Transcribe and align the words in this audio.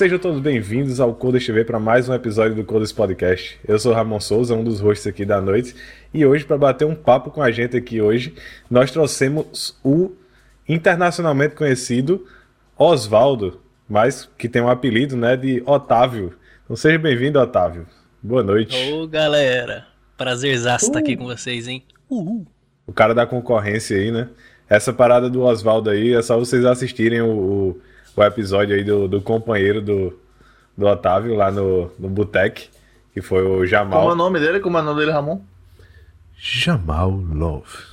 Sejam 0.00 0.18
todos 0.18 0.40
bem-vindos 0.40 0.98
ao 0.98 1.14
Codas 1.14 1.44
TV 1.44 1.62
para 1.62 1.78
mais 1.78 2.08
um 2.08 2.14
episódio 2.14 2.56
do 2.56 2.64
Codas 2.64 2.90
Podcast. 2.90 3.60
Eu 3.68 3.78
sou 3.78 3.92
Ramon 3.92 4.18
Souza, 4.18 4.54
um 4.54 4.64
dos 4.64 4.80
hosts 4.80 5.06
aqui 5.06 5.26
da 5.26 5.42
noite, 5.42 5.76
e 6.14 6.24
hoje 6.24 6.42
para 6.42 6.56
bater 6.56 6.86
um 6.86 6.94
papo 6.94 7.30
com 7.30 7.42
a 7.42 7.50
gente 7.50 7.76
aqui 7.76 8.00
hoje, 8.00 8.34
nós 8.70 8.90
trouxemos 8.90 9.78
o 9.84 10.12
internacionalmente 10.66 11.54
conhecido 11.54 12.26
Oswaldo, 12.78 13.60
mas 13.86 14.26
que 14.38 14.48
tem 14.48 14.62
um 14.62 14.70
apelido, 14.70 15.18
né, 15.18 15.36
de 15.36 15.62
Otávio. 15.66 16.32
Então 16.64 16.74
seja 16.74 16.98
bem-vindo, 16.98 17.38
Otávio. 17.38 17.86
Boa 18.22 18.42
noite. 18.42 18.90
Ô, 18.94 19.06
galera. 19.06 19.86
Prazerzaço 20.16 20.86
estar 20.86 21.00
uh. 21.00 21.02
aqui 21.02 21.14
com 21.14 21.26
vocês, 21.26 21.68
hein? 21.68 21.84
Uhul. 22.08 22.46
O 22.86 22.92
cara 22.94 23.14
da 23.14 23.26
concorrência 23.26 23.98
aí, 23.98 24.10
né? 24.10 24.30
Essa 24.66 24.94
parada 24.94 25.28
do 25.28 25.42
Oswaldo 25.42 25.90
aí, 25.90 26.14
é 26.14 26.22
só 26.22 26.38
vocês 26.38 26.64
assistirem 26.64 27.20
o, 27.20 27.28
o, 27.28 27.80
o 28.22 28.28
episódio 28.28 28.74
aí 28.74 28.84
do, 28.84 29.08
do 29.08 29.20
companheiro 29.20 29.80
do, 29.80 30.18
do 30.76 30.86
Otávio 30.86 31.34
lá 31.34 31.50
no, 31.50 31.90
no 31.98 32.08
Botec, 32.08 32.68
que 33.12 33.20
foi 33.20 33.42
o 33.42 33.66
Jamal. 33.66 34.00
Como 34.00 34.10
é 34.10 34.14
o 34.14 34.16
nome 34.16 34.40
dele? 34.40 34.60
Como 34.60 34.78
é 34.78 34.80
o 34.80 34.84
nome 34.84 35.00
dele, 35.00 35.12
Ramon? 35.12 35.40
Jamal 36.36 37.10
Love. 37.10 37.90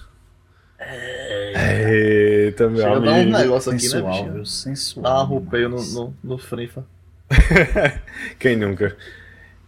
É... 0.79 2.45
Eita, 2.45 2.69
meu 2.69 2.77
Chega 2.77 2.95
amigo. 2.95 3.05
dar 3.05 3.19
um 3.19 3.41
negócio 3.41 3.71
aqui, 3.71 3.81
sensual, 3.81 4.25
né, 4.25 4.31
viu? 4.31 4.45
Sensual. 4.45 5.03
Dá 5.03 5.23
uma 5.23 5.69
no, 5.69 5.83
no, 5.93 6.15
no 6.23 6.37
frifa. 6.37 6.85
Quem 8.39 8.55
nunca? 8.55 8.95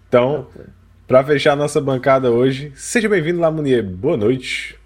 Então, 0.07 0.47
para 1.05 1.23
fechar 1.25 1.57
nossa 1.57 1.81
bancada 1.81 2.31
hoje, 2.31 2.71
seja 2.75 3.09
bem-vindo, 3.09 3.39
Lamunier. 3.39 3.83
Boa 3.83 4.15
noite. 4.15 4.78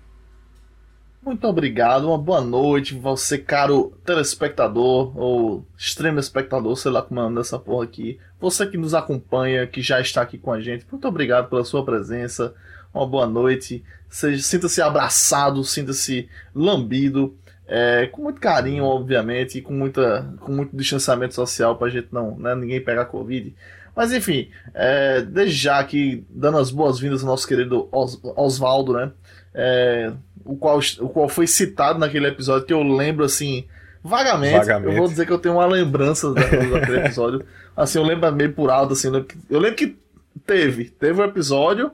Muito 1.25 1.47
obrigado, 1.47 2.09
uma 2.09 2.17
boa 2.17 2.41
noite, 2.41 2.93
você, 2.95 3.37
caro 3.37 3.97
telespectador 4.05 5.17
ou 5.17 5.65
extremo 5.77 6.19
espectador, 6.19 6.75
sei 6.75 6.91
lá 6.91 7.01
como 7.01 7.21
é 7.21 7.33
dessa 7.33 7.57
porra 7.57 7.85
aqui. 7.85 8.19
Você 8.41 8.67
que 8.67 8.75
nos 8.75 8.93
acompanha, 8.93 9.65
que 9.65 9.81
já 9.81 10.01
está 10.01 10.21
aqui 10.21 10.37
com 10.37 10.51
a 10.51 10.59
gente, 10.59 10.85
muito 10.91 11.07
obrigado 11.07 11.49
pela 11.49 11.63
sua 11.63 11.85
presença. 11.85 12.53
Uma 12.93 13.07
boa 13.07 13.25
noite. 13.25 13.85
Sinta-se 14.09 14.81
abraçado, 14.81 15.63
sinta-se 15.63 16.27
lambido. 16.53 17.37
É, 17.65 18.05
com 18.07 18.23
muito 18.23 18.41
carinho, 18.41 18.83
obviamente, 18.83 19.59
e 19.59 19.61
com, 19.61 19.73
muita, 19.73 20.29
com 20.41 20.51
muito 20.51 20.75
distanciamento 20.75 21.33
social 21.33 21.77
pra 21.77 21.87
gente 21.87 22.09
não, 22.11 22.37
né, 22.37 22.53
ninguém 22.53 22.83
pegar 22.83 23.05
Covid. 23.05 23.55
Mas 23.95 24.11
enfim, 24.11 24.49
é, 24.73 25.21
desde 25.21 25.55
já 25.55 25.79
aqui, 25.79 26.25
dando 26.29 26.57
as 26.57 26.69
boas-vindas 26.69 27.21
ao 27.21 27.27
nosso 27.27 27.47
querido 27.47 27.87
Os, 27.93 28.19
Oswaldo, 28.35 28.93
né? 28.93 29.11
É, 29.53 30.11
o, 30.45 30.55
qual, 30.55 30.79
o 30.99 31.09
qual 31.09 31.29
foi 31.29 31.47
citado 31.47 31.99
naquele 31.99 32.27
episódio 32.27 32.65
que 32.65 32.73
eu 32.73 32.83
lembro 32.83 33.23
assim, 33.25 33.65
vagamente. 34.03 34.57
Vagamente. 34.57 34.91
Eu 34.95 34.97
vou 34.99 35.07
dizer 35.07 35.25
que 35.25 35.31
eu 35.31 35.39
tenho 35.39 35.55
uma 35.55 35.65
lembrança 35.65 36.33
da- 36.33 36.41
daquele 36.41 36.99
episódio. 36.99 37.43
Assim, 37.75 37.97
eu 37.97 38.03
lembro 38.05 38.31
meio 38.31 38.53
por 38.53 38.69
alto, 38.69 38.93
assim. 38.93 39.07
Eu 39.07 39.13
lembro 39.13 39.27
que, 39.27 39.37
eu 39.49 39.59
lembro 39.59 39.75
que 39.75 39.97
teve, 40.45 40.85
teve 40.91 41.19
um 41.19 41.25
episódio. 41.25 41.89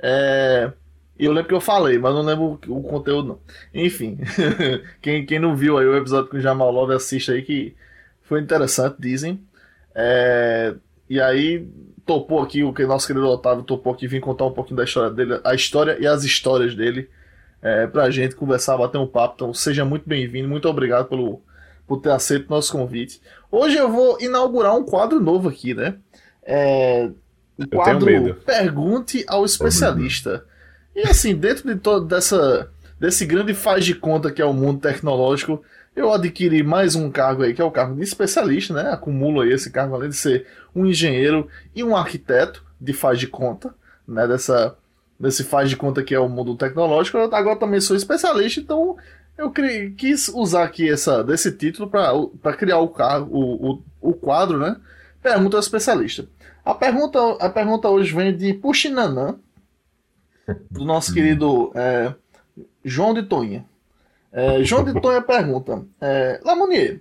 É, 0.00 0.72
e 1.16 1.24
eu 1.24 1.32
lembro 1.32 1.48
que 1.48 1.54
eu 1.54 1.60
falei, 1.60 1.98
mas 1.98 2.12
não 2.12 2.22
lembro 2.22 2.58
o, 2.66 2.78
o 2.78 2.82
conteúdo, 2.82 3.28
não. 3.28 3.38
Enfim, 3.72 4.18
quem, 5.00 5.24
quem 5.24 5.38
não 5.38 5.54
viu 5.54 5.78
aí 5.78 5.86
o 5.86 5.96
episódio 5.96 6.28
com 6.28 6.36
o 6.36 6.40
Jamal 6.40 6.72
Love, 6.72 6.94
assiste 6.94 7.30
aí 7.30 7.42
que 7.42 7.76
foi 8.24 8.40
interessante, 8.40 8.96
dizem. 8.98 9.40
É, 9.94 10.74
e 11.08 11.20
aí, 11.20 11.64
topou 12.04 12.42
aqui, 12.42 12.64
o 12.64 12.72
que 12.72 12.84
nosso 12.84 13.06
querido 13.06 13.28
Otávio 13.28 13.62
topou 13.62 13.92
aqui, 13.92 14.08
vir 14.08 14.20
contar 14.20 14.46
um 14.46 14.52
pouquinho 14.52 14.76
da 14.78 14.84
história 14.84 15.10
dele, 15.10 15.40
a 15.44 15.54
história 15.54 15.96
e 16.00 16.06
as 16.08 16.24
histórias 16.24 16.74
dele, 16.74 17.08
é, 17.64 17.86
pra 17.86 18.10
gente 18.10 18.36
conversar, 18.36 18.76
bater 18.76 18.98
um 18.98 19.06
papo. 19.06 19.34
Então, 19.36 19.54
seja 19.54 19.86
muito 19.86 20.06
bem-vindo, 20.06 20.46
muito 20.46 20.68
obrigado 20.68 21.08
pelo, 21.08 21.40
por 21.86 21.98
ter 21.98 22.10
aceito 22.10 22.46
o 22.46 22.50
nosso 22.50 22.70
convite. 22.70 23.22
Hoje 23.50 23.78
eu 23.78 23.90
vou 23.90 24.20
inaugurar 24.20 24.76
um 24.76 24.84
quadro 24.84 25.18
novo 25.18 25.48
aqui, 25.48 25.72
né? 25.72 25.96
É, 26.42 27.08
o 27.58 27.66
quadro. 27.66 28.34
Pergunte 28.44 29.24
ao 29.26 29.46
especialista. 29.46 30.44
E 30.94 31.00
assim, 31.08 31.34
dentro 31.34 31.66
de 31.66 31.80
todo 31.80 32.04
dessa, 32.04 32.70
desse 33.00 33.24
grande 33.24 33.54
faz 33.54 33.82
de 33.82 33.94
conta 33.94 34.30
que 34.30 34.42
é 34.42 34.44
o 34.44 34.52
mundo 34.52 34.80
tecnológico, 34.80 35.62
eu 35.96 36.12
adquiri 36.12 36.62
mais 36.62 36.94
um 36.94 37.10
cargo 37.10 37.44
aí, 37.44 37.54
que 37.54 37.62
é 37.62 37.64
o 37.64 37.70
cargo 37.70 37.96
de 37.96 38.02
especialista, 38.02 38.74
né? 38.74 38.90
Acumulo 38.90 39.40
aí 39.40 39.52
esse 39.52 39.70
cargo, 39.70 39.94
além 39.94 40.10
de 40.10 40.16
ser 40.16 40.46
um 40.74 40.84
engenheiro 40.84 41.48
e 41.74 41.82
um 41.82 41.96
arquiteto 41.96 42.62
de 42.78 42.92
faz 42.92 43.18
de 43.18 43.26
conta, 43.26 43.74
né? 44.06 44.26
Dessa, 44.28 44.76
desse 45.18 45.44
faz 45.44 45.70
de 45.70 45.76
conta 45.76 46.02
que 46.02 46.14
é 46.14 46.18
o 46.18 46.28
mundo 46.28 46.56
tecnológico. 46.56 47.16
Eu 47.18 47.34
agora 47.34 47.56
também 47.58 47.80
sou 47.80 47.96
especialista, 47.96 48.60
então 48.60 48.96
eu 49.36 49.50
cri- 49.50 49.92
quis 49.96 50.28
usar 50.28 50.64
aqui 50.64 50.88
essa, 50.90 51.22
desse 51.24 51.50
título 51.52 51.88
para 51.88 52.56
criar 52.56 52.78
o, 52.78 52.92
o, 53.30 53.72
o, 53.72 53.82
o 54.00 54.12
quadro, 54.12 54.58
né? 54.58 54.76
Pergunta 55.22 55.56
ao 55.56 55.60
especialista. 55.60 56.26
A 56.64 56.74
pergunta, 56.74 57.18
a 57.40 57.48
pergunta 57.48 57.88
hoje 57.88 58.14
vem 58.14 58.36
de 58.36 58.54
Puxinanã, 58.54 59.36
do 60.70 60.84
nosso 60.84 61.12
querido 61.12 61.72
é, 61.74 62.14
João 62.84 63.14
de 63.14 63.22
Tonha. 63.22 63.64
É, 64.32 64.62
João 64.64 64.84
de 64.84 65.00
Tonha 65.00 65.20
pergunta: 65.22 65.82
é, 66.00 66.40
Lamonier, 66.44 67.00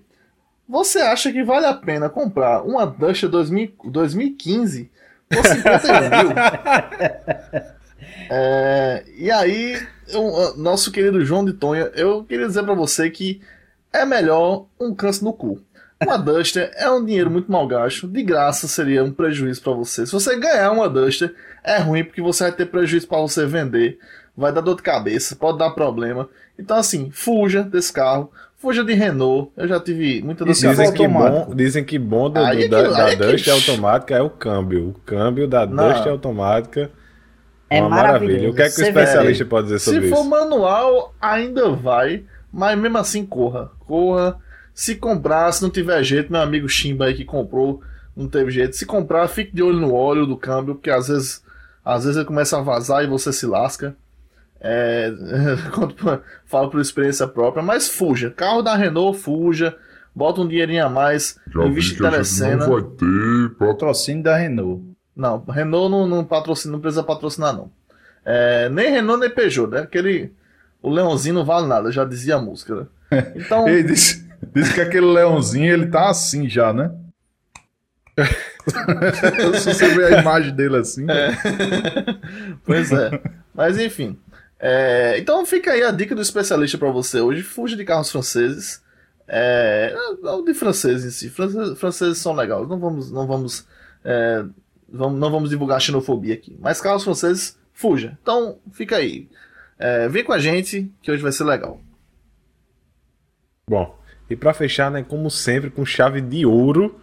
você 0.68 1.00
acha 1.00 1.32
que 1.32 1.44
vale 1.44 1.66
a 1.66 1.74
pena 1.74 2.10
comprar 2.10 2.62
uma 2.64 2.86
Duster 2.86 3.30
2000 3.30 3.74
2015 3.86 4.90
por 5.30 5.46
51 5.46 6.00
mil? 6.10 6.34
É, 8.36 9.04
e 9.16 9.30
aí, 9.30 9.80
eu- 10.10 10.58
nosso 10.58 10.92
querido 10.92 11.24
João 11.24 11.46
de 11.46 11.54
Tonha, 11.54 11.92
eu 11.96 12.24
queria 12.24 12.48
dizer 12.48 12.64
pra 12.64 12.74
você 12.74 13.10
que 13.12 13.40
é 13.94 14.04
melhor 14.06 14.66
um 14.82 14.94
câncer 14.96 15.24
no 15.24 15.32
cu. 15.34 15.62
Uma 16.04 16.18
Duster 16.18 16.72
é 16.76 16.90
um 16.90 17.06
dinheiro 17.06 17.30
muito 17.30 17.52
mal 17.52 17.66
gasto, 17.68 18.08
de 18.08 18.24
graça 18.24 18.68
seria 18.68 19.04
um 19.04 19.12
prejuízo 19.12 19.62
pra 19.62 19.72
você. 19.74 20.06
Se 20.06 20.12
você 20.12 20.36
ganhar 20.38 20.72
uma 20.72 20.90
Duster, 20.90 21.34
é 21.64 21.78
ruim 21.78 22.04
porque 22.04 22.22
você 22.22 22.46
vai 22.46 22.52
ter 22.52 22.66
prejuízo 22.66 23.08
pra 23.08 23.20
você 23.20 23.46
vender, 23.46 24.00
vai 24.36 24.52
dar 24.52 24.62
dor 24.62 24.76
de 24.78 24.82
cabeça, 24.82 25.36
pode 25.36 25.60
dar 25.60 25.70
problema. 25.70 26.28
Então, 26.58 26.76
assim, 26.78 27.10
fuja 27.14 27.62
desse 27.64 27.94
carro, 27.94 28.32
fuja 28.58 28.84
de 28.84 28.94
Renault. 28.94 29.52
Eu 29.56 29.68
já 29.68 29.80
tive 29.80 30.22
muita 30.24 30.44
dor 30.44 30.54
de 30.54 30.66
é 30.66 30.70
Dizem 30.72 30.86
cabeça. 30.88 30.94
que, 30.94 31.08
bom, 31.08 31.56
dizem 31.56 31.84
que 31.86 32.00
bom 32.00 32.30
do, 32.32 32.40
é 32.40 32.44
da, 32.44 32.56
que- 32.56 32.68
da 32.68 33.10
é 33.10 33.16
que- 33.16 33.16
Dust 33.28 33.48
automática 33.70 34.16
é 34.16 34.22
o 34.22 34.30
câmbio. 34.30 34.90
O 34.90 34.94
câmbio 35.06 35.48
da 35.48 35.66
Não. 35.68 35.88
Dust 35.94 36.08
automática 36.08 36.90
É 37.78 37.82
uma 37.82 37.90
maravilhoso. 37.90 38.50
O 38.50 38.54
que 38.56 38.62
é 38.62 38.70
que 38.70 38.82
o 38.82 38.86
especialista 38.86 39.46
pode 39.46 39.68
dizer 39.68 39.80
sobre 39.80 40.02
Se 40.02 40.10
for 40.10 40.20
isso? 40.22 40.30
manual, 40.30 41.14
ainda 41.22 41.72
vai, 41.72 42.24
mas 42.52 42.78
mesmo 42.78 42.98
assim 42.98 43.26
corra. 43.26 43.72
Corra. 43.86 44.38
Se 44.74 44.96
comprar, 44.96 45.52
se 45.52 45.62
não 45.62 45.70
tiver 45.70 46.04
jeito, 46.04 46.32
meu 46.32 46.42
amigo 46.42 46.68
Chimba 46.68 47.06
aí 47.06 47.14
que 47.14 47.24
comprou, 47.26 47.82
não 48.16 48.28
teve 48.28 48.50
jeito. 48.52 48.76
Se 48.76 48.86
comprar, 48.86 49.28
fique 49.28 49.54
de 49.56 49.62
olho 49.62 49.80
no 49.80 49.94
óleo 49.94 50.26
do 50.26 50.36
câmbio, 50.38 50.76
porque 50.76 50.90
às 50.90 51.08
vezes, 51.08 51.44
às 51.86 52.04
vezes 52.04 52.18
ele 52.18 52.26
começa 52.26 52.58
a 52.58 52.62
vazar 52.62 53.04
e 53.04 53.08
você 53.08 53.32
se 53.32 53.46
lasca. 53.46 53.96
É, 54.60 55.12
falo 56.46 56.70
por 56.70 56.80
experiência 56.80 57.28
própria, 57.28 57.62
mas 57.62 57.90
fuja. 57.90 58.32
Carro 58.32 58.62
da 58.62 58.76
Renault, 58.76 59.20
fuja. 59.20 59.76
Bota 60.16 60.42
um 60.42 60.48
dinheirinho 60.48 60.86
a 60.86 60.90
mais, 60.90 61.40
Já 61.54 61.66
investe 61.66 61.90
vi 61.90 61.96
em 61.96 61.98
que 61.98 62.06
a 62.06 62.10
gente 62.10 62.12
telecena. 62.12 62.56
não 62.68 62.72
vai 62.72 62.84
ter 62.84 63.56
Patrocínio 63.58 64.24
da 64.24 64.38
Renault. 64.38 64.84
Não, 65.16 65.44
Renault 65.46 65.92
não, 65.92 66.08
não 66.08 66.26
patrocina, 66.26 66.72
não 66.72 66.80
precisa 66.80 67.04
patrocinar, 67.04 67.54
não. 67.54 67.72
É, 68.26 68.70
nem 68.70 68.92
Renault 68.92 69.20
nem 69.20 69.30
Peugeot, 69.30 69.70
né? 69.70 69.82
Aquele. 69.82 70.34
O 70.82 70.90
Leãozinho 70.90 71.36
não 71.36 71.46
vale 71.46 71.68
nada, 71.68 71.92
já 71.92 72.04
dizia 72.04 72.36
a 72.36 72.42
música, 72.42 72.76
né? 72.76 72.88
Então. 73.36 73.68
Ele 73.68 73.84
disse, 73.84 74.28
disse 74.54 74.74
que 74.74 74.82
aquele 74.82 75.06
leãozinho, 75.06 75.72
ele 75.72 75.88
tá 75.88 76.10
assim 76.10 76.50
já, 76.50 76.74
né? 76.74 76.92
Se 79.60 79.74
você 79.74 79.90
ver 79.90 80.14
a 80.14 80.22
imagem 80.22 80.56
dele 80.56 80.78
assim. 80.78 81.06
pois 82.66 82.92
é. 82.92 83.22
Mas 83.54 83.78
enfim. 83.78 84.18
É, 84.60 85.18
então 85.20 85.46
fica 85.46 85.72
aí 85.72 85.84
a 85.84 85.92
dica 85.92 86.16
do 86.16 86.22
especialista 86.22 86.78
pra 86.78 86.92
você 86.92 87.20
hoje. 87.20 87.44
Fuja 87.44 87.76
de 87.76 87.84
carros 87.84 88.12
franceses. 88.12 88.82
É, 89.28 89.96
não 90.22 90.44
de 90.44 90.54
franceses 90.54 91.06
em 91.06 91.12
si. 91.12 91.30
Franceses, 91.30 91.78
franceses 91.78 92.18
são 92.20 92.34
legais. 92.34 92.68
Não 92.68 92.80
vamos, 92.80 93.12
não 93.12 93.28
vamos, 93.28 93.66
é, 94.06 94.46
vamos, 94.90 95.20
não 95.20 95.32
vamos 95.32 95.50
divulgar 95.50 95.82
xenofobia 95.82 96.34
aqui. 96.34 96.58
Mas 96.60 96.82
carros 96.82 97.04
franceses, 97.04 97.58
fuja. 97.74 98.18
Então 98.22 98.60
fica 98.72 98.98
aí. 98.98 99.28
É, 99.78 100.08
vem 100.08 100.24
com 100.24 100.34
a 100.34 100.40
gente 100.40 100.92
que 101.02 101.12
hoje 101.12 101.22
vai 101.22 101.32
ser 101.32 101.44
legal. 101.44 101.80
Bom, 103.70 103.98
e 104.30 104.36
pra 104.36 104.54
fechar, 104.54 104.92
né, 104.92 105.04
como 105.04 105.30
sempre, 105.30 105.70
com 105.70 105.86
chave 105.86 106.22
de 106.22 106.46
ouro, 106.46 107.00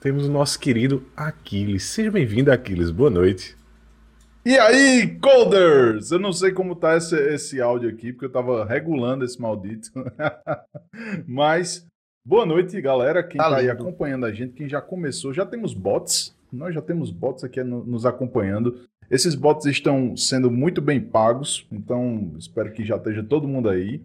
temos 0.00 0.26
o 0.26 0.32
nosso 0.32 0.58
querido 0.58 1.06
Aquiles. 1.16 1.84
Seja 1.84 2.10
bem-vindo, 2.10 2.50
Aquiles. 2.50 2.90
Boa 2.90 3.10
noite. 3.10 3.56
E 4.44 4.58
aí, 4.58 5.18
Coders? 5.20 6.10
Eu 6.10 6.18
não 6.18 6.32
sei 6.32 6.50
como 6.50 6.74
tá 6.74 6.96
esse, 6.96 7.14
esse 7.14 7.60
áudio 7.60 7.88
aqui, 7.88 8.12
porque 8.12 8.26
eu 8.26 8.32
tava 8.32 8.64
regulando 8.64 9.24
esse 9.24 9.40
maldito. 9.40 9.90
Mas, 11.28 11.86
boa 12.26 12.44
noite, 12.44 12.80
galera. 12.80 13.22
Quem 13.22 13.38
Tá 13.38 13.48
tá, 13.48 13.58
aí 13.58 13.70
acompanhando 13.70 14.26
a 14.26 14.32
gente, 14.32 14.54
quem 14.54 14.68
já 14.68 14.80
começou, 14.80 15.32
já 15.32 15.46
temos 15.46 15.74
bots. 15.74 16.34
Nós 16.52 16.74
já 16.74 16.82
temos 16.82 17.10
bots 17.10 17.42
aqui 17.44 17.62
no- 17.64 17.84
nos 17.84 18.04
acompanhando. 18.04 18.80
Esses 19.10 19.34
bots 19.34 19.66
estão 19.66 20.16
sendo 20.16 20.50
muito 20.50 20.80
bem 20.82 21.00
pagos, 21.00 21.66
então 21.72 22.34
espero 22.38 22.72
que 22.72 22.84
já 22.84 22.96
esteja 22.96 23.22
todo 23.22 23.48
mundo 23.48 23.68
aí. 23.68 24.02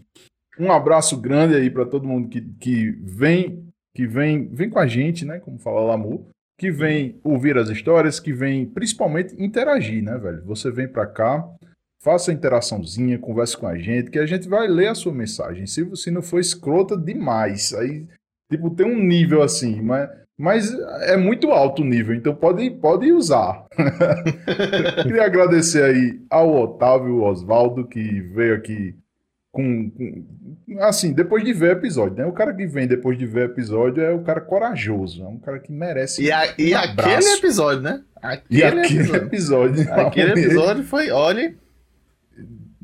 Um 0.59 0.71
abraço 0.71 1.19
grande 1.19 1.55
aí 1.55 1.69
para 1.69 1.85
todo 1.85 2.07
mundo 2.07 2.29
que, 2.29 2.41
que 2.41 2.91
vem 3.03 3.63
que 3.95 4.05
vem, 4.05 4.47
vem 4.49 4.69
com 4.69 4.77
a 4.77 4.85
gente, 4.85 5.25
né? 5.25 5.39
Como 5.39 5.57
fala 5.57 5.81
Lamu, 5.81 6.29
que 6.59 6.69
vem 6.71 7.19
ouvir 7.23 7.57
as 7.57 7.67
histórias, 7.67 8.19
que 8.19 8.31
vem 8.31 8.63
principalmente 8.63 9.33
interagir, 9.43 10.03
né, 10.03 10.15
velho? 10.19 10.43
Você 10.45 10.69
vem 10.69 10.87
pra 10.87 11.07
cá, 11.07 11.43
faça 12.03 12.29
a 12.29 12.33
interaçãozinha, 12.33 13.17
converse 13.17 13.57
com 13.57 13.65
a 13.65 13.75
gente, 13.75 14.11
que 14.11 14.19
a 14.19 14.25
gente 14.27 14.47
vai 14.47 14.67
ler 14.67 14.89
a 14.89 14.93
sua 14.95 15.11
mensagem. 15.11 15.65
Se, 15.65 15.83
se 15.95 16.11
não 16.11 16.21
for 16.21 16.39
escrota 16.39 16.95
demais, 16.95 17.73
aí, 17.73 18.05
tipo, 18.51 18.69
tem 18.69 18.85
um 18.85 19.03
nível 19.03 19.41
assim, 19.41 19.81
mas, 19.81 20.07
mas 20.37 20.71
é 21.03 21.17
muito 21.17 21.49
alto 21.51 21.81
o 21.81 21.85
nível, 21.85 22.15
então 22.15 22.35
pode, 22.35 22.69
pode 22.69 23.11
usar. 23.11 23.65
Queria 25.03 25.23
agradecer 25.25 25.83
aí 25.83 26.19
ao 26.29 26.53
Otávio 26.55 27.23
Osvaldo, 27.23 27.87
que 27.87 28.21
veio 28.21 28.55
aqui 28.55 28.95
com, 29.51 29.89
com, 29.89 30.25
Assim, 30.81 31.13
depois 31.13 31.43
de 31.43 31.53
ver 31.53 31.71
episódio, 31.71 32.17
né? 32.17 32.25
O 32.25 32.33
cara 32.33 32.53
que 32.53 32.67
vem 32.67 32.85
depois 32.87 33.17
de 33.17 33.25
ver 33.25 33.45
episódio 33.49 34.03
é 34.03 34.11
o 34.13 34.21
cara 34.21 34.39
corajoso, 34.41 35.23
é 35.23 35.27
um 35.27 35.39
cara 35.39 35.59
que 35.59 35.71
merece. 35.71 36.21
E, 36.21 36.31
a, 36.31 36.45
e 36.57 36.73
um 36.73 36.77
aquele 36.77 37.01
abraço. 37.01 37.37
episódio, 37.37 37.81
né? 37.81 38.03
E 38.49 38.61
Aquele 38.63 38.81
aquele 38.81 38.99
episódio. 38.99 39.81
episódio. 39.81 39.93
Aquele 39.93 40.31
episódio 40.31 40.83
foi, 40.83 41.09
olha, 41.09 41.55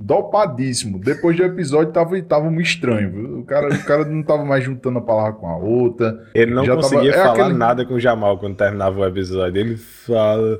dopadíssimo. 0.05 0.99
Depois 0.99 1.35
do 1.37 1.43
episódio 1.43 1.91
tava, 1.93 2.21
tava 2.21 2.49
muito 2.51 2.67
estranho. 2.67 3.11
Viu? 3.11 3.39
O, 3.39 3.43
cara, 3.45 3.67
o 3.73 3.83
cara 3.83 4.05
não 4.05 4.21
tava 4.23 4.43
mais 4.43 4.63
juntando 4.63 4.99
a 4.99 5.01
palavra 5.01 5.33
com 5.33 5.47
a 5.47 5.57
outra. 5.57 6.25
Ele 6.33 6.53
não 6.53 6.65
Já 6.65 6.75
conseguia 6.75 7.11
tava- 7.11 7.23
é 7.23 7.27
falar 7.27 7.43
aquele- 7.45 7.57
nada 7.57 7.85
com 7.85 7.93
o 7.93 7.99
Jamal 7.99 8.37
quando 8.37 8.55
terminava 8.55 8.99
o 8.99 9.05
episódio. 9.05 9.59
Ele 9.59 9.77
fala. 9.77 10.59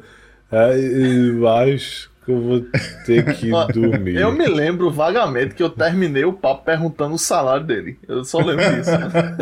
"É, 0.52 0.76
eu 0.80 1.48
acho 1.48 2.10
que 2.26 2.32
eu 2.32 2.40
vou 2.42 2.62
ter 3.06 3.26
que 3.36 3.50
dormir. 3.74 4.16
eu 4.16 4.32
me 4.32 4.48
lembro 4.48 4.90
vagamente 4.90 5.56
que 5.56 5.62
eu 5.64 5.70
terminei 5.70 6.24
o 6.24 6.32
papo 6.32 6.64
perguntando 6.64 7.16
o 7.16 7.20
salário 7.20 7.66
dele. 7.66 7.98
Eu 8.08 8.24
só 8.24 8.38
lembro 8.40 8.64
disso. 8.76 8.92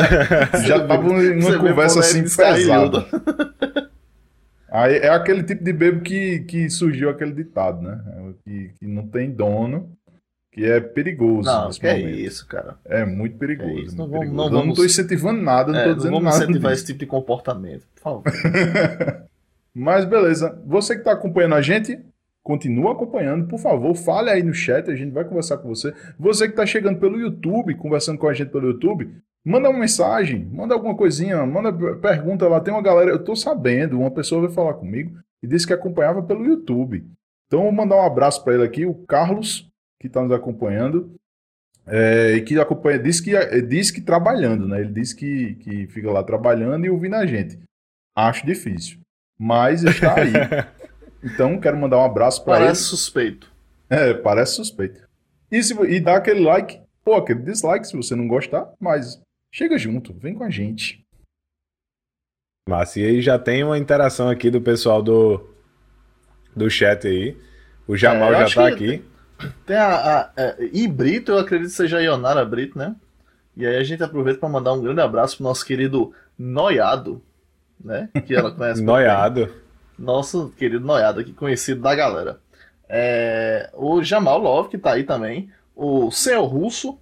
Já 0.65 0.80
tava 0.88 1.03
numa 1.03 1.57
conversa 1.59 2.00
é 2.00 2.01
assim 2.01 2.24
pesada. 2.24 3.06
Aí 4.71 4.95
é 4.97 5.09
aquele 5.09 5.44
tipo 5.44 5.63
de 5.63 5.73
bebo 5.73 6.00
que, 6.01 6.39
que 6.41 6.69
surgiu 6.69 7.09
aquele 7.09 7.33
ditado, 7.33 7.81
né? 7.81 8.00
Que, 8.45 8.71
que 8.79 8.88
não 8.88 9.06
tem 9.06 9.29
dono, 9.29 9.91
que 10.51 10.63
é 10.63 10.79
perigoso. 10.79 11.45
Não, 11.50 11.69
que 11.69 11.85
é 11.85 11.97
momento. 12.00 12.18
isso, 12.18 12.47
cara. 12.47 12.77
É 12.85 13.06
muito 13.06 13.38
perigoso. 13.38 13.69
Isso, 13.79 13.97
não 13.97 14.06
vamos- 14.07 14.19
perigoso. 14.19 14.38
não 14.38 14.45
Eu 14.45 14.51
não 14.51 14.59
vamos- 14.62 14.75
tô 14.77 14.85
incentivando 14.85 15.41
nada, 15.41 15.71
não 15.73 15.79
É, 15.79 15.83
tô 15.83 15.89
não 15.89 15.95
dizendo 15.97 16.12
vamos 16.13 16.25
nada. 16.25 16.44
incentivar 16.45 16.71
disso. 16.71 16.83
esse 16.83 16.94
tipo 16.94 17.00
de 17.00 17.06
comportamento, 17.06 17.85
por 17.95 18.01
favor. 18.01 18.23
Mas 19.73 20.06
beleza, 20.06 20.62
você 20.65 20.94
que 20.95 21.01
está 21.01 21.13
acompanhando 21.13 21.56
a 21.56 21.62
gente, 21.62 22.00
continua 22.44 22.91
acompanhando, 22.94 23.47
por 23.47 23.59
favor, 23.59 23.94
fale 23.95 24.29
aí 24.29 24.44
no 24.44 24.53
chat, 24.53 24.89
a 24.89 24.95
gente 24.95 25.12
vai 25.12 25.24
conversar 25.24 25.57
com 25.59 25.69
você. 25.69 25.94
Você 26.19 26.45
que 26.45 26.51
está 26.53 26.65
chegando 26.65 27.00
pelo 27.00 27.19
YouTube, 27.19 27.75
conversando 27.75 28.17
com 28.17 28.27
a 28.27 28.33
gente 28.33 28.50
pelo 28.51 28.67
YouTube, 28.67 29.09
manda 29.45 29.69
uma 29.69 29.79
mensagem, 29.79 30.45
manda 30.45 30.73
alguma 30.73 30.95
coisinha, 30.95 31.45
manda 31.45 31.71
pergunta 31.97 32.47
lá. 32.47 32.59
Tem 32.59 32.73
uma 32.73 32.81
galera, 32.81 33.11
eu 33.11 33.23
tô 33.23 33.35
sabendo, 33.35 33.99
uma 33.99 34.11
pessoa 34.11 34.41
veio 34.41 34.53
falar 34.53 34.73
comigo 34.75 35.17
e 35.43 35.47
disse 35.47 35.67
que 35.67 35.73
acompanhava 35.73 36.21
pelo 36.21 36.45
YouTube. 36.45 37.05
Então, 37.47 37.63
vou 37.63 37.71
mandar 37.71 37.97
um 37.97 38.05
abraço 38.05 38.43
para 38.43 38.53
ele 38.53 38.63
aqui, 38.63 38.85
o 38.85 38.93
Carlos, 38.93 39.69
que 39.99 40.07
está 40.07 40.21
nos 40.21 40.31
acompanhando. 40.31 41.13
é, 41.88 42.33
e 42.35 42.41
que 42.41 42.59
acompanha, 42.59 42.99
disse 42.99 43.23
que, 43.23 43.61
disse 43.63 43.91
que 43.91 44.01
trabalhando, 44.01 44.67
né? 44.67 44.81
Ele 44.81 44.93
disse 44.93 45.15
que, 45.15 45.55
que 45.55 45.88
fica 45.88 46.11
lá 46.11 46.23
trabalhando 46.23 46.85
e 46.85 46.89
ouvindo 46.89 47.15
a 47.15 47.25
gente. 47.25 47.59
Acho 48.15 48.45
difícil 48.45 49.01
mas 49.41 49.83
está 49.83 50.15
aí. 50.19 50.31
Então, 51.23 51.59
quero 51.59 51.77
mandar 51.77 51.99
um 51.99 52.03
abraço 52.03 52.43
para 52.43 52.55
ele. 52.55 52.63
Parece 52.63 52.81
suspeito. 52.85 53.53
É, 53.88 54.11
parece 54.11 54.55
suspeito. 54.55 55.07
E, 55.51 55.61
se, 55.61 55.79
e 55.83 55.99
dá 55.99 56.15
aquele 56.15 56.39
like, 56.39 56.81
ou 57.05 57.13
aquele 57.13 57.43
dislike 57.43 57.85
se 57.85 57.95
você 57.95 58.15
não 58.15 58.27
gostar, 58.27 58.73
mas 58.79 59.21
chega 59.51 59.77
junto, 59.77 60.13
vem 60.13 60.33
com 60.36 60.44
a 60.44 60.50
gente. 60.50 61.03
Mas 62.68 62.95
e 62.95 63.03
aí 63.03 63.21
já 63.21 63.38
tem 63.39 63.63
uma 63.63 63.77
interação 63.77 64.30
aqui 64.30 64.50
do 64.50 64.62
pessoal 64.62 65.01
do, 65.01 65.50
do 66.56 66.69
chat 66.69 67.07
aí. 67.07 67.38
O 67.88 67.98
Jamal 67.98 68.33
É, 68.33 68.48
já 68.48 68.56
tá 68.62 68.68
aqui. 68.68 69.03
Tem 69.65 69.75
a, 69.75 69.95
a, 69.95 70.21
a- 70.21 70.56
E 70.71 70.88
Brito, 70.88 71.31
eu 71.31 71.39
acredito 71.39 71.69
que 71.69 71.75
seja 71.75 71.98
a 71.98 72.01
Ionara 72.01 72.45
Brito, 72.45 72.77
né? 72.77 72.95
E 73.57 73.65
aí 73.65 73.75
a 73.75 73.83
gente 73.83 74.03
aproveita 74.03 74.39
para 74.39 74.48
mandar 74.50 74.74
um 74.74 74.81
grande 74.81 75.01
abraço 75.01 75.38
pro 75.38 75.44
nosso 75.44 75.65
querido 75.65 76.13
Noiado, 76.38 77.21
né? 77.83 78.09
Que 78.25 78.36
ela 78.36 78.51
conhece. 78.56 78.81
muito 78.81 78.86
bem. 78.86 78.86
Noiado. 78.86 79.53
Nosso 79.98 80.50
querido 80.51 80.86
Noiado 80.86 81.19
aqui, 81.19 81.33
conhecido 81.33 81.81
da 81.81 81.94
galera. 81.95 82.39
É, 82.88 83.69
o 83.74 84.03
Jamal 84.03 84.38
Love, 84.39 84.69
que 84.69 84.77
tá 84.77 84.94
aí 84.94 85.03
também. 85.03 85.51
O 85.75 86.12
Senhor 86.12 86.45
Russo. 86.45 87.00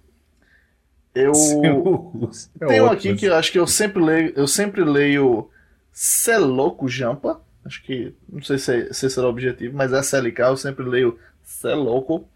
Eu 1.14 1.32
É 2.60 2.66
tenho 2.66 2.84
ótimo. 2.84 3.12
aqui 3.12 3.14
que 3.16 3.26
eu 3.26 3.34
acho 3.34 3.50
que 3.52 3.58
eu 3.58 3.66
sempre 3.66 4.02
leio, 4.02 4.32
eu 4.36 4.46
sempre 4.46 4.84
leio 4.84 5.48
Celoco 5.92 6.88
Jampa. 6.88 7.40
Acho 7.64 7.82
que 7.82 8.14
não 8.28 8.42
sei 8.42 8.58
se, 8.58 8.92
se 8.94 9.06
esse 9.06 9.18
era 9.18 9.26
o 9.26 9.30
objetivo, 9.30 9.76
mas 9.76 9.92
é 9.92 9.98
SLK, 10.00 10.40
eu 10.40 10.56
sempre 10.56 10.84
leio 10.84 11.18
Celoco, 11.42 12.28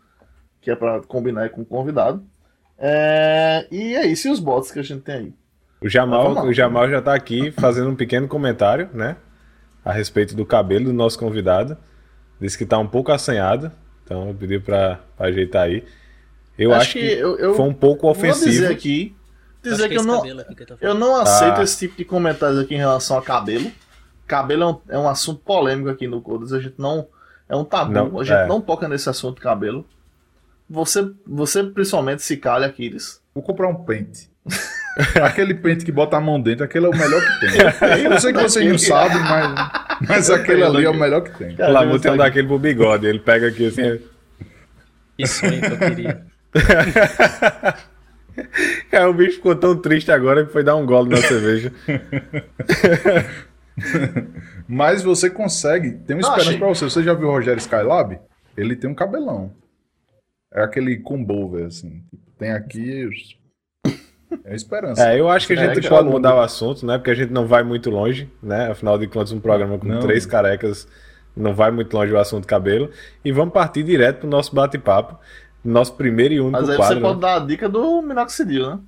que 0.61 0.71
é 0.71 0.77
pra 0.77 1.01
combinar 1.03 1.49
com 1.51 1.63
o 1.63 1.65
convidado. 1.67 2.23
É, 2.77 3.67
e 3.71 3.95
é 3.95 4.07
isso, 4.07 4.29
e 4.29 4.31
os 4.31 4.41
bots 4.41 4.71
que 4.71 4.81
a 4.81 4.83
gente 4.83 5.03
tem 5.03 5.15
aí. 5.15 5.33
O 5.81 5.89
Jamal, 5.89 6.45
o 6.47 6.53
Jamal 6.53 6.89
já 6.91 7.01
tá 7.01 7.15
aqui 7.15 7.51
fazendo 7.53 7.91
um 7.91 7.97
pequeno 7.97 8.27
comentário, 8.27 8.89
né? 8.93 9.17
A 9.85 9.93
respeito 9.93 10.35
do 10.35 10.45
cabelo 10.47 10.87
do 10.87 10.93
nosso 10.93 11.19
convidado. 11.19 11.77
Disse 12.41 12.57
que 12.59 12.65
tá 12.67 12.79
um 12.79 12.87
pouco 12.87 13.13
assanhado. 13.13 13.71
Então 14.03 14.29
eu 14.29 14.35
pedi 14.35 14.59
pra 14.59 15.01
ajeitar 15.19 15.63
aí. 15.65 15.85
Eu 16.59 16.73
acho, 16.73 16.93
que, 16.93 16.99
eu, 16.99 17.37
eu 17.39 17.55
foi 17.55 17.67
um 17.67 17.75
pouco 17.75 18.03
vou 18.03 18.13
dizer 18.13 18.31
ofensivo. 18.37 18.73
aqui, 18.73 19.17
dizer 19.63 19.85
Acho 19.85 19.89
que 19.89 19.97
eu 19.97 20.05
não, 20.05 20.23
que 20.23 20.67
eu 20.81 20.95
não 20.95 21.17
aceito 21.17 21.61
Ah. 21.61 21.65
esse 21.65 21.79
tipo 21.79 21.97
de 21.97 22.05
comentários 22.05 22.59
aqui 22.59 22.75
em 22.75 22.79
relação 22.79 23.19
a 23.19 23.23
cabelo. 23.23 23.71
Cabelo 24.27 24.63
é 24.63 24.67
um, 24.67 24.81
é 24.89 24.99
um 24.99 25.09
assunto 25.09 25.41
polêmico 25.41 25.89
aqui 25.89 26.07
no 26.07 26.21
Codas. 26.21 26.53
A 26.53 26.61
gente 26.61 26.77
não. 26.79 27.09
É 27.49 27.57
um 27.57 27.65
tabu. 27.65 27.93
Não, 27.93 28.21
a 28.21 28.25
gente 28.25 28.39
é. 28.39 28.47
não 28.47 28.61
toca 28.61 28.89
nesse 28.89 29.09
assunto 29.09 29.41
cabelo. 29.41 29.85
Você, 30.71 31.11
você 31.27 31.63
principalmente 31.63 32.23
se 32.23 32.37
calha, 32.37 32.67
Aquiles. 32.67 33.21
Vou 33.35 33.43
comprar 33.43 33.69
um 33.69 33.85
pente. 33.85 34.31
aquele 35.23 35.55
pente 35.55 35.85
que 35.85 35.93
bota 35.93 36.17
a 36.17 36.21
mão 36.21 36.41
dentro, 36.41 36.65
aquele 36.65 36.87
é 36.87 36.89
o 36.89 36.93
melhor 36.93 37.21
que 37.21 37.41
tem. 37.41 38.05
Eu 38.13 38.21
sei 38.21 38.33
que 38.33 38.43
vocês 38.43 38.71
não 38.71 38.79
sabem, 38.79 39.19
mas, 39.19 39.71
mas 40.09 40.31
aquele 40.31 40.63
ali 40.63 40.85
é 40.85 40.91
o 40.91 40.95
melhor 40.95 41.23
que 41.23 41.37
tem. 41.37 41.55
O 41.55 41.73
Lamu 41.73 41.99
tem 41.99 42.13
um 42.13 42.17
daquele 42.17 42.47
pro 42.47 42.59
bigode. 42.59 43.07
Ele 43.07 43.19
pega 43.19 43.49
aqui 43.49 43.67
assim. 43.67 44.01
Que 45.17 45.27
sonho 45.27 45.61
que 45.61 45.67
eu 45.67 45.79
queria. 45.79 46.27
É, 48.91 49.07
o 49.07 49.15
bicho 49.15 49.37
ficou 49.37 49.55
tão 49.55 49.77
triste 49.81 50.11
agora 50.11 50.45
que 50.45 50.53
foi 50.53 50.65
dar 50.65 50.75
um 50.75 50.85
gole 50.85 51.09
na 51.09 51.19
cerveja. 51.19 51.73
Mas 54.67 55.03
você 55.03 55.31
consegue, 55.31 55.93
tem 55.93 56.17
uma 56.17 56.23
Não, 56.23 56.29
esperança 56.31 56.49
achei. 56.49 56.59
pra 56.59 56.69
você. 56.69 56.85
Você 56.85 57.03
já 57.03 57.15
viu 57.15 57.29
o 57.29 57.31
Rogério 57.31 57.59
Skylab? 57.61 58.19
Ele 58.57 58.77
tem 58.77 58.91
um 58.91 58.95
cabelão. 58.95 59.53
É 60.53 60.63
aquele 60.63 60.97
combo, 60.99 61.51
velho, 61.53 61.67
assim. 61.67 62.03
Tem 62.39 62.53
aqui. 62.53 63.09
É 64.45 64.53
a 64.53 64.55
esperança. 64.55 65.11
É, 65.13 65.21
eu 65.21 65.29
acho 65.29 65.47
que 65.47 65.53
a 65.53 65.57
É, 65.57 65.67
gente 65.69 65.81
que 65.81 65.89
pode 65.89 66.09
mudar 66.09 66.35
o 66.37 66.41
assunto, 66.41 66.85
né? 66.85 66.99
Porque 66.99 67.11
a 67.11 67.15
gente 67.15 67.33
não 67.33 67.47
vai 67.47 67.63
muito 67.63 67.91
longe, 67.91 68.31
né? 68.43 68.71
Afinal 68.71 68.99
de 68.99 69.07
contas, 69.07 69.33
um 69.33 69.41
programa 69.41 69.79
com 69.79 69.87
Não. 69.87 70.01
três 70.01 70.27
carecas 70.27 70.89
não 71.37 71.55
vai 71.55 71.71
muito 71.71 71.97
longe 71.97 72.13
o 72.13 72.19
assunto 72.19 72.47
cabelo. 72.47 72.91
E 73.25 73.33
vamos 73.33 73.53
partir 73.53 73.83
direto 73.83 74.21
pro 74.21 74.29
nosso 74.29 74.55
bate-papo. 74.55 75.19
Nosso 75.65 75.95
primeiro 75.95 76.35
e 76.35 76.41
único 76.41 76.61
Mas 76.61 76.69
aí 76.69 76.77
quadro. 76.77 76.97
você 76.97 77.01
pode 77.01 77.15
né? 77.15 77.21
dar 77.21 77.37
a 77.37 77.47
dica 77.47 77.69
do 77.69 78.03
minoxidil, 78.03 78.69
né? 78.69 78.79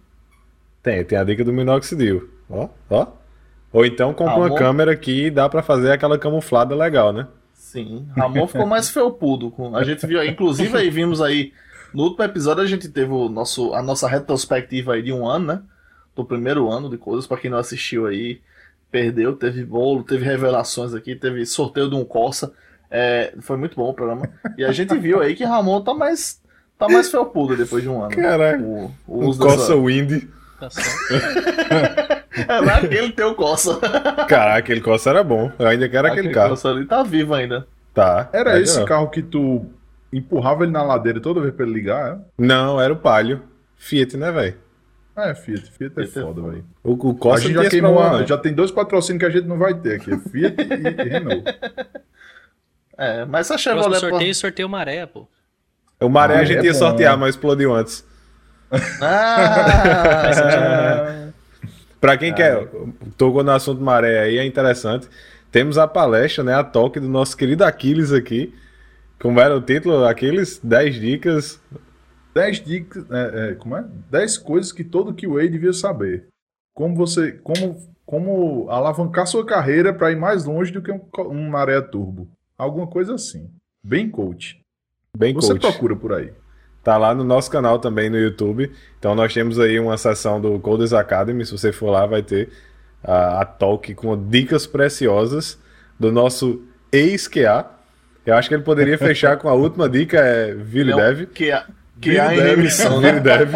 Tem, 0.83 1.05
tem 1.05 1.19
a 1.19 1.25
dica 1.25 1.43
do 1.43 1.53
minoxidil. 1.53 2.29
Ó, 2.51 2.69
ó. 2.91 3.07
Ou 3.73 3.85
então 3.85 4.13
compra 4.13 4.37
uma 4.37 4.47
Amor. 4.47 4.59
câmera 4.59 4.97
que 4.97 5.31
dá 5.31 5.49
pra 5.49 5.63
fazer 5.63 5.93
aquela 5.93 6.19
camuflada 6.19 6.75
legal, 6.75 7.13
né? 7.13 7.27
Sim. 7.53 8.07
Ramon 8.17 8.47
ficou 8.47 8.67
mais 8.67 8.89
felpudo. 8.89 9.51
Com... 9.51 9.77
A 9.77 9.83
gente 9.85 10.07
viu 10.07 10.23
inclusive 10.25 10.77
aí 10.77 10.89
vimos 10.89 11.21
aí. 11.21 11.53
No 11.93 12.05
último 12.05 12.25
episódio 12.25 12.63
a 12.63 12.67
gente 12.67 12.89
teve 12.89 13.13
o 13.13 13.29
nosso, 13.29 13.75
a 13.75 13.83
nossa 13.83 14.09
retrospectiva 14.09 14.95
aí 14.95 15.03
de 15.03 15.13
um 15.13 15.27
ano, 15.27 15.47
né? 15.47 15.63
Do 16.15 16.25
primeiro 16.25 16.71
ano 16.71 16.89
de 16.89 16.97
coisas. 16.97 17.27
Pra 17.27 17.37
quem 17.37 17.51
não 17.51 17.59
assistiu 17.59 18.07
aí, 18.07 18.41
perdeu. 18.91 19.35
Teve 19.35 19.65
bolo, 19.65 20.05
teve 20.05 20.25
revelações 20.25 20.95
aqui, 20.95 21.17
teve 21.17 21.45
sorteio 21.45 21.91
de 21.91 21.97
um 21.97 22.05
Corsa. 22.05 22.53
É, 22.91 23.35
foi 23.41 23.57
muito 23.57 23.75
bom 23.77 23.91
o 23.91 23.95
programa. 23.95 24.31
E 24.57 24.65
a 24.65 24.73
gente 24.73 24.97
viu 24.97 25.21
aí 25.21 25.35
que 25.35 25.45
Ramon 25.45 25.81
tá 25.83 25.93
mais, 25.93 26.41
tá 26.79 26.89
mais 26.89 27.11
felpudo 27.11 27.57
depois 27.57 27.83
de 27.83 27.89
um 27.89 28.03
ano. 28.03 28.11
Caraca. 28.15 28.63
O, 28.63 28.91
o 29.07 29.25
Um 29.29 29.31
dessa... 29.39 29.75
Wind. 29.77 30.23
Tá. 30.61 30.69
É 32.49 32.61
lá 32.61 32.81
que 32.81 32.95
ele 32.95 33.13
tem 33.13 33.25
o 33.25 33.35
Corsa. 33.35 33.79
Caraca, 34.29 34.59
aquele 34.59 34.83
Corsa 34.83 35.09
era 35.09 35.25
bom. 35.25 35.51
Eu 35.59 35.67
ainda 35.69 35.89
quero 35.89 36.07
aquele, 36.07 36.29
carro. 36.31 36.51
Corsa 36.51 36.69
ali 36.69 36.85
tá 36.85 37.03
vivo 37.03 37.33
ainda. 37.33 37.67
Tá. 37.95 38.29
Era 38.31 38.59
é 38.59 38.61
esse 38.61 38.73
geral. 38.75 38.87
carro 38.87 39.09
que 39.09 39.23
tu 39.23 39.65
empurrava 40.13 40.65
ele 40.65 40.73
na 40.73 40.83
ladeira 40.83 41.19
toda 41.19 41.41
vez 41.41 41.55
pra 41.55 41.65
ele 41.65 41.73
ligar? 41.75 42.21
Não, 42.37 42.79
era 42.79 42.93
o 42.93 42.97
Palio. 42.97 43.41
Fiat, 43.77 44.19
né, 44.19 44.31
velho? 44.31 44.55
É, 45.17 45.31
é 45.31 45.35
Fiat. 45.35 45.73
Fiat 45.73 45.93
é 45.99 46.05
Fiat 46.05 46.19
é 46.19 46.23
foda, 46.23 46.43
foda. 46.43 46.51
velho. 46.53 46.65
O, 46.85 46.93
o 46.93 47.11
A 47.13 47.15
Corsa 47.15 47.43
gente 47.45 47.57
não 47.57 47.63
já 47.65 47.71
queimou, 47.71 47.93
problema, 47.95 48.17
a- 48.17 48.21
não. 48.21 48.27
já 48.27 48.37
tem 48.37 48.53
dois 48.53 48.71
patrocínios 48.71 49.21
que 49.21 49.27
a 49.27 49.31
gente 49.31 49.49
não 49.49 49.57
vai 49.59 49.73
ter 49.73 49.95
aqui, 49.95 50.13
é 50.13 50.19
Fiat 50.19 50.57
e, 50.61 50.65
e 51.05 51.09
Renault. 51.09 51.43
É, 52.99 53.25
mas 53.27 53.51
a 53.51 53.55
Próximo 53.55 53.59
Chevrolet. 53.75 54.01
sorteio, 54.01 54.35
sorteio 54.35 54.69
maré, 54.71 55.05
pô. 55.05 55.29
O 56.01 56.09
Maré 56.09 56.37
Ah, 56.37 56.41
a 56.41 56.45
gente 56.45 56.61
é 56.61 56.65
ia 56.67 56.73
bom. 56.73 56.79
sortear, 56.79 57.19
mas 57.19 57.31
explodiu 57.35 57.75
antes. 57.75 58.05
Ah, 59.01 61.31
Para 62.01 62.17
quem 62.19 62.33
quer, 62.35 62.69
tocou 63.17 63.43
no 63.43 63.51
assunto 63.51 63.83
maré 63.83 64.21
aí, 64.21 64.39
é 64.39 64.45
interessante. 64.45 65.09
Temos 65.51 65.79
a 65.79 65.89
palestra, 65.89 66.45
né, 66.45 66.55
a 66.55 66.63
toque 66.63 67.01
do 67.01 67.09
nosso 67.09 67.37
querido 67.37 67.65
Aquiles 67.65 68.13
aqui. 68.13 68.55
Como 69.19 69.41
era 69.41 69.57
o 69.57 69.61
título? 69.63 70.05
Aquiles, 70.05 70.61
10 70.63 71.01
dicas. 71.01 71.61
10 72.35 72.65
dicas, 72.65 73.05
é, 73.11 73.51
é, 73.51 73.55
como 73.55 73.77
é? 73.77 73.85
10 74.11 74.39
coisas 74.39 74.71
que 74.73 74.85
todo 74.85 75.15
QA 75.15 75.49
devia 75.49 75.73
saber. 75.73 76.27
Como 76.75 76.95
você, 76.95 77.33
como, 77.33 77.81
como 78.05 78.69
alavancar 78.69 79.27
sua 79.27 79.47
carreira 79.47 79.95
para 79.95 80.13
ir 80.13 80.17
mais 80.17 80.45
longe 80.45 80.71
do 80.71 80.83
que 80.83 80.93
um, 80.93 81.01
um 81.31 81.49
maré 81.49 81.81
turbo. 81.81 82.29
Alguma 82.59 82.87
coisa 82.87 83.15
assim. 83.15 83.51
Bem 83.83 84.11
coach. 84.11 84.61
Bem 85.17 85.35
Você 85.35 85.53
coach. 85.53 85.61
procura 85.63 85.97
por 85.97 86.13
aí. 86.13 86.33
Tá 86.83 86.97
lá 86.97 87.15
no 87.15 87.25
nosso 87.25 87.51
canal 87.51 87.79
também 87.79 88.09
no 88.09 88.17
YouTube. 88.19 88.71
Então 88.99 89.15
nós 89.15 89.33
temos 89.35 89.59
aí 89.59 89.79
uma 89.81 89.97
seção 89.97 90.41
do 90.41 90.59
Coders 90.61 90.93
Academy. 90.93 91.45
Se 91.45 91.53
você 91.53 91.73
for 91.73 91.91
lá, 91.91 92.07
vai 92.07 92.23
ter 92.23 92.49
a, 93.03 93.41
a 93.41 93.45
talk 93.45 93.93
com 93.95 94.17
dicas 94.29 94.67
preciosas 94.67 95.59
do 95.99 96.13
nosso 96.13 96.63
ex-QA. 96.93 97.67
Eu 98.25 98.35
acho 98.35 98.49
que 98.49 98.55
ele 98.55 98.63
poderia 98.63 98.99
fechar 98.99 99.37
com 99.37 99.49
a 99.49 99.55
última 99.55 99.89
dica, 99.89 100.19
é 100.19 100.55
Vili 100.55 100.91
Não, 100.91 100.99
Dev. 100.99 101.27
Que, 101.27 101.51
a- 101.51 101.65
que 102.01 102.11
Vili 102.11 102.21
há 102.21 102.35
em 102.35 102.37
Dev, 102.39 102.59
emissão, 102.59 103.01
né? 103.01 103.19
Dev, 103.21 103.53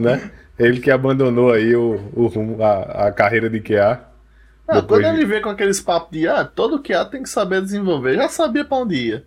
né? 0.00 0.30
Ele 0.58 0.80
que 0.80 0.90
abandonou 0.90 1.52
aí 1.52 1.74
o, 1.76 2.00
o 2.14 2.26
rumo- 2.28 2.62
a, 2.62 3.06
a 3.08 3.12
carreira 3.12 3.50
de 3.50 3.60
QA. 3.60 4.00
Depois 4.66 5.02
quando 5.02 5.14
de- 5.14 5.20
ele 5.20 5.26
vem 5.26 5.42
com 5.42 5.50
aqueles 5.50 5.80
papos 5.80 6.10
de 6.18 6.26
ah, 6.26 6.44
todo 6.44 6.82
QA 6.82 7.04
tem 7.04 7.22
que 7.22 7.28
saber 7.28 7.60
desenvolver, 7.62 8.14
já 8.16 8.28
sabia 8.28 8.64
pra 8.64 8.78
onde 8.78 8.94
ia. 8.96 9.24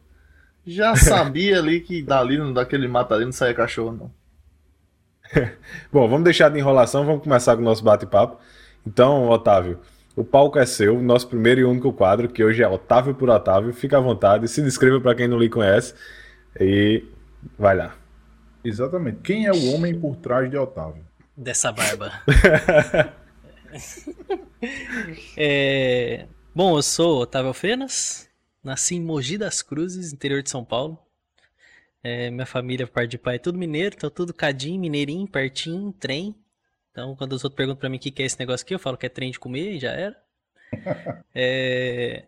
Já 0.71 0.95
sabia 0.97 1.57
ali 1.59 1.81
que 1.81 2.01
dali, 2.01 2.38
no- 2.38 2.53
daquele 2.53 2.88
mata 2.88 3.15
ali, 3.15 3.25
não 3.25 3.31
saia 3.31 3.53
cachorro, 3.53 3.91
não. 3.91 4.11
Bom, 5.91 6.07
vamos 6.07 6.23
deixar 6.23 6.49
de 6.49 6.59
enrolação, 6.59 7.05
vamos 7.05 7.23
começar 7.23 7.55
com 7.55 7.61
o 7.61 7.65
nosso 7.65 7.83
bate-papo. 7.83 8.39
Então, 8.85 9.27
Otávio, 9.29 9.79
o 10.15 10.23
palco 10.23 10.57
é 10.59 10.65
seu, 10.65 11.01
nosso 11.01 11.27
primeiro 11.27 11.61
e 11.61 11.63
único 11.63 11.91
quadro, 11.93 12.29
que 12.29 12.43
hoje 12.43 12.63
é 12.63 12.67
Otávio 12.67 13.13
por 13.15 13.29
Otávio. 13.29 13.73
Fica 13.73 13.97
à 13.97 14.01
vontade, 14.01 14.47
se 14.47 14.61
descreva 14.61 14.99
para 15.01 15.15
quem 15.15 15.27
não 15.27 15.38
lhe 15.39 15.49
conhece 15.49 15.93
e 16.59 17.03
vai 17.57 17.75
lá. 17.75 17.95
Exatamente. 18.63 19.19
Quem 19.21 19.45
é 19.45 19.51
o 19.51 19.73
homem 19.73 19.97
por 19.99 20.15
trás 20.17 20.49
de 20.49 20.57
Otávio? 20.57 21.03
Dessa 21.35 21.71
barba. 21.71 22.11
É, 25.38 26.25
Bom, 26.53 26.77
eu 26.77 26.81
sou 26.81 27.21
Otávio 27.21 27.53
Fenas, 27.53 28.28
nasci 28.63 28.95
em 28.95 29.01
Mogi 29.01 29.37
das 29.37 29.61
Cruzes, 29.61 30.13
interior 30.13 30.41
de 30.43 30.49
São 30.49 30.63
Paulo. 30.63 30.97
É, 32.03 32.29
minha 32.31 32.45
família, 32.45 32.87
por 32.87 32.93
parte 32.93 33.11
de 33.11 33.17
pai, 33.17 33.35
é 33.35 33.39
tudo 33.39 33.57
mineiro, 33.57 33.95
então 33.95 34.09
tudo 34.09 34.33
cadinho, 34.33 34.79
mineirinho, 34.79 35.27
pertinho, 35.27 35.91
trem. 35.93 36.35
Então, 36.91 37.15
quando 37.15 37.33
os 37.33 37.43
outros 37.43 37.57
perguntam 37.57 37.79
pra 37.79 37.89
mim 37.89 37.97
o 37.97 37.99
que 37.99 38.11
que 38.11 38.23
é 38.23 38.25
esse 38.25 38.39
negócio 38.39 38.63
aqui, 38.63 38.73
eu 38.73 38.79
falo 38.79 38.97
que 38.97 39.05
é 39.05 39.09
trem 39.09 39.31
de 39.31 39.39
comer 39.39 39.73
e 39.73 39.79
já 39.79 39.91
era. 39.91 40.21
É, 41.33 42.25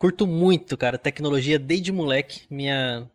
Curto 0.00 0.26
muito, 0.26 0.78
cara, 0.78 0.96
tecnologia 0.96 1.58
desde 1.58 1.92
moleque. 1.92 2.46
Minha... 2.48 3.06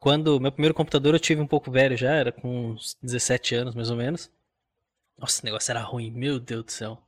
Quando 0.00 0.40
meu 0.40 0.50
primeiro 0.50 0.74
computador 0.74 1.14
eu 1.14 1.20
tive 1.20 1.40
um 1.40 1.46
pouco 1.46 1.70
velho 1.70 1.96
já, 1.96 2.12
era 2.12 2.32
com 2.32 2.72
uns 2.72 2.96
17 3.00 3.54
anos 3.54 3.74
mais 3.74 3.88
ou 3.88 3.96
menos. 3.96 4.28
Nossa, 5.16 5.40
o 5.42 5.44
negócio 5.44 5.70
era 5.70 5.80
ruim, 5.80 6.10
meu 6.10 6.40
Deus 6.40 6.64
do 6.64 6.72
céu. 6.72 7.07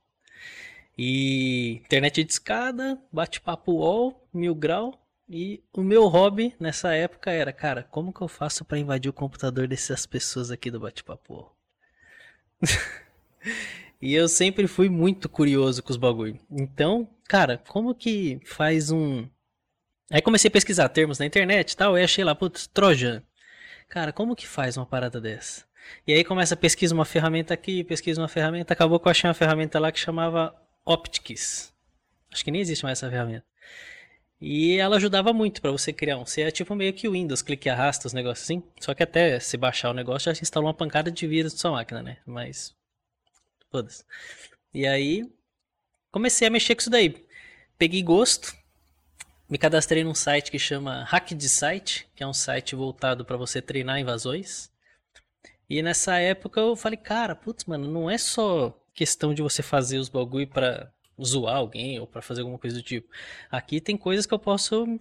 E 0.97 1.81
internet 1.85 2.23
de 2.23 2.31
escada, 2.31 3.01
bate-papo 3.11 3.73
UOL, 3.73 4.27
mil 4.33 4.53
grau. 4.53 4.97
E 5.29 5.63
o 5.73 5.81
meu 5.81 6.07
hobby 6.07 6.53
nessa 6.59 6.93
época 6.93 7.31
era, 7.31 7.53
cara, 7.53 7.83
como 7.83 8.11
que 8.11 8.21
eu 8.21 8.27
faço 8.27 8.65
pra 8.65 8.77
invadir 8.77 9.09
o 9.09 9.13
computador 9.13 9.67
dessas 9.67 10.05
pessoas 10.05 10.51
aqui 10.51 10.69
do 10.69 10.79
bate-papo 10.79 11.33
UOL? 11.33 11.55
E 14.01 14.15
eu 14.15 14.27
sempre 14.27 14.67
fui 14.67 14.89
muito 14.89 15.29
curioso 15.29 15.83
com 15.83 15.91
os 15.91 15.97
bagulho. 15.97 16.39
Então, 16.49 17.07
cara, 17.25 17.61
como 17.67 17.93
que 17.93 18.39
faz 18.43 18.89
um. 18.89 19.27
Aí 20.11 20.21
comecei 20.21 20.47
a 20.47 20.51
pesquisar 20.51 20.89
termos 20.89 21.19
na 21.19 21.25
internet 21.25 21.71
e 21.71 21.77
tal, 21.77 21.93
aí 21.93 22.03
achei 22.03 22.23
lá, 22.23 22.33
putz, 22.33 22.65
Trojan. 22.65 23.21
Cara, 23.87 24.11
como 24.11 24.35
que 24.35 24.47
faz 24.47 24.75
uma 24.75 24.85
parada 24.85 25.21
dessa? 25.21 25.65
E 26.07 26.13
aí 26.13 26.23
começa 26.23 26.55
a 26.55 26.57
pesquisa 26.57 26.95
uma 26.95 27.05
ferramenta 27.05 27.53
aqui, 27.53 27.83
pesquisa 27.83 28.19
uma 28.19 28.27
ferramenta, 28.27 28.73
acabou 28.73 28.99
que 28.99 29.07
eu 29.07 29.11
achei 29.11 29.27
uma 29.27 29.33
ferramenta 29.33 29.79
lá 29.79 29.91
que 29.91 29.99
chamava 29.99 30.55
Optics. 30.85 31.73
Acho 32.31 32.43
que 32.43 32.51
nem 32.51 32.61
existe 32.61 32.83
mais 32.83 32.99
essa 32.99 33.09
ferramenta. 33.09 33.45
E 34.39 34.77
ela 34.77 34.95
ajudava 34.95 35.31
muito 35.31 35.61
pra 35.61 35.69
você 35.69 35.93
criar 35.93 36.17
um. 36.17 36.25
Você 36.25 36.41
é 36.41 36.51
tipo 36.51 36.73
meio 36.73 36.93
que 36.93 37.07
o 37.07 37.11
Windows, 37.11 37.43
clique 37.43 37.67
e 37.67 37.69
arrasta 37.69 38.07
os 38.07 38.13
negócios 38.13 38.43
assim. 38.45 38.63
Só 38.79 38.93
que 38.95 39.03
até 39.03 39.39
se 39.39 39.55
baixar 39.55 39.91
o 39.91 39.93
negócio 39.93 40.33
já 40.33 40.41
instalou 40.41 40.67
uma 40.67 40.73
pancada 40.73 41.11
de 41.11 41.27
vírus 41.27 41.53
na 41.53 41.59
sua 41.59 41.71
máquina, 41.71 42.01
né? 42.01 42.17
Mas. 42.25 42.75
Foda-se. 43.69 44.03
E 44.73 44.87
aí. 44.87 45.31
Comecei 46.11 46.47
a 46.47 46.51
mexer 46.51 46.73
com 46.73 46.81
isso 46.81 46.89
daí. 46.89 47.23
Peguei 47.77 48.01
gosto. 48.01 48.55
Me 49.47 49.57
cadastrei 49.57 50.03
num 50.03 50.15
site 50.15 50.49
que 50.49 50.57
chama 50.57 51.03
Hack 51.03 51.33
de 51.35 51.47
Site, 51.47 52.07
que 52.15 52.23
é 52.23 52.27
um 52.27 52.33
site 52.33 52.75
voltado 52.75 53.23
pra 53.23 53.37
você 53.37 53.61
treinar 53.61 53.99
invasões. 53.99 54.71
E 55.69 55.83
nessa 55.83 56.17
época 56.17 56.59
eu 56.59 56.75
falei, 56.75 56.97
cara, 56.97 57.35
putz, 57.35 57.65
mano, 57.65 57.87
não 57.87 58.09
é 58.09 58.17
só 58.17 58.80
questão 59.01 59.33
de 59.33 59.41
você 59.41 59.63
fazer 59.63 59.97
os 59.97 60.09
bagulho 60.09 60.47
pra 60.47 60.91
zoar 61.19 61.55
alguém 61.55 61.99
ou 61.99 62.05
pra 62.05 62.21
fazer 62.21 62.41
alguma 62.41 62.59
coisa 62.59 62.75
do 62.75 62.83
tipo. 62.83 63.07
Aqui 63.49 63.81
tem 63.81 63.97
coisas 63.97 64.27
que 64.27 64.33
eu 64.33 64.37
posso 64.37 64.99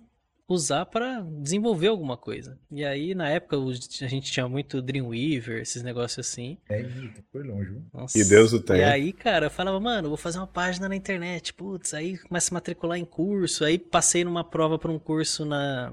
usar 0.49 0.87
pra 0.87 1.21
desenvolver 1.43 1.89
alguma 1.89 2.17
coisa. 2.17 2.59
E 2.71 2.83
aí, 2.85 3.15
na 3.15 3.29
época, 3.29 3.59
os- 3.59 4.01
a 4.03 4.09
gente 4.09 4.33
tinha 4.33 4.49
muito 4.49 4.81
Dreamweaver, 4.81 5.61
esses 5.61 5.83
negócios 5.83 6.27
assim. 6.27 6.57
É, 6.69 6.83
foi 7.31 7.43
longe? 7.45 7.77
Nossa. 7.93 8.19
Que 8.19 8.25
Deus 8.25 8.53
o 8.55 8.57
E 8.57 8.63
tenha. 8.63 8.91
aí, 8.91 9.13
cara, 9.13 9.47
eu 9.47 9.51
falava, 9.51 9.79
mano, 9.79 10.09
vou 10.09 10.17
fazer 10.17 10.39
uma 10.39 10.47
página 10.47 10.89
na 10.89 10.97
internet. 10.97 11.53
Putz, 11.53 11.93
aí 11.93 12.17
começa 12.19 12.53
a 12.53 12.55
matricular 12.55 12.99
em 12.99 13.05
curso. 13.05 13.65
Aí 13.65 13.79
passei 13.79 14.25
numa 14.25 14.43
prova 14.43 14.79
pra 14.79 14.91
um 14.91 14.99
curso 14.99 15.45
na. 15.45 15.93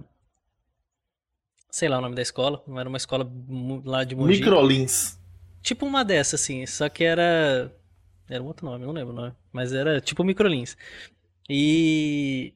Sei 1.69 1.87
lá 1.89 1.97
o 1.99 2.01
nome 2.01 2.15
da 2.15 2.21
escola. 2.21 2.63
Não 2.65 2.79
era 2.79 2.87
uma 2.89 2.97
escola 2.97 3.29
lá 3.85 4.03
de 4.03 4.15
Mogi. 4.15 4.39
Microlins. 4.39 5.19
Tipo 5.61 5.85
uma 5.85 6.03
dessas, 6.03 6.41
assim. 6.41 6.65
Só 6.65 6.87
que 6.89 7.03
era. 7.03 7.71
Era 8.29 8.43
um 8.43 8.47
outro 8.47 8.65
nome, 8.65 8.85
não 8.85 8.93
lembro 8.93 9.13
o 9.13 9.15
nome. 9.15 9.35
Mas 9.51 9.73
era 9.73 10.01
tipo 10.01 10.23
Microlins. 10.23 10.75
E. 11.49 12.53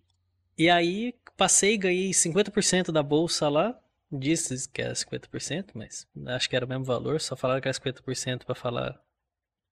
E 0.57 0.69
aí 0.69 1.15
passei, 1.37 1.77
ganhei 1.77 2.11
50% 2.11 2.91
da 2.91 3.01
bolsa 3.01 3.49
lá. 3.49 3.77
Disse 4.11 4.69
que 4.69 4.81
era 4.81 4.93
50%, 4.93 5.71
mas 5.73 6.05
acho 6.27 6.49
que 6.49 6.55
era 6.55 6.65
o 6.65 6.69
mesmo 6.69 6.83
valor. 6.83 7.21
Só 7.21 7.35
falaram 7.35 7.61
que 7.61 7.67
era 7.67 7.77
50% 7.77 8.45
pra 8.45 8.55
falar. 8.55 8.91
Pra 8.93 9.01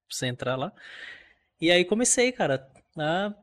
você 0.09 0.27
entrar 0.27 0.55
lá. 0.55 0.73
E 1.61 1.71
aí 1.71 1.83
comecei, 1.85 2.31
cara, 2.31 2.67
a 2.97 3.33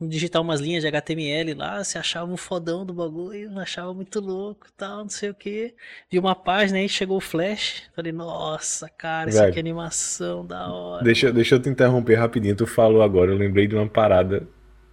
digitar 0.00 0.40
umas 0.40 0.60
linhas 0.60 0.82
de 0.82 0.88
HTML 0.88 1.54
lá, 1.54 1.82
se 1.84 1.98
achava 1.98 2.30
um 2.32 2.36
fodão 2.36 2.86
do 2.86 2.92
bagulho, 2.94 3.58
achava 3.58 3.92
muito 3.92 4.18
louco, 4.20 4.66
tal, 4.76 4.98
não 5.02 5.08
sei 5.08 5.30
o 5.30 5.34
que. 5.34 5.74
Vi 6.10 6.18
uma 6.18 6.34
página 6.34 6.78
aí, 6.78 6.88
chegou 6.88 7.18
o 7.18 7.20
Flash, 7.20 7.82
falei, 7.94 8.12
nossa, 8.12 8.88
cara, 8.88 9.28
isso 9.28 9.38
aqui 9.42 9.58
é 9.58 9.60
animação, 9.60 10.44
da 10.46 10.72
hora. 10.72 11.04
Deixa, 11.04 11.32
deixa 11.32 11.56
eu 11.56 11.60
te 11.60 11.68
interromper 11.68 12.14
rapidinho. 12.14 12.56
Tu 12.56 12.66
falou 12.66 13.02
agora, 13.02 13.30
eu 13.30 13.36
lembrei 13.36 13.66
de 13.66 13.74
uma 13.74 13.86
parada 13.88 14.46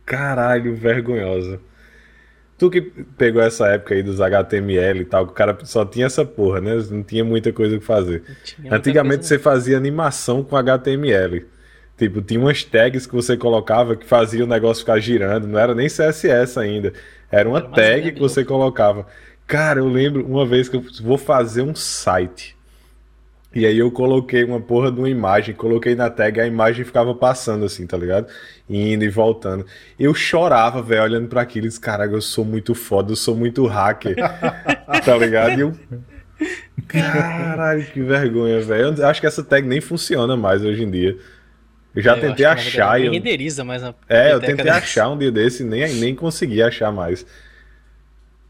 caralho 0.06 0.76
vergonhosa. 0.76 1.60
Tu 2.58 2.70
que 2.72 2.82
pegou 2.82 3.42
essa 3.42 3.68
época 3.68 3.94
aí 3.94 4.02
dos 4.02 4.20
HTML 4.20 5.02
e 5.02 5.06
tal, 5.06 5.26
que 5.28 5.32
o 5.32 5.36
cara 5.36 5.56
só 5.64 5.86
tinha 5.86 6.08
essa 6.08 6.26
porra, 6.26 6.60
né? 6.60 6.76
Não 6.90 7.04
tinha 7.04 7.24
muita 7.24 7.54
coisa 7.54 7.78
que 7.78 7.86
fazer. 7.86 8.24
Antigamente 8.72 9.18
coisa- 9.20 9.28
você 9.28 9.38
fazia 9.40 9.78
animação 9.78 10.44
com 10.44 10.56
HTML. 10.58 11.46
Tipo, 11.98 12.22
tinha 12.22 12.40
umas 12.40 12.64
tags 12.64 13.08
que 13.08 13.16
você 13.16 13.36
colocava 13.36 13.96
que 13.96 14.06
fazia 14.06 14.44
o 14.44 14.48
negócio 14.48 14.82
ficar 14.82 15.00
girando. 15.00 15.48
Não 15.48 15.58
era 15.58 15.74
nem 15.74 15.88
CSS 15.88 16.60
ainda. 16.60 16.94
Era 17.32 17.50
uma 17.50 17.60
Era 17.60 17.70
tag 17.70 18.12
que 18.12 18.20
você 18.20 18.46
colocava. 18.46 19.08
Cara, 19.48 19.80
eu 19.80 19.88
lembro 19.88 20.26
uma 20.26 20.46
vez 20.46 20.70
que 20.70 20.76
eu 20.76 20.84
vou 21.02 21.18
fazer 21.18 21.62
um 21.62 21.74
site. 21.74 22.56
E 23.56 23.66
aí 23.66 23.80
eu 23.80 23.90
coloquei 23.90 24.44
uma 24.44 24.60
porra 24.60 24.92
de 24.92 25.00
uma 25.00 25.10
imagem, 25.10 25.56
coloquei 25.56 25.96
na 25.96 26.10
tag, 26.10 26.40
a 26.40 26.46
imagem 26.46 26.86
ficava 26.86 27.16
passando 27.16 27.66
assim, 27.66 27.88
tá 27.88 27.98
ligado? 27.98 28.28
Indo 28.70 29.04
e 29.04 29.10
voltando. 29.10 29.66
Eu 30.00 30.14
chorava, 30.14 30.82
velho, 30.82 31.02
olhando 31.02 31.28
pra 31.28 31.42
aquilo 31.42 31.66
disse, 31.66 31.80
caralho, 31.80 32.14
eu 32.14 32.22
sou 32.22 32.46
muito 32.46 32.76
foda, 32.76 33.14
eu 33.14 33.16
sou 33.16 33.36
muito 33.36 33.66
hacker. 33.66 34.16
tá 35.04 35.18
ligado? 35.18 35.58
E 35.58 35.62
eu. 35.62 35.74
Caralho, 36.88 37.84
que 37.86 38.02
vergonha, 38.02 38.62
velho. 38.62 38.94
Eu 38.96 39.08
acho 39.08 39.20
que 39.20 39.26
essa 39.26 39.44
tag 39.44 39.68
nem 39.68 39.82
funciona 39.82 40.38
mais 40.38 40.64
hoje 40.64 40.84
em 40.84 40.92
dia. 40.92 41.18
Eu 41.98 42.04
já 42.04 42.14
É, 42.14 42.18
eu 42.18 42.22
tentei 42.22 42.46
achar. 42.46 43.02
eu... 43.02 43.12
renderiza 43.12 43.64
mais 43.64 43.82
na 43.82 43.92
É, 44.08 44.32
eu 44.32 44.40
tentei 44.40 44.70
achar 44.70 45.10
um 45.10 45.18
dia 45.18 45.32
desse 45.32 45.64
e 45.64 45.66
nem, 45.66 45.92
nem 45.96 46.16
consegui 46.16 46.62
achar 46.62 46.92
mais. 46.92 47.26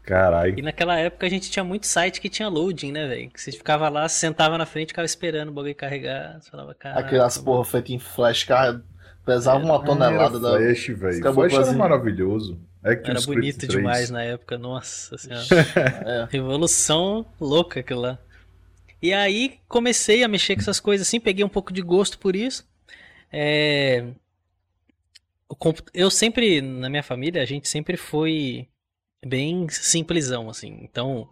Caralho. 0.02 0.58
E 0.58 0.60
naquela 0.60 0.98
época 0.98 1.26
a 1.26 1.30
gente 1.30 1.50
tinha 1.50 1.64
muito 1.64 1.86
site 1.86 2.20
que 2.20 2.28
tinha 2.28 2.46
loading, 2.46 2.92
né, 2.92 3.08
velho? 3.08 3.30
Que 3.30 3.40
você 3.40 3.50
ficava 3.50 3.88
lá, 3.88 4.06
sentava 4.06 4.58
na 4.58 4.66
frente, 4.66 4.88
ficava 4.88 5.06
esperando 5.06 5.48
o 5.48 5.52
bagulho 5.52 5.74
carregar. 5.74 6.38
Você 6.38 6.50
falava, 6.50 6.74
cara. 6.74 7.00
Aquelas 7.00 7.38
porra 7.38 7.64
feitas 7.64 7.90
em 7.90 7.98
flash, 7.98 8.44
cara, 8.44 8.82
pesava 9.24 9.64
uma 9.64 9.82
tonelada 9.82 10.38
da. 10.38 10.58
Flash, 10.58 10.88
velho. 10.88 11.18
Acabou 11.18 11.48
Flash 11.48 11.68
era 11.68 11.76
maravilhoso. 11.76 12.60
Action 12.84 13.14
Era 13.14 13.20
bonito 13.22 13.66
3. 13.66 13.72
demais 13.72 14.10
na 14.10 14.22
época, 14.24 14.58
nossa 14.58 15.16
senhora. 15.16 15.46
É. 16.04 16.28
Revolução 16.30 17.24
louca 17.40 17.80
aquilo 17.80 18.02
lá. 18.02 18.18
E 19.00 19.14
aí 19.14 19.58
comecei 19.66 20.22
a 20.22 20.28
mexer 20.28 20.54
com 20.54 20.60
essas 20.60 20.80
coisas 20.80 21.08
assim, 21.08 21.18
peguei 21.18 21.44
um 21.44 21.48
pouco 21.48 21.72
de 21.72 21.80
gosto 21.80 22.18
por 22.18 22.36
isso. 22.36 22.67
É, 23.32 24.06
eu 25.94 26.10
sempre, 26.10 26.60
na 26.60 26.88
minha 26.88 27.02
família, 27.02 27.42
a 27.42 27.46
gente 27.46 27.68
sempre 27.68 27.96
foi 27.96 28.68
bem 29.24 29.68
simplesão, 29.68 30.48
assim. 30.48 30.78
Então, 30.82 31.28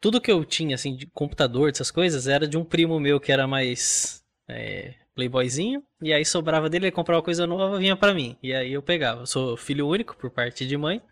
tudo 0.00 0.20
que 0.20 0.30
eu 0.30 0.44
tinha, 0.44 0.74
assim, 0.74 0.94
de 0.96 1.06
computador, 1.06 1.70
dessas 1.70 1.90
coisas, 1.90 2.26
era 2.26 2.46
de 2.46 2.56
um 2.56 2.64
primo 2.64 2.98
meu 3.00 3.20
que 3.20 3.32
era 3.32 3.46
mais 3.46 4.22
é, 4.48 4.94
playboyzinho. 5.14 5.82
E 6.02 6.12
aí 6.12 6.24
sobrava 6.24 6.68
dele, 6.68 6.86
ele 6.86 6.92
comprava 6.92 7.22
coisa 7.22 7.46
nova, 7.46 7.78
vinha 7.78 7.96
para 7.96 8.14
mim. 8.14 8.36
E 8.42 8.52
aí 8.54 8.72
eu 8.72 8.82
pegava. 8.82 9.22
Eu 9.22 9.26
sou 9.26 9.56
filho 9.56 9.88
único, 9.88 10.16
por 10.16 10.30
parte 10.30 10.66
de 10.66 10.76
mãe. 10.76 11.02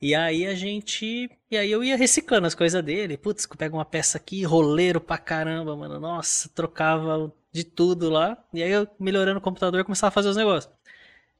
E 0.00 0.14
aí 0.14 0.46
a 0.46 0.54
gente. 0.54 1.30
E 1.50 1.56
aí 1.56 1.70
eu 1.70 1.82
ia 1.82 1.96
reciclando 1.96 2.46
as 2.46 2.54
coisas 2.54 2.82
dele. 2.84 3.16
Putz, 3.16 3.46
pega 3.46 3.74
uma 3.74 3.84
peça 3.84 4.18
aqui, 4.18 4.42
roleiro 4.44 5.00
pra 5.00 5.16
caramba, 5.16 5.76
mano. 5.76 5.98
Nossa, 5.98 6.48
trocava 6.48 7.32
de 7.54 7.62
tudo 7.62 8.10
lá. 8.10 8.36
E 8.52 8.62
aí 8.62 8.70
eu 8.72 8.88
melhorando 8.98 9.38
o 9.38 9.42
computador 9.42 9.84
começava 9.84 10.08
a 10.08 10.10
fazer 10.10 10.28
os 10.28 10.36
negócios. 10.36 10.72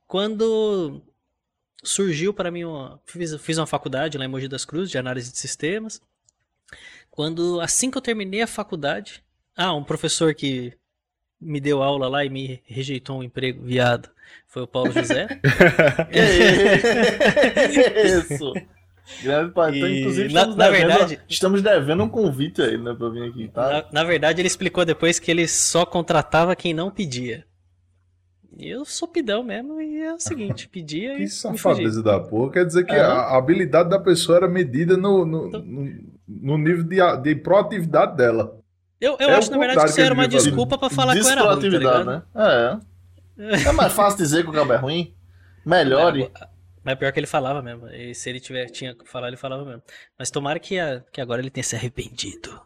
Quando 0.06 1.02
surgiu 1.83 2.33
para 2.33 2.52
mim 2.52 2.64
uma. 2.64 3.00
Fiz, 3.04 3.35
fiz 3.42 3.59
uma 3.59 3.66
faculdade 3.66 4.16
lá 4.16 4.25
em 4.25 4.28
Mogi 4.28 4.47
das 4.47 4.64
Cruzes 4.64 4.92
de 4.92 4.97
análise 4.97 5.33
de 5.33 5.38
sistemas. 5.38 6.00
Quando 7.11 7.61
assim 7.61 7.90
que 7.90 7.99
eu 7.99 8.02
terminei 8.02 8.42
a 8.42 8.47
faculdade, 8.47 9.25
ah, 9.56 9.75
um 9.75 9.83
professor 9.83 10.33
que 10.35 10.73
me 11.40 11.61
deu 11.61 11.83
aula 11.83 12.09
lá 12.09 12.25
e 12.25 12.30
me 12.30 12.62
rejeitou 12.64 13.18
um 13.18 13.23
emprego, 13.23 13.64
viado. 13.64 14.09
Foi 14.47 14.62
o 14.62 14.68
Paulo 14.68 14.92
José. 14.92 15.26
Isso. 18.04 18.52
Pai. 19.54 19.76
Então, 19.76 19.88
inclusive, 19.88 20.28
estamos, 20.28 20.56
na, 20.56 20.70
devendo, 20.70 20.88
verdade, 20.88 21.20
estamos 21.28 21.62
devendo 21.62 22.04
um 22.04 22.08
convite 22.08 22.62
aí, 22.62 22.78
né, 22.78 22.94
pra 22.94 23.08
vir 23.11 23.28
aqui, 23.28 23.49
tá? 23.49 23.70
Na, 23.70 24.00
na, 24.00 24.04
verdade, 24.04 24.40
ele 24.40 24.49
explicou 24.49 24.84
depois 24.84 25.18
que 25.18 25.30
ele 25.30 25.46
só 25.46 25.84
contratava 25.84 26.56
quem 26.56 26.73
não 26.73 26.90
pedia. 26.90 27.44
Eu 28.58 28.84
sou 28.84 29.08
pidão 29.08 29.42
mesmo 29.42 29.80
e 29.80 30.00
é 30.00 30.14
o 30.14 30.18
seguinte, 30.18 30.68
pedia 30.68 31.16
que 31.16 31.23
e. 31.23 31.26
Que 31.26 31.28
safadeza 31.28 32.02
da 32.02 32.18
porra. 32.18 32.52
Quer 32.52 32.66
dizer 32.66 32.87
que 32.87 32.94
a 32.94 33.37
habilidade 33.37 33.90
da 33.90 33.99
pessoa 33.99 34.38
era 34.38 34.49
medida 34.49 34.96
no, 34.96 35.26
no, 35.26 35.49
então 35.49 35.61
no, 35.61 35.92
no 36.26 36.58
nível 36.58 36.84
de, 36.84 36.99
de 37.23 37.34
proatividade 37.37 38.16
dela. 38.16 38.58
Eu, 39.00 39.16
eu 39.20 39.28
é 39.28 39.34
acho, 39.34 39.50
na 39.50 39.58
verdade, 39.58 39.84
que 39.84 39.90
isso 39.90 40.00
era 40.00 40.14
uma 40.14 40.28
desculpa 40.28 40.78
para 40.78 40.88
falar 40.88 41.12
que 41.12 41.20
eu 41.20 41.28
era 41.28 41.42
ruim, 41.42 41.80
tá 41.80 42.04
né? 42.04 42.23
É. 42.34 42.78
É 43.68 43.73
mais 43.73 43.92
fácil 43.92 44.18
dizer 44.18 44.44
que 44.44 44.50
o 44.50 44.52
cabo 44.52 44.73
é 44.73 44.76
ruim. 44.76 45.14
Melhore. 45.64 46.30
É, 46.40 46.53
mas 46.84 46.98
pior 46.98 47.12
que 47.12 47.18
ele 47.18 47.26
falava 47.26 47.62
mesmo. 47.62 47.88
E 47.88 48.14
se 48.14 48.28
ele 48.28 48.40
tiver, 48.40 48.66
tinha 48.66 48.94
que 48.94 49.08
falar, 49.08 49.28
ele 49.28 49.36
falava 49.36 49.64
mesmo. 49.64 49.82
Mas 50.18 50.30
tomara 50.30 50.58
que, 50.58 50.78
a, 50.78 51.02
que 51.12 51.20
agora 51.20 51.40
ele 51.40 51.50
tenha 51.50 51.64
se 51.64 51.74
arrependido. 51.74 52.60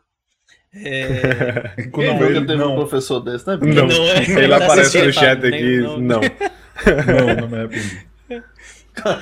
É... 0.74 1.86
Quando 1.90 2.14
nunca 2.14 2.46
teve 2.46 2.56
não. 2.56 2.72
um 2.72 2.76
professor 2.76 3.20
desse, 3.20 3.46
né? 3.46 3.56
Não, 3.56 3.86
não 3.86 4.04
é, 4.04 4.42
ele 4.42 4.52
aparece 4.52 5.02
no 5.02 5.12
chat 5.12 5.46
aqui. 5.46 5.78
Não, 5.78 5.98
não. 5.98 6.20
não, 6.20 7.36
não 7.42 7.48
me 7.48 7.58
arrependi. 7.58 8.08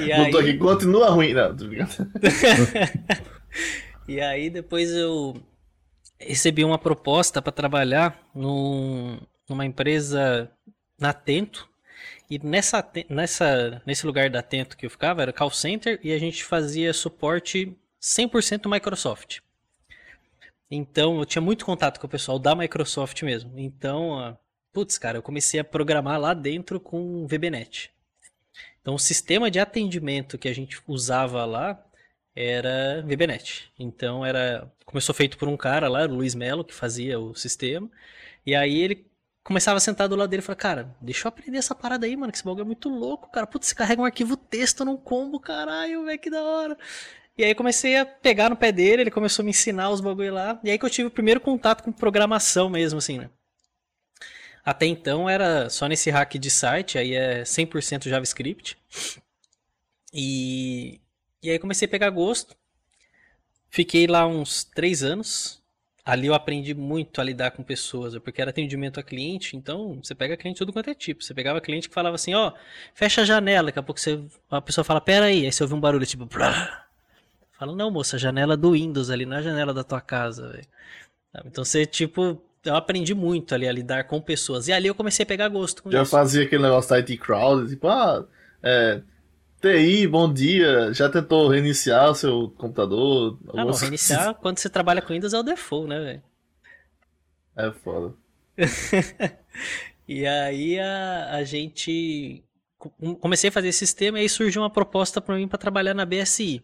E 0.01 0.13
aí... 0.13 0.25
Botou 0.25 0.41
aqui, 0.41 0.57
continua 0.57 1.11
ruim. 1.11 1.35
Não, 1.35 1.55
tô 1.55 1.67
e 4.09 4.21
aí 4.21 4.51
depois 4.51 4.91
eu 4.91 5.37
recebi 6.19 6.65
uma 6.65 6.79
proposta 6.79 7.43
para 7.43 7.53
trabalhar 7.53 8.19
num, 8.35 9.19
numa 9.49 9.67
empresa 9.67 10.51
na 10.99 11.11
Atento. 11.11 11.69
E 12.29 12.39
nessa, 12.39 12.89
nessa, 13.09 13.83
nesse 13.87 14.05
lugar 14.05 14.29
da 14.29 14.41
Atento 14.41 14.77
que 14.77 14.87
eu 14.87 14.91
ficava 14.91 15.23
era 15.23 15.33
call 15.33 15.51
center 15.51 16.01
e 16.03 16.13
a 16.13 16.19
gente 16.19 16.45
fazia 16.45 16.93
suporte 16.93 17.77
100% 18.01 18.69
Microsoft. 18.71 19.39
Então 20.71 21.19
eu 21.19 21.25
tinha 21.25 21.43
muito 21.43 21.65
contato 21.65 22.01
com 22.01 22.07
o 22.07 22.11
pessoal 22.11 22.39
da 22.39 22.55
Microsoft 22.55 23.23
mesmo. 23.23 23.53
Então, 23.57 24.37
putz, 24.73 24.99
cara, 24.99 25.19
eu 25.19 25.23
comecei 25.23 25.61
a 25.61 25.65
programar 25.65 26.21
lá 26.21 26.35
dentro 26.35 26.81
com 26.81 27.23
o 27.23 27.27
VBNet. 27.27 27.93
Então 28.81 28.95
o 28.95 28.99
sistema 28.99 29.51
de 29.51 29.61
atendimento 29.61 30.39
que 30.39 30.49
a 30.49 30.55
gente 30.55 30.81
usava 30.87 31.45
lá 31.45 31.81
era 32.35 33.03
VBNet. 33.03 33.73
Então 33.79 34.27
era 34.27 34.71
começou 34.85 35.15
feito 35.15 35.39
por 35.39 35.49
um 35.49 35.57
cara 35.57 35.89
lá, 35.89 36.05
o 36.05 36.15
Luiz 36.15 36.35
Melo, 36.35 36.65
que 36.65 36.75
fazia 36.75 37.19
o 37.19 37.35
sistema. 37.35 37.89
E 38.45 38.55
aí 38.55 38.79
ele 38.79 39.07
começava 39.47 39.77
a 39.77 39.81
sentar 39.81 40.09
do 40.09 40.17
lado 40.17 40.29
dele 40.29 40.43
e 40.43 40.45
falava, 40.45 40.61
cara, 40.61 40.97
deixa 41.01 41.27
eu 41.27 41.29
aprender 41.29 41.59
essa 41.59 41.73
parada 41.73 42.05
aí, 42.05 42.17
mano, 42.17 42.33
que 42.33 42.39
esse 42.39 42.45
bagulho 42.45 42.63
é 42.63 42.67
muito 42.67 42.89
louco, 42.89 43.31
cara. 43.31 43.47
Putz, 43.47 43.69
você 43.69 43.77
carrega 43.77 44.03
um 44.03 44.05
arquivo 44.05 44.37
texto 44.37 44.85
num 44.85 44.97
combo, 44.97 45.39
caralho, 45.39 46.05
velho, 46.05 46.19
que 46.19 46.29
da 46.29 46.43
hora. 46.43 46.77
E 47.39 47.45
aí 47.45 47.55
comecei 47.55 47.97
a 47.97 48.05
pegar 48.05 48.51
no 48.51 48.57
pé 48.57 48.73
dele, 48.73 49.03
ele 49.03 49.11
começou 49.11 49.45
a 49.45 49.45
me 49.45 49.51
ensinar 49.51 49.91
os 49.91 50.01
bagulho 50.01 50.35
lá. 50.35 50.59
E 50.65 50.71
aí 50.71 50.77
que 50.77 50.85
eu 50.85 50.91
tive 50.91 51.07
o 51.07 51.13
primeiro 51.13 51.41
contato 51.41 51.85
com 51.85 51.93
programação 51.93 52.69
mesmo, 52.69 52.99
assim, 52.99 53.19
né? 53.19 53.31
Até 54.65 54.87
então 54.87 55.31
era 55.31 55.71
só 55.71 55.87
nesse 55.87 56.11
hack 56.11 56.35
de 56.39 56.51
site, 56.51 56.99
aí 56.99 57.15
é 57.15 57.43
100% 57.43 58.09
JavaScript. 58.09 58.77
E, 60.13 61.01
e 61.41 61.51
aí 61.51 61.59
comecei 61.61 61.87
a 61.87 61.91
pegar 61.91 62.11
gosto. 62.11 62.57
Fiquei 63.71 64.09
lá 64.09 64.27
uns 64.27 64.65
três 64.65 65.05
anos. 65.05 65.63
Ali 66.07 66.29
eu 66.29 66.35
aprendi 66.35 66.73
muito 66.73 67.21
a 67.21 67.25
lidar 67.25 67.51
com 67.51 67.65
pessoas, 67.65 68.17
porque 68.19 68.41
era 68.41 68.51
atendimento 68.51 69.01
a 69.01 69.03
cliente, 69.03 69.57
então 69.57 69.99
você 70.01 70.15
pega 70.15 70.37
cliente 70.37 70.59
tudo 70.59 70.73
quanto 70.73 70.89
é 70.89 70.95
tipo. 70.95 71.25
Você 71.25 71.35
pegava 71.35 71.61
cliente 71.61 71.89
que 71.89 71.95
falava 71.95 72.15
assim, 72.15 72.33
ó, 72.33 72.51
oh, 72.51 72.53
fecha 72.95 73.23
a 73.23 73.25
janela, 73.25 73.67
daqui 73.67 73.81
a 73.81 73.83
pouco 73.83 74.01
você, 74.01 74.23
a 74.49 74.63
pessoa 74.63 74.85
fala, 74.85 75.01
pera 75.01 75.25
aí, 75.27 75.45
aí 75.45 75.51
você 75.51 75.65
ouve 75.65 75.75
um 75.75 75.81
barulho 75.81 76.07
tipo, 76.07 76.25
Brá. 76.25 76.87
fala, 77.59 77.75
não 77.75 77.91
moça, 77.91 78.17
janela 78.17 78.57
do 78.57 78.71
Windows 78.71 79.11
ali, 79.11 79.27
não 79.27 79.39
é 79.39 79.43
janela 79.43 79.75
da 79.75 79.83
tua 79.83 80.01
casa, 80.01 80.49
velho. 80.53 80.67
Então 81.45 81.65
você, 81.65 81.85
tipo, 81.85 82.41
eu 82.65 82.77
aprendi 82.77 83.13
muito 83.13 83.53
ali 83.53 83.69
a 83.69 83.73
lidar 83.73 84.05
com 84.05 84.21
pessoas. 84.21 84.69
E 84.69 84.73
ali 84.73 84.87
eu 84.87 84.95
comecei 84.95 85.25
a 85.25 85.27
pegar 85.27 85.49
gosto 85.49 85.83
com 85.83 85.91
Já 85.91 86.03
isso. 86.03 86.11
fazia 86.13 86.45
aquele 86.45 86.63
negócio 86.63 86.91
da 86.91 86.97
IT 86.99 87.17
Crowd, 87.17 87.69
tipo, 87.69 87.89
ah, 87.89 88.25
é, 88.63 89.03
TI, 89.67 90.07
bom 90.07 90.33
dia. 90.33 90.93
Já 90.95 91.09
tentou 91.09 91.49
reiniciar 91.49 92.11
o 92.11 92.15
seu 92.15 92.51
computador? 92.51 93.37
Ah, 93.49 93.65
não, 93.65 93.73
reiniciar 93.73 94.35
quando 94.37 94.59
você 94.59 94.71
trabalha 94.71 95.03
com 95.03 95.13
Windows 95.13 95.35
é 95.35 95.39
o 95.39 95.43
default, 95.43 95.89
né, 95.89 95.99
velho? 95.99 96.23
É 97.57 97.73
foda. 97.73 98.15
e 100.07 100.25
aí 100.25 100.79
a, 100.79 101.31
a 101.33 101.45
gente 101.45 102.45
comecei 103.21 103.49
a 103.49 103.53
fazer 103.53 103.69
esse 103.69 103.81
sistema 103.81 104.19
e 104.19 104.23
aí 104.23 104.29
surgiu 104.29 104.63
uma 104.63 104.71
proposta 104.71 105.21
para 105.21 105.35
mim 105.35 105.49
para 105.49 105.59
trabalhar 105.59 105.95
na 105.95 106.05
BSI. 106.05 106.63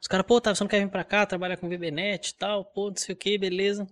Os 0.00 0.08
caras, 0.08 0.26
pô, 0.26 0.40
tá, 0.40 0.52
você 0.52 0.64
não 0.64 0.68
quer 0.68 0.80
vir 0.80 0.90
para 0.90 1.04
cá 1.04 1.24
trabalhar 1.24 1.56
com 1.56 1.68
VBNet 1.68 2.30
e 2.30 2.34
tal, 2.34 2.64
pô, 2.64 2.88
não 2.88 2.96
sei 2.96 3.14
o 3.14 3.18
que, 3.18 3.38
beleza. 3.38 3.86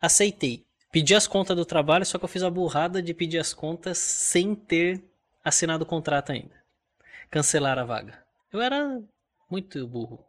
Aceitei. 0.00 0.64
Pedi 0.92 1.14
as 1.14 1.26
contas 1.26 1.56
do 1.56 1.64
trabalho, 1.64 2.06
só 2.06 2.18
que 2.18 2.24
eu 2.24 2.28
fiz 2.28 2.42
a 2.42 2.50
burrada 2.50 3.02
de 3.02 3.12
pedir 3.12 3.38
as 3.38 3.52
contas 3.52 3.98
sem 3.98 4.54
ter 4.54 5.02
assinado 5.42 5.82
o 5.82 5.86
contrato 5.86 6.30
ainda 6.30 6.59
cancelar 7.30 7.78
a 7.78 7.84
vaga. 7.84 8.18
Eu 8.52 8.60
era 8.60 8.98
muito 9.50 9.86
burro. 9.86 10.24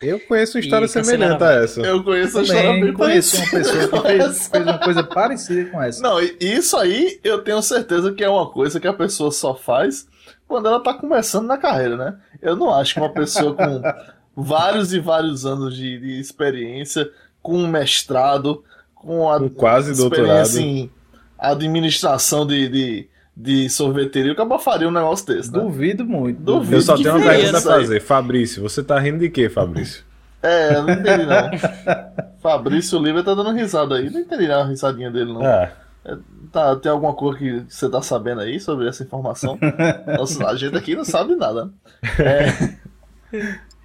Eu 0.00 0.20
conheço 0.20 0.58
uma 0.58 0.60
história 0.60 0.88
semelhante 0.88 1.42
a, 1.42 1.48
a 1.48 1.54
essa. 1.64 1.80
Eu 1.80 2.04
conheço 2.04 2.38
a 2.38 2.42
história 2.42 2.72
bem 2.72 2.92
conheço 2.92 3.38
uma 3.38 3.50
pessoa 3.50 3.88
que 3.88 4.08
fez, 4.08 4.48
fez, 4.48 4.64
uma 4.64 4.78
coisa 4.78 5.02
parecida 5.02 5.70
com 5.70 5.82
essa. 5.82 6.02
Não, 6.02 6.20
isso 6.20 6.76
aí 6.76 7.18
eu 7.24 7.42
tenho 7.42 7.62
certeza 7.62 8.12
que 8.12 8.22
é 8.22 8.28
uma 8.28 8.50
coisa 8.50 8.78
que 8.78 8.86
a 8.86 8.92
pessoa 8.92 9.30
só 9.30 9.54
faz 9.54 10.06
quando 10.46 10.66
ela 10.66 10.82
tá 10.82 10.92
começando 10.92 11.46
na 11.46 11.56
carreira, 11.56 11.96
né? 11.96 12.18
Eu 12.42 12.56
não 12.56 12.74
acho 12.74 12.92
que 12.92 13.00
uma 13.00 13.12
pessoa 13.12 13.54
com 13.54 13.82
vários 14.36 14.92
e 14.92 15.00
vários 15.00 15.46
anos 15.46 15.74
de, 15.74 15.98
de 15.98 16.20
experiência, 16.20 17.10
com 17.40 17.56
um 17.56 17.66
mestrado, 17.66 18.62
com 18.94 19.30
a 19.30 19.38
com 19.38 19.48
quase 19.48 19.96
doutorado 19.96 20.58
em 20.58 20.90
administração 21.38 22.46
de, 22.46 22.68
de 22.68 23.08
de 23.36 23.68
sorveteria, 23.68 24.32
o 24.32 24.36
cara 24.36 24.58
faria 24.58 24.88
um 24.88 24.92
negócio 24.92 25.26
desse, 25.26 25.52
né? 25.52 25.60
Duvido 25.60 26.06
muito. 26.06 26.40
Duvido 26.40 26.76
Eu 26.76 26.80
só 26.80 26.96
tenho 26.96 27.16
uma 27.16 27.26
pergunta 27.26 27.58
a 27.58 27.60
fazer. 27.60 28.00
Fabrício, 28.00 28.62
você 28.62 28.82
tá 28.82 28.98
rindo 28.98 29.18
de 29.18 29.28
quê, 29.28 29.50
Fabrício? 29.50 30.04
É, 30.42 30.72
não 30.80 30.90
entendi 30.90 31.26
não. 31.26 31.50
Fabrício 32.40 32.98
Oliva 32.98 33.22
tá 33.22 33.34
dando 33.34 33.52
risada 33.52 33.96
aí. 33.96 34.08
Não 34.08 34.20
entendi 34.20 34.50
a 34.50 34.64
risadinha 34.64 35.10
dele, 35.10 35.34
não. 35.34 35.44
É. 35.44 35.72
É, 36.04 36.16
tá, 36.52 36.76
tem 36.76 36.90
alguma 36.90 37.14
coisa 37.14 37.38
que 37.38 37.64
você 37.68 37.90
tá 37.90 38.00
sabendo 38.00 38.40
aí 38.40 38.60
sobre 38.60 38.88
essa 38.88 39.02
informação? 39.02 39.58
Nossa, 40.16 40.46
a 40.46 40.56
gente 40.56 40.76
aqui 40.76 40.94
não 40.94 41.04
sabe 41.04 41.34
nada. 41.34 41.70
É... 42.18 42.86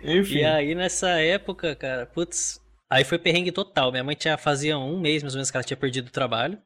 Enfim. 0.17 0.37
E 0.37 0.45
aí, 0.45 0.75
nessa 0.75 1.09
época, 1.09 1.75
cara, 1.75 2.05
putz, 2.05 2.61
aí 2.89 3.03
foi 3.03 3.17
perrengue 3.17 3.51
total. 3.51 3.91
Minha 3.91 4.03
mãe 4.03 4.15
tinha, 4.15 4.37
fazia 4.37 4.77
um 4.77 4.99
mês, 4.99 5.23
mais 5.23 5.33
ou 5.33 5.37
menos, 5.37 5.51
que 5.51 5.57
ela 5.57 5.63
tinha 5.63 5.77
perdido 5.77 6.07
o 6.07 6.11
trabalho. 6.11 6.57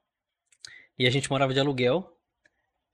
E 1.00 1.08
a 1.08 1.10
gente 1.10 1.30
morava 1.30 1.54
de 1.54 1.60
aluguel. 1.60 2.15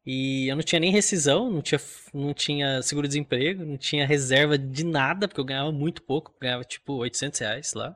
E 0.05 0.47
eu 0.47 0.55
não 0.55 0.63
tinha 0.63 0.79
nem 0.79 0.91
rescisão, 0.91 1.49
não 1.51 1.61
tinha, 1.61 1.79
não 2.13 2.33
tinha 2.33 2.81
seguro-desemprego, 2.81 3.63
não 3.63 3.77
tinha 3.77 4.05
reserva 4.07 4.57
de 4.57 4.83
nada, 4.83 5.27
porque 5.27 5.39
eu 5.39 5.45
ganhava 5.45 5.71
muito 5.71 6.01
pouco, 6.01 6.35
ganhava 6.41 6.63
tipo 6.63 6.93
800 6.93 7.39
reais 7.39 7.73
lá. 7.73 7.95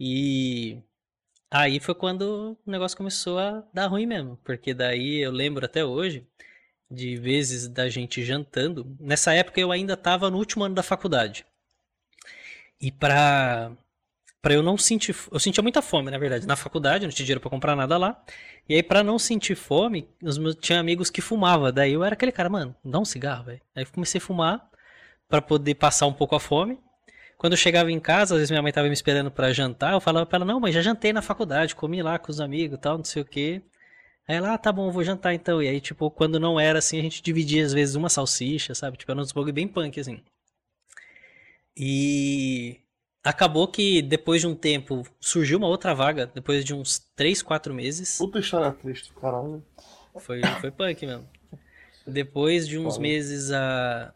E 0.00 0.78
aí 1.50 1.80
foi 1.80 1.94
quando 1.94 2.58
o 2.66 2.70
negócio 2.70 2.96
começou 2.96 3.38
a 3.38 3.62
dar 3.72 3.86
ruim 3.88 4.06
mesmo, 4.06 4.38
porque 4.44 4.72
daí 4.74 5.18
eu 5.18 5.30
lembro 5.32 5.64
até 5.66 5.84
hoje 5.84 6.26
de 6.90 7.16
vezes 7.16 7.68
da 7.68 7.88
gente 7.88 8.24
jantando. 8.24 8.96
Nessa 9.00 9.34
época 9.34 9.60
eu 9.60 9.72
ainda 9.72 9.94
estava 9.94 10.30
no 10.30 10.38
último 10.38 10.64
ano 10.64 10.74
da 10.74 10.82
faculdade. 10.82 11.44
E 12.80 12.92
para 12.92 13.72
para 14.46 14.54
eu 14.54 14.62
não 14.62 14.78
sentir, 14.78 15.12
eu 15.32 15.40
sentia 15.40 15.60
muita 15.60 15.82
fome, 15.82 16.08
na 16.08 16.18
verdade, 16.18 16.46
na 16.46 16.54
faculdade, 16.54 17.04
não 17.04 17.12
tinha 17.12 17.26
dinheiro 17.26 17.40
para 17.40 17.50
comprar 17.50 17.74
nada 17.74 17.98
lá. 17.98 18.22
E 18.68 18.76
aí 18.76 18.82
para 18.82 19.02
não 19.02 19.18
sentir 19.18 19.56
fome, 19.56 20.08
os 20.22 20.38
meus 20.38 20.54
tinha 20.54 20.78
amigos 20.78 21.10
que 21.10 21.20
fumava, 21.20 21.72
daí 21.72 21.94
eu 21.94 22.04
era 22.04 22.14
aquele 22.14 22.30
cara, 22.30 22.48
mano, 22.48 22.72
dá 22.84 23.00
um 23.00 23.04
cigarro, 23.04 23.42
velho. 23.46 23.60
Aí 23.74 23.82
eu 23.82 23.88
comecei 23.90 24.20
a 24.20 24.22
fumar 24.22 24.70
para 25.28 25.42
poder 25.42 25.74
passar 25.74 26.06
um 26.06 26.12
pouco 26.12 26.36
a 26.36 26.38
fome. 26.38 26.78
Quando 27.36 27.54
eu 27.54 27.56
chegava 27.56 27.90
em 27.90 27.98
casa, 27.98 28.34
às 28.34 28.38
vezes 28.38 28.50
minha 28.52 28.62
mãe 28.62 28.70
tava 28.70 28.86
me 28.86 28.94
esperando 28.94 29.32
para 29.32 29.52
jantar, 29.52 29.94
eu 29.94 30.00
falava 30.00 30.24
para 30.24 30.36
ela: 30.36 30.44
"Não, 30.44 30.60
mas 30.60 30.72
já 30.72 30.80
jantei 30.80 31.12
na 31.12 31.22
faculdade, 31.22 31.74
comi 31.74 32.00
lá 32.00 32.16
com 32.16 32.30
os 32.30 32.40
amigos, 32.40 32.78
tal, 32.80 32.98
não 32.98 33.04
sei 33.04 33.22
o 33.22 33.24
quê". 33.24 33.62
Aí 34.28 34.36
ela, 34.36 34.54
ah, 34.54 34.58
tá 34.58 34.70
bom, 34.70 34.92
vou 34.92 35.02
jantar 35.02 35.34
então. 35.34 35.60
E 35.60 35.68
aí, 35.68 35.80
tipo, 35.80 36.08
quando 36.08 36.38
não 36.38 36.60
era 36.60 36.78
assim, 36.78 37.00
a 37.00 37.02
gente 37.02 37.20
dividia 37.20 37.64
às 37.66 37.72
vezes 37.72 37.96
uma 37.96 38.08
salsicha, 38.08 38.76
sabe? 38.76 38.96
Tipo, 38.96 39.10
era 39.10 39.20
uns 39.20 39.32
bagulho 39.32 39.52
bem 39.52 39.66
punk, 39.66 39.98
assim. 39.98 40.22
E 41.76 42.80
acabou 43.26 43.66
que 43.66 44.00
depois 44.02 44.40
de 44.40 44.46
um 44.46 44.54
tempo 44.54 45.02
surgiu 45.18 45.58
uma 45.58 45.66
outra 45.66 45.92
vaga, 45.92 46.30
depois 46.32 46.64
de 46.64 46.72
uns 46.72 47.00
3, 47.16 47.42
4 47.42 47.74
meses. 47.74 48.18
Puta 48.18 48.38
história 48.38 48.70
triste, 48.70 49.12
caralho. 49.20 49.64
Foi, 50.20 50.40
foi 50.60 50.70
punk 50.70 51.04
mesmo. 51.04 51.28
Depois 52.06 52.68
de 52.68 52.78
uns 52.78 52.96
meses 52.98 53.50
a, 53.50 54.14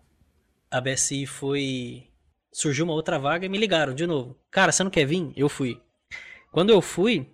a 0.70 0.80
BSI 0.80 1.26
foi. 1.26 2.06
Surgiu 2.52 2.84
uma 2.84 2.94
outra 2.94 3.18
vaga 3.18 3.44
e 3.44 3.48
me 3.48 3.58
ligaram 3.58 3.92
de 3.94 4.06
novo. 4.06 4.38
Cara, 4.48 4.70
você 4.70 4.84
não 4.84 4.90
quer 4.90 5.04
vir? 5.04 5.32
Eu 5.36 5.48
fui. 5.48 5.80
Quando 6.52 6.70
eu 6.70 6.80
fui, 6.80 7.28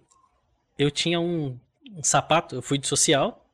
eu 0.78 0.90
tinha 0.90 1.20
um, 1.20 1.58
um 1.94 2.02
sapato, 2.02 2.54
eu 2.54 2.62
fui 2.62 2.78
de 2.78 2.86
social. 2.86 3.46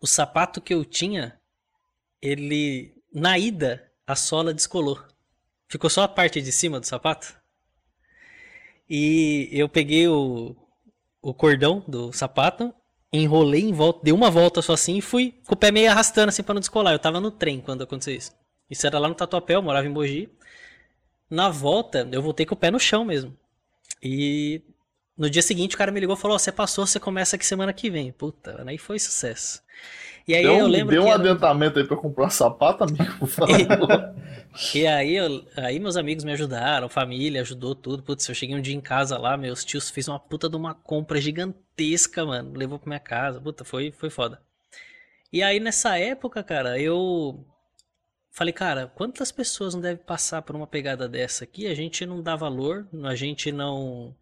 O 0.00 0.06
sapato 0.06 0.60
que 0.60 0.72
eu 0.72 0.84
tinha, 0.84 1.38
ele. 2.22 2.94
Na 3.12 3.36
ida, 3.36 3.90
a 4.06 4.14
sola 4.14 4.54
descolou. 4.54 5.09
Ficou 5.70 5.88
só 5.88 6.02
a 6.02 6.08
parte 6.08 6.42
de 6.42 6.50
cima 6.50 6.80
do 6.80 6.86
sapato. 6.86 7.32
E 8.88 9.48
eu 9.52 9.68
peguei 9.68 10.08
o, 10.08 10.56
o 11.22 11.32
cordão 11.32 11.84
do 11.86 12.12
sapato, 12.12 12.74
enrolei 13.12 13.62
em 13.62 13.72
volta, 13.72 14.00
dei 14.02 14.12
uma 14.12 14.32
volta 14.32 14.60
só 14.60 14.72
assim 14.72 14.96
e 14.96 15.00
fui 15.00 15.40
com 15.46 15.54
o 15.54 15.56
pé 15.56 15.70
meio 15.70 15.88
arrastando 15.88 16.30
assim 16.30 16.42
pra 16.42 16.54
não 16.54 16.60
descolar. 16.60 16.92
Eu 16.92 16.98
tava 16.98 17.20
no 17.20 17.30
trem 17.30 17.60
quando 17.60 17.84
aconteceu 17.84 18.16
isso. 18.16 18.32
Isso 18.68 18.84
era 18.84 18.98
lá 18.98 19.08
no 19.08 19.14
Tatuapé, 19.14 19.54
eu 19.54 19.62
morava 19.62 19.86
em 19.86 19.90
Mogi. 19.90 20.28
Na 21.30 21.48
volta, 21.48 22.08
eu 22.10 22.20
voltei 22.20 22.44
com 22.44 22.54
o 22.54 22.58
pé 22.58 22.72
no 22.72 22.80
chão 22.80 23.04
mesmo. 23.04 23.36
E 24.02 24.62
no 25.16 25.28
dia 25.30 25.42
seguinte 25.42 25.74
o 25.74 25.78
cara 25.78 25.92
me 25.92 26.00
ligou 26.00 26.16
e 26.16 26.18
falou: 26.18 26.34
"Ó, 26.34 26.38
Você 26.38 26.50
passou, 26.52 26.86
você 26.86 26.98
começa 27.00 27.36
aqui 27.36 27.44
semana 27.46 27.72
que 27.72 27.90
vem. 27.90 28.12
Puta, 28.12 28.62
aí 28.66 28.78
foi 28.78 28.98
sucesso. 28.98 29.62
E 30.28 30.34
aí 30.34 30.42
Deu, 30.42 30.54
eu 30.58 30.66
lembro 30.66 30.92
deu 30.92 31.02
um 31.02 31.06
era- 31.06 31.16
adiantamento 31.16 31.78
aí 31.78 31.84
pra 31.86 31.96
comprar 31.96 32.30
sapato, 32.30 32.84
amigo. 32.84 33.26
favor. 33.26 34.14
E 34.74 34.84
aí, 34.84 35.14
eu- 35.14 35.46
aí 35.56 35.78
meus 35.78 35.96
amigos 35.96 36.24
me 36.24 36.32
ajudaram, 36.32 36.88
família 36.88 37.40
ajudou 37.40 37.72
tudo. 37.72 38.02
Putz, 38.02 38.28
eu 38.28 38.34
cheguei 38.34 38.56
um 38.56 38.60
dia 38.60 38.74
em 38.74 38.80
casa 38.80 39.16
lá, 39.16 39.36
meus 39.36 39.64
tios 39.64 39.90
fez 39.90 40.08
uma 40.08 40.18
puta 40.18 40.48
de 40.48 40.56
uma 40.56 40.74
compra 40.74 41.20
gigantesca, 41.20 42.26
mano. 42.26 42.52
Levou 42.56 42.76
pra 42.76 42.88
minha 42.88 42.98
casa. 42.98 43.40
Puta, 43.40 43.64
foi, 43.64 43.92
foi 43.92 44.10
foda. 44.10 44.40
E 45.32 45.40
aí 45.40 45.60
nessa 45.60 45.96
época, 45.98 46.42
cara, 46.42 46.80
eu 46.80 47.44
falei, 48.32 48.52
cara, 48.52 48.88
quantas 48.92 49.30
pessoas 49.30 49.72
não 49.74 49.80
devem 49.80 50.04
passar 50.04 50.42
por 50.42 50.56
uma 50.56 50.66
pegada 50.66 51.08
dessa 51.08 51.44
aqui? 51.44 51.68
A 51.68 51.74
gente 51.74 52.04
não 52.04 52.20
dá 52.20 52.34
valor, 52.34 52.88
a 53.04 53.14
gente 53.14 53.52
não 53.52 54.14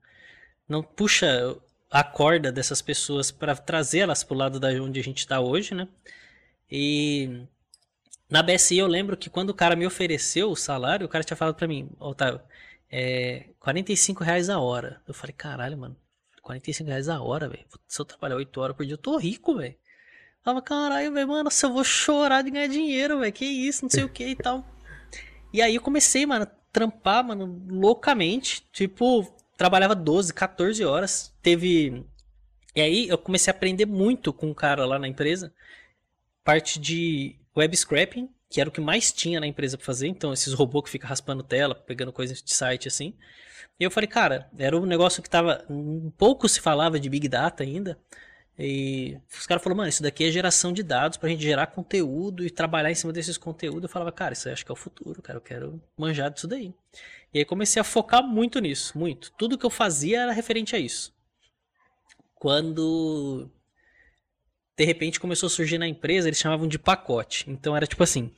não 0.68 0.82
puxa 0.82 1.56
a 1.90 2.04
corda 2.04 2.52
dessas 2.52 2.82
pessoas 2.82 3.30
pra 3.30 3.56
trazer 3.56 4.00
elas 4.00 4.22
pro 4.22 4.36
lado 4.36 4.60
da 4.60 4.68
onde 4.68 5.00
a 5.00 5.02
gente 5.02 5.26
tá 5.26 5.40
hoje, 5.40 5.74
né? 5.74 5.88
E 6.70 7.46
na 8.28 8.42
BSI 8.42 8.78
eu 8.78 8.86
lembro 8.86 9.16
que 9.16 9.30
quando 9.30 9.50
o 9.50 9.54
cara 9.54 9.74
me 9.74 9.86
ofereceu 9.86 10.50
o 10.50 10.56
salário, 10.56 11.06
o 11.06 11.08
cara 11.08 11.24
tinha 11.24 11.36
falado 11.36 11.54
pra 11.54 11.66
mim, 11.66 11.88
Otávio, 11.98 12.40
é 12.90 13.46
45 13.58 14.22
reais 14.22 14.50
a 14.50 14.58
hora. 14.58 15.00
Eu 15.08 15.14
falei, 15.14 15.32
caralho, 15.32 15.78
mano, 15.78 15.96
45 16.42 16.88
reais 16.90 17.08
a 17.08 17.20
hora, 17.20 17.48
velho. 17.48 17.64
Se 17.86 18.00
eu 18.00 18.04
trabalhar 18.04 18.36
8 18.36 18.60
horas 18.60 18.76
por 18.76 18.84
dia, 18.84 18.94
eu 18.94 18.98
tô 18.98 19.16
rico, 19.16 19.56
velho. 19.56 19.74
Falava, 20.42 20.62
caralho, 20.62 21.12
velho, 21.12 21.28
mano, 21.28 21.50
se 21.50 21.64
eu 21.64 21.72
vou 21.72 21.84
chorar 21.84 22.42
de 22.42 22.50
ganhar 22.50 22.68
dinheiro, 22.68 23.20
velho, 23.20 23.32
que 23.32 23.44
isso, 23.44 23.84
não 23.84 23.90
sei 23.90 24.04
o 24.04 24.08
que 24.08 24.26
e 24.28 24.36
tal. 24.36 24.66
E 25.52 25.62
aí 25.62 25.74
eu 25.74 25.80
comecei, 25.82 26.26
mano, 26.26 26.44
a 26.44 26.58
trampar, 26.72 27.24
mano, 27.24 27.62
loucamente. 27.68 28.66
Tipo, 28.72 29.26
trabalhava 29.58 29.94
12, 29.94 30.32
14 30.32 30.82
horas. 30.84 31.34
Teve. 31.42 32.06
E 32.74 32.80
aí 32.80 33.08
eu 33.08 33.18
comecei 33.18 33.52
a 33.52 33.56
aprender 33.56 33.84
muito 33.84 34.32
com 34.32 34.46
um 34.46 34.54
cara 34.54 34.86
lá 34.86 34.98
na 34.98 35.08
empresa. 35.08 35.52
Parte 36.44 36.78
de 36.78 37.36
web 37.54 37.76
scraping, 37.76 38.30
que 38.48 38.60
era 38.60 38.70
o 38.70 38.72
que 38.72 38.80
mais 38.80 39.12
tinha 39.12 39.40
na 39.40 39.46
empresa 39.46 39.76
pra 39.76 39.84
fazer. 39.84 40.06
Então, 40.06 40.32
esses 40.32 40.54
robôs 40.54 40.84
que 40.84 40.90
ficam 40.90 41.08
raspando 41.08 41.42
tela, 41.42 41.74
pegando 41.74 42.12
coisas 42.12 42.40
de 42.40 42.54
site 42.54 42.88
assim. 42.88 43.14
E 43.78 43.84
eu 43.84 43.90
falei, 43.90 44.08
cara, 44.08 44.48
era 44.56 44.76
um 44.76 44.86
negócio 44.86 45.22
que 45.22 45.28
tava. 45.28 45.66
Pouco 46.16 46.48
se 46.48 46.60
falava 46.60 46.98
de 46.98 47.10
Big 47.10 47.28
Data 47.28 47.64
ainda. 47.64 47.98
E 48.58 49.16
os 49.38 49.46
caras 49.46 49.62
falaram, 49.62 49.76
mano, 49.78 49.88
isso 49.88 50.02
daqui 50.02 50.24
é 50.24 50.30
geração 50.32 50.72
de 50.72 50.82
dados 50.82 51.16
pra 51.16 51.28
gente 51.28 51.42
gerar 51.42 51.68
conteúdo 51.68 52.44
e 52.44 52.50
trabalhar 52.50 52.90
em 52.90 52.94
cima 52.94 53.12
desses 53.12 53.38
conteúdos. 53.38 53.84
Eu 53.84 53.88
falava, 53.88 54.10
cara, 54.10 54.32
isso 54.32 54.48
acho 54.50 54.64
que 54.64 54.70
é 54.70 54.74
o 54.74 54.76
futuro, 54.76 55.22
cara, 55.22 55.38
eu 55.38 55.42
quero 55.42 55.80
manjar 55.96 56.30
disso 56.30 56.48
daí. 56.48 56.74
E 57.32 57.38
aí 57.38 57.44
comecei 57.44 57.80
a 57.80 57.84
focar 57.84 58.22
muito 58.22 58.58
nisso, 58.58 58.98
muito. 58.98 59.30
Tudo 59.38 59.56
que 59.56 59.64
eu 59.66 59.70
fazia 59.70 60.22
era 60.22 60.32
referente 60.32 60.74
a 60.74 60.78
isso. 60.78 61.14
Quando 62.34 63.50
de 64.76 64.84
repente 64.84 65.18
começou 65.20 65.48
a 65.48 65.50
surgir 65.50 65.78
na 65.78 65.88
empresa, 65.88 66.28
eles 66.28 66.38
chamavam 66.38 66.66
de 66.68 66.78
pacote. 66.78 67.44
Então 67.50 67.76
era 67.76 67.86
tipo 67.86 68.02
assim: 68.02 68.32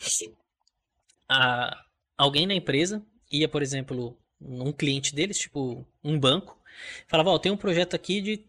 a- 1.28 1.84
alguém 2.16 2.46
na 2.46 2.54
empresa 2.54 3.02
ia, 3.30 3.48
por 3.48 3.62
exemplo, 3.62 4.16
num 4.40 4.72
cliente 4.72 5.14
deles, 5.14 5.38
tipo 5.38 5.86
um 6.02 6.18
banco, 6.18 6.58
falava: 7.06 7.30
Ó, 7.30 7.38
tem 7.38 7.52
um 7.52 7.56
projeto 7.56 7.94
aqui 7.94 8.20
de 8.20 8.44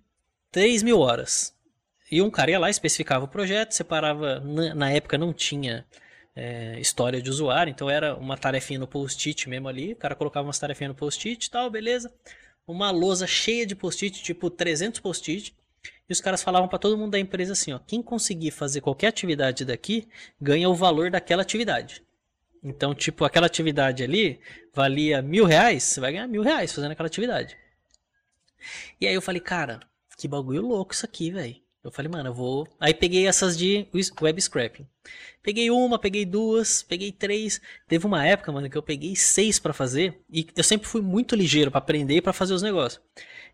3 0.52 0.84
mil 0.84 1.00
horas. 1.00 1.56
E 2.12 2.22
um 2.22 2.30
cara 2.30 2.52
ia 2.52 2.60
lá, 2.60 2.70
especificava 2.70 3.24
o 3.24 3.28
projeto, 3.28 3.72
separava. 3.72 4.42
Na, 4.42 4.76
na 4.76 4.92
época 4.92 5.18
não 5.18 5.32
tinha 5.32 5.86
é, 6.36 6.78
história 6.80 7.22
de 7.22 7.30
usuário, 7.30 7.72
então 7.72 7.90
era 7.90 8.16
uma 8.16 8.38
tarefinha 8.38 8.80
no 8.80 8.88
post-it 8.88 9.48
mesmo 9.48 9.70
ali. 9.70 9.94
O 9.94 9.96
cara 9.96 10.14
colocava 10.14 10.46
umas 10.46 10.60
tarefinhas 10.60 10.90
no 10.90 10.96
post-it 10.96 11.46
e 11.46 11.50
tal, 11.50 11.70
beleza. 11.70 12.14
Uma 12.68 12.92
lousa 12.92 13.26
cheia 13.26 13.66
de 13.66 13.76
post-it, 13.76 14.22
tipo 14.22 14.50
300 14.50 15.00
post-it. 15.00 15.56
E 16.10 16.12
os 16.12 16.20
caras 16.20 16.44
falavam 16.44 16.68
pra 16.68 16.78
todo 16.78 16.98
mundo 16.98 17.12
da 17.12 17.20
empresa 17.20 17.54
assim: 17.54 17.72
ó, 17.72 17.80
quem 17.80 18.02
conseguir 18.02 18.52
fazer 18.52 18.82
qualquer 18.82 19.08
atividade 19.08 19.64
daqui 19.64 20.08
ganha 20.40 20.70
o 20.70 20.76
valor 20.76 21.10
daquela 21.10 21.42
atividade. 21.42 22.04
Então, 22.64 22.94
tipo, 22.94 23.24
aquela 23.24 23.48
atividade 23.48 24.04
ali 24.04 24.40
valia 24.74 25.22
mil 25.22 25.46
reais, 25.46 25.84
você 25.84 26.00
vai 26.00 26.12
ganhar 26.12 26.28
mil 26.28 26.44
reais 26.44 26.74
fazendo 26.74 26.92
aquela 26.92 27.08
atividade. 27.08 27.58
E 29.00 29.08
aí 29.08 29.14
eu 29.14 29.22
falei, 29.22 29.42
cara, 29.42 29.80
que 30.18 30.28
bagulho 30.28 30.62
louco 30.62 30.94
isso 30.94 31.06
aqui, 31.06 31.32
velho. 31.32 31.61
Eu 31.84 31.92
falei, 31.92 32.12
mano, 32.12 32.30
eu 32.30 32.34
vou. 32.34 32.68
Aí 32.80 32.94
peguei 32.94 33.28
essas 33.28 33.58
de 33.58 33.88
web 34.22 34.40
scraping. 34.40 34.86
Peguei 35.42 35.72
uma, 35.72 35.98
peguei 35.98 36.26
duas, 36.26 36.84
peguei 36.84 37.12
três. 37.12 37.60
Teve 37.88 38.06
uma 38.06 38.26
época, 38.26 38.52
mano, 38.52 38.70
que 38.70 38.78
eu 38.78 38.84
peguei 38.84 39.16
seis 39.16 39.58
pra 39.58 39.74
fazer. 39.74 40.22
E 40.32 40.46
eu 40.56 40.64
sempre 40.64 40.88
fui 40.88 41.02
muito 41.02 41.36
ligeiro 41.36 41.72
pra 41.72 41.80
aprender 41.80 42.18
e 42.18 42.22
pra 42.22 42.34
fazer 42.34 42.54
os 42.54 42.62
negócios. 42.62 43.02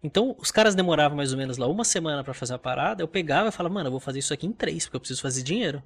Então, 0.03 0.35
os 0.39 0.51
caras 0.51 0.75
demoravam 0.75 1.15
mais 1.15 1.31
ou 1.31 1.37
menos 1.37 1.57
lá 1.57 1.67
uma 1.67 1.85
semana 1.85 2.21
pra 2.23 2.33
fazer 2.33 2.53
a 2.53 2.59
parada. 2.59 3.01
Eu 3.01 3.07
pegava 3.07 3.47
e 3.47 3.51
falava, 3.51 3.75
mano, 3.75 3.87
eu 3.87 3.91
vou 3.91 3.99
fazer 3.99 4.19
isso 4.19 4.33
aqui 4.33 4.45
em 4.45 4.51
três, 4.51 4.85
porque 4.85 4.97
eu 4.97 4.99
preciso 4.99 5.21
fazer 5.21 5.41
dinheiro. 5.41 5.81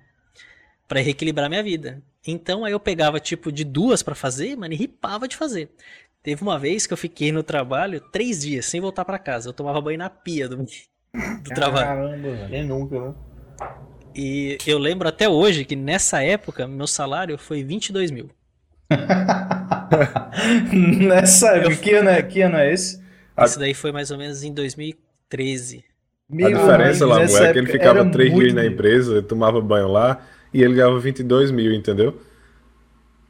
Pra 0.87 0.99
reequilibrar 0.99 1.47
minha 1.47 1.63
vida. 1.63 2.01
Então, 2.25 2.65
aí 2.65 2.71
eu 2.71 2.79
pegava, 2.79 3.19
tipo, 3.19 3.51
de 3.51 3.63
duas 3.63 4.01
pra 4.01 4.15
fazer, 4.15 4.57
mano, 4.57 4.73
e 4.73 4.77
ripava 4.77 5.27
de 5.27 5.37
fazer. 5.37 5.69
Teve 6.23 6.41
uma 6.41 6.57
vez 6.57 6.87
que 6.87 6.93
eu 6.93 6.97
fiquei 6.97 7.31
no 7.31 7.43
trabalho 7.43 8.01
três 8.11 8.41
dias 8.41 8.65
sem 8.65 8.81
voltar 8.81 9.05
pra 9.05 9.19
casa. 9.19 9.49
Eu 9.49 9.53
tomava 9.53 9.79
banho 9.79 9.99
na 9.99 10.09
pia 10.09 10.49
do, 10.49 10.65
do 11.13 11.51
trabalho. 11.53 11.85
Caramba, 11.87 12.29
velho. 12.29 12.49
Quem 12.49 12.63
nunca, 12.65 12.99
né? 12.99 13.13
E 14.15 14.57
eu 14.67 14.77
lembro 14.77 15.07
até 15.07 15.29
hoje 15.29 15.63
que 15.63 15.75
nessa 15.75 16.21
época 16.23 16.67
meu 16.67 16.87
salário 16.87 17.37
foi 17.37 17.63
22 17.63 18.11
mil. 18.11 18.29
Nessa 20.73 21.49
época, 21.57 21.75
que 21.77 21.93
ano, 21.93 22.09
é, 22.09 22.21
que 22.21 22.41
ano 22.41 22.57
é 22.57 22.73
esse? 22.73 23.01
A- 23.35 23.45
Isso 23.45 23.57
daí 23.59 23.73
foi 23.73 23.91
mais 23.91 24.11
ou 24.11 24.17
menos 24.17 24.43
em 24.43 24.53
2013. 24.53 25.83
A 26.31 26.35
Meu 26.35 26.49
diferença, 26.49 27.05
amigo, 27.05 27.33
lá, 27.33 27.45
é 27.45 27.53
que 27.53 27.59
ele 27.59 27.67
ficava 27.67 27.99
era 27.99 28.09
três 28.09 28.31
muito 28.31 28.43
dias 28.43 28.53
na 28.53 28.65
empresa, 28.65 29.21
tomava 29.21 29.61
banho 29.61 29.87
lá 29.87 30.21
e 30.53 30.61
ele 30.61 30.75
ganhava 30.75 30.99
22 30.99 31.51
mil, 31.51 31.73
entendeu? 31.73 32.19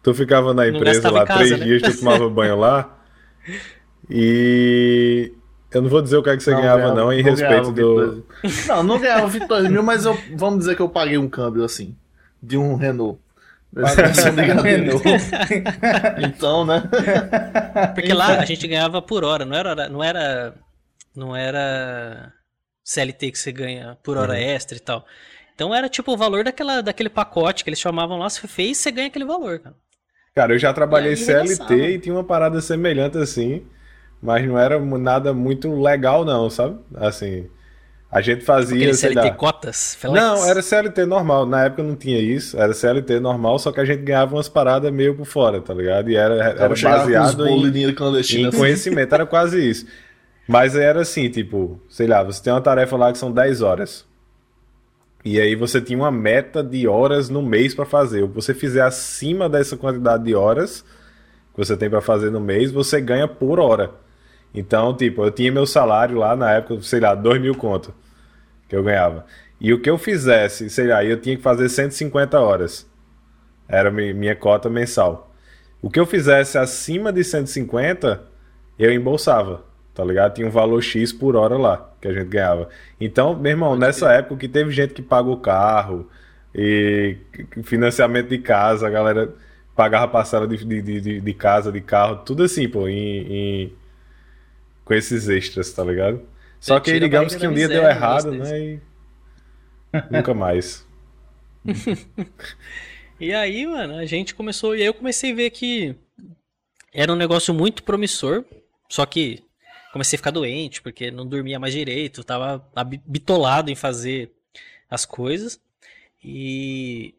Tu 0.04 0.14
ficava 0.16 0.54
na 0.54 0.68
empresa 0.68 1.12
lá 1.12 1.26
casa, 1.26 1.40
três 1.40 1.60
né? 1.60 1.66
dias, 1.66 1.82
tu 1.82 2.00
tomava 2.00 2.28
banho 2.30 2.56
lá 2.58 3.00
e 4.10 5.32
eu 5.74 5.82
não 5.82 5.90
vou 5.90 6.02
dizer 6.02 6.18
o 6.18 6.24
que, 6.24 6.30
é 6.30 6.38
que 6.38 6.44
você 6.44 6.52
Não 6.52 6.62
ganhava 6.62 6.82
ganhava- 6.82 7.00
não 7.00 7.14
em 7.14 7.24
não 7.24 7.30
respeito 7.32 7.72
do... 7.72 8.24
22. 8.44 8.68
Não, 8.68 8.84
não 8.84 9.00
ganhava 9.00 9.28
22 9.28 9.70
mil, 9.70 9.82
mas 9.84 10.06
eu, 10.06 10.18
vamos 10.36 10.60
dizer 10.60 10.76
que 10.76 10.82
eu 10.82 10.90
paguei 10.90 11.18
um 11.18 11.30
câmbio 11.30 11.64
assim, 11.64 11.96
de 12.42 12.58
um 12.58 12.76
Renault. 12.76 13.20
Então, 16.28 16.66
né? 16.66 16.84
Porque 17.94 18.14
lá 18.14 18.40
a 18.40 18.46
gente 18.46 18.68
ganhava 18.68 19.02
por 19.02 19.24
hora, 19.24 19.46
não 19.46 19.56
era 19.56 19.90
não 19.90 20.04
era 20.04 20.54
não 21.16 21.36
era 21.36 22.32
CLT 22.84 23.32
que 23.32 23.40
você 23.40 23.52
ganha 23.52 23.98
por 24.04 24.18
hora 24.18 24.34
Uhum. 24.34 24.40
extra 24.40 24.78
e 24.78 24.82
tal. 24.82 25.06
Então 25.56 25.74
era 25.76 25.88
tipo 25.90 26.12
o 26.14 26.18
valor 26.18 26.44
daquela, 26.44 26.82
daquele 26.82 27.10
pacote 27.10 27.64
que 27.64 27.70
eles 27.70 27.80
chamavam 27.80 28.18
lá, 28.18 28.30
se 28.30 28.46
fez, 28.48 28.78
você 28.78 28.92
ganha 28.92 29.08
aquele 29.08 29.26
valor, 29.26 29.60
cara. 29.60 29.76
Cara, 30.34 30.54
eu 30.54 30.60
já 30.60 30.74
trabalhei 30.74 31.12
E 31.12 31.14
aí 31.14 31.18
CLT 31.18 31.76
e 31.92 32.00
tinha 32.00 32.16
uma 32.16 32.24
parada 32.24 32.60
semelhante 32.62 33.18
assim, 33.18 33.64
mas 34.22 34.46
não 34.48 34.58
era 34.58 34.80
nada 34.80 35.34
muito 35.34 35.74
legal, 35.82 36.24
não, 36.24 36.50
sabe? 36.50 36.78
Assim. 36.96 37.48
A 38.12 38.20
gente 38.20 38.44
fazia. 38.44 38.76
Aquele 38.76 38.94
sei 38.94 39.12
CLT 39.12 39.30
lá, 39.30 39.36
cotas? 39.36 39.96
Flex? 39.96 40.14
Não, 40.14 40.46
era 40.46 40.62
CLT 40.62 41.06
normal. 41.06 41.46
Na 41.46 41.64
época 41.64 41.82
não 41.82 41.96
tinha 41.96 42.20
isso. 42.20 42.60
Era 42.60 42.74
CLT 42.74 43.22
normal, 43.22 43.58
só 43.58 43.72
que 43.72 43.80
a 43.80 43.86
gente 43.86 44.02
ganhava 44.02 44.36
umas 44.36 44.50
paradas 44.50 44.92
meio 44.92 45.16
por 45.16 45.26
fora, 45.26 45.62
tá 45.62 45.74
ligado? 45.74 46.10
E 46.10 46.18
era, 46.18 46.36
era 46.36 46.68
baseado 46.68 47.48
em, 47.48 47.88
em 47.88 48.52
conhecimento. 48.52 49.16
Era 49.16 49.26
quase 49.26 49.66
isso. 49.66 49.86
Mas 50.46 50.76
era 50.76 51.02
assim, 51.02 51.30
tipo, 51.30 51.80
sei 51.88 52.06
lá, 52.08 52.22
você 52.22 52.44
tem 52.44 52.52
uma 52.52 52.60
tarefa 52.60 52.98
lá 52.98 53.14
que 53.14 53.18
são 53.18 53.32
10 53.32 53.62
horas. 53.62 54.06
E 55.24 55.40
aí 55.40 55.56
você 55.56 55.80
tinha 55.80 55.98
uma 55.98 56.12
meta 56.12 56.62
de 56.62 56.88
horas 56.90 57.30
no 57.30 57.42
mês 57.42 57.74
pra 57.74 57.86
fazer. 57.86 58.24
O 58.24 58.28
que 58.28 58.36
você 58.36 58.54
fizer 58.54 58.82
acima 58.82 59.48
dessa 59.48 59.78
quantidade 59.78 60.26
de 60.26 60.36
horas 60.36 60.84
que 61.54 61.58
você 61.58 61.78
tem 61.78 61.90
pra 61.90 62.02
fazer 62.02 62.30
no 62.30 62.42
mês, 62.42 62.72
você 62.72 63.00
ganha 63.00 63.28
por 63.28 63.60
hora. 63.60 63.92
Então, 64.54 64.96
tipo, 64.96 65.24
eu 65.24 65.32
tinha 65.32 65.52
meu 65.52 65.66
salário 65.66 66.18
lá 66.18 66.36
na 66.36 66.52
época, 66.54 66.82
sei 66.82 67.00
lá, 67.00 67.16
2 67.16 67.42
mil 67.42 67.56
conto 67.56 67.94
que 68.70 68.76
eu 68.76 68.84
ganhava. 68.84 69.26
E 69.60 69.74
o 69.74 69.82
que 69.82 69.90
eu 69.90 69.98
fizesse, 69.98 70.70
sei 70.70 70.88
lá, 70.88 71.04
eu 71.04 71.20
tinha 71.22 71.38
que 71.38 71.44
fazer 71.44 71.70
150 71.70 72.40
horas. 72.40 72.88
Era 73.68 73.92
mi- 73.92 74.14
minha 74.14 74.36
cota 74.36 74.70
mensal. 74.70 75.32
O 75.82 75.90
que 75.90 76.00
eu 76.00 76.06
fizesse 76.06 76.58
acima 76.58 77.12
de 77.12 77.24
150, 77.24 78.24
eu 78.78 78.92
embolsava, 78.94 79.64
tá 79.94 80.04
ligado? 80.04 80.34
Tinha 80.36 80.48
um 80.48 80.52
valor 80.52 80.82
X 80.82 81.14
por 81.14 81.36
hora 81.36 81.58
lá 81.58 81.90
que 82.02 82.08
a 82.08 82.14
gente 82.14 82.28
ganhava. 82.30 82.70
Então, 83.00 83.36
meu 83.36 83.52
irmão, 83.52 83.76
nessa 83.76 84.12
época 84.14 84.38
que 84.38 84.48
teve 84.48 84.72
gente 84.72 84.94
que 84.94 85.02
pagou 85.02 85.38
carro 85.38 86.08
e 86.54 87.18
financiamento 87.64 88.30
de 88.30 88.38
casa, 88.40 88.88
a 88.88 88.90
galera 88.90 89.34
pagava 89.76 90.08
parcela 90.08 90.48
de, 90.48 90.58
de, 90.66 90.82
de, 91.02 91.22
de 91.22 91.34
casa, 91.34 91.72
de 91.72 91.82
carro, 91.82 92.18
tudo 92.26 92.44
assim, 92.44 92.68
pô, 92.70 92.88
em, 92.88 93.64
em- 93.66 93.74
com 94.92 94.96
esses 94.96 95.30
extras, 95.30 95.72
tá 95.72 95.86
ligado? 95.86 96.28
Só 96.60 96.78
que 96.78 96.92
tira 96.92 96.98
a 96.98 97.08
digamos 97.08 97.34
que 97.34 97.48
um 97.48 97.54
dia 97.54 97.70
deu 97.70 97.82
um 97.82 97.88
errado, 97.88 98.34
né? 98.34 98.60
E 98.60 98.82
nunca 100.12 100.34
mais. 100.34 100.86
E 103.24 103.36
aí, 103.36 103.68
mano, 103.68 103.98
a 103.98 104.06
gente 104.08 104.34
começou. 104.34 104.76
E 104.76 104.82
aí 104.82 104.88
eu 104.88 104.96
comecei 104.96 105.32
a 105.32 105.36
ver 105.36 105.52
que 105.52 105.96
era 106.92 107.14
um 107.14 107.16
negócio 107.16 107.54
muito 107.54 107.84
promissor. 107.84 108.44
Só 108.90 109.06
que 109.06 109.44
comecei 109.94 110.18
a 110.18 110.20
ficar 110.20 110.32
doente, 110.32 110.82
porque 110.82 111.12
não 111.12 111.28
dormia 111.28 111.60
mais 111.60 111.72
direito, 111.72 112.24
tava 112.24 112.68
bitolado 113.06 113.70
em 113.70 113.76
fazer 113.76 114.32
as 114.90 115.06
coisas. 115.06 115.62
E, 116.24 117.14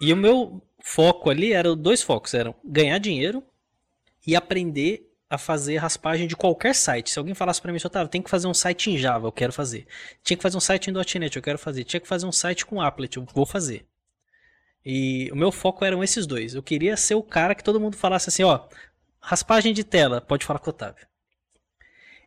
e 0.00 0.12
o 0.12 0.16
meu 0.16 0.62
foco 0.78 1.28
ali 1.28 1.52
eram 1.52 1.76
dois 1.76 2.02
focos, 2.02 2.34
eram 2.34 2.54
ganhar 2.64 2.98
dinheiro 2.98 3.42
e 4.24 4.36
aprender 4.36 5.11
a 5.32 5.38
fazer 5.38 5.78
raspagem 5.78 6.26
de 6.28 6.36
qualquer 6.36 6.74
site. 6.74 7.08
Se 7.08 7.18
alguém 7.18 7.34
falasse 7.34 7.60
pra 7.62 7.72
mim, 7.72 7.78
Otávio, 7.82 8.08
tem 8.08 8.20
que 8.20 8.28
fazer 8.28 8.46
um 8.46 8.52
site 8.52 8.90
em 8.90 8.98
Java, 8.98 9.26
eu 9.26 9.32
quero 9.32 9.50
fazer. 9.50 9.86
Tinha 10.22 10.36
que 10.36 10.42
fazer 10.42 10.58
um 10.58 10.60
site 10.60 10.90
em 10.90 10.92
.NET, 10.92 11.34
eu 11.36 11.42
quero 11.42 11.58
fazer. 11.58 11.84
Tinha 11.84 12.00
que 12.00 12.06
fazer 12.06 12.26
um 12.26 12.32
site 12.32 12.66
com 12.66 12.82
Applet, 12.82 13.16
eu 13.16 13.24
vou 13.34 13.46
fazer. 13.46 13.86
E 14.84 15.30
o 15.32 15.36
meu 15.36 15.50
foco 15.50 15.86
eram 15.86 16.04
esses 16.04 16.26
dois. 16.26 16.54
Eu 16.54 16.62
queria 16.62 16.98
ser 16.98 17.14
o 17.14 17.22
cara 17.22 17.54
que 17.54 17.64
todo 17.64 17.80
mundo 17.80 17.96
falasse 17.96 18.28
assim, 18.28 18.42
ó, 18.42 18.60
raspagem 19.20 19.72
de 19.72 19.84
tela, 19.84 20.20
pode 20.20 20.44
falar 20.44 20.58
com 20.58 20.66
o 20.66 20.70
Otávio. 20.70 21.06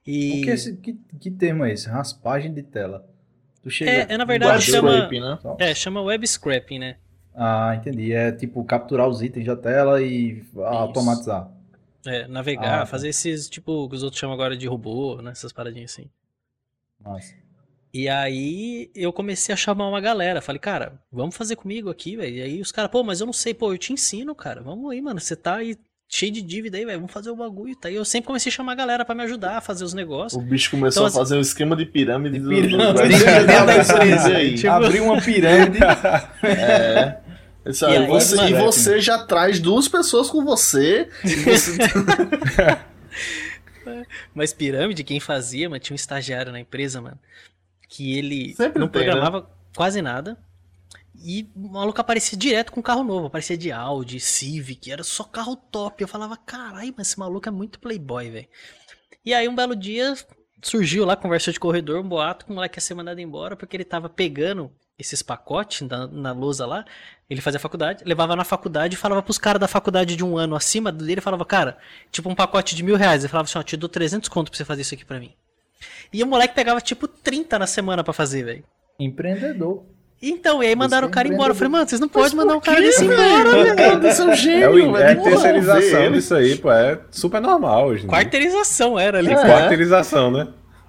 E 0.07 0.39
O 0.39 0.43
que, 0.43 0.49
é 0.49 0.53
esse, 0.53 0.77
que, 0.77 0.93
que 1.19 1.29
termo 1.29 1.63
é 1.63 1.73
esse? 1.73 1.87
Raspagem 1.87 2.51
de 2.53 2.63
tela. 2.63 3.07
Tu 3.61 3.69
chega. 3.69 3.91
É, 3.91 4.05
é, 4.13 4.17
na 4.17 4.25
verdade, 4.25 4.53
Web 4.53 4.63
chama- 4.71 4.91
scraping, 4.93 5.19
né? 5.19 5.39
É, 5.59 5.75
chama 5.75 6.01
web 6.01 6.27
scraping, 6.27 6.79
né? 6.79 6.97
Ah, 7.35 7.75
entendi. 7.75 8.13
É 8.13 8.31
tipo 8.31 8.63
capturar 8.63 9.07
os 9.07 9.21
itens 9.21 9.45
da 9.45 9.55
tela 9.55 10.01
e 10.01 10.43
automatizar. 10.55 11.51
É, 12.05 12.27
navegar, 12.27 12.75
Ah, 12.75 12.79
tá. 12.79 12.85
fazer 12.85 13.09
esses, 13.09 13.49
tipo, 13.49 13.89
que 13.89 13.95
os 13.95 14.03
outros 14.03 14.19
chamam 14.19 14.33
agora 14.35 14.55
de 14.55 14.67
robô, 14.67 15.21
né? 15.21 15.31
Essas 15.31 15.51
paradinhas 15.51 15.91
assim. 15.91 16.09
Massa. 17.03 17.33
E 17.93 18.09
aí 18.09 18.91
eu 18.93 19.11
comecei 19.13 19.53
a 19.53 19.55
chamar 19.55 19.87
uma 19.87 20.01
galera. 20.01 20.41
Falei, 20.41 20.59
cara, 20.59 20.99
vamos 21.11 21.35
fazer 21.35 21.55
comigo 21.55 21.89
aqui, 21.89 22.15
velho. 22.17 22.35
E 22.35 22.41
aí 22.41 22.61
os 22.61 22.71
caras, 22.71 22.91
pô, 22.91 23.03
mas 23.03 23.21
eu 23.21 23.25
não 23.25 23.33
sei, 23.33 23.53
pô, 23.53 23.71
eu 23.73 23.77
te 23.77 23.93
ensino, 23.93 24.35
cara. 24.35 24.61
Vamos 24.61 24.91
aí, 24.91 25.01
mano. 25.01 25.19
Você 25.19 25.35
tá 25.35 25.55
aí 25.55 25.77
cheio 26.07 26.31
de 26.31 26.41
dívida 26.41 26.77
aí, 26.77 26.85
velho. 26.85 26.99
Vamos 26.99 27.13
fazer 27.13 27.29
o 27.31 27.35
bagulho. 27.37 27.75
Tá? 27.75 27.89
E 27.89 27.95
eu 27.95 28.03
sempre 28.05 28.27
comecei 28.27 28.51
a 28.51 28.53
chamar 28.53 28.73
a 28.73 28.75
galera 28.75 29.05
pra 29.05 29.15
me 29.15 29.23
ajudar 29.23 29.57
a 29.57 29.61
fazer 29.61 29.85
os 29.85 29.93
negócios. 29.93 30.39
O 30.41 30.45
bicho 30.45 30.71
começou 30.71 31.07
Então, 31.07 31.21
a 31.21 31.23
fazer 31.23 31.37
um 31.37 31.41
esquema 31.41 31.75
de 31.75 31.85
pirâmide. 31.85 32.37
do- 32.37 32.49
pirâmide. 32.49 33.17
do- 33.17 33.47
da 33.47 33.65
dar 33.65 33.79
empresa 33.79 34.27
aí. 34.37 34.55
Tipo- 34.55 34.69
Abrir 34.73 34.99
uma 34.99 35.21
pirâmide. 35.21 35.79
É. 36.43 37.17
E 37.65 37.97
aí, 37.97 38.07
você, 38.07 38.35
mano, 38.35 38.49
e 38.49 38.53
você 38.61 38.99
já 39.01 39.25
traz 39.25 39.59
duas 39.59 39.87
pessoas 39.87 40.29
com 40.29 40.43
você. 40.45 41.09
você- 41.43 41.77
Mas 44.33 44.53
pirâmide, 44.53 45.03
quem 45.03 45.19
fazia, 45.19 45.69
mano, 45.69 45.79
tinha 45.79 45.93
um 45.93 45.95
estagiário 45.95 46.51
na 46.51 46.59
empresa, 46.59 47.01
mano, 47.01 47.19
que 47.87 48.17
ele 48.17 48.55
Sempre 48.55 48.79
não 48.79 48.87
tem, 48.87 49.01
né? 49.01 49.11
programava 49.11 49.49
quase 49.75 50.01
nada. 50.01 50.37
E 51.17 51.49
o 51.55 51.69
maluco 51.69 51.99
aparecia 52.01 52.37
direto 52.37 52.71
com 52.71 52.81
carro 52.81 53.03
novo, 53.03 53.27
aparecia 53.27 53.57
de 53.57 53.71
Audi, 53.71 54.19
Civic, 54.19 54.91
era 54.91 55.03
só 55.03 55.23
carro 55.23 55.55
top. 55.55 56.01
Eu 56.03 56.07
falava, 56.07 56.35
caralho, 56.35 56.93
mas 56.97 57.07
esse 57.07 57.19
maluco 57.19 57.47
é 57.47 57.51
muito 57.51 57.79
playboy, 57.79 58.29
velho. 58.29 58.47
E 59.23 59.33
aí 59.33 59.47
um 59.47 59.55
belo 59.55 59.75
dia 59.75 60.13
surgiu 60.61 61.05
lá, 61.05 61.15
conversa 61.15 61.51
de 61.51 61.59
corredor, 61.59 61.99
um 62.03 62.07
boato 62.07 62.45
que 62.45 62.51
o 62.51 62.55
moleque 62.55 62.77
ia 62.77 62.81
ser 62.81 62.93
mandado 62.95 63.19
embora 63.21 63.55
porque 63.55 63.77
ele 63.77 63.85
tava 63.85 64.09
pegando 64.09 64.71
esses 64.97 65.21
pacotes 65.21 65.87
na, 65.87 66.07
na 66.07 66.31
lousa 66.31 66.65
lá. 66.65 66.85
Ele 67.29 67.41
fazia 67.41 67.59
faculdade, 67.59 68.03
levava 68.05 68.35
na 68.35 68.43
faculdade 68.43 68.93
e 68.95 68.97
falava 68.97 69.21
pros 69.21 69.37
caras 69.37 69.59
da 69.59 69.67
faculdade 69.67 70.15
de 70.15 70.23
um 70.23 70.37
ano 70.37 70.55
acima 70.55 70.91
dele, 70.91 71.21
falava, 71.21 71.43
cara, 71.43 71.77
tipo 72.11 72.29
um 72.29 72.35
pacote 72.35 72.75
de 72.75 72.83
mil 72.83 72.95
reais. 72.95 73.23
Ele 73.23 73.31
falava 73.31 73.49
assim, 73.49 73.57
ó, 73.57 73.63
te 73.63 73.75
dou 73.75 73.89
300 73.89 74.29
conto 74.29 74.51
pra 74.51 74.57
você 74.57 74.63
fazer 74.65 74.81
isso 74.83 74.93
aqui 74.93 75.03
pra 75.05 75.19
mim. 75.19 75.31
E 76.13 76.23
o 76.23 76.27
moleque 76.27 76.53
pegava 76.55 76.79
tipo 76.79 77.07
30 77.07 77.57
na 77.59 77.67
semana 77.67 78.03
pra 78.03 78.13
fazer, 78.13 78.43
velho. 78.43 78.63
Empreendedor. 78.99 79.83
Então, 80.21 80.63
e 80.63 80.67
aí 80.67 80.75
mandaram 80.75 81.07
o 81.07 81.11
cara 81.11 81.27
embora. 81.27 81.51
Eu 81.51 81.55
falei, 81.55 81.69
mano, 81.71 81.87
vocês 81.87 81.99
não 81.99 82.07
podem 82.07 82.35
mandar 82.37 82.55
um 82.55 82.61
cara 82.61 82.79
desse 82.79 83.05
velho? 83.05 83.21
embora, 83.21 83.73
O 83.73 83.75
cara 83.75 83.95
desse 83.97 84.21
é 84.21 84.25
um 84.25 84.31
É, 84.31 84.35
gênio, 84.35 84.89
o, 84.89 84.93
velho. 84.93 84.97
é 84.97 85.15
Porra, 85.15 85.29
terceirização 85.31 86.11
disso 86.13 86.35
aí, 86.35 86.55
pô. 86.57 86.71
É 86.71 86.99
super 87.11 87.41
normal 87.41 87.87
hoje. 87.87 88.07
Quarteirização 88.07 88.97
era 88.97 89.17
ali. 89.19 89.31
É. 89.31 89.35
Quarteirização, 89.35 90.31
né? 90.31 90.47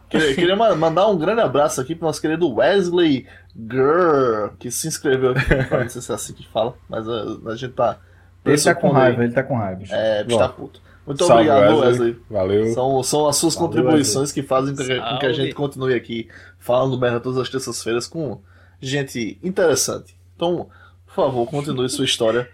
Queria, 0.08 0.34
queria 0.34 0.56
ma- 0.56 0.74
mandar 0.74 1.08
um 1.08 1.18
grande 1.18 1.40
abraço 1.40 1.80
aqui 1.80 1.94
pro 1.94 2.06
nosso 2.06 2.20
querido 2.20 2.52
Wesley 2.54 3.26
Grrr, 3.54 4.52
que 4.58 4.70
se 4.70 4.86
inscreveu 4.88 5.32
aqui. 5.32 5.40
Não 5.74 5.88
sei 5.88 6.00
se 6.02 6.12
é 6.12 6.14
assim 6.14 6.32
que 6.32 6.46
fala, 6.48 6.74
mas 6.88 7.08
a, 7.08 7.50
a 7.50 7.56
gente 7.56 7.72
tá. 7.72 7.98
Ele 8.44 8.60
tá 8.60 8.74
com 8.74 8.90
raiva, 8.90 9.24
ele 9.24 9.32
tá 9.32 9.42
com 9.42 9.56
raiva. 9.56 9.82
É, 9.90 10.22
bicho 10.22 10.38
tá 10.38 10.48
puto. 10.48 10.80
Muito 11.04 11.24
Salve, 11.24 11.48
obrigado, 11.48 11.78
Wesley. 11.78 12.18
Valeu. 12.30 12.66
São, 12.72 13.02
são 13.02 13.26
as 13.28 13.36
suas 13.36 13.54
Valeu, 13.54 13.68
contribuições 13.68 14.32
que 14.32 14.42
fazem 14.42 14.74
com 14.74 14.82
que, 14.84 15.00
com 15.00 15.18
que 15.18 15.26
a 15.26 15.32
gente 15.32 15.54
continue 15.54 15.94
aqui 15.94 16.28
falando 16.58 16.98
merda 16.98 17.20
todas 17.20 17.38
as 17.38 17.48
terças-feiras 17.48 18.06
com 18.08 18.40
gente 18.80 19.38
interessante. 19.42 20.16
Então, 20.34 20.68
por 21.06 21.14
favor, 21.14 21.46
continue 21.46 21.88
sua 21.88 22.04
história. 22.04 22.48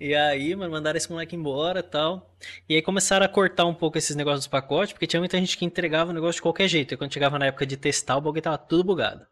E 0.00 0.14
aí, 0.14 0.54
mano, 0.54 0.70
mandaram 0.70 0.96
esse 0.96 1.10
moleque 1.10 1.34
embora 1.34 1.80
e 1.80 1.82
tal. 1.82 2.34
E 2.68 2.74
aí 2.76 2.82
começaram 2.82 3.26
a 3.26 3.28
cortar 3.28 3.64
um 3.64 3.74
pouco 3.74 3.98
esses 3.98 4.14
negócios 4.14 4.40
dos 4.40 4.46
pacotes, 4.46 4.92
porque 4.92 5.06
tinha 5.06 5.20
muita 5.20 5.36
gente 5.38 5.56
que 5.58 5.64
entregava 5.64 6.10
o 6.10 6.14
negócio 6.14 6.34
de 6.36 6.42
qualquer 6.42 6.68
jeito. 6.68 6.94
E 6.94 6.96
quando 6.96 7.12
chegava 7.12 7.38
na 7.38 7.46
época 7.46 7.66
de 7.66 7.76
testar, 7.76 8.16
o 8.16 8.20
bagulho 8.20 8.42
tava 8.42 8.58
tudo 8.58 8.84
bugado. 8.84 9.26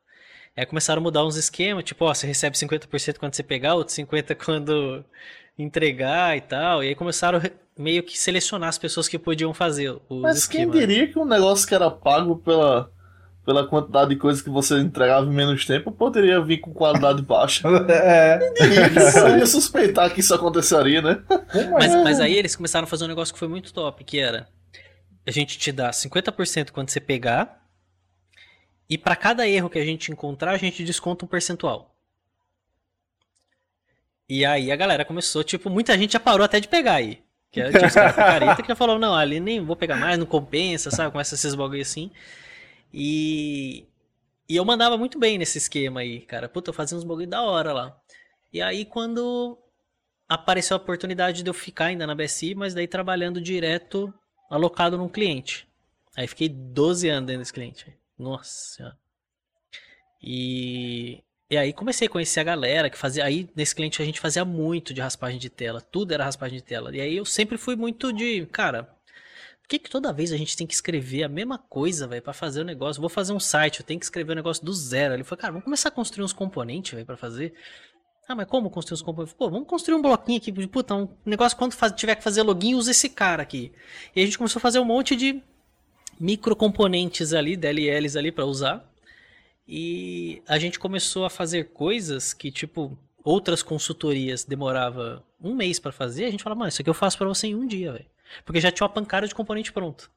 Aí 0.56 0.66
começaram 0.66 1.00
a 1.00 1.02
mudar 1.02 1.24
uns 1.24 1.36
esquemas, 1.36 1.84
tipo, 1.84 2.04
ó, 2.04 2.14
você 2.14 2.26
recebe 2.26 2.56
50% 2.56 3.18
quando 3.18 3.34
você 3.34 3.42
pegar, 3.42 3.74
outro 3.74 3.94
50% 3.94 4.34
quando 4.44 5.04
entregar 5.58 6.36
e 6.36 6.40
tal. 6.40 6.82
E 6.82 6.88
aí 6.88 6.94
começaram 6.94 7.40
meio 7.78 8.02
que 8.02 8.18
selecionar 8.18 8.68
as 8.70 8.78
pessoas 8.78 9.06
que 9.06 9.18
podiam 9.18 9.52
fazer 9.54 9.90
os 10.08 10.22
Mas 10.22 10.46
quem 10.46 10.62
esquemas. 10.62 10.88
diria 10.88 11.06
que 11.12 11.18
um 11.18 11.24
negócio 11.26 11.68
que 11.68 11.74
era 11.74 11.90
pago 11.90 12.36
pela, 12.36 12.90
pela 13.46 13.66
quantidade 13.66 14.10
de 14.10 14.16
coisas 14.16 14.42
que 14.42 14.50
você 14.50 14.78
entregava 14.80 15.24
em 15.24 15.30
menos 15.32 15.64
tempo 15.64 15.92
poderia 15.92 16.40
vir 16.42 16.58
com 16.58 16.74
qualidade 16.74 17.22
baixa? 17.22 17.66
É. 17.88 18.40
Eu 19.30 19.38
ia 19.38 19.46
suspeitar 19.46 20.12
que 20.12 20.20
isso 20.20 20.34
aconteceria, 20.34 21.00
né? 21.00 21.22
Mas, 21.72 21.94
é? 21.94 22.02
mas 22.02 22.20
aí 22.20 22.34
eles 22.34 22.56
começaram 22.56 22.84
a 22.84 22.88
fazer 22.88 23.04
um 23.04 23.08
negócio 23.08 23.32
que 23.32 23.38
foi 23.38 23.48
muito 23.48 23.72
top, 23.72 24.02
que 24.04 24.18
era 24.18 24.48
a 25.26 25.30
gente 25.30 25.58
te 25.58 25.72
dá 25.72 25.90
50% 25.90 26.70
quando 26.70 26.88
você 26.90 27.00
pegar, 27.00 27.64
e 28.88 28.96
para 28.96 29.16
cada 29.16 29.48
erro 29.48 29.68
que 29.68 29.78
a 29.78 29.84
gente 29.84 30.12
encontrar, 30.12 30.52
a 30.52 30.56
gente 30.56 30.84
desconta 30.84 31.24
um 31.24 31.28
percentual. 31.28 31.92
E 34.28 34.44
aí 34.44 34.70
a 34.70 34.76
galera 34.76 35.04
começou, 35.04 35.42
tipo, 35.42 35.68
muita 35.70 35.96
gente 35.98 36.12
já 36.12 36.20
parou 36.20 36.44
até 36.44 36.60
de 36.60 36.68
pegar 36.68 36.94
aí. 36.94 37.20
Que 37.50 37.60
era- 37.60 37.72
tinha 37.72 37.86
os 37.86 37.94
caras 37.94 38.14
com 38.14 38.20
careta 38.20 38.62
que 38.62 38.68
já 38.68 38.76
falou, 38.76 38.98
não, 38.98 39.14
ali 39.14 39.40
nem 39.40 39.60
vou 39.64 39.76
pegar 39.76 39.96
mais, 39.96 40.18
não 40.18 40.26
compensa, 40.26 40.90
sabe? 40.90 41.10
Começa 41.12 41.34
esses 41.34 41.54
bagulho 41.54 41.82
assim. 41.82 42.10
E, 42.98 43.86
e 44.48 44.56
eu 44.56 44.64
mandava 44.64 44.96
muito 44.96 45.18
bem 45.18 45.36
nesse 45.36 45.58
esquema 45.58 46.00
aí, 46.00 46.22
cara. 46.22 46.48
Puta, 46.48 46.70
eu 46.70 46.74
fazia 46.74 46.96
uns 46.96 47.04
bagulho 47.04 47.26
da 47.26 47.42
hora 47.42 47.70
lá. 47.70 48.00
E 48.50 48.62
aí 48.62 48.86
quando 48.86 49.58
apareceu 50.26 50.78
a 50.78 50.80
oportunidade 50.80 51.42
de 51.42 51.50
eu 51.50 51.52
ficar 51.52 51.86
ainda 51.86 52.06
na 52.06 52.14
BSI, 52.14 52.54
mas 52.54 52.72
daí 52.72 52.88
trabalhando 52.88 53.38
direto, 53.38 54.12
alocado 54.48 54.96
num 54.96 55.10
cliente. 55.10 55.68
Aí 56.16 56.26
fiquei 56.26 56.48
12 56.48 57.06
anos 57.10 57.26
dentro 57.26 57.42
desse 57.42 57.52
cliente. 57.52 57.94
Nossa. 58.18 58.96
E, 60.22 61.22
e 61.50 61.56
aí 61.58 61.74
comecei 61.74 62.08
a 62.08 62.10
conhecer 62.10 62.40
a 62.40 62.44
galera 62.44 62.88
que 62.88 62.96
fazia. 62.96 63.26
Aí 63.26 63.46
nesse 63.54 63.74
cliente 63.74 64.00
a 64.00 64.06
gente 64.06 64.20
fazia 64.20 64.42
muito 64.42 64.94
de 64.94 65.02
raspagem 65.02 65.38
de 65.38 65.50
tela. 65.50 65.82
Tudo 65.82 66.14
era 66.14 66.24
raspagem 66.24 66.56
de 66.56 66.64
tela. 66.64 66.96
E 66.96 67.00
aí 67.02 67.14
eu 67.14 67.26
sempre 67.26 67.58
fui 67.58 67.76
muito 67.76 68.10
de, 68.10 68.46
cara, 68.46 68.95
por 69.66 69.70
que, 69.70 69.78
que 69.80 69.90
toda 69.90 70.12
vez 70.12 70.32
a 70.32 70.36
gente 70.36 70.56
tem 70.56 70.64
que 70.64 70.74
escrever 70.74 71.24
a 71.24 71.28
mesma 71.28 71.58
coisa, 71.58 72.06
velho, 72.06 72.22
pra 72.22 72.32
fazer 72.32 72.60
o 72.60 72.64
negócio? 72.64 73.00
Vou 73.00 73.10
fazer 73.10 73.32
um 73.32 73.40
site, 73.40 73.80
eu 73.80 73.84
tenho 73.84 73.98
que 73.98 74.06
escrever 74.06 74.30
o 74.30 74.36
negócio 74.36 74.64
do 74.64 74.72
zero. 74.72 75.12
Ele 75.12 75.24
falou, 75.24 75.40
cara, 75.40 75.52
vamos 75.54 75.64
começar 75.64 75.88
a 75.88 75.90
construir 75.90 76.24
uns 76.24 76.32
componentes, 76.32 76.92
velho, 76.92 77.04
pra 77.04 77.16
fazer. 77.16 77.52
Ah, 78.28 78.36
mas 78.36 78.46
como 78.46 78.70
construir 78.70 78.94
uns 78.94 79.02
componentes? 79.02 79.34
Pô, 79.34 79.50
vamos 79.50 79.66
construir 79.66 79.96
um 79.96 80.02
bloquinho 80.02 80.38
aqui. 80.38 80.52
Puta, 80.68 80.94
um 80.94 81.08
negócio 81.24 81.58
quando 81.58 81.72
faz, 81.72 81.90
tiver 81.96 82.14
que 82.14 82.22
fazer 82.22 82.42
login, 82.42 82.76
usa 82.76 82.92
esse 82.92 83.08
cara 83.08 83.42
aqui. 83.42 83.72
E 84.14 84.22
a 84.22 84.24
gente 84.24 84.38
começou 84.38 84.60
a 84.60 84.62
fazer 84.62 84.78
um 84.78 84.84
monte 84.84 85.16
de 85.16 85.42
microcomponentes 86.20 87.32
ali, 87.32 87.56
DLLs 87.56 88.16
ali 88.16 88.30
para 88.30 88.44
usar. 88.44 88.88
E 89.66 90.42
a 90.46 90.60
gente 90.60 90.78
começou 90.78 91.24
a 91.24 91.30
fazer 91.30 91.70
coisas 91.72 92.32
que, 92.32 92.52
tipo, 92.52 92.96
outras 93.24 93.64
consultorias 93.64 94.44
demorava 94.44 95.24
um 95.42 95.56
mês 95.56 95.80
para 95.80 95.90
fazer. 95.90 96.26
A 96.26 96.30
gente 96.30 96.44
fala, 96.44 96.54
mano, 96.54 96.68
isso 96.68 96.80
aqui 96.80 96.88
eu 96.88 96.94
faço 96.94 97.18
para 97.18 97.26
você 97.26 97.48
em 97.48 97.56
um 97.56 97.66
dia, 97.66 97.92
velho. 97.92 98.06
Porque 98.44 98.60
já 98.60 98.70
tinha 98.70 98.86
uma 98.86 98.92
pancada 98.92 99.26
de 99.26 99.34
componente 99.34 99.72
pronto. 99.72 100.10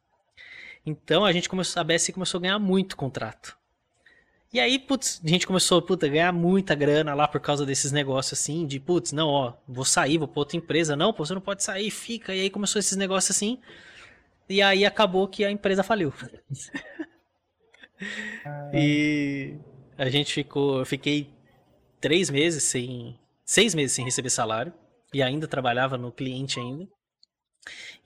Então 0.85 1.25
a 1.25 1.31
gente 1.31 1.49
começou, 1.49 1.79
a 1.79 1.83
BSC 1.83 2.13
começou 2.13 2.39
a 2.39 2.41
ganhar 2.41 2.59
muito 2.59 2.95
contrato. 2.95 3.57
E 4.51 4.59
aí, 4.59 4.79
putz, 4.79 5.21
a 5.23 5.27
gente 5.27 5.45
começou 5.45 5.79
puta, 5.79 6.07
a 6.07 6.09
ganhar 6.09 6.33
muita 6.33 6.73
grana 6.73 7.13
lá 7.13 7.27
por 7.27 7.39
causa 7.39 7.65
desses 7.65 7.91
negócios 7.91 8.39
assim, 8.39 8.65
de 8.65 8.79
putz, 8.79 9.11
não, 9.11 9.27
ó, 9.27 9.53
vou 9.67 9.85
sair, 9.85 10.17
vou 10.17 10.27
pra 10.27 10.39
outra 10.39 10.57
empresa. 10.57 10.95
Não, 10.95 11.13
pô, 11.13 11.23
você 11.23 11.35
não 11.35 11.41
pode 11.41 11.63
sair, 11.63 11.91
fica. 11.91 12.33
E 12.33 12.41
aí 12.41 12.49
começou 12.49 12.79
esses 12.79 12.97
negócios 12.97 13.35
assim. 13.35 13.59
E 14.49 14.61
aí 14.63 14.85
acabou 14.85 15.27
que 15.27 15.45
a 15.45 15.51
empresa 15.51 15.83
faliu. 15.83 16.11
e 18.73 19.55
a 19.95 20.09
gente 20.09 20.33
ficou. 20.33 20.79
Eu 20.79 20.85
fiquei 20.85 21.29
três 22.01 22.31
meses 22.31 22.63
sem. 22.63 23.19
seis 23.45 23.75
meses 23.75 23.95
sem 23.95 24.03
receber 24.03 24.31
salário. 24.31 24.73
E 25.13 25.21
ainda 25.21 25.47
trabalhava 25.47 25.95
no 25.95 26.11
cliente 26.11 26.59
ainda. 26.59 26.87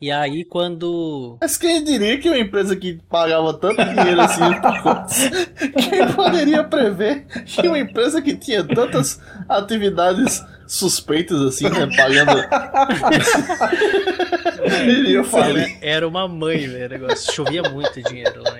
E 0.01 0.11
aí 0.11 0.43
quando. 0.43 1.37
Mas 1.39 1.55
quem 1.55 1.81
diria 1.83 2.17
que 2.17 2.27
uma 2.27 2.37
empresa 2.37 2.75
que 2.75 2.99
pagava 3.09 3.53
tanto 3.53 3.83
dinheiro 3.85 4.19
assim 4.19 4.41
quem 5.89 6.13
poderia 6.13 6.63
prever 6.63 7.25
que 7.45 7.67
uma 7.67 7.79
empresa 7.79 8.21
que 8.21 8.35
tinha 8.35 8.63
tantas 8.63 9.21
atividades 9.47 10.43
suspeitas 10.73 11.39
assim, 11.41 11.69
né? 11.69 11.87
Pagando. 11.95 12.31
Iria 14.89 15.23
falir. 15.23 15.77
Era 15.81 16.07
uma 16.07 16.27
mãe, 16.27 16.67
velho. 16.67 16.89
Negócio. 16.89 17.31
Chovia 17.31 17.61
muito 17.63 18.01
dinheiro 18.01 18.41
lá. 18.41 18.57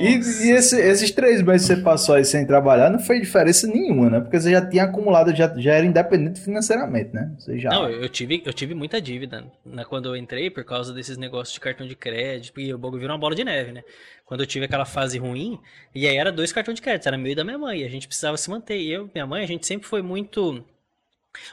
E, 0.00 0.16
e 0.16 0.50
esse, 0.50 0.78
esses 0.78 1.10
três 1.10 1.40
meses 1.40 1.66
que 1.66 1.76
você 1.76 1.82
passou 1.82 2.14
aí 2.14 2.24
sem 2.24 2.46
trabalhar 2.46 2.90
não 2.90 2.98
fez 2.98 3.20
diferença 3.20 3.66
nenhuma, 3.66 4.10
né? 4.10 4.20
Porque 4.20 4.38
você 4.38 4.50
já 4.50 4.66
tinha 4.66 4.84
acumulado, 4.84 5.34
já, 5.34 5.52
já 5.56 5.74
era 5.74 5.86
independente 5.86 6.40
financeiramente, 6.40 7.14
né? 7.14 7.32
Você 7.38 7.58
já... 7.58 7.70
Não, 7.70 7.88
eu 7.88 8.08
tive, 8.08 8.42
eu 8.44 8.52
tive 8.52 8.74
muita 8.74 9.00
dívida 9.00 9.44
né? 9.64 9.84
quando 9.84 10.10
eu 10.10 10.16
entrei 10.16 10.50
por 10.50 10.64
causa 10.64 10.92
desses 10.92 11.16
negócios 11.16 11.54
de 11.54 11.60
cartão 11.60 11.86
de 11.86 11.96
crédito. 11.96 12.60
E 12.60 12.74
o 12.74 12.78
bagulho 12.78 13.00
virou 13.00 13.14
uma 13.14 13.20
bola 13.20 13.34
de 13.34 13.44
neve, 13.44 13.72
né? 13.72 13.82
Quando 14.26 14.40
eu 14.40 14.46
tive 14.46 14.66
aquela 14.66 14.84
fase 14.84 15.18
ruim, 15.18 15.58
e 15.94 16.06
aí 16.06 16.16
era 16.16 16.30
dois 16.30 16.52
cartões 16.52 16.76
de 16.76 16.82
crédito, 16.82 17.08
era 17.08 17.18
meu 17.18 17.32
e 17.32 17.34
da 17.34 17.44
minha 17.44 17.58
mãe. 17.58 17.82
A 17.82 17.88
gente 17.88 18.06
precisava 18.06 18.36
se 18.36 18.50
manter. 18.50 18.78
E 18.78 18.92
eu 18.92 19.10
minha 19.12 19.26
mãe, 19.26 19.42
a 19.42 19.46
gente 19.46 19.66
sempre 19.66 19.88
foi 19.88 20.02
muito 20.02 20.64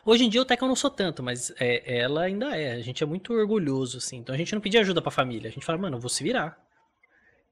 Hoje 0.06 0.26
em 0.26 0.30
dia 0.30 0.42
até 0.42 0.58
que 0.58 0.64
eu 0.64 0.68
não 0.68 0.76
sou 0.76 0.90
tanto, 0.90 1.22
mas 1.22 1.54
é, 1.60 2.00
ela 2.00 2.24
ainda 2.24 2.56
é. 2.56 2.74
A 2.74 2.82
gente 2.82 3.04
é 3.04 3.06
muito 3.06 3.34
orgulhoso, 3.34 3.98
assim. 3.98 4.18
Então 4.18 4.34
a 4.34 4.38
gente 4.38 4.54
não 4.54 4.62
pedia 4.62 4.82
ajuda 4.82 5.02
pra 5.02 5.12
família. 5.12 5.50
A 5.50 5.52
gente 5.52 5.66
fala, 5.66 5.78
mano, 5.78 5.98
eu 5.98 6.02
vou 6.02 6.10
se 6.10 6.24
virar. 6.24 6.58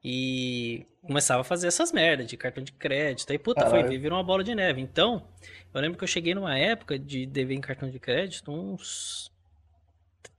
E 0.04 0.86
começava 1.02 1.42
a 1.42 1.44
fazer 1.44 1.68
essas 1.68 1.92
merdas 1.92 2.28
de 2.28 2.38
cartão 2.38 2.64
de 2.64 2.72
crédito. 2.72 3.32
Aí, 3.32 3.40
puta, 3.40 3.64
Caralho. 3.64 3.88
foi, 3.88 3.98
virou 3.98 4.18
uma 4.18 4.24
bola 4.24 4.44
de 4.44 4.54
neve. 4.54 4.82
Então, 4.82 5.28
eu 5.74 5.82
lembro 5.82 5.98
que 5.98 6.04
eu 6.04 6.08
cheguei 6.08 6.36
numa 6.36 6.58
época 6.58 6.98
de 6.98 7.26
dever 7.26 7.56
em 7.56 7.62
cartão 7.62 7.90
de 7.90 8.00
crédito 8.00 8.52
uns 8.52 9.32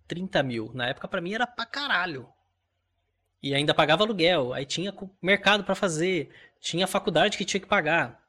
30 0.06 0.42
mil. 0.42 0.70
Na 0.74 0.88
época, 0.88 1.08
para 1.08 1.20
mim, 1.20 1.34
era 1.34 1.46
pra 1.46 1.66
caralho. 1.66 2.28
E 3.42 3.54
ainda 3.54 3.74
pagava 3.74 4.04
aluguel. 4.04 4.52
Aí 4.52 4.64
tinha 4.64 4.94
mercado 5.20 5.64
para 5.64 5.74
fazer. 5.74 6.30
Tinha 6.60 6.86
faculdade 6.86 7.36
que 7.36 7.44
tinha 7.44 7.60
que 7.60 7.66
pagar. 7.66 8.20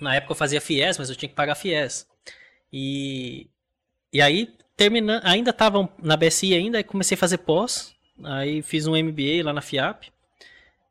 Na 0.00 0.14
época 0.14 0.32
eu 0.32 0.36
fazia 0.36 0.60
FIES, 0.60 0.98
mas 0.98 1.10
eu 1.10 1.16
tinha 1.16 1.28
que 1.28 1.34
pagar 1.34 1.54
FIES. 1.54 2.08
E, 2.72 3.50
e 4.12 4.22
aí, 4.22 4.54
terminando, 4.76 5.22
ainda 5.24 5.50
estava 5.50 5.88
na 6.02 6.16
BSI 6.16 6.54
ainda, 6.54 6.78
aí 6.78 6.84
comecei 6.84 7.14
a 7.14 7.18
fazer 7.18 7.38
pós. 7.38 7.94
Aí 8.24 8.62
fiz 8.62 8.86
um 8.86 8.96
MBA 8.96 9.44
lá 9.44 9.52
na 9.52 9.60
FIAP, 9.60 10.12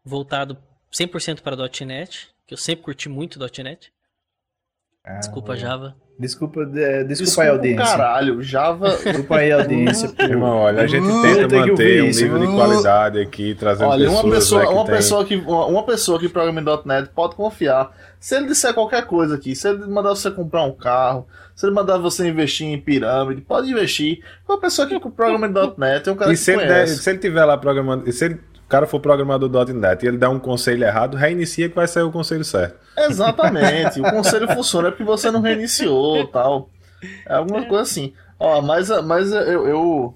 voltado 0.03 0.57
100% 0.91 1.41
para 1.41 1.55
.NET, 1.85 2.29
que 2.45 2.53
eu 2.53 2.57
sempre 2.57 2.83
curti 2.83 3.07
muito 3.07 3.39
.NET. 3.63 3.91
Desculpa, 5.19 5.55
Java. 5.55 5.95
Desculpa, 6.19 6.63
de, 6.63 7.03
desculpa, 7.05 7.05
desculpa 7.07 7.41
aí, 7.41 7.49
audiência. 7.49 7.85
Caralho, 7.85 8.43
Java. 8.43 8.89
Desculpa 9.03 9.37
aí, 9.37 9.51
audiência. 9.51 10.11
Irmão, 10.21 10.57
olha, 10.57 10.83
a 10.83 10.87
gente 10.87 11.07
tenta 11.23 11.57
manter 11.57 12.03
um 12.03 12.05
nível 12.05 12.39
de 12.39 12.47
qualidade 12.47 13.19
aqui, 13.19 13.55
trazendo 13.55 13.89
olha, 13.89 14.05
pessoas. 14.05 14.23
Uma 14.23 14.31
pessoa, 14.31 14.61
né, 14.61 14.67
que 14.67 14.73
uma, 14.73 14.85
tem... 14.85 14.95
pessoa 14.95 15.25
que, 15.25 15.35
uma, 15.37 15.65
uma 15.65 15.83
pessoa 15.83 16.19
que 16.19 16.29
programa 16.29 16.61
em 16.61 16.87
.NET 16.87 17.09
pode 17.15 17.35
confiar. 17.35 17.91
Se 18.19 18.35
ele 18.35 18.45
disser 18.45 18.71
qualquer 18.75 19.07
coisa 19.07 19.33
aqui, 19.33 19.55
se 19.55 19.67
ele 19.67 19.87
mandar 19.87 20.09
você 20.09 20.29
comprar 20.29 20.63
um 20.63 20.73
carro, 20.73 21.27
se 21.55 21.65
ele 21.65 21.73
mandar 21.73 21.97
você 21.97 22.27
investir 22.27 22.67
em 22.67 22.79
pirâmide, 22.79 23.41
pode 23.41 23.71
investir. 23.71 24.23
Uma 24.47 24.59
pessoa 24.59 24.87
que 24.87 24.99
programa 25.09 25.47
em 25.47 25.53
.NET 25.75 26.07
é 26.07 26.11
um 26.11 26.15
cara 26.15 26.31
e 26.31 26.35
que 26.35 26.39
se 26.39 26.53
conhece. 26.53 26.71
ele, 26.71 26.85
der, 26.85 26.87
se 26.87 27.09
ele 27.09 27.17
tiver 27.17 27.45
lá 27.45 27.57
programando, 27.57 28.11
se 28.11 28.25
ele 28.25 28.39
cara 28.71 28.87
for 28.87 29.01
programador 29.01 29.49
.NET 29.73 30.01
e 30.01 30.07
ele 30.07 30.17
dá 30.17 30.29
um 30.29 30.39
conselho 30.39 30.85
errado, 30.85 31.17
reinicia 31.17 31.67
que 31.67 31.75
vai 31.75 31.89
sair 31.89 32.03
o 32.03 32.11
conselho 32.11 32.45
certo. 32.45 32.79
Exatamente. 32.97 33.99
o 33.99 34.09
conselho 34.09 34.47
funciona 34.55 34.89
porque 34.89 35.03
você 35.03 35.29
não 35.29 35.41
reiniciou 35.41 36.25
tal. 36.27 36.69
É 37.27 37.33
alguma 37.33 37.65
coisa 37.65 37.83
assim. 37.83 38.13
Ó, 38.39 38.61
mas, 38.61 38.89
mas 39.03 39.33
eu, 39.33 39.67
eu, 39.67 40.15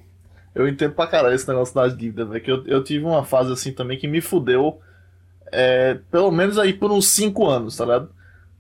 eu 0.56 0.68
entendo 0.70 0.94
pra 0.94 1.06
caralho 1.06 1.36
esse 1.36 1.48
negócio 1.50 1.76
das 1.76 1.98
dívidas, 1.98 2.30
velho. 2.30 2.42
Que 2.42 2.52
eu, 2.52 2.64
eu 2.66 2.82
tive 2.82 3.04
uma 3.04 3.26
fase 3.26 3.52
assim 3.52 3.74
também 3.74 3.98
que 3.98 4.08
me 4.08 4.22
fudeu. 4.22 4.80
É, 5.52 6.00
pelo 6.10 6.32
menos 6.32 6.58
aí 6.58 6.72
por 6.72 6.92
uns 6.92 7.10
5 7.10 7.46
anos, 7.48 7.76
tá 7.76 7.84
ligado? 7.84 8.10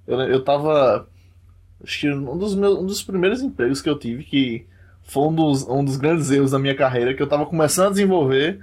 Eu, 0.05 0.19
eu 0.23 0.43
tava. 0.43 1.07
Acho 1.81 1.99
que 2.01 2.11
um 2.11 2.37
dos, 2.37 2.53
meus, 2.53 2.79
um 2.79 2.85
dos 2.85 3.01
primeiros 3.01 3.41
empregos 3.41 3.81
que 3.81 3.89
eu 3.89 3.97
tive, 3.97 4.25
que 4.25 4.67
foi 5.03 5.23
um 5.23 5.33
dos, 5.33 5.65
um 5.69 5.85
dos 5.85 5.95
grandes 5.95 6.29
erros 6.31 6.51
da 6.51 6.59
minha 6.59 6.75
carreira, 6.75 7.13
que 7.13 7.23
eu 7.23 7.27
tava 7.27 7.45
começando 7.45 7.87
a 7.87 7.91
desenvolver. 7.91 8.59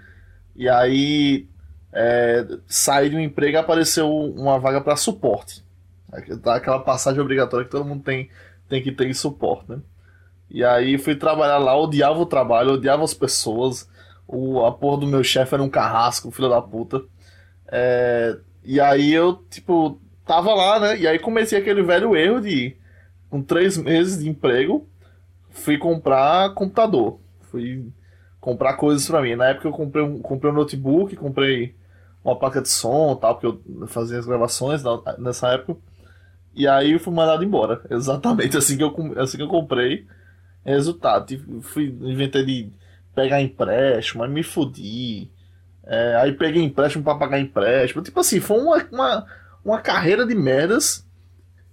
E 0.55 0.69
aí 0.69 1.49
é, 1.93 2.47
saí 2.67 3.11
de 3.11 3.17
um 3.17 3.21
emprego 3.21 3.57
e 3.57 3.59
apareceu 3.59 4.11
uma 4.11 4.59
vaga 4.59 4.81
para 4.81 4.97
suporte. 4.97 5.65
Aquela 6.45 6.81
passagem 6.81 7.21
obrigatória 7.21 7.65
que 7.65 7.71
todo 7.71 7.85
mundo 7.85 8.03
tem, 8.03 8.31
tem 8.69 8.83
que 8.83 8.93
ter 8.93 9.07
em 9.09 9.15
suporte, 9.15 9.71
né? 9.71 9.81
E 10.51 10.63
aí 10.63 10.99
fui 10.99 11.17
trabalhar 11.17 11.57
lá, 11.57 11.75
odiava 11.75 12.19
o 12.19 12.27
trabalho, 12.27 12.73
odiava 12.73 13.03
as 13.03 13.15
pessoas. 13.15 13.89
O, 14.29 14.65
a 14.65 14.73
porra 14.73 15.01
do 15.01 15.07
meu 15.07 15.25
chefe 15.25 15.55
era 15.55 15.63
um 15.63 15.71
carrasco, 15.71 16.31
filho 16.31 16.51
da 16.51 16.61
puta. 16.61 17.03
É, 17.69 18.37
e 18.63 18.79
aí 18.79 19.13
eu, 19.13 19.37
tipo, 19.49 19.99
tava 20.27 20.53
lá, 20.53 20.79
né? 20.79 20.99
E 20.99 21.09
aí 21.09 21.19
comecei 21.19 21.59
aquele 21.59 21.83
velho 21.83 22.15
erro 22.15 22.41
de, 22.41 22.77
com 23.31 23.43
três 23.43 23.79
meses 23.79 24.23
de 24.23 24.29
emprego, 24.29 24.87
fui 25.49 25.79
comprar 25.79 26.53
computador. 26.55 27.19
Fui 27.51 27.91
comprar 28.43 28.75
coisas 28.75 29.07
para 29.07 29.23
mim. 29.23 29.37
Na 29.37 29.47
época 29.47 29.69
eu 29.69 29.73
comprei 29.73 30.03
um, 30.03 30.19
comprei 30.19 30.51
um 30.51 30.55
notebook, 30.55 31.15
comprei 31.15 31.77
uma 32.25 32.37
placa 32.37 32.61
de 32.61 32.69
som 32.69 33.15
tal, 33.15 33.39
porque 33.39 33.47
eu 33.47 33.87
fazia 33.87 34.19
as 34.19 34.27
gravações 34.27 34.83
nessa 35.17 35.49
época. 35.53 35.81
E 36.53 36.67
aí 36.67 36.91
eu 36.91 37.01
fui 37.01 37.15
mandado 37.15 37.45
embora. 37.45 37.81
Exatamente 37.89 38.57
assim 38.57 38.77
que 38.77 38.83
eu, 38.83 38.93
assim 39.17 39.37
que 39.37 39.45
eu 39.45 39.49
comprei. 39.49 40.07
Resultado, 40.65 41.27
fui, 41.63 41.87
inventei 42.03 42.45
de 42.45 42.73
pegar 43.15 43.41
empréstimo, 43.41 44.25
aí 44.25 44.31
me 44.31 44.43
fudi. 44.43 45.31
É, 45.85 46.17
aí 46.17 46.33
peguei 46.33 46.63
empréstimo 46.63 47.05
para 47.05 47.19
pagar 47.19 47.39
empréstimo. 47.39 48.03
Tipo 48.03 48.21
assim, 48.21 48.41
foi 48.41 48.61
uma, 48.61 48.85
uma, 48.91 49.27
uma 49.65 49.81
carreira 49.81 50.27
de 50.27 50.35
merdas 50.35 51.07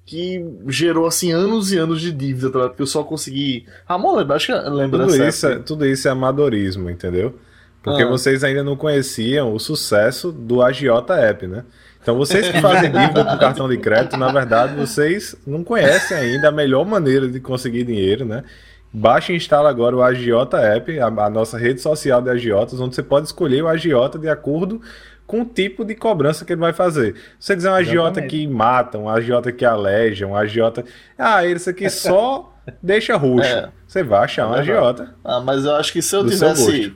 que 0.09 0.43
gerou 0.67 1.05
assim 1.05 1.31
anos 1.31 1.71
e 1.71 1.77
anos 1.77 2.01
de 2.01 2.11
dívida, 2.11 2.49
tá? 2.49 2.69
que 2.69 2.81
eu 2.81 2.87
só 2.87 3.03
consegui. 3.03 3.67
Ramon, 3.85 4.15
lembra? 4.15 4.37
Acho 4.37 4.47
que 4.47 4.69
lembra 4.69 5.05
tudo 5.05 5.23
isso, 5.23 5.47
é, 5.47 5.59
tudo 5.59 5.85
isso 5.85 6.07
é 6.07 6.11
amadorismo, 6.11 6.89
entendeu? 6.89 7.35
Porque 7.83 8.01
ah. 8.01 8.07
vocês 8.07 8.43
ainda 8.43 8.63
não 8.63 8.75
conheciam 8.75 9.53
o 9.53 9.59
sucesso 9.59 10.31
do 10.31 10.63
Agiota 10.63 11.13
App, 11.13 11.45
né? 11.45 11.63
Então 12.01 12.17
vocês 12.17 12.49
que 12.49 12.59
fazem 12.59 12.89
dívida 12.91 13.23
com 13.23 13.37
cartão 13.37 13.69
de 13.69 13.77
crédito, 13.77 14.17
na 14.17 14.31
verdade, 14.31 14.75
vocês 14.75 15.35
não 15.45 15.63
conhecem 15.63 16.17
ainda 16.17 16.49
a 16.49 16.51
melhor 16.51 16.83
maneira 16.85 17.27
de 17.27 17.39
conseguir 17.39 17.83
dinheiro, 17.83 18.25
né? 18.25 18.43
Baixe 18.91 19.31
e 19.31 19.35
instala 19.35 19.69
agora 19.69 19.95
o 19.95 20.01
Agiota 20.01 20.57
App, 20.57 20.99
a, 20.99 21.05
a 21.05 21.29
nossa 21.29 21.55
rede 21.55 21.81
social 21.81 22.19
de 22.19 22.31
agiotas, 22.31 22.79
onde 22.79 22.95
você 22.95 23.03
pode 23.03 23.27
escolher 23.27 23.61
o 23.61 23.67
agiota 23.67 24.17
de 24.17 24.27
acordo 24.27 24.81
com 25.29 25.41
o 25.41 25.45
tipo 25.45 25.85
de 25.85 25.93
cobrança 25.93 26.43
que 26.43 26.53
ele 26.53 26.59
vai 26.59 26.73
fazer. 26.73 27.13
Você 27.39 27.55
dizer 27.55 27.69
um 27.69 27.75
agiota 27.75 28.19
que 28.19 28.47
mata, 28.47 28.97
um 28.97 29.07
agiota 29.07 29.51
que 29.51 29.63
aleja, 29.63 30.25
um 30.25 30.35
agiota. 30.35 30.83
Ah, 31.15 31.45
esse 31.45 31.69
aqui 31.69 31.87
só 31.87 32.51
deixa 32.81 33.15
roxo. 33.15 33.47
É. 33.47 33.69
Você 33.87 34.01
vai 34.01 34.23
achar 34.23 34.49
um 34.49 34.55
é 34.55 34.61
agiota. 34.61 35.13
Ah, 35.23 35.39
mas 35.39 35.65
eu 35.65 35.75
acho 35.75 35.93
que 35.93 36.01
se 36.01 36.15
eu 36.15 36.25
tivesse. 36.25 36.95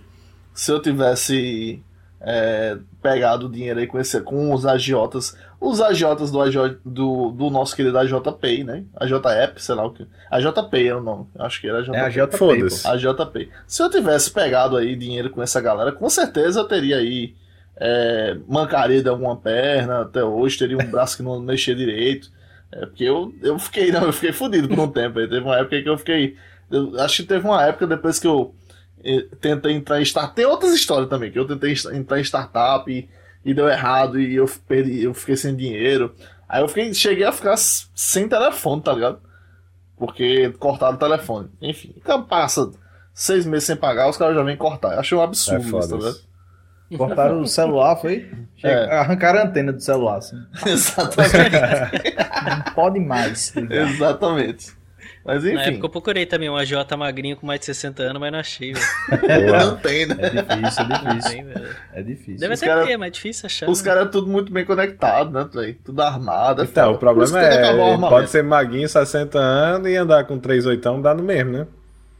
Se 0.51 0.71
eu 0.71 0.81
tivesse 0.81 1.83
é, 2.21 2.75
pegado 3.03 3.45
o 3.45 3.51
dinheiro 3.51 3.79
aí 3.79 3.85
com, 3.85 3.99
esse, 3.99 4.19
com 4.21 4.51
os 4.51 4.65
agiotas. 4.65 5.37
Os 5.61 5.79
agiotas 5.79 6.31
do, 6.31 6.41
AJ, 6.41 6.77
do, 6.83 7.29
do 7.29 7.51
nosso 7.51 7.75
querido 7.75 7.99
AJPay, 7.99 8.63
né? 8.63 8.83
AJApp, 8.95 9.61
sei 9.61 9.75
lá 9.75 9.85
o 9.85 9.91
que. 9.91 10.07
AJPay 10.31 10.87
é 10.87 10.95
o 10.95 11.01
nome. 11.01 11.27
Acho 11.37 11.61
que 11.61 11.67
era 11.67 11.81
AJPay. 11.81 11.99
É 11.99 12.03
a 12.03 12.09
JP. 12.09 12.35
Foda-se. 12.35 12.87
AJPay. 12.87 13.49
Se 13.67 13.83
eu 13.83 13.91
tivesse 13.91 14.31
pegado 14.31 14.75
aí 14.75 14.95
dinheiro 14.95 15.29
com 15.29 15.39
essa 15.39 15.61
galera, 15.61 15.91
com 15.91 16.09
certeza 16.09 16.61
eu 16.61 16.65
teria 16.65 16.97
aí 16.97 17.35
é, 17.75 18.37
mancaria 18.47 19.01
de 19.01 19.09
alguma 19.09 19.35
perna, 19.35 20.01
até 20.01 20.23
hoje 20.23 20.57
teria 20.57 20.77
um 20.77 20.89
braço 20.89 21.17
que 21.17 21.23
não 21.23 21.39
mexia 21.39 21.75
direito. 21.75 22.31
É, 22.71 22.85
porque 22.85 23.03
eu, 23.03 23.33
eu 23.41 23.57
fiquei, 23.59 23.91
não, 23.91 24.03
eu 24.03 24.13
fiquei 24.13 24.31
fudido 24.31 24.67
por 24.67 24.79
um 24.79 24.89
tempo. 24.91 25.19
Aí. 25.19 25.27
Teve 25.27 25.43
uma 25.43 25.57
época 25.57 25.81
que 25.81 25.89
eu 25.89 25.97
fiquei. 25.97 26.35
eu 26.71 26.99
acho 26.99 27.17
que 27.17 27.27
teve 27.29 27.45
uma 27.45 27.63
época 27.63 27.87
depois 27.87 28.19
que 28.19 28.27
eu 28.27 28.53
eh, 29.03 29.25
tentei 29.41 29.73
entrar 29.73 29.99
em 29.99 30.03
startup. 30.03 30.35
Tem 30.35 30.45
outras 30.45 30.73
histórias 30.73 31.09
também, 31.09 31.31
que 31.31 31.37
eu 31.37 31.45
tentei 31.45 31.75
entrar 31.93 32.19
em 32.19 32.23
startup 32.23 32.89
e, 32.91 33.09
e 33.43 33.53
deu 33.53 33.67
errado 33.67 34.19
e 34.19 34.35
eu 34.35 34.49
perdi, 34.67 35.03
eu 35.03 35.13
fiquei 35.13 35.35
sem 35.35 35.55
dinheiro. 35.55 36.13
Aí 36.47 36.61
eu 36.61 36.67
fiquei, 36.67 36.93
cheguei 36.93 37.25
a 37.25 37.31
ficar 37.31 37.57
sem 37.57 38.27
telefone, 38.29 38.81
tá 38.81 38.93
ligado? 38.93 39.19
Porque 39.97 40.51
cortaram 40.59 40.95
o 40.95 40.99
telefone. 40.99 41.49
Enfim, 41.61 41.93
então 41.97 42.23
passa 42.23 42.71
seis 43.13 43.45
meses 43.45 43.65
sem 43.65 43.75
pagar, 43.75 44.09
os 44.09 44.17
caras 44.17 44.35
já 44.35 44.43
vêm 44.43 44.57
cortar. 44.57 44.93
Eu 44.93 44.99
achei 44.99 45.17
um 45.17 45.21
É 45.21 45.25
absurdo 45.25 45.63
isso, 45.63 45.89
tá 45.89 45.95
ligado? 45.95 46.32
Cortaram 46.97 47.41
o 47.41 47.47
celular, 47.47 47.95
foi? 47.97 48.29
É. 48.63 48.95
Arrancaram 48.97 49.39
a 49.39 49.43
antena 49.43 49.71
do 49.73 49.81
celular, 49.81 50.17
assim. 50.17 50.37
Exatamente. 50.65 51.55
Não 52.65 52.73
pode 52.73 52.99
mais. 52.99 53.51
tá 53.51 53.61
ligado? 53.61 53.89
Exatamente. 53.89 54.83
Mas 55.25 55.41
Na 55.41 55.51
enfim, 55.53 55.69
época 55.71 55.85
eu 55.85 55.89
procurei 55.89 56.25
também 56.25 56.49
um 56.49 56.57
AJ 56.57 56.73
magrinho 56.97 57.37
com 57.37 57.47
mais 57.47 57.57
de 57.61 57.67
60 57.67 58.03
anos, 58.03 58.19
mas 58.19 58.29
não 58.29 58.39
achei, 58.39 58.73
velho. 58.73 59.21
Porra. 59.21 59.65
não 59.67 59.77
tem, 59.77 60.05
né? 60.05 60.15
É 60.19 60.29
difícil, 60.29 60.83
é 60.83 60.87
difícil. 60.99 61.31
tem. 61.31 61.45
É 61.93 62.01
difícil. 62.01 62.39
Deve 62.39 62.53
Os 62.53 62.61
até 62.61 62.71
cara- 62.71 62.85
ter, 62.85 62.97
mas 62.97 63.07
é 63.07 63.11
difícil 63.11 63.45
achar. 63.45 63.69
Os 63.69 63.81
né? 63.81 63.85
caras 63.89 64.07
é 64.07 64.09
tudo 64.11 64.27
muito 64.27 64.51
bem 64.51 64.65
conectado, 64.65 65.31
né? 65.31 65.75
Tudo 65.85 66.01
armado. 66.01 66.61
é 66.61 66.65
Então, 66.65 66.83
foda. 66.87 66.95
o 66.95 66.99
problema 66.99 67.37
o 67.37 67.37
é, 68.05 68.09
pode 68.09 68.29
ser 68.31 68.43
maguinho, 68.43 68.87
60 68.89 69.39
anos 69.39 69.89
e 69.89 69.95
andar 69.95 70.25
com 70.25 70.37
3 70.37 70.65
oitão, 70.65 71.01
dá 71.01 71.13
no 71.13 71.23
mesmo, 71.23 71.51
né? 71.53 71.67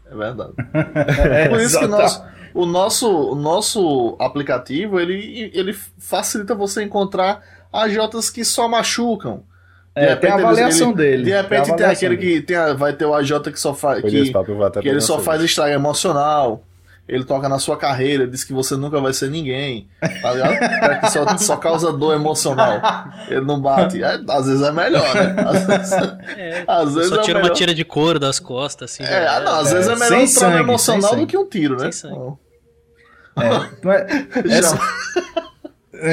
É 0.10 0.16
verdade. 0.16 0.54
É, 0.74 1.48
Por 1.50 1.60
isso 1.60 1.78
que 1.80 1.88
nosso, 1.88 2.24
o, 2.54 2.66
nosso, 2.66 3.10
o 3.10 3.36
nosso 3.36 4.16
aplicativo 4.20 5.00
ele, 5.00 5.52
ele 5.54 5.74
facilita 5.98 6.54
você 6.56 6.84
encontrar 6.84 7.42
AJs 7.72 8.30
que 8.30 8.44
só 8.46 8.68
machucam. 8.68 9.44
De 9.96 10.02
É, 10.04 10.16
tem 10.16 10.30
a 10.32 10.36
avaliação 10.36 10.88
ele- 10.90 10.98
dele. 10.98 11.24
De 11.26 11.30
repente 11.32 11.50
tem, 11.66 11.74
avaliação 11.74 11.92
aquele 11.92 12.18
dele. 12.18 12.42
que 12.42 12.48
tem 12.48 12.56
a- 12.58 12.74
vai 12.74 12.94
ter 12.94 13.06
o 13.06 13.14
AJ 13.14 13.40
que 13.52 13.60
só 13.60 13.74
faz. 13.74 14.02
Que, 14.02 14.10
que 14.82 14.90
ele 14.90 15.02
só 15.02 15.20
faz 15.20 15.42
estrago 15.42 15.72
emocional. 15.74 16.64
Ele 17.06 17.26
toca 17.26 17.50
na 17.50 17.60
sua 17.60 17.76
carreira, 17.76 18.26
diz 18.26 18.46
que 18.46 18.54
você 18.54 18.78
nunca 18.78 18.98
vai 19.02 19.12
ser 19.12 19.30
ninguém. 19.30 19.90
Tá 20.22 20.32
ligado? 20.34 21.00
Que 21.02 21.10
só, 21.12 21.38
só 21.38 21.58
causa 21.58 21.92
dor 21.92 22.16
emocional. 22.16 22.82
Ele 23.28 23.42
não 23.42 23.60
bate. 23.60 24.02
É, 24.02 24.22
às 24.30 24.46
vezes 24.48 24.62
é 24.62 24.72
melhor, 24.72 25.14
né? 25.14 25.36
Às 25.46 25.66
vezes, 25.68 25.92
É, 26.38 26.64
às 26.66 26.94
vezes 26.96 27.10
só 27.10 27.16
é 27.18 27.22
tira 27.22 27.40
melhor. 27.40 27.50
uma 27.52 27.56
tira 27.56 27.74
de 27.76 27.84
couro 27.84 28.18
das 28.20 28.40
costas, 28.40 28.90
assim. 28.94 29.04
É, 29.04 29.28
ah, 29.28 29.42
não, 29.42 29.60
às 29.60 29.72
É, 29.72 29.76
vezes 29.76 29.90
é 29.92 29.96
melhor 29.96 30.06
um 30.06 30.10
trauma 30.10 30.28
sangue, 30.28 30.60
emocional 30.60 31.16
do 31.18 31.28
que 31.28 31.38
um 31.38 31.46
tiro, 31.46 31.74
né? 31.76 31.92
Sem 31.92 32.10
sangue. 32.10 32.34
É, 33.38 33.70
não 33.84 33.92
é- 33.92 34.08
essa- 34.58 34.80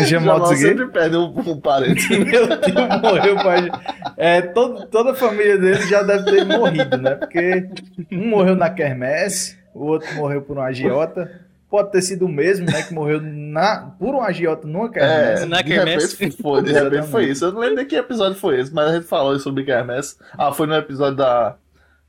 Jamal 0.06 0.36
Jamal 0.38 0.46
sempre 0.54 0.86
perde 0.88 1.16
um, 1.16 1.24
um 1.38 1.60
parente. 1.60 2.08
Meu 2.16 2.60
tio 2.60 2.74
morreu, 3.02 3.34
pai. 3.36 3.68
É, 4.16 4.40
todo, 4.42 4.86
toda 4.86 5.12
a 5.12 5.14
família 5.14 5.58
dele 5.58 5.80
já 5.88 6.02
deve 6.02 6.30
ter 6.30 6.44
morrido, 6.44 6.96
né? 6.98 7.14
Porque 7.16 7.68
um 8.12 8.28
morreu 8.28 8.54
na 8.54 8.70
quermesse, 8.70 9.58
o 9.74 9.86
outro 9.86 10.14
morreu 10.14 10.42
por 10.42 10.56
um 10.58 10.60
agiota. 10.62 11.48
Pode 11.68 11.90
ter 11.92 12.02
sido 12.02 12.26
o 12.26 12.28
mesmo, 12.28 12.66
né? 12.66 12.82
Que 12.82 12.92
morreu 12.94 13.20
na, 13.22 13.92
por 13.98 14.14
um 14.14 14.20
agiota 14.22 14.66
numa 14.66 14.86
É, 14.86 14.90
quermesse. 14.90 15.46
Na 15.46 15.62
de 15.62 15.64
quermesse. 15.72 16.12
repente 16.16 16.42
foi, 16.42 16.62
de 16.62 16.72
repente 16.72 17.06
foi 17.08 17.24
isso. 17.26 17.44
Eu 17.46 17.52
não 17.52 17.60
lembro 17.60 17.76
nem 17.76 17.86
que 17.86 17.96
episódio 17.96 18.38
foi 18.38 18.60
esse, 18.60 18.72
mas 18.74 18.90
a 18.90 18.94
gente 18.94 19.06
falou 19.06 19.36
sobre 19.40 19.64
quermesse. 19.64 20.16
Ah, 20.36 20.52
foi 20.52 20.66
no 20.66 20.74
episódio 20.74 21.16
da, 21.16 21.56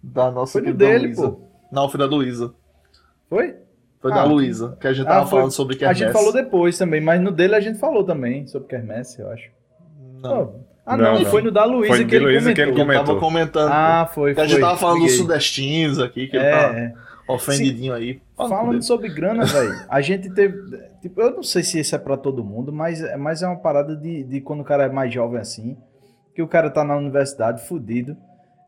da 0.03 0.29
nossa 0.29 0.53
Foi 0.53 0.61
no 0.61 0.65
querida 0.77 0.85
dele, 0.85 1.05
Luísa. 1.07 1.29
pô. 1.29 1.41
Não, 1.71 1.87
foi 1.89 1.99
da 1.99 2.05
Luísa. 2.05 2.53
Foi? 3.29 3.55
Foi 4.01 4.11
Ah, 4.11 4.15
da 4.15 4.23
Luísa, 4.23 4.75
que 4.81 4.87
a 4.87 4.93
gente 4.93 5.05
Ah, 5.05 5.09
tava 5.11 5.27
foi- 5.27 5.37
falando 5.39 5.51
sobre 5.51 5.75
A 5.75 5.79
quermesse. 5.79 5.99
gente 5.99 6.11
falou 6.13 6.33
depois 6.33 6.77
também, 6.77 6.99
mas 6.99 7.21
no 7.21 7.31
dele 7.31 7.53
a 7.55 7.59
gente 7.59 7.77
falou 7.77 8.03
também 8.03 8.47
sobre 8.47 8.67
quermesse, 8.67 9.21
eu 9.21 9.29
acho. 9.29 9.49
Não, 10.21 10.55
ah, 10.85 10.97
não, 10.97 11.13
Não, 11.13 11.19
não. 11.19 11.25
foi 11.25 11.41
no 11.43 11.51
da 11.51 11.65
Luísa 11.65 11.97
no 11.97 12.07
que 12.07 12.15
ele 12.15 12.25
comentou. 12.25 12.53
que 12.55 12.61
ele 12.61 12.71
comentou. 12.73 13.05
tava 13.05 13.19
comentando. 13.19 13.69
Ah, 13.71 14.09
foi, 14.11 14.31
que 14.31 14.35
foi. 14.35 14.43
a 14.43 14.47
gente 14.47 14.59
tava 14.59 14.77
falando 14.77 14.99
dos 15.01 15.11
liguei. 15.11 15.17
sudestinos 15.23 15.99
aqui, 15.99 16.27
que 16.27 16.35
ele 16.35 16.45
É, 16.45 16.51
tá 16.51 16.77
é. 16.77 16.93
ofendidinho 17.27 17.93
aí. 17.93 18.19
Fala 18.35 18.49
com 18.49 18.55
Falando 18.55 18.73
ele. 18.73 18.81
sobre 18.81 19.09
grana, 19.09 19.43
velho, 19.45 19.85
a 19.87 20.01
gente 20.01 20.29
teve. 20.33 20.57
Tipo, 21.01 21.21
eu 21.21 21.31
não 21.35 21.43
sei 21.43 21.61
se 21.63 21.79
isso 21.79 21.95
é 21.95 21.99
pra 21.99 22.17
todo 22.17 22.43
mundo, 22.43 22.71
mas, 22.73 23.03
é- 23.03 23.15
mas 23.17 23.41
é 23.43 23.47
uma 23.47 23.57
parada 23.59 23.95
de, 23.95 24.23
de 24.23 24.41
quando 24.41 24.61
o 24.61 24.65
cara 24.65 24.85
é 24.85 24.89
mais 24.89 25.13
jovem 25.13 25.39
assim, 25.39 25.77
que 26.35 26.41
o 26.41 26.47
cara 26.47 26.69
tá 26.71 26.83
na 26.83 26.95
universidade 26.97 27.61
fudido. 27.67 28.17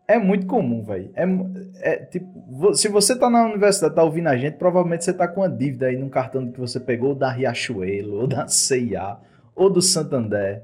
É 0.07 0.17
muito 0.17 0.45
comum, 0.47 0.83
velho. 0.83 1.09
É, 1.15 1.25
é, 1.81 1.95
tipo, 2.05 2.73
se 2.75 2.87
você 2.89 3.17
tá 3.17 3.29
na 3.29 3.45
universidade, 3.45 3.95
tá 3.95 4.03
ouvindo 4.03 4.27
a 4.27 4.35
gente, 4.35 4.57
provavelmente 4.57 5.05
você 5.05 5.13
tá 5.13 5.27
com 5.27 5.41
uma 5.41 5.49
dívida 5.49 5.85
aí 5.87 5.95
num 5.97 6.09
cartão 6.09 6.51
que 6.51 6.59
você 6.59 6.79
pegou 6.79 7.09
ou 7.09 7.15
da 7.15 7.29
Riachuelo, 7.31 8.19
ou 8.21 8.27
da 8.27 8.47
CIA, 8.47 9.17
ou 9.55 9.69
do 9.69 9.81
Santander. 9.81 10.61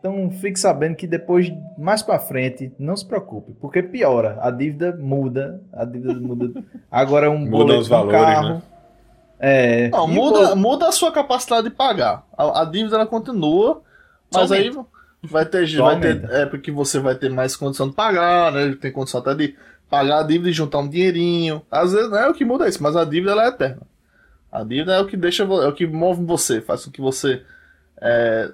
Então 0.00 0.30
fique 0.30 0.58
sabendo 0.58 0.94
que 0.96 1.06
depois, 1.06 1.52
mais 1.76 2.02
pra 2.02 2.18
frente, 2.18 2.72
não 2.78 2.96
se 2.96 3.04
preocupe, 3.06 3.52
porque 3.60 3.82
piora. 3.82 4.38
A 4.40 4.50
dívida 4.50 4.96
muda, 4.96 5.60
a 5.72 5.84
dívida 5.84 6.14
muda. 6.14 6.62
Agora 6.90 7.26
é 7.26 7.28
um 7.28 7.38
Muda 7.40 7.50
boleto 7.50 7.80
os 7.80 7.86
de 7.88 7.92
um 7.92 7.96
valores, 7.96 8.18
carro. 8.20 8.48
né? 8.48 8.62
É. 9.40 9.88
Não, 9.90 10.08
e 10.08 10.14
muda, 10.14 10.52
o- 10.54 10.56
muda 10.56 10.88
a 10.88 10.92
sua 10.92 11.12
capacidade 11.12 11.68
de 11.68 11.74
pagar. 11.74 12.24
A, 12.36 12.62
a 12.62 12.64
dívida 12.64 12.96
ela 12.96 13.06
continua, 13.06 13.82
mas 14.32 14.48
Só 14.48 14.54
aí 14.54 14.70
vai 15.22 15.44
ter, 15.46 15.66
Só 15.68 15.84
vai 15.84 16.00
ter 16.00 16.12
aumenta. 16.12 16.32
época 16.32 16.58
que 16.58 16.70
você 16.70 16.98
vai 16.98 17.14
ter 17.14 17.30
mais 17.30 17.56
condição 17.56 17.88
de 17.88 17.94
pagar, 17.94 18.52
né? 18.52 18.76
Tem 18.80 18.92
condição 18.92 19.20
até 19.20 19.34
de 19.34 19.54
pagar 19.90 20.20
a 20.20 20.22
dívida 20.22 20.50
e 20.50 20.52
juntar 20.52 20.78
um 20.78 20.88
dinheirinho. 20.88 21.62
Às 21.70 21.92
vezes 21.92 22.10
não 22.10 22.18
é 22.18 22.28
o 22.28 22.34
que 22.34 22.44
muda 22.44 22.68
isso, 22.68 22.82
mas 22.82 22.96
a 22.96 23.04
dívida 23.04 23.32
ela 23.32 23.44
é 23.44 23.48
eterna. 23.48 23.82
A 24.50 24.62
dívida 24.62 24.94
é 24.94 25.00
o 25.00 25.06
que 25.06 25.16
deixa, 25.16 25.42
é 25.42 25.66
o 25.66 25.72
que 25.72 25.86
move 25.86 26.24
você, 26.24 26.60
faz 26.60 26.84
com 26.84 26.90
que 26.90 27.00
você 27.00 27.42
é, 28.00 28.50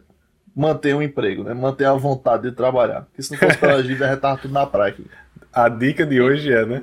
mantenha 0.54 0.96
um 0.96 1.02
emprego, 1.02 1.44
né? 1.44 1.54
Mantenha 1.54 1.90
a 1.90 1.94
vontade 1.94 2.44
de 2.48 2.52
trabalhar. 2.52 3.02
Porque 3.02 3.22
se 3.22 3.32
não 3.32 3.38
fosse 3.38 3.58
pela 3.58 3.80
dívida, 3.82 4.08
já 4.08 4.16
tava 4.16 4.38
tudo 4.40 4.52
na 4.54 4.66
praia 4.66 4.92
aqui. 4.92 5.06
A 5.52 5.68
dica 5.68 6.04
de 6.04 6.20
hoje 6.20 6.52
é, 6.52 6.64
né? 6.66 6.82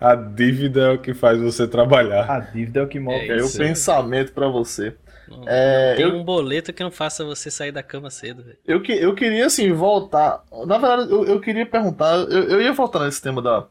A 0.00 0.14
dívida 0.14 0.80
é 0.82 0.90
o 0.90 0.98
que 0.98 1.14
faz 1.14 1.38
você 1.40 1.66
trabalhar. 1.66 2.30
A 2.30 2.40
dívida 2.40 2.80
é 2.80 2.82
o 2.82 2.86
que 2.88 3.00
move. 3.00 3.30
É 3.30 3.38
É 3.38 3.42
o 3.42 3.50
pensamento 3.50 4.32
pra 4.32 4.48
você. 4.48 4.94
Não, 5.28 5.42
É, 5.46 5.94
tem 5.96 6.04
eu- 6.04 6.14
um 6.16 6.24
boleto 6.24 6.72
que 6.72 6.82
não 6.82 6.90
faça 6.90 7.24
você 7.24 7.50
sair 7.50 7.72
da 7.72 7.82
cama 7.82 8.10
cedo. 8.10 8.44
Eu, 8.66 8.80
que, 8.82 8.92
eu 8.92 9.14
queria, 9.14 9.46
assim, 9.46 9.72
voltar. 9.72 10.44
Na 10.66 10.78
verdade, 10.78 11.10
eu, 11.10 11.24
eu 11.24 11.40
queria 11.40 11.66
perguntar. 11.66 12.14
Eu, 12.16 12.44
eu 12.44 12.62
ia 12.62 12.72
voltar 12.72 13.00
nesse 13.04 13.20
tema 13.20 13.42
da, 13.42 13.66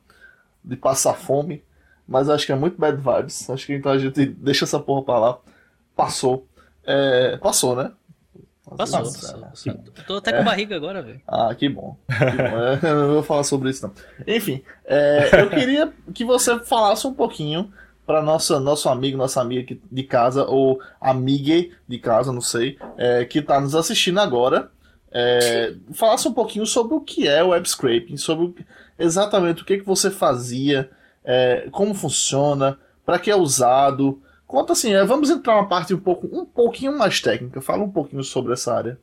de 0.64 0.76
passar 0.76 1.14
fome, 1.14 1.64
mas 2.08 2.30
acho 2.30 2.46
que 2.46 2.52
é 2.52 2.56
muito 2.56 2.78
bad 2.80 2.98
vibes. 3.02 3.50
Acho 3.50 3.66
que 3.66 3.74
então 3.74 3.92
a 3.92 3.98
gente 3.98 4.26
deixa 4.26 4.66
essa 4.66 4.80
porra 4.80 5.04
pra 5.04 5.20
lá. 5.20 5.38
Passou. 5.96 6.46
É, 6.86 7.38
passou, 7.38 7.76
né? 7.76 7.92
Passou, 8.78 9.00
passou, 9.04 9.38
é. 9.40 9.42
passou. 9.44 9.74
Tô 10.08 10.16
até 10.18 10.34
com 10.34 10.44
barriga 10.44 10.76
agora, 10.76 11.02
velho. 11.02 11.22
Ah, 11.28 11.54
que 11.56 11.70
bom. 11.70 11.96
Que 12.08 12.14
bom. 12.16 12.58
É, 12.60 12.80
eu 12.92 12.96
não 13.08 13.14
vou 13.14 13.24
falar 13.24 13.44
sobre 13.44 13.70
isso, 13.70 13.86
não. 13.88 13.94
Enfim, 14.28 14.64
é, 14.86 15.30
eu 15.42 15.50
queria 15.52 15.94
que 16.14 16.26
você 16.26 16.60
falasse 16.60 17.06
um 17.06 17.14
pouquinho 17.14 17.72
para 18.06 18.22
nossa 18.22 18.60
nosso 18.60 18.88
amigo, 18.90 19.18
nossa 19.18 19.42
amiga 19.42 19.76
de 19.92 20.04
casa, 20.04 20.46
ou 20.46 20.80
amiga 21.02 21.70
de 21.88 21.98
casa, 21.98 22.32
não 22.32 22.42
sei, 22.42 22.78
é, 22.98 23.26
que 23.26 23.40
está 23.40 23.60
nos 23.60 23.76
assistindo 23.76 24.20
agora. 24.20 24.70
É, 25.12 25.74
falasse 25.94 26.28
um 26.28 26.34
pouquinho 26.34 26.66
sobre 26.66 26.94
o 26.96 27.00
que 27.02 27.28
é 27.28 27.42
o 27.44 27.50
web 27.50 27.68
scraping, 27.70 28.18
sobre 28.18 28.46
o- 28.48 28.56
exatamente 29.00 29.62
o 29.62 29.66
que, 29.66 29.78
que 29.78 29.86
você 29.86 30.12
fazia, 30.12 30.90
é, 31.24 31.68
como 31.72 31.94
funciona, 31.94 32.78
para 33.06 33.18
que 33.18 33.32
é 33.32 33.36
usado. 33.36 34.22
Conta 34.46 34.74
assim, 34.74 34.94
é, 34.94 35.04
vamos 35.06 35.30
entrar 35.30 35.56
uma 35.56 35.68
parte 35.68 35.94
um 35.94 36.00
pouco 36.00 36.28
um 36.32 36.46
pouquinho 36.46 36.98
mais 36.98 37.22
técnica. 37.22 37.62
Fala 37.62 37.84
um 37.84 37.90
pouquinho 37.92 38.24
sobre 38.24 38.54
essa 38.54 38.74
área. 38.74 39.00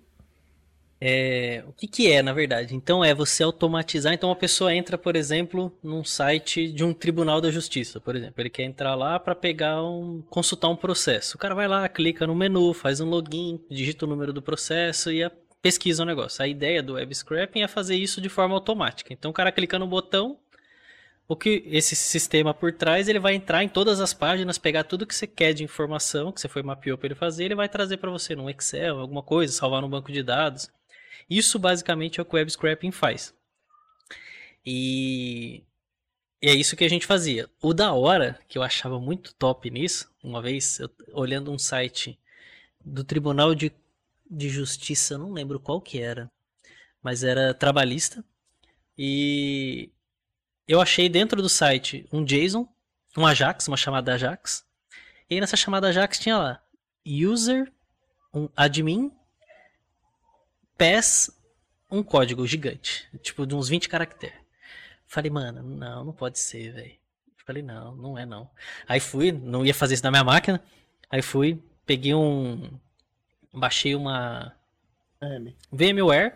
É, 1.05 1.65
o 1.67 1.73
que 1.73 1.89
que 1.89 2.13
é, 2.13 2.23
na 2.23 2.33
verdade? 2.33 2.77
Então 2.77 3.05
é 3.05 3.13
você 3.13 3.43
automatizar. 3.43 4.13
Então 4.15 4.29
uma 4.29 4.37
pessoa 4.37 4.73
entra, 4.73 4.97
por 4.97 5.17
exemplo, 5.17 5.77
num 5.83 6.05
site 6.05 6.69
de 6.73 6.85
um 6.85 6.95
tribunal 6.95 7.41
da 7.41 7.51
justiça, 7.51 7.99
por 8.01 8.15
exemplo. 8.15 8.41
Ele 8.41 8.49
quer 8.49 8.63
entrar 8.63 8.95
lá 8.95 9.19
para 9.19 9.35
pegar 9.35 9.83
um, 9.83 10.23
consultar 10.31 10.69
um 10.69 10.77
processo. 10.77 11.35
O 11.37 11.41
cara 11.41 11.57
vai 11.57 11.67
lá, 11.67 11.89
clica 11.89 12.25
no 12.25 12.37
menu, 12.37 12.73
faz 12.73 13.01
um 13.01 13.09
login, 13.09 13.61
digita 13.69 14.05
o 14.05 14.09
número 14.09 14.33
do 14.33 14.41
processo 14.41 15.11
e 15.11 15.25
a- 15.25 15.33
pesquisa 15.61 16.05
o 16.05 16.07
negócio. 16.07 16.41
A 16.43 16.47
ideia 16.47 16.81
do 16.81 16.93
web 16.95 17.13
scraping 17.13 17.63
é 17.63 17.69
fazer 17.69 17.97
isso 17.97 18.21
de 18.21 18.29
forma 18.29 18.55
automática. 18.55 19.13
Então 19.13 19.33
o 19.33 19.35
cara 19.35 19.51
clica 19.51 19.81
no 19.81 19.89
botão, 19.89 20.39
o 21.29 21.37
que 21.37 21.63
esse 21.67 21.97
sistema 21.97 22.53
por 22.55 22.73
trás, 22.73 23.09
ele 23.09 23.19
vai 23.19 23.35
entrar 23.35 23.65
em 23.65 23.69
todas 23.69 24.01
as 24.01 24.13
páginas, 24.13 24.59
pegar 24.59 24.85
tudo 24.85 25.07
que 25.07 25.15
você 25.15 25.27
quer 25.27 25.53
de 25.55 25.65
informação 25.65 26.33
que 26.33 26.41
você 26.41 26.49
foi 26.49 26.63
mapeou 26.63 26.99
para 26.99 27.09
ele 27.09 27.15
fazer, 27.15 27.45
ele 27.47 27.55
vai 27.55 27.69
trazer 27.69 27.97
para 27.99 28.11
você 28.11 28.35
num 28.37 28.51
Excel, 28.51 28.99
alguma 29.01 29.23
coisa, 29.23 29.53
salvar 29.53 29.81
no 29.83 29.89
banco 29.89 30.13
de 30.13 30.23
dados. 30.23 30.71
Isso 31.37 31.59
basicamente 31.59 32.21
é 32.21 32.23
o 32.23 32.27
que 32.27 32.35
o 32.35 32.37
web 32.37 32.51
scraping 32.51 32.91
faz. 32.91 33.35
E, 34.67 35.65
e 36.43 36.51
é 36.51 36.55
isso 36.55 36.77
que 36.77 36.85
a 36.85 36.89
gente 36.89 37.07
fazia. 37.07 37.49
O 37.63 37.73
da 37.73 37.93
hora, 37.95 38.39
que 38.47 38.59
eu 38.59 38.63
achava 38.63 39.01
muito 39.01 39.35
top 39.35 39.71
nisso, 39.71 40.13
uma 40.23 40.43
vez 40.43 40.79
eu, 40.79 40.91
olhando 41.13 41.51
um 41.51 41.59
site 41.59 42.19
do 42.85 43.03
Tribunal 43.03 43.55
de, 43.55 43.73
de 44.31 44.49
Justiça, 44.51 45.17
não 45.17 45.33
lembro 45.33 45.59
qual 45.59 45.81
que 45.81 46.01
era, 46.01 46.31
mas 47.03 47.25
era 47.25 47.55
trabalhista. 47.55 48.23
E 48.97 49.91
eu 50.69 50.83
achei 50.83 51.09
dentro 51.09 51.41
do 51.41 51.49
site 51.49 52.07
um 52.13 52.23
JSON, 52.23 52.69
um 53.17 53.27
Ajax, 53.27 53.69
uma 53.69 53.77
chamada 53.77 54.15
Ajax. 54.15 54.67
E 55.31 55.35
aí 55.35 55.41
nessa 55.41 55.57
chamada 55.57 55.89
Ajax 55.89 56.19
tinha 56.19 56.37
lá 56.37 56.63
user, 57.07 57.73
um 58.35 58.51
admin, 58.55 59.11
pass, 60.83 61.31
um 61.89 62.03
código 62.03 62.45
gigante, 62.45 63.09
tipo 63.23 63.47
de 63.47 63.55
uns 63.55 63.69
20 63.69 63.89
caracteres. 63.89 64.37
Falei, 65.07 65.31
mano, 65.31 65.63
não, 65.63 66.07
não 66.07 66.13
pode 66.13 66.41
ser, 66.41 66.73
velho. 66.73 66.93
Falei, 67.47 67.63
não, 67.63 67.95
não 67.95 68.19
é 68.19 68.27
não. 68.27 68.51
Aí 68.89 68.99
fui, 68.99 69.31
não 69.31 69.65
ia 69.65 69.75
fazer 69.75 69.95
isso 69.95 70.03
na 70.03 70.11
minha 70.11 70.25
máquina. 70.25 70.61
Aí 71.09 71.23
fui, 71.23 71.63
peguei 71.87 72.15
um. 72.15 72.71
Baixei 73.53 73.95
uma. 73.95 74.53
M. 75.21 75.55
VMware. 75.71 76.35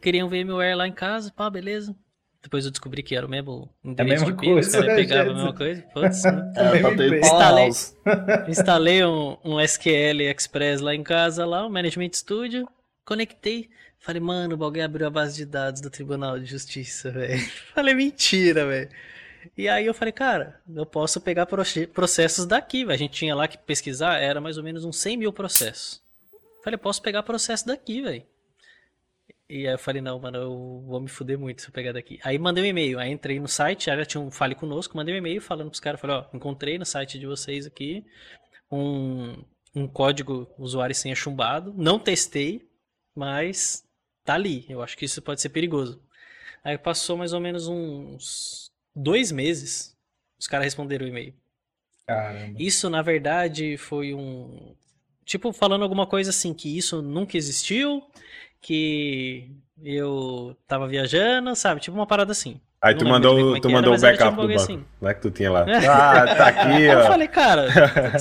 Queria 0.00 0.24
um 0.24 0.28
VMware 0.28 0.76
lá 0.76 0.86
em 0.86 0.92
casa, 0.92 1.30
pá, 1.30 1.50
beleza. 1.50 1.94
Depois 2.42 2.64
eu 2.64 2.70
descobri 2.70 3.02
que 3.02 3.16
era 3.16 3.26
o 3.26 3.28
mesmo 3.28 3.68
endereço 3.84 4.24
mesma 4.24 4.32
de 4.32 4.40
pila, 4.40 4.52
coisa, 4.54 4.78
os 4.78 4.86
né, 4.86 4.94
pegavam 4.94 5.32
a 5.32 5.34
mesma 5.34 5.54
coisa. 5.54 5.82
Putz, 5.92 6.24
É, 6.24 7.18
Instalei. 7.18 7.68
Instalei 8.48 9.04
um, 9.04 9.36
um 9.44 9.60
SQL 9.60 10.22
Express 10.22 10.80
lá 10.80 10.94
em 10.94 11.02
casa, 11.02 11.44
lá, 11.44 11.66
o 11.66 11.70
Management 11.70 12.12
Studio, 12.12 12.68
conectei. 13.06 13.70
Falei, 13.98 14.20
mano, 14.20 14.56
bagulho 14.56 14.84
abriu 14.84 15.06
a 15.06 15.10
base 15.10 15.36
de 15.36 15.46
dados 15.46 15.80
do 15.80 15.88
Tribunal 15.88 16.38
de 16.38 16.44
Justiça, 16.44 17.10
velho. 17.12 17.40
Falei, 17.74 17.94
mentira, 17.94 18.66
velho. 18.66 18.90
E 19.56 19.68
aí 19.68 19.86
eu 19.86 19.94
falei, 19.94 20.12
cara, 20.12 20.60
eu 20.74 20.84
posso 20.84 21.20
pegar 21.20 21.46
proce- 21.46 21.86
processos 21.86 22.44
daqui, 22.44 22.84
velho. 22.84 22.94
A 22.94 22.98
gente 22.98 23.12
tinha 23.12 23.34
lá 23.34 23.48
que 23.48 23.56
pesquisar, 23.56 24.18
era 24.18 24.40
mais 24.40 24.58
ou 24.58 24.64
menos 24.64 24.84
uns 24.84 24.98
100 24.98 25.16
mil 25.16 25.32
processos. 25.32 26.02
Falei, 26.62 26.76
posso 26.76 27.00
pegar 27.00 27.22
processo 27.22 27.66
daqui, 27.66 28.02
velho. 28.02 28.24
E 29.48 29.68
aí 29.68 29.74
eu 29.74 29.78
falei, 29.78 30.02
não, 30.02 30.18
mano, 30.18 30.38
eu 30.38 30.84
vou 30.84 31.00
me 31.00 31.08
fuder 31.08 31.38
muito 31.38 31.62
se 31.62 31.68
eu 31.68 31.72
pegar 31.72 31.92
daqui. 31.92 32.18
Aí 32.24 32.36
mandei 32.36 32.64
um 32.64 32.66
e-mail, 32.66 32.98
aí 32.98 33.12
entrei 33.12 33.38
no 33.38 33.46
site, 33.46 33.88
aí 33.88 34.04
tinha 34.04 34.20
um 34.20 34.28
Fale 34.28 34.56
Conosco, 34.56 34.96
mandei 34.96 35.14
um 35.14 35.18
e-mail 35.18 35.40
falando 35.40 35.68
pros 35.70 35.78
caras, 35.78 36.00
falei, 36.00 36.16
ó, 36.16 36.24
encontrei 36.34 36.76
no 36.76 36.84
site 36.84 37.16
de 37.16 37.26
vocês 37.26 37.64
aqui 37.64 38.04
um, 38.70 39.36
um 39.72 39.86
código 39.86 40.48
usuário 40.58 40.90
e 40.90 40.96
senha 40.96 41.14
chumbado, 41.14 41.72
não 41.76 41.96
testei, 41.96 42.68
mas 43.16 43.84
tá 44.24 44.34
ali, 44.34 44.66
eu 44.68 44.82
acho 44.82 44.96
que 44.96 45.04
isso 45.04 45.22
pode 45.22 45.40
ser 45.40 45.48
perigoso. 45.48 46.00
Aí 46.62 46.76
passou 46.76 47.16
mais 47.16 47.32
ou 47.32 47.40
menos 47.40 47.66
uns 47.68 48.70
dois 48.94 49.32
meses, 49.32 49.96
os 50.38 50.46
caras 50.46 50.64
responderam 50.66 51.06
o 51.06 51.08
e-mail. 51.08 51.34
Caramba. 52.06 52.56
Isso, 52.58 52.88
na 52.90 53.02
verdade, 53.02 53.76
foi 53.76 54.14
um. 54.14 54.74
Tipo, 55.24 55.52
falando 55.52 55.82
alguma 55.82 56.06
coisa 56.06 56.30
assim, 56.30 56.54
que 56.54 56.76
isso 56.76 57.02
nunca 57.02 57.36
existiu, 57.36 58.02
que 58.60 59.50
eu 59.82 60.56
tava 60.68 60.86
viajando, 60.86 61.54
sabe? 61.56 61.80
Tipo 61.80 61.96
uma 61.96 62.06
parada 62.06 62.30
assim. 62.30 62.60
Aí 62.80 62.94
tu 62.94 63.04
mandou, 63.04 63.56
é 63.56 63.60
tu 63.60 63.70
mandou 63.70 63.94
o 63.94 64.00
backup 64.00 64.30
tipo 64.30 64.42
um 64.42 64.46
do 64.46 64.54
banco, 64.54 64.66
bagulho 64.66 64.86
né? 65.00 65.14
Que 65.14 65.20
tu 65.20 65.30
tinha 65.30 65.50
lá. 65.50 65.66
Ah, 65.88 66.34
tá 66.36 66.46
aqui, 66.48 66.60
Aí 66.60 66.84
eu 66.84 66.98
ó. 66.98 67.06
falei, 67.06 67.26
cara, 67.26 67.68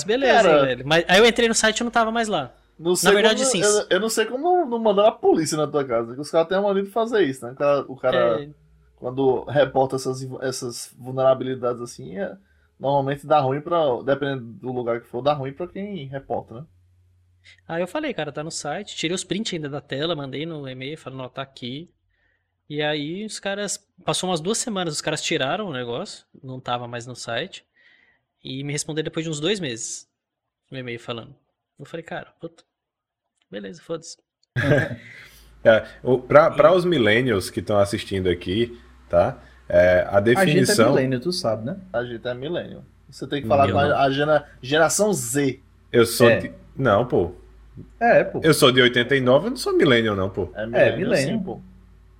beleza, 0.05 0.43
Cara. 0.43 0.65
velho. 0.65 0.87
Mas 0.87 1.05
aí 1.07 1.19
eu 1.19 1.25
entrei 1.25 1.47
no 1.47 1.53
site 1.53 1.79
e 1.79 1.83
não 1.83 1.91
tava 1.91 2.11
mais 2.11 2.27
lá. 2.27 2.51
Não 2.77 2.95
sei 2.95 3.09
Na 3.09 3.13
verdade, 3.13 3.39
como, 3.39 3.51
sim. 3.51 3.61
Eu, 3.61 3.87
eu 3.89 3.99
não 3.99 4.09
sei 4.09 4.25
como 4.25 4.43
não, 4.67 4.79
mandar 4.79 5.07
a 5.07 5.11
polícia 5.11 5.57
na 5.57 5.67
tua 5.67 5.85
casa. 5.85 6.19
Os 6.19 6.29
caras 6.29 6.47
têm 6.47 6.57
a 6.57 6.61
mania 6.61 6.83
de 6.83 6.89
fazer 6.91 7.23
isso, 7.23 7.45
né? 7.45 7.53
O 7.53 7.55
cara, 7.55 7.85
o 7.87 7.95
cara, 7.95 8.43
É, 8.43 8.49
quando 8.97 9.43
reporta 9.45 9.95
essas, 9.95 10.21
essas 10.41 10.93
vulnerabilidades 10.97 11.81
assim, 11.81 12.17
é- 12.17 12.37
normalmente 12.79 13.25
dá 13.25 13.39
ruim 13.39 13.61
pra. 13.61 13.79
Dependendo 14.03 14.43
do 14.53 14.71
lugar 14.73 15.01
que 15.01 15.07
for, 15.07 15.21
dá 15.21 15.33
ruim 15.33 15.53
pra 15.53 15.67
quem 15.67 16.05
reporta, 16.07 16.53
né? 16.61 16.65
Aí 17.67 17.81
eu 17.81 17.87
falei, 17.87 18.13
cara, 18.13 18.31
tá 18.31 18.43
no 18.43 18.51
site, 18.51 18.95
tirei 18.95 19.13
os 19.13 19.23
prints 19.23 19.53
ainda 19.53 19.69
da 19.69 19.81
tela, 19.81 20.15
mandei 20.15 20.45
no 20.45 20.67
e-mail, 20.67 20.97
falando, 20.97 21.21
ó, 21.23 21.29
tá 21.29 21.41
aqui. 21.41 21.89
E 22.69 22.81
aí 22.81 23.25
os 23.25 23.39
caras, 23.39 23.77
passou 24.05 24.29
umas 24.29 24.41
duas 24.41 24.57
semanas, 24.59 24.95
os 24.95 25.01
caras 25.01 25.21
tiraram 25.21 25.67
o 25.67 25.73
negócio, 25.73 26.25
não 26.43 26.59
tava 26.59 26.87
mais 26.87 27.07
no 27.07 27.15
site, 27.15 27.65
e 28.43 28.63
me 28.63 28.73
responderam 28.73 29.05
depois 29.05 29.25
de 29.25 29.31
uns 29.31 29.39
dois 29.39 29.59
meses, 29.59 30.09
no 30.71 30.77
e-mail 30.79 30.99
falando. 30.99 31.35
Eu 31.79 31.85
falei, 31.85 32.03
cara, 32.03 32.27
puta, 32.39 32.63
beleza, 33.51 33.81
foda-se. 33.81 34.17
É, 35.67 35.83
pra 36.27 36.71
os 36.71 36.85
millennials 36.85 37.49
que 37.49 37.59
estão 37.59 37.79
assistindo 37.79 38.29
aqui, 38.29 38.79
tá? 39.09 39.35
É, 39.67 40.01
a 40.07 40.17
A 40.17 40.19
gente 40.19 40.29
é 40.29 40.35
definição. 40.45 40.89
milênio, 40.93 41.19
tu 41.19 41.31
sabe, 41.31 41.65
né? 41.65 41.77
A 41.91 42.03
gente 42.05 42.27
é 42.27 42.33
millennial. 42.35 42.83
Você 43.09 43.25
tem 43.25 43.41
que 43.41 43.47
falar 43.47 43.67
Eu 43.67 43.73
com 43.73 43.79
a, 43.79 44.03
a 44.03 44.11
gera- 44.11 44.45
geração 44.61 45.11
Z. 45.11 45.59
eu 45.91 46.05
sou. 46.05 46.29
É. 46.29 46.37
de- 46.37 46.51
Não, 46.77 47.07
pô. 47.07 47.31
É, 47.99 48.23
pô. 48.23 48.41
Eu 48.43 48.53
sou 48.53 48.71
de 48.71 48.79
89, 48.79 49.47
eu 49.47 49.49
não 49.49 49.57
sou 49.57 49.73
millennial, 49.75 50.15
não, 50.15 50.29
pô. 50.29 50.51
É 50.53 50.67
millennial, 50.67 50.97
millennial. 50.99 51.37
sim, 51.39 51.43
pô. 51.43 51.59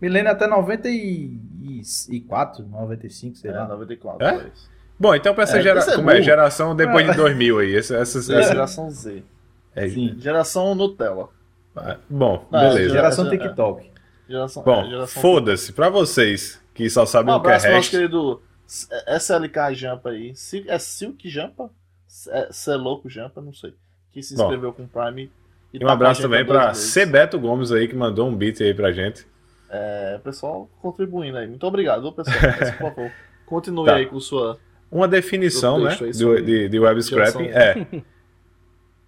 Milênio 0.02 0.32
até 0.32 0.48
94, 0.48 2.66
95, 2.66 3.36
sei 3.38 3.52
É, 3.52 3.54
lá. 3.54 3.68
94. 3.68 4.26
É? 4.28 4.36
é. 4.38 4.52
Bom, 5.00 5.14
então 5.14 5.36
pra 5.36 5.44
essa 5.44 5.60
É, 5.60 5.62
gera... 5.62 5.82
você 5.82 5.92
é 5.92 5.96
Como 5.98 6.10
é? 6.10 6.20
Geração 6.22 6.76
depois 6.76 7.06
de 7.06 7.14
2000 7.16 7.60
aí. 7.60 7.76
Essa, 7.76 7.98
essa, 7.98 8.18
É, 8.18 8.40
essa- 8.40 8.48
geração 8.50 8.90
Z. 8.90 9.24
é- 9.76 9.90
Sim. 9.90 10.16
Geração 10.20 10.74
Nutella. 10.76 11.30
Ah, 11.76 11.98
Bom, 12.10 12.48
Ah, 12.52 12.70
beleza. 12.70 12.94
Geração 12.94 13.26
é, 13.26 13.28
é. 13.28 13.32
TikTok. 13.38 13.92
Geração, 14.30 14.64
Bom, 14.64 14.82
é, 14.86 14.90
geração 14.90 15.22
foda-se. 15.22 15.74
Pra 15.74 15.90
vocês 15.90 16.62
que 16.74 16.90
só 16.90 17.04
Um 17.04 17.06
sabem 17.06 17.34
o 17.36 17.40
que 17.42 17.48
é 17.50 17.58
hash. 17.58 17.90
querido 17.90 18.42
SLK 19.08 19.74
Jampa 19.74 20.10
aí. 20.10 20.34
É 20.68 20.80
Silk 20.80 21.30
Jampa? 21.30 21.70
É 22.30 22.48
Celoco 22.52 23.10
Jampa? 23.10 23.42
Não 23.42 23.54
sei. 23.54 23.74
Que 24.12 24.24
se 24.24 24.36
Bom. 24.36 24.44
inscreveu 24.44 24.74
com 24.74 24.84
o 24.84 24.88
Prime. 24.88 25.30
E 25.74 25.78
um 25.84 25.88
tá 25.88 25.94
abraço 25.94 26.22
também 26.22 26.46
pra 26.46 26.68
meses. 26.68 26.84
C. 26.86 27.06
Beto 27.06 27.38
Gomes 27.38 27.72
aí, 27.72 27.88
que 27.88 27.96
mandou 27.96 28.28
um 28.30 28.36
beat 28.36 28.62
aí 28.62 28.74
pra 28.74 28.92
gente. 28.94 29.28
É, 29.70 30.18
pessoal 30.24 30.70
contribuindo 30.82 31.38
aí. 31.38 31.48
Muito 31.48 31.68
obrigado, 31.68 32.10
pessoal. 32.14 32.38
Mas, 32.42 32.72
por 32.72 32.78
favor, 32.78 33.12
continue 33.46 33.86
Tá. 33.86 33.96
aí 33.96 34.06
com 34.06 34.20
sua. 34.20 34.58
Uma 34.90 35.08
definição, 35.08 35.78
né, 35.84 35.96
do, 36.18 36.42
de, 36.42 36.70
de 36.70 36.80
web 36.80 37.04
scrapping 37.04 37.46
geração. 37.46 37.92
é 37.92 38.04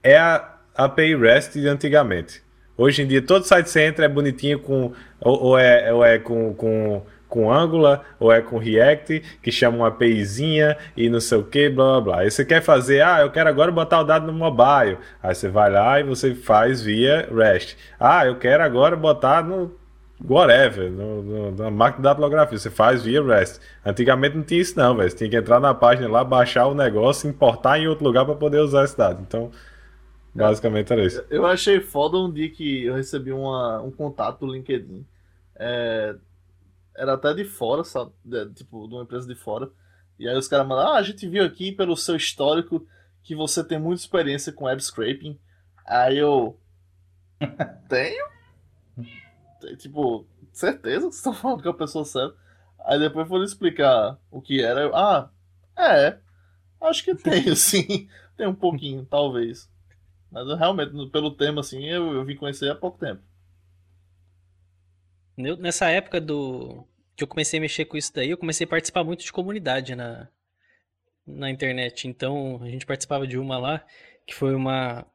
é 0.03 0.17
a 0.17 0.56
API 0.77 1.15
REST 1.15 1.53
de 1.55 1.67
antigamente. 1.67 2.41
Hoje 2.77 3.01
em 3.01 3.07
dia 3.07 3.21
todo 3.21 3.43
site 3.43 3.69
você 3.69 3.81
entra 3.81 4.05
é 4.05 4.07
bonitinho 4.07 4.59
com 4.59 4.93
ou, 5.19 5.43
ou 5.43 5.57
é, 5.57 5.91
ou 5.91 6.05
é 6.05 6.19
com, 6.19 6.53
com, 6.53 7.01
com 7.27 7.51
Angular 7.51 8.03
ou 8.19 8.31
é 8.31 8.39
com 8.39 8.59
React 8.59 9.23
que 9.41 9.51
chama 9.51 9.77
uma 9.77 9.87
APIzinha 9.87 10.77
e 10.95 11.09
não 11.09 11.19
sei 11.19 11.39
o 11.39 11.43
que, 11.43 11.69
blá 11.69 11.93
blá 11.93 12.01
blá. 12.01 12.19
Aí 12.19 12.29
você 12.29 12.45
quer 12.45 12.61
fazer, 12.61 13.01
ah, 13.01 13.21
eu 13.21 13.31
quero 13.31 13.49
agora 13.49 13.71
botar 13.71 14.01
o 14.01 14.03
dado 14.03 14.27
no 14.27 14.33
mobile. 14.33 14.99
Aí 15.23 15.33
você 15.33 15.49
vai 15.49 15.71
lá 15.71 15.99
e 15.99 16.03
você 16.03 16.35
faz 16.35 16.83
via 16.83 17.27
REST. 17.33 17.75
Ah, 17.99 18.27
eu 18.27 18.35
quero 18.35 18.61
agora 18.61 18.95
botar 18.95 19.43
no 19.43 19.75
whatever, 20.23 20.91
no, 20.91 21.21
no, 21.21 21.51
na 21.51 21.69
máquina 21.71 21.97
de 21.97 22.03
datilografia, 22.03 22.57
você 22.57 22.69
faz 22.69 23.03
via 23.03 23.23
REST. 23.23 23.59
Antigamente 23.83 24.37
não 24.37 24.43
tinha 24.43 24.61
isso 24.61 24.77
não, 24.77 24.95
velho. 24.95 25.09
Você 25.09 25.17
tinha 25.17 25.29
que 25.31 25.35
entrar 25.35 25.59
na 25.59 25.73
página 25.73 26.07
lá, 26.07 26.23
baixar 26.23 26.67
o 26.67 26.75
negócio, 26.75 27.27
importar 27.27 27.79
em 27.79 27.87
outro 27.87 28.05
lugar 28.05 28.23
para 28.23 28.35
poder 28.35 28.59
usar 28.59 28.83
esse 28.83 28.95
dado. 28.95 29.23
Então, 29.27 29.51
basicamente 30.37 30.91
era 30.93 31.05
isso. 31.05 31.23
Eu 31.29 31.45
achei 31.45 31.79
foda 31.79 32.17
um 32.17 32.31
dia 32.31 32.49
que 32.49 32.83
eu 32.83 32.95
recebi 32.95 33.31
uma, 33.31 33.81
um 33.81 33.91
contato 33.91 34.45
do 34.45 34.53
LinkedIn. 34.53 35.05
É, 35.55 36.15
era 36.95 37.13
até 37.13 37.33
de 37.33 37.45
fora, 37.45 37.83
sabe? 37.83 38.11
De- 38.23 38.49
tipo, 38.53 38.87
de 38.87 38.93
uma 38.93 39.03
empresa 39.03 39.27
de 39.27 39.35
fora. 39.35 39.69
E 40.19 40.27
aí 40.27 40.35
os 40.35 40.47
caras 40.47 40.67
mandaram, 40.67 40.91
ah, 40.93 40.97
a 40.97 41.03
gente 41.03 41.27
viu 41.27 41.43
aqui 41.43 41.71
pelo 41.71 41.95
seu 41.95 42.15
histórico 42.15 42.85
que 43.23 43.35
você 43.35 43.63
tem 43.63 43.79
muita 43.79 44.01
experiência 44.01 44.51
com 44.51 44.65
web 44.65 44.81
scraping. 44.81 45.39
Aí 45.85 46.17
eu. 46.17 46.59
Tenho? 47.89 48.27
Tipo, 49.77 50.25
certeza 50.51 51.07
que 51.07 51.13
vocês 51.13 51.15
estão 51.17 51.33
falando 51.33 51.63
com 51.63 51.69
a 51.69 51.73
pessoa 51.73 52.05
certa. 52.05 52.35
Aí 52.79 52.99
depois 52.99 53.27
foram 53.27 53.43
explicar 53.43 54.17
o 54.31 54.41
que 54.41 54.61
era. 54.61 54.81
Eu, 54.81 54.95
ah, 54.95 55.29
é. 55.77 56.17
Acho 56.79 57.03
que 57.03 57.15
tenho, 57.15 57.55
sim. 57.57 58.07
Tem 58.35 58.47
um 58.47 58.55
pouquinho, 58.55 59.05
talvez. 59.05 59.69
Mas 60.45 60.57
realmente, 60.59 61.09
pelo 61.11 61.31
tema, 61.35 61.61
assim, 61.61 61.85
eu, 61.85 62.13
eu 62.13 62.25
vim 62.25 62.35
conhecer 62.35 62.69
há 62.71 62.75
pouco 62.75 62.97
tempo. 62.99 63.21
Eu- 65.37 65.57
nessa 65.57 65.89
época 65.89 66.19
do 66.19 66.85
que 67.15 67.23
eu 67.23 67.27
comecei 67.27 67.57
a 67.59 67.61
mexer 67.61 67.85
com 67.85 67.97
isso 67.97 68.13
daí, 68.13 68.29
eu 68.29 68.37
comecei 68.37 68.65
a 68.65 68.69
participar 68.69 69.03
muito 69.03 69.23
de 69.23 69.31
comunidade 69.31 69.95
na, 69.95 70.27
na 71.25 71.49
internet. 71.49 72.07
Então, 72.07 72.59
a 72.61 72.69
gente 72.69 72.85
participava 72.85 73.25
de 73.27 73.37
uma 73.37 73.57
lá, 73.57 73.85
que 74.25 74.33
foi 74.35 74.53
uma 74.53 75.05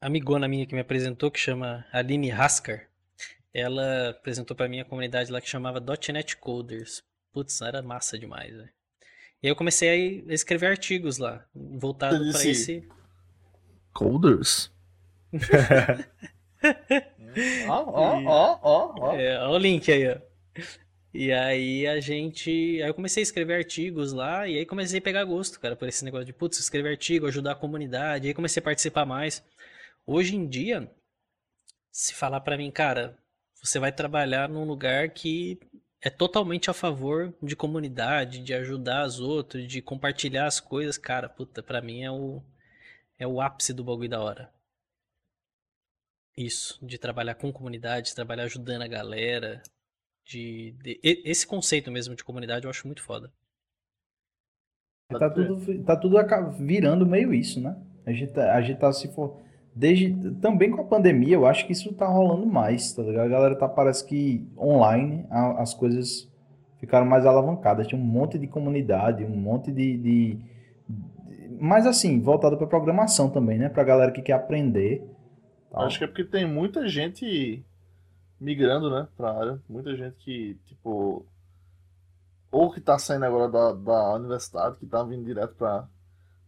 amigona 0.00 0.48
minha 0.48 0.66
que 0.66 0.74
me 0.74 0.80
apresentou, 0.80 1.30
que 1.30 1.38
chama 1.40 1.84
Aline 1.92 2.30
Haskar. 2.30 2.88
Ela 3.52 4.10
apresentou 4.10 4.56
pra 4.56 4.68
mim 4.68 4.80
a 4.80 4.84
comunidade 4.84 5.32
lá 5.32 5.40
que 5.40 5.48
chamava 5.48 5.80
.NET 6.12 6.36
Coders. 6.36 7.02
Putz, 7.32 7.60
era 7.60 7.82
massa 7.82 8.18
demais, 8.18 8.54
velho. 8.54 8.70
E 9.42 9.46
aí 9.46 9.50
eu 9.50 9.56
comecei 9.56 10.24
a 10.28 10.32
escrever 10.34 10.66
artigos 10.66 11.16
lá, 11.18 11.46
voltado 11.54 12.18
para 12.32 12.40
esse 12.50 12.86
Coders? 13.92 14.70
Ó, 17.68 17.84
ó, 17.86 18.22
ó, 18.24 18.58
ó, 18.62 18.94
ó. 18.98 19.16
É, 19.16 19.38
olha 19.38 19.52
o 19.52 19.58
link 19.58 19.90
aí, 19.90 20.08
ó. 20.08 20.16
E 21.12 21.32
aí 21.32 21.86
a 21.86 22.00
gente. 22.00 22.50
Aí 22.50 22.88
eu 22.88 22.94
comecei 22.94 23.20
a 23.20 23.24
escrever 23.24 23.54
artigos 23.54 24.12
lá, 24.12 24.46
e 24.46 24.58
aí 24.58 24.66
comecei 24.66 24.98
a 24.98 25.02
pegar 25.02 25.24
gosto, 25.24 25.58
cara, 25.58 25.74
por 25.76 25.88
esse 25.88 26.04
negócio 26.04 26.26
de, 26.26 26.32
putz, 26.32 26.58
escrever 26.58 26.90
artigo, 26.90 27.26
ajudar 27.26 27.52
a 27.52 27.56
comunidade, 27.56 28.28
aí 28.28 28.34
comecei 28.34 28.60
a 28.60 28.64
participar 28.64 29.04
mais. 29.06 29.42
Hoje 30.06 30.36
em 30.36 30.46
dia, 30.46 30.90
se 31.90 32.14
falar 32.14 32.40
pra 32.40 32.56
mim, 32.56 32.70
cara, 32.70 33.16
você 33.62 33.78
vai 33.78 33.92
trabalhar 33.92 34.48
num 34.48 34.64
lugar 34.64 35.10
que 35.10 35.58
é 36.00 36.08
totalmente 36.10 36.70
a 36.70 36.74
favor 36.74 37.34
de 37.42 37.56
comunidade, 37.56 38.42
de 38.42 38.54
ajudar 38.54 39.06
os 39.06 39.20
outros, 39.20 39.66
de 39.66 39.82
compartilhar 39.82 40.46
as 40.46 40.60
coisas, 40.60 40.96
cara, 40.96 41.28
puta, 41.28 41.62
pra 41.62 41.82
mim 41.82 42.02
é 42.02 42.10
o 42.10 42.42
é 43.20 43.26
o 43.26 43.40
ápice 43.40 43.72
do 43.72 43.84
bagulho 43.84 44.08
da 44.08 44.20
hora. 44.20 44.50
Isso, 46.36 46.78
de 46.84 46.98
trabalhar 46.98 47.34
com 47.34 47.52
comunidade, 47.52 48.08
de 48.08 48.14
trabalhar 48.14 48.44
ajudando 48.44 48.82
a 48.82 48.88
galera, 48.88 49.62
de, 50.24 50.72
de- 50.82 50.98
esse 51.02 51.46
conceito 51.46 51.90
mesmo 51.90 52.14
de 52.14 52.24
comunidade 52.24 52.64
eu 52.64 52.70
acho 52.70 52.86
muito 52.86 53.02
foda. 53.02 53.30
Tá 55.10 55.28
tudo, 55.28 55.84
tá 55.84 55.96
tudo 55.96 56.16
virando 56.64 57.04
meio 57.04 57.34
isso, 57.34 57.60
né? 57.60 57.76
A 58.06 58.12
gente, 58.12 58.32
tá- 58.32 58.54
a 58.54 58.62
gente 58.62 58.78
tá 58.78 58.92
se 58.92 59.08
for. 59.12 59.38
Desde, 59.74 60.34
também 60.36 60.70
com 60.70 60.80
a 60.80 60.84
pandemia, 60.84 61.34
eu 61.34 61.46
acho 61.46 61.66
que 61.66 61.72
isso 61.72 61.92
tá 61.94 62.06
rolando 62.06 62.46
mais, 62.46 62.92
tá 62.92 63.02
ligado? 63.02 63.26
A 63.26 63.28
galera 63.28 63.56
tá, 63.56 63.68
parece 63.68 64.04
que 64.06 64.48
online, 64.56 65.26
a- 65.30 65.60
as 65.60 65.74
coisas 65.74 66.28
ficaram 66.78 67.06
mais 67.06 67.26
alavancadas. 67.26 67.86
Tinha 67.86 68.00
um 68.00 68.04
monte 68.04 68.38
de 68.38 68.46
comunidade, 68.46 69.24
um 69.24 69.36
monte 69.36 69.70
de- 69.72 69.96
de- 69.98 70.38
mas 71.60 71.86
assim, 71.86 72.20
voltado 72.20 72.56
pra 72.56 72.66
programação 72.66 73.30
também, 73.30 73.58
né? 73.58 73.68
Pra 73.68 73.84
galera 73.84 74.12
que 74.12 74.22
quer 74.22 74.32
aprender. 74.32 75.04
tal. 75.70 75.84
Acho 75.84 75.98
que 75.98 76.04
é 76.04 76.06
porque 76.06 76.24
tem 76.24 76.46
muita 76.46 76.88
gente 76.88 77.64
migrando, 78.40 78.90
né, 78.90 79.06
pra 79.16 79.38
área. 79.38 79.62
Muita 79.68 79.94
gente 79.94 80.16
que, 80.16 80.54
tipo, 80.64 81.26
ou 82.50 82.72
que 82.72 82.80
tá 82.80 82.98
saindo 82.98 83.26
agora 83.26 83.50
da, 83.50 83.72
da 83.72 84.14
universidade, 84.14 84.78
que 84.78 84.86
tá 84.86 85.04
vindo 85.04 85.24
direto 85.24 85.54
pra, 85.54 85.86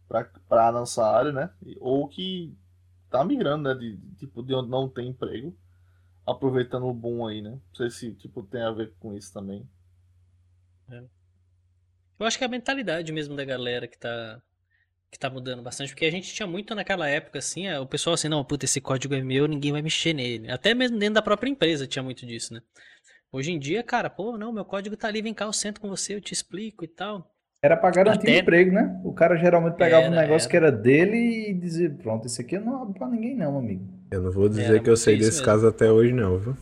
pra, 0.07 0.23
pra 0.49 0.71
nossa 0.71 1.05
área, 1.05 1.31
né, 1.31 1.49
ou 1.79 2.07
que 2.07 2.53
tá 3.09 3.23
migrando, 3.23 3.69
né, 3.69 3.75
de, 3.75 3.95
de, 3.95 4.15
tipo, 4.15 4.41
de 4.41 4.53
onde 4.55 4.69
não 4.69 4.89
tem 4.89 5.09
emprego, 5.09 5.55
aproveitando 6.25 6.87
o 6.87 6.93
boom 6.93 7.27
aí, 7.27 7.41
né. 7.41 7.51
Não 7.51 7.75
sei 7.75 7.89
se, 7.91 8.13
tipo, 8.15 8.41
tem 8.41 8.63
a 8.63 8.71
ver 8.71 8.93
com 8.99 9.13
isso 9.13 9.31
também. 9.31 9.67
Eu 12.19 12.25
acho 12.27 12.37
que 12.37 12.43
é 12.43 12.47
a 12.47 12.49
mentalidade 12.49 13.11
mesmo 13.11 13.35
da 13.35 13.45
galera 13.45 13.87
que 13.87 13.97
tá, 13.97 14.41
que 15.13 15.19
tá 15.19 15.29
mudando 15.29 15.61
bastante, 15.61 15.89
porque 15.93 16.05
a 16.05 16.11
gente 16.11 16.33
tinha 16.33 16.47
muito 16.47 16.73
naquela 16.73 17.07
época, 17.07 17.37
assim, 17.39 17.67
é, 17.67 17.79
o 17.79 17.85
pessoal 17.85 18.15
assim, 18.15 18.27
não, 18.27 18.43
puta, 18.43 18.65
esse 18.65 18.81
código 18.81 19.13
é 19.13 19.21
meu, 19.21 19.47
ninguém 19.47 19.71
vai 19.71 19.81
mexer 19.83 20.11
nele. 20.13 20.51
Até 20.51 20.73
mesmo 20.73 20.97
dentro 20.97 21.13
da 21.15 21.21
própria 21.21 21.49
empresa 21.49 21.85
tinha 21.87 22.01
muito 22.01 22.25
disso, 22.25 22.53
né? 22.53 22.61
Hoje 23.31 23.51
em 23.51 23.59
dia, 23.59 23.83
cara, 23.83 24.09
pô, 24.09 24.37
não, 24.37 24.51
meu 24.51 24.65
código 24.65 24.97
tá 24.97 25.07
ali, 25.07 25.21
vem 25.21 25.33
cá, 25.33 25.45
eu 25.45 25.53
sento 25.53 25.79
com 25.79 25.87
você, 25.87 26.15
eu 26.15 26.21
te 26.21 26.33
explico 26.33 26.83
e 26.83 26.87
tal. 26.87 27.31
Era 27.61 27.77
pra 27.77 27.91
garantir 27.91 28.27
Até- 28.29 28.39
emprego, 28.39 28.71
né? 28.73 28.99
O 29.05 29.13
cara 29.13 29.37
geralmente 29.37 29.75
pegava 29.75 30.03
um 30.03 30.11
Era, 30.13 30.21
negócio 30.23 30.47
era. 30.47 30.49
que 30.51 30.57
era 30.57 30.71
dele 30.71 31.49
e 31.49 31.53
dizia: 31.53 31.89
Pronto, 31.91 32.25
esse 32.27 32.41
aqui 32.41 32.57
eu 32.57 32.61
não 32.61 32.81
abro 32.81 32.93
pra 32.93 33.07
ninguém, 33.07 33.35
não, 33.37 33.57
amigo. 33.57 33.87
Eu 34.11 34.21
não 34.21 34.31
vou 34.31 34.49
dizer 34.49 34.63
Era 34.65 34.79
que 34.79 34.89
eu 34.89 34.97
sei 34.97 35.15
desse 35.17 35.29
mesmo. 35.31 35.45
caso 35.45 35.67
até 35.67 35.89
hoje, 35.89 36.11
não, 36.11 36.37
viu? 36.39 36.57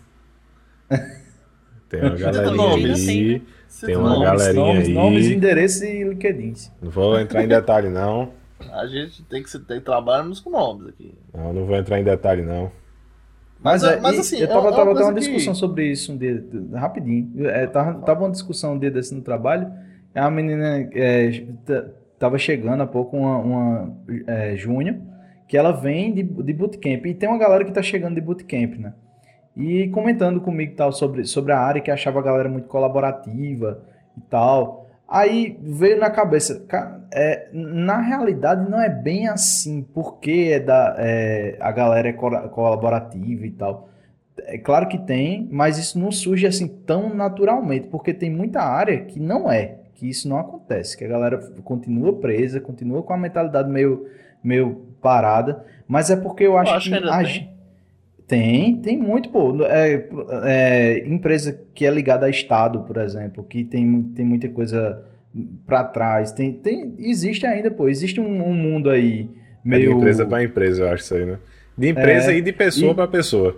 Tem 1.90 2.02
uma 2.02 2.16
galerinha 2.16 2.56
nomes. 2.56 3.08
aí. 3.10 3.42
Se 3.68 3.86
Tem 3.86 3.96
tu 3.96 4.02
uma 4.02 4.10
não- 4.12 4.22
galerinha 4.22 4.64
nomes, 4.66 4.88
aí. 4.88 4.94
nomes, 4.94 5.28
endereços 5.28 5.82
e 5.82 6.04
LinkedIn. 6.04 6.54
Não 6.82 6.92
vou 6.92 7.20
entrar 7.20 7.44
em 7.44 7.48
detalhe, 7.48 7.90
não. 7.90 8.32
A 8.74 8.86
gente 8.88 9.24
tem 9.24 9.42
que, 9.44 9.50
se- 9.50 9.60
tem 9.66 9.80
que 9.80 9.86
trabalharmos 9.86 10.40
com 10.40 10.50
nomes 10.50 10.88
aqui. 10.90 11.14
Não, 11.34 11.54
não 11.54 11.66
vou 11.66 11.76
entrar 11.76 12.00
em 12.00 12.04
detalhe, 12.04 12.42
não. 12.42 12.72
Mas, 13.64 13.84
Mas, 13.84 13.92
é, 13.94 14.00
mas 14.00 14.16
e 14.18 14.20
assim, 14.20 14.38
eu 14.38 14.44
é 14.46 14.48
tava, 14.48 14.62
uma 14.70 14.72
tava 14.76 14.92
uma 14.92 15.14
que- 15.14 15.20
discussão 15.20 15.54
sobre 15.54 15.86
isso 15.92 16.12
um 16.14 16.18
dia, 16.18 16.44
rapidinho. 16.74 17.48
É, 17.48 17.68
tava, 17.68 18.02
tava 18.02 18.22
uma 18.26 18.32
discussão 18.32 18.74
um 18.74 18.80
dia 18.80 18.90
desse 18.90 19.14
no 19.14 19.22
trabalho. 19.22 19.72
É 20.16 20.22
uma 20.22 20.32
menina 20.32 20.90
é, 20.94 21.44
tava 22.18 22.38
chegando 22.38 22.82
há 22.82 22.88
pouco, 22.88 23.16
uma, 23.16 23.38
uma 23.38 23.98
é, 24.28 24.56
Júnior, 24.56 24.98
que 25.48 25.56
ela 25.58 25.72
vem 25.72 26.14
de, 26.14 26.24
de 26.24 26.54
bootcamp. 26.54 27.06
E 27.06 27.14
tem 27.14 27.30
uma 27.30 27.38
galera 27.38 27.64
que 27.64 27.72
tá 27.72 27.82
chegando 27.82 28.16
de 28.16 28.22
bootcamp, 28.22 28.76
né? 28.80 28.94
E 29.56 29.90
comentando 29.90 30.40
comigo 30.42 30.76
tal 30.76 30.92
sobre, 30.92 31.26
sobre 31.26 31.52
a 31.52 31.60
área, 31.60 31.82
que 31.82 31.92
achava 31.92 32.20
a 32.20 32.24
galera 32.24 32.50
muito 32.50 32.68
colaborativa 32.68 33.84
e 34.18 34.22
tal. 34.22 34.81
Aí 35.14 35.60
veio 35.62 36.00
na 36.00 36.10
cabeça, 36.10 36.64
ca- 36.70 37.02
é, 37.14 37.50
na 37.52 38.00
realidade 38.00 38.70
não 38.72 38.80
é 38.82 38.88
bem 38.88 39.28
assim, 39.28 39.82
porque 39.94 40.52
é 40.54 40.60
da, 40.62 40.96
é, 40.98 41.58
a 41.60 41.70
galera 41.70 42.08
é 42.08 42.14
colaborativa 42.14 43.46
e 43.46 43.52
tal. 43.52 43.90
É 44.44 44.58
claro 44.58 44.88
que 44.88 44.98
tem, 44.98 45.50
mas 45.52 45.78
isso 45.78 46.00
não 46.00 46.12
surge 46.14 46.48
assim 46.48 46.66
tão 46.68 47.14
naturalmente, 47.14 47.88
porque 47.90 48.14
tem 48.14 48.30
muita 48.30 48.62
área 48.62 49.02
que 49.04 49.20
não 49.20 49.52
é, 49.52 49.80
que 49.96 50.10
isso 50.10 50.30
não 50.30 50.38
acontece, 50.40 50.98
que 50.98 51.04
a 51.04 51.10
galera 51.10 51.38
continua 51.64 52.14
presa, 52.14 52.62
continua 52.62 53.04
com 53.04 53.12
a 53.14 53.18
mentalidade 53.18 53.70
meio, 53.70 54.08
meio 54.42 54.82
parada, 55.02 55.66
mas 55.88 56.10
é 56.10 56.16
porque 56.16 56.46
eu 56.46 56.58
acho, 56.58 56.74
acho 56.74 56.90
que 56.90 56.96
ainda 56.96 57.12
a 57.14 57.24
tem. 58.36 58.76
tem, 58.78 58.98
muito, 58.98 59.30
pô. 59.30 59.64
É, 59.66 60.08
é, 60.44 61.08
empresa 61.08 61.60
que 61.74 61.86
é 61.86 61.92
ligada 61.92 62.26
a 62.26 62.30
Estado, 62.30 62.80
por 62.82 62.98
exemplo, 62.98 63.44
que 63.44 63.64
tem, 63.64 64.02
tem 64.16 64.26
muita 64.26 64.50
coisa 64.50 65.04
pra 65.66 65.84
trás. 65.84 66.32
Tem, 66.32 66.52
tem, 66.54 66.94
existe 66.98 67.46
ainda, 67.46 67.70
pô. 67.70 67.88
Existe 67.88 68.20
um, 68.20 68.48
um 68.48 68.54
mundo 68.54 68.90
aí 68.90 69.22
É 69.22 69.24
de 69.64 69.70
meio. 69.70 69.92
empresa 69.98 70.26
pra 70.26 70.44
empresa, 70.44 70.84
eu 70.84 70.90
acho 70.90 71.04
isso 71.04 71.16
aí, 71.16 71.26
né? 71.26 71.38
De 71.78 71.90
empresa 71.90 72.32
É, 72.34 72.38
e 72.38 72.42
de 72.42 72.52
pessoa 72.52 72.94
pra 72.96 73.08
pessoa. 73.08 73.56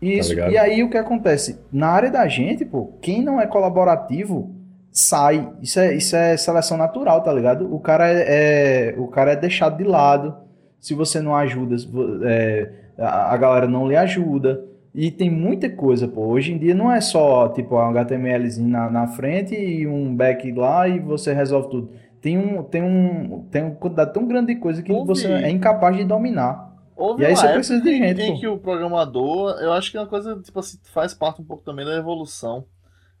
Isso. 0.00 0.30
ligado? 0.30 0.52
e 0.52 0.56
aí 0.58 0.82
o 0.82 0.88
que 0.90 0.96
acontece? 0.96 1.58
Na 1.72 1.88
área 1.88 2.10
da 2.10 2.26
gente, 2.26 2.64
pô, 2.64 2.92
quem 3.02 3.22
não 3.22 3.40
é 3.40 3.46
colaborativo 3.46 4.54
sai. 4.90 5.48
Isso 5.62 5.78
é, 5.78 5.94
isso 5.94 6.16
é 6.16 6.36
seleção 6.36 6.76
natural, 6.76 7.22
tá 7.22 7.32
ligado? 7.32 7.72
O 7.72 7.78
cara 7.78 8.08
é, 8.10 8.90
é- 8.90 8.94
o 8.98 9.06
cara 9.08 9.32
é 9.32 9.36
deixado 9.36 9.76
de 9.76 9.84
lado. 9.84 10.34
Se 10.80 10.94
você 10.94 11.20
não 11.20 11.36
ajuda, 11.36 11.76
é, 12.24 12.70
a, 13.00 13.32
a 13.32 13.36
galera 13.36 13.66
não 13.68 13.88
lhe 13.88 13.96
ajuda. 13.96 14.64
E 14.94 15.10
tem 15.10 15.30
muita 15.30 15.70
coisa, 15.70 16.08
pô. 16.08 16.26
Hoje 16.26 16.52
em 16.52 16.58
dia 16.58 16.74
não 16.74 16.90
é 16.92 17.00
só 17.00 17.48
tipo 17.50 17.76
um 17.76 17.78
HTMLzinho 17.78 18.68
na, 18.68 18.90
na 18.90 19.06
frente 19.06 19.54
e 19.54 19.86
um 19.86 20.14
back 20.14 20.50
lá 20.52 20.88
e 20.88 20.98
você 20.98 21.32
resolve 21.32 21.70
tudo. 21.70 21.90
Tem 22.20 22.36
um, 22.36 22.62
tem 22.64 22.82
um, 22.82 23.44
tem 23.50 23.62
uma 23.62 23.74
quantidade 23.76 24.12
tão 24.12 24.26
grande 24.26 24.52
de 24.54 24.60
coisa 24.60 24.82
que 24.82 24.92
Houve- 24.92 25.06
você 25.06 25.28
é 25.28 25.48
incapaz 25.50 25.96
de 25.96 26.04
dominar. 26.04 26.68
Houve 26.96 27.22
E 27.22 27.26
aí 27.26 27.34
você 27.36 27.48
precisa 27.48 27.80
de 27.80 27.96
gente, 27.96 28.20
em 28.20 28.34
pô. 28.34 28.40
que 28.40 28.46
o 28.48 28.58
programador, 28.58 29.52
eu 29.60 29.72
acho 29.72 29.90
que 29.90 29.96
é 29.96 30.00
uma 30.00 30.06
coisa, 30.08 30.36
tipo 30.42 30.58
assim, 30.58 30.76
faz 30.92 31.14
parte 31.14 31.40
um 31.40 31.44
pouco 31.44 31.62
também 31.64 31.86
da 31.86 31.94
evolução 31.96 32.66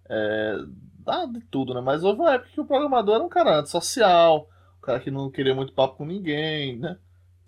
é, 0.08 0.56
da- 1.04 1.24
de 1.26 1.40
tudo, 1.50 1.72
né? 1.72 1.80
Mas 1.80 2.02
houve 2.04 2.20
uma 2.20 2.34
época 2.34 2.50
que 2.52 2.60
o 2.60 2.64
programador 2.66 3.14
era 3.14 3.24
um 3.24 3.28
cara 3.28 3.60
antissocial, 3.60 4.48
um 4.78 4.80
cara 4.82 5.00
que 5.00 5.10
não 5.10 5.30
queria 5.30 5.54
muito 5.54 5.72
papo 5.72 5.96
com 5.96 6.04
ninguém, 6.04 6.78
né? 6.78 6.96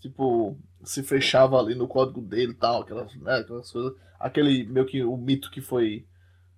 Tipo, 0.00 0.56
se 0.84 1.02
fechava 1.02 1.58
ali 1.58 1.74
no 1.74 1.86
código 1.88 2.20
dele 2.20 2.52
e 2.52 2.56
tal, 2.56 2.82
aquelas, 2.82 3.14
né, 3.16 3.36
aquelas 3.36 3.70
coisas. 3.70 3.92
Aquele 4.18 4.64
meio 4.64 4.86
que 4.86 5.02
o 5.02 5.16
mito 5.16 5.50
que 5.50 5.60
foi 5.60 6.04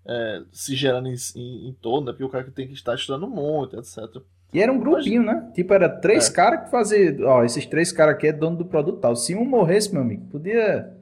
é, 0.06 0.42
se 0.52 0.74
gerando 0.76 1.08
em, 1.08 1.14
em, 1.36 1.68
em 1.68 1.72
torno, 1.80 2.06
né? 2.06 2.12
Porque 2.12 2.24
o 2.24 2.28
cara 2.28 2.44
que 2.44 2.50
tem 2.50 2.66
que 2.68 2.74
estar 2.74 2.94
estudando 2.94 3.26
muito, 3.26 3.78
etc. 3.78 3.98
E 4.52 4.60
era 4.60 4.70
um 4.70 4.78
grupinho, 4.78 5.22
né? 5.22 5.50
Tipo, 5.54 5.72
era 5.74 5.88
três 5.88 6.28
É. 6.28 6.32
caras 6.32 6.64
que 6.64 6.70
faziam. 6.70 7.26
Ó, 7.26 7.42
esses 7.42 7.64
três 7.66 7.90
caras 7.90 8.14
aqui 8.14 8.26
é 8.28 8.32
dono 8.32 8.56
do 8.58 8.64
produto 8.66 9.00
tal. 9.00 9.16
Se 9.16 9.34
um 9.34 9.44
morresse, 9.44 9.92
meu 9.92 10.02
amigo, 10.02 10.26
podia. 10.30 10.92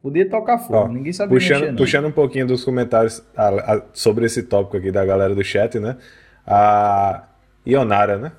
Podia 0.00 0.30
tocar 0.30 0.58
fogo. 0.58 0.76
Ó, 0.78 0.88
Ninguém 0.88 1.12
sabia 1.12 1.34
mexer, 1.34 1.54
Puxando, 1.54 1.68
não. 1.70 1.76
puxando 1.76 2.04
um 2.06 2.12
pouquinho 2.12 2.46
dos 2.46 2.64
comentários 2.64 3.20
a- 3.36 3.74
a- 3.74 3.82
sobre 3.92 4.24
esse 4.26 4.44
tópico 4.44 4.76
aqui 4.76 4.92
da 4.92 5.04
galera 5.04 5.34
do 5.34 5.42
chat, 5.42 5.80
né? 5.80 5.96
A 6.46 7.28
Ionara, 7.66 8.16
né? 8.16 8.32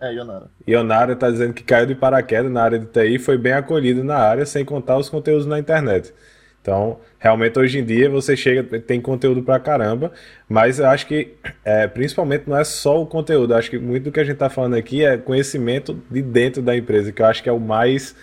É, 0.00 0.12
Ionara. 0.12 0.50
Ionara 0.66 1.16
tá 1.16 1.30
dizendo 1.30 1.52
que 1.52 1.62
caiu 1.62 1.86
de 1.86 1.94
paraquedas 1.94 2.50
na 2.50 2.62
área 2.62 2.78
de 2.78 2.86
TI 2.86 3.16
e 3.16 3.18
foi 3.18 3.36
bem 3.36 3.52
acolhido 3.52 4.04
na 4.04 4.16
área, 4.16 4.46
sem 4.46 4.64
contar 4.64 4.96
os 4.96 5.08
conteúdos 5.08 5.46
na 5.46 5.58
internet. 5.58 6.12
Então, 6.60 6.98
realmente 7.18 7.58
hoje 7.58 7.78
em 7.78 7.84
dia 7.84 8.10
você 8.10 8.36
chega, 8.36 8.62
tem 8.80 9.00
conteúdo 9.00 9.42
pra 9.42 9.58
caramba, 9.58 10.12
mas 10.48 10.78
eu 10.78 10.86
acho 10.86 11.06
que 11.06 11.34
é, 11.64 11.86
principalmente 11.86 12.44
não 12.46 12.56
é 12.56 12.64
só 12.64 13.00
o 13.00 13.06
conteúdo, 13.06 13.54
acho 13.54 13.70
que 13.70 13.78
muito 13.78 14.04
do 14.04 14.12
que 14.12 14.20
a 14.20 14.24
gente 14.24 14.36
tá 14.36 14.50
falando 14.50 14.74
aqui 14.74 15.04
é 15.04 15.16
conhecimento 15.16 15.98
de 16.10 16.20
dentro 16.20 16.60
da 16.60 16.76
empresa, 16.76 17.10
que 17.10 17.22
eu 17.22 17.26
acho 17.26 17.42
que 17.42 17.48
é 17.48 17.52
o 17.52 17.60
mais 17.60 18.14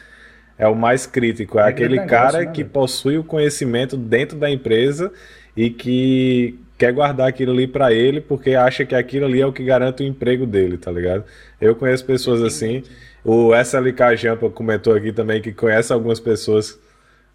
é 0.58 0.68
o 0.68 0.76
mais 0.76 1.06
crítico, 1.06 1.60
é, 1.60 1.64
É 1.64 1.68
aquele 1.68 1.98
negócio, 2.00 2.10
cara 2.10 2.40
né, 2.46 2.52
que 2.52 2.64
possui 2.64 3.18
o 3.18 3.24
conhecimento 3.24 3.98
dentro 3.98 4.38
da 4.38 4.50
empresa 4.50 5.12
e 5.56 5.70
que 5.70 6.60
quer 6.78 6.92
guardar 6.94 7.28
aquilo 7.28 7.52
ali 7.52 7.68
pra 7.68 7.92
ele 7.94 8.20
porque 8.22 8.56
acha 8.56 8.86
que 8.86 8.96
aquilo 8.96 9.26
ali 9.26 9.42
é 9.42 9.46
o 9.46 9.54
que 9.54 9.64
garante 9.64 10.04
o 10.04 10.06
emprego 10.06 10.46
dele, 10.46 10.78
tá 10.78 10.92
ligado? 10.92 11.24
Eu 11.60 11.76
conheço 11.76 12.06
pessoas 12.06 12.42
assim. 12.42 12.84
O 13.24 13.54
SLK 13.56 14.16
Jampa 14.18 14.50
comentou 14.50 14.94
aqui 14.94 15.12
também 15.12 15.42
que 15.42 15.52
conhece 15.52 15.92
algumas 15.92 16.20
pessoas 16.20 16.80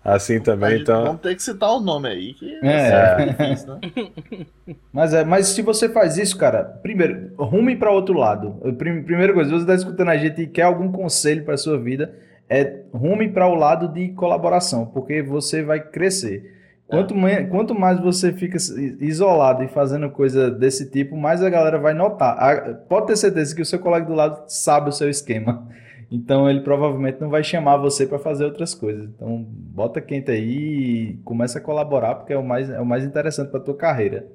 assim 0.04 0.40
também, 0.40 0.80
então. 0.80 1.04
Vamos 1.04 1.20
ter 1.20 1.34
que 1.34 1.42
citar 1.42 1.70
o 1.70 1.80
nome 1.80 2.08
aí, 2.08 2.32
que 2.34 2.58
É. 2.62 3.16
é 3.22 3.26
difícil, 3.26 3.74
né? 3.74 3.80
Mas, 4.92 5.12
é, 5.12 5.24
mas 5.24 5.48
se 5.48 5.62
você 5.62 5.88
faz 5.88 6.16
isso, 6.16 6.36
cara, 6.38 6.62
primeiro, 6.64 7.32
rume 7.36 7.76
para 7.76 7.90
outro 7.90 8.14
lado. 8.16 8.52
Prim- 8.78 9.02
Primeira 9.02 9.32
coisa, 9.32 9.50
se 9.50 9.56
você 9.56 9.62
está 9.62 9.74
escutando 9.74 10.08
a 10.08 10.16
gente 10.16 10.40
e 10.42 10.46
quer 10.46 10.62
algum 10.62 10.90
conselho 10.90 11.44
para 11.44 11.56
sua 11.56 11.78
vida, 11.78 12.14
é 12.48 12.80
rume 12.92 13.28
para 13.28 13.46
o 13.46 13.54
lado 13.54 13.88
de 13.92 14.08
colaboração, 14.10 14.86
porque 14.86 15.22
você 15.22 15.62
vai 15.62 15.80
crescer. 15.80 16.59
Quanto, 16.90 17.14
me- 17.14 17.46
quanto 17.46 17.74
mais 17.74 18.00
você 18.00 18.32
fica 18.32 18.56
isolado 19.00 19.62
e 19.62 19.68
fazendo 19.68 20.10
coisa 20.10 20.50
desse 20.50 20.90
tipo, 20.90 21.16
mais 21.16 21.42
a 21.42 21.48
galera 21.48 21.78
vai 21.78 21.94
notar. 21.94 22.36
A- 22.38 22.74
pode 22.74 23.06
ter 23.06 23.16
certeza 23.16 23.54
que 23.54 23.62
o 23.62 23.66
seu 23.66 23.78
colega 23.78 24.04
do 24.06 24.14
lado 24.14 24.42
sabe 24.48 24.88
o 24.88 24.92
seu 24.92 25.08
esquema. 25.08 25.66
Então 26.12 26.50
ele 26.50 26.62
provavelmente 26.62 27.20
não 27.20 27.28
vai 27.30 27.44
chamar 27.44 27.76
você 27.76 28.04
para 28.04 28.18
fazer 28.18 28.44
outras 28.44 28.74
coisas. 28.74 29.04
Então 29.04 29.46
bota 29.48 30.00
quente 30.00 30.28
aí 30.28 31.12
e 31.12 31.16
começa 31.24 31.58
a 31.60 31.62
colaborar 31.62 32.16
porque 32.16 32.32
é 32.32 32.36
o 32.36 32.42
mais, 32.44 32.68
é 32.68 32.80
o 32.80 32.84
mais 32.84 33.04
interessante 33.04 33.48
para 33.52 33.60
tua 33.60 33.76
carreira. 33.76 34.26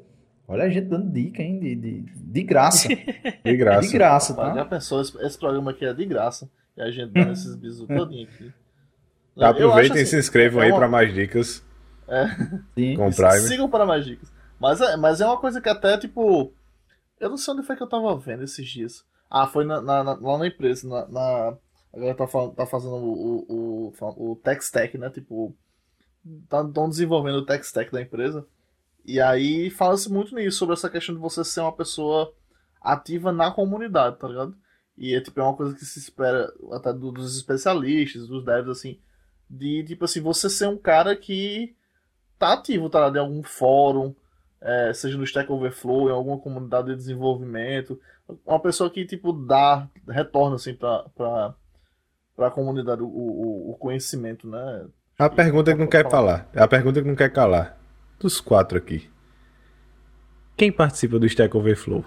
Olha 0.47 0.63
a 0.63 0.69
gente 0.69 0.85
dando 0.87 1.11
dica, 1.11 1.43
hein? 1.43 1.59
De, 1.59 1.75
de, 1.75 2.01
de 2.15 2.43
graça. 2.43 2.87
De 3.43 3.57
graça. 3.57 3.81
De 3.89 3.93
graça, 3.93 4.33
Rapaz, 4.33 4.55
Já 4.55 4.63
tá? 4.63 4.69
pensou, 4.69 5.01
esse, 5.01 5.17
esse 5.21 5.37
programa 5.37 5.71
aqui 5.71 5.83
é 5.85 5.93
de 5.93 6.05
graça. 6.05 6.49
E 6.77 6.81
a 6.81 6.89
gente 6.89 7.11
dando 7.11 7.33
esses 7.33 7.53
bisos 7.57 7.85
todinho 7.89 8.23
aqui. 8.25 8.53
Tá, 9.37 9.49
Aproveitem 9.49 9.91
acho 9.91 9.99
e 9.99 10.01
assim, 10.03 10.11
se 10.11 10.17
inscrevam 10.17 10.61
é 10.61 10.67
aí 10.67 10.71
uma- 10.71 10.77
para 10.79 10.87
mais 10.87 11.13
dicas 11.13 11.61
Sim. 12.75 12.95
com 12.95 13.09
Prime. 13.11 13.47
Sigam 13.47 13.69
para 13.69 13.85
mais 13.85 14.05
dicas. 14.05 14.31
Mas 14.59 14.79
é, 14.81 14.95
mas 14.97 15.21
é 15.21 15.25
uma 15.25 15.37
coisa 15.39 15.59
que 15.61 15.69
até, 15.69 15.97
tipo. 15.97 16.53
Eu 17.19 17.29
não 17.29 17.37
sei 17.37 17.53
onde 17.53 17.63
foi 17.65 17.75
que 17.75 17.83
eu 17.83 17.87
tava 17.89 18.15
vendo 18.17 18.43
esses 18.43 18.67
dias. 18.69 19.03
Ah, 19.29 19.47
foi 19.47 19.65
na, 19.65 19.81
na- 19.81 20.03
na- 20.03 20.13
lá 20.19 20.37
na 20.37 20.47
empresa. 20.47 20.87
Na, 20.87 21.07
na- 21.07 21.57
a 21.93 21.97
galera 21.97 22.15
tá, 22.17 22.25
tá 22.55 22.65
fazendo 22.65 22.95
o, 22.95 23.45
o, 23.47 23.93
o, 23.99 24.31
o 24.31 24.35
tech 24.37 24.61
stack, 24.63 24.97
né? 24.97 25.09
Tipo. 25.09 25.55
Estão 26.43 26.89
desenvolvendo 26.89 27.35
o 27.37 27.45
tech 27.45 27.63
stack 27.63 27.91
da 27.91 28.01
empresa. 28.01 28.45
E 29.05 29.21
aí 29.21 29.69
fala-se 29.69 30.11
muito 30.11 30.33
nisso, 30.33 30.57
sobre 30.57 30.73
essa 30.73 30.89
questão 30.89 31.13
de 31.13 31.21
você 31.21 31.43
ser 31.43 31.59
uma 31.61 31.71
pessoa 31.71 32.33
ativa 32.81 33.31
na 33.31 33.51
comunidade, 33.51 34.17
tá 34.17 34.27
ligado? 34.27 34.55
E 34.97 35.13
é 35.13 35.21
tipo 35.21 35.39
é 35.39 35.43
uma 35.43 35.55
coisa 35.55 35.75
que 35.75 35.85
se 35.85 35.99
espera 35.99 36.51
até 36.71 36.91
do- 36.91 37.11
dos 37.11 37.35
especialistas, 37.37 38.27
dos 38.27 38.43
devs, 38.43 38.69
assim, 38.69 38.99
de 39.47 39.83
tipo 39.83 40.05
assim, 40.05 40.19
você 40.21 40.49
ser 40.49 40.67
um 40.67 40.77
cara 40.77 41.15
que 41.15 41.75
tá 42.37 42.53
ativo, 42.53 42.89
tá 42.89 42.99
ligado? 42.99 43.15
Em 43.17 43.19
algum 43.19 43.43
fórum, 43.43 44.13
é, 44.61 44.91
seja 44.93 45.17
no 45.17 45.23
Stack 45.23 45.51
Overflow, 45.51 46.09
em 46.09 46.13
alguma 46.13 46.37
comunidade 46.37 46.87
de 46.89 46.95
desenvolvimento, 46.95 47.99
uma 48.45 48.59
pessoa 48.59 48.89
que 48.89 49.05
tipo 49.05 49.31
dá, 49.31 49.87
retorna 50.07 50.55
assim 50.55 50.73
pra, 50.73 51.05
pra, 51.15 51.53
pra 52.35 52.51
comunidade 52.51 53.01
o, 53.01 53.07
o, 53.07 53.71
o 53.71 53.77
conhecimento, 53.77 54.47
né? 54.47 54.85
A 55.17 55.29
pergunta 55.29 55.71
que 55.73 55.79
não 55.79 55.87
quer 55.87 56.09
falar. 56.09 56.49
A 56.53 56.67
pergunta 56.67 57.01
que 57.01 57.07
não 57.07 57.15
quer 57.15 57.31
calar. 57.31 57.77
Dos 58.19 58.41
quatro 58.41 58.77
aqui. 58.77 59.09
Quem 60.57 60.71
participa 60.71 61.19
do 61.19 61.25
Stack 61.25 61.55
Overflow? 61.55 62.03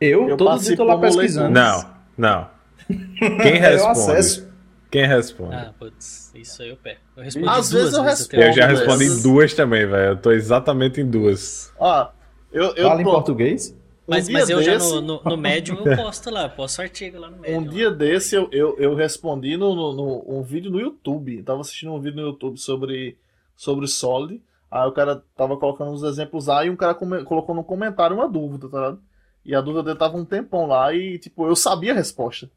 Eu, 0.00 0.28
Eu 0.28 0.36
todo 0.36 0.46
dia 0.46 0.46
participo 0.46 0.76
tô 0.76 0.84
lá 0.84 0.98
pesquisando. 1.00 1.50
Não, 1.50 1.94
não. 2.16 2.48
Quem 2.88 3.56
Eu 3.56 3.60
responde? 3.60 4.49
Quem 4.90 5.06
responde? 5.06 5.54
Ah, 5.54 5.72
putz, 5.78 6.32
isso 6.34 6.62
aí 6.62 6.70
eu 6.70 6.76
pego. 6.76 6.98
Eu 7.16 7.22
respondi 7.22 7.48
Às 7.48 7.70
duas 7.70 7.72
vezes 7.72 7.94
eu 7.98 8.02
respondo, 8.02 8.42
eu 8.42 8.52
já 8.52 8.66
velho. 8.66 8.78
respondi 8.78 9.04
em 9.04 9.22
duas 9.22 9.54
também, 9.54 9.86
velho. 9.86 10.08
Eu 10.12 10.16
tô 10.16 10.32
exatamente 10.32 11.00
em 11.00 11.08
duas. 11.08 11.72
Ó, 11.78 12.08
eu, 12.52 12.74
eu 12.74 12.88
Fala 12.88 13.00
em 13.00 13.04
tô- 13.04 13.10
português? 13.12 13.70
um 13.70 13.76
Mas, 14.12 14.26
dia 14.26 14.38
mas 14.40 14.50
eu 14.50 14.60
já 14.62 14.72
desse- 14.74 14.92
no, 14.94 15.00
no, 15.00 15.22
no 15.22 15.36
Medium 15.36 15.76
eu 15.84 15.96
posto 15.96 16.30
lá, 16.30 16.42
eu 16.44 16.50
posto 16.50 16.82
artigo 16.82 17.18
lá 17.20 17.30
no 17.30 17.38
Medium. 17.38 17.58
Um 17.60 17.64
dia 17.64 17.90
desse 17.92 18.34
eu, 18.34 18.48
eu, 18.50 18.76
eu 18.78 18.94
respondi 18.96 19.56
no, 19.56 19.74
no, 19.76 19.92
no- 19.92 20.24
um 20.38 20.42
vídeo 20.42 20.70
no 20.70 20.80
YouTube. 20.80 21.38
Eu 21.38 21.44
tava 21.44 21.60
assistindo 21.60 21.92
um 21.92 22.00
vídeo 22.00 22.16
no 22.20 22.26
YouTube 22.28 22.58
sobre, 22.58 23.16
sobre 23.54 23.86
Solid. 23.86 24.42
Aí 24.68 24.88
o 24.88 24.92
cara 24.92 25.22
tava 25.36 25.56
colocando 25.56 25.92
uns 25.92 26.02
exemplos 26.02 26.46
lá 26.46 26.64
e 26.64 26.70
um 26.70 26.76
cara 26.76 26.94
come- 26.94 27.22
colocou 27.22 27.54
no 27.54 27.62
comentário 27.62 28.16
uma 28.16 28.28
dúvida, 28.28 28.68
tá 28.68 28.76
ligado? 28.78 29.00
E 29.44 29.54
a 29.54 29.60
dúvida 29.60 29.82
dele 29.84 29.98
tava 29.98 30.16
um 30.16 30.24
tempão 30.24 30.66
lá 30.66 30.92
e, 30.92 31.18
tipo, 31.18 31.46
eu 31.46 31.54
sabia 31.54 31.92
a 31.92 31.94
resposta. 31.94 32.50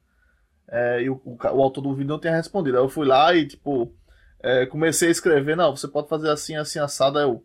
É, 0.70 1.01
e 1.01 1.09
o, 1.09 1.22
o, 1.24 1.38
o 1.41 1.61
autor 1.61 1.82
do 1.82 1.93
vídeo 1.93 2.09
não 2.09 2.20
tinha 2.20 2.36
respondido. 2.36 2.78
Aí 2.78 2.84
eu 2.84 2.89
fui 2.89 3.05
lá 3.05 3.34
e, 3.34 3.47
tipo, 3.47 3.93
é, 4.41 4.66
comecei 4.66 5.07
a 5.07 5.11
escrever, 5.11 5.55
não, 5.55 5.76
você 5.76 5.88
pode 5.88 6.09
fazer 6.09 6.30
assim, 6.30 6.55
assim, 6.55 6.80
assado. 6.80 7.18
Aí 7.18 7.26
eu 7.26 7.43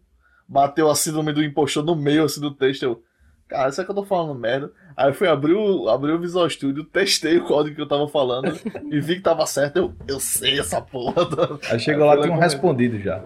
bateu 0.49 0.91
a 0.91 0.95
síndrome 0.95 1.33
do 1.33 1.45
impostor 1.45 1.85
no 1.85 1.95
meio, 1.95 2.25
assim, 2.25 2.41
do 2.41 2.55
texto. 2.55 2.83
Eu, 2.83 3.03
cara, 3.47 3.69
isso 3.69 3.81
é 3.81 3.85
que 3.85 3.91
eu 3.91 3.95
tô 3.95 4.05
falando 4.05 4.39
merda. 4.39 4.73
Aí 4.97 5.11
eu 5.11 5.15
fui 5.15 5.29
abrir 5.29 5.55
o, 5.55 5.89
abrir 5.89 6.13
o 6.13 6.19
Visual 6.19 6.49
Studio, 6.49 6.85
testei 6.85 7.39
o 7.39 7.45
código 7.45 7.77
que 7.77 7.83
eu 7.83 7.89
tava 7.89 8.09
falando 8.09 8.53
e 8.91 9.01
vi 9.01 9.17
que 9.17 9.23
tava 9.23 9.47
certo. 9.47 9.77
Eu, 9.77 9.95
eu 10.09 10.21
sei 10.21 10.59
essa 10.59 10.81
porra. 10.81 11.23
Aí 11.71 11.79
chegou 11.79 12.09
Aí 12.09 12.17
lá, 12.17 12.23
tinha 12.23 12.35
um 12.35 12.41
respondido 12.41 12.99
já. 12.99 13.25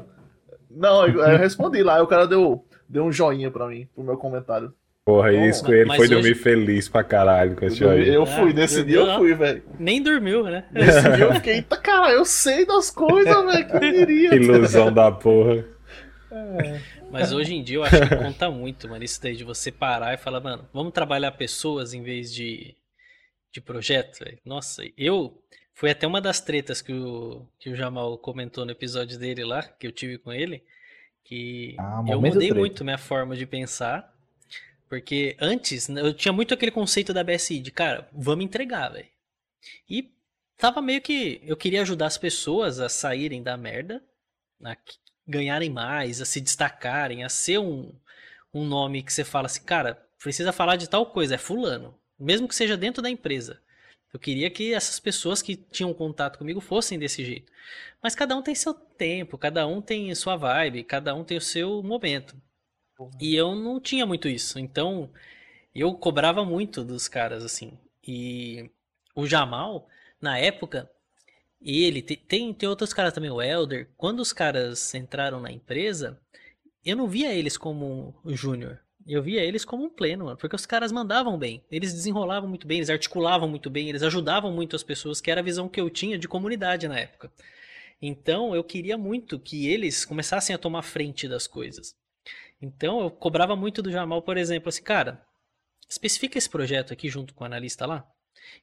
Não, 0.70 1.06
eu, 1.06 1.20
eu 1.20 1.38
respondi 1.38 1.82
lá. 1.82 1.96
Aí 1.96 2.02
o 2.02 2.06
cara 2.06 2.26
deu, 2.26 2.64
deu 2.88 3.04
um 3.04 3.12
joinha 3.12 3.50
pra 3.50 3.68
mim, 3.68 3.86
pro 3.94 4.04
meu 4.04 4.16
comentário. 4.16 4.74
Porra, 5.04 5.32
Bom, 5.32 5.44
isso, 5.46 5.72
ele 5.72 5.84
mas 5.86 5.96
foi 5.96 6.06
hoje- 6.06 6.14
dormir 6.14 6.34
feliz 6.36 6.88
pra 6.88 7.02
caralho 7.02 7.56
com 7.56 7.64
Eu, 7.64 7.68
esse 7.68 7.84
aí. 7.84 8.08
eu 8.08 8.24
fui, 8.24 8.50
Ah, 8.50 8.54
nesse 8.54 8.76
meu 8.76 8.84
dia 8.84 8.96
eu 8.98 9.18
fui, 9.18 9.34
velho. 9.34 9.62
Nem 9.78 10.00
dormiu, 10.00 10.44
né? 10.44 10.64
Nesse 10.70 11.02
dia 11.02 11.24
eu 11.24 11.34
fiquei, 11.34 11.54
eita, 11.54 11.76
cara, 11.76 12.12
eu 12.12 12.24
sei 12.24 12.64
das 12.64 12.88
coisas, 12.88 13.34
velho. 13.44 13.80
Quem 13.80 13.92
diria? 13.92 14.34
Ilusão 14.36 14.92
da 14.92 15.10
porra. 15.10 15.64
Mas 17.10 17.32
hoje 17.32 17.54
em 17.54 17.62
dia 17.62 17.76
eu 17.78 17.84
acho 17.84 18.00
que 18.08 18.16
conta 18.16 18.48
muito, 18.50 18.88
mano, 18.88 19.04
isso 19.04 19.20
daí 19.20 19.36
de 19.36 19.44
você 19.44 19.70
parar 19.72 20.14
e 20.14 20.16
falar, 20.16 20.40
mano, 20.40 20.68
vamos 20.72 20.92
trabalhar 20.92 21.32
pessoas 21.32 21.92
em 21.92 22.02
vez 22.02 22.32
de, 22.32 22.74
de 23.52 23.60
projeto, 23.60 24.18
velho. 24.24 24.38
Nossa, 24.44 24.82
eu. 24.96 25.36
Foi 25.74 25.90
até 25.90 26.06
uma 26.06 26.20
das 26.20 26.38
tretas 26.40 26.80
que 26.82 26.92
o, 26.92 27.46
que 27.58 27.70
o 27.70 27.74
Jamal 27.74 28.16
comentou 28.18 28.64
no 28.64 28.70
episódio 28.70 29.18
dele 29.18 29.42
lá, 29.42 29.62
que 29.62 29.86
eu 29.86 29.90
tive 29.92 30.16
com 30.18 30.30
ele, 30.32 30.62
que 31.24 31.74
Ah, 31.80 32.04
eu 32.06 32.20
mudei 32.20 32.48
treta. 32.48 32.54
muito 32.54 32.84
minha 32.84 32.98
forma 32.98 33.34
de 33.34 33.46
pensar, 33.46 34.11
porque 34.92 35.38
antes 35.40 35.88
né, 35.88 36.02
eu 36.02 36.12
tinha 36.12 36.34
muito 36.34 36.52
aquele 36.52 36.70
conceito 36.70 37.14
da 37.14 37.24
BSI, 37.24 37.60
de 37.60 37.70
cara, 37.70 38.06
vamos 38.12 38.44
entregar, 38.44 38.90
velho. 38.90 39.08
E 39.88 40.12
tava 40.58 40.82
meio 40.82 41.00
que. 41.00 41.40
Eu 41.46 41.56
queria 41.56 41.80
ajudar 41.80 42.04
as 42.04 42.18
pessoas 42.18 42.78
a 42.78 42.90
saírem 42.90 43.42
da 43.42 43.56
merda, 43.56 44.04
a 44.62 44.76
ganharem 45.26 45.70
mais, 45.70 46.20
a 46.20 46.26
se 46.26 46.42
destacarem, 46.42 47.24
a 47.24 47.30
ser 47.30 47.56
um, 47.56 47.90
um 48.52 48.66
nome 48.66 49.02
que 49.02 49.10
você 49.10 49.24
fala 49.24 49.46
assim, 49.46 49.62
cara, 49.62 49.94
precisa 50.22 50.52
falar 50.52 50.76
de 50.76 50.90
tal 50.90 51.06
coisa, 51.06 51.36
é 51.36 51.38
fulano. 51.38 51.98
Mesmo 52.18 52.46
que 52.46 52.54
seja 52.54 52.76
dentro 52.76 53.02
da 53.02 53.08
empresa. 53.08 53.62
Eu 54.12 54.20
queria 54.20 54.50
que 54.50 54.74
essas 54.74 55.00
pessoas 55.00 55.40
que 55.40 55.56
tinham 55.56 55.94
contato 55.94 56.36
comigo 56.36 56.60
fossem 56.60 56.98
desse 56.98 57.24
jeito. 57.24 57.50
Mas 58.02 58.14
cada 58.14 58.36
um 58.36 58.42
tem 58.42 58.54
seu 58.54 58.74
tempo, 58.74 59.38
cada 59.38 59.66
um 59.66 59.80
tem 59.80 60.14
sua 60.14 60.36
vibe, 60.36 60.84
cada 60.84 61.14
um 61.14 61.24
tem 61.24 61.38
o 61.38 61.40
seu 61.40 61.82
momento. 61.82 62.36
E 63.20 63.34
eu 63.34 63.54
não 63.54 63.80
tinha 63.80 64.06
muito 64.06 64.28
isso. 64.28 64.58
Então, 64.58 65.10
eu 65.74 65.94
cobrava 65.94 66.44
muito 66.44 66.84
dos 66.84 67.08
caras, 67.08 67.44
assim. 67.44 67.72
E 68.06 68.70
o 69.14 69.26
Jamal, 69.26 69.88
na 70.20 70.38
época, 70.38 70.90
ele, 71.60 72.02
te- 72.02 72.16
tem, 72.16 72.52
tem 72.52 72.68
outros 72.68 72.92
caras 72.92 73.12
também, 73.12 73.30
o 73.30 73.42
Elder. 73.42 73.88
Quando 73.96 74.20
os 74.20 74.32
caras 74.32 74.94
entraram 74.94 75.40
na 75.40 75.52
empresa, 75.52 76.18
eu 76.84 76.96
não 76.96 77.08
via 77.08 77.32
eles 77.34 77.56
como 77.56 78.14
um 78.24 78.36
júnior. 78.36 78.80
Eu 79.06 79.22
via 79.22 79.42
eles 79.42 79.64
como 79.64 79.84
um 79.84 79.90
pleno, 79.90 80.26
mano, 80.26 80.36
porque 80.36 80.54
os 80.56 80.66
caras 80.66 80.92
mandavam 80.92 81.38
bem. 81.38 81.62
Eles 81.70 81.92
desenrolavam 81.92 82.48
muito 82.48 82.66
bem, 82.66 82.78
eles 82.78 82.90
articulavam 82.90 83.48
muito 83.48 83.68
bem, 83.70 83.88
eles 83.88 84.02
ajudavam 84.02 84.52
muito 84.52 84.76
as 84.76 84.82
pessoas, 84.82 85.20
que 85.20 85.30
era 85.30 85.40
a 85.40 85.44
visão 85.44 85.68
que 85.68 85.80
eu 85.80 85.90
tinha 85.90 86.18
de 86.18 86.28
comunidade 86.28 86.86
na 86.88 86.98
época. 86.98 87.32
Então, 88.00 88.54
eu 88.54 88.64
queria 88.64 88.98
muito 88.98 89.38
que 89.38 89.68
eles 89.68 90.04
começassem 90.04 90.54
a 90.54 90.58
tomar 90.58 90.82
frente 90.82 91.28
das 91.28 91.46
coisas. 91.46 91.94
Então, 92.62 93.00
eu 93.00 93.10
cobrava 93.10 93.56
muito 93.56 93.82
do 93.82 93.90
Jamal, 93.90 94.22
por 94.22 94.36
exemplo, 94.36 94.68
assim, 94.68 94.82
cara, 94.82 95.20
especifica 95.88 96.38
esse 96.38 96.48
projeto 96.48 96.92
aqui 96.92 97.08
junto 97.08 97.34
com 97.34 97.42
o 97.42 97.46
analista 97.46 97.84
lá. 97.86 98.06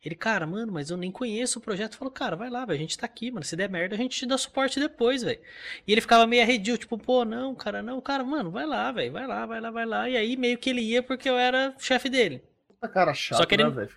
Ele, 0.04 0.16
cara, 0.16 0.45
mano, 0.45 0.72
mas 0.74 0.89
eu 0.89 0.97
nem 0.97 1.12
conheço 1.12 1.60
o 1.60 1.62
projeto. 1.62 1.97
Falou, 1.97 2.12
cara, 2.12 2.36
vai 2.36 2.50
lá, 2.50 2.66
velho, 2.66 2.78
a 2.78 2.82
gente 2.82 2.97
tá 2.97 3.06
aqui, 3.06 3.32
mano. 3.32 3.45
Se 3.45 3.56
der 3.56 3.70
merda, 3.70 3.95
a 3.95 3.97
gente 3.97 4.18
te 4.18 4.26
dá 4.26 4.38
suporte 4.38 4.80
depois, 4.80 5.22
velho. 5.24 5.39
E 5.88 5.91
ele 5.91 6.02
ficava 6.02 6.26
meio 6.28 6.41
arredio, 6.41 6.78
tipo, 6.78 6.97
pô, 6.97 7.24
não, 7.24 7.56
cara, 7.56 7.82
não, 7.82 8.00
cara, 8.02 8.24
mano, 8.24 8.52
vai 8.52 8.66
lá, 8.66 8.91
velho, 8.91 9.12
vai 9.14 9.26
lá, 9.28 9.45
vai 9.45 9.62
lá, 9.62 9.72
vai 9.72 9.86
lá. 9.86 10.10
E 10.10 10.18
aí 10.18 10.36
meio 10.36 10.58
que 10.58 10.70
ele 10.70 10.82
ia 10.82 11.02
porque 11.04 11.30
eu 11.30 11.38
era 11.38 11.74
chefe 11.78 12.10
dele. 12.10 12.41
Cara 12.93 13.14
chato, 13.14 13.38
Só 13.39 13.45
que 13.45 13.56
ele- 13.56 13.64
né, 13.70 13.88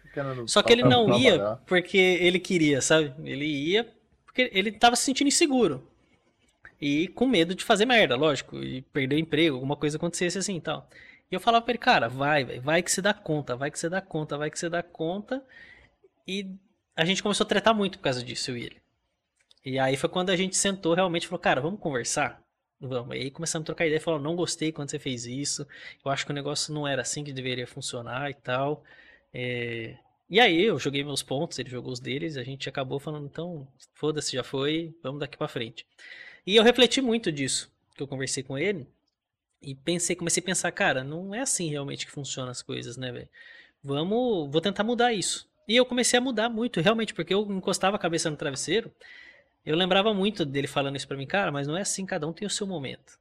Só 0.46 0.62
que 0.62 0.72
ele 0.72 0.82
trabalhar. 0.82 1.06
não 1.08 1.18
ia 1.18 1.56
porque 1.66 1.98
ele 1.98 2.38
queria, 2.40 2.80
sabe? 2.80 3.14
Ele 3.24 3.44
ia 3.46 3.84
porque 4.24 4.50
ele 4.52 4.72
tava 4.72 4.96
se 4.96 5.04
sentindo 5.04 5.28
inseguro. 5.28 5.88
E 6.82 7.08
com 7.08 7.26
medo 7.28 7.54
de 7.54 7.64
fazer 7.64 7.86
merda, 7.86 8.16
lógico, 8.16 8.58
e 8.62 8.82
perder 8.82 9.16
o 9.16 9.20
emprego, 9.20 9.56
alguma 9.56 9.76
coisa 9.76 9.96
acontecesse 9.98 10.38
assim 10.38 10.56
e 10.58 10.60
tal. 10.60 10.88
E 11.30 11.34
eu 11.36 11.40
falava 11.40 11.64
pra 11.64 11.72
ele, 11.72 11.78
cara, 11.78 12.08
vai, 12.08 12.44
vai 12.60 12.82
que 12.82 12.92
você 12.92 13.00
dá 13.02 13.14
conta, 13.14 13.56
vai 13.56 13.70
que 13.70 13.78
você 13.78 13.88
dá 13.88 14.02
conta, 14.02 14.38
vai 14.38 14.50
que 14.50 14.58
você 14.58 14.68
dá 14.68 14.82
conta. 14.82 15.44
E 16.26 16.46
a 16.96 17.04
gente 17.04 17.22
começou 17.22 17.44
a 17.44 17.48
tretar 17.48 17.74
muito 17.74 17.98
por 17.98 18.04
causa 18.04 18.22
disso, 18.24 18.50
eu 18.50 18.58
e 18.58 18.64
ele. 18.66 18.82
E 19.64 19.78
aí 19.78 19.96
foi 19.96 20.08
quando 20.08 20.30
a 20.30 20.36
gente 20.36 20.56
sentou 20.56 20.94
realmente 20.94 21.26
falou, 21.28 21.40
cara, 21.40 21.60
vamos 21.60 21.80
conversar? 21.80 22.42
Vamos. 22.80 23.16
E 23.16 23.20
aí 23.20 23.30
começamos 23.30 23.64
a 23.64 23.66
trocar 23.66 23.86
ideia 23.86 24.00
falou, 24.00 24.20
não 24.20 24.36
gostei 24.36 24.72
quando 24.72 24.90
você 24.90 24.98
fez 24.98 25.24
isso. 25.26 25.66
Eu 26.04 26.10
acho 26.10 26.26
que 26.26 26.32
o 26.32 26.34
negócio 26.34 26.74
não 26.74 26.86
era 26.86 27.02
assim 27.02 27.24
que 27.24 27.32
deveria 27.32 27.66
funcionar 27.66 28.30
e 28.30 28.34
tal. 28.34 28.84
É, 29.32 29.96
E 30.30 30.40
aí 30.40 30.62
eu 30.64 30.78
joguei 30.78 31.04
meus 31.04 31.22
pontos, 31.22 31.58
ele 31.58 31.70
jogou 31.70 31.92
os 31.92 32.00
deles, 32.00 32.36
a 32.36 32.42
gente 32.44 32.68
acabou 32.68 32.98
falando, 32.98 33.26
então, 33.26 33.68
foda-se, 33.94 34.32
já 34.36 34.42
foi, 34.44 34.94
vamos 35.02 35.20
daqui 35.20 35.36
pra 35.36 35.48
frente. 35.48 35.86
E 36.46 36.56
eu 36.56 36.62
refleti 36.62 37.00
muito 37.00 37.30
disso, 37.30 37.70
que 37.94 38.02
eu 38.02 38.08
conversei 38.08 38.42
com 38.42 38.58
ele, 38.58 38.86
e 39.62 39.74
pensei, 39.74 40.16
comecei 40.16 40.42
a 40.42 40.46
pensar, 40.46 40.72
cara, 40.72 41.04
não 41.04 41.34
é 41.34 41.40
assim 41.40 41.70
realmente 41.70 42.04
que 42.04 42.12
funcionam 42.12 42.50
as 42.50 42.62
coisas, 42.62 42.96
né, 42.96 43.12
velho? 43.12 43.28
Vamos, 43.82 44.50
vou 44.50 44.60
tentar 44.60 44.82
mudar 44.82 45.12
isso. 45.12 45.48
E 45.68 45.76
eu 45.76 45.86
comecei 45.86 46.18
a 46.18 46.22
mudar 46.22 46.48
muito, 46.48 46.80
realmente, 46.80 47.14
porque 47.14 47.32
eu 47.32 47.42
encostava 47.50 47.96
a 47.96 47.98
cabeça 47.98 48.28
no 48.28 48.36
travesseiro, 48.36 48.90
eu 49.64 49.76
lembrava 49.76 50.12
muito 50.12 50.44
dele 50.44 50.66
falando 50.66 50.96
isso 50.96 51.06
pra 51.06 51.16
mim, 51.16 51.26
cara, 51.26 51.52
mas 51.52 51.68
não 51.68 51.76
é 51.76 51.82
assim, 51.82 52.04
cada 52.04 52.26
um 52.26 52.32
tem 52.32 52.46
o 52.46 52.50
seu 52.50 52.66
momento. 52.66 53.20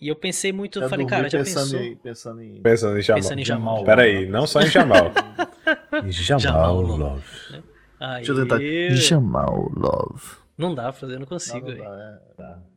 E 0.00 0.08
eu 0.08 0.16
pensei 0.16 0.50
muito, 0.50 0.80
eu 0.80 0.88
falei, 0.88 1.06
cara, 1.06 1.28
já 1.28 1.38
pensando 1.38 1.70
pensou? 1.70 1.80
Em, 1.80 1.96
pensando 1.96 2.42
em... 2.42 2.62
Pensando 2.62 2.98
em 2.98 3.02
Jamal. 3.02 3.22
Pensando 3.22 3.40
em 3.40 3.44
Jamal. 3.44 3.84
Peraí, 3.84 4.26
não 4.26 4.46
só 4.46 4.60
em 4.62 4.66
Jamal. 4.66 5.12
Jamal, 6.08 6.40
Jamal 6.40 6.80
Love. 6.80 7.24
Né? 7.50 7.62
Aí, 8.00 8.24
Deixa 8.24 8.32
eu 8.32 9.20
tentar 9.20 9.52
o 9.52 9.68
Love. 9.78 10.40
Não 10.60 10.74
dá 10.74 10.84
pra 10.84 10.92
fazer, 10.92 11.14
eu 11.14 11.20
não 11.20 11.26
consigo. 11.26 11.70
Não, 11.70 11.76
não 11.76 12.36
dá, 12.36 12.58
é. 12.66 12.70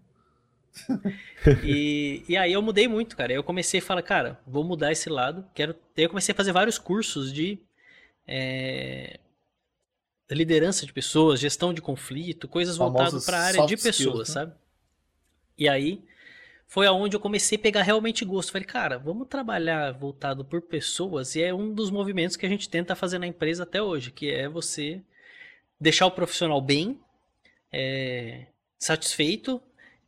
E, 1.63 2.23
e 2.27 2.37
aí 2.37 2.53
eu 2.53 2.61
mudei 2.61 2.87
muito, 2.87 3.15
cara. 3.15 3.31
Eu 3.31 3.43
comecei 3.43 3.79
a 3.79 3.83
falar, 3.83 4.01
cara, 4.01 4.39
vou 4.47 4.63
mudar 4.63 4.91
esse 4.91 5.09
lado. 5.09 5.45
Quero. 5.53 5.75
Daí 5.95 6.05
eu 6.05 6.09
comecei 6.09 6.33
a 6.33 6.35
fazer 6.35 6.51
vários 6.51 6.79
cursos 6.79 7.31
de 7.31 7.59
é, 8.27 9.19
liderança 10.31 10.85
de 10.85 10.93
pessoas, 10.93 11.39
gestão 11.39 11.73
de 11.73 11.81
conflito, 11.81 12.47
coisas 12.47 12.77
voltadas 12.77 13.25
para 13.25 13.37
a 13.37 13.41
área 13.41 13.65
de 13.65 13.75
pessoas, 13.75 13.97
skills, 13.97 14.29
né? 14.29 14.33
sabe? 14.33 14.53
E 15.57 15.69
aí 15.69 16.03
foi 16.65 16.87
aonde 16.87 17.15
eu 17.15 17.19
comecei 17.19 17.57
a 17.57 17.61
pegar 17.61 17.83
realmente 17.83 18.25
gosto. 18.25 18.51
Falei, 18.51 18.65
cara, 18.65 18.97
vamos 18.97 19.27
trabalhar 19.27 19.91
voltado 19.91 20.43
por 20.43 20.61
pessoas. 20.61 21.35
E 21.35 21.43
é 21.43 21.53
um 21.53 21.73
dos 21.73 21.91
movimentos 21.91 22.35
que 22.35 22.45
a 22.45 22.49
gente 22.49 22.69
tenta 22.69 22.95
fazer 22.95 23.19
na 23.19 23.27
empresa 23.27 23.63
até 23.63 23.81
hoje, 23.81 24.11
que 24.11 24.31
é 24.31 24.49
você 24.49 25.01
deixar 25.79 26.07
o 26.07 26.11
profissional 26.11 26.61
bem, 26.61 26.99
é, 27.73 28.45
satisfeito 28.77 29.61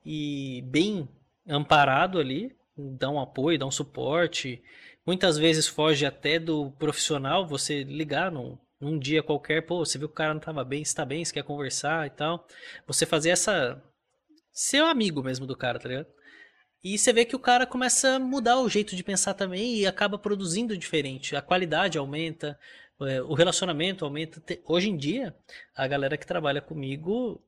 e 0.05 0.61
bem 0.67 1.09
amparado 1.47 2.19
ali, 2.19 2.55
dar 2.77 3.09
um 3.09 3.19
apoio, 3.19 3.57
dar 3.57 3.65
um 3.65 3.71
suporte. 3.71 4.61
Muitas 5.05 5.37
vezes 5.37 5.67
foge 5.67 6.05
até 6.05 6.39
do 6.39 6.71
profissional 6.71 7.47
você 7.47 7.83
ligar 7.83 8.31
num, 8.31 8.57
num 8.79 8.99
dia 8.99 9.23
qualquer, 9.23 9.61
pô, 9.65 9.83
você 9.83 9.97
viu 9.97 10.07
que 10.07 10.13
o 10.13 10.15
cara 10.15 10.33
não 10.33 10.39
estava 10.39 10.63
bem, 10.63 10.81
está 10.81 11.03
bem, 11.03 11.25
você 11.25 11.33
quer 11.33 11.43
conversar 11.43 12.05
e 12.07 12.11
tal. 12.11 12.47
Você 12.87 13.05
fazer 13.05 13.31
essa. 13.31 13.81
ser 14.53 14.83
amigo 14.83 15.23
mesmo 15.23 15.45
do 15.47 15.55
cara, 15.55 15.79
tá 15.79 15.89
ligado? 15.89 16.07
E 16.83 16.99
você 16.99 17.11
vê 17.11 17.25
que 17.25 17.35
o 17.35 17.39
cara 17.39 17.65
começa 17.65 18.15
a 18.15 18.19
mudar 18.19 18.59
o 18.59 18.69
jeito 18.69 18.95
de 18.95 19.03
pensar 19.03 19.33
também 19.33 19.77
e 19.77 19.87
acaba 19.87 20.19
produzindo 20.19 20.77
diferente. 20.77 21.35
A 21.35 21.41
qualidade 21.41 21.97
aumenta, 21.97 22.59
é, 23.01 23.21
o 23.23 23.33
relacionamento 23.33 24.05
aumenta. 24.05 24.39
Hoje 24.65 24.89
em 24.89 24.97
dia, 24.97 25.35
a 25.75 25.87
galera 25.87 26.15
que 26.15 26.27
trabalha 26.27 26.61
comigo 26.61 27.41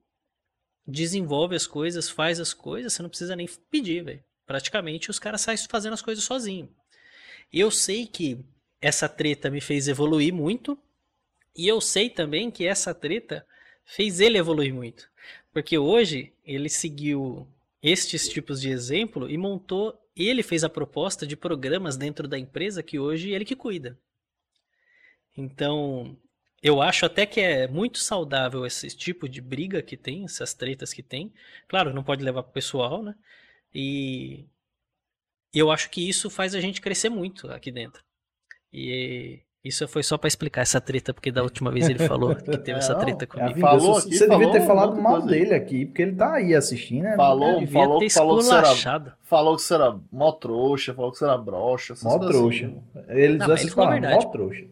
desenvolve 0.87 1.55
as 1.55 1.67
coisas, 1.67 2.09
faz 2.09 2.39
as 2.39 2.53
coisas, 2.53 2.93
você 2.93 3.01
não 3.01 3.09
precisa 3.09 3.35
nem 3.35 3.47
pedir, 3.69 4.03
velho. 4.03 4.23
Praticamente 4.45 5.11
os 5.11 5.19
caras 5.19 5.41
saem 5.41 5.57
fazendo 5.69 5.93
as 5.93 6.01
coisas 6.01 6.23
sozinho. 6.23 6.73
Eu 7.51 7.69
sei 7.69 8.07
que 8.07 8.45
essa 8.79 9.09
treta 9.09 9.49
me 9.49 9.59
fez 9.59 9.87
evoluir 9.87 10.33
muito, 10.33 10.79
e 11.55 11.67
eu 11.67 11.81
sei 11.81 12.09
também 12.09 12.49
que 12.49 12.65
essa 12.65 12.93
treta 12.93 13.45
fez 13.83 14.19
ele 14.19 14.37
evoluir 14.37 14.73
muito. 14.73 15.09
Porque 15.51 15.77
hoje 15.77 16.33
ele 16.45 16.69
seguiu 16.69 17.47
estes 17.81 18.29
tipos 18.29 18.61
de 18.61 18.69
exemplo 18.69 19.29
e 19.29 19.37
montou, 19.37 19.99
ele 20.15 20.43
fez 20.43 20.63
a 20.63 20.69
proposta 20.69 21.25
de 21.25 21.35
programas 21.35 21.97
dentro 21.97 22.27
da 22.27 22.37
empresa 22.37 22.83
que 22.83 22.99
hoje 22.99 23.31
ele 23.31 23.45
que 23.45 23.55
cuida. 23.55 23.97
Então, 25.35 26.17
eu 26.61 26.81
acho 26.81 27.05
até 27.05 27.25
que 27.25 27.39
é 27.39 27.67
muito 27.67 27.97
saudável 27.99 28.65
esse 28.65 28.87
tipo 28.89 29.29
de 29.29 29.41
briga 29.41 29.81
que 29.81 29.95
tem, 29.95 30.25
essas 30.25 30.53
tretas 30.53 30.93
que 30.93 31.03
tem. 31.03 31.31
Claro, 31.67 31.93
não 31.93 32.03
pode 32.03 32.23
levar 32.23 32.43
pro 32.43 32.53
pessoal, 32.53 33.03
né? 33.03 33.15
E 33.73 34.45
eu 35.53 35.71
acho 35.71 35.89
que 35.89 36.07
isso 36.07 36.29
faz 36.29 36.55
a 36.55 36.59
gente 36.59 36.81
crescer 36.81 37.09
muito 37.09 37.49
aqui 37.51 37.71
dentro. 37.71 38.03
E 38.73 39.39
isso 39.63 39.87
foi 39.87 40.01
só 40.01 40.17
pra 40.17 40.27
explicar 40.27 40.61
essa 40.61 40.79
treta, 40.79 41.13
porque 41.13 41.31
da 41.31 41.43
última 41.43 41.71
vez 41.71 41.89
ele 41.89 41.99
falou 42.07 42.35
que 42.35 42.43
teve 42.57 42.79
essa 42.79 42.95
treta 42.95 43.25
É 43.25 43.27
comigo. 43.27 43.59
Falou 43.59 43.93
você 43.95 44.07
aqui, 44.07 44.09
devia 44.09 44.27
falou 44.27 44.51
ter 44.51 44.61
um 44.61 44.65
falado 44.65 45.01
mal 45.01 45.21
dele 45.21 45.53
aqui, 45.53 45.85
porque 45.85 46.01
ele 46.01 46.15
tá 46.15 46.33
aí 46.35 46.55
assistindo. 46.55 47.03
né? 47.03 47.15
Falou, 47.15 47.59
Devia 47.59 47.81
falou, 47.81 47.99
ter 47.99 48.09
falou 48.09 48.37
que 48.37 48.43
você 48.45 48.55
era, 48.55 49.17
falou 49.23 49.55
que 49.55 49.61
você 49.61 49.73
era 49.73 49.99
mó 50.11 50.31
trouxa, 50.31 50.93
falou 50.93 51.11
que 51.11 51.17
você 51.17 51.25
era 51.25 51.37
broxa. 51.37 51.93
Mó 52.01 52.17
coisas 52.17 52.35
trouxa. 52.35 52.65
assim. 52.65 52.81
Ele 53.09 53.37
Não, 53.37 53.45
usou 53.45 53.55
essas 53.55 53.73
palavras, 53.73 54.11
mó 54.23 54.31
trouxa. 54.31 54.65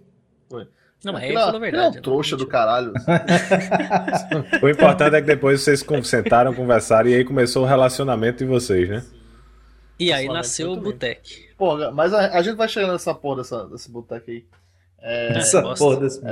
Não, 1.05 1.13
mas 1.13 1.23
ele 1.23 1.33
é- 1.33 1.39
falou 1.39 1.55
a 1.55 1.59
verdade. 1.59 1.97
É 1.97 1.99
um 1.99 2.01
trouxa 2.01 2.35
do 2.35 2.47
caralho. 2.47 2.91
O 4.61 4.67
importante 4.69 5.15
é 5.15 5.21
que 5.21 5.27
depois 5.27 5.61
vocês 5.61 5.85
sentaram, 6.03 6.53
conversaram 6.53 7.09
e 7.09 7.15
aí 7.15 7.23
começou 7.23 7.63
o 7.63 7.65
relacionamento 7.67 8.39
de 8.39 8.45
vocês, 8.45 8.89
né? 8.89 9.03
E 9.99 10.11
aí 10.11 10.27
nasceu 10.27 10.71
o. 10.71 10.77
Botec. 10.77 11.45
Porra, 11.57 11.91
mas 11.91 12.13
a, 12.13 12.37
a 12.37 12.41
gente 12.41 12.55
vai 12.55 12.67
chegar 12.67 12.91
nessa 12.91 13.13
porra 13.13 13.37
dessa, 13.37 13.65
desse 13.67 13.89
boteco 13.89 14.29
aí. 14.29 14.43
É, 15.01 15.37
Essa 15.37 15.61
porra 15.61 15.97
desse 16.01 16.19
é, 16.25 16.31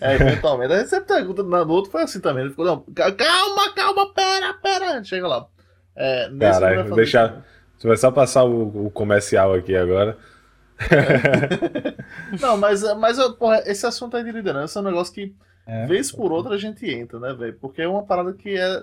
é, 0.00 0.14
eventualmente. 0.14 0.72
A 0.72 0.78
gente 0.78 0.88
sempre 0.90 1.06
pergunta, 1.14 1.42
no 1.42 1.72
outro 1.72 1.90
foi 1.90 2.02
assim 2.02 2.20
também. 2.20 2.42
Ele 2.44 2.50
ficou, 2.50 2.64
não, 2.64 2.80
ca- 2.94 3.10
calma, 3.12 3.72
calma, 3.74 4.14
pera, 4.14 4.54
pera. 4.54 4.92
A 4.92 4.96
gente 4.96 5.08
chega 5.08 5.26
lá. 5.26 5.46
É, 5.96 6.30
Caralho, 6.40 6.94
deixar- 6.94 7.44
Você 7.76 7.86
vai 7.88 7.96
só 7.96 8.10
passar 8.10 8.44
o, 8.44 8.86
o 8.86 8.90
comercial 8.90 9.52
aqui 9.54 9.76
agora. 9.76 10.16
Não, 12.40 12.56
mas, 12.56 12.82
mas 12.98 13.18
porra, 13.36 13.62
esse 13.66 13.86
assunto 13.86 14.16
aí 14.16 14.24
de 14.24 14.32
liderança 14.32 14.78
é 14.78 14.82
um 14.82 14.84
negócio 14.84 15.14
que, 15.14 15.34
É. 15.66 15.86
vez 15.86 16.10
por 16.12 16.32
outra, 16.32 16.54
a 16.54 16.58
gente 16.58 16.84
entra, 16.90 17.18
né, 17.20 17.32
velho? 17.34 17.58
Porque 17.58 17.82
é 17.82 17.88
uma 17.88 18.04
parada 18.04 18.32
que 18.34 18.56
é, 18.58 18.82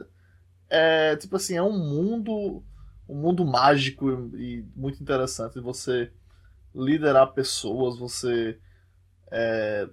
é, 0.69 1.15
tipo 1.17 1.35
assim, 1.35 1.55
é 1.55 1.63
um 1.63 1.77
mundo, 1.77 2.63
um 3.07 3.15
mundo 3.15 3.45
mágico 3.45 4.09
e 4.35 4.65
muito 4.75 5.01
interessante. 5.01 5.59
Você 5.59 6.11
liderar 6.73 7.33
pessoas, 7.33 7.97
você, 7.99 8.57
é, 9.31 9.87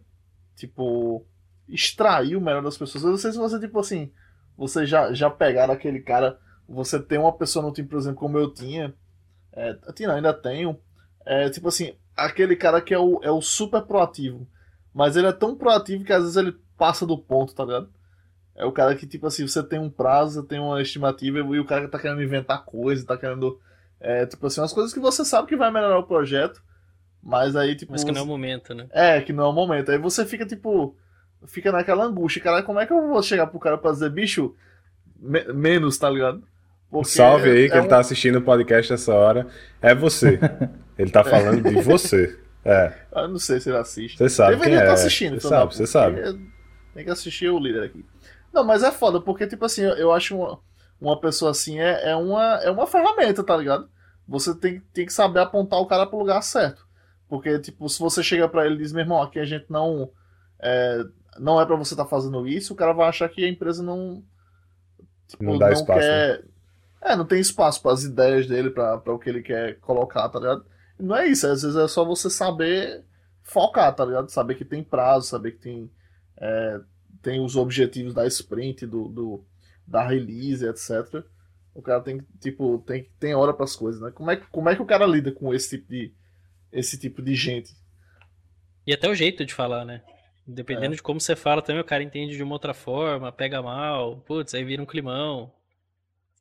tipo, 0.55 1.27
extrair 1.69 2.37
o 2.37 2.41
melhor 2.41 2.63
das 2.63 2.79
pessoas. 2.79 3.05
Eu 3.05 3.11
não 3.11 3.19
sei 3.19 3.33
se 3.33 3.39
você, 3.39 3.59
tipo 3.61 3.79
assim, 3.79 4.13
você 4.57 4.87
já, 4.87 5.13
já 5.13 5.31
pegaram 5.31 5.75
aquele 5.75 6.01
cara, 6.01 6.39
você 6.69 7.01
tem 7.03 7.19
uma 7.19 7.33
pessoa 7.37 7.65
no 7.65 7.73
time, 7.73 7.89
por 7.89 7.99
exemplo, 7.99 8.19
como 8.19 8.39
eu 8.39 8.53
tinha, 8.53 8.95
é, 9.53 9.79
eu 9.87 9.93
tinha, 9.93 10.13
ainda 10.13 10.33
tenho, 10.33 10.79
é, 11.29 11.51
tipo 11.51 11.69
assim, 11.69 11.95
aquele 12.17 12.57
cara 12.57 12.81
que 12.81 12.95
é 12.95 12.99
o, 12.99 13.21
é 13.23 13.31
o 13.31 13.41
super 13.41 13.83
proativo. 13.83 14.47
Mas 14.95 15.17
ele 15.17 15.27
é 15.27 15.33
tão 15.33 15.55
proativo 15.55 16.03
que 16.05 16.13
às 16.13 16.23
vezes 16.23 16.37
ele 16.37 16.57
passa 16.77 17.07
do 17.07 17.19
ponto, 17.19 17.55
tá 17.55 17.65
ligado? 17.65 17.89
É 18.57 18.65
o 18.65 18.73
cara 18.73 18.95
que, 18.97 19.07
tipo 19.07 19.27
assim, 19.27 19.47
você 19.47 19.63
tem 19.63 19.79
um 19.79 19.91
prazo, 19.91 20.41
você 20.41 20.49
tem 20.49 20.59
uma 20.59 20.81
estimativa 20.83 21.39
e 21.39 21.61
o 21.61 21.65
cara 21.65 21.83
que 21.83 21.89
tá 21.93 21.99
querendo 21.99 22.23
inventar 22.23 22.65
coisa, 22.65 23.07
tá 23.07 23.17
querendo. 23.17 23.61
É, 24.01 24.27
tipo 24.27 24.47
assim, 24.47 24.61
umas 24.61 24.73
coisas 24.73 24.93
que 24.93 24.99
você 24.99 25.25
sabe 25.25 25.47
que 25.49 25.55
vai 25.57 25.71
melhorar 25.71 25.99
o 25.99 26.07
projeto, 26.07 26.61
mas 27.23 27.55
aí, 27.55 27.77
tipo. 27.77 27.93
Mas 27.93 28.03
que 28.03 28.11
não 28.11 28.21
é 28.23 28.25
o 28.25 28.27
momento, 28.27 28.75
né? 28.75 28.87
É, 28.91 29.21
que 29.21 29.33
não 29.33 29.45
é 29.45 29.49
o 29.49 29.53
momento. 29.53 29.91
Aí 29.93 29.99
você 29.99 30.25
fica, 30.25 30.45
tipo. 30.47 30.97
Fica 31.47 31.71
naquela 31.71 32.05
angústia. 32.05 32.43
Cara, 32.43 32.63
como 32.65 32.81
é 32.81 32.87
que 32.87 32.93
eu 32.93 33.07
vou 33.07 33.23
chegar 33.23 33.47
pro 33.47 33.61
cara 33.61 33.79
pra 33.79 33.93
dizer, 33.93 34.11
bicho, 34.11 34.57
me- 35.21 35.45
menos, 35.53 35.97
tá 35.97 36.11
ligado? 36.11 36.43
Porque 36.91 37.11
Salve 37.11 37.51
aí, 37.51 37.69
que 37.69 37.75
é 37.75 37.79
ele 37.79 37.87
um- 37.87 37.89
tá 37.89 37.99
assistindo 38.01 38.39
o 38.39 38.43
podcast 38.43 38.93
essa 38.93 39.15
hora. 39.15 39.47
É 39.81 39.95
você. 39.95 40.41
Ele 40.99 41.11
tá 41.11 41.23
falando 41.23 41.63
de 41.63 41.81
você. 41.81 42.39
É, 42.65 42.93
Eu 43.13 43.29
não 43.29 43.39
sei 43.39 43.61
se 43.61 43.71
ele 43.71 43.79
assiste. 43.79 44.19
você 44.19 44.29
sabe 44.29 44.57
Deveria 44.57 44.79
quem 44.79 44.81
é. 44.81 44.83
estar 44.83 44.95
assistindo, 44.95 45.41
Você 45.41 45.47
então, 45.47 45.51
sabe, 45.51 45.65
não, 45.65 45.71
você 45.71 45.87
sabe. 45.87 46.51
Tem 46.93 47.05
que 47.05 47.11
assistir 47.11 47.49
o 47.49 47.59
líder 47.59 47.85
aqui. 47.85 48.05
Não, 48.53 48.65
mas 48.65 48.83
é 48.83 48.91
foda, 48.91 49.21
porque, 49.21 49.47
tipo 49.47 49.65
assim, 49.65 49.83
eu, 49.83 50.13
acho 50.13 50.37
uma, 50.37 50.59
uma 51.01 51.21
pessoa 51.21 51.53
assim 51.53 51.79
é, 51.79 52.11
é, 52.11 52.17
uma, 52.17 52.57
é 52.63 52.71
uma 52.71 52.87
ferramenta, 52.87 53.45
tá 53.45 53.57
ligado? 53.57 53.89
Você 54.27 54.55
tem, 54.55 54.81
tem 54.93 55.07
que 55.07 55.13
saber 55.13 55.41
apontar 55.41 55.79
o 55.79 55.87
cara 55.87 56.07
pro 56.07 56.19
lugar 56.19 56.43
certo. 56.43 56.87
Porque, 57.29 57.59
tipo, 57.59 57.89
se 57.89 58.01
você 58.01 58.23
chega 58.23 58.49
pra 58.49 58.67
ele 58.67 58.75
e 58.75 58.79
diz, 58.79 58.93
meu 58.93 59.03
irmão, 59.03 59.23
aqui 59.23 59.39
a 59.39 59.45
gente 59.45 59.67
não. 59.71 60.11
É, 60.61 61.05
não 61.39 61.61
é 61.61 61.65
pra 61.65 61.77
você 61.77 61.95
estar 61.95 62.07
fazendo 62.07 62.47
isso, 62.49 62.73
o 62.73 62.77
cara 62.77 62.93
vai 62.93 63.09
achar 63.09 63.29
que 63.29 63.45
a 63.45 63.49
empresa 63.49 63.83
não. 63.83 64.23
Tipo, 65.29 65.45
Não 65.45 65.59
dá 65.59 65.71
espaço, 65.71 66.01
quer. 66.01 66.45
É, 67.01 67.15
não 67.15 67.25
tem 67.25 67.39
espaço 67.39 67.81
para 67.81 67.93
as 67.93 68.03
ideias 68.03 68.47
dele, 68.47 68.71
pra 68.71 69.01
o 69.07 69.19
que 69.19 69.31
ele 69.31 69.43
quer 69.43 69.79
colocar, 69.79 70.29
tá 70.29 70.39
ligado? 70.39 70.65
Não 70.99 71.17
é 71.17 71.29
isso, 71.29 71.47
às 71.47 71.63
vezes 71.63 71.77
é 71.77 71.87
só 71.89 72.05
você 72.05 72.29
saber 72.31 73.05
focar, 73.43 73.95
tá 73.95 74.05
ligado? 74.05 74.31
Saber 74.31 74.55
que 74.57 74.65
tem 74.65 74.83
prazo, 74.83 75.27
saber 75.29 75.53
que 75.53 75.59
tem, 75.59 75.91
é, 76.39 76.81
tem 77.23 77.41
os 77.41 77.57
objetivos 77.57 78.13
da 78.15 78.27
sprint, 78.27 78.87
do, 78.87 79.09
do- 79.09 79.45
da 79.87 80.07
release, 80.07 80.67
etc. 80.67 81.25
O 81.75 81.81
cara 81.81 82.01
tem 82.03 82.19
que, 82.19 82.27
tipo, 82.41 82.79
tem, 82.87 83.09
tem 83.19 83.35
hora 83.35 83.55
pras 83.55 83.75
coisas, 83.77 84.01
né? 84.01 84.11
Como 84.11 84.31
é, 84.31 84.37
que- 84.37 84.47
como 84.49 84.69
é 84.69 84.75
que 84.77 84.83
o 84.83 84.87
cara 84.87 85.07
lida 85.07 85.33
com 85.33 85.55
esse 85.55 85.79
tipo 85.79 85.89
de, 85.91 86.13
esse 86.73 86.99
tipo 86.99 87.23
de 87.23 87.35
gente? 87.35 87.75
E 88.87 88.93
até 88.93 89.09
o 89.09 89.15
jeito 89.15 89.45
de 89.45 89.55
falar, 89.55 89.85
né? 89.85 90.03
Dependendo 90.47 90.95
É. 90.95 90.97
de 90.97 91.03
como 91.03 91.21
você 91.21 91.37
fala 91.37 91.61
também, 91.63 91.81
o 91.83 91.85
cara 91.85 92.03
entende 92.03 92.37
de 92.37 92.43
uma 92.43 92.55
outra 92.55 92.73
forma, 92.75 93.31
pega 93.31 93.63
mal, 93.63 94.17
putz, 94.27 94.55
aí 94.55 94.65
vira 94.65 94.83
um 94.83 94.87
climão. 94.87 95.53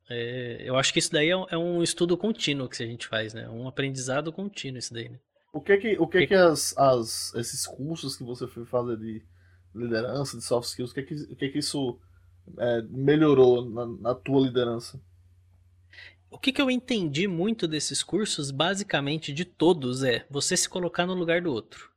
É, 0.10 0.62
eu 0.64 0.76
acho 0.78 0.93
que 0.93 0.99
isso 0.99 1.12
daí 1.12 1.30
é 1.30 1.38
um, 1.38 1.45
é 1.49 1.58
um 1.58 1.84
estudo 1.84 2.18
contínuo 2.18 2.70
que 2.70 2.82
a 2.82 2.86
gente 2.86 3.08
faz, 3.08 3.34
né? 3.34 3.49
Um 3.49 3.68
aprendizado 3.68 4.32
contínuo 4.32 4.80
isso 4.80 4.93
daí, 4.93 5.10
né? 5.10 5.20
O 5.53 5.62
que 5.62 5.78
que, 5.78 5.97
o 5.99 6.08
que, 6.08 6.28
que 6.28 6.36
as, 6.36 6.78
as, 6.78 7.34
esses 7.36 7.66
cursos 7.66 8.16
que 8.16 8.24
você 8.24 8.47
foi 8.47 8.66
fazer 8.66 8.97
de 8.97 9.24
liderança, 9.74 10.38
de 10.38 10.43
soft 10.43 10.70
skills, 10.70 10.91
o 10.91 10.93
que 10.93 11.03
que, 11.03 11.16
o 11.16 11.36
que, 11.36 11.49
que 11.49 11.60
isso 11.60 11.99
é, 12.58 12.82
melhorou 12.84 13.66
na, 13.70 13.86
na 13.86 14.16
tua 14.16 14.41
liderança? 14.41 15.01
O 16.30 16.38
que, 16.38 16.51
que 16.51 16.62
eu 16.62 16.70
entendi 16.70 17.28
muito 17.28 17.68
desses 17.68 18.03
cursos, 18.03 18.51
basicamente 18.51 19.34
de 19.34 19.45
todos, 19.45 20.03
é 20.03 20.26
você 20.30 20.58
se 20.58 20.68
colocar 20.68 21.05
no 21.05 21.14
lugar 21.14 21.41
do 21.41 21.51
outro. 21.51 21.89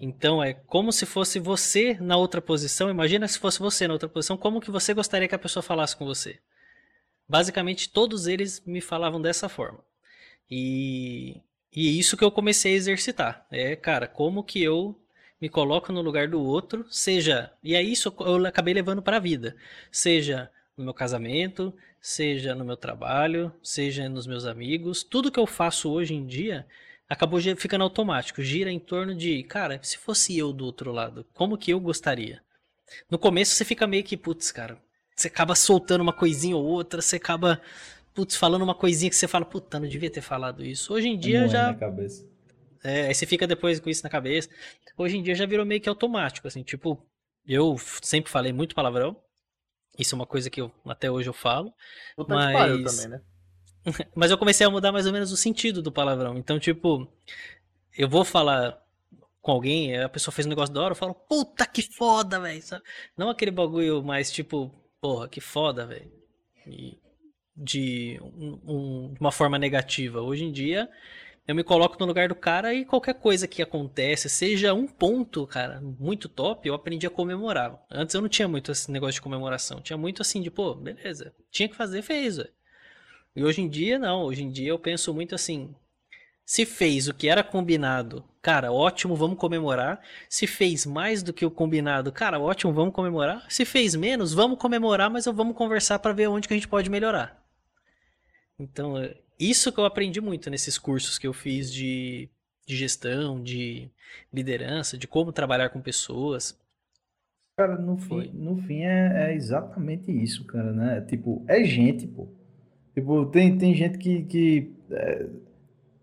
Então 0.00 0.42
é 0.42 0.54
como 0.54 0.92
se 0.92 1.04
fosse 1.04 1.38
você 1.38 1.94
na 2.00 2.16
outra 2.16 2.40
posição. 2.40 2.90
Imagina 2.90 3.28
se 3.28 3.38
fosse 3.38 3.58
você 3.58 3.86
na 3.86 3.92
outra 3.92 4.08
posição, 4.08 4.36
como 4.36 4.60
que 4.60 4.70
você 4.70 4.94
gostaria 4.94 5.28
que 5.28 5.34
a 5.34 5.38
pessoa 5.38 5.62
falasse 5.62 5.96
com 5.96 6.06
você? 6.06 6.40
Basicamente 7.28 7.90
todos 7.90 8.26
eles 8.26 8.62
me 8.64 8.80
falavam 8.80 9.20
dessa 9.20 9.48
forma. 9.48 9.84
E, 10.50 11.40
e 11.74 11.88
é 11.88 11.90
isso 11.90 12.16
que 12.16 12.24
eu 12.24 12.30
comecei 12.30 12.72
a 12.72 12.76
exercitar. 12.76 13.46
É, 13.50 13.76
cara, 13.76 14.06
como 14.06 14.42
que 14.42 14.62
eu 14.62 14.98
me 15.40 15.48
coloco 15.48 15.92
no 15.92 16.00
lugar 16.00 16.28
do 16.28 16.40
outro, 16.40 16.84
seja, 16.90 17.52
e 17.62 17.74
é 17.74 17.82
isso 17.82 18.12
eu 18.20 18.46
acabei 18.46 18.74
levando 18.74 19.02
para 19.02 19.18
a 19.18 19.20
vida, 19.20 19.56
seja 19.90 20.50
no 20.76 20.84
meu 20.84 20.94
casamento, 20.94 21.72
seja 22.00 22.54
no 22.54 22.64
meu 22.64 22.76
trabalho, 22.76 23.52
seja 23.62 24.08
nos 24.08 24.26
meus 24.26 24.44
amigos, 24.44 25.02
tudo 25.04 25.30
que 25.30 25.38
eu 25.38 25.46
faço 25.46 25.90
hoje 25.90 26.14
em 26.14 26.26
dia 26.26 26.66
acabou 27.08 27.40
ficando 27.56 27.84
automático, 27.84 28.42
gira 28.42 28.70
em 28.70 28.78
torno 28.78 29.14
de, 29.14 29.42
cara, 29.44 29.80
se 29.82 29.96
fosse 29.96 30.36
eu 30.36 30.52
do 30.52 30.64
outro 30.64 30.92
lado, 30.92 31.24
como 31.32 31.56
que 31.56 31.72
eu 31.72 31.80
gostaria? 31.80 32.42
No 33.10 33.18
começo 33.18 33.54
você 33.54 33.64
fica 33.64 33.86
meio 33.86 34.04
que, 34.04 34.16
putz, 34.16 34.50
cara, 34.50 34.78
você 35.18 35.26
acaba 35.26 35.54
soltando 35.56 36.00
uma 36.00 36.12
coisinha 36.12 36.56
ou 36.56 36.64
outra, 36.64 37.02
você 37.02 37.16
acaba, 37.16 37.60
putz, 38.14 38.36
falando 38.36 38.62
uma 38.62 38.74
coisinha 38.74 39.10
que 39.10 39.16
você 39.16 39.26
fala, 39.26 39.44
puta, 39.44 39.80
não 39.80 39.88
devia 39.88 40.10
ter 40.10 40.20
falado 40.20 40.64
isso. 40.64 40.94
Hoje 40.94 41.08
em 41.08 41.18
dia 41.18 41.48
já. 41.48 41.76
É, 42.84 43.08
aí 43.08 43.14
você 43.14 43.26
fica 43.26 43.46
depois 43.46 43.80
com 43.80 43.90
isso 43.90 44.04
na 44.04 44.10
cabeça. 44.10 44.48
Hoje 44.96 45.16
em 45.16 45.22
dia 45.22 45.34
já 45.34 45.44
virou 45.44 45.66
meio 45.66 45.80
que 45.80 45.88
automático, 45.88 46.46
assim, 46.46 46.62
tipo, 46.62 47.04
eu 47.44 47.76
sempre 48.00 48.30
falei 48.30 48.52
muito 48.52 48.76
palavrão. 48.76 49.16
Isso 49.98 50.14
é 50.14 50.16
uma 50.16 50.26
coisa 50.26 50.48
que 50.48 50.60
eu 50.60 50.70
até 50.86 51.10
hoje 51.10 51.28
eu 51.28 51.32
falo. 51.32 51.74
Puta 52.14 52.32
mas... 52.32 52.96
também, 52.96 53.08
né? 53.08 53.20
mas 54.14 54.30
eu 54.30 54.38
comecei 54.38 54.64
a 54.64 54.70
mudar 54.70 54.92
mais 54.92 55.06
ou 55.06 55.12
menos 55.12 55.32
o 55.32 55.36
sentido 55.36 55.82
do 55.82 55.90
palavrão. 55.90 56.38
Então, 56.38 56.60
tipo, 56.60 57.10
eu 57.96 58.08
vou 58.08 58.24
falar 58.24 58.80
com 59.42 59.50
alguém, 59.50 59.98
a 59.98 60.08
pessoa 60.08 60.32
fez 60.32 60.46
um 60.46 60.50
negócio 60.50 60.72
da 60.72 60.80
hora, 60.80 60.92
eu 60.92 60.96
falo, 60.96 61.14
puta 61.14 61.66
que 61.66 61.82
foda, 61.82 62.38
velho. 62.38 62.62
Não 63.16 63.30
aquele 63.30 63.50
bagulho 63.50 64.00
mais 64.04 64.30
tipo, 64.30 64.72
porra, 65.00 65.28
que 65.28 65.40
foda, 65.40 65.86
velho. 65.86 66.10
De 67.56 68.20
um, 68.22 68.60
um, 68.64 69.14
uma 69.20 69.32
forma 69.32 69.58
negativa. 69.58 70.20
Hoje 70.20 70.44
em 70.44 70.52
dia, 70.52 70.88
eu 71.46 71.54
me 71.54 71.64
coloco 71.64 71.96
no 71.98 72.06
lugar 72.06 72.28
do 72.28 72.34
cara 72.34 72.74
e 72.74 72.84
qualquer 72.84 73.14
coisa 73.14 73.48
que 73.48 73.62
acontece, 73.62 74.28
seja 74.28 74.74
um 74.74 74.86
ponto, 74.86 75.46
cara, 75.46 75.80
muito 75.80 76.28
top, 76.28 76.68
eu 76.68 76.74
aprendi 76.74 77.06
a 77.06 77.10
comemorar. 77.10 77.82
Antes 77.90 78.14
eu 78.14 78.20
não 78.20 78.28
tinha 78.28 78.46
muito 78.46 78.70
esse 78.70 78.90
negócio 78.90 79.14
de 79.14 79.22
comemoração. 79.22 79.80
Tinha 79.80 79.96
muito 79.96 80.22
assim 80.22 80.42
de, 80.42 80.50
pô, 80.50 80.74
beleza, 80.74 81.34
tinha 81.50 81.68
que 81.68 81.74
fazer, 81.74 82.02
fez, 82.02 82.36
velho. 82.36 82.52
E 83.34 83.42
hoje 83.42 83.62
em 83.62 83.68
dia, 83.68 83.98
não. 83.98 84.24
Hoje 84.24 84.42
em 84.42 84.50
dia 84.50 84.68
eu 84.68 84.78
penso 84.78 85.14
muito 85.14 85.34
assim, 85.34 85.74
se 86.48 86.64
fez 86.64 87.08
o 87.08 87.14
que 87.14 87.28
era 87.28 87.44
combinado, 87.44 88.24
cara, 88.40 88.72
ótimo, 88.72 89.14
vamos 89.14 89.36
comemorar. 89.36 90.00
Se 90.30 90.46
fez 90.46 90.86
mais 90.86 91.22
do 91.22 91.30
que 91.30 91.44
o 91.44 91.50
combinado, 91.50 92.10
cara, 92.10 92.40
ótimo, 92.40 92.72
vamos 92.72 92.94
comemorar. 92.94 93.44
Se 93.50 93.66
fez 93.66 93.94
menos, 93.94 94.32
vamos 94.32 94.58
comemorar, 94.58 95.10
mas 95.10 95.26
vamos 95.26 95.54
conversar 95.54 95.98
para 95.98 96.14
ver 96.14 96.26
onde 96.28 96.48
que 96.48 96.54
a 96.54 96.56
gente 96.56 96.66
pode 96.66 96.88
melhorar. 96.88 97.38
Então, 98.58 98.94
isso 99.38 99.70
que 99.70 99.78
eu 99.78 99.84
aprendi 99.84 100.22
muito 100.22 100.48
nesses 100.48 100.78
cursos 100.78 101.18
que 101.18 101.26
eu 101.26 101.34
fiz 101.34 101.70
de, 101.70 102.30
de 102.66 102.74
gestão, 102.74 103.42
de 103.42 103.90
liderança, 104.32 104.96
de 104.96 105.06
como 105.06 105.30
trabalhar 105.30 105.68
com 105.68 105.82
pessoas. 105.82 106.58
Cara, 107.58 107.76
no 107.76 107.98
fim, 107.98 108.30
no 108.32 108.56
fim 108.62 108.84
é, 108.84 109.32
é, 109.32 109.34
exatamente 109.34 110.10
isso, 110.10 110.46
cara, 110.46 110.72
né? 110.72 111.02
Tipo, 111.02 111.44
é 111.46 111.62
gente, 111.62 112.06
pô. 112.06 112.26
Tipo, 112.94 113.26
tem, 113.26 113.58
tem 113.58 113.74
gente 113.74 113.98
que, 113.98 114.22
que 114.22 114.72
é, 114.90 115.26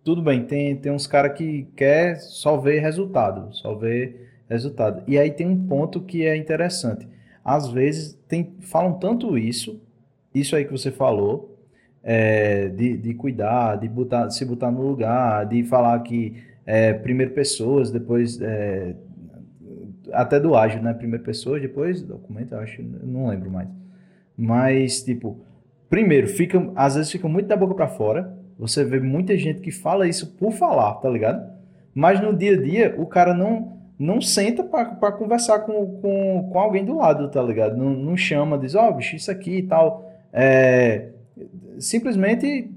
tudo 0.06 0.22
bem, 0.22 0.46
tem, 0.46 0.76
tem 0.76 0.92
uns 0.92 1.08
caras 1.08 1.36
que 1.36 1.68
quer 1.76 2.18
só 2.18 2.58
ver 2.58 2.78
resultado, 2.80 3.52
só 3.56 3.74
ver 3.74 4.30
resultado. 4.48 5.02
E 5.08 5.18
aí 5.18 5.32
tem 5.32 5.48
um 5.48 5.68
ponto 5.68 6.00
que 6.00 6.24
é 6.24 6.38
interessante. 6.38 7.08
Às 7.44 7.72
vezes 7.72 8.14
tem, 8.28 8.54
falam 8.62 8.94
tanto 9.00 9.36
isso, 9.36 9.82
isso 10.32 10.56
aí 10.56 10.64
que 10.64 10.72
você 10.72 10.92
falou, 10.92 11.58
é, 12.04 12.70
de, 12.70 12.98
de 12.98 13.16
cuidar, 13.16 13.78
de 13.78 13.90
botar, 13.90 14.30
se 14.30 14.46
botar 14.46 14.70
no 14.70 14.88
lugar, 14.88 15.44
de 15.48 15.64
falar 15.64 16.00
que 16.04 16.36
é, 16.68 16.94
primeiro 16.94 17.34
pessoas, 17.34 17.90
depois 17.90 18.40
é, 18.40 18.96
até 20.14 20.40
do 20.40 20.56
ágil, 20.56 20.84
né? 20.84 20.94
Primeiro 20.94 21.24
pessoas, 21.24 21.64
depois 21.64 22.04
documento, 22.04 22.54
acho, 22.54 22.84
não 22.84 23.28
lembro 23.28 23.50
mais. 23.50 23.68
Mas 24.38 25.02
tipo, 25.04 25.40
primeiro 25.90 26.28
fica, 26.28 26.72
às 26.76 26.94
vezes 26.94 27.12
fica 27.12 27.28
muito 27.28 27.48
da 27.48 27.58
boca 27.58 27.74
para 27.74 27.88
fora 27.88 28.45
você 28.58 28.84
vê 28.84 29.00
muita 29.00 29.38
gente 29.38 29.62
que 29.62 29.72
fala 29.72 30.08
isso 30.08 30.36
por 30.36 30.52
falar, 30.52 30.96
tá 30.96 31.10
ligado? 31.10 31.54
Mas 31.94 32.22
no 32.22 32.36
dia 32.36 32.54
a 32.54 32.62
dia, 32.62 32.96
o 32.98 33.06
cara 33.06 33.34
não 33.34 33.76
não 33.98 34.20
senta 34.20 34.62
para 34.62 35.12
conversar 35.14 35.60
com, 35.60 36.00
com, 36.02 36.50
com 36.52 36.60
alguém 36.60 36.84
do 36.84 36.98
lado, 36.98 37.30
tá 37.30 37.42
ligado? 37.42 37.78
Não, 37.78 37.92
não 37.92 38.18
chama, 38.18 38.58
diz, 38.58 38.76
ó, 38.76 38.90
oh, 38.90 38.94
bicho, 38.94 39.16
isso 39.16 39.32
aqui 39.32 39.60
e 39.60 39.64
tal. 39.64 40.12
É, 40.34 41.12
simplesmente, 41.80 42.70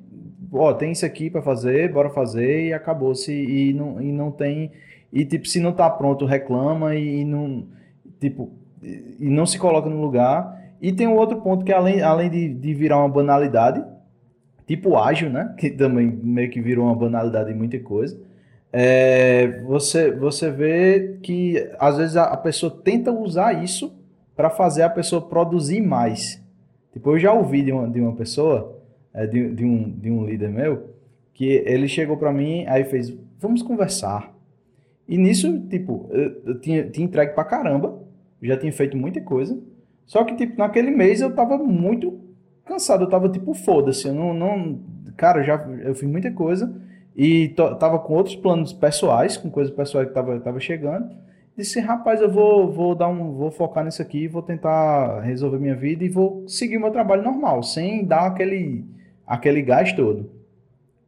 ó, 0.52 0.72
tem 0.72 0.92
isso 0.92 1.04
aqui 1.04 1.28
para 1.28 1.42
fazer, 1.42 1.92
bora 1.92 2.10
fazer 2.10 2.68
e 2.68 2.72
acabou-se. 2.72 3.32
E 3.32 3.72
não, 3.72 4.00
e 4.00 4.12
não 4.12 4.30
tem. 4.30 4.70
E 5.12 5.24
tipo, 5.24 5.48
se 5.48 5.58
não 5.60 5.72
tá 5.72 5.90
pronto, 5.90 6.24
reclama 6.24 6.94
e, 6.94 7.22
e 7.22 7.24
não. 7.24 7.66
Tipo, 8.20 8.52
e 8.82 9.28
não 9.28 9.44
se 9.44 9.58
coloca 9.58 9.88
no 9.88 10.00
lugar. 10.00 10.56
E 10.80 10.92
tem 10.92 11.08
um 11.08 11.16
outro 11.16 11.40
ponto 11.40 11.64
que, 11.64 11.72
além, 11.72 12.00
além 12.00 12.30
de, 12.30 12.54
de 12.54 12.74
virar 12.74 12.98
uma 12.98 13.08
banalidade, 13.08 13.84
tipo 14.68 14.96
ágil, 14.98 15.30
né? 15.30 15.54
Que 15.58 15.70
também 15.70 16.06
meio 16.06 16.50
que 16.50 16.60
virou 16.60 16.84
uma 16.84 16.94
banalidade 16.94 17.50
em 17.50 17.54
muita 17.54 17.80
coisa. 17.80 18.20
É, 18.70 19.62
você, 19.62 20.10
você 20.12 20.50
vê 20.50 21.18
que 21.22 21.68
às 21.80 21.96
vezes 21.96 22.16
a, 22.16 22.24
a 22.24 22.36
pessoa 22.36 22.70
tenta 22.84 23.10
usar 23.10 23.64
isso 23.64 23.98
para 24.36 24.50
fazer 24.50 24.82
a 24.82 24.90
pessoa 24.90 25.22
produzir 25.22 25.80
mais. 25.80 26.44
Tipo, 26.92 27.12
eu 27.12 27.18
já 27.18 27.32
ouvi 27.32 27.62
de 27.62 27.72
uma, 27.72 27.88
de 27.88 27.98
uma 27.98 28.14
pessoa, 28.14 28.78
é, 29.14 29.26
de, 29.26 29.54
de, 29.54 29.64
um, 29.64 29.90
de 29.90 30.10
um 30.10 30.26
líder 30.26 30.50
meu, 30.50 30.90
que 31.32 31.46
ele 31.46 31.88
chegou 31.88 32.18
para 32.18 32.32
mim, 32.32 32.66
aí 32.66 32.84
fez, 32.84 33.16
vamos 33.40 33.62
conversar. 33.62 34.34
E 35.08 35.16
nisso, 35.16 35.60
tipo, 35.68 36.08
eu, 36.10 36.42
eu 36.44 36.60
tinha, 36.60 36.84
tinha 36.84 37.06
entregue 37.06 37.32
pra 37.32 37.44
caramba, 37.44 38.02
já 38.42 38.56
tinha 38.56 38.72
feito 38.72 38.96
muita 38.96 39.20
coisa, 39.22 39.58
só 40.04 40.24
que, 40.24 40.36
tipo, 40.36 40.58
naquele 40.58 40.90
mês 40.90 41.20
eu 41.22 41.34
tava 41.34 41.56
muito 41.56 42.27
cansado, 42.68 43.04
eu 43.04 43.08
tava 43.08 43.28
tipo, 43.28 43.54
foda-se, 43.54 44.06
eu 44.06 44.14
não, 44.14 44.34
não. 44.34 44.78
Cara, 45.16 45.42
já 45.42 45.56
eu 45.82 45.94
fiz 45.94 46.08
muita 46.08 46.30
coisa 46.30 46.72
e 47.16 47.48
tava 47.80 47.98
com 47.98 48.14
outros 48.14 48.36
planos 48.36 48.72
pessoais, 48.72 49.36
com 49.36 49.50
coisas 49.50 49.74
pessoais 49.74 50.06
que 50.06 50.14
tava, 50.14 50.38
tava 50.38 50.60
chegando. 50.60 51.08
Disse, 51.56 51.80
rapaz, 51.80 52.20
eu 52.20 52.30
vou, 52.30 52.70
vou 52.70 52.94
dar 52.94 53.08
um. 53.08 53.32
vou 53.32 53.50
focar 53.50 53.84
nisso 53.84 54.00
aqui, 54.00 54.28
vou 54.28 54.42
tentar 54.42 55.20
resolver 55.22 55.58
minha 55.58 55.74
vida 55.74 56.04
e 56.04 56.08
vou 56.08 56.46
seguir 56.46 56.76
o 56.76 56.80
meu 56.80 56.92
trabalho 56.92 57.24
normal, 57.24 57.64
sem 57.64 58.04
dar 58.04 58.26
aquele, 58.26 58.84
aquele 59.26 59.60
gás 59.62 59.92
todo. 59.92 60.30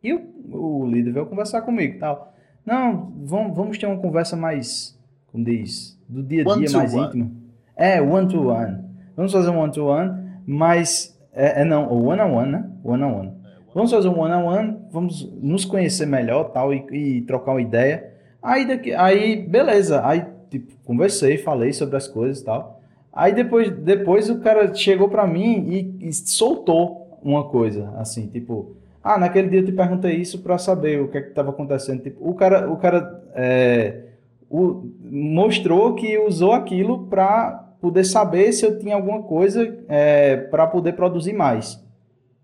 E 0.03 0.13
o, 0.13 0.21
o 0.53 0.87
líder 0.87 1.13
veio 1.13 1.27
conversar 1.27 1.63
comigo 1.63 2.01
tal. 2.01 2.35
Não, 2.67 3.13
vamos, 3.23 3.57
vamos 3.57 3.79
ter 3.79 3.87
uma 3.87 3.99
conversa 3.99 4.37
mais, 4.37 4.99
como 5.31 5.45
diz, 5.45 5.97
do 6.09 6.23
dia 6.23 6.43
a 6.43 6.57
dia, 6.57 6.71
mais 6.77 6.95
íntima. 6.95 7.31
É, 7.77 8.03
one 8.03 8.27
to 8.27 8.49
one. 8.49 8.85
Vamos 9.15 9.33
fazer 9.33 9.51
um 9.51 9.59
one 9.59 9.73
to 9.73 9.85
one, 9.85 10.33
mas 10.45 11.17
é, 11.33 11.63
é 11.63 11.65
não, 11.65 11.89
o 11.89 12.07
one 12.07 12.21
on 12.21 12.35
one, 12.35 12.53
né? 12.53 12.71
One 12.83 13.03
on 13.03 13.19
one. 13.19 13.33
Vamos 13.75 13.91
fazer 13.91 14.09
um 14.09 14.19
one 14.19 14.33
on 14.35 14.45
one, 14.47 14.77
vamos 14.91 15.33
nos 15.41 15.65
conhecer 15.65 16.07
melhor, 16.07 16.45
tal 16.51 16.75
e, 16.75 16.85
e 16.91 17.23
trocar 17.23 17.53
uma 17.53 17.63
ideia. 17.63 18.13
Aí 18.43 18.67
daqui, 18.67 18.93
aí 18.95 19.37
beleza, 19.37 20.05
aí 20.05 20.25
tipo, 20.51 20.75
conversei, 20.85 21.39
falei 21.39 21.73
sobre 21.73 21.97
as 21.97 22.09
coisas, 22.09 22.43
tal. 22.43 22.81
Aí 23.13 23.33
depois, 23.33 23.71
depois 23.71 24.31
o 24.31 24.41
cara 24.41 24.75
chegou 24.75 25.09
para 25.09 25.27
mim 25.27 25.67
e, 26.01 26.09
e, 26.09 26.13
soltou 26.13 27.19
uma 27.23 27.45
coisa, 27.49 27.93
assim, 27.97 28.27
tipo, 28.29 28.77
ah, 29.03 29.19
naquele 29.19 29.49
dia 29.49 29.61
eu 29.61 29.65
te 29.65 29.73
perguntei 29.73 30.17
isso 30.17 30.43
para 30.43 30.59
saber 30.59 31.01
o 31.01 31.09
que 31.09 31.19
é 31.19 31.21
que 31.23 31.29
estava 31.29 31.51
acontecendo. 31.51 32.03
Tipo, 32.03 32.29
o 32.29 32.35
cara, 32.35 32.71
o 32.71 32.77
cara 32.77 33.23
é, 33.35 34.05
o, 34.49 34.91
mostrou 35.03 35.95
que 35.95 36.19
usou 36.19 36.53
aquilo 36.53 37.07
para 37.07 37.70
poder 37.81 38.05
saber 38.05 38.53
se 38.53 38.65
eu 38.65 38.79
tinha 38.79 38.95
alguma 38.95 39.23
coisa 39.23 39.79
é, 39.89 40.37
para 40.37 40.67
poder 40.67 40.93
produzir 40.93 41.33
mais, 41.33 41.83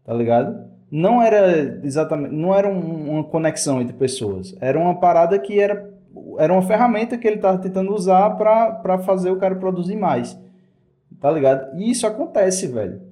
tá 0.05 0.14
ligado? 0.14 0.66
Não 0.91 1.20
era 1.20 1.80
exatamente, 1.84 2.34
não 2.34 2.55
era 2.55 2.68
um, 2.68 3.11
uma 3.11 3.24
conexão 3.24 3.80
entre 3.80 3.95
pessoas, 3.95 4.57
era 4.61 4.78
uma 4.78 4.95
parada 4.95 5.39
que 5.39 5.61
era, 5.61 5.91
era 6.39 6.53
uma 6.53 6.62
ferramenta 6.62 7.18
que 7.18 7.26
ele 7.26 7.37
estava 7.37 7.59
tentando 7.59 7.93
usar 7.95 8.30
para 8.30 8.99
fazer 9.01 9.30
o 9.30 9.37
cara 9.37 9.55
produzir 9.57 9.97
mais, 9.97 10.39
tá 11.20 11.30
ligado? 11.30 11.78
E 11.78 11.91
isso 11.91 12.07
acontece, 12.07 12.66
velho. 12.66 13.03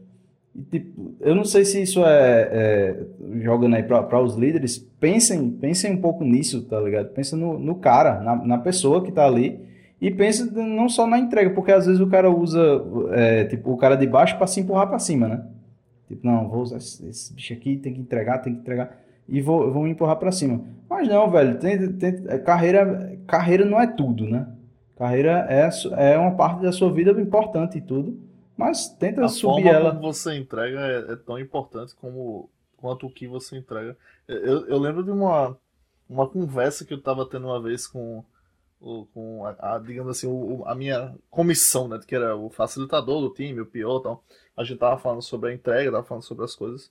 E, 0.55 0.63
tipo, 0.63 1.15
eu 1.21 1.35
não 1.35 1.45
sei 1.45 1.65
se 1.65 1.83
isso 1.83 2.05
é, 2.07 2.49
é 2.53 2.97
jogando 3.43 3.75
aí 3.75 3.83
para 3.83 4.23
os 4.23 4.37
líderes, 4.37 4.79
pensem, 4.79 5.51
pensem 5.51 5.93
um 5.93 6.01
pouco 6.01 6.25
nisso, 6.25 6.63
tá 6.63 6.81
ligado? 6.81 7.09
Pensa 7.09 7.37
no, 7.37 7.59
no 7.59 7.75
cara, 7.75 8.21
na, 8.21 8.37
na 8.37 8.59
pessoa 8.59 9.03
que 9.03 9.09
está 9.09 9.27
ali 9.27 9.74
e 10.07 10.11
pensa 10.11 10.45
não 10.53 10.87
só 10.87 11.07
na 11.07 11.19
entrega, 11.19 11.49
porque 11.49 11.73
às 11.73 11.87
vezes 11.87 11.99
o 11.99 12.07
cara 12.07 12.31
usa, 12.31 12.61
é, 13.13 13.45
tipo, 13.45 13.73
o 13.73 13.77
cara 13.79 13.97
de 13.97 14.07
baixo 14.07 14.37
para 14.37 14.47
se 14.47 14.61
empurrar 14.61 14.87
para 14.87 14.99
cima, 14.99 15.27
né? 15.27 15.47
Tipo, 16.07 16.27
não, 16.27 16.47
vou 16.47 16.61
usar 16.61 16.77
esse, 16.77 17.09
esse, 17.09 17.33
bicho 17.33 17.55
aqui, 17.55 17.79
tem 17.79 17.95
que 17.95 18.01
entregar, 18.03 18.37
tem 18.41 18.53
que 18.55 18.61
entregar, 18.61 18.99
e 19.27 19.41
vou, 19.41 19.73
vou 19.73 19.85
me 19.85 19.91
empurrar 19.91 20.17
para 20.17 20.31
cima. 20.31 20.63
Mas 20.91 21.09
não, 21.09 21.31
velho, 21.31 21.59
tem, 21.59 21.91
tem, 21.95 22.23
é, 22.29 22.37
carreira, 22.37 23.19
carreira 23.27 23.65
não 23.65 23.81
é 23.81 23.87
tudo, 23.87 24.29
né? 24.29 24.47
Carreira 24.95 25.47
é, 25.49 25.71
é 26.13 26.19
uma 26.19 26.33
parte 26.33 26.61
da 26.61 26.71
sua 26.71 26.93
vida 26.93 27.11
importante 27.19 27.79
e 27.79 27.81
tudo, 27.81 28.21
mas 28.59 28.87
tenta 28.87 29.25
a 29.25 29.29
subir 29.29 29.69
ela. 29.69 29.91
como 29.91 30.13
você 30.13 30.37
entrega 30.37 30.81
é, 30.81 31.13
é, 31.15 31.17
tão 31.17 31.39
importante 31.39 31.95
como 31.95 32.51
quanto 32.77 33.07
o 33.07 33.11
que 33.11 33.27
você 33.27 33.57
entrega. 33.57 33.97
Eu, 34.29 34.67
eu 34.67 34.79
lembro 34.79 35.03
de 35.03 35.11
uma, 35.11 35.57
uma 36.07 36.29
conversa 36.29 36.85
que 36.85 36.93
eu 36.93 37.01
tava 37.01 37.25
tendo 37.25 37.47
uma 37.47 37.63
vez 37.63 37.87
com 37.87 38.23
com 39.13 39.47
a, 39.47 39.75
a, 39.77 39.79
digamos 39.79 40.17
assim, 40.17 40.27
o- 40.27 40.63
a 40.67 40.75
minha 40.75 41.15
comissão, 41.31 41.89
né? 41.89 41.99
Que 42.07 42.15
era 42.15 42.37
o 42.37 42.51
facilitador 42.51 43.21
do 43.23 43.35
time, 43.35 43.61
o 43.61 43.67
pior 43.67 44.01
tal. 44.01 44.25
A 44.57 44.65
gente 44.65 44.79
tava 44.79 44.99
falando 44.99 45.23
sobre 45.23 45.51
a 45.51 45.55
entrega, 45.55 45.91
tava 45.91 46.05
falando 46.05 46.23
sobre 46.25 46.45
as 46.45 46.55
coisas, 46.55 46.91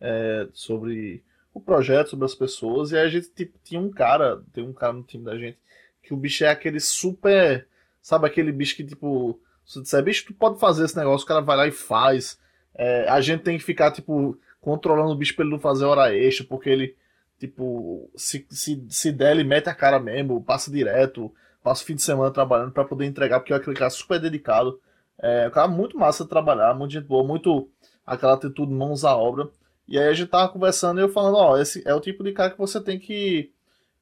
é, 0.00 0.48
sobre 0.52 1.22
o 1.54 1.60
projeto, 1.60 2.10
sobre 2.10 2.24
as 2.24 2.34
pessoas, 2.34 2.92
e 2.92 2.96
aí 2.96 3.04
a 3.06 3.08
gente 3.08 3.28
tipo, 3.30 3.58
tinha 3.62 3.80
um 3.80 3.90
cara, 3.90 4.42
tem 4.52 4.64
um 4.64 4.72
cara 4.72 4.92
no 4.94 5.02
time 5.02 5.24
da 5.24 5.36
gente, 5.36 5.58
que 6.02 6.14
o 6.14 6.16
bicho 6.16 6.44
é 6.44 6.48
aquele 6.48 6.80
super. 6.80 7.66
Sabe 8.00 8.26
aquele 8.26 8.50
bicho 8.50 8.74
que, 8.76 8.84
tipo, 8.84 9.38
se 9.64 9.74
você 9.74 9.82
disser, 9.82 10.02
bicho, 10.02 10.24
tu 10.26 10.34
pode 10.34 10.58
fazer 10.58 10.84
esse 10.84 10.96
negócio, 10.96 11.24
o 11.24 11.28
cara 11.28 11.40
vai 11.40 11.56
lá 11.56 11.66
e 11.68 11.70
faz. 11.72 12.38
É, 12.74 13.08
a 13.08 13.20
gente 13.20 13.42
tem 13.42 13.58
que 13.58 13.64
ficar, 13.64 13.92
tipo, 13.92 14.36
controlando 14.60 15.12
o 15.12 15.16
bicho 15.16 15.34
pra 15.36 15.44
ele 15.44 15.52
não 15.52 15.60
fazer 15.60 15.84
hora 15.84 16.14
extra, 16.16 16.44
porque 16.46 16.68
ele, 16.70 16.96
tipo, 17.42 18.08
se, 18.14 18.46
se, 18.50 18.86
se 18.88 19.10
der, 19.10 19.32
ele 19.32 19.42
mete 19.42 19.68
a 19.68 19.74
cara 19.74 19.98
mesmo, 19.98 20.44
passa 20.44 20.70
direto, 20.70 21.32
passa 21.60 21.82
o 21.82 21.86
fim 21.86 21.96
de 21.96 22.02
semana 22.02 22.30
trabalhando 22.30 22.70
pra 22.70 22.84
poder 22.84 23.04
entregar, 23.04 23.40
porque 23.40 23.52
é 23.52 23.56
aquele 23.56 23.74
cara 23.74 23.90
super 23.90 24.20
dedicado. 24.20 24.80
É, 25.18 25.48
um 25.48 25.50
cara 25.50 25.66
muito 25.66 25.98
massa 25.98 26.22
de 26.22 26.30
trabalhar, 26.30 26.72
muito 26.72 26.92
gente 26.92 27.06
boa, 27.06 27.26
muito 27.26 27.68
aquela 28.06 28.34
atitude 28.34 28.72
mãos 28.72 29.04
à 29.04 29.16
obra. 29.16 29.50
E 29.88 29.98
aí 29.98 30.06
a 30.06 30.12
gente 30.12 30.28
tava 30.28 30.52
conversando 30.52 31.00
e 31.00 31.02
eu 31.02 31.08
falando, 31.08 31.36
ó, 31.36 31.58
esse 31.58 31.82
é 31.84 31.92
o 31.92 32.00
tipo 32.00 32.22
de 32.22 32.30
cara 32.30 32.50
que 32.50 32.58
você 32.58 32.80
tem 32.80 32.96
que. 32.96 33.50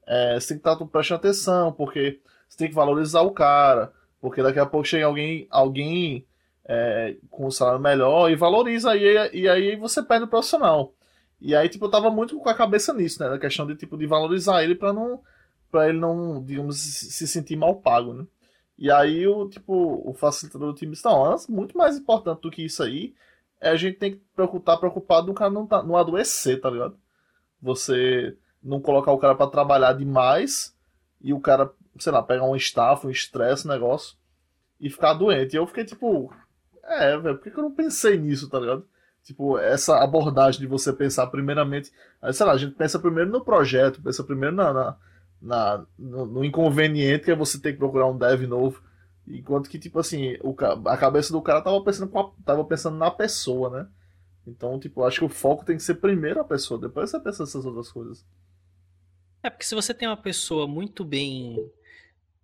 É, 0.07 0.38
você 0.38 0.49
tem 0.49 0.59
que 0.59 0.68
estar 0.68 0.86
prestando 0.86 1.20
atenção, 1.20 1.72
porque 1.72 2.20
você 2.47 2.59
tem 2.59 2.68
que 2.68 2.74
valorizar 2.74 3.22
o 3.22 3.30
cara, 3.30 3.91
porque 4.20 4.43
daqui 4.43 4.59
a 4.59 4.66
pouco 4.66 4.86
chega 4.86 5.07
alguém, 5.07 5.47
alguém 5.51 6.26
é, 6.66 7.16
com 7.30 7.47
um 7.47 7.51
salário 7.51 7.80
melhor 7.80 8.30
e 8.30 8.36
valoriza, 8.36 8.95
e, 8.97 9.30
e 9.32 9.49
aí 9.49 9.76
você 9.76 10.03
perde 10.03 10.26
o 10.26 10.28
profissional. 10.28 10.93
E 11.41 11.55
aí, 11.55 11.68
tipo, 11.68 11.86
eu 11.86 11.91
tava 11.91 12.11
muito 12.11 12.38
com 12.38 12.49
a 12.49 12.55
cabeça 12.55 12.93
nisso, 12.93 13.22
né? 13.22 13.30
Na 13.30 13.38
questão 13.38 13.66
de, 13.66 13.74
tipo, 13.74 13.97
de 13.97 14.07
valorizar 14.07 14.62
ele 14.62 14.74
pra 14.74 14.93
não. 14.93 15.22
para 15.70 15.88
ele 15.88 15.99
não, 15.99 16.43
digamos, 16.45 16.78
se 16.78 17.26
sentir 17.26 17.57
mal 17.57 17.76
pago, 17.76 18.12
né? 18.12 18.26
E 18.78 18.91
aí, 18.91 19.26
o, 19.26 19.49
tipo, 19.49 20.03
o 20.09 20.14
facilitador 20.14 20.72
do 20.72 20.78
time 20.78 20.93
disse, 20.93 21.05
não, 21.05 21.36
muito 21.49 21.76
mais 21.76 21.97
importante 21.99 22.41
do 22.41 22.51
que 22.51 22.64
isso 22.64 22.82
aí, 22.82 23.14
é 23.61 23.70
a 23.70 23.76
gente 23.76 23.99
tem 23.99 24.12
que 24.12 24.22
estar 24.57 24.78
preocupado 24.78 25.26
do 25.26 25.34
cara 25.34 25.51
não, 25.51 25.66
tá, 25.66 25.82
não 25.82 25.97
adoecer, 25.97 26.61
tá 26.61 26.70
ligado? 26.70 26.97
Você 27.61 28.36
não 28.62 28.80
colocar 28.80 29.12
o 29.12 29.18
cara 29.18 29.34
pra 29.34 29.47
trabalhar 29.47 29.93
demais 29.93 30.74
e 31.20 31.32
o 31.32 31.41
cara, 31.41 31.70
sei 31.99 32.12
lá, 32.12 32.22
pegar 32.22 32.45
um 32.45 32.57
estafa, 32.57 33.07
um 33.07 33.11
estresse, 33.11 33.66
um 33.66 33.70
negócio, 33.70 34.16
e 34.80 34.88
ficar 34.88 35.12
doente. 35.14 35.55
E 35.55 35.59
eu 35.59 35.66
fiquei 35.66 35.84
tipo, 35.84 36.32
é, 36.84 37.18
velho, 37.18 37.36
por 37.36 37.45
que, 37.45 37.51
que 37.51 37.59
eu 37.59 37.64
não 37.64 37.74
pensei 37.74 38.18
nisso, 38.18 38.49
tá 38.49 38.59
ligado? 38.59 38.86
Tipo, 39.25 39.59
essa 39.59 40.03
abordagem 40.03 40.61
de 40.61 40.66
você 40.66 40.93
pensar 40.93 41.27
primeiramente. 41.29 41.93
Sei 42.33 42.47
lá, 42.47 42.53
a 42.53 42.57
gente 42.59 42.75
pensa 42.75 42.99
primeiro 42.99 43.31
no 43.31 43.45
projeto, 43.45 44.03
pensa 44.03 44.25
primeiro 44.25 44.57
na, 44.57 44.73
na, 44.73 44.97
na- 45.41 45.87
no, 45.99 46.27
no 46.27 46.45
inconveniente 46.45 47.25
que 47.25 47.31
é 47.31 47.37
você 47.37 47.61
ter 47.61 47.73
que 47.73 47.79
procurar 47.79 48.07
um 48.09 48.16
dev 48.18 48.43
novo. 48.47 48.83
Enquanto 49.27 49.68
que, 49.71 49.79
tipo 49.79 49.99
assim, 49.99 50.37
o, 50.43 50.55
a 50.89 50.97
cabeça 50.97 51.33
do 51.33 51.43
cara 51.43 51.61
tava 51.62 51.83
pensando, 51.85 52.11
tava 52.45 52.64
pensando 52.64 52.97
na 52.97 53.11
pessoa, 53.11 53.71
né? 53.71 53.89
Então, 54.47 54.79
tipo, 54.81 55.05
acho 55.05 55.21
que 55.21 55.25
o 55.25 55.29
foco 55.29 55.64
tem 55.64 55.77
que 55.77 55.83
ser 55.83 55.97
primeiro 55.97 56.41
a 56.41 56.45
pessoa, 56.45 56.81
depois 56.81 57.11
você 57.11 57.21
pensa 57.21 57.43
nessas 57.45 57.64
outras 57.66 57.91
coisas. 57.93 58.25
É, 59.43 59.49
porque 59.51 59.64
se 59.64 59.75
você 59.75 59.95
tem 59.95 60.07
uma 60.09 60.16
pessoa 60.16 60.66
muito 60.66 61.05
bem, 61.05 61.71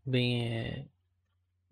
bem 0.04 0.46
é, 0.52 0.86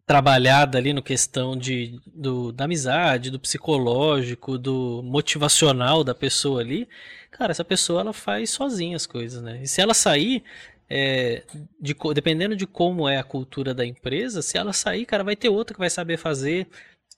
trabalhada 0.07 0.77
ali 0.77 0.93
no 0.93 1.03
questão 1.03 1.57
de, 1.57 1.99
do, 2.07 2.53
da 2.53 2.65
amizade, 2.65 3.31
do 3.31 3.41
psicológico, 3.41 4.59
do 4.59 5.03
motivacional 5.03 6.05
da 6.05 6.15
pessoa 6.15 6.61
ali, 6.61 6.87
cara, 7.31 7.53
essa 7.53 7.65
pessoa 7.65 8.01
ela 8.03 8.13
faz 8.13 8.51
sozinha 8.51 8.97
as 8.97 9.07
coisas, 9.07 9.43
né? 9.43 9.61
E 9.63 9.67
se 9.69 9.81
ela 9.81 9.95
sair, 9.95 10.43
é, 10.91 11.43
de 11.81 11.97
dependendo 12.15 12.55
de 12.55 12.67
como 12.67 13.09
é 13.09 13.17
a 13.19 13.25
cultura 13.25 13.73
da 13.73 13.87
empresa, 13.87 14.43
se 14.43 14.59
ela 14.59 14.73
sair, 14.75 15.07
cara, 15.07 15.25
vai 15.25 15.37
ter 15.37 15.49
outra 15.49 15.75
que 15.75 15.81
vai 15.81 15.91
saber 15.91 16.19
fazer, 16.19 16.67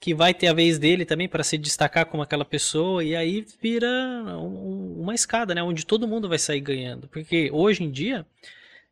que 0.00 0.14
vai 0.14 0.32
ter 0.32 0.46
a 0.46 0.52
vez 0.52 0.78
dele 0.78 1.04
também 1.04 1.28
para 1.28 1.42
se 1.42 1.58
destacar 1.58 2.06
como 2.06 2.22
aquela 2.22 2.44
pessoa, 2.44 3.02
e 3.02 3.16
aí 3.16 3.44
vira 3.60 3.88
um- 4.38 5.00
uma 5.00 5.14
escada, 5.14 5.54
né? 5.54 5.62
Onde 5.62 5.86
todo 5.86 6.06
mundo 6.06 6.28
vai 6.28 6.38
sair 6.38 6.60
ganhando. 6.60 7.08
Porque 7.08 7.50
hoje 7.52 7.82
em 7.82 7.90
dia, 7.90 8.24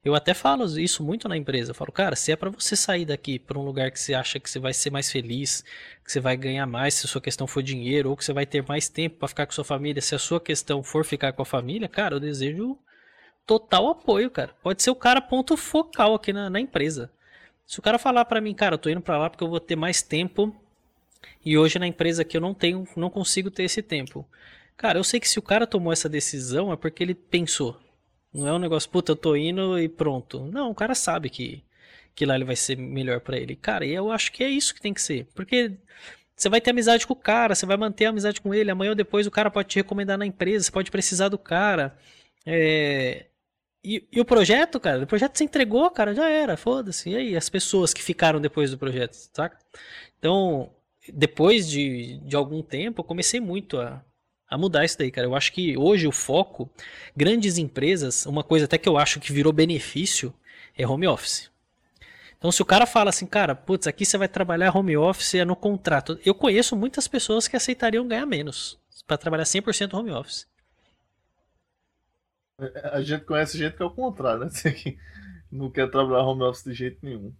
eu 0.05 0.15
até 0.15 0.35
falo 0.35 0.65
isso 0.79 1.03
muito 1.03 1.29
na 1.29 1.37
empresa. 1.37 1.71
Eu 1.71 1.75
falo, 1.75 1.91
cara, 1.91 2.15
se 2.15 2.31
é 2.31 2.37
para 2.37 2.51
você 2.51 2.77
sair 2.77 3.07
daqui 3.07 3.39
para 3.39 3.59
um 3.59 3.65
lugar 3.65 3.91
que 3.91 3.99
você 3.99 4.13
acha 4.13 4.39
que 4.39 4.51
você 4.51 4.59
vai 4.59 4.75
ser 4.75 4.91
mais 4.91 5.11
feliz, 5.11 5.65
que 6.05 6.13
você 6.13 6.21
vai 6.21 6.37
ganhar 6.37 6.67
mais 6.67 6.95
se 6.95 7.07
a 7.07 7.09
sua 7.09 7.21
questão 7.21 7.47
for 7.47 7.63
dinheiro, 7.63 8.11
ou 8.11 8.17
que 8.17 8.25
você 8.25 8.33
vai 8.33 8.45
ter 8.45 8.63
mais 8.69 8.89
tempo 8.89 9.17
para 9.17 9.29
ficar 9.29 9.47
com 9.47 9.53
sua 9.53 9.65
família, 9.65 10.03
se 10.03 10.15
a 10.15 10.19
sua 10.19 10.39
questão 10.41 10.83
for 10.83 11.05
ficar 11.05 11.33
com 11.33 11.43
a 11.43 11.47
família, 11.47 11.89
cara, 11.89 12.17
eu 12.17 12.21
desejo 12.21 12.79
total 13.47 13.89
apoio, 13.89 14.31
cara. 14.31 14.55
Pode 14.63 14.83
ser 14.83 14.91
o 14.91 14.95
cara 14.95 15.21
ponto 15.23 15.57
focal 15.57 16.15
aqui 16.15 16.33
na, 16.33 16.51
na 16.51 16.61
empresa. 16.61 17.11
Se 17.67 17.79
o 17.79 17.83
cara 17.83 17.99
falar 17.99 18.27
para 18.27 18.41
mim, 18.43 18.55
cara, 18.55 18.75
eu 18.75 18.79
tô 18.79 18.91
indo 18.91 19.01
para 19.01 19.17
lá 19.17 19.31
porque 19.31 19.43
eu 19.43 19.49
vou 19.49 19.61
ter 19.61 19.77
mais 19.77 20.03
tempo 20.03 20.55
e 21.43 21.57
hoje 21.57 21.79
na 21.79 21.87
empresa 21.87 22.23
aqui 22.23 22.37
eu 22.37 22.41
não 22.41 22.53
tenho, 22.53 22.87
não 22.95 23.09
consigo 23.09 23.51
ter 23.51 23.65
esse 23.65 23.83
tempo. 23.83 24.27
Cara, 24.77 24.99
eu 24.99 25.05
sei 25.05 25.19
que 25.19 25.29
se 25.29 25.39
o 25.39 25.43
cara 25.43 25.67
tomou 25.67 25.93
essa 25.93 26.09
decisão 26.09 26.73
é 26.73 26.77
porque 26.77 27.03
ele 27.03 27.15
pensou. 27.15 27.81
Não 28.35 28.49
é 28.49 28.53
um 28.53 28.59
negócio, 28.59 28.91
puta, 28.91 29.13
eu 29.13 29.17
tô 29.17 29.37
indo 29.37 29.79
e 29.79 29.89
pronto. 29.89 30.45
Não, 30.47 30.71
o 30.71 30.75
cara 30.75 30.95
sabe 30.95 31.31
que, 31.31 31.65
que 32.15 32.27
lá 32.27 32.35
ele 32.35 32.45
vai 32.45 32.57
ser 32.57 32.77
melhor 32.77 33.21
pra 33.21 33.39
ele. 33.39 33.57
Cara, 33.57 33.87
e 33.87 33.93
eu 33.95 34.11
acho 34.11 34.33
que 34.33 34.43
é 34.45 34.49
isso 34.51 34.75
que 34.75 34.81
tem 34.81 34.93
que 34.95 35.03
ser. 35.03 35.27
Porque 35.35 35.73
você 36.37 36.49
vai 36.49 36.61
ter 36.61 36.71
amizade 36.71 37.07
com 37.07 37.13
o 37.15 37.17
cara, 37.17 37.55
você 37.55 37.67
vai 37.67 37.77
manter 37.77 38.07
a 38.07 38.11
amizade 38.11 38.41
com 38.41 38.55
ele. 38.55 38.71
Amanhã 38.71 38.91
ou 38.91 38.97
depois 38.97 39.27
o 39.27 39.31
cara 39.31 39.51
pode 39.51 39.69
te 39.69 39.77
recomendar 39.77 40.19
na 40.19 40.27
empresa, 40.27 40.65
você 40.67 40.73
pode 40.73 40.91
precisar 40.91 41.29
do 41.29 41.39
cara. 41.39 41.97
É, 42.47 43.27
E, 43.85 44.07
e 44.13 44.21
o 44.21 44.25
projeto, 44.25 44.81
cara, 44.81 45.05
o 45.05 45.07
projeto 45.07 45.37
você 45.37 45.45
entregou, 45.45 45.91
cara, 45.91 46.15
já 46.15 46.29
era, 46.31 46.57
foda-se. 46.57 47.11
E 47.11 47.17
aí, 47.17 47.37
as 47.37 47.49
pessoas 47.51 47.95
que 47.95 48.03
ficaram 48.03 48.41
depois 48.41 48.71
do 48.71 48.79
projeto, 48.79 49.15
saca? 49.35 49.59
Então, 50.19 50.73
depois 51.13 51.69
de, 51.69 52.19
de 52.21 52.35
algum 52.37 52.63
tempo, 52.63 53.01
eu 53.01 53.05
comecei 53.05 53.41
muito 53.41 53.79
a, 53.81 54.03
a 54.55 54.59
mudar 54.59 54.85
isso 54.85 54.99
daí, 54.99 55.11
cara. 55.11 55.27
Eu 55.27 55.35
acho 55.35 55.53
que 55.53 55.77
hoje 55.77 56.07
o 56.07 56.13
foco, 56.13 56.71
grandes 57.17 57.59
empresas, 57.59 58.27
uma 58.27 58.43
coisa 58.43 58.65
até 58.65 58.79
que 58.79 58.89
eu 58.89 58.97
acho 58.97 59.21
que 59.21 59.33
virou 59.33 59.53
benefício, 59.53 60.33
é 60.77 60.87
home 60.87 61.07
office. 61.07 61.51
Então, 62.39 62.53
se 62.53 62.61
o 62.61 62.65
cara 62.67 62.85
fala 62.85 63.11
assim, 63.11 63.27
cara, 63.27 63.55
putz, 63.55 63.87
aqui 63.87 64.05
você 64.05 64.19
vai 64.19 64.29
trabalhar 64.29 64.77
home 64.77 64.97
office, 64.97 65.35
é 65.35 65.45
no 65.45 65.57
contrato. 65.57 66.19
Eu 66.25 66.35
conheço 66.35 66.77
muitas 66.77 67.09
pessoas 67.09 67.49
que 67.49 67.57
aceitariam 67.57 68.07
ganhar 68.07 68.27
menos 68.27 68.79
para 69.07 69.17
trabalhar 69.17 69.45
100% 69.45 69.95
home 69.95 70.11
office. 70.11 70.47
A 72.93 73.01
gente 73.03 73.25
conhece 73.25 73.59
gente 73.59 73.77
que 73.77 73.83
é 73.83 73.87
o 73.87 73.91
contrário, 73.91 74.45
né? 74.45 74.51
Que 74.75 74.99
não 75.51 75.71
quer 75.71 75.91
trabalhar 75.91 76.25
home 76.25 76.43
office 76.43 76.65
de 76.65 76.75
jeito 76.75 76.99
nenhum. 77.03 77.33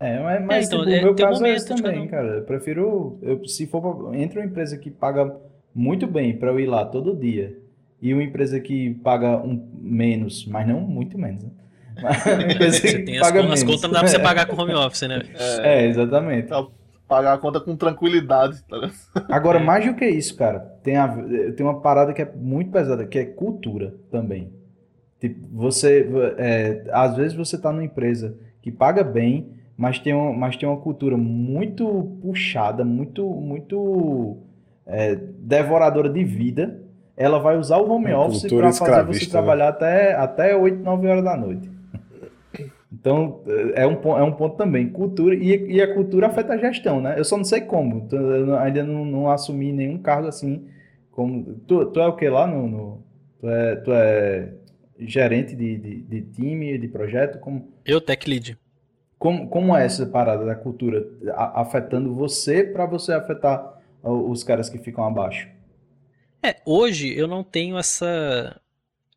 É, 0.00 0.20
mas, 0.20 0.44
mas 0.44 0.66
então, 0.68 0.84
tipo, 0.84 0.90
é, 0.90 1.00
o 1.00 1.02
meu 1.02 1.14
tem 1.14 1.26
um 1.26 1.28
caso 1.28 1.44
é 1.44 1.48
momento 1.48 1.56
esse 1.56 1.74
de 1.74 1.82
cada 1.82 1.94
também, 1.94 2.08
cara. 2.08 2.28
Eu 2.36 2.44
prefiro, 2.44 3.18
eu, 3.22 3.44
se 3.46 3.66
for 3.66 3.80
pra, 3.80 4.16
entre 4.16 4.38
uma 4.38 4.46
empresa 4.46 4.78
que 4.78 4.90
paga 4.90 5.36
muito 5.78 6.08
bem 6.08 6.36
para 6.36 6.48
eu 6.50 6.58
ir 6.58 6.66
lá 6.66 6.84
todo 6.84 7.14
dia 7.14 7.56
e 8.02 8.12
uma 8.12 8.22
empresa 8.24 8.58
que 8.58 8.94
paga 8.94 9.38
um 9.38 9.68
menos, 9.80 10.44
mas 10.46 10.66
não 10.66 10.80
muito 10.80 11.16
menos, 11.16 11.44
né? 11.44 11.50
Uma 12.34 12.52
empresa 12.52 12.78
Você 12.78 12.98
que 12.98 13.02
tem 13.04 13.16
as, 13.16 13.20
paga 13.20 13.40
as 13.40 13.44
menos. 13.46 13.62
contas, 13.64 13.82
não 13.82 13.90
dá 13.90 14.00
pra 14.00 14.08
você 14.08 14.18
pagar 14.20 14.46
com 14.46 14.60
home 14.60 14.72
office, 14.74 15.02
né? 15.02 15.20
É, 15.62 15.84
exatamente. 15.86 16.48
Pagar 17.08 17.32
a 17.32 17.38
conta 17.38 17.60
com 17.60 17.74
tranquilidade, 17.76 18.62
tá 18.64 18.76
ligado? 18.76 18.94
Agora, 19.28 19.58
mais 19.58 19.84
do 19.84 19.94
que 19.94 20.06
isso, 20.06 20.36
cara, 20.36 20.60
tem, 20.82 20.96
a, 20.96 21.08
tem 21.56 21.66
uma 21.66 21.80
parada 21.80 22.12
que 22.12 22.22
é 22.22 22.32
muito 22.36 22.70
pesada, 22.70 23.04
que 23.04 23.18
é 23.18 23.24
cultura 23.24 23.94
também. 24.12 24.52
Tipo, 25.18 25.40
você, 25.52 26.08
é, 26.38 26.84
às 26.92 27.16
vezes 27.16 27.36
você 27.36 27.58
tá 27.58 27.72
numa 27.72 27.84
empresa 27.84 28.36
que 28.62 28.70
paga 28.70 29.02
bem, 29.02 29.48
mas 29.76 29.98
tem, 29.98 30.14
um, 30.14 30.32
mas 30.32 30.56
tem 30.56 30.68
uma 30.68 30.80
cultura 30.80 31.16
muito 31.16 32.16
puxada, 32.22 32.84
muito, 32.84 33.26
muito 33.28 34.38
é, 34.88 35.14
devoradora 35.14 36.08
de 36.08 36.24
vida. 36.24 36.82
Ela 37.16 37.38
vai 37.38 37.56
usar 37.58 37.76
o 37.78 37.90
home 37.90 38.12
Uma 38.12 38.26
office 38.26 38.42
para 38.52 38.72
fazer 38.72 39.04
você 39.06 39.24
né? 39.26 39.30
trabalhar 39.30 39.68
até, 39.68 40.14
até 40.14 40.56
8, 40.56 40.82
9 40.82 41.06
horas 41.08 41.24
da 41.24 41.36
noite. 41.36 41.68
Então, 42.92 43.42
é 43.74 43.86
um, 43.86 43.96
pon- 43.96 44.18
é 44.18 44.22
um 44.22 44.32
ponto 44.32 44.56
também. 44.56 44.88
Cultura, 44.88 45.34
e, 45.34 45.72
e 45.74 45.82
a 45.82 45.92
cultura 45.94 46.28
afeta 46.28 46.54
a 46.54 46.56
gestão, 46.58 47.00
né? 47.00 47.18
Eu 47.18 47.24
só 47.24 47.36
não 47.36 47.44
sei 47.44 47.60
como. 47.60 48.08
Eu 48.10 48.56
ainda 48.56 48.82
não, 48.82 49.04
não 49.04 49.30
assumi 49.30 49.72
nenhum 49.72 49.98
cargo 49.98 50.28
assim. 50.28 50.66
Como, 51.10 51.54
tu, 51.66 51.84
tu 51.86 52.00
é 52.00 52.06
o 52.06 52.16
que 52.16 52.28
lá 52.28 52.46
no. 52.46 52.66
no- 52.68 53.02
tu, 53.40 53.48
é, 53.48 53.76
tu 53.76 53.92
é 53.92 54.48
gerente 55.00 55.54
de, 55.54 55.76
de, 55.76 56.02
de 56.02 56.20
time, 56.22 56.78
de 56.78 56.88
projeto? 56.88 57.38
Como, 57.40 57.68
Eu, 57.84 58.00
tech 58.00 58.28
lead. 58.28 58.56
como, 59.18 59.48
como 59.48 59.76
é 59.76 59.84
essa 59.84 60.06
parada 60.06 60.44
da 60.44 60.54
cultura 60.54 61.06
afetando 61.54 62.14
você 62.14 62.64
para 62.64 62.86
você 62.86 63.12
afetar 63.12 63.77
os 64.02 64.44
caras 64.44 64.68
que 64.68 64.78
ficam 64.78 65.04
abaixo? 65.04 65.48
É, 66.42 66.60
hoje 66.64 67.12
eu 67.16 67.26
não 67.26 67.42
tenho 67.42 67.78
essa 67.78 68.60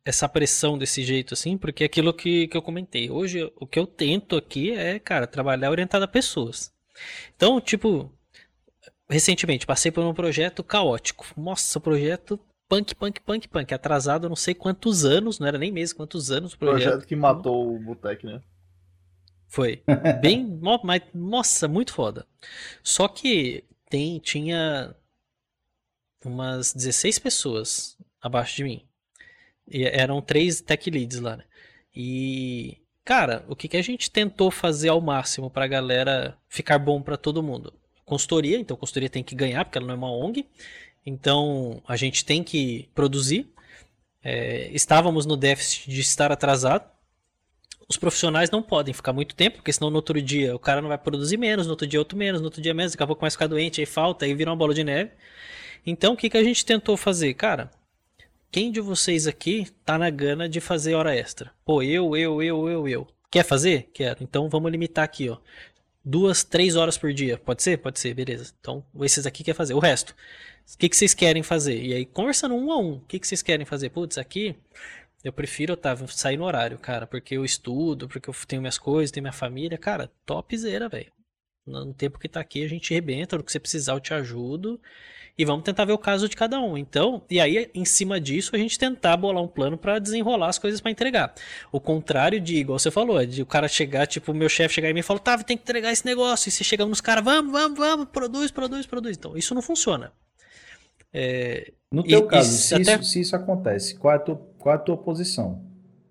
essa 0.04 0.28
pressão 0.28 0.76
desse 0.76 1.02
jeito 1.04 1.32
assim, 1.32 1.56
porque 1.56 1.84
é 1.84 1.86
aquilo 1.86 2.12
que, 2.12 2.48
que 2.48 2.56
eu 2.56 2.62
comentei. 2.62 3.08
Hoje 3.08 3.50
o 3.56 3.66
que 3.66 3.78
eu 3.78 3.86
tento 3.86 4.36
aqui 4.36 4.72
é, 4.72 4.98
cara, 4.98 5.26
trabalhar 5.26 5.70
orientado 5.70 6.04
a 6.04 6.08
pessoas. 6.08 6.72
Então, 7.36 7.60
tipo, 7.60 8.10
recentemente 9.08 9.66
passei 9.66 9.92
por 9.92 10.04
um 10.04 10.12
projeto 10.12 10.64
caótico. 10.64 11.24
Nossa, 11.36 11.78
projeto 11.78 12.38
punk, 12.68 12.94
punk, 12.94 13.20
punk, 13.20 13.48
punk, 13.48 13.74
atrasado 13.74 14.28
não 14.28 14.36
sei 14.36 14.54
quantos 14.54 15.04
anos, 15.04 15.38
não 15.38 15.46
era 15.46 15.58
nem 15.58 15.70
mês, 15.70 15.92
quantos 15.92 16.30
anos 16.30 16.54
o 16.54 16.58
projeto. 16.58 16.90
Projeto 16.90 17.06
que 17.06 17.14
matou 17.14 17.74
o 17.74 17.78
Botec, 17.78 18.26
né? 18.26 18.40
Foi. 19.46 19.82
Bem. 20.22 20.58
mas, 20.82 21.02
nossa, 21.14 21.68
muito 21.68 21.92
foda. 21.92 22.26
Só 22.82 23.06
que 23.06 23.64
tem, 23.92 24.18
tinha 24.18 24.96
umas 26.24 26.72
16 26.72 27.18
pessoas 27.18 27.98
abaixo 28.22 28.56
de 28.56 28.64
mim. 28.64 28.82
E 29.68 29.84
eram 29.84 30.22
três 30.22 30.62
tech 30.62 30.90
leads 30.90 31.20
lá, 31.20 31.36
né? 31.36 31.44
E. 31.94 32.78
Cara, 33.04 33.44
o 33.48 33.56
que, 33.56 33.68
que 33.68 33.76
a 33.76 33.82
gente 33.82 34.10
tentou 34.10 34.50
fazer 34.50 34.88
ao 34.88 35.00
máximo 35.00 35.50
pra 35.50 35.66
galera 35.66 36.38
ficar 36.48 36.78
bom 36.78 37.02
pra 37.02 37.16
todo 37.18 37.42
mundo? 37.42 37.74
Consultoria, 38.04 38.58
então 38.58 38.76
consultoria 38.76 39.10
tem 39.10 39.24
que 39.24 39.34
ganhar, 39.34 39.64
porque 39.64 39.76
ela 39.76 39.88
não 39.88 39.94
é 39.94 39.98
uma 39.98 40.12
ONG. 40.12 40.48
Então 41.04 41.82
a 41.86 41.96
gente 41.96 42.24
tem 42.24 42.42
que 42.42 42.88
produzir. 42.94 43.52
É, 44.22 44.70
estávamos 44.72 45.26
no 45.26 45.36
déficit 45.36 45.90
de 45.90 46.00
estar 46.00 46.32
atrasado. 46.32 46.88
Os 47.92 47.98
profissionais 47.98 48.50
não 48.50 48.62
podem 48.62 48.94
ficar 48.94 49.12
muito 49.12 49.34
tempo, 49.34 49.56
porque 49.56 49.70
senão 49.70 49.90
no 49.90 49.96
outro 49.96 50.20
dia 50.22 50.56
o 50.56 50.58
cara 50.58 50.80
não 50.80 50.88
vai 50.88 50.96
produzir 50.96 51.36
menos, 51.36 51.66
no 51.66 51.72
outro 51.72 51.86
dia 51.86 52.00
outro 52.00 52.16
menos, 52.16 52.40
no 52.40 52.46
outro 52.46 52.62
dia 52.62 52.72
menos, 52.72 52.92
daqui 52.92 53.02
a 53.02 53.06
pouco 53.06 53.26
a 53.26 53.30
ficar 53.30 53.46
doente, 53.46 53.82
aí 53.82 53.86
falta, 53.86 54.24
aí 54.24 54.34
vira 54.34 54.48
uma 54.48 54.56
bola 54.56 54.72
de 54.72 54.82
neve. 54.82 55.10
Então 55.84 56.14
o 56.14 56.16
que, 56.16 56.30
que 56.30 56.38
a 56.38 56.42
gente 56.42 56.64
tentou 56.64 56.96
fazer? 56.96 57.34
Cara, 57.34 57.70
quem 58.50 58.72
de 58.72 58.80
vocês 58.80 59.26
aqui 59.26 59.66
tá 59.84 59.98
na 59.98 60.08
gana 60.08 60.48
de 60.48 60.58
fazer 60.58 60.94
hora 60.94 61.14
extra? 61.14 61.52
Pô, 61.66 61.82
eu, 61.82 62.16
eu, 62.16 62.42
eu, 62.42 62.66
eu, 62.66 62.88
eu. 62.88 63.06
Quer 63.30 63.44
fazer? 63.44 63.90
Quero. 63.92 64.22
Então 64.22 64.48
vamos 64.48 64.72
limitar 64.72 65.04
aqui, 65.04 65.28
ó. 65.28 65.36
Duas, 66.02 66.42
três 66.42 66.76
horas 66.76 66.96
por 66.96 67.12
dia. 67.12 67.36
Pode 67.36 67.62
ser? 67.62 67.76
Pode 67.76 68.00
ser, 68.00 68.14
beleza. 68.14 68.54
Então 68.58 68.82
esses 69.02 69.26
aqui 69.26 69.44
quer 69.44 69.54
fazer. 69.54 69.74
O 69.74 69.78
resto. 69.78 70.14
O 70.74 70.78
que, 70.78 70.88
que 70.88 70.96
vocês 70.96 71.12
querem 71.12 71.42
fazer? 71.42 71.78
E 71.78 71.92
aí, 71.92 72.06
conversando 72.06 72.54
um 72.54 72.72
a 72.72 72.78
um, 72.78 72.94
o 72.94 73.00
que, 73.00 73.18
que 73.18 73.26
vocês 73.26 73.42
querem 73.42 73.66
fazer? 73.66 73.90
Putz, 73.90 74.16
aqui 74.16 74.56
eu 75.24 75.32
prefiro, 75.32 75.74
Otávio, 75.74 76.06
sair 76.08 76.36
no 76.36 76.44
horário, 76.44 76.78
cara, 76.78 77.06
porque 77.06 77.36
eu 77.36 77.44
estudo, 77.44 78.08
porque 78.08 78.28
eu 78.28 78.34
tenho 78.46 78.62
minhas 78.62 78.78
coisas, 78.78 79.10
tenho 79.10 79.22
minha 79.22 79.32
família. 79.32 79.78
Cara, 79.78 80.10
topzera, 80.26 80.88
velho. 80.88 81.12
No 81.66 81.94
tempo 81.94 82.18
que 82.18 82.28
tá 82.28 82.40
aqui, 82.40 82.64
a 82.64 82.68
gente 82.68 82.92
rebenta, 82.92 83.36
no 83.36 83.44
que 83.44 83.52
você 83.52 83.60
precisar 83.60 83.92
eu 83.92 84.00
te 84.00 84.12
ajudo. 84.12 84.80
E 85.38 85.44
vamos 85.46 85.64
tentar 85.64 85.86
ver 85.86 85.92
o 85.94 85.98
caso 85.98 86.28
de 86.28 86.36
cada 86.36 86.60
um. 86.60 86.76
Então, 86.76 87.22
e 87.30 87.40
aí, 87.40 87.70
em 87.74 87.84
cima 87.86 88.20
disso, 88.20 88.54
a 88.54 88.58
gente 88.58 88.78
tentar 88.78 89.16
bolar 89.16 89.42
um 89.42 89.48
plano 89.48 89.78
pra 89.78 89.98
desenrolar 89.98 90.48
as 90.48 90.58
coisas 90.58 90.78
pra 90.80 90.90
entregar. 90.90 91.32
O 91.70 91.80
contrário 91.80 92.38
de, 92.38 92.56
igual 92.56 92.78
você 92.78 92.90
falou, 92.90 93.24
de 93.24 93.40
o 93.40 93.46
cara 93.46 93.66
chegar, 93.66 94.06
tipo, 94.06 94.32
o 94.32 94.34
meu 94.34 94.48
chefe 94.48 94.74
chegar 94.74 94.90
e 94.90 95.02
falar, 95.02 95.20
Otávio, 95.20 95.46
tem 95.46 95.56
que 95.56 95.62
entregar 95.62 95.90
esse 95.90 96.04
negócio. 96.04 96.48
E 96.48 96.52
você 96.52 96.62
chega 96.62 96.84
nos 96.84 97.00
caras, 97.00 97.24
vamos, 97.24 97.50
vamos, 97.50 97.78
vamos, 97.78 98.08
produz, 98.12 98.50
produz, 98.50 98.84
produz. 98.84 99.16
Então, 99.16 99.34
isso 99.36 99.54
não 99.54 99.62
funciona. 99.62 100.12
É, 101.14 101.72
No 101.90 102.00
E- 102.06 102.08
teu 102.08 102.20
e 102.20 102.26
caso, 102.26 102.50
se 102.52 102.68
se, 102.68 102.74
até- 102.74 102.94
isso, 102.94 103.04
se 103.04 103.20
isso 103.20 103.36
acontece, 103.36 103.94
qual 103.96 104.14
é, 104.14 104.16
a 104.16 104.20
tua, 104.20 104.36
qual 104.62 104.74
é 104.74 104.76
a 104.76 104.80
tua 104.80 104.96
posição? 104.96 105.64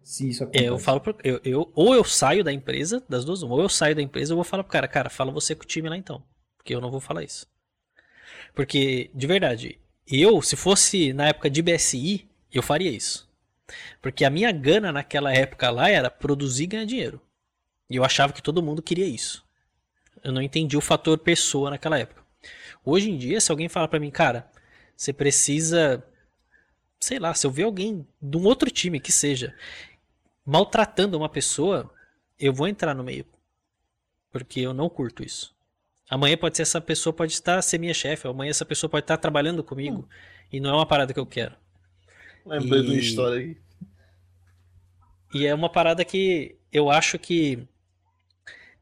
Se 0.04 0.28
isso 0.30 0.44
acontece. 0.44 0.66
É, 0.66 0.70
eu 0.70 0.78
falo 0.80 1.00
pro, 1.00 1.16
eu, 1.24 1.40
eu- 1.44 1.72
ou 1.76 1.94
eu 1.96 2.04
saio 2.04 2.44
da 2.44 2.52
empresa, 2.52 3.04
das 3.08 3.24
duas, 3.24 3.44
ou 3.44 3.62
eu 3.62 3.70
saio 3.70 3.96
da 3.96 4.02
empresa, 4.02 4.34
eu 4.34 4.36
vou 4.38 4.44
falar 4.44 4.64
pro 4.64 4.72
cara, 4.72 4.88
cara, 4.88 5.10
fala 5.10 5.32
você 5.32 5.56
com 5.56 5.64
o 5.64 5.68
time 5.68 5.88
lá 5.88 5.96
então, 5.98 6.24
porque 6.58 6.74
eu 6.76 6.82
não 6.82 6.92
vou 6.92 7.00
falar 7.00 7.24
isso. 7.24 7.48
Porque 8.54 9.10
de 9.14 9.28
verdade, 9.28 9.80
eu, 10.08 10.42
se 10.42 10.56
fosse 10.56 11.14
na 11.14 11.28
época 11.28 11.50
de 11.50 11.62
BSI, 11.62 12.28
eu 12.52 12.62
faria 12.62 12.90
isso. 12.90 13.30
Porque 14.02 14.26
a 14.26 14.30
minha 14.30 14.52
gana 14.52 14.92
naquela 14.92 15.32
época 15.34 15.70
lá 15.70 15.90
era 15.90 16.10
produzir 16.10 16.64
e 16.64 16.68
ganhar 16.68 16.86
dinheiro. 16.86 17.22
E 17.90 17.96
eu 17.96 18.04
achava 18.04 18.34
que 18.34 18.42
todo 18.42 18.62
mundo 18.64 18.82
queria 18.82 19.06
isso. 19.06 19.46
Eu 20.24 20.32
não 20.32 20.42
entendi 20.42 20.76
o 20.76 20.82
fator 20.82 21.18
pessoa 21.18 21.70
naquela 21.70 21.98
época. 21.98 22.22
Hoje 22.84 23.10
em 23.10 23.18
dia, 23.18 23.40
se 23.40 23.52
alguém 23.52 23.70
fala 23.70 23.88
pra 23.88 24.00
mim, 24.00 24.12
cara, 24.12 24.50
você 24.96 25.14
precisa, 25.14 26.04
sei 27.02 27.20
lá, 27.20 27.34
se 27.34 27.46
eu 27.46 27.52
ver 27.52 27.64
alguém 27.64 28.08
de 28.22 28.38
um 28.38 28.46
outro 28.46 28.70
time 28.72 29.00
que 29.00 29.12
seja 29.12 29.54
maltratando 30.46 31.18
uma 31.18 31.28
pessoa, 31.30 31.92
eu 32.40 32.54
vou 32.54 32.68
entrar 32.68 32.94
no 32.94 33.04
meio. 33.04 33.26
Porque 34.32 34.62
eu 34.62 34.74
não 34.74 34.90
curto 34.90 35.24
isso. 35.24 35.54
Amanhã 36.10 36.38
pode 36.38 36.56
ser 36.56 36.64
essa 36.64 36.80
pessoa 36.82 37.14
pode 37.14 37.32
estar 37.34 37.62
ser 37.62 37.78
minha 37.78 37.94
chefe, 37.94 38.28
amanhã 38.28 38.50
essa 38.52 38.66
pessoa 38.66 38.90
pode 38.90 39.04
estar 39.04 39.18
trabalhando 39.18 39.64
comigo 39.64 40.08
e 40.52 40.60
não 40.60 40.70
é 40.70 40.74
uma 40.74 40.86
parada 40.86 41.14
que 41.14 41.20
eu 41.20 41.26
quero. 41.26 41.56
Lembrei 42.46 42.82
de 42.82 42.88
uma 42.90 42.96
E- 42.96 43.00
história 43.00 43.38
aí. 43.40 43.58
E 45.34 45.46
é 45.46 45.54
uma 45.56 45.70
parada 45.70 46.04
que 46.04 46.58
eu 46.72 46.90
acho 46.90 47.18
que 47.18 47.66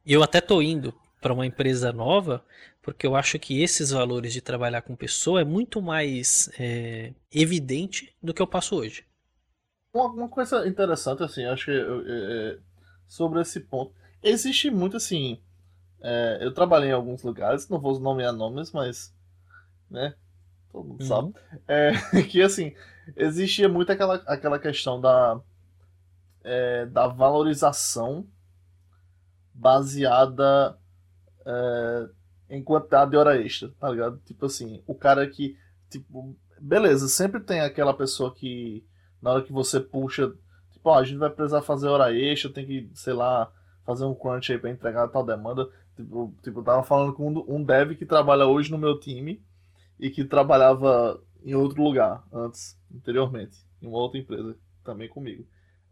eu 0.06 0.24
até 0.24 0.42
tô 0.42 0.62
indo 0.62 0.94
para 1.22 1.34
uma 1.34 1.46
empresa 1.46 1.92
nova, 1.92 2.44
porque 2.82 3.06
eu 3.08 3.16
acho 3.16 3.40
que 3.40 3.62
esses 3.62 3.92
valores 3.92 4.34
de 4.34 4.42
trabalhar 4.42 4.82
com 4.82 4.96
pessoa 4.96 5.42
é 5.42 5.46
muito 5.46 5.82
mais 5.82 6.50
é, 6.60 7.14
evidente 7.32 8.16
do 8.22 8.34
que 8.34 8.42
eu 8.42 8.48
passo 8.48 8.76
hoje. 8.78 9.06
Uma, 9.94 10.06
uma 10.08 10.30
coisa 10.30 10.68
interessante, 10.68 11.24
assim, 11.24 11.46
acho 11.46 11.66
que 11.66 11.72
é, 11.72 12.54
é, 12.56 12.60
sobre 13.08 13.42
esse 13.42 13.60
ponto. 13.62 13.94
Existe 14.22 14.70
muito, 14.70 14.98
assim. 14.98 15.42
é, 16.02 16.40
eu 16.42 16.54
trabalhei 16.54 16.90
em 16.92 16.94
alguns 16.94 17.24
lugares, 17.24 17.70
não 17.70 17.80
vou 17.82 18.00
nomear 18.00 18.34
nomes, 18.34 18.72
mas. 18.74 19.14
Né? 19.90 20.16
Todo 20.72 20.88
mundo 20.88 21.02
Uhum. 21.02 21.06
sabe. 21.06 21.34
É, 21.68 21.92
que, 22.30 22.42
assim, 22.44 22.76
existia 23.16 23.70
muito 23.70 23.92
aquela, 23.92 24.16
aquela 24.28 24.60
questão 24.60 25.00
da. 25.02 25.42
é, 26.44 26.86
da 26.88 27.08
valorização 27.08 28.28
baseada 29.54 30.80
em 32.50 32.64
quantidade 32.64 33.12
de 33.12 33.18
hora 33.18 33.40
extra, 33.40 33.70
tá 33.80 33.90
ligado? 33.90 34.20
Tipo 34.26 34.46
assim, 34.46 34.82
o 34.88 34.96
cara 34.96 35.28
que. 35.28 35.58
Tipo, 35.90 36.36
beleza, 36.60 37.08
sempre 37.08 37.40
tem 37.40 37.62
aquela 37.62 37.94
pessoa 37.94 38.34
que 38.34 38.84
na 39.22 39.32
hora 39.32 39.44
que 39.44 39.52
você 39.52 39.80
puxa, 39.80 40.34
tipo, 40.72 40.90
ó, 40.90 41.00
a 41.00 41.04
gente 41.04 41.18
vai 41.18 41.30
precisar 41.30 41.62
fazer 41.62 41.88
hora 41.88 42.14
extra, 42.14 42.52
tem 42.52 42.66
que, 42.66 42.90
sei 42.94 43.14
lá, 43.14 43.52
fazer 43.86 44.06
um 44.06 44.16
crunch 44.16 44.52
aí 44.52 44.58
pra 44.58 44.70
entregar 44.70 45.08
tal 45.10 45.26
demanda. 45.26 45.70
Tipo, 45.96 46.34
tipo 46.42 46.60
eu 46.60 46.64
tava 46.64 46.84
falando 46.84 47.14
com 47.14 47.28
um, 47.48 47.64
dev 47.64 47.96
que 47.96 48.06
trabalha 48.06 48.48
hoje 48.48 48.72
no 48.72 48.78
meu 48.78 49.00
time 49.00 49.44
e 50.00 50.10
que 50.10 50.24
trabalhava 50.24 51.22
em 51.44 51.56
outro 51.56 51.84
lugar 51.84 52.24
antes, 52.32 52.78
anteriormente, 52.94 53.58
em 53.82 53.88
uma 53.88 53.98
outra 53.98 54.20
empresa, 54.20 54.56
também 54.84 55.10
comigo. 55.10 55.46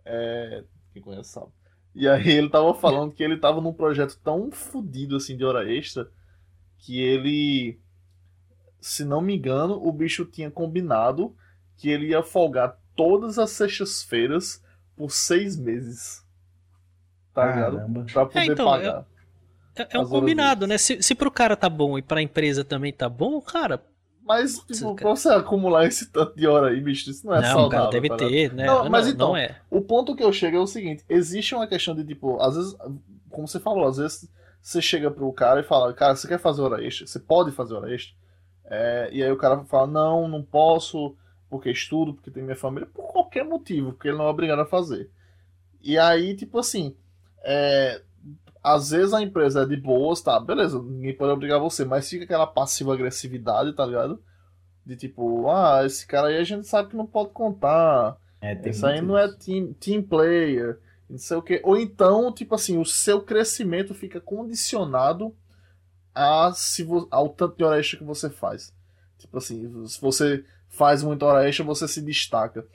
É, 0.05 0.63
quem 0.93 1.01
conhece 1.01 1.29
sabe. 1.31 1.51
E 1.93 2.07
aí 2.07 2.29
ele 2.29 2.49
tava 2.49 2.73
falando 2.73 3.11
que 3.11 3.23
ele 3.23 3.37
tava 3.37 3.59
num 3.59 3.73
projeto 3.73 4.19
tão 4.23 4.51
fodido 4.51 5.15
assim 5.15 5.35
de 5.35 5.43
hora 5.43 5.69
extra 5.69 6.09
que 6.79 7.01
ele, 7.01 7.79
se 8.79 9.03
não 9.03 9.21
me 9.21 9.35
engano, 9.35 9.75
o 9.85 9.91
bicho 9.91 10.25
tinha 10.25 10.51
combinado 10.51 11.35
que 11.77 11.89
ele 11.89 12.07
ia 12.07 12.23
folgar 12.23 12.77
todas 12.95 13.37
as 13.37 13.51
sextas-feiras 13.51 14.63
por 14.95 15.11
seis 15.11 15.55
meses. 15.55 16.23
Tá 17.33 17.45
ligado? 17.45 17.77
Caramba. 17.77 18.05
Pra 18.11 18.25
poder 18.25 18.45
então, 18.45 18.65
pagar. 18.65 19.05
É, 19.75 19.87
é 19.91 19.99
um 19.99 20.07
combinado, 20.07 20.65
né? 20.65 20.77
Se, 20.77 21.01
se 21.03 21.13
pro 21.13 21.29
cara 21.29 21.55
tá 21.55 21.69
bom 21.69 21.97
e 21.97 22.01
pra 22.01 22.21
empresa 22.21 22.63
também 22.63 22.91
tá 22.91 23.07
bom, 23.07 23.39
cara. 23.39 23.81
Mas, 24.27 24.59
tipo, 24.59 24.93
pra 24.95 25.11
você 25.11 25.29
acumular 25.29 25.85
esse 25.85 26.07
tanto 26.07 26.35
de 26.35 26.45
hora 26.45 26.67
aí, 26.67 26.81
bicho, 26.81 27.09
isso 27.09 27.25
não 27.25 27.33
é 27.33 27.41
não, 27.41 27.47
saudável. 27.47 27.69
cara, 27.69 27.91
deve 27.91 28.09
tá 28.09 28.15
ligado? 28.15 28.29
ter, 28.29 28.53
né? 28.53 28.65
Não, 28.65 28.83
Não, 28.83 28.89
mas 28.89 29.07
então, 29.07 29.29
não 29.29 29.37
é. 29.37 29.55
O 29.69 29.79
ponto 29.79 30.15
que 30.15 30.23
eu 30.23 30.33
chego 30.33 30.57
é 30.57 30.59
o 30.59 30.67
seguinte: 30.67 31.05
existe 31.07 31.55
uma 31.55 31.65
questão 31.65 31.95
de, 31.95 32.03
tipo, 32.03 32.37
às 32.41 32.55
vezes, 32.55 32.75
como 33.29 33.47
você 33.47 33.57
falou, 33.59 33.87
às 33.87 33.95
vezes 33.95 34.29
você 34.67 34.81
chega 34.81 35.09
pro 35.09 35.31
cara 35.31 35.61
e 35.61 35.63
fala, 35.63 35.93
cara, 35.93 36.13
você 36.13 36.27
quer 36.27 36.39
fazer 36.39 36.61
hora 36.61 36.83
extra? 36.85 37.07
Você 37.07 37.19
pode 37.19 37.51
fazer 37.53 37.73
hora 37.73 37.93
extra? 37.93 38.13
É, 38.65 39.09
e 39.13 39.23
aí 39.23 39.31
o 39.31 39.37
cara 39.37 39.63
fala, 39.63 39.87
não, 39.87 40.27
não 40.27 40.43
posso, 40.43 41.15
porque 41.49 41.71
estudo, 41.71 42.13
porque 42.13 42.29
tem 42.29 42.43
minha 42.43 42.53
família, 42.53 42.85
por 42.85 43.09
qualquer 43.13 43.45
motivo, 43.45 43.93
porque 43.93 44.09
ele 44.09 44.17
não 44.17 44.25
é 44.25 44.29
obrigado 44.29 44.59
a 44.59 44.65
fazer. 44.65 45.09
E 45.81 45.97
aí, 45.97 46.35
tipo 46.35 46.59
assim, 46.59 46.97
é, 47.45 48.01
às 48.61 48.89
vezes 48.89 49.13
a 49.13 49.21
empresa 49.21 49.63
é 49.63 49.65
de 49.65 49.77
boas, 49.77 50.19
tá, 50.19 50.37
beleza, 50.37 50.83
ninguém 50.83 51.15
pode 51.15 51.31
obrigar 51.31 51.61
você, 51.61 51.85
mas 51.85 52.09
fica 52.09 52.25
aquela 52.25 52.45
passiva 52.45 52.93
agressividade, 52.93 53.71
tá 53.71 53.85
ligado? 53.85 54.21
De 54.85 54.97
tipo, 54.97 55.49
ah, 55.49 55.85
esse 55.85 56.05
cara 56.05 56.27
aí 56.27 56.37
a 56.37 56.43
gente 56.43 56.67
sabe 56.67 56.89
que 56.89 56.97
não 56.97 57.07
pode 57.07 57.29
contar. 57.29 58.17
É, 58.41 58.69
Isso 58.69 58.85
aí 58.85 58.95
muito 58.95 59.07
não 59.07 59.17
é 59.17 59.33
team, 59.33 59.71
team 59.79 60.03
player, 60.03 60.77
não 61.09 61.17
sei 61.17 61.37
o 61.37 61.41
quê. 61.41 61.61
Ou 61.63 61.77
então, 61.77 62.31
tipo 62.33 62.55
assim, 62.55 62.77
o 62.77 62.85
seu 62.85 63.21
crescimento 63.21 63.93
fica 63.93 64.19
condicionado 64.19 65.35
a 66.13 66.51
se 66.53 66.83
vo- 66.83 67.07
ao 67.11 67.29
tanto 67.29 67.57
de 67.57 67.63
hora 67.63 67.79
extra 67.79 67.97
que 67.99 68.03
você 68.03 68.29
faz. 68.29 68.73
Tipo 69.17 69.37
assim, 69.37 69.87
se 69.87 69.99
você 70.01 70.43
faz 70.69 71.03
muita 71.03 71.25
hora 71.25 71.47
extra, 71.47 71.63
você 71.65 71.87
se 71.87 72.01
destaca. 72.01 72.65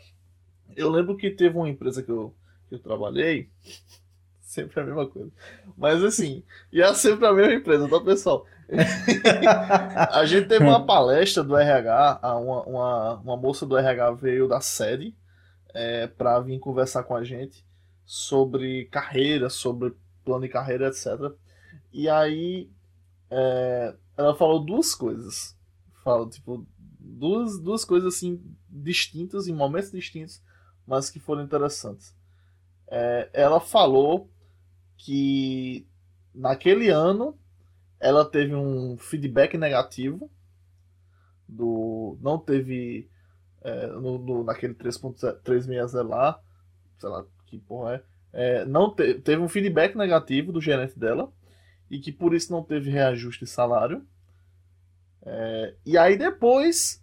Eu 0.76 0.90
lembro 0.90 1.16
que 1.16 1.30
teve 1.30 1.56
uma 1.56 1.68
empresa 1.68 2.02
que 2.02 2.10
eu, 2.10 2.34
que 2.68 2.74
eu 2.76 2.78
trabalhei, 2.78 3.50
sempre 4.40 4.80
a 4.80 4.84
mesma 4.84 5.06
coisa. 5.06 5.30
Mas 5.76 6.02
assim, 6.02 6.42
e 6.72 6.80
é 6.80 6.94
sempre 6.94 7.26
a 7.26 7.32
mesma 7.32 7.54
empresa, 7.54 7.88
tá, 7.88 8.00
pessoal? 8.00 8.46
A 10.10 10.24
gente 10.24 10.48
teve 10.48 10.64
uma 10.64 10.86
palestra 10.86 11.42
do 11.44 11.56
RH, 11.56 12.20
uma, 12.22 12.62
uma, 12.62 13.14
uma 13.16 13.36
moça 13.36 13.66
do 13.66 13.76
RH 13.76 14.12
veio 14.12 14.48
da 14.48 14.60
sede 14.60 15.14
é, 15.74 16.06
para 16.06 16.40
vir 16.40 16.58
conversar 16.58 17.02
com 17.02 17.14
a 17.14 17.22
gente 17.22 17.64
sobre 18.12 18.84
carreira, 18.90 19.48
sobre 19.48 19.96
plano 20.22 20.42
de 20.42 20.50
carreira, 20.50 20.88
etc. 20.88 21.34
E 21.90 22.10
aí 22.10 22.70
é, 23.30 23.96
ela 24.14 24.34
falou 24.34 24.62
duas 24.62 24.94
coisas. 24.94 25.56
Fala, 26.04 26.28
tipo, 26.28 26.66
duas, 27.00 27.58
duas 27.58 27.86
coisas 27.86 28.14
assim 28.14 28.38
distintas, 28.68 29.48
em 29.48 29.54
momentos 29.54 29.90
distintos, 29.90 30.42
mas 30.86 31.08
que 31.08 31.18
foram 31.18 31.42
interessantes. 31.42 32.14
É, 32.86 33.30
ela 33.32 33.60
falou 33.60 34.28
que 34.98 35.88
naquele 36.34 36.90
ano 36.90 37.34
ela 37.98 38.26
teve 38.26 38.54
um 38.54 38.98
feedback 38.98 39.56
negativo 39.56 40.30
do 41.48 42.18
não 42.20 42.38
teve 42.38 43.08
é, 43.62 43.86
no, 43.86 44.18
no, 44.18 44.44
naquele 44.44 44.74
3.360 44.74 46.06
lá, 46.06 46.38
sei 46.98 47.08
lá 47.08 47.24
que 47.52 47.58
porra 47.58 48.02
é, 48.32 48.60
é 48.60 48.64
não 48.64 48.94
te, 48.94 49.14
teve 49.14 49.42
um 49.42 49.48
feedback 49.48 49.96
negativo 49.96 50.52
do 50.52 50.60
gerente 50.60 50.98
dela 50.98 51.30
e 51.90 51.98
que 51.98 52.10
por 52.10 52.34
isso 52.34 52.50
não 52.50 52.62
teve 52.62 52.90
reajuste 52.90 53.44
de 53.44 53.50
salário. 53.50 54.06
É, 55.24 55.74
e 55.84 55.98
aí 55.98 56.16
depois 56.16 57.02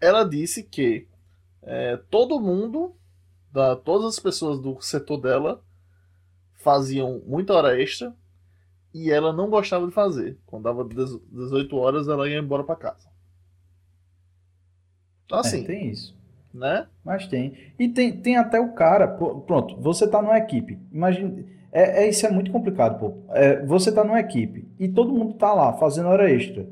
ela 0.00 0.24
disse 0.24 0.62
que 0.64 1.06
é, 1.62 1.96
todo 2.10 2.40
mundo, 2.40 2.96
da, 3.52 3.76
todas 3.76 4.14
as 4.14 4.18
pessoas 4.18 4.60
do 4.60 4.80
setor 4.80 5.18
dela 5.18 5.62
faziam 6.54 7.22
muita 7.24 7.54
hora 7.54 7.80
extra 7.80 8.14
e 8.92 9.10
ela 9.10 9.32
não 9.32 9.48
gostava 9.48 9.86
de 9.86 9.92
fazer. 9.92 10.36
Quando 10.44 10.64
dava 10.64 10.84
18 10.84 11.76
horas, 11.76 12.08
ela 12.08 12.28
ia 12.28 12.38
embora 12.38 12.64
para 12.64 12.76
casa. 12.76 13.08
Então, 15.24 15.38
assim. 15.38 15.62
É, 15.62 15.66
tem 15.66 15.90
isso. 15.90 16.16
Né? 16.54 16.86
Mas 17.04 17.26
tem. 17.26 17.52
E 17.78 17.88
tem, 17.88 18.12
tem 18.12 18.36
até 18.36 18.58
o 18.58 18.72
cara. 18.72 19.06
Pronto, 19.06 19.76
você 19.80 20.08
tá 20.08 20.22
numa 20.22 20.38
equipe. 20.38 20.78
Imagina. 20.92 21.44
É, 21.72 22.04
é, 22.04 22.08
isso 22.08 22.26
é 22.26 22.30
muito 22.30 22.50
complicado, 22.50 22.98
pô. 22.98 23.12
É, 23.30 23.62
você 23.64 23.92
tá 23.92 24.02
numa 24.02 24.20
equipe 24.20 24.66
e 24.78 24.88
todo 24.88 25.12
mundo 25.12 25.34
tá 25.34 25.52
lá 25.52 25.74
fazendo 25.74 26.08
hora 26.08 26.30
extra. 26.30 26.66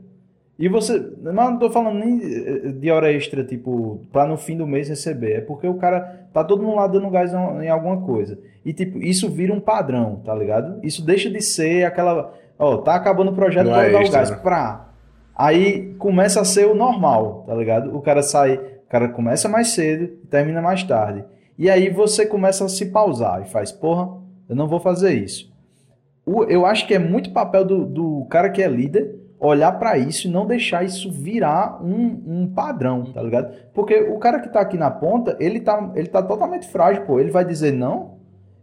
E 0.59 0.68
você. 0.68 1.12
Mas 1.20 1.34
não 1.34 1.59
tô 1.59 1.68
falando 1.68 1.98
nem 1.98 2.20
eh, 2.22 2.72
de 2.72 2.90
hora 2.90 3.12
extra, 3.12 3.42
tipo, 3.42 4.01
pra 4.12 4.26
no 4.26 4.36
fim 4.36 4.56
do 4.56 4.66
mês 4.66 4.88
receber. 4.88 5.32
É 5.32 5.40
porque 5.40 5.66
o 5.66 5.74
cara 5.74 6.28
tá 6.32 6.44
todo 6.44 6.62
mundo 6.62 6.76
lá 6.76 6.86
dando 6.86 7.10
gás 7.10 7.32
em 7.32 7.68
alguma 7.68 8.01
coisa. 8.02 8.38
E, 8.64 8.72
tipo, 8.72 8.98
isso 8.98 9.28
vira 9.28 9.52
um 9.52 9.60
padrão, 9.60 10.20
tá 10.24 10.34
ligado? 10.34 10.78
Isso 10.82 11.05
deixa 11.05 11.28
de 11.28 11.42
ser 11.42 11.84
aquela. 11.84 12.32
Ó, 12.56 12.76
tá 12.78 12.94
acabando 12.94 13.32
o 13.32 13.34
projeto, 13.34 13.66
bora 13.66 13.88
é 13.88 13.90
dar 13.90 14.05
o 14.05 14.10
gás. 14.10 14.30
Né? 14.30 14.36
Pra. 14.36 14.88
Aí 15.36 15.94
começa 15.98 16.40
a 16.40 16.44
ser 16.44 16.66
o 16.66 16.74
normal, 16.74 17.44
tá 17.48 17.55
ligado? 17.55 17.94
O 17.96 18.01
cara 18.01 18.22
sai. 18.22 18.60
Cara 18.95 19.09
começa 19.09 19.49
mais 19.49 19.71
cedo 19.71 20.05
e 20.05 20.27
termina 20.29 20.62
mais 20.62 20.85
tarde. 20.85 21.25
E 21.59 21.69
aí 21.69 21.91
você 21.91 22.25
começa 22.25 22.65
a 22.65 22.69
se 22.69 22.87
pausar 22.93 23.43
e 23.43 23.51
faz, 23.51 23.73
porra, 23.73 24.09
eu 24.49 24.55
não 24.55 24.69
vou 24.69 24.79
fazer 24.79 25.15
isso. 25.15 25.53
Eu 26.49 26.65
acho 26.65 26.87
que 26.87 26.95
é 26.95 26.99
muito 27.01 27.33
papel 27.33 27.65
do, 27.65 27.85
do 27.85 28.25
cara 28.27 28.51
que 28.51 28.62
é 28.62 28.69
líder 28.69 29.16
olhar 29.41 29.73
para 29.81 29.99
isso 29.99 30.29
e 30.29 30.31
não 30.31 30.47
deixar 30.47 30.85
isso 30.85 31.11
virar 31.11 31.83
um, 31.83 32.23
um 32.25 32.53
padrão, 32.55 33.07
tá 33.07 33.21
ligado? 33.21 33.53
Porque 33.75 33.99
o 33.99 34.16
cara 34.21 34.39
que 34.39 34.49
tá 34.49 34.61
aqui 34.61 34.79
na 34.79 34.93
ponta, 34.93 35.37
ele 35.41 35.59
tá, 35.59 35.91
ele 35.97 36.07
tá 36.07 36.23
totalmente 36.23 36.69
frágil, 36.69 37.05
pô. 37.05 37.19
Ele 37.19 37.33
vai 37.33 37.45
dizer 37.45 37.73
não. 37.73 38.19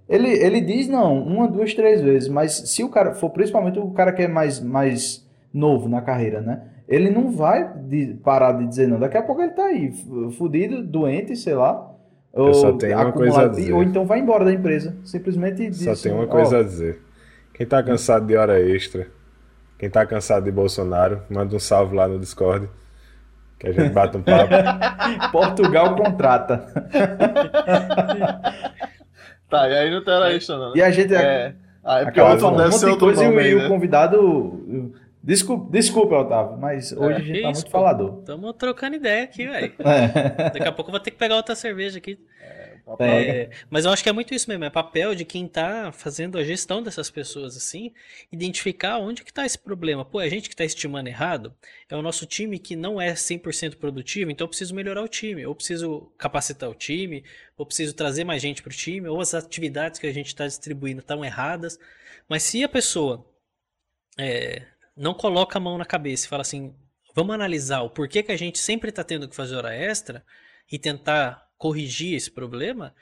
Ele, 0.07 0.29
ele 0.29 0.61
diz 0.61 0.87
não, 0.87 1.21
uma, 1.21 1.45
duas, 1.45 1.73
três 1.73 1.99
vezes. 1.99 2.29
Mas 2.29 2.53
se 2.53 2.85
o 2.85 2.89
cara 2.89 3.15
for, 3.15 3.31
principalmente 3.31 3.79
o 3.79 3.91
cara 3.91 4.13
que 4.13 4.21
é 4.21 4.29
mais, 4.29 4.61
mais 4.61 5.27
novo 5.53 5.89
na 5.89 6.01
carreira, 6.01 6.39
né? 6.39 6.70
Ele 6.91 7.09
não 7.09 7.31
vai 7.31 7.73
de, 7.73 8.19
parar 8.23 8.51
de 8.51 8.67
dizer 8.67 8.87
não. 8.87 8.99
Daqui 8.99 9.17
a 9.17 9.23
pouco 9.23 9.41
ele 9.41 9.51
tá 9.51 9.63
aí, 9.63 9.91
fudido, 10.37 10.83
doente, 10.83 11.35
sei 11.35 11.55
lá. 11.55 11.89
Eu 12.33 12.53
só 12.53 12.73
tenho 12.73 12.97
uma 12.97 13.11
coisa 13.11 13.43
a 13.43 13.47
dizer. 13.47 13.73
Ou 13.73 13.81
então 13.81 14.05
vai 14.05 14.19
embora 14.19 14.45
da 14.45 14.53
empresa. 14.53 14.95
Simplesmente 15.03 15.69
diz. 15.69 15.83
Só 15.83 15.95
tem 15.95 16.11
uma 16.11 16.27
coisa 16.27 16.59
a 16.59 16.63
dizer. 16.63 17.01
Quem 17.53 17.65
tá 17.65 17.81
cansado 17.81 18.25
de 18.25 18.35
hora 18.35 18.59
extra 18.59 19.07
quem 19.81 19.89
tá 19.89 20.05
cansado 20.05 20.43
de 20.43 20.51
Bolsonaro, 20.51 21.23
manda 21.27 21.55
um 21.55 21.59
salve 21.59 21.95
lá 21.95 22.07
no 22.07 22.19
Discord. 22.19 22.69
Que 23.57 23.69
a 23.69 23.71
gente 23.71 23.89
bate 23.91 24.15
um 24.15 24.21
papo. 24.21 24.53
Portugal 25.33 25.95
contrata. 25.95 26.67
tá, 29.49 29.67
e 29.67 29.73
aí 29.73 29.89
não 29.89 30.03
tem 30.03 30.13
hora 30.13 30.31
extra, 30.35 30.55
não. 30.55 30.67
Né? 30.67 30.73
E 30.75 30.83
a 30.83 30.91
gente. 30.91 31.15
É, 31.15 31.55
aí, 31.83 32.05
porque 32.05 32.21
outro 32.21 32.49
um 32.49 32.57
deve 32.57 32.73
ser 32.73 32.95
coisa 32.95 33.25
e, 33.25 33.39
aí, 33.39 33.55
o 33.55 33.63
né? 33.63 33.67
convidado. 33.67 34.93
Desculpa, 35.23 35.71
desculpa, 35.71 36.15
Otávio, 36.15 36.57
mas 36.57 36.91
hoje 36.91 37.13
é, 37.13 37.15
a 37.15 37.19
gente 37.19 37.41
tá 37.41 37.51
muito 37.51 37.65
pô. 37.65 37.71
falador. 37.71 38.23
Tamo 38.23 38.53
trocando 38.53 38.95
ideia 38.95 39.23
aqui, 39.23 39.47
velho. 39.47 39.73
É. 39.81 40.49
Daqui 40.49 40.67
a 40.67 40.71
pouco 40.71 40.89
eu 40.89 40.93
vou 40.93 40.99
ter 40.99 41.11
que 41.11 41.17
pegar 41.17 41.35
outra 41.35 41.55
cerveja 41.55 41.97
aqui. 41.97 42.17
É, 42.99 43.49
mas 43.69 43.85
eu 43.85 43.91
acho 43.91 44.03
que 44.03 44.09
é 44.09 44.11
muito 44.11 44.33
isso 44.33 44.49
mesmo, 44.49 44.63
é 44.65 44.69
papel 44.69 45.15
de 45.15 45.23
quem 45.23 45.45
está 45.45 45.91
fazendo 45.91 46.37
a 46.37 46.43
gestão 46.43 46.81
dessas 46.81 47.09
pessoas, 47.09 47.55
assim, 47.55 47.93
identificar 48.31 48.97
onde 48.97 49.23
que 49.23 49.31
está 49.31 49.45
esse 49.45 49.57
problema. 49.57 50.03
Pô, 50.03 50.19
é 50.19 50.25
a 50.25 50.29
gente 50.29 50.49
que 50.49 50.53
está 50.53 50.65
estimando 50.65 51.07
errado, 51.07 51.53
é 51.89 51.95
o 51.95 52.01
nosso 52.01 52.25
time 52.25 52.59
que 52.59 52.75
não 52.75 52.99
é 52.99 53.13
100% 53.13 53.77
produtivo, 53.77 54.31
então 54.31 54.45
eu 54.45 54.49
preciso 54.49 54.75
melhorar 54.75 55.03
o 55.03 55.07
time, 55.07 55.45
ou 55.45 55.55
preciso 55.55 56.11
capacitar 56.17 56.69
o 56.69 56.75
time, 56.75 57.23
ou 57.57 57.65
preciso 57.65 57.93
trazer 57.93 58.23
mais 58.23 58.41
gente 58.41 58.61
para 58.61 58.71
o 58.71 58.75
time, 58.75 59.07
ou 59.07 59.21
as 59.21 59.33
atividades 59.33 59.99
que 59.99 60.07
a 60.07 60.13
gente 60.13 60.27
está 60.27 60.45
distribuindo 60.45 61.01
estão 61.01 61.23
erradas. 61.23 61.79
Mas 62.27 62.43
se 62.43 62.63
a 62.63 62.69
pessoa 62.69 63.25
é, 64.17 64.63
não 64.95 65.13
coloca 65.13 65.57
a 65.57 65.61
mão 65.61 65.77
na 65.77 65.85
cabeça 65.85 66.25
e 66.25 66.29
fala 66.29 66.41
assim, 66.41 66.75
vamos 67.15 67.33
analisar 67.33 67.81
o 67.81 67.89
porquê 67.89 68.23
que 68.23 68.31
a 68.31 68.37
gente 68.37 68.59
sempre 68.59 68.89
está 68.89 69.03
tendo 69.03 69.27
que 69.27 69.35
fazer 69.35 69.55
hora 69.55 69.73
extra 69.73 70.25
e 70.71 70.77
tentar 70.79 71.49
corrigir 71.57 72.15
esse 72.15 72.31
problema, 72.31 72.95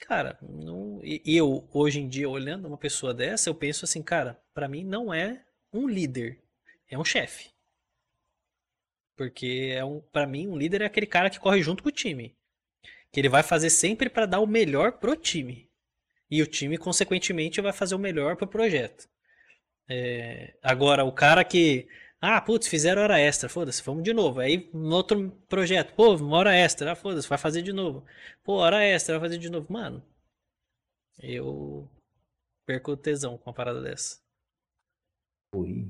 cara, 0.00 0.38
não, 0.42 1.00
eu 1.24 1.68
hoje 1.72 2.00
em 2.00 2.08
dia 2.08 2.28
olhando 2.28 2.66
uma 2.66 2.76
pessoa 2.76 3.14
dessa, 3.14 3.48
eu 3.48 3.54
penso 3.54 3.84
assim, 3.84 4.02
cara, 4.02 4.40
para 4.52 4.68
mim 4.68 4.84
não 4.84 5.14
é 5.14 5.44
um 5.72 5.88
líder, 5.88 6.38
é 6.88 6.98
um 6.98 7.04
chefe. 7.04 7.50
Porque 9.16 9.72
é 9.74 9.84
um, 9.84 10.00
para 10.00 10.26
mim 10.26 10.48
um 10.48 10.56
líder 10.56 10.82
é 10.82 10.86
aquele 10.86 11.06
cara 11.06 11.30
que 11.30 11.40
corre 11.40 11.62
junto 11.62 11.82
com 11.82 11.88
o 11.88 11.92
time, 11.92 12.36
que 13.10 13.20
ele 13.20 13.28
vai 13.28 13.42
fazer 13.42 13.70
sempre 13.70 14.10
para 14.10 14.26
dar 14.26 14.40
o 14.40 14.46
melhor 14.46 14.92
pro 14.92 15.16
time. 15.16 15.70
E 16.30 16.42
o 16.42 16.46
time 16.46 16.78
consequentemente 16.78 17.60
vai 17.60 17.72
fazer 17.72 17.94
o 17.94 17.98
melhor 17.98 18.36
pro 18.36 18.46
projeto. 18.46 19.08
É, 19.94 20.54
agora 20.62 21.04
o 21.04 21.12
cara 21.12 21.44
que 21.44 21.86
ah, 22.18 22.40
putz, 22.40 22.66
fizeram 22.66 23.02
hora 23.02 23.20
extra, 23.20 23.48
foda-se, 23.48 23.82
vamos 23.82 24.02
de 24.02 24.14
novo. 24.14 24.40
Aí, 24.40 24.70
no 24.72 24.94
outro 24.94 25.30
projeto, 25.48 25.92
pô, 25.94 26.14
uma 26.14 26.38
hora 26.38 26.54
extra, 26.54 26.92
ah, 26.92 26.94
foda-se, 26.94 27.28
vai 27.28 27.36
fazer 27.36 27.60
de 27.60 27.72
novo. 27.74 28.04
Pô, 28.42 28.54
hora 28.54 28.82
extra, 28.82 29.18
vai 29.18 29.28
fazer 29.28 29.38
de 29.38 29.50
novo. 29.50 29.70
Mano, 29.70 30.02
eu 31.20 31.86
perco 32.64 32.96
tesão 32.96 33.36
com 33.36 33.50
uma 33.50 33.54
parada 33.54 33.82
dessa. 33.82 34.18
Oi. 35.54 35.86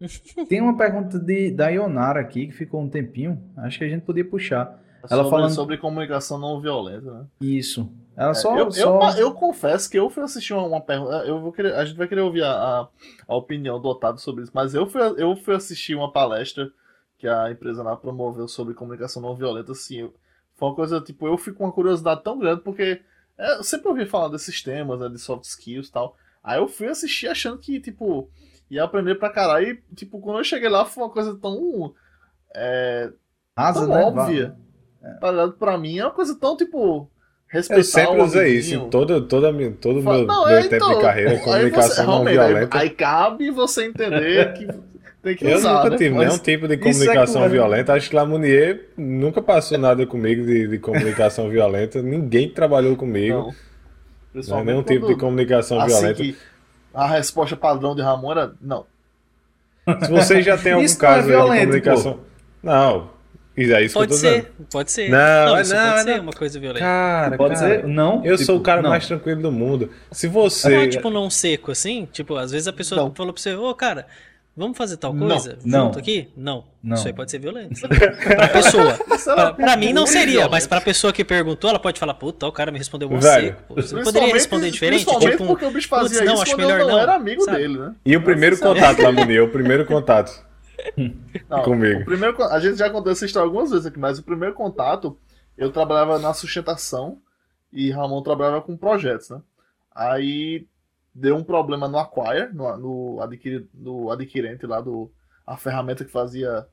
Tem 0.46 0.60
uma 0.60 0.76
pergunta 0.76 1.18
de, 1.18 1.50
da 1.50 1.68
Ionara 1.70 2.20
aqui 2.20 2.48
que 2.48 2.52
ficou 2.52 2.82
um 2.82 2.90
tempinho. 2.90 3.40
Acho 3.56 3.78
que 3.78 3.84
a 3.84 3.88
gente 3.88 4.04
podia 4.04 4.28
puxar. 4.28 4.82
É 5.10 5.14
Ela 5.14 5.28
falando 5.28 5.54
sobre 5.54 5.76
comunicação 5.78 6.38
não 6.38 6.60
violenta, 6.60 7.12
né? 7.12 7.26
Isso. 7.40 7.90
Ela 8.16 8.34
só, 8.34 8.56
é, 8.56 8.60
eu, 8.60 8.70
só... 8.70 9.10
Eu, 9.12 9.18
eu, 9.18 9.34
confesso 9.34 9.90
que 9.90 9.98
eu 9.98 10.08
fui 10.08 10.22
assistir 10.22 10.54
uma, 10.54 10.66
uma 10.66 10.80
pergunta. 10.80 11.16
Eu 11.26 11.40
vou 11.40 11.52
querer, 11.52 11.74
a 11.74 11.84
gente 11.84 11.96
vai 11.96 12.08
querer 12.08 12.22
ouvir 12.22 12.42
a, 12.42 12.52
a, 12.52 12.88
a, 13.28 13.36
opinião 13.36 13.80
do 13.80 13.88
Otávio 13.88 14.20
sobre 14.20 14.44
isso, 14.44 14.52
mas 14.54 14.74
eu 14.74 14.86
fui, 14.86 15.00
eu 15.18 15.36
fui 15.36 15.54
assistir 15.54 15.94
uma 15.94 16.10
palestra 16.10 16.70
que 17.18 17.28
a 17.28 17.50
empresa 17.50 17.82
lá 17.82 17.96
promoveu 17.96 18.48
sobre 18.48 18.74
comunicação 18.74 19.20
não 19.20 19.34
violenta. 19.34 19.72
Assim, 19.72 20.10
foi 20.54 20.68
uma 20.68 20.74
coisa, 20.74 21.00
tipo, 21.00 21.26
eu 21.26 21.36
fico 21.36 21.58
com 21.58 21.64
uma 21.64 21.72
curiosidade 21.72 22.22
tão 22.22 22.38
grande, 22.38 22.62
porque 22.62 23.02
é, 23.38 23.58
eu 23.58 23.64
sempre 23.64 23.88
ouvi 23.88 24.06
falar 24.06 24.28
desses 24.28 24.62
temas, 24.62 24.98
né, 24.98 25.08
de 25.08 25.18
soft 25.18 25.44
skills 25.44 25.88
e 25.88 25.92
tal. 25.92 26.16
Aí 26.42 26.58
eu 26.58 26.68
fui 26.68 26.86
assistir 26.86 27.28
achando 27.28 27.58
que, 27.58 27.80
tipo, 27.80 28.30
ia 28.70 28.84
aprender 28.84 29.16
pra 29.16 29.30
caralho. 29.30 29.68
E, 29.68 29.94
tipo, 29.94 30.20
quando 30.20 30.38
eu 30.38 30.44
cheguei 30.44 30.68
lá 30.68 30.84
foi 30.84 31.04
uma 31.04 31.10
coisa 31.10 31.36
tão. 31.36 31.94
É, 32.54 33.12
Asa, 33.54 33.80
tão 33.80 33.88
né? 33.88 34.04
óbvia. 34.04 34.56
É. 35.06 35.48
Pra 35.58 35.78
mim 35.78 35.98
é 35.98 36.04
uma 36.04 36.12
coisa 36.12 36.34
tão, 36.34 36.56
tipo 36.56 37.08
Respeitar 37.48 37.80
eu 37.80 37.84
sempre 37.84 38.22
usei 38.22 38.56
isso 38.56 38.74
em 38.74 38.90
todo, 38.90 39.20
todo, 39.22 39.70
todo 39.80 40.02
Fala, 40.02 40.18
meu, 40.18 40.26
não, 40.26 40.46
meu 40.46 40.56
é, 40.56 40.62
tempo 40.62 40.74
então, 40.74 40.94
de 40.96 41.00
carreira, 41.00 41.38
comunicação 41.38 42.04
você, 42.04 42.10
não 42.10 42.24
violenta. 42.24 42.76
Aí, 42.76 42.82
aí, 42.82 42.90
cabe 42.90 43.50
você 43.52 43.84
entender 43.84 44.52
que 44.54 44.66
tem 45.22 45.36
que 45.36 45.44
eu 45.44 45.56
usar. 45.56 45.70
Eu 45.70 45.74
nunca 45.76 45.90
né? 45.90 45.96
tive 45.96 46.14
nenhum 46.16 46.38
tipo 46.38 46.68
de 46.68 46.74
é 46.74 46.76
comunicação 46.76 47.44
é 47.44 47.48
violenta. 47.48 47.92
Acho 47.94 48.10
que 48.10 48.16
Lamounier 48.16 48.88
nunca 48.96 49.40
passou 49.40 49.78
nada 49.78 50.04
comigo 50.06 50.44
de, 50.44 50.66
de 50.66 50.78
comunicação 50.78 51.48
violenta. 51.48 52.02
Ninguém 52.02 52.50
trabalhou 52.50 52.96
comigo. 52.96 53.54
Não. 54.34 54.44
não 54.48 54.64
nenhum 54.64 54.82
tipo 54.82 55.06
de 55.06 55.14
comunicação 55.14 55.80
assim 55.80 56.00
violenta. 56.00 56.38
a 56.92 57.06
resposta 57.06 57.56
padrão 57.56 57.94
de 57.94 58.02
Ramon 58.02 58.32
era 58.32 58.52
não. 58.60 58.86
Se 60.02 60.10
você 60.10 60.42
já 60.42 60.58
tem 60.58 60.72
algum 60.74 60.94
caso 60.96 61.28
é 61.28 61.32
violento, 61.32 61.58
de 61.58 61.80
comunicação. 61.80 62.14
Pô. 62.14 62.20
Não, 62.60 63.10
é 63.56 63.84
isso 63.84 63.94
pode 63.94 64.08
que 64.08 64.14
eu 64.14 64.18
tô 64.18 64.26
ser, 64.26 64.28
dizendo. 64.28 64.68
pode 64.70 64.92
ser. 64.92 65.10
Não, 65.10 65.46
não 65.46 65.60
isso 65.60 65.74
não, 65.74 65.90
pode 65.90 65.96
não. 65.96 66.14
ser 66.14 66.20
uma 66.20 66.32
coisa 66.32 66.60
violenta. 66.60 66.84
Cara, 66.84 67.36
pode 67.36 67.54
cara, 67.54 67.80
ser? 67.80 67.86
Não. 67.86 68.24
Eu 68.24 68.36
tipo, 68.36 68.46
sou 68.46 68.58
o 68.58 68.60
cara 68.60 68.82
não. 68.82 68.90
mais 68.90 69.06
tranquilo 69.06 69.40
do 69.40 69.50
mundo. 69.50 69.90
Se 70.12 70.28
você. 70.28 70.76
Não, 70.76 70.88
tipo, 70.88 71.10
não 71.10 71.30
seco 71.30 71.70
assim, 71.70 72.06
tipo, 72.12 72.36
às 72.36 72.50
vezes 72.50 72.68
a 72.68 72.72
pessoa 72.72 73.02
não. 73.02 73.14
falou 73.14 73.32
pra 73.32 73.42
você, 73.42 73.54
ô, 73.54 73.70
oh, 73.70 73.74
cara, 73.74 74.06
vamos 74.56 74.76
fazer 74.76 74.96
tal 74.98 75.14
coisa 75.14 75.58
não. 75.64 75.86
junto 75.86 75.98
aqui? 75.98 76.28
Não. 76.36 76.64
não. 76.82 76.96
Isso 76.96 77.06
aí 77.06 77.14
pode 77.14 77.30
ser 77.30 77.38
violento. 77.38 77.80
pra 77.88 78.48
pessoa. 78.48 78.98
pra, 79.24 79.52
pra 79.54 79.76
mim 79.76 79.92
não 79.92 80.06
seria, 80.06 80.48
mas 80.48 80.66
pra 80.66 80.80
pessoa 80.80 81.12
que 81.12 81.24
perguntou, 81.24 81.70
ela 81.70 81.78
pode 81.78 81.98
falar, 81.98 82.14
puta, 82.14 82.46
o 82.46 82.52
cara 82.52 82.70
me 82.70 82.78
respondeu 82.78 83.08
mó 83.08 83.20
seco. 83.20 83.74
Você 83.74 84.02
poderia 84.02 84.32
responder 84.32 84.70
diferente? 84.70 85.06
Tipo, 85.06 85.46
porque 85.46 85.64
o 85.64 85.70
bicho 85.70 85.88
fazia 85.88 86.24
não, 86.24 86.34
isso 86.34 86.42
acho 86.42 86.56
melhor 86.56 86.80
não. 86.80 86.98
era 86.98 87.14
amigo 87.14 87.42
sabe? 87.42 87.58
dele, 87.58 87.78
né? 87.78 87.94
E 88.04 88.16
o 88.16 88.22
primeiro 88.22 88.58
contato, 88.58 89.00
Lamuni, 89.00 89.40
o 89.40 89.48
primeiro 89.48 89.86
contato. 89.86 90.45
Não, 91.48 91.62
Comigo. 91.62 92.04
primeiro, 92.04 92.42
a 92.44 92.58
gente 92.60 92.76
já 92.76 92.90
contou 92.90 93.12
essa 93.12 93.24
história 93.24 93.46
algumas 93.46 93.70
vezes 93.70 93.86
aqui, 93.86 93.98
mas 93.98 94.18
o 94.18 94.22
primeiro 94.22 94.54
contato, 94.54 95.18
eu 95.56 95.70
trabalhava 95.70 96.18
na 96.18 96.32
sustentação 96.34 97.20
e 97.72 97.90
Ramon 97.90 98.22
trabalhava 98.22 98.62
com 98.62 98.76
projetos, 98.76 99.30
né? 99.30 99.40
Aí, 99.94 100.66
deu 101.14 101.36
um 101.36 101.44
problema 101.44 101.88
no 101.88 101.98
Acquire, 101.98 102.52
no, 102.52 102.76
no, 102.76 103.22
adquiri, 103.22 103.68
no 103.74 104.10
adquirente 104.10 104.66
lá 104.66 104.80
do. 104.80 105.10
A 105.46 105.56
ferramenta 105.56 106.04
que 106.04 106.10
fazia 106.10 106.66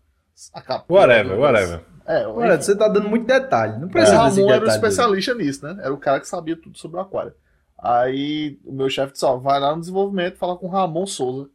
a 0.52 0.62
captura. 0.62 1.02
Whatever, 1.02 1.40
whatever. 1.40 1.82
É, 2.06 2.28
Olha, 2.28 2.60
você 2.60 2.76
tá 2.76 2.88
dando 2.88 3.08
muito 3.08 3.26
detalhe. 3.26 3.80
Não 3.80 3.88
precisa 3.88 4.20
o 4.20 4.26
desse 4.26 4.40
Ramon 4.40 4.52
era 4.52 4.58
o 4.58 4.66
detalhe 4.66 4.82
dele. 4.82 4.92
especialista 4.92 5.36
nisso, 5.36 5.66
né? 5.66 5.78
Era 5.80 5.94
o 5.94 5.98
cara 5.98 6.20
que 6.20 6.28
sabia 6.28 6.60
tudo 6.60 6.78
sobre 6.78 6.98
o 6.98 7.02
aquário. 7.02 7.34
Aí 7.78 8.60
o 8.66 8.74
meu 8.74 8.90
chefe 8.90 9.14
disse, 9.14 9.26
ó, 9.26 9.38
vai 9.38 9.60
lá 9.60 9.74
no 9.76 9.82
desenvolvimento, 9.82 10.38
fala 10.38 10.58
com 10.58 10.68
o 10.68 10.70
Ramon 10.70 11.06
Souza, 11.06 11.50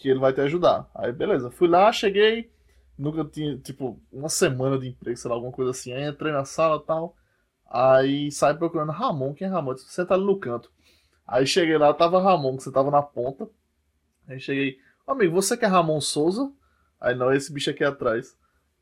que 0.00 0.08
ele 0.08 0.18
vai 0.18 0.32
te 0.32 0.40
ajudar. 0.40 0.88
Aí 0.94 1.12
beleza, 1.12 1.50
fui 1.50 1.68
lá, 1.68 1.92
cheguei, 1.92 2.50
nunca 2.98 3.24
tinha, 3.24 3.58
tipo, 3.58 4.00
uma 4.12 4.28
semana 4.28 4.78
de 4.78 4.88
emprego, 4.88 5.16
sei 5.16 5.28
lá, 5.28 5.34
alguma 5.36 5.52
coisa 5.52 5.70
assim. 5.70 5.92
Aí 5.92 6.08
entrei 6.08 6.32
na 6.32 6.44
sala 6.44 6.80
e 6.82 6.86
tal, 6.86 7.16
aí 7.70 8.32
saí 8.32 8.54
procurando 8.54 8.92
Ramon, 8.92 9.34
quem 9.34 9.46
é 9.46 9.50
Ramon? 9.50 9.74
Disse, 9.74 9.92
Senta 9.92 10.14
ali 10.14 10.24
no 10.24 10.38
canto. 10.38 10.70
Aí 11.26 11.46
cheguei 11.46 11.78
lá, 11.78 11.92
tava 11.94 12.20
Ramon, 12.20 12.56
que 12.56 12.62
você 12.64 12.72
tava 12.72 12.90
na 12.90 13.02
ponta. 13.02 13.48
Aí 14.28 14.40
cheguei, 14.40 14.78
"Ô, 15.06 15.12
amigo, 15.12 15.34
você 15.34 15.56
que 15.56 15.64
é 15.64 15.68
Ramon 15.68 16.00
Souza? 16.00 16.52
Aí 17.00 17.14
não, 17.14 17.32
esse 17.32 17.52
bicho 17.52 17.70
aqui 17.70 17.84
atrás. 17.84 18.36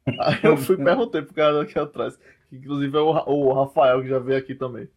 Aí 0.21 0.41
eu 0.43 0.57
fui 0.57 0.77
perguntei 0.77 1.23
pro 1.23 1.35
cara 1.35 1.63
aqui 1.63 1.79
atrás, 1.79 2.17
que 2.49 2.57
inclusive 2.57 2.97
é 2.97 3.01
o, 3.01 3.11
o 3.11 3.53
Rafael 3.53 4.03
que 4.03 4.09
já 4.09 4.19
veio 4.19 4.39
aqui 4.39 4.55
também. 4.55 4.89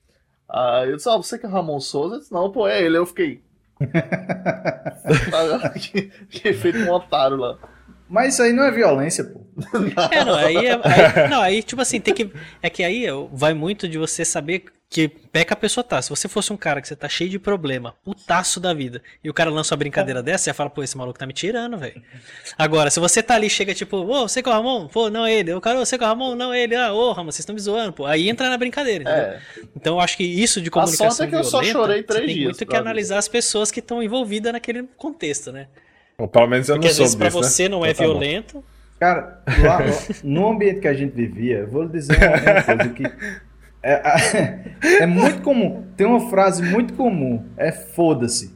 Aí 0.48 0.90
eu 0.90 0.98
disse, 0.98 1.10
ah, 1.10 1.18
você 1.18 1.38
que 1.40 1.46
é 1.46 1.50
Ramon 1.50 1.80
Souza? 1.80 2.16
Eu 2.16 2.20
disse, 2.20 2.32
não, 2.32 2.52
pô, 2.52 2.68
é 2.68 2.84
ele. 2.84 2.98
Eu 2.98 3.06
fiquei. 3.06 3.44
que, 5.80 6.12
que 6.30 6.54
feito 6.54 6.80
um 6.80 6.92
otário 6.92 7.38
lá. 7.38 7.58
Mas 8.12 8.34
isso 8.34 8.44
aí 8.44 8.52
não 8.52 8.64
é 8.66 8.72
violência, 8.72 9.24
pô. 9.24 9.40
É, 10.12 10.26
não, 10.26 10.36
aí, 10.36 10.58
é- 10.68 10.74
aí- 10.84 11.30
não, 11.30 11.42
aí, 11.42 11.64
tipo 11.64 11.82
assim, 11.82 12.00
tem 12.02 12.14
que. 12.14 12.30
É 12.62 12.70
que 12.70 12.84
aí 12.84 13.06
vai 13.32 13.54
muito 13.54 13.88
de 13.88 13.98
você 13.98 14.26
saber 14.26 14.66
que 14.90 15.08
pé 15.08 15.46
que 15.46 15.54
a 15.54 15.56
pessoa 15.56 15.82
tá. 15.82 16.02
Se 16.02 16.10
você 16.10 16.28
fosse 16.28 16.52
um 16.52 16.58
cara 16.58 16.82
que 16.82 16.88
você 16.90 16.96
tá 16.98 17.08
cheio 17.08 17.30
de 17.30 17.40
problema, 17.40 17.96
putaço 18.04 18.60
da 18.60 18.74
vida, 18.74 19.02
e 19.24 19.30
o 19.30 19.34
cara 19.34 19.50
lança 19.50 19.74
uma 19.74 19.78
brincadeira 19.78 20.22
dessa, 20.22 20.44
você 20.44 20.54
fala, 20.54 20.70
pô, 20.70 20.84
esse 20.84 20.98
maluco 20.98 21.18
tá 21.18 21.26
me 21.26 21.32
tirando, 21.32 21.78
velho. 21.78 22.02
Agora, 22.58 22.90
se 22.90 23.00
você 23.00 23.24
tá 23.24 23.36
ali, 23.36 23.50
chega 23.50 23.74
tipo, 23.74 23.96
ô, 23.96 24.28
você 24.28 24.42
é 24.42 24.44
o 24.46 24.52
Ramon? 24.52 24.88
Pô, 24.90 25.10
não 25.10 25.26
é 25.26 25.34
ele. 25.34 25.54
O 25.54 25.62
cara, 25.62 25.80
ô, 25.80 25.86
você 25.86 25.96
é 25.96 25.98
o 25.98 26.02
Ramon? 26.02 26.36
Não 26.36 26.54
é 26.54 26.62
ele. 26.64 26.76
Ah, 26.76 26.92
ô, 26.94 27.14
Ramon, 27.14 27.32
vocês 27.32 27.40
estão 27.40 27.56
me 27.56 27.62
zoando, 27.62 27.94
pô. 27.94 28.06
Aí 28.06 28.28
entra 28.30 28.50
na 28.50 28.58
brincadeira, 28.58 29.04
entendeu? 29.06 29.24
É, 29.24 29.40
Então 29.74 29.96
eu 29.96 30.02
acho 30.02 30.18
que 30.18 30.24
isso 30.26 30.60
de 30.60 30.68
A 30.68 30.72
comunicação 30.72 31.10
sorte 31.12 31.24
é 31.24 31.28
que 31.28 31.36
eu 31.36 31.44
só 31.46 31.60
violenta, 31.62 31.80
chorei 31.80 32.04
três 32.04 32.20
você 32.22 32.26
tem 32.28 32.36
dias 32.36 32.46
muito 32.58 32.66
que 32.66 32.76
analisar 32.76 33.18
as 33.18 33.30
pessoas 33.30 33.72
que 33.72 33.80
estão 33.80 34.04
envolvidas 34.04 34.52
naquele 34.52 34.84
contexto, 34.98 35.54
né? 35.54 35.68
Bom, 36.22 36.28
pelo 36.28 36.48
menos 36.48 36.70
eu 36.70 36.76
Porque 36.76 36.88
não 36.88 36.92
às 36.92 36.98
vezes 37.00 37.16
disso, 37.16 37.24
né? 37.24 37.30
você 37.32 37.68
não 37.68 37.84
é 37.84 37.90
Então 37.90 38.06
tá 38.06 38.14
bom. 38.14 38.20
violento. 38.20 38.64
Cara, 39.00 39.42
lá, 39.64 39.80
lá, 39.80 39.86
no 40.24 40.50
ambiente 40.50 40.80
que 40.80 40.88
a 40.88 40.94
gente 40.94 41.14
vivia, 41.16 41.58
eu 41.60 41.68
vou 41.68 41.82
lhe 41.82 41.90
dizer 41.90 42.16
uma, 42.16 42.62
coisa 42.62 42.90
que 42.90 43.04
é, 43.82 44.60
é 45.00 45.06
muito 45.08 45.42
comum. 45.42 45.84
Tem 45.98 46.06
uma 46.06 46.30
frase 46.30 46.62
muito 46.62 46.94
comum, 46.94 47.44
é 47.58 47.72
foda-se. 47.72 48.56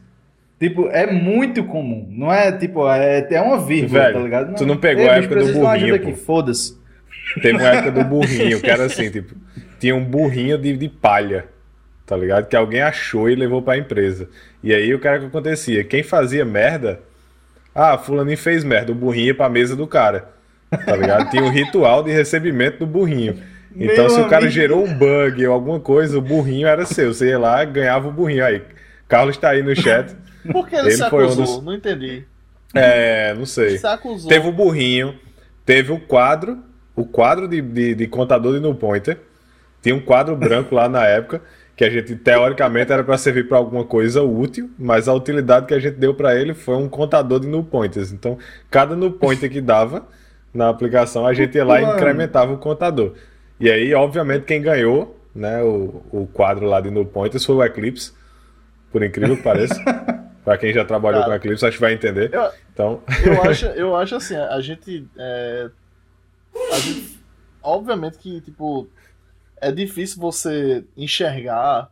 Tipo, 0.60 0.88
é 0.90 1.12
muito 1.12 1.64
comum. 1.64 2.08
Não 2.12 2.32
é 2.32 2.52
tipo, 2.52 2.88
é, 2.88 3.26
é 3.32 3.42
uma 3.42 3.58
vírgula, 3.58 4.02
Velho, 4.02 4.14
tá 4.14 4.20
ligado? 4.20 4.56
tu 4.56 4.66
não 4.68 4.78
pegou 4.78 5.04
Ei, 5.04 5.10
a 5.10 5.16
época 5.16 5.44
do 5.44 5.54
burrinho, 5.54 5.96
aqui, 5.96 6.14
foda-se. 6.14 6.78
Teve 7.42 7.58
uma 7.58 7.68
época 7.68 7.92
do 7.92 8.04
burrinho, 8.06 8.62
que 8.62 8.70
era 8.70 8.86
assim, 8.86 9.10
tipo, 9.10 9.34
tinha 9.80 9.96
um 9.96 10.06
burrinho 10.06 10.60
de, 10.60 10.78
de 10.78 10.88
palha, 10.88 11.48
tá 12.06 12.16
ligado? 12.16 12.48
Que 12.48 12.56
alguém 12.56 12.82
achou 12.84 13.28
e 13.28 13.34
levou 13.34 13.64
pra 13.64 13.76
empresa. 13.76 14.30
E 14.64 14.72
aí 14.72 14.94
o 14.94 15.00
cara 15.00 15.18
que 15.20 15.26
acontecia? 15.26 15.84
Quem 15.84 16.04
fazia 16.04 16.46
merda, 16.46 17.02
ah, 17.76 17.98
fulaninho 17.98 18.38
fez 18.38 18.64
merda, 18.64 18.92
o 18.92 18.96
burrinho 18.96 19.28
ia 19.28 19.36
pra 19.36 19.50
mesa 19.50 19.76
do 19.76 19.86
cara, 19.86 20.30
tá 20.86 20.96
ligado? 20.96 21.30
Tinha 21.30 21.44
um 21.44 21.50
ritual 21.52 22.02
de 22.02 22.12
recebimento 22.12 22.80
do 22.80 22.88
burrinho. 22.88 23.38
Então 23.76 24.06
Meu 24.06 24.10
se 24.10 24.22
o 24.22 24.30
cara 24.30 24.38
amigo. 24.44 24.52
gerou 24.54 24.86
um 24.86 24.94
bug 24.94 25.46
ou 25.46 25.54
alguma 25.54 25.80
coisa, 25.82 26.18
o 26.18 26.22
burrinho 26.22 26.66
era 26.68 26.86
seu. 26.86 27.14
Você 27.14 27.28
ia 27.30 27.38
lá, 27.38 27.64
ganhava 27.66 28.08
o 28.08 28.12
burrinho. 28.12 28.46
Aí, 28.46 28.62
Carlos 29.08 29.36
tá 29.38 29.50
aí 29.50 29.62
no 29.62 29.76
chat. 29.76 30.16
por 30.52 30.68
que 30.70 30.76
ele, 30.76 30.88
Ele 30.88 30.96
se 30.96 31.04
acusou? 31.04 31.36
dos- 31.44 31.62
Não 31.62 31.74
entendi. 31.74 32.24
É, 32.74 33.34
não 33.34 33.46
sei. 33.46 33.78
Se 33.78 33.86
acusou. 33.86 34.30
Teve 34.30 34.48
o 34.48 34.52
burrinho, 34.54 35.16
teve 35.66 35.92
o 35.92 36.00
quadro, 36.00 36.60
o 36.96 37.06
quadro 37.06 37.48
de, 37.50 37.62
de, 37.62 37.96
de 37.96 38.08
contador 38.08 38.54
de 38.54 38.60
no 38.62 38.74
pointer. 38.74 39.18
Tinha 39.82 39.94
um 39.94 40.00
quadro 40.00 40.36
branco 40.38 40.74
lá 40.74 40.88
na 40.90 41.06
época, 41.06 41.42
que 41.76 41.84
a 41.84 41.90
gente, 41.90 42.16
teoricamente, 42.16 42.92
era 42.92 43.04
para 43.04 43.18
servir 43.18 43.48
para 43.48 43.58
alguma 43.58 43.84
coisa 43.84 44.24
útil, 44.24 44.70
mas 44.80 45.08
a 45.08 45.14
utilidade 45.14 45.66
que 45.66 45.74
a 45.74 45.80
gente 45.80 45.96
deu 45.96 46.14
para 46.14 46.40
ele 46.40 46.54
foi 46.54 46.76
um 46.76 46.88
contador 46.88 47.40
de 47.40 47.48
no 47.48 47.64
pointers. 47.64 48.12
Então, 48.12 48.38
cada 48.72 48.96
no 48.96 49.12
pointer 49.12 49.50
que 49.52 49.60
dava 49.60 50.08
na 50.54 50.70
aplicação, 50.70 51.28
a 51.28 51.34
gente 51.34 51.56
ia 51.56 51.66
lá 51.66 51.82
e 51.82 51.84
incrementava 51.96 52.54
o 52.54 52.58
contador. 52.58 53.14
E 53.60 53.70
aí, 53.70 53.94
obviamente, 53.94 54.44
quem 54.46 54.62
ganhou 54.62 55.20
né, 55.36 55.62
o, 55.64 56.02
o 56.12 56.28
quadro 56.32 56.66
lá 56.66 56.80
de 56.80 56.90
no 56.90 57.06
pointers 57.06 57.44
foi 57.44 57.56
o 57.56 57.64
Eclipse, 57.64 58.14
por 58.92 59.04
incrível 59.04 59.36
que 59.36 59.44
pareça. 59.44 59.76
para 60.46 60.58
quem 60.58 60.72
já 60.72 60.86
trabalhou 60.86 61.24
com 61.26 61.34
Eclipse, 61.34 61.66
acho 61.66 61.76
que 61.78 61.82
vai 61.82 61.94
entender. 61.94 62.34
eu- 62.34 62.50
Então, 62.72 63.02
Eu 63.26 63.42
acho, 63.50 63.66
eu 63.66 63.96
acho 63.98 64.16
assim, 64.16 64.36
a 64.38 64.62
gente, 64.62 65.06
é, 65.18 65.70
a 66.72 66.80
gente. 66.80 67.20
Obviamente 67.62 68.18
que, 68.20 68.40
tipo, 68.42 68.88
é 69.68 69.72
difícil 69.72 70.20
você 70.22 70.86
enxergar. 70.96 71.92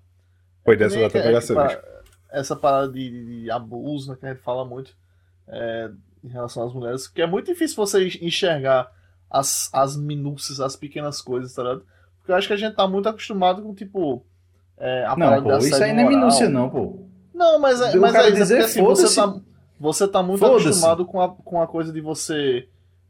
foi 0.64 0.78
dessa 0.78 1.00
data 1.00 1.10
que- 1.10 1.22
pegar 1.24 1.38
é, 2.32 2.40
essa 2.40 2.56
parada 2.56 2.92
de, 2.92 3.44
de 3.44 3.52
abuso, 3.52 4.12
né, 4.12 4.18
que 4.20 4.26
a 4.26 4.34
gente 4.34 4.42
fala 4.44 4.66
muito 4.66 4.96
é, 5.48 5.90
em 6.24 6.30
relação 6.30 6.66
às 6.66 6.74
mulheres, 6.74 7.08
que 7.08 7.22
é 7.22 7.28
muito 7.28 7.48
difícil 7.48 7.76
você 7.76 8.08
enxergar 8.22 8.92
as, 9.30 9.70
as 9.74 9.96
minúcias, 9.98 10.60
as 10.60 10.76
pequenas 10.76 11.22
coisas, 11.22 11.54
tá 11.54 11.64
ligado? 11.64 11.86
Porque 12.20 12.32
eu 12.32 12.36
acho 12.36 12.48
que 12.48 12.54
a 12.54 12.58
gente 12.58 12.76
tá 12.76 12.88
muito 12.88 13.10
acostumado 13.10 13.62
com, 13.62 13.74
tipo, 13.74 14.24
é, 14.78 15.04
a 15.06 15.10
Não, 15.10 15.28
parada 15.28 15.42
pô, 15.42 15.58
isso 15.66 15.84
aí 15.84 15.94
não 15.94 16.04
é 16.04 16.08
minúcia, 16.08 16.48
não, 16.50 16.70
pô. 16.70 17.06
Não, 17.34 17.60
mas 17.60 17.82
é, 17.82 17.96
mas 17.98 18.16
é 18.16 18.28
é 18.28 18.32
dizer, 18.32 18.56
porque, 18.60 18.80
assim, 18.80 18.82
você 18.84 19.16
tá, 19.16 19.36
você 19.80 20.08
tá 20.08 20.24
muito 20.24 20.46
acostumado 20.46 21.06
com 21.06 21.20
a, 21.20 21.30
com 21.30 21.62
a 21.62 21.68
coisa 21.68 21.92
de 21.92 22.00
você. 22.00 22.70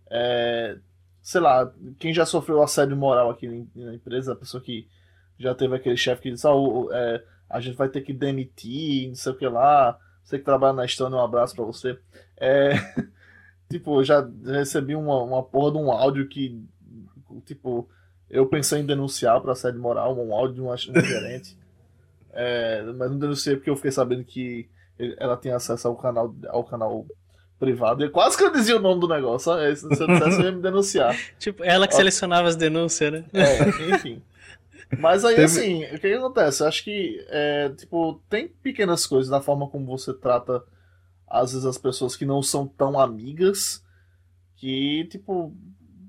é, 0.10 0.78
sei 1.24 1.42
lá, 1.42 1.74
quem 1.98 2.14
já 2.14 2.26
sofreu 2.26 2.62
assédio 2.62 2.96
moral 2.96 3.32
aqui 3.32 3.68
na, 3.74 3.96
empresa, 3.96 4.34
a 4.34 4.36
pessoa 4.36 4.62
que 4.62 4.88
já 5.40 5.56
teve 5.56 5.76
aquele 5.76 5.98
chefe 5.98 6.22
que 6.22 6.32
disse, 6.32 6.46
ah, 6.46 6.52
o- 6.54 6.86
o- 6.86 6.94
é, 6.94 7.24
a 7.50 7.60
gente 7.60 7.76
vai 7.78 7.90
ter 7.90 8.02
que 8.02 8.14
demitir, 8.14 9.08
não 9.08 9.16
sei 9.16 9.32
o 9.32 9.36
que 9.36 9.48
lá. 9.48 9.98
Você 10.24 10.38
que 10.38 10.46
trabalha 10.46 10.74
na 10.74 10.86
Estônia, 10.86 11.18
um 11.18 11.22
abraço 11.24 11.56
pra 11.56 11.66
você. 11.66 11.98
É, 12.38 12.72
tipo, 13.70 14.04
já 14.04 14.28
recebi 14.46 14.96
uma, 14.96 15.22
uma 15.24 15.42
porra 15.42 15.72
de 15.72 15.78
um 15.78 15.92
áudio 15.92 16.28
que, 16.28 16.62
tipo, 17.46 17.90
eu 18.30 18.46
pensei 18.48 18.82
em 18.82 18.86
denunciar 18.86 19.40
pra 19.42 19.54
assédio 19.54 19.82
moral, 19.82 20.18
um 20.18 20.34
áudio 20.34 20.56
de 20.56 20.62
um 20.62 21.02
gerente. 21.06 21.58
É, 22.32 22.82
mas 22.98 23.12
não 23.12 23.18
denunciei 23.20 23.56
porque 23.56 23.70
eu 23.70 23.76
fiquei 23.76 23.92
sabendo 23.92 24.24
que 24.24 24.70
ela 25.18 25.38
tinha 25.38 25.56
acesso 25.56 25.88
ao 25.88 25.96
canal, 25.96 26.36
ao 26.50 26.64
canal 26.64 27.06
privado. 27.64 28.04
E 28.04 28.10
quase 28.10 28.38
que 28.38 28.44
eu 28.44 28.52
dizia 28.52 28.76
o 28.78 28.80
nome 28.82 29.00
do 29.02 29.08
negócio. 29.08 29.52
ó. 29.52 29.58
Se 29.76 29.86
eu 29.86 30.08
dissesse, 30.08 30.40
eu 30.40 30.46
ia 30.46 30.52
me 30.52 30.62
denunciar. 30.62 31.16
Tipo, 31.40 31.64
ela 31.64 31.88
que 31.88 31.94
Ó. 31.94 31.98
selecionava 31.98 32.48
as 32.48 32.56
denúncias, 32.56 33.12
né? 33.12 33.26
É, 33.34 33.94
enfim. 33.96 34.22
Mas 35.00 35.24
aí, 35.26 35.36
Teve- 35.36 35.46
assim, 35.46 35.86
o 35.86 35.90
que, 35.92 36.00
que 36.10 36.14
acontece? 36.14 36.62
Eu 36.62 36.68
acho 36.68 36.84
que, 36.84 37.26
é, 37.30 37.70
tipo, 37.70 38.22
tem 38.30 38.48
pequenas 38.48 39.08
coisas 39.08 39.30
na 39.32 39.42
forma 39.42 39.68
como 39.68 39.86
você 39.86 40.14
trata, 40.14 40.64
às 41.28 41.52
vezes, 41.52 41.66
as 41.66 41.78
pessoas 41.78 42.16
que 42.16 42.26
não 42.26 42.42
são 42.44 42.68
tão 42.68 43.00
amigas, 43.00 43.84
que, 44.58 45.06
tipo, 45.10 45.52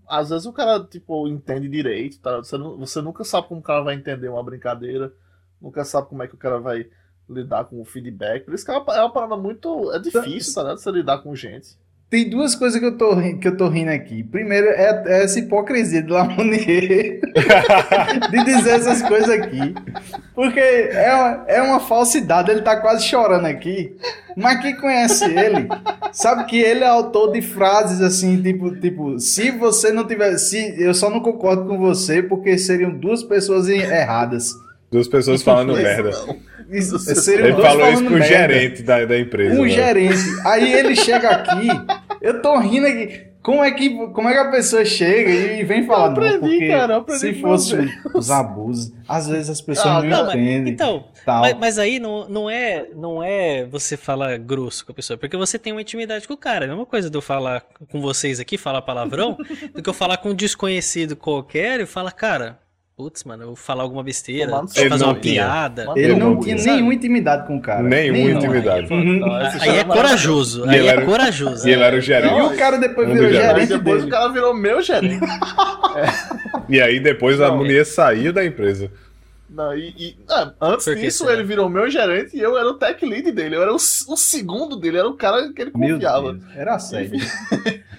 às 0.07 0.29
vezes 0.29 0.45
o 0.45 0.53
cara, 0.53 0.85
tipo, 0.85 1.27
entende 1.29 1.67
direito, 1.69 2.21
tá? 2.21 2.37
Você, 2.39 2.59
você 2.59 3.01
nunca 3.01 3.25
sabe 3.25 3.49
como 3.49 3.61
o 3.61 3.65
cara 3.65 3.83
vai 3.83 3.95
entender 3.95 4.29
uma 4.29 4.43
brincadeira, 4.45 5.13
nunca 5.61 5.83
sabe 5.85 6.09
como 6.09 6.23
é 6.23 6.29
que 6.29 6.35
o 6.35 6.39
cara 6.39 6.59
vai 6.59 6.87
lidar 7.29 7.65
com 7.65 7.81
o 7.81 7.85
feedback. 7.85 8.45
Por 8.45 8.55
isso 8.55 8.65
que 8.65 8.71
é 8.71 8.77
uma, 8.77 8.95
é 8.95 9.01
uma 9.01 9.13
parada 9.13 9.37
muito. 9.37 9.93
É 9.93 9.99
difícil, 9.99 10.55
tá? 10.55 10.63
ligado? 10.63 10.79
Você 10.79 10.91
lidar 10.91 11.19
com 11.19 11.35
gente. 11.35 11.77
Tem 12.15 12.31
duas 12.31 12.55
coisas 12.55 12.79
que 12.79 12.87
eu 12.87 12.97
tô, 12.97 13.17
que 13.41 13.49
eu 13.49 13.57
tô 13.57 13.69
rindo 13.69 13.91
aqui. 13.91 14.23
Primeiro 14.23 14.69
é, 14.69 15.03
é 15.07 15.25
essa 15.25 15.39
hipocrisia 15.39 16.01
de 16.01 16.13
Lamonier 16.13 17.21
de 18.31 18.45
dizer 18.45 18.71
essas 18.71 19.03
coisas 19.03 19.31
aqui. 19.31 19.75
Porque 20.33 20.61
é 20.61 21.13
uma, 21.13 21.45
é 21.49 21.63
uma 21.63 21.81
falsidade, 21.81 22.53
ele 22.53 22.63
tá 22.63 22.77
quase 22.77 23.05
chorando 23.05 23.47
aqui. 23.47 23.97
Mas 24.37 24.61
quem 24.61 24.77
conhece 24.77 25.25
ele, 25.25 25.67
sabe 26.13 26.45
que 26.45 26.57
ele 26.57 26.85
é 26.85 26.87
autor 26.87 27.33
de 27.33 27.43
frases 27.43 28.01
assim, 28.01 28.41
tipo, 28.41 28.71
tipo, 28.79 29.19
se 29.19 29.51
você 29.51 29.91
não 29.91 30.07
tiver. 30.07 30.39
Se, 30.39 30.81
eu 30.81 30.95
só 30.95 31.11
não 31.11 31.19
concordo 31.19 31.67
com 31.67 31.79
você 31.79 32.23
porque 32.23 32.57
seriam 32.59 32.97
duas 32.97 33.25
pessoas 33.25 33.69
erradas. 33.69 34.53
Duas 34.89 35.09
pessoas 35.09 35.43
falando 35.43 35.73
merda. 35.73 36.11
não. 36.11 36.54
Isso, 36.79 36.99
seriam 36.99 37.49
Ele 37.49 37.63
falou 37.63 37.89
isso 37.91 38.03
pro 38.05 38.13
merda. 38.19 38.27
gerente 38.27 38.83
da, 38.83 39.05
da 39.05 39.19
empresa. 39.19 39.61
Um 39.61 39.65
né? 39.65 39.69
gerente. 39.69 40.19
Aí 40.45 40.73
ele 40.73 40.97
chega 40.97 41.31
aqui, 41.31 41.69
eu 42.21 42.41
tô 42.43 42.59
rindo 42.59 42.87
aqui. 42.87 43.35
Como 43.43 43.63
é 43.63 43.71
que, 43.73 43.91
como 44.09 44.27
é 44.27 44.33
que 44.33 44.39
a 44.39 44.51
pessoa 44.51 44.87
chega 44.87 45.29
e 45.31 45.63
vem 45.65 45.87
falar, 45.87 46.07
Eu 46.07 46.13
aprendi, 46.13 46.33
não, 46.33 46.41
porque 46.49 46.69
cara, 46.69 46.93
eu 46.95 46.99
aprendi 47.01 47.21
se 47.21 47.33
com 47.35 47.41
fosse 47.43 47.77
os 48.15 48.31
abusos, 48.31 48.91
às 49.07 49.29
vezes 49.29 49.51
as 49.51 49.61
pessoas 49.61 49.87
Ah, 49.97 50.03
não, 50.03 50.09
não, 50.09 50.27
mas- 50.29 50.35
entendem. 50.37 50.73
Então, 50.73 51.05
tal. 51.27 51.43
mas, 51.43 51.55
mas 51.59 51.79
aí 51.79 51.99
não, 51.99 52.27
não, 52.27 52.49
é, 52.49 52.87
não 52.97 53.23
é 53.23 53.67
você 53.67 53.99
falar 53.99 54.39
grosso 54.39 54.87
com 54.87 54.93
a 54.93 54.95
pessoa, 54.95 55.19
porque 55.19 55.37
você 55.37 55.59
tem 55.59 55.75
uma 55.75 55.83
intimidade 55.83 56.27
com 56.27 56.33
o 56.33 56.39
cara. 56.39 56.65
É 56.65 56.69
a 56.69 56.71
mesma 56.71 56.87
coisa 56.87 57.11
de 57.11 57.17
eu 57.19 57.21
falar 57.21 57.63
com 57.91 58.01
vocês 58.01 58.41
aqui, 58.41 58.57
falar 58.57 58.81
palavrão, 58.81 59.37
do 59.75 59.83
que 59.83 59.91
eu 59.91 59.95
falar 59.95 60.17
com 60.17 60.31
um 60.31 60.35
desconhecido 60.35 61.15
qualquer 61.15 61.81
e 61.81 61.85
falar, 61.87 62.13
cara, 62.13 62.59
putz, 62.97 63.25
mano, 63.25 63.43
eu 63.43 63.47
vou 63.49 63.57
falar 63.57 63.83
alguma 63.83 64.03
besteira, 64.03 64.53
fazer 64.69 65.05
uma. 65.05 65.15
Tinha. 65.15 65.45
piada. 65.45 65.87
Ele 65.97 66.15
não 66.15 66.35
não 66.35 66.41
tinha 66.41 66.57
sabe? 66.59 66.71
nenhuma 66.77 66.95
intimidade 66.95 67.47
com 67.47 67.57
o 67.57 67.61
cara. 67.61 67.83
Nenhuma 67.83 68.19
Nenhuma. 68.19 68.39
intimidade. 68.39 68.89
Não, 68.91 69.35
Aí 69.61 69.77
é 69.79 69.85
corajoso, 69.85 70.65
E 70.67 70.69
aí 70.71 70.77
ele 70.79 70.87
é 70.89 70.91
era- 70.93 71.05
corajoso. 71.05 71.69
E 71.69 71.73
ele 71.73 71.83
era 71.83 71.97
o 71.97 71.99
E 71.99 72.03
gerente. 72.03 72.41
o 72.41 72.57
cara 72.57 72.79
depois 72.79 73.09
Um 73.09 73.13
virou 73.13 73.29
Aí 73.29 73.35
gerente 73.35 73.69
depois 73.69 73.97
dele. 73.97 74.07
o 74.07 74.11
cara 74.11 74.29
virou 74.33 74.55
meu 74.55 74.81
gerente. 74.83 75.21
E 76.69 76.81
aí 76.81 76.99
depois 76.99 77.41
a 77.43 77.49
Não. 77.49 77.59
Munier 77.59 77.85
saiu 77.85 78.33
da 78.33 78.45
empresa. 78.45 78.91
Não, 79.55 79.73
e, 79.73 79.95
e- 79.97 80.17
ah, 80.29 80.53
antes 80.61 80.85
disso, 80.97 81.19
será? 81.19 81.33
ele 81.35 81.45
virou 81.45 81.69
meu 81.69 81.89
gerente 81.89 82.37
e 82.37 82.41
eu 82.41 82.59
era 82.59 82.69
o 82.69 82.75
tech 82.75 83.07
lead 83.07 83.31
dele. 83.31 83.55
Eu 83.55 83.63
era 83.63 83.73
o, 83.73 83.77
o 83.77 84.17
segundo 84.17 84.77
dele, 84.77 84.99
era 84.99 85.09
o 85.09 85.17
cara 85.17 85.53
que 85.53 85.63
ele 85.63 85.71
confiava. 85.71 86.37
Era 86.57 86.77
sério. 86.81 87.13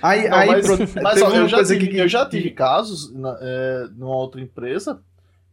Aí, 0.01 0.29
Não, 0.29 0.37
aí 0.37 0.47
mas 0.49 0.65
pronto, 0.67 0.83
mas, 1.01 1.21
ó, 1.21 1.31
eu, 1.31 1.47
já 1.47 1.63
tive, 1.63 1.87
que... 1.87 1.97
eu 1.97 2.07
já 2.07 2.25
tive 2.27 2.51
casos 2.51 3.11
na, 3.15 3.35
é, 3.41 3.87
numa 3.95 4.15
outra 4.15 4.39
empresa 4.39 5.01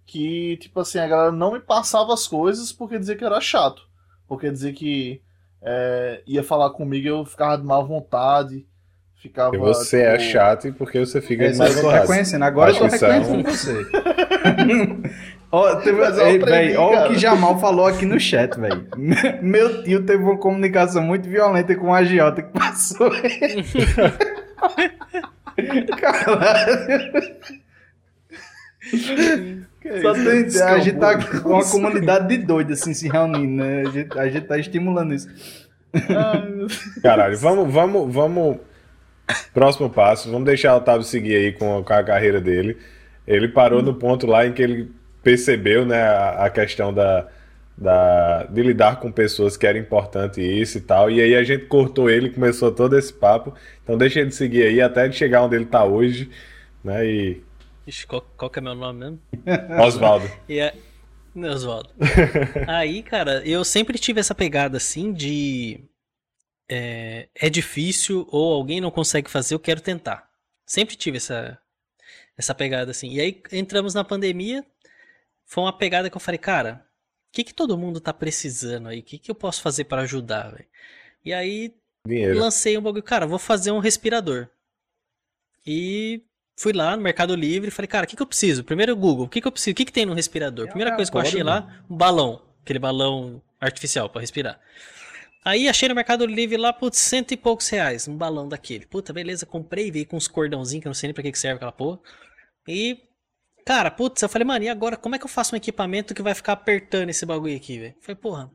que, 0.04 0.58
tipo 0.58 0.78
assim, 0.80 0.98
a 0.98 1.06
galera 1.06 1.32
não 1.32 1.52
me 1.52 1.60
passava 1.60 2.12
as 2.12 2.26
coisas 2.26 2.70
porque 2.70 2.98
dizia 2.98 3.16
que 3.16 3.24
eu 3.24 3.28
era 3.28 3.40
chato. 3.40 3.82
Porque 4.28 4.50
dizia 4.50 4.72
que 4.72 5.22
é, 5.62 6.22
ia 6.26 6.42
falar 6.42 6.70
comigo 6.70 7.06
e 7.06 7.08
eu 7.08 7.24
ficava 7.24 7.56
de 7.56 7.64
má 7.64 7.80
vontade. 7.80 8.66
Ficava. 9.14 9.54
E 9.54 9.58
você 9.58 10.02
é 10.02 10.18
tipo, 10.18 10.32
chato 10.32 10.66
e 10.66 10.72
porque 10.72 10.98
você 10.98 11.20
fica 11.20 11.44
de 11.44 11.50
Essa 11.52 11.62
má 11.62 11.70
eu 11.70 11.74
tô 11.76 11.82
vontade. 11.82 12.00
reconhecendo, 12.00 12.42
agora 12.42 12.72
eu 12.72 12.76
tô 12.76 12.84
é 12.86 12.88
reconhecendo 12.90 13.42
você. 13.44 13.86
Ó, 15.54 15.76
teve, 15.76 16.02
ei, 16.22 16.38
véi, 16.38 16.76
ó 16.78 17.04
o 17.04 17.08
que 17.08 17.18
Jamal 17.18 17.60
falou 17.60 17.86
aqui 17.86 18.06
no 18.06 18.18
chat, 18.18 18.58
velho. 18.58 18.86
Meu 19.42 19.82
tio 19.82 20.02
teve 20.02 20.22
uma 20.22 20.38
comunicação 20.38 21.02
muito 21.02 21.28
violenta 21.28 21.74
com 21.76 21.88
o 21.88 21.94
agiota 21.94 22.40
que 22.40 22.58
passou. 22.58 23.10
Caralho. 26.00 27.36
Só 30.00 30.14
tem, 30.14 30.46
a 30.62 30.78
gente 30.78 30.98
tá 30.98 31.18
com 31.42 31.50
uma 31.50 31.70
comunidade 31.70 32.28
de 32.28 32.38
doidos 32.38 32.80
assim 32.80 32.94
se 32.94 33.06
reunindo, 33.10 33.62
né? 33.62 33.82
A 33.82 33.90
gente, 33.90 34.18
a 34.18 34.28
gente 34.30 34.46
tá 34.46 34.56
estimulando 34.58 35.12
isso. 35.12 35.28
Caralho, 37.02 37.36
vamos, 37.36 37.70
vamos, 37.70 38.14
vamos. 38.14 38.56
Próximo 39.52 39.90
passo, 39.90 40.30
vamos 40.30 40.46
deixar 40.46 40.72
o 40.72 40.78
Otávio 40.78 41.02
seguir 41.02 41.36
aí 41.36 41.52
com, 41.52 41.84
com 41.84 41.92
a 41.92 42.02
carreira 42.02 42.40
dele. 42.40 42.78
Ele 43.26 43.48
parou 43.48 43.82
no 43.82 43.92
ponto 43.94 44.26
lá 44.26 44.46
em 44.46 44.52
que 44.54 44.62
ele 44.62 45.01
percebeu 45.23 45.85
né, 45.86 46.03
a, 46.03 46.47
a 46.47 46.51
questão 46.51 46.93
da, 46.93 47.28
da, 47.77 48.44
de 48.44 48.62
lidar 48.62 49.01
com 49.01 49.11
pessoas 49.11 49.57
que 49.57 49.66
era 49.66 49.78
importante 49.78 50.40
isso 50.40 50.78
e 50.78 50.81
tal. 50.81 51.11
E 51.11 51.20
aí 51.20 51.35
a 51.35 51.43
gente 51.43 51.66
cortou 51.66 52.11
ele, 52.11 52.31
começou 52.31 52.73
todo 52.73 52.99
esse 52.99 53.12
papo. 53.12 53.55
Então 53.82 53.97
deixa 53.97 54.20
ele 54.20 54.31
seguir 54.31 54.65
aí 54.65 54.81
até 54.81 55.05
ele 55.05 55.12
chegar 55.12 55.43
onde 55.43 55.57
ele 55.57 55.66
tá 55.66 55.85
hoje. 55.85 56.31
Né, 56.85 57.07
e 57.07 57.43
Ixi, 57.86 58.07
qual, 58.07 58.23
qual 58.36 58.51
que 58.51 58.59
é 58.59 58.62
meu 58.62 58.74
nome 58.74 59.01
mesmo? 59.01 59.20
Oswaldo. 59.82 60.31
E 60.49 60.59
é... 60.59 60.74
Não, 61.35 61.51
Oswaldo. 61.51 61.90
Aí, 62.69 63.03
cara, 63.03 63.43
eu 63.47 63.65
sempre 63.65 63.99
tive 63.99 64.20
essa 64.20 64.35
pegada 64.35 64.77
assim 64.77 65.12
de. 65.12 65.81
É, 66.70 67.28
é 67.35 67.51
difícil 67.51 68.27
ou 68.31 68.55
alguém 68.55 68.81
não 68.81 68.90
consegue 68.90 69.31
fazer, 69.31 69.55
eu 69.55 69.59
quero 69.59 69.81
tentar. 69.81 70.28
Sempre 70.66 70.94
tive 70.94 71.16
essa, 71.16 71.59
essa 72.36 72.55
pegada 72.55 72.90
assim. 72.90 73.12
E 73.12 73.20
aí 73.20 73.43
entramos 73.51 73.94
na 73.94 74.05
pandemia, 74.05 74.65
foi 75.52 75.64
uma 75.64 75.76
pegada 75.76 76.08
que 76.08 76.16
eu 76.16 76.20
falei, 76.20 76.38
cara, 76.38 76.82
o 77.28 77.32
que, 77.34 77.44
que 77.44 77.52
todo 77.52 77.76
mundo 77.76 78.00
tá 78.00 78.10
precisando 78.10 78.88
aí? 78.88 79.00
O 79.00 79.02
que, 79.02 79.18
que 79.18 79.30
eu 79.30 79.34
posso 79.34 79.60
fazer 79.60 79.84
para 79.84 80.00
ajudar, 80.00 80.50
velho? 80.50 80.64
E 81.22 81.30
aí 81.30 81.74
Dinheiro. 82.06 82.38
lancei 82.38 82.78
um 82.78 82.80
bagulho, 82.80 83.02
cara, 83.02 83.26
vou 83.26 83.38
fazer 83.38 83.70
um 83.70 83.78
respirador. 83.78 84.48
E 85.66 86.22
fui 86.58 86.72
lá 86.72 86.96
no 86.96 87.02
Mercado 87.02 87.36
Livre 87.36 87.68
e 87.68 87.70
falei, 87.70 87.86
cara, 87.86 88.06
o 88.06 88.08
que, 88.08 88.16
que 88.16 88.22
eu 88.22 88.26
preciso? 88.26 88.64
Primeiro 88.64 88.96
Google, 88.96 89.26
o 89.26 89.28
que, 89.28 89.42
que 89.42 89.46
eu 89.46 89.52
preciso? 89.52 89.72
O 89.72 89.74
que, 89.74 89.84
que 89.84 89.92
tem 89.92 90.06
no 90.06 90.14
respirador? 90.14 90.68
Primeira 90.68 90.96
coisa 90.96 91.10
que 91.10 91.16
eu 91.18 91.20
achei 91.20 91.42
lá, 91.42 91.84
um 91.88 91.98
balão. 91.98 92.40
Aquele 92.62 92.78
balão 92.78 93.42
artificial 93.60 94.08
para 94.08 94.22
respirar. 94.22 94.58
Aí 95.44 95.68
achei 95.68 95.86
no 95.86 95.94
Mercado 95.94 96.24
Livre 96.24 96.56
lá, 96.56 96.72
putz, 96.72 96.96
cento 96.98 97.32
e 97.32 97.36
poucos 97.36 97.68
reais, 97.68 98.08
um 98.08 98.16
balão 98.16 98.48
daquele. 98.48 98.86
Puta, 98.86 99.12
beleza, 99.12 99.44
comprei, 99.44 99.90
veio 99.90 100.06
com 100.06 100.16
uns 100.16 100.28
cordãozinhos 100.28 100.80
que 100.80 100.88
eu 100.88 100.90
não 100.90 100.94
sei 100.94 101.08
nem 101.08 101.14
pra 101.14 101.22
que 101.22 101.30
que 101.30 101.38
serve 101.38 101.56
aquela 101.56 101.72
porra. 101.72 102.00
E, 102.66 103.02
cara, 103.64 103.90
putz, 103.90 104.22
eu 104.22 104.28
falei, 104.28 104.47
mano, 104.47 104.64
e 104.64 104.68
agora 104.68 104.97
como 104.97 105.14
é 105.14 105.18
que 105.18 105.24
eu 105.24 105.28
faço 105.28 105.55
um 105.55 105.56
equipamento 105.56 106.14
que 106.14 106.22
vai 106.22 106.34
ficar 106.34 106.52
apertando 106.52 107.10
esse 107.10 107.24
bagulho 107.26 107.56
aqui, 107.56 107.78
velho? 107.78 107.94
Falei, 108.01 108.16
porra, 108.16 108.51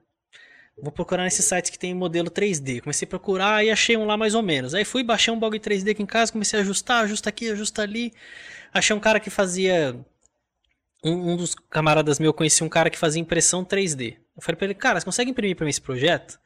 Vou 0.80 0.92
procurar 0.92 1.24
nesses 1.24 1.44
sites 1.44 1.72
que 1.72 1.80
tem 1.80 1.94
modelo 1.94 2.30
3D. 2.30 2.82
Comecei 2.82 3.06
a 3.08 3.10
procurar 3.10 3.66
e 3.66 3.72
achei 3.72 3.98
um 3.98 4.06
lá 4.06 4.16
mais 4.16 4.36
ou 4.36 4.44
menos. 4.44 4.76
Aí 4.76 4.86
fui, 4.86 5.04
baixei 5.04 5.34
um 5.34 5.40
bagulho 5.40 5.60
3D 5.60 5.92
aqui 5.92 6.04
em 6.04 6.06
casa, 6.06 6.32
comecei 6.32 6.60
a 6.60 6.62
ajustar, 6.62 7.04
ajusta 7.04 7.30
aqui, 7.30 7.50
ajusta 7.50 7.82
ali. 7.82 8.14
Achei 8.72 8.96
um 8.96 9.00
cara 9.00 9.20
que 9.20 9.32
fazia. 9.32 10.00
Um, 11.04 11.32
um 11.32 11.38
dos 11.38 11.56
camaradas 11.56 12.20
meu 12.20 12.34
conhecia 12.34 12.66
um 12.66 12.70
cara 12.70 12.90
que 12.92 12.98
fazia 12.98 13.20
impressão 13.20 13.66
3D. 13.66 14.18
Eu 14.36 14.42
falei 14.42 14.56
pra 14.56 14.66
ele, 14.66 14.76
cara, 14.76 15.00
você 15.00 15.06
consegue 15.06 15.32
imprimir 15.32 15.56
pra 15.56 15.66
mim 15.66 15.72
esse 15.72 15.82
projeto? 15.82 16.40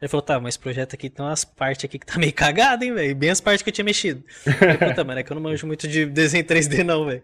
Ele 0.00 0.08
falou, 0.08 0.22
tá, 0.22 0.38
mas 0.38 0.54
esse 0.54 0.58
projeto 0.58 0.94
aqui 0.94 1.08
tem 1.08 1.24
umas 1.24 1.44
partes 1.44 1.84
aqui 1.84 1.98
que 1.98 2.06
tá 2.06 2.18
meio 2.18 2.32
cagado, 2.34 2.84
hein, 2.84 2.92
velho? 2.92 3.16
Bem 3.16 3.30
as 3.30 3.40
partes 3.40 3.62
que 3.62 3.70
eu 3.70 3.72
tinha 3.72 3.84
mexido. 3.84 4.22
Eu 4.46 4.52
falei, 4.52 4.76
Puta, 4.78 5.04
mano, 5.04 5.20
é 5.20 5.22
que 5.22 5.32
eu 5.32 5.34
não 5.34 5.42
manjo 5.42 5.66
muito 5.66 5.88
de 5.88 6.06
desenho 6.06 6.44
3D, 6.44 6.84
não, 6.84 7.06
velho. 7.06 7.22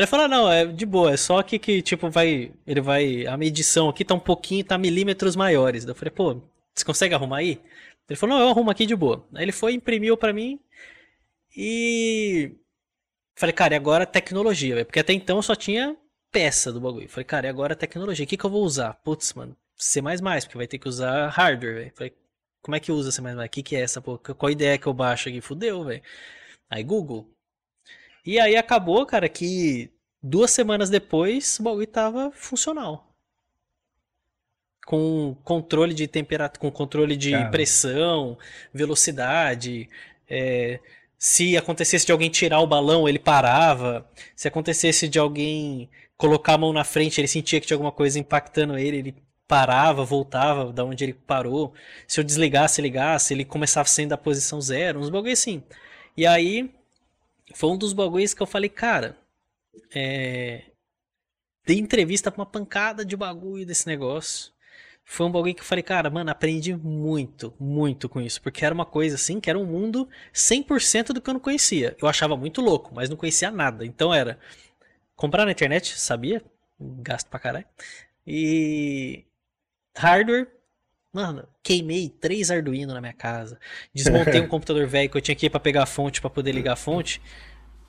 Ele 0.00 0.06
falou, 0.06 0.28
não, 0.28 0.50
é 0.50 0.66
de 0.66 0.84
boa, 0.86 1.12
é 1.12 1.16
só 1.16 1.42
que, 1.42 1.58
que 1.58 1.82
tipo, 1.82 2.10
vai. 2.10 2.52
Ele 2.66 2.80
vai. 2.80 3.26
A 3.26 3.36
medição 3.36 3.88
aqui 3.88 4.04
tá 4.04 4.14
um 4.14 4.20
pouquinho, 4.20 4.64
tá 4.64 4.76
milímetros 4.78 5.36
maiores. 5.36 5.84
Eu 5.84 5.94
falei, 5.94 6.10
pô, 6.10 6.42
você 6.74 6.84
consegue 6.84 7.14
arrumar 7.14 7.38
aí? 7.38 7.60
Ele 8.08 8.16
falou, 8.16 8.36
não, 8.36 8.44
eu 8.44 8.50
arrumo 8.50 8.70
aqui 8.70 8.86
de 8.86 8.94
boa. 8.96 9.26
Aí 9.34 9.44
ele 9.44 9.52
foi, 9.52 9.72
imprimiu 9.74 10.16
pra 10.16 10.32
mim 10.32 10.60
e. 11.56 12.52
Falei, 13.36 13.52
cara, 13.52 13.74
e 13.74 13.76
agora 13.76 14.06
tecnologia? 14.06 14.84
Porque 14.84 15.00
até 15.00 15.12
então 15.12 15.42
só 15.42 15.54
tinha 15.54 15.96
peça 16.32 16.72
do 16.72 16.80
bagulho. 16.80 17.08
Falei, 17.08 17.24
cara, 17.24 17.46
e 17.46 17.50
agora 17.50 17.76
tecnologia? 17.76 18.24
O 18.24 18.28
que, 18.28 18.36
que 18.36 18.44
eu 18.44 18.50
vou 18.50 18.62
usar? 18.64 18.94
Putz, 19.04 19.32
mano, 19.34 19.56
C, 19.76 20.00
porque 20.02 20.56
vai 20.56 20.66
ter 20.66 20.78
que 20.78 20.88
usar 20.88 21.28
hardware, 21.28 21.74
velho. 21.74 21.92
Falei, 21.94 22.14
como 22.62 22.76
é 22.76 22.80
que 22.80 22.92
usa 22.92 23.10
C? 23.12 23.20
O 23.22 23.48
que, 23.48 23.62
que 23.62 23.76
é 23.76 23.80
essa, 23.80 24.00
pô? 24.00 24.18
Qual 24.18 24.50
ideia 24.50 24.78
que 24.78 24.86
eu 24.86 24.94
baixo 24.94 25.28
aqui? 25.28 25.40
Fudeu, 25.40 25.84
velho. 25.84 26.02
Aí 26.70 26.82
Google. 26.82 27.28
E 28.26 28.40
aí 28.40 28.56
acabou, 28.56 29.06
cara, 29.06 29.28
que 29.28 29.90
duas 30.20 30.50
semanas 30.50 30.90
depois 30.90 31.58
o 31.60 31.62
bagulho 31.62 31.86
tava 31.86 32.32
funcional. 32.32 33.14
Com 34.84 35.36
controle 35.44 35.94
de 35.94 36.08
temperatura, 36.08 36.60
com 36.60 36.70
controle 36.70 37.16
de 37.16 37.30
Cara. 37.30 37.50
pressão, 37.50 38.36
velocidade. 38.74 39.88
é, 40.28 40.80
se 41.18 41.56
acontecesse 41.56 42.04
de 42.04 42.12
alguém 42.12 42.28
tirar 42.28 42.60
o 42.60 42.66
balão, 42.66 43.08
ele 43.08 43.18
parava. 43.18 44.08
Se 44.34 44.48
acontecesse 44.48 45.08
de 45.08 45.18
alguém 45.18 45.88
colocar 46.16 46.54
a 46.54 46.58
mão 46.58 46.72
na 46.72 46.84
frente, 46.84 47.20
ele 47.20 47.28
sentia 47.28 47.60
que 47.60 47.66
tinha 47.66 47.74
alguma 47.76 47.92
coisa 47.92 48.18
impactando 48.18 48.76
ele, 48.78 48.98
ele 48.98 49.14
parava, 49.48 50.04
voltava 50.04 50.72
da 50.72 50.84
onde 50.84 51.04
ele 51.04 51.14
parou. 51.14 51.72
Se 52.06 52.20
eu 52.20 52.24
desligasse, 52.24 52.82
ligasse, 52.82 53.32
ele 53.34 53.44
começava 53.44 53.88
saindo 53.88 54.10
da 54.10 54.18
posição 54.18 54.60
zero, 54.60 55.00
uns 55.00 55.10
bagulho 55.10 55.32
assim. 55.32 55.62
E 56.16 56.26
aí 56.26 56.70
foi 57.56 57.70
um 57.70 57.78
dos 57.78 57.94
bagulhos 57.94 58.34
que 58.34 58.42
eu 58.42 58.46
falei, 58.46 58.68
cara, 58.68 59.16
é... 59.94 60.64
dei 61.64 61.78
entrevista 61.78 62.30
pra 62.30 62.40
uma 62.42 62.46
pancada 62.46 63.02
de 63.02 63.16
bagulho 63.16 63.64
desse 63.64 63.86
negócio. 63.86 64.52
Foi 65.02 65.24
um 65.24 65.30
bagulho 65.32 65.54
que 65.54 65.62
eu 65.62 65.64
falei, 65.64 65.82
cara, 65.82 66.10
mano, 66.10 66.30
aprendi 66.30 66.76
muito, 66.76 67.54
muito 67.58 68.10
com 68.10 68.20
isso. 68.20 68.42
Porque 68.42 68.62
era 68.62 68.74
uma 68.74 68.84
coisa 68.84 69.14
assim, 69.14 69.40
que 69.40 69.48
era 69.48 69.58
um 69.58 69.64
mundo 69.64 70.06
100% 70.34 71.14
do 71.14 71.20
que 71.22 71.30
eu 71.30 71.34
não 71.34 71.40
conhecia. 71.40 71.96
Eu 71.98 72.06
achava 72.06 72.36
muito 72.36 72.60
louco, 72.60 72.94
mas 72.94 73.08
não 73.08 73.16
conhecia 73.16 73.50
nada. 73.50 73.86
Então 73.86 74.12
era 74.12 74.38
comprar 75.14 75.46
na 75.46 75.52
internet, 75.52 75.98
sabia? 75.98 76.44
Gasto 76.78 77.28
pra 77.30 77.40
caralho. 77.40 77.66
E 78.26 79.24
hardware, 79.96 80.48
mano, 81.16 81.48
queimei 81.62 82.10
três 82.10 82.50
Arduino 82.50 82.92
na 82.92 83.00
minha 83.00 83.14
casa. 83.14 83.58
Desmontei 83.94 84.40
um 84.40 84.48
computador 84.48 84.86
velho 84.86 85.08
que 85.08 85.16
eu 85.16 85.20
tinha 85.22 85.34
que 85.34 85.46
ir 85.46 85.50
pra 85.50 85.58
pegar 85.58 85.84
a 85.84 85.86
fonte 85.86 86.20
pra 86.20 86.28
poder 86.28 86.52
ligar 86.52 86.74
a 86.74 86.76
fonte. 86.76 87.22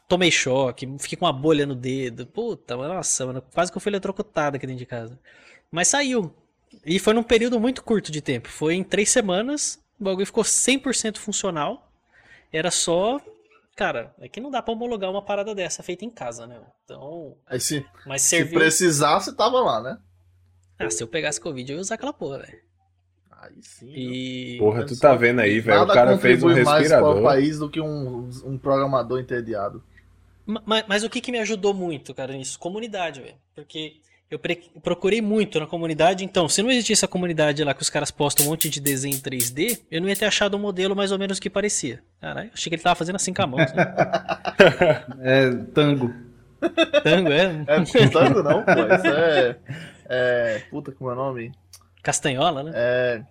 Tomei 0.07 0.31
choque, 0.31 0.87
fiquei 0.99 1.17
com 1.17 1.25
uma 1.25 1.33
bolha 1.33 1.65
no 1.65 1.75
dedo. 1.75 2.25
Puta, 2.25 2.77
nossa, 2.77 3.25
mano, 3.25 3.43
quase 3.53 3.69
que 3.69 3.77
eu 3.77 3.81
fui 3.81 3.89
eletrocutado 3.91 4.55
aqui 4.55 4.65
dentro 4.65 4.79
de 4.79 4.85
casa. 4.85 5.19
Mas 5.69 5.89
saiu. 5.89 6.33
E 6.85 6.97
foi 6.99 7.13
num 7.13 7.23
período 7.23 7.59
muito 7.59 7.83
curto 7.83 8.11
de 8.11 8.21
tempo. 8.21 8.47
Foi 8.47 8.73
em 8.73 8.83
três 8.83 9.09
semanas, 9.09 9.77
o 9.99 10.03
bagulho 10.05 10.25
ficou 10.25 10.43
100% 10.43 11.17
funcional. 11.17 11.91
Era 12.51 12.71
só. 12.71 13.19
Cara, 13.75 14.15
é 14.19 14.29
que 14.29 14.39
não 14.39 14.49
dá 14.49 14.61
pra 14.61 14.73
homologar 14.73 15.11
uma 15.11 15.21
parada 15.21 15.53
dessa 15.53 15.83
feita 15.83 16.05
em 16.05 16.09
casa, 16.09 16.47
né? 16.47 16.61
Então. 16.85 17.35
Aí 17.45 17.59
se, 17.59 17.85
Mas 18.05 18.21
se 18.21 18.29
serviu. 18.29 18.59
precisasse, 18.59 19.35
tava 19.35 19.59
lá, 19.59 19.81
né? 19.81 19.97
Ah, 20.79 20.89
se 20.89 21.03
eu 21.03 21.07
pegasse 21.07 21.41
Covid, 21.41 21.69
eu 21.71 21.77
ia 21.77 21.81
usar 21.81 21.95
aquela 21.95 22.13
porra, 22.13 22.39
velho. 22.39 22.66
Aí 23.47 23.55
sim. 23.61 23.91
E. 23.95 24.57
Porra, 24.59 24.85
tu 24.85 24.99
tá 24.99 25.15
vendo 25.15 25.39
aí, 25.39 25.59
velho? 25.59 25.83
O 25.83 25.87
cara 25.87 26.17
fez 26.17 26.43
um 26.43 26.47
contribui 26.47 26.63
mais 26.65 26.87
para 26.87 27.01
o 27.01 27.05
respirador. 27.07 27.23
país 27.23 27.59
do 27.59 27.69
que 27.69 27.79
um, 27.81 28.29
um 28.45 28.57
programador 28.57 29.19
entediado. 29.19 29.83
Ma- 30.45 30.61
Mas, 30.65 30.85
mas 30.87 31.03
o 31.03 31.09
que, 31.09 31.21
que 31.21 31.31
me 31.31 31.39
ajudou 31.39 31.73
muito, 31.73 32.13
cara, 32.13 32.33
nisso? 32.33 32.57
Comunidade, 32.59 33.21
velho. 33.21 33.35
Porque 33.55 33.97
eu 34.29 34.39
procurei 34.81 35.21
muito 35.21 35.59
na 35.59 35.65
comunidade. 35.65 36.23
Então, 36.25 36.49
se 36.49 36.61
não 36.61 36.69
existisse 36.69 37.03
a 37.05 37.07
comunidade 37.07 37.63
lá 37.63 37.73
que 37.73 37.81
os 37.81 37.89
caras 37.89 38.11
postam 38.11 38.45
um 38.45 38.49
monte 38.49 38.69
de 38.69 38.79
desenho 38.81 39.15
em 39.15 39.19
3D, 39.19 39.79
eu 39.89 40.01
não 40.01 40.09
ia 40.09 40.15
ter 40.15 40.25
achado 40.25 40.55
um 40.57 40.59
modelo 40.59 40.95
mais 40.95 41.11
ou 41.11 41.19
menos 41.19 41.39
que 41.39 41.49
parecia. 41.49 42.01
Caralho, 42.19 42.49
achei 42.53 42.69
que 42.69 42.75
ele 42.75 42.81
tava 42.83 42.95
fazendo 42.95 43.15
assim 43.17 43.33
com 43.33 43.41
a 43.41 43.47
mão. 43.47 43.59
sabe? 43.59 43.77
É, 45.21 45.49
tango. 45.73 46.13
Tango, 47.03 47.31
é? 47.31 47.63
É 47.67 48.07
tango 48.09 48.41
não, 48.43 48.63
pô. 48.63 48.71
Isso 48.95 49.07
é. 49.07 49.55
É. 50.09 50.61
Puta, 50.71 50.91
como 50.91 51.09
é 51.09 51.13
o 51.13 51.15
nome? 51.15 51.51
Castanhola, 52.01 52.63
né? 52.63 52.71
É. 52.73 53.21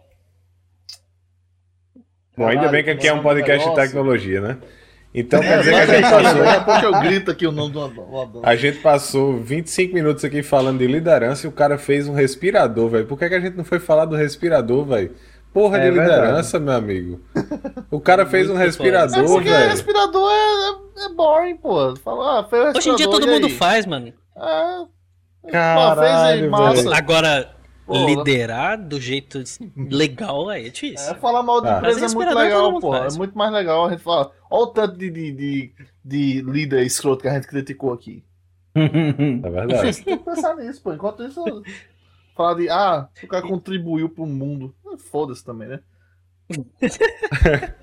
Bom, 2.37 2.47
ainda 2.47 2.69
bem 2.69 2.85
que 2.85 2.91
aqui 2.91 3.09
é 3.09 3.13
um 3.13 3.23
podcast 3.23 3.69
de 3.69 3.75
tecnologia, 3.75 4.41
né? 4.41 4.59
Então 5.15 5.41
quer 5.41 5.55
É, 5.55 5.59
dizer 5.59 5.71
que 5.73 5.77
a 5.81 5.87
gente 5.87 5.95
aí, 5.95 6.03
daqui 6.03 6.23
passou. 6.25 6.49
a 6.49 6.61
pouco 6.61 6.85
eu 6.85 7.01
grito 7.01 7.31
aqui 7.31 7.47
o 7.47 7.53
nome 7.53 7.73
do 7.73 7.83
Adão. 7.83 8.43
A 8.43 8.55
gente 8.55 8.79
passou 8.81 9.39
25 9.39 9.95
minutos 9.95 10.23
aqui 10.25 10.43
falando 10.43 10.79
de 10.79 10.87
liderança 10.87 11.47
e 11.47 11.49
o 11.49 11.53
cara 11.53 11.79
fez 11.79 12.07
um 12.07 12.13
respirador, 12.13 12.91
velho. 12.91 13.07
Por 13.07 13.19
que, 13.19 13.27
que 13.29 13.35
a 13.35 13.41
gente 13.41 13.57
não 13.57 13.65
foi 13.65 13.79
falar 13.79 14.05
do 14.05 14.15
respirador, 14.15 14.85
velho? 14.85 15.15
Porra 15.55 15.79
É 15.79 15.85
de 15.91 15.99
liderança, 15.99 16.59
meu 16.61 16.75
amigo. 16.75 17.19
O 17.91 17.99
cara 17.99 18.27
fez 18.29 18.47
um 18.51 18.51
Muito 18.51 18.63
É 18.63 18.67
respirador, 18.67 19.27
porque 19.27 19.49
velho. 19.49 19.71
respirador 19.71 20.31
é, 20.31 21.01
é, 21.01 21.07
é 21.07 21.09
boring, 21.15 21.57
pô. 21.57 21.97
Fala, 21.97 22.41
ah, 22.41 22.45
fez 22.45 22.63
Hoje 22.77 22.91
em 22.91 22.97
dia 22.97 23.07
respirador, 23.07 23.21
todo 23.21 23.27
mundo 23.31 23.47
aí? 23.47 23.53
faz, 23.53 23.87
mano. 23.87 24.09
É, 24.37 24.77
fez 25.43 25.51
aí, 25.51 25.53
Caralho, 25.53 26.51
massa. 26.51 26.83
velho. 26.83 26.95
Agora, 26.95 27.56
Pô, 27.87 28.05
liderar 28.07 28.77
do 28.83 29.01
jeito 29.01 29.43
legal 29.77 30.49
aí 30.49 30.67
é 30.67 30.71
difícil. 30.71 31.09
É, 31.11 31.15
falar 31.15 31.43
mal 31.43 31.61
de 31.61 31.69
Ah. 31.69 31.79
empresa 31.79 31.99
é 32.01 32.03
Mas 32.03 32.15
muito 32.15 32.35
legal, 32.35 32.81
pô. 32.81 32.91
faz. 32.91 33.15
É 33.15 33.19
muito 33.19 33.39
mais 33.39 33.53
legal 33.53 33.87
a 33.87 33.91
gente 33.91 34.03
falar. 34.03 34.31
Olha 34.51 34.63
o 34.63 34.67
tanto 34.67 34.97
de, 34.99 35.09
de, 35.11 35.33
de, 35.33 35.73
de 36.05 36.43
líder 36.43 36.85
escroto 36.85 37.23
que 37.23 37.29
a 37.29 37.35
gente 37.35 37.47
criticou 37.47 37.93
aqui. 37.93 38.25
É 38.75 39.51
verdade. 39.51 39.93
Você 39.95 40.03
tem 40.05 40.19
que 40.19 40.25
pensar 40.25 40.57
nisso, 40.57 40.83
pô. 40.83 40.93
Enquanto 40.93 41.23
isso, 41.23 41.43
falar 42.37 42.55
de, 42.55 42.69
ah, 42.69 43.09
o 43.23 43.27
cara 43.29 43.47
contribuiu 43.47 44.09
pro 44.09 44.27
mundo. 44.27 44.75
Eh, 44.93 44.97
Foda-se 44.99 45.45
também, 45.45 45.69
né? 45.69 45.81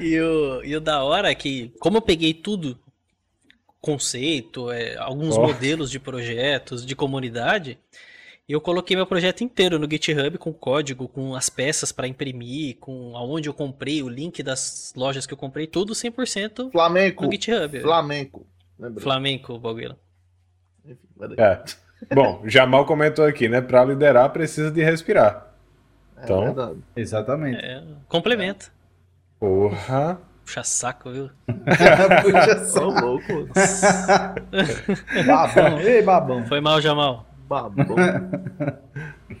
E 0.00 0.20
o, 0.20 0.62
e 0.64 0.76
o 0.76 0.80
da 0.80 1.02
hora 1.02 1.30
é 1.30 1.34
que, 1.34 1.72
como 1.80 1.96
eu 1.96 2.02
peguei 2.02 2.34
tudo, 2.34 2.78
conceito, 3.80 4.70
é, 4.70 4.96
alguns 4.98 5.38
Ó. 5.38 5.46
modelos 5.46 5.90
de 5.90 5.98
projetos, 5.98 6.84
de 6.84 6.94
comunidade, 6.94 7.78
eu 8.52 8.60
coloquei 8.60 8.96
meu 8.96 9.06
projeto 9.06 9.42
inteiro 9.44 9.78
no 9.78 9.88
GitHub 9.90 10.36
com 10.38 10.52
código, 10.52 11.06
com 11.08 11.34
as 11.34 11.48
peças 11.50 11.92
para 11.92 12.06
imprimir, 12.08 12.76
com 12.78 13.16
aonde 13.16 13.48
eu 13.48 13.54
comprei, 13.54 14.02
o 14.02 14.08
link 14.08 14.42
das 14.42 14.92
lojas 14.96 15.26
que 15.26 15.32
eu 15.34 15.38
comprei, 15.38 15.66
tudo 15.66 15.92
100% 15.92 16.70
Flamengo. 16.72 17.24
no 17.24 17.30
GitHub. 17.32 17.80
Flamengo. 17.80 18.46
Lembra? 18.78 19.02
Flamengo, 19.02 19.58
daí. 21.28 21.36
É. 21.38 21.62
Bom, 22.14 22.42
Jamal 22.46 22.86
comentou 22.86 23.26
aqui, 23.26 23.46
né? 23.48 23.60
Pra 23.60 23.84
liderar 23.84 24.30
precisa 24.30 24.70
de 24.70 24.82
respirar. 24.82 25.52
É 26.16 26.24
Então- 26.24 26.44
verdade. 26.44 26.78
Exatamente. 26.96 27.62
É, 27.62 27.82
complementa. 28.08 28.66
Porra. 29.38 30.18
Puxa 30.44 30.64
saco, 30.64 31.10
viu? 31.10 31.30
Puxa 31.46 32.64
Só 32.64 32.80
só. 32.80 32.88
louco. 33.04 33.48
Babão. 35.26 35.80
Ei, 35.80 36.02
babão. 36.02 36.46
Foi 36.46 36.60
mal, 36.60 36.80
Jamal. 36.80 37.26
Babão. 37.50 37.84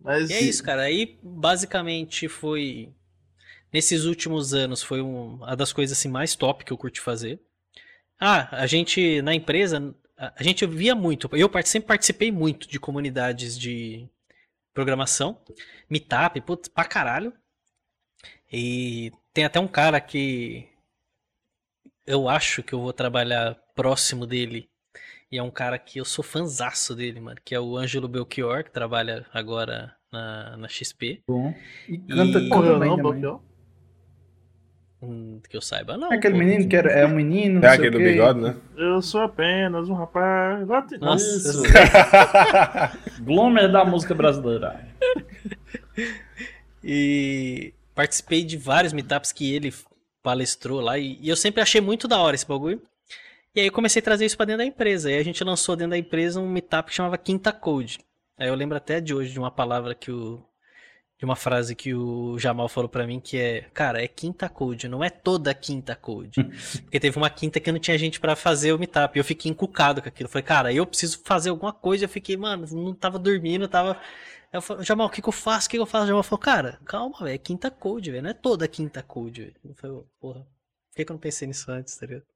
Mas 0.00 0.30
E 0.30 0.34
é 0.34 0.40
isso, 0.40 0.62
cara. 0.62 0.82
Aí, 0.82 1.18
basicamente, 1.22 2.28
foi. 2.28 2.92
Nesses 3.72 4.04
últimos 4.04 4.54
anos, 4.54 4.82
foi 4.82 5.02
um- 5.02 5.34
uma 5.36 5.56
das 5.56 5.72
coisas 5.72 5.98
assim, 5.98 6.08
mais 6.08 6.34
top 6.34 6.64
que 6.64 6.72
eu 6.72 6.78
curti 6.78 7.00
fazer. 7.00 7.40
Ah, 8.18 8.48
a 8.62 8.66
gente, 8.66 9.20
na 9.20 9.34
empresa, 9.34 9.94
a 10.16 10.42
gente 10.42 10.64
via 10.66 10.94
muito. 10.94 11.28
Eu 11.32 11.50
sempre 11.64 11.88
participei 11.88 12.32
muito 12.32 12.66
de 12.68 12.80
comunidades 12.80 13.58
de 13.58 14.08
programação. 14.72 15.42
Meetup, 15.90 16.40
putz, 16.40 16.68
pra 16.68 16.84
caralho. 16.84 17.32
E 18.50 19.12
tem 19.34 19.44
até 19.44 19.60
um 19.60 19.68
cara 19.68 20.00
que. 20.00 20.68
Eu 22.06 22.28
acho 22.28 22.62
que 22.62 22.72
eu 22.72 22.80
vou 22.80 22.92
trabalhar 22.92 23.56
próximo 23.74 24.26
dele. 24.26 24.70
E 25.30 25.38
é 25.38 25.42
um 25.42 25.50
cara 25.50 25.78
que 25.78 25.98
eu 25.98 26.04
sou 26.04 26.22
fanzaço 26.24 26.94
dele, 26.94 27.20
mano. 27.20 27.38
Que 27.44 27.54
é 27.54 27.60
o 27.60 27.76
Ângelo 27.76 28.08
Belchior, 28.08 28.64
que 28.64 28.70
trabalha 28.70 29.26
agora 29.32 29.94
na, 30.12 30.56
na 30.56 30.68
XP. 30.68 31.20
Bom. 31.26 31.54
E 31.88 31.98
canta, 31.98 32.38
E- 32.38 32.48
bem 32.48 32.90
não. 32.90 32.96
Belchior? 32.96 33.40
Hum, 35.02 35.40
que 35.48 35.56
eu 35.56 35.60
saiba, 35.60 35.96
não. 35.96 36.10
É 36.12 36.16
aquele 36.16 36.34
pô. 36.34 36.40
menino 36.40 36.68
que 36.68 36.74
era, 36.74 36.90
é 36.90 37.04
um 37.06 37.14
menino, 37.14 37.60
não 37.60 37.68
É 37.68 37.72
aquele 37.72 37.90
do 37.90 37.98
bigode, 37.98 38.40
né? 38.40 38.56
Eu 38.76 39.02
sou 39.02 39.20
apenas 39.20 39.88
um 39.88 39.94
rapaz. 39.94 40.66
Nossa. 41.00 41.62
Glomer 43.20 43.70
da 43.70 43.84
música 43.84 44.14
brasileira. 44.14 44.86
E 46.88 47.74
participei 47.96 48.44
de 48.44 48.56
vários 48.56 48.92
meetups 48.92 49.32
que 49.32 49.52
ele 49.52 49.74
palestrou 50.22 50.80
lá. 50.80 50.96
E, 50.96 51.18
e 51.20 51.28
eu 51.28 51.34
sempre 51.34 51.60
achei 51.60 51.80
muito 51.80 52.06
da 52.06 52.20
hora 52.20 52.36
esse 52.36 52.46
bagulho. 52.46 52.80
E 53.56 53.60
aí 53.60 53.66
eu 53.68 53.72
comecei 53.72 54.00
a 54.00 54.02
trazer 54.02 54.26
isso 54.26 54.36
pra 54.36 54.44
dentro 54.44 54.58
da 54.58 54.66
empresa. 54.66 55.10
E 55.10 55.16
a 55.16 55.22
gente 55.24 55.42
lançou 55.42 55.74
dentro 55.74 55.92
da 55.92 55.98
empresa 55.98 56.38
um 56.38 56.46
meetup 56.46 56.90
que 56.90 56.94
chamava 56.94 57.16
Quinta 57.16 57.50
Code. 57.50 57.98
Aí 58.36 58.48
eu 58.48 58.54
lembro 58.54 58.76
até 58.76 59.00
de 59.00 59.14
hoje 59.14 59.32
de 59.32 59.38
uma 59.38 59.50
palavra 59.50 59.94
que 59.94 60.12
o. 60.12 60.44
De 61.18 61.24
uma 61.24 61.34
frase 61.34 61.74
que 61.74 61.94
o 61.94 62.38
Jamal 62.38 62.68
falou 62.68 62.90
pra 62.90 63.06
mim 63.06 63.18
que 63.18 63.38
é, 63.38 63.62
cara, 63.72 64.04
é 64.04 64.06
quinta 64.06 64.50
code, 64.50 64.86
não 64.86 65.02
é 65.02 65.08
toda 65.08 65.54
quinta 65.54 65.96
code. 65.96 66.44
Porque 66.84 67.00
teve 67.00 67.16
uma 67.16 67.30
quinta 67.30 67.58
que 67.58 67.72
não 67.72 67.78
tinha 67.78 67.96
gente 67.96 68.20
pra 68.20 68.36
fazer 68.36 68.74
o 68.74 68.78
meetup. 68.78 69.16
E 69.16 69.20
eu 69.20 69.24
fiquei 69.24 69.50
encucado 69.50 70.02
com 70.02 70.08
aquilo. 70.10 70.26
Eu 70.26 70.30
falei, 70.30 70.42
cara, 70.42 70.70
eu 70.74 70.84
preciso 70.84 71.22
fazer 71.24 71.48
alguma 71.48 71.72
coisa. 71.72 72.04
Eu 72.04 72.08
fiquei, 72.10 72.36
mano, 72.36 72.66
não 72.70 72.92
tava 72.94 73.18
dormindo, 73.18 73.66
tava. 73.66 73.98
Eu 74.52 74.60
falei, 74.60 74.84
Jamal, 74.84 75.06
o 75.06 75.10
que 75.10 75.22
que 75.22 75.28
eu 75.28 75.32
faço? 75.32 75.66
O 75.66 75.70
que 75.70 75.78
que 75.78 75.82
eu 75.82 75.86
faço? 75.86 76.04
O 76.04 76.08
Jamal 76.08 76.22
falou, 76.22 76.40
cara, 76.40 76.78
calma, 76.84 77.16
velho, 77.20 77.34
é 77.34 77.38
quinta 77.38 77.70
code, 77.70 78.10
velho. 78.10 78.22
Não 78.22 78.30
é 78.30 78.34
toda 78.34 78.68
quinta 78.68 79.02
code, 79.02 79.40
velho. 79.40 79.56
Eu 79.64 79.74
falei, 79.74 79.96
porra, 80.20 80.40
por 80.40 80.96
que 80.96 81.02
que 81.06 81.10
eu 81.10 81.14
não 81.14 81.20
pensei 81.20 81.48
nisso 81.48 81.72
antes, 81.72 81.96
tá 81.96 82.04
ligado? 82.04 82.26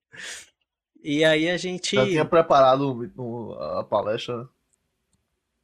E 1.03 1.25
aí 1.25 1.49
a 1.51 1.57
gente. 1.57 1.97
Já 1.97 2.05
tinha 2.07 2.25
preparado 2.25 3.11
o- 3.17 3.21
o- 3.23 3.55
a 3.55 3.85
palestra. 3.85 4.39
né? 4.39 4.49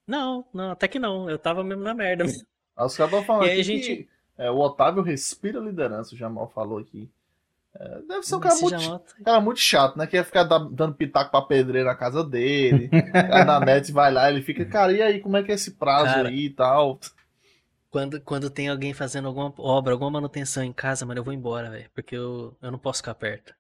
Não, 0.07 0.45
não, 0.53 0.71
até 0.71 0.87
que 0.89 0.99
não. 0.99 1.29
Eu 1.29 1.39
tava 1.39 1.65
mesmo 1.65 1.83
na 1.83 1.95
merda. 1.95 2.25
Os 2.25 2.97
caras 2.97 3.13
estão 3.13 3.23
falando 3.25 3.47
E 3.47 3.51
a 3.51 3.63
gente- 3.63 3.97
que 4.05 4.09
é, 4.39 4.51
o 4.51 4.59
Otávio 4.59 5.03
respira 5.03 5.59
liderança, 5.61 6.15
o 6.15 6.19
Jamal 6.19 6.49
falou 6.55 6.79
aqui. 6.79 7.11
É, 7.79 8.01
deve 8.09 8.23
ser 8.23 8.37
um 8.37 8.41
cara 8.41 8.55
Esse 8.55 8.63
muito, 8.63 8.81
Jamal 8.81 8.99
tá- 9.01 9.15
cara 9.25 9.41
muito 9.41 9.61
chato, 9.61 9.99
né? 9.99 10.07
Que 10.07 10.17
ia 10.17 10.25
ficar 10.25 10.45
da- 10.45 10.59
dando 10.59 10.95
pitaco 10.95 11.31
pra 11.31 11.43
pedreiro 11.43 11.89
na 11.89 11.95
casa 11.95 12.25
dele. 12.25 12.89
Aí 13.13 13.45
na 13.45 13.61
net 13.61 13.93
vai 13.93 14.11
lá, 14.13 14.31
ele 14.31 14.43
fica, 14.43 14.65
cara, 14.65 14.93
e 14.93 15.03
aí, 15.03 15.21
como 15.21 15.37
é 15.37 15.43
que 15.43 15.51
é 15.53 15.55
esse 15.55 15.73
prazo 15.73 16.07
Cara, 16.15 16.29
aí 16.29 16.47
e 16.47 16.51
tal? 16.51 16.99
Quando, 17.91 18.21
quando 18.21 18.49
tem 18.51 18.69
alguém 18.69 18.93
fazendo 18.95 19.29
alguma 19.29 19.53
obra, 19.59 19.93
alguma 19.93 20.11
manutenção 20.11 20.63
em 20.63 20.73
casa, 20.73 21.05
mano, 21.07 21.21
eu 21.21 21.25
vou 21.25 21.33
embora, 21.35 21.71
velho. 21.71 21.91
Porque 21.95 22.15
eu, 22.17 22.57
eu 22.63 22.71
não 22.71 22.79
posso 22.79 22.99
ficar 22.99 23.15
perto. 23.15 23.55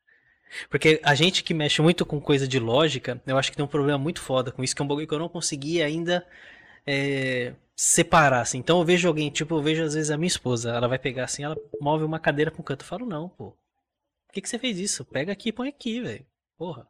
Porque 0.70 1.00
a 1.02 1.14
gente 1.14 1.42
que 1.42 1.54
mexe 1.54 1.82
muito 1.82 2.06
com 2.06 2.20
coisa 2.20 2.46
de 2.46 2.58
lógica, 2.58 3.20
eu 3.26 3.36
acho 3.36 3.50
que 3.50 3.56
tem 3.56 3.64
um 3.64 3.68
problema 3.68 3.98
muito 3.98 4.20
foda 4.20 4.50
com 4.50 4.62
isso, 4.62 4.74
que 4.74 4.82
é 4.82 4.84
um 4.84 4.88
bagulho 4.88 5.06
que 5.06 5.14
eu 5.14 5.18
não 5.18 5.28
consegui 5.28 5.82
ainda 5.82 6.26
é, 6.86 7.54
separar, 7.74 8.40
assim. 8.40 8.58
Então 8.58 8.78
eu 8.78 8.84
vejo 8.84 9.08
alguém, 9.08 9.30
tipo, 9.30 9.54
eu 9.54 9.62
vejo 9.62 9.82
às 9.82 9.94
vezes 9.94 10.10
a 10.10 10.16
minha 10.16 10.28
esposa, 10.28 10.70
ela 10.70 10.88
vai 10.88 10.98
pegar 10.98 11.24
assim, 11.24 11.44
ela 11.44 11.56
move 11.80 12.04
uma 12.04 12.18
cadeira 12.18 12.52
um 12.58 12.62
canto. 12.62 12.82
Eu 12.82 12.88
falo, 12.88 13.06
não, 13.06 13.28
pô. 13.28 13.50
Por 14.26 14.32
que, 14.32 14.40
que 14.40 14.48
você 14.48 14.58
fez 14.58 14.78
isso? 14.78 15.04
Pega 15.04 15.32
aqui 15.32 15.48
e 15.50 15.52
põe 15.52 15.68
aqui, 15.68 16.00
velho. 16.00 16.26
Porra. 16.56 16.86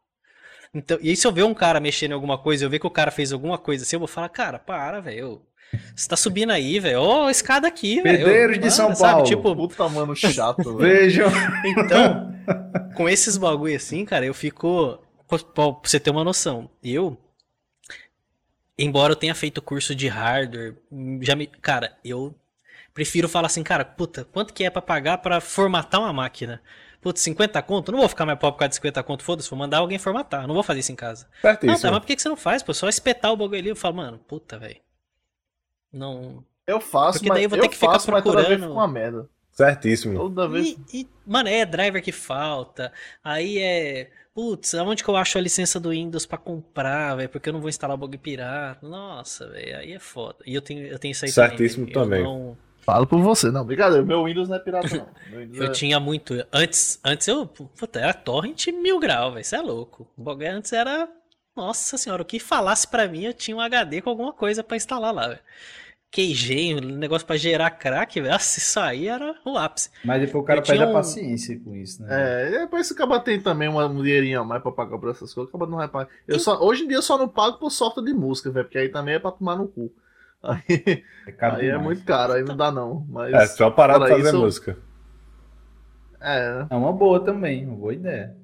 Então, 0.73 0.97
e 1.01 1.09
aí 1.09 1.15
se 1.15 1.25
eu 1.25 1.31
ver 1.31 1.43
um 1.43 1.53
cara 1.53 1.79
mexendo 1.79 2.11
em 2.11 2.13
alguma 2.13 2.37
coisa, 2.37 2.65
eu 2.65 2.69
ver 2.69 2.79
que 2.79 2.87
o 2.87 2.91
cara 2.91 3.11
fez 3.11 3.31
alguma 3.31 3.57
coisa 3.57 3.83
assim, 3.83 3.95
eu 3.95 3.99
vou 3.99 4.07
falar, 4.07 4.29
cara, 4.29 4.59
para, 4.59 4.99
velho. 4.99 5.41
Você 5.95 6.07
tá 6.07 6.15
subindo 6.15 6.51
aí, 6.51 6.79
velho. 6.79 7.01
Ó, 7.01 7.29
escada 7.29 7.67
aqui, 7.67 8.01
velho. 8.01 8.17
Pedreiros 8.19 8.59
de 8.59 8.71
São 8.71 8.95
sabe? 8.95 9.11
Paulo. 9.13 9.25
Tipo, 9.25 9.55
Puta, 9.55 9.89
mano, 9.89 10.15
chato, 10.15 10.63
velho. 10.77 10.77
Vejam. 10.77 11.29
então, 11.65 12.33
com 12.95 13.09
esses 13.09 13.37
bagulho 13.37 13.75
assim, 13.75 14.05
cara, 14.05 14.25
eu 14.25 14.33
fico. 14.33 14.99
Pra 15.27 15.65
você 15.83 15.99
ter 15.99 16.09
uma 16.09 16.23
noção, 16.23 16.69
eu. 16.81 17.17
Embora 18.77 19.11
eu 19.11 19.15
tenha 19.17 19.33
feito 19.35 19.61
curso 19.61 19.93
de 19.95 20.07
hardware, 20.07 20.75
já 21.21 21.35
me. 21.35 21.47
Cara, 21.47 21.97
eu 22.05 22.33
prefiro 22.93 23.27
falar 23.27 23.47
assim, 23.47 23.63
cara, 23.63 23.83
puta, 23.83 24.23
quanto 24.25 24.53
que 24.53 24.63
é 24.63 24.69
pra 24.69 24.81
pagar 24.81 25.17
pra 25.17 25.41
formatar 25.41 25.99
uma 25.99 26.13
máquina? 26.13 26.61
Putz, 27.01 27.21
50 27.21 27.61
conto? 27.63 27.91
Não 27.91 27.99
vou 27.99 28.09
ficar 28.09 28.25
mais 28.25 28.39
pobre 28.39 28.53
por 28.55 28.59
causa 28.59 28.69
de 28.69 28.75
50 28.75 29.03
conto, 29.03 29.23
foda-se, 29.23 29.49
vou 29.49 29.57
mandar 29.59 29.79
alguém 29.79 29.99
formatar. 29.99 30.47
Não 30.47 30.53
vou 30.53 30.63
fazer 30.63 30.79
isso 30.79 30.91
em 30.91 30.95
casa. 30.95 31.27
Ah, 31.39 31.41
tá, 31.41 31.49
Certíssimo. 31.59 31.91
mas 31.91 31.99
por 31.99 32.05
que, 32.07 32.15
que 32.15 32.21
você 32.21 32.29
não 32.29 32.37
faz, 32.37 32.63
pô? 32.63 32.73
Só 32.73 32.87
espetar 32.87 33.31
o 33.31 33.37
bagulho 33.37 33.59
ali. 33.59 33.69
Eu 33.69 33.75
falo, 33.75 33.95
mano, 33.97 34.17
puta, 34.19 34.57
velho. 34.57 34.77
Não. 35.91 36.43
Eu 36.65 36.79
faço, 36.81 37.19
Porque 37.19 37.29
mas 37.29 37.37
daí 37.37 37.43
eu 37.45 37.49
vou 37.49 37.57
eu 37.57 37.61
ter 37.63 37.69
que 37.69 37.75
ficar 37.77 37.93
faço, 37.93 38.11
mas 38.11 38.23
toda 38.23 38.37
vez 38.37 38.47
procurando. 38.47 38.69
fica 38.71 38.79
uma 38.79 38.87
merda. 38.87 39.29
Certíssimo. 39.51 40.15
Toda 40.19 40.47
vez. 40.47 40.77
E, 40.93 41.01
e, 41.01 41.07
mano, 41.25 41.49
é 41.49 41.65
driver 41.65 42.03
que 42.03 42.11
falta. 42.11 42.91
Aí 43.23 43.57
é. 43.59 44.09
Putz, 44.35 44.75
aonde 44.75 45.03
que 45.03 45.09
eu 45.09 45.15
acho 45.15 45.35
a 45.37 45.41
licença 45.41 45.79
do 45.79 45.89
Windows 45.89 46.27
pra 46.27 46.37
comprar, 46.37 47.15
velho? 47.15 47.29
Porque 47.29 47.49
eu 47.49 47.53
não 47.53 47.59
vou 47.59 47.69
instalar 47.69 47.95
o 47.95 47.97
bug 47.97 48.17
pirata. 48.19 48.85
Nossa, 48.87 49.47
velho, 49.49 49.77
aí 49.77 49.93
é 49.93 49.99
foda. 49.99 50.35
E 50.45 50.53
eu 50.53 50.61
tenho, 50.61 50.85
eu 50.85 50.99
tenho 50.99 51.11
isso 51.11 51.25
aí 51.25 51.31
Certíssimo. 51.31 51.87
Eu 51.87 51.93
também. 51.93 52.23
não- 52.23 52.55
Falo 52.81 53.07
por 53.07 53.19
você. 53.19 53.49
Não, 53.49 53.65
brincadeira. 53.65 54.05
Meu 54.05 54.23
Windows 54.25 54.47
não 54.47 54.55
é 54.57 54.59
pirata, 54.59 54.87
não. 54.95 55.07
Eu 55.55 55.65
é- 55.65 55.71
tinha 55.71 55.99
muito. 55.99 56.33
Antes, 56.53 56.99
antes 57.03 57.27
eu. 57.27 57.45
Puta, 57.47 57.99
era 57.99 58.13
torrent 58.13 58.67
mil 58.67 58.99
grau, 58.99 59.31
velho. 59.31 59.41
Isso 59.41 59.55
é 59.55 59.61
louco. 59.61 60.07
O 60.15 60.21
bagulho 60.23 60.51
antes 60.51 60.71
era. 60.71 61.09
Nossa 61.57 61.97
senhora, 61.97 62.21
o 62.21 62.25
que 62.25 62.39
falasse 62.39 62.87
pra 62.87 63.07
mim, 63.07 63.23
eu 63.25 63.33
tinha 63.33 63.57
um 63.57 63.59
HD 63.61 64.01
com 64.01 64.09
alguma 64.11 64.31
coisa 64.31 64.63
pra 64.63 64.77
instalar 64.77 65.13
lá, 65.13 65.27
velho. 65.27 65.39
queijinho, 66.09 66.79
negócio 66.79 67.27
pra 67.27 67.35
gerar 67.35 67.69
crack, 67.71 68.19
velho. 68.21 68.31
Nossa, 68.31 68.59
isso 68.59 68.79
aí 68.79 69.07
era 69.09 69.35
o 69.45 69.57
ápice. 69.57 69.89
Mas 70.05 70.21
depois 70.21 70.41
o 70.43 70.47
cara 70.47 70.59
Eu 70.59 70.63
perde 70.63 70.77
tinha 70.77 70.87
a 70.87 70.89
um- 70.89 70.93
paciência 70.93 71.59
com 71.59 71.75
isso, 71.75 72.01
né? 72.01 72.07
É, 72.09 72.47
e 72.47 72.59
depois 72.59 72.87
se 72.87 72.93
o 72.93 72.95
cara 72.95 73.19
tem 73.19 73.41
também 73.41 73.67
uma 73.67 73.85
um 73.87 74.01
dinheirinho 74.01 74.39
a 74.39 74.43
mais 74.45 74.63
pra 74.63 74.71
pagar 74.71 74.97
por 74.97 75.09
essas 75.09 75.33
coisas, 75.33 75.53
o 75.53 75.57
cara 75.57 75.69
não 75.69 75.77
vai 75.77 75.87
pagar. 75.89 76.09
Eu 76.27 76.39
só, 76.39 76.57
hoje 76.63 76.83
em 76.85 76.87
dia 76.87 76.97
eu 76.97 77.01
só 77.01 77.17
não 77.17 77.27
pago 77.27 77.57
por 77.57 77.69
sorte 77.71 78.01
de 78.03 78.13
música, 78.13 78.49
velho, 78.49 78.65
porque 78.65 78.77
aí 78.77 78.89
também 78.89 79.15
é 79.15 79.19
pra 79.19 79.31
tomar 79.31 79.57
no 79.57 79.67
cu. 79.67 79.91
Aí, 80.41 81.03
É 81.25 81.31
caro 81.31 81.55
aí 81.57 81.67
é 81.67 81.77
muito 81.79 82.05
caro, 82.05 82.33
aí 82.33 82.43
não 82.43 82.55
dá 82.55 82.71
não. 82.71 83.05
Mas, 83.09 83.33
É, 83.33 83.47
só 83.47 83.69
parar 83.71 83.97
de 83.99 84.07
fazer 84.07 84.29
isso, 84.29 84.37
música. 84.39 84.77
É, 86.21 86.65
É 86.69 86.75
uma 86.75 86.93
boa 86.93 87.19
também, 87.19 87.65
uma 87.65 87.75
boa 87.75 87.93
ideia. 87.93 88.35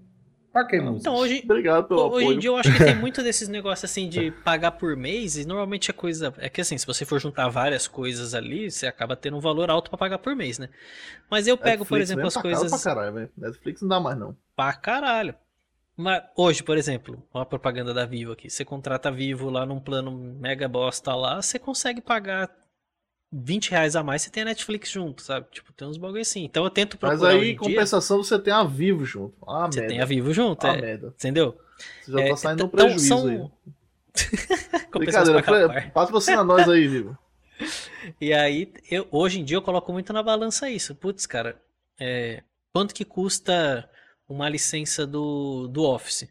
Música? 0.54 1.00
Então 1.00 1.16
hoje, 1.16 1.42
obrigado 1.44 1.88
pelo 1.88 2.02
Hoje 2.02 2.26
em 2.26 2.28
apoio. 2.28 2.40
dia 2.40 2.50
eu 2.52 2.58
acho 2.58 2.72
que 2.72 2.78
tem 2.84 2.94
muito 3.00 3.24
desses 3.24 3.48
negócios 3.48 3.90
assim 3.90 4.08
de 4.08 4.30
pagar 4.30 4.72
por 4.72 4.96
mês 4.96 5.36
e 5.36 5.46
normalmente 5.46 5.90
é 5.90 5.94
coisa. 5.94 6.34
É 6.38 6.48
que 6.48 6.62
assim, 6.62 6.78
se 6.78 6.86
você 6.86 7.06
for 7.06 7.20
juntar 7.20 7.50
várias 7.50 7.88
coisas 7.88 8.36
ali, 8.36 8.70
você 8.70 8.86
acaba 8.86 9.16
tendo 9.16 9.36
um 9.38 9.40
valor 9.40 9.70
alto 9.72 9.90
pra 9.90 9.98
pagar 9.98 10.20
por 10.20 10.36
mês, 10.36 10.60
né? 10.60 10.70
Mas 11.30 11.48
eu 11.48 11.58
pego, 11.58 11.86
por 11.86 11.98
Netflix 11.98 12.10
exemplo, 12.10 12.24
mesmo 12.24 12.28
as 12.28 12.34
tá 12.36 12.42
caro 12.42 12.56
coisas 12.56 12.82
Pra 12.82 12.94
caralho, 12.94 13.14
velho. 13.16 13.32
Netflix 13.36 13.82
não 13.82 13.90
dá 13.90 14.00
mais 14.00 14.18
não. 14.18 14.38
pra 14.56 14.74
caralho. 14.74 15.36
Mas 15.96 16.24
hoje, 16.36 16.64
por 16.64 16.78
exemplo, 16.78 17.24
uma 17.34 17.46
propaganda 17.46 17.94
da 17.94 18.06
Vivo 18.06 18.32
aqui. 18.32 18.50
Você 18.50 18.66
contrata 18.66 19.10
a 19.10 19.12
Vivo 19.12 19.50
lá 19.50 19.66
num 19.66 19.80
plano 19.80 20.12
mega 20.12 20.68
bosta 20.68 21.16
lá, 21.16 21.42
você 21.42 21.60
consegue 21.60 22.02
pagar 22.02 22.50
20 23.35 23.72
reais 23.72 23.95
a 23.95 24.03
mais, 24.03 24.22
você 24.22 24.30
tem 24.30 24.43
a 24.43 24.45
Netflix 24.45 24.89
junto, 24.91 25.22
sabe? 25.23 25.47
Tipo, 25.51 25.73
tem 25.73 25.88
uns 25.88 25.97
bagulho 25.97 26.22
assim. 26.22 26.43
Então 26.43 26.64
eu 26.64 26.69
tento 26.69 26.97
procurar 26.97 27.19
Mas 27.19 27.30
aí, 27.35 27.38
em 27.38 27.41
em 27.41 27.45
dia, 27.49 27.57
compensação, 27.57 28.23
você 28.23 28.38
tem 28.38 28.53
a 28.53 28.64
Vivo 28.64 29.03
junto. 29.05 29.34
Ah, 29.47 29.65
você 29.68 29.80
merda. 29.80 29.93
tem 29.93 30.01
a 30.01 30.05
Vivo 30.05 30.31
junto, 30.34 30.65
Ah, 30.68 30.76
é, 30.77 30.81
merda. 30.81 31.07
entendeu? 31.07 31.57
Você 32.03 32.11
já 32.11 32.22
É, 32.22 32.30
tá 32.30 32.38
saindo 32.38 32.64
um 32.64 32.68
então, 32.68 32.80
prejuízo 32.80 33.07
são- 33.07 33.27
aí. 33.27 33.51
Compensação 34.91 35.34
Brincadeira, 35.34 35.91
patrocina 35.93 36.43
nós 36.43 36.69
aí, 36.69 36.88
Vivo. 36.88 37.18
E 38.19 38.34
aí, 38.34 38.72
eu, 38.91 39.07
hoje 39.11 39.39
em 39.39 39.45
dia 39.45 39.55
eu 39.55 39.61
coloco 39.61 39.91
muito 39.93 40.11
na 40.11 40.22
balança 40.22 40.69
isso. 40.69 40.93
Putz, 40.93 41.26
cara, 41.26 41.55
é, 41.99 42.43
quanto 42.73 42.93
que 42.93 43.05
custa 43.05 43.89
uma 44.27 44.49
licença 44.49 45.07
do, 45.07 45.68
do 45.69 45.84
Office? 45.84 46.27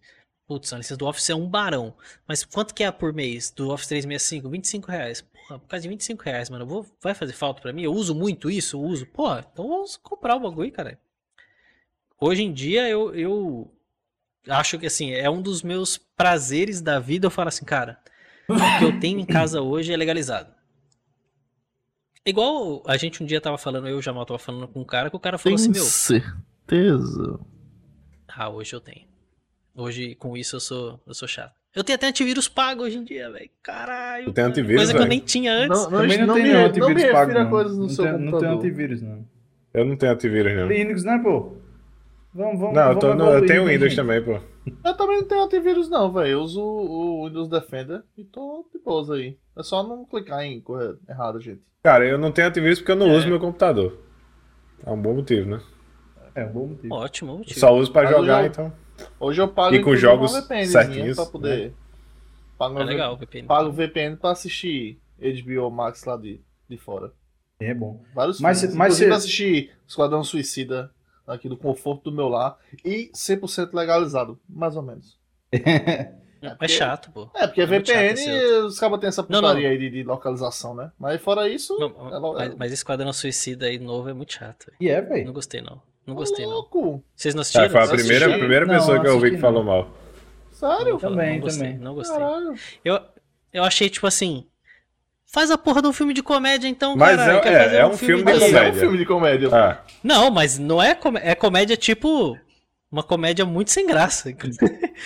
Putz, 0.47 0.71
a 0.73 0.77
licença 0.77 0.97
do 0.99 1.07
Office 1.07 1.31
é 1.31 1.35
um 1.35 1.49
barão. 1.49 1.95
Mas 2.29 2.45
quanto 2.45 2.75
que 2.75 2.85
é 2.85 2.91
por 2.91 3.13
mês 3.15 3.51
do 3.51 3.71
Office 3.71 3.87
365? 3.89 4.51
25 4.51 4.91
reais. 4.91 5.25
Por 5.59 5.69
causa 5.69 5.83
de 5.83 5.89
25 5.89 6.23
reais, 6.23 6.51
mano, 6.51 6.67
vou, 6.67 6.87
vai 7.01 7.15
fazer 7.15 7.33
falta 7.33 7.61
pra 7.61 7.73
mim? 7.73 7.83
Eu 7.83 7.93
uso 7.93 8.15
muito 8.15 8.51
isso? 8.51 8.77
Eu 8.77 8.83
uso. 8.83 9.07
Pô, 9.07 9.37
então 9.39 9.69
vamos 9.69 9.97
comprar 9.97 10.37
o 10.37 10.41
bagulho, 10.41 10.71
cara. 10.73 10.99
Hoje 12.21 12.43
em 12.43 12.53
dia 12.53 12.89
eu, 12.89 13.15
eu 13.15 13.75
acho 14.49 14.79
que 14.79 14.87
assim, 14.87 15.13
é 15.13 15.29
um 15.29 15.43
dos 15.43 15.63
meus 15.63 15.99
prazeres 15.99 16.81
da 16.81 16.99
vida. 16.99 17.27
Eu 17.27 17.31
falo 17.31 17.49
assim, 17.49 17.65
cara, 17.65 17.99
o 18.49 18.79
que 18.79 18.85
eu 18.85 19.01
tenho 19.01 19.19
em 19.19 19.27
casa 19.27 19.61
hoje 19.61 19.93
é 19.93 19.97
legalizado. 19.97 20.53
Igual 22.25 22.83
a 22.87 22.97
gente 22.97 23.23
um 23.23 23.27
dia 23.27 23.41
tava 23.41 23.59
falando, 23.59 23.89
eu 23.89 23.97
e 23.97 23.99
o 23.99 24.03
Jamal 24.03 24.25
tava 24.25 24.39
falando 24.39 24.69
com 24.69 24.81
um 24.81 24.85
cara, 24.85 25.11
que 25.11 25.17
o 25.17 25.21
cara 25.21 25.39
falou 25.39 25.57
Tem 25.57 25.65
assim, 25.65 25.73
meu, 25.73 25.85
certeza. 25.85 27.41
ah, 28.29 28.49
hoje 28.49 28.75
eu 28.75 28.81
tenho. 28.81 29.09
Hoje, 29.75 30.15
com 30.15 30.37
isso, 30.37 30.57
eu 30.57 30.61
sou, 30.61 31.01
eu 31.07 31.15
sou 31.15 31.27
chato. 31.27 31.62
Eu 31.75 31.83
tenho 31.83 31.97
até 31.97 32.07
antivírus 32.09 32.49
pago 32.49 32.83
hoje 32.83 32.99
em 32.99 33.05
dia, 33.05 33.31
velho. 33.31 33.49
Caralho. 33.63 34.27
Tem 34.27 34.35
cara. 34.35 34.49
antivírus, 34.49 34.77
Coisa 34.77 34.95
que 34.95 35.01
eu 35.03 35.07
nem 35.07 35.21
tinha 35.21 35.53
antes. 35.53 35.69
Não, 35.85 35.91
não, 35.91 36.01
Também 36.03 36.19
não, 36.19 36.27
não 36.27 36.35
tem 36.35 36.43
me, 36.45 36.53
não, 36.53 36.59
não 36.61 36.67
antivírus 36.67 37.03
me 37.03 37.13
pago, 37.13 37.33
não. 37.33 37.51
coisas 37.51 37.73
no 37.77 37.83
não 37.83 37.89
seu 37.89 38.05
tem, 38.05 38.13
não 38.13 38.31
computador. 38.31 38.57
antivírus, 38.59 39.03
não. 39.03 39.25
Eu 39.73 39.85
não 39.87 39.97
tenho 39.97 40.13
antivírus, 40.13 40.55
não. 40.55 40.67
Linux, 40.69 41.05
né, 41.05 41.19
pô? 41.23 41.57
Vamos, 42.35 42.59
vamos, 42.61 42.75
Não, 42.75 42.83
eu, 42.83 42.87
vamos 42.89 43.01
tô 43.01 43.15
no- 43.15 43.31
eu 43.31 43.47
tenho 43.47 43.65
né, 43.65 43.73
Windows 43.73 43.91
gente? 43.93 43.97
também, 43.97 44.23
pô. 44.23 44.41
Eu 44.85 44.95
também 44.97 45.17
não 45.19 45.25
tenho 45.27 45.43
antivírus 45.45 45.89
não, 45.89 46.13
velho. 46.13 46.29
Eu 46.29 46.41
uso 46.43 46.61
o 46.63 47.27
Windows 47.27 47.49
Defender 47.49 48.03
e 48.17 48.25
tô 48.25 48.67
de 48.73 48.79
boas 48.79 49.11
aí. 49.11 49.37
É 49.57 49.63
só 49.63 49.83
não 49.83 50.05
clicar 50.05 50.43
em 50.45 50.61
coisa 50.61 50.99
errada, 51.09 51.41
gente. 51.41 51.61
Cara, 51.83 52.07
eu 52.07 52.17
não 52.19 52.31
tenho 52.33 52.49
antivírus 52.49 52.79
porque 52.79 52.93
eu 52.93 52.97
não 52.97 53.11
É. 53.11 53.17
uso 53.17 53.29
meu 53.29 53.41
computador. 53.41 53.99
É 54.85 54.91
um 54.91 55.01
bom 55.01 55.15
motivo, 55.15 55.51
né? 55.51 55.61
É 56.35 56.45
um 56.45 56.53
bom 56.53 56.67
motivo. 56.69 56.95
Ótimo, 56.95 57.39
motivo. 57.39 57.59
Só 57.61 57.75
uso 57.75 57.91
pra 57.93 58.03
Mas 58.05 58.11
jogar, 58.13 58.41
eu- 58.43 58.47
então. 58.47 58.73
Hoje 59.21 59.41
eu 59.41 59.49
pago 59.49 59.75
E 59.75 59.81
com 59.83 59.95
jogos 59.97 60.33
certinhos, 60.71 61.17
pra 61.17 61.27
poder... 61.27 61.73
Pago, 62.59 62.79
É 62.79 62.85
legal, 62.85 63.17
VPN. 63.17 63.47
pago 63.49 63.69
o 63.71 63.73
VPN 63.73 64.17
pra 64.17 64.31
assistir 64.31 65.01
HBO 65.19 65.71
Max 65.71 66.05
lá 66.05 66.17
de, 66.17 66.41
de 66.69 66.77
fora. 66.79 67.13
É 67.61 67.73
bom. 67.75 68.03
Vários 68.15 68.41
Mas 68.41 68.61
filmes. 68.61 68.77
mas 68.77 68.87
Inclusive 68.95 69.11
cê- 69.11 69.17
assisti 69.17 69.71
Esquadrão 69.87 70.23
Suicida 70.25 70.91
aqui 71.27 71.49
do 71.49 71.57
conforto 71.57 72.11
do 72.11 72.17
meu 72.17 72.29
lar 72.29 72.59
e 72.85 73.11
100% 73.15 73.73
legalizado, 73.75 74.39
mais 74.49 74.77
ou 74.77 74.83
menos. 74.83 75.19
É 76.61 76.67
chato, 76.67 77.09
pô. 77.13 77.31
É, 77.37 77.47
porque 77.47 77.61
É 77.61 77.67
VPN, 77.67 78.15
os 78.67 78.77
cabos 78.81 78.99
têm 78.99 79.07
essa 79.09 79.23
Não, 79.29 79.41
não. 79.41 79.49
putaria 79.51 79.69
aí 79.69 79.79
de, 79.79 79.89
de 79.91 80.03
localização, 80.03 80.75
né? 80.75 80.91
Mas 80.99 81.21
fora 81.23 81.49
isso, 81.49 81.79
Não, 81.79 81.87
é 82.13 82.19
mas, 82.19 82.55
mas 82.57 82.73
esse 82.73 82.81
Esquadrão 82.81 83.13
Suicida 83.13 83.67
aí 83.67 83.79
novo 83.79 84.09
é 84.09 84.13
muito 84.13 84.33
chato. 84.33 84.73
E 84.81 84.89
é, 84.89 85.01
Não 85.01 85.09
velho. 85.09 85.33
gostei, 85.33 85.61
não. 85.61 85.81
Não 86.07 86.15
Tá 86.15 86.21
gostei, 86.21 86.45
não. 86.45 86.53
louco. 86.53 87.03
Vocês 87.15 87.35
não 87.35 87.41
É, 87.41 87.43
assistiram? 87.43 87.71
foi 87.71 87.81
a 87.81 87.87
primeira, 87.89 88.25
assisti. 88.27 88.39
primeira 88.41 88.67
Não, 88.67 88.75
pessoa 88.75 89.01
que 89.01 89.07
eu 89.07 89.15
ouvi 89.15 89.31
que 89.33 89.39
falou 89.39 89.63
mal. 89.63 89.89
Sério? 90.51 90.93
Não, 90.93 90.99
Também, 90.99 91.35
não 91.35 91.41
gostei, 91.41 91.67
também. 91.69 91.79
Não 91.85 91.95
gostei. 91.95 92.19
Caralho. 92.19 92.55
Eu, 92.85 93.01
eu 93.53 93.65
achei, 93.65 93.89
tipo 93.89 94.07
assim. 94.07 94.47
Faz 95.27 95.51
a 95.51 95.57
porra 95.57 95.81
de 95.81 95.89
um 95.89 95.93
filme 95.95 96.13
de 96.13 96.23
comédia, 96.23 96.69
então, 96.69 96.95
Mas 96.95 97.17
caralho. 97.17 97.49
é- 97.49 97.77
é- 97.77 97.81
é 97.81 97.87
um 97.87 97.97
filme 97.97 98.23
de 98.23 98.33
de- 98.33 98.39
Mas 98.39 98.43
é 98.43 98.47
um 98.47 98.51
comédia. 98.51 98.81
filme 98.81 98.99
de 98.99 99.07
comédia. 99.07 99.49
Ah, 99.51 99.79
Não, 100.05 100.31
mas 100.31 100.59
não 100.59 100.83
é, 100.83 100.95
comé- 100.95 101.23
é 101.25 101.35
comédia 101.35 101.75
tipo. 101.77 102.39
Uma 102.93 103.03
comédia 103.03 103.47
muito 103.47 103.71
sem 103.71 103.87
graça. 103.87 104.31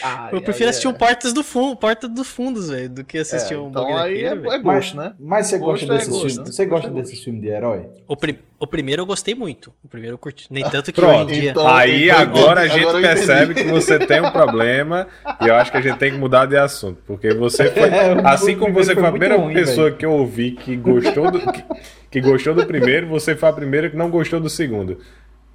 Ah, 0.03 0.31
Eu 0.33 0.43
prefiro 0.43 0.69
assistir 0.69 0.89
um 0.89 0.93
Portas 0.93 1.33
do 1.33 1.45
Fundo, 1.45 1.77
Porta 1.77 2.09
dos 2.09 2.27
Fundos, 2.27 2.69
velho, 2.69 2.89
do 2.91 3.05
que 3.05 3.17
assistir 3.19 3.55
é, 3.55 3.59
um 3.59 3.69
Então 3.69 3.85
bagulho 3.85 4.03
aí 4.03 4.25
é, 4.25 4.35
daquele, 4.35 4.55
é 4.55 4.59
gosto, 4.59 4.97
né? 4.97 5.15
Mas 5.21 5.47
você 5.47 5.59
Gosto 5.59 5.87
gosta 5.87 5.95
é 5.95 5.97
gosto, 6.09 6.17
filmes? 6.19 6.37
né? 6.39 6.45
Você 6.47 6.67
gosta 6.67 6.89
é 6.89 6.91
desses 6.91 7.23
filmes 7.23 7.43
de 7.43 7.49
herói? 7.49 7.87
O, 8.09 8.17
pri- 8.17 8.41
o 8.59 8.67
primeiro 8.67 9.03
eu 9.03 9.07
gostei 9.07 9.37
muito. 9.37 9.73
O 9.85 9.89
primeiro 9.89 10.15
eu 10.15 10.19
curti. 10.19 10.49
Nem 10.51 10.69
tanto 10.69 10.93
que 10.93 11.01
Pronto. 11.01 11.27
hoje 11.31 11.39
em 11.39 11.41
dia. 11.43 11.51
Então- 11.53 11.69
Aí 11.69 12.07
então, 12.09 12.19
agora 12.19 12.61
a 12.63 12.65
agora 12.65 12.69
gente 12.69 12.83
eu 12.93 13.01
percebe 13.01 13.55
que 13.55 13.63
você 13.63 14.01
tem 14.01 14.21
um 14.21 14.33
problema 14.33 15.07
e 15.41 15.47
eu 15.47 15.55
acho 15.55 15.71
que 15.71 15.77
a 15.77 15.81
gente 15.81 15.97
tem 15.97 16.11
que 16.11 16.19
mudar 16.19 16.47
de 16.47 16.57
assunto. 16.57 16.99
Porque 17.07 17.33
você 17.35 17.71
foi. 17.71 17.87
É, 17.97 18.15
o 18.15 18.27
Assim 18.27 18.59
como 18.59 18.75
você 18.75 18.95
foi 18.95 19.03
foi 19.03 19.07
a 19.07 19.11
primeira 19.13 19.37
ruim, 19.37 19.55
pessoa 19.55 19.93
que 19.93 20.05
eu 20.05 20.11
ouvi 20.13 20.51
que 20.51 20.75
gostou 20.77 21.31
do. 21.31 21.39
Que, 21.53 21.65
que 22.11 22.21
gostou 22.21 22.53
do 22.53 22.67
primeiro, 22.67 23.07
você 23.07 23.37
foi 23.37 23.49
a 23.49 23.53
primeira 23.53 23.89
que 23.89 23.97
não 23.97 24.11
gostou 24.11 24.41
do 24.41 24.51
segundo. 24.51 24.99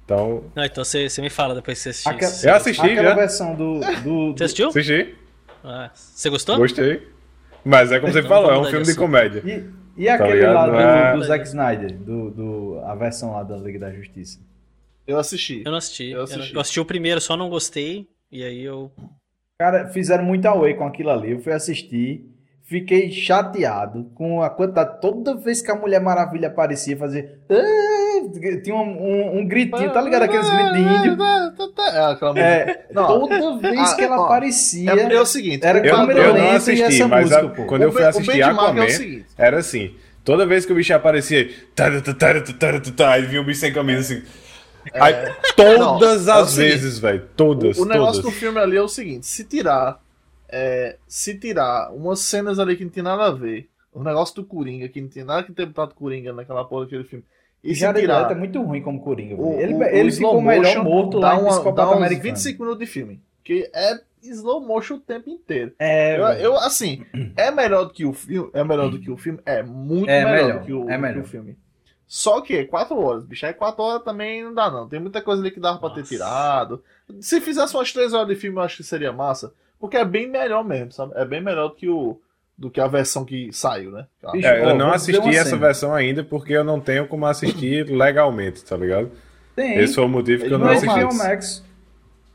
Então, 0.04 0.44
Não, 0.54 0.64
então 0.64 0.84
você, 0.84 1.08
você 1.08 1.22
me 1.22 1.30
fala 1.30 1.54
depois 1.54 1.78
que 1.78 1.82
você 1.84 1.88
assistir. 1.90 2.08
Aquela- 2.08 2.32
eu 2.52 2.54
assisti 2.56 2.86
Aquela 2.86 3.08
já. 3.10 3.14
versão 3.14 3.54
do. 3.54 3.80
do, 4.02 4.32
Você 4.36 4.44
assistiu? 4.44 4.68
Assisti, 4.68 5.14
Ah, 5.64 5.90
você 5.94 6.28
gostou? 6.30 6.56
gostei. 6.58 7.08
Mas 7.64 7.92
é 7.92 8.00
como 8.00 8.12
você 8.12 8.18
Então 8.18 8.28
falou, 8.28 8.50
é 8.52 8.58
um 8.58 8.62
de 8.64 8.70
filme 8.70 8.84
de 8.84 8.94
comédia. 8.96 9.42
E, 9.96 10.02
e 10.02 10.08
aquele 10.08 10.34
ligado? 10.34 10.54
lá 10.54 10.66
do, 10.68 10.74
é- 10.76 11.16
do 11.16 11.22
Zack 11.22 11.46
Snyder, 11.46 11.92
do, 11.94 12.30
do, 12.30 12.80
a 12.84 12.94
versão 12.96 13.32
lá 13.32 13.42
da 13.44 13.56
Liga 13.56 13.78
da 13.78 13.92
Justiça. 13.92 14.40
Eu 15.06 15.18
assisti. 15.18 15.62
Eu 15.64 15.70
não 15.70 15.78
assisti. 15.78 16.10
Eu 16.10 16.22
assisti. 16.24 16.54
eu 16.54 16.60
assisti 16.60 16.80
o 16.80 16.84
primeiro, 16.84 17.20
só 17.20 17.36
não 17.36 17.48
gostei. 17.48 18.08
E 18.30 18.42
aí 18.42 18.62
eu. 18.64 18.90
Cara, 19.60 19.88
fizeram 19.88 20.24
muito 20.24 20.46
away 20.46 20.74
com 20.74 20.84
aquilo 20.86 21.10
ali. 21.10 21.30
Eu 21.32 21.40
fui 21.40 21.52
assistir, 21.52 22.24
fiquei 22.64 23.10
chateado 23.12 24.10
com 24.14 24.42
a 24.42 24.50
quantidade. 24.50 25.00
Toda 25.00 25.36
vez 25.36 25.62
que 25.62 25.70
a 25.70 25.76
Mulher 25.76 26.00
Maravilha 26.00 26.48
aparecia, 26.48 26.96
fazia. 26.96 27.38
"Ah", 28.26 28.60
Tinha 28.62 28.74
um, 28.76 28.80
um, 28.80 29.38
um 29.40 29.46
gritinho, 29.46 29.92
tá 29.92 30.00
ligado? 30.00 30.22
Aqueles 30.24 30.48
gritos 30.48 30.72
de 30.72 30.80
índio. 30.80 31.16
É, 31.22 32.12
aquela 32.12 32.32
música. 32.32 32.40
É, 32.48 32.86
Não, 32.92 33.06
toda 33.06 33.58
vez 33.58 33.80
ah, 33.92 33.96
que 33.96 34.02
ela 34.02 34.20
ó, 34.20 34.24
aparecia. 34.24 34.90
É, 34.92 35.14
é 35.14 35.20
o 35.20 35.26
seguinte, 35.26 35.64
Era 35.64 35.78
Eu, 35.86 35.94
câmera 35.94 36.20
eu 36.20 36.34
não 36.34 36.44
e 36.52 36.56
assisti, 36.56 36.82
essa 36.82 37.08
mas 37.08 37.32
a- 37.32 37.42
música, 37.42 37.56
pô. 37.62 37.66
quando 37.68 37.82
eu 37.82 37.88
O 37.88 37.92
fui 37.92 38.00
be- 38.00 38.06
o 38.06 38.08
assistir 38.10 38.32
benchmark 38.32 38.78
é 38.78 39.22
era 39.36 39.58
assim. 39.58 39.94
Toda 40.24 40.46
vez 40.46 40.64
que 40.64 40.72
o 40.72 40.76
bicho 40.76 40.94
aparecia, 40.94 41.50
tá, 41.74 43.10
aí 43.12 43.22
vinha 43.22 43.40
o 43.40 43.44
bicho 43.44 43.60
sem 43.60 43.72
camisa 43.72 44.00
assim. 44.00 44.22
Aí, 44.94 45.14
todas 45.56 46.26
Não, 46.26 46.34
é 46.34 46.40
as 46.40 46.56
vezes, 46.56 46.98
velho. 46.98 47.28
Todas, 47.36 47.78
O, 47.78 47.82
o 47.82 47.84
negócio 47.84 48.22
todas. 48.22 48.34
do 48.34 48.40
filme 48.40 48.58
ali 48.58 48.76
é 48.76 48.82
o 48.82 48.88
seguinte: 48.88 49.26
se 49.26 49.44
tirar. 49.44 50.00
é, 50.48 50.96
se 51.08 51.34
tirar 51.38 51.90
umas 51.92 52.20
cenas 52.20 52.58
ali 52.58 52.76
que 52.76 52.84
não 52.84 52.90
tem 52.90 53.02
nada 53.02 53.24
a 53.26 53.30
ver, 53.30 53.68
o 53.92 54.02
negócio 54.02 54.34
do 54.34 54.44
Coringa, 54.44 54.88
que 54.88 55.00
não 55.00 55.08
tem 55.08 55.24
nada 55.24 55.42
que 55.44 55.52
ter 55.52 55.66
botado 55.66 55.94
Coringa 55.94 56.32
naquela 56.32 56.64
porra 56.64 56.84
daquele 56.84 57.04
filme. 57.04 57.24
E 57.64 57.74
se 57.74 57.80
Jared 57.80 58.00
tirar. 58.00 58.30
É 58.30 58.34
muito 58.34 58.60
ruim 58.62 58.82
como 58.82 59.00
Coringa. 59.00 59.34
o, 59.40 59.58
ele 59.60 59.74
o- 59.74 59.82
ele 59.84 60.08
o 60.08 60.12
ficou 60.12 60.40
melhor 60.42 60.82
morto 60.84 61.18
lá 61.18 61.36
em 61.36 61.44
Psicopata 61.46 61.90
dá 61.90 61.96
Americano. 61.96 62.22
25 62.22 62.62
minutos 62.62 62.80
de 62.80 62.86
filme. 62.92 63.20
Que 63.44 63.70
é 63.74 64.00
slow 64.22 64.60
motion 64.60 64.94
o 64.94 65.00
tempo 65.00 65.30
inteiro. 65.30 65.72
É, 65.78 66.16
Eu, 66.18 66.24
eu, 66.52 66.56
assim, 66.56 67.04
é 67.36 67.50
melhor 67.50 67.84
do 67.84 67.92
que 67.92 68.04
o 68.04 68.12
filme. 68.12 68.50
É 68.52 68.62
melhor 68.64 68.90
do 68.90 68.98
que 69.00 69.10
o 69.10 69.16
filme? 69.16 69.38
É 69.46 69.62
muito 69.62 70.08
É 70.10 70.24
melhor, 70.24 70.42
melhor, 70.46 70.58
do 70.60 70.66
que 70.66 70.72
o, 70.72 70.90
é 70.90 70.98
melhor. 70.98 71.14
que 71.14 71.20
o 71.20 71.30
filme. 71.30 71.56
Só 72.06 72.40
que 72.40 72.56
é 72.58 72.64
4 72.64 72.96
horas, 73.00 73.24
bicho. 73.24 73.46
Aí 73.46 73.54
4 73.54 73.82
horas 73.82 74.02
também 74.04 74.44
não 74.44 74.52
dá, 74.52 74.70
não. 74.70 74.88
Tem 74.88 75.00
muita 75.00 75.22
coisa 75.22 75.40
ali 75.40 75.50
que 75.50 75.58
dava 75.60 75.78
pra 75.78 75.90
ter 75.90 76.02
tirado. 76.04 76.82
Se 77.20 77.40
fizesse 77.40 77.74
umas 77.74 77.92
3 77.92 78.12
horas 78.12 78.28
de 78.28 78.34
filme, 78.36 78.58
eu 78.58 78.62
acho 78.62 78.76
que 78.76 78.84
seria 78.84 79.12
massa. 79.12 79.52
Porque 79.80 79.96
é 79.96 80.04
bem 80.04 80.28
melhor 80.28 80.62
mesmo, 80.64 80.92
sabe? 80.92 81.12
É 81.16 81.24
bem 81.24 81.40
melhor 81.40 81.68
do 81.68 81.74
que, 81.74 81.88
o, 81.88 82.20
do 82.62 82.70
que 82.70 82.80
a 82.80 82.86
versão 82.86 83.24
que 83.24 83.52
saiu, 83.52 83.90
né? 83.90 84.06
Bicho, 84.32 84.46
É, 84.46 84.64
eu 84.70 84.76
não 84.76 84.92
assisti 84.92 85.28
essa 85.36 85.50
cena. 85.50 85.66
versão 85.66 85.92
ainda 85.92 86.22
porque 86.22 86.52
eu 86.52 86.62
não 86.62 86.80
tenho 86.80 87.08
como 87.08 87.26
assistir 87.26 87.84
legalmente, 87.90 88.64
tá 88.64 88.76
ligado? 88.76 89.10
Tem. 89.56 89.78
Esse 89.78 89.96
foi 89.96 90.04
o 90.04 90.08
motivo 90.08 90.44
que 90.46 90.52
eu 90.54 90.58
não 90.58 90.68
é 90.70 90.74
assisti. 90.76 91.16
Max. 91.16 91.64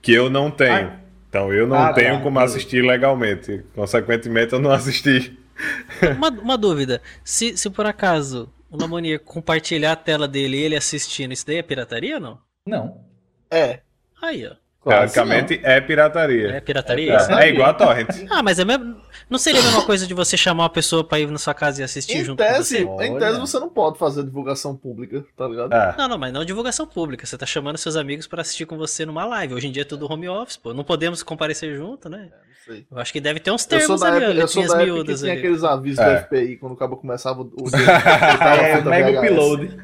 Que 0.02 0.14
eu 0.14 0.30
não 0.30 0.52
tenho. 0.52 0.88
Ah. 0.90 1.00
Então 1.30 1.54
eu 1.54 1.66
não 1.66 1.78
Ah, 1.78 1.94
tenho 1.94 2.16
tá, 2.18 2.22
como 2.22 2.36
beleza. 2.40 2.58
assistir 2.58 2.82
legalmente. 2.84 3.64
Consequentemente, 3.74 4.52
eu 4.54 4.60
não 4.60 4.72
assisti. 4.72 5.38
Uma, 6.18 6.30
uma 6.30 6.58
dúvida. 6.58 7.02
Se, 7.24 7.58
se 7.58 7.70
por 7.70 7.86
acaso 7.88 8.48
o 8.70 8.78
Lamonier 8.80 9.20
compartilhar 9.20 9.94
a 9.94 9.96
tela 9.96 10.28
dele 10.28 10.58
e 10.58 10.62
ele 10.62 10.76
assistindo, 10.76 11.32
isso 11.32 11.48
daí 11.48 11.56
é 11.58 11.64
pirataria 11.64 12.16
ou 12.16 12.22
não? 12.22 12.40
Não. 12.68 13.02
É. 13.50 13.80
Aí, 14.22 14.46
ó. 14.46 14.52
Teoricamente 14.88 15.60
é 15.64 15.82
pirataria. 15.82 16.48
É 16.50 16.62
pirataria? 16.62 17.18
É, 17.18 17.46
é 17.46 17.50
igual 17.50 17.70
a 17.70 17.74
torrent. 17.74 18.08
Ah, 18.30 18.44
mas 18.44 18.60
é 18.60 18.66
mesmo... 18.66 18.96
não 19.30 19.38
seria 19.40 19.60
a 19.60 19.64
mesma 19.64 19.84
coisa 19.86 20.06
de 20.08 20.14
você 20.14 20.36
chamar 20.38 20.64
uma 20.64 20.70
pessoa 20.70 21.04
pra 21.04 21.20
ir 21.20 21.28
na 21.30 21.38
sua 21.38 21.54
casa 21.54 21.82
e 21.82 21.84
assistir 21.84 22.18
Em 22.18 22.24
junto 22.26 22.44
com 22.44 22.50
tese, 22.50 22.84
você? 22.84 23.06
em 23.06 23.18
tese 23.18 23.40
você 23.40 23.60
não 23.60 23.70
pode 23.70 23.98
fazer 23.98 24.24
divulgação 24.24 24.76
pública, 24.76 25.24
tá 25.36 25.48
ligado? 25.48 25.74
É. 25.74 25.96
Não, 25.98 26.08
não, 26.08 26.18
mas 26.18 26.32
não 26.34 26.44
divulgação 26.46 26.86
pública. 26.86 27.26
Você 27.26 27.38
tá 27.38 27.46
chamando 27.46 27.78
seus 27.78 27.96
amigos 27.96 28.28
pra 28.28 28.42
assistir 28.42 28.66
com 28.66 28.78
você 28.78 29.06
numa 29.06 29.26
live. 29.26 29.54
Hoje 29.54 29.68
em 29.68 29.72
dia 29.72 29.82
é 29.82 29.86
tudo 29.86 30.12
home 30.12 30.28
office, 30.30 30.58
pô. 30.58 30.74
Não 30.74 30.84
podemos 30.84 31.24
comparecer 31.24 31.76
junto, 31.76 32.10
né? 32.10 32.30
Não 32.30 32.74
sei. 32.76 32.86
Eu 32.92 32.98
acho 33.00 33.14
que 33.14 33.22
deve 33.22 33.40
ter 33.40 33.50
uns 33.52 33.66
Eu 33.72 33.80
sou 33.80 33.98
termos 33.98 34.02
da 34.02 34.08
ali, 34.08 34.18
ó, 34.18 34.28
época, 34.28 34.42
eu 34.42 34.48
sou 34.48 34.62
da 34.68 34.82
época 34.84 35.14
tinha 35.16 35.32
ali. 35.32 35.40
aqueles 35.40 35.64
avisos 35.64 36.00
É. 36.00 36.16
do 36.16 36.26
FBI 36.26 36.58
quando 36.58 36.72
o 36.74 36.76
cabo 36.76 36.98
começava 36.98 37.42
o 37.42 37.46
o 37.62 37.70
dia. 37.70 37.80
que 37.80 37.86
tava 38.38 38.62
É, 38.62 38.82
mega 38.82 39.22
upload. 39.22 39.78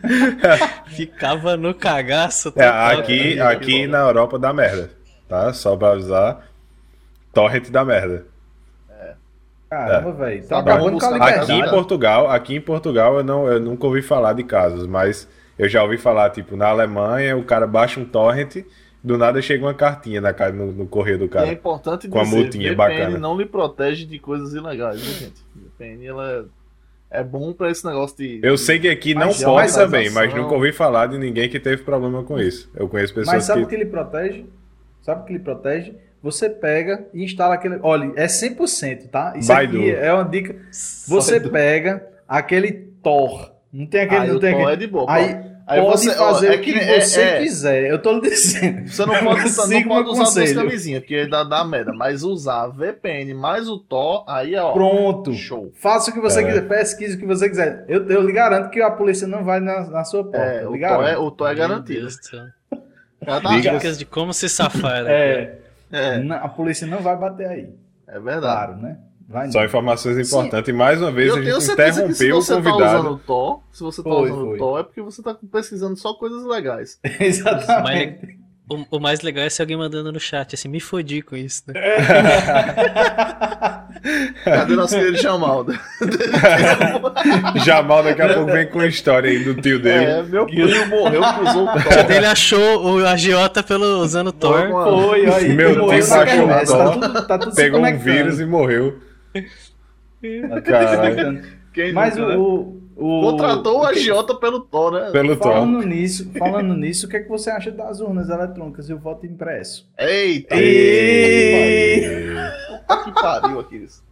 Ficava 0.88 1.56
no 1.58 1.74
cagaço. 1.74 2.52
É, 2.56 2.68
aqui, 2.68 3.36
cara. 3.38 3.52
aqui 3.52 3.88
na 3.88 4.00
Europa 4.00 4.38
dá 4.38 4.54
merda. 4.54 4.90
Tá? 5.28 5.54
Só 5.54 5.76
pra 5.76 5.92
avisar. 5.92 6.48
Torrent 7.34 7.70
dá 7.70 7.84
merda. 7.84 8.26
Caramba, 9.70 10.12
velho. 10.12 10.48
Tá 10.48 10.62
bom, 10.62 10.70
acabando 10.70 11.00
com 11.00 11.06
a 11.06 11.10
buscar- 11.10 11.14
liberdade. 11.14 11.52
Aqui 11.52 11.60
em 11.62 11.70
Portugal, 11.70 12.30
aqui 12.30 12.56
em 12.56 12.62
Portugal 12.62 13.18
eu, 13.18 13.24
não, 13.24 13.48
eu 13.48 13.60
nunca 13.60 13.88
ouvi 13.88 14.02
falar 14.04 14.34
de 14.34 14.44
casos, 14.44 14.86
mas 14.86 15.28
eu 15.58 15.68
já 15.68 15.82
ouvi 15.82 15.98
falar, 15.98 16.30
tipo, 16.30 16.56
na 16.56 16.68
Alemanha 16.68 17.36
o 17.36 17.44
cara 17.44 17.66
baixa 17.66 18.00
um 18.00 18.06
torrent, 18.06 18.58
do 19.04 19.18
nada 19.18 19.42
chega 19.42 19.66
uma 19.66 19.74
cartinha 19.74 20.22
na, 20.22 20.32
no, 20.54 20.72
no 20.72 20.86
correio 20.86 21.18
do 21.18 21.24
E 21.26 21.28
é 21.28 21.30
cara. 21.30 21.52
importante 21.52 22.08
Com 22.08 22.20
a 22.20 22.24
dizer, 22.24 22.36
multinha 22.36 22.70
VPN 22.70 22.76
bacana. 22.78 23.18
não 23.18 23.36
lhe 23.36 23.46
protege 23.48 24.06
de 24.06 24.20
coisas 24.20 24.54
ilegais, 24.54 25.02
viu, 25.02 25.14
gente? 25.28 25.42
VPN 25.56 26.06
ela 26.06 26.48
é, 27.12 27.20
é 27.20 27.24
bom 27.24 27.52
pra 27.52 27.72
esse 27.72 27.84
negócio 27.84 28.16
de. 28.16 28.40
Eu 28.44 28.58
sei 28.60 28.78
que 28.80 28.88
aqui 28.88 29.16
não 29.16 29.34
pode 29.34 29.74
também, 29.74 30.08
mas 30.12 30.32
nunca 30.36 30.54
ouvi 30.54 30.72
falar 30.72 31.08
de 31.08 31.18
ninguém 31.18 31.50
que 31.50 31.60
teve 31.60 31.82
problema 31.82 32.22
com 32.24 32.40
isso. 32.40 32.70
Eu 32.76 32.88
conheço 32.88 33.12
pessoas 33.12 33.34
Mas 33.38 33.44
sabe 33.46 33.64
o 33.64 33.66
que... 33.66 33.76
que 33.76 33.82
ele 33.82 33.90
protege? 33.90 34.46
Sabe 35.04 35.22
o 35.22 35.26
que 35.26 35.34
ele 35.34 35.40
protege? 35.44 35.96
Você 36.24 36.50
pega 36.50 37.06
e 37.14 37.24
instala 37.24 37.54
aquele. 37.54 37.78
Olha, 37.84 38.12
é 38.16 38.26
100%, 38.26 39.10
tá? 39.10 39.34
Isso 39.36 39.50
Baidu. 39.50 39.78
aqui 39.78 39.92
é 39.92 40.14
uma 40.14 40.24
dica. 40.24 40.56
Você 41.08 41.32
Baidu. 41.40 41.52
pega 41.52 42.08
aquele 42.28 42.72
Tor. 43.04 43.52
Não 43.72 43.86
tem 43.86 44.02
aquele. 44.02 44.22
Aí 44.22 44.28
não 44.32 44.40
tem 44.40 44.54
aquele. 44.54 44.72
é 44.72 44.76
de 44.78 44.88
boa. 44.88 45.06
Aí, 45.12 45.36
Aí 45.68 45.82
pode 45.82 46.00
você- 46.04 46.10
ó, 46.12 46.14
fazer 46.34 46.48
é 46.54 46.56
o 46.58 46.62
que, 46.62 46.74
que 46.74 46.80
é- 46.80 47.02
você 47.02 47.22
é. 47.22 47.40
quiser. 47.42 47.84
Eu 47.90 48.02
tô 48.02 48.14
lhe 48.14 48.22
dizendo. 48.22 48.88
Você 48.92 49.06
não 49.06 49.16
pode, 49.20 49.44
usar- 49.48 49.68
não 49.68 49.84
pode 49.84 50.10
usar 50.10 50.40
duas 50.40 50.54
camisinhas, 50.54 51.00
porque 51.02 51.26
dá, 51.28 51.44
dá 51.44 51.64
merda. 51.66 51.92
Mas 51.94 52.24
usar 52.24 52.68
VPN 52.68 53.34
mais 53.34 53.68
o 53.68 53.78
Tor, 53.78 54.24
aí 54.28 54.56
é 54.56 54.62
ó. 54.62 54.72
Pronto. 54.72 55.34
Show. 55.34 55.72
Faça 55.76 56.12
o 56.12 56.14
que 56.14 56.20
você 56.22 56.42
É. 56.42 56.44
quiser, 56.46 56.68
pesquise 56.68 57.16
o 57.16 57.20
que 57.20 57.26
você 57.26 57.50
quiser. 57.50 57.84
Eu, 57.90 58.08
eu 58.10 58.22
lhe 58.22 58.32
garanto 58.32 58.70
que 58.70 58.82
a 58.82 58.92
polícia 58.92 59.28
não 59.28 59.44
vai 59.44 59.60
na, 59.60 59.86
na 59.90 60.04
sua 60.06 60.24
porta. 60.24 60.38
É, 60.38 60.64
eu 60.64 60.72
o 60.72 60.76
lhe 60.76 60.88
Tor 60.88 61.04
é, 61.08 61.18
o 61.18 61.32
Tor 61.32 61.48
é 61.48 61.56
Meu 61.56 61.68
garantido. 61.68 62.08
Dá- 63.26 63.40
Diga- 63.40 63.72
Dicas 63.74 63.98
de 63.98 64.06
como 64.06 64.34
se 64.34 64.50
safar. 64.50 65.04
né? 65.04 65.12
É, 65.14 65.60
É, 65.92 66.18
na- 66.18 66.38
a 66.38 66.50
polícia 66.50 66.88
não 66.88 67.00
vai 67.02 67.16
bater 67.16 67.48
aí. 67.48 67.70
é 68.08 68.20
verdade. 68.20 68.74
Claro, 68.74 68.82
né? 68.82 68.98
Vai 69.28 69.52
Só 69.52 69.60
não. 69.60 69.66
informações 69.66 70.30
importantes. 70.30 70.70
E 70.70 70.74
mais 70.74 71.02
uma 71.02 71.12
vez 71.12 71.30
Eu 71.30 71.36
a 71.36 71.40
tenho 71.42 71.54
gente 71.54 71.64
certeza 71.66 72.06
que 72.06 72.14
se 72.14 72.26
interrompeu 72.26 72.38
o 72.38 72.42
você 72.42 72.56
tá 72.56 72.62
convidado. 72.72 73.00
usando 73.00 73.16
o 73.16 73.20
Tor, 73.20 73.64
se 73.72 73.84
você 73.84 74.04
tá 74.04 74.10
Foi, 74.10 74.32
usando 74.32 74.46
foi. 74.46 74.56
o 74.56 74.58
Tor, 74.58 74.80
é 74.80 74.84
porque 74.84 75.02
você 75.02 75.24
tá 75.24 75.36
pesquisando 75.52 75.96
só 75.96 76.14
coisas 76.14 76.44
legais. 76.46 77.00
Exatamente. 77.20 78.40
O, 78.70 78.98
o 78.98 79.00
mais 79.00 79.22
legal 79.22 79.46
é 79.46 79.50
se 79.50 79.62
alguém 79.62 79.78
mandando 79.78 80.12
no 80.12 80.20
chat 80.20 80.56
assim, 80.56 80.68
me 80.68 80.80
fodi 80.80 81.22
com 81.22 81.36
isso, 81.36 81.64
né? 81.68 81.74
Cadê 84.44 84.76
nosso 84.76 84.96
querido 84.98 85.18
Jamalda? 85.18 85.80
Jamal 87.64 88.04
daqui 88.04 88.22
a 88.22 88.34
pouco 88.34 88.52
vem 88.52 88.68
com 88.68 88.80
a 88.80 88.88
história 88.88 89.30
aí 89.30 89.44
do 89.44 89.54
tio 89.56 89.80
dele. 89.80 90.06
É, 90.06 90.24
meu 90.24 90.46
primo 90.46 90.88
morreu 90.88 91.22
usou 91.22 91.66
o 91.66 91.70
O 91.70 91.80
tio 91.82 91.90
Tor. 91.90 92.04
dele 92.04 92.26
achou 92.26 92.86
o 92.96 93.06
agiota 93.08 93.64
pelo 93.64 94.00
usando 94.02 94.32
Thor. 94.32 94.68
com 94.70 94.78
a- 94.78 94.84
Foi, 94.86 95.26
aí. 95.34 95.54
Meu 95.54 95.70
ele 95.70 96.02
tio 96.02 96.04
internet, 96.22 96.70
o 96.70 96.78
Tá 96.78 96.84
dó, 96.84 96.92
tudo, 96.92 97.28
tá 97.28 97.38
tudo 97.38 97.56
Pegou 97.56 97.80
um 97.80 97.98
vírus 97.98 98.40
e 98.40 98.46
morreu. 98.46 99.00
Tá 99.34 100.98
conectando. 100.98 101.42
Quem 101.74 101.92
Mas 101.94 102.16
nunca, 102.16 102.30
né? 102.30 102.36
O. 102.96 103.22
Contratou 103.32 103.80
o 103.82 103.84
agiota 103.86 104.36
pelo 104.36 104.60
Thor, 104.62 104.92
né? 104.94 105.12
Pelo 105.12 105.36
Tom. 105.36 105.44
Falando 105.52 105.82
nisso, 105.82 106.32
falando 106.38 106.76
nisso, 106.76 107.06
o 107.06 107.10
que, 107.10 107.18
é 107.18 107.20
que 107.22 107.30
você 107.30 107.50
acha 107.50 107.72
das 107.72 108.00
urnas 108.00 108.30
eletrônicas 108.30 108.90
e 108.90 108.94
o 108.94 109.00
voto 109.00 109.26
impresso? 109.26 109.90
Eita! 110.00 110.56
E- 110.56 112.34
Puta 112.88 113.04
que 113.04 113.12
pariu, 113.22 113.60
Aquiles. 113.60 114.04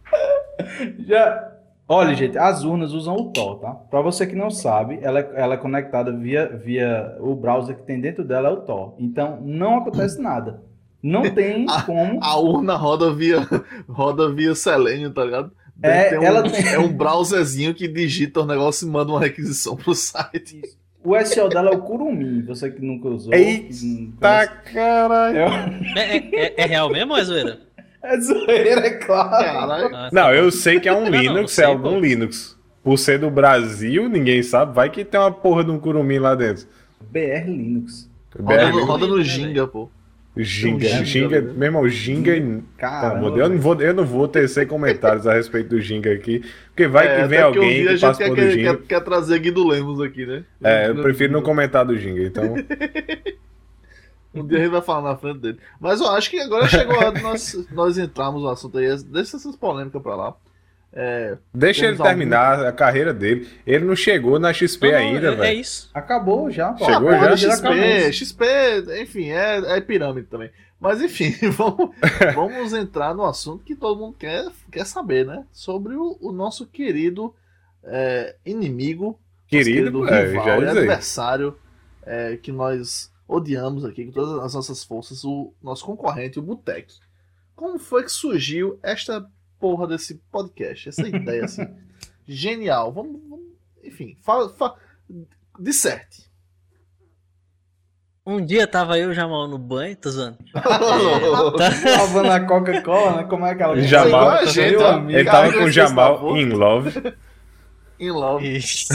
Já. 1.06 1.52
Olha, 1.88 2.14
gente, 2.14 2.38
as 2.38 2.64
urnas 2.64 2.92
usam 2.92 3.14
o 3.16 3.30
Tor, 3.32 3.58
tá? 3.58 3.70
Pra 3.72 4.00
você 4.00 4.26
que 4.26 4.34
não 4.36 4.50
sabe, 4.50 4.98
ela 5.02 5.18
é, 5.20 5.30
ela 5.34 5.54
é 5.54 5.58
conectada 5.58 6.10
via, 6.12 6.46
via 6.64 7.16
o 7.20 7.34
browser 7.34 7.76
que 7.76 7.82
tem 7.82 8.00
dentro 8.00 8.24
dela 8.24 8.48
é 8.48 8.52
o 8.52 8.58
Tor. 8.62 8.94
Então 8.98 9.38
não 9.42 9.76
acontece 9.78 10.20
nada. 10.20 10.62
Não 11.02 11.22
tem 11.34 11.66
como. 11.84 12.18
A 12.22 12.38
urna 12.38 12.76
roda 12.76 13.12
via, 13.12 13.38
roda 13.88 14.32
via 14.32 14.54
selênio, 14.54 15.10
tá 15.12 15.24
ligado? 15.24 15.50
É, 15.82 16.10
Tem 16.10 16.18
um- 16.18 16.22
ela 16.22 16.42
tem- 16.48 16.66
é 16.74 16.78
um 16.78 16.88
browserzinho 16.92 17.74
que 17.74 17.88
digita 17.88 18.40
o 18.40 18.46
negócio 18.46 18.86
e 18.86 18.90
manda 18.90 19.10
uma 19.12 19.20
requisição 19.20 19.76
pro 19.76 19.94
site. 19.94 20.60
O 21.04 21.16
SEO 21.24 21.48
dela 21.48 21.70
é 21.70 21.74
o 21.74 21.80
Curumim, 21.80 22.42
você 22.46 22.70
que 22.70 22.80
nunca 22.80 23.08
usou. 23.08 23.34
Eita, 23.34 23.74
Tá, 24.20 24.46
caralho. 24.46 25.38
É, 25.96 26.16
é- 26.16 26.30
é- 26.32 26.54
é 26.58 26.64
real 26.66 26.88
mesmo 26.90 27.12
ou 27.12 27.18
é 27.18 27.24
zoeira? 27.24 27.60
É 28.04 28.18
zoeira, 28.20 28.84
é 28.86 28.90
claro. 28.90 29.90
Não, 30.12 30.34
eu 30.34 30.50
sei 30.50 30.80
que 30.80 30.88
é 30.88 30.92
um 30.92 31.04
Não, 31.04 31.10
não, 31.12 31.20
Linux, 31.20 31.52
sei, 31.52 31.64
é 31.64 31.68
algum 31.68 31.94
pô. 31.94 32.00
Linux. 32.00 32.58
Por 32.82 32.98
ser 32.98 33.16
do 33.20 33.30
Brasil, 33.30 34.08
ninguém 34.08 34.42
sabe. 34.42 34.74
Vai 34.74 34.90
que 34.90 35.04
tem 35.04 35.20
uma 35.20 35.30
porra 35.30 35.62
de 35.62 35.70
um 35.70 35.78
curumim 35.78 36.18
lá 36.18 36.34
dentro. 36.34 36.66
BR 37.00 37.44
Linux. 37.46 38.10
Roda, 38.36 38.56
BR, 38.66 38.72
no- 38.72 38.84
roda 38.86 39.06
no 39.06 39.22
Ginga, 39.22 39.68
pô. 39.68 39.88
Ginga, 40.34 41.04
Ginga, 41.04 41.40
né? 41.42 41.52
meu 41.54 41.64
irmão, 41.64 41.88
Ginga. 41.88 42.32
Deus, 42.32 43.38
eu 43.38 43.48
não 43.50 43.58
vou, 43.58 43.80
eu 43.80 43.92
não 43.94 44.06
vou 44.06 44.26
tecer 44.26 44.66
comentários 44.66 45.26
a 45.26 45.34
respeito 45.34 45.68
do 45.68 45.80
Ginga 45.80 46.10
aqui, 46.12 46.42
porque 46.68 46.86
vai 46.86 47.06
É, 47.06 47.22
que 47.22 47.28
vem 47.28 47.38
alguém 47.38 47.82
que 47.84 47.88
gente 47.90 48.00
passa 48.00 48.18
quer, 48.18 48.28
por 48.28 48.36
do 48.36 48.42
quer, 48.42 48.50
Ginga. 48.50 48.76
quer, 48.78 48.86
quer 48.86 49.00
trazer 49.00 49.38
Guido 49.40 49.66
Lemos 49.66 50.00
aqui, 50.00 50.24
né? 50.24 50.44
É, 50.64 50.88
eu 50.88 50.96
prefiro 51.02 51.32
não 51.32 51.42
comentar 51.42 51.84
do 51.84 51.96
Ginga, 51.98 52.22
então. 52.22 52.54
Um 54.34 54.46
dia 54.46 54.58
a 54.58 54.60
gente 54.62 54.70
vai 54.70 54.80
falar 54.80 55.10
na 55.10 55.16
frente 55.16 55.40
dele. 55.40 55.58
Mas 55.78 56.00
eu 56.00 56.08
acho 56.08 56.30
que 56.30 56.40
agora 56.40 56.66
chegou 56.66 56.94
a 56.96 57.06
hora 57.06 57.12
de 57.12 57.22
nós, 57.22 57.66
nós 57.70 57.98
entrarmos 57.98 58.42
no 58.42 58.48
assunto 58.48 58.78
aí. 58.78 58.86
Deixa 59.04 59.36
essas 59.36 59.54
polêmicas 59.56 60.02
pra 60.02 60.16
lá. 60.16 60.34
É, 60.94 61.38
Deixa 61.54 61.86
ele 61.86 61.96
terminar 61.96 62.66
a 62.66 62.72
carreira 62.72 63.14
dele. 63.14 63.48
Ele 63.66 63.84
não 63.84 63.96
chegou 63.96 64.38
na 64.38 64.52
XP 64.52 64.92
Não, 64.92 64.92
não, 64.92 65.06
ainda, 65.06 65.28
é, 65.28 65.32
é 65.32 65.36
velho. 65.36 65.60
isso. 65.60 65.90
Acabou 65.94 66.50
já, 66.50 66.72
pô. 66.72 66.84
Chegou 66.84 67.08
Ah, 67.08 67.18
porra, 67.18 67.36
já? 67.36 67.50
XP, 67.56 68.12
XP, 68.12 68.44
enfim, 69.00 69.30
é, 69.30 69.76
é 69.76 69.80
pirâmide 69.80 70.26
também. 70.26 70.50
Mas 70.78 71.00
enfim, 71.00 71.30
vamos, 71.56 71.90
vamos 72.34 72.72
entrar 72.74 73.14
no 73.14 73.24
assunto 73.24 73.64
que 73.64 73.74
todo 73.74 74.00
mundo 74.00 74.16
quer, 74.18 74.46
quer 74.70 74.84
saber, 74.84 75.24
né? 75.24 75.44
Sobre 75.50 75.94
o, 75.94 76.18
o 76.20 76.30
nosso 76.30 76.66
querido 76.66 77.34
é, 77.84 78.36
inimigo, 78.44 79.06
nosso 79.06 79.18
Querido, 79.48 80.08
é, 80.08 80.26
rival 80.26 80.44
já 80.44 80.58
e 80.58 80.68
adversário 80.68 81.56
é, 82.04 82.36
que 82.36 82.50
nós 82.50 83.10
odiamos 83.28 83.84
aqui 83.84 84.06
com 84.06 84.12
todas 84.12 84.44
as 84.44 84.54
nossas 84.54 84.84
forças, 84.84 85.24
o 85.24 85.52
nosso 85.62 85.84
concorrente, 85.84 86.38
o 86.38 86.42
Butec. 86.42 86.92
Como 87.54 87.78
foi 87.78 88.02
que 88.02 88.10
surgiu 88.10 88.78
esta 88.82 89.26
porra 89.62 89.86
desse 89.86 90.16
podcast, 90.32 90.88
essa 90.88 91.06
ideia 91.08 91.44
assim? 91.44 91.66
Genial. 92.26 92.92
Vamos, 92.92 93.20
vamos- 93.28 93.46
enfim, 93.84 94.16
fala, 94.20 94.48
fala, 94.50 94.74
disserte. 95.58 96.30
Um 98.24 98.44
dia 98.44 98.66
tava 98.68 98.96
eu 98.98 99.10
o 99.10 99.14
Jamal 99.14 99.48
no 99.48 99.58
banho, 99.58 99.96
tô 99.96 100.10
zoando. 100.10 100.38
Tá. 100.54 101.70
Lavando 101.98 102.30
a 102.30 102.40
Coca-Cola, 102.40 103.16
né? 103.18 103.24
Como 103.24 103.44
é 103.46 103.50
aquela 103.50 103.80
Jamal- 103.80 104.06
Igual 104.08 104.28
a 104.30 104.44
gente, 104.46 104.82
amigo. 104.82 105.10
Ele 105.18 105.24
Cara, 105.24 105.38
tava 105.38 105.52
que 105.52 105.58
com 105.58 105.64
o 105.64 105.70
Jamal 105.70 106.36
in 106.36 106.48
love. 106.50 107.14
In 108.00 108.10
love. 108.10 108.56
Isso. 108.56 108.88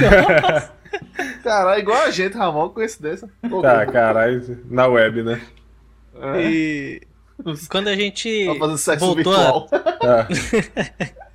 Caralho, 1.44 1.80
igual 1.80 2.02
a 2.03 2.11
gente, 2.11 2.35
Ramon, 2.35 2.69
coincidência. 2.69 3.30
Pô, 3.49 3.61
Tá, 3.61 3.85
caralho, 3.85 4.65
na 4.69 4.85
web, 4.88 5.23
né? 5.23 5.41
é, 6.19 6.41
E 6.52 7.02
quando 7.70 7.88
a 7.88 7.96
gente 7.96 8.46
voltou 9.00 9.08
a, 9.08 9.16
virtual. 9.16 9.68
Tá. 9.68 10.28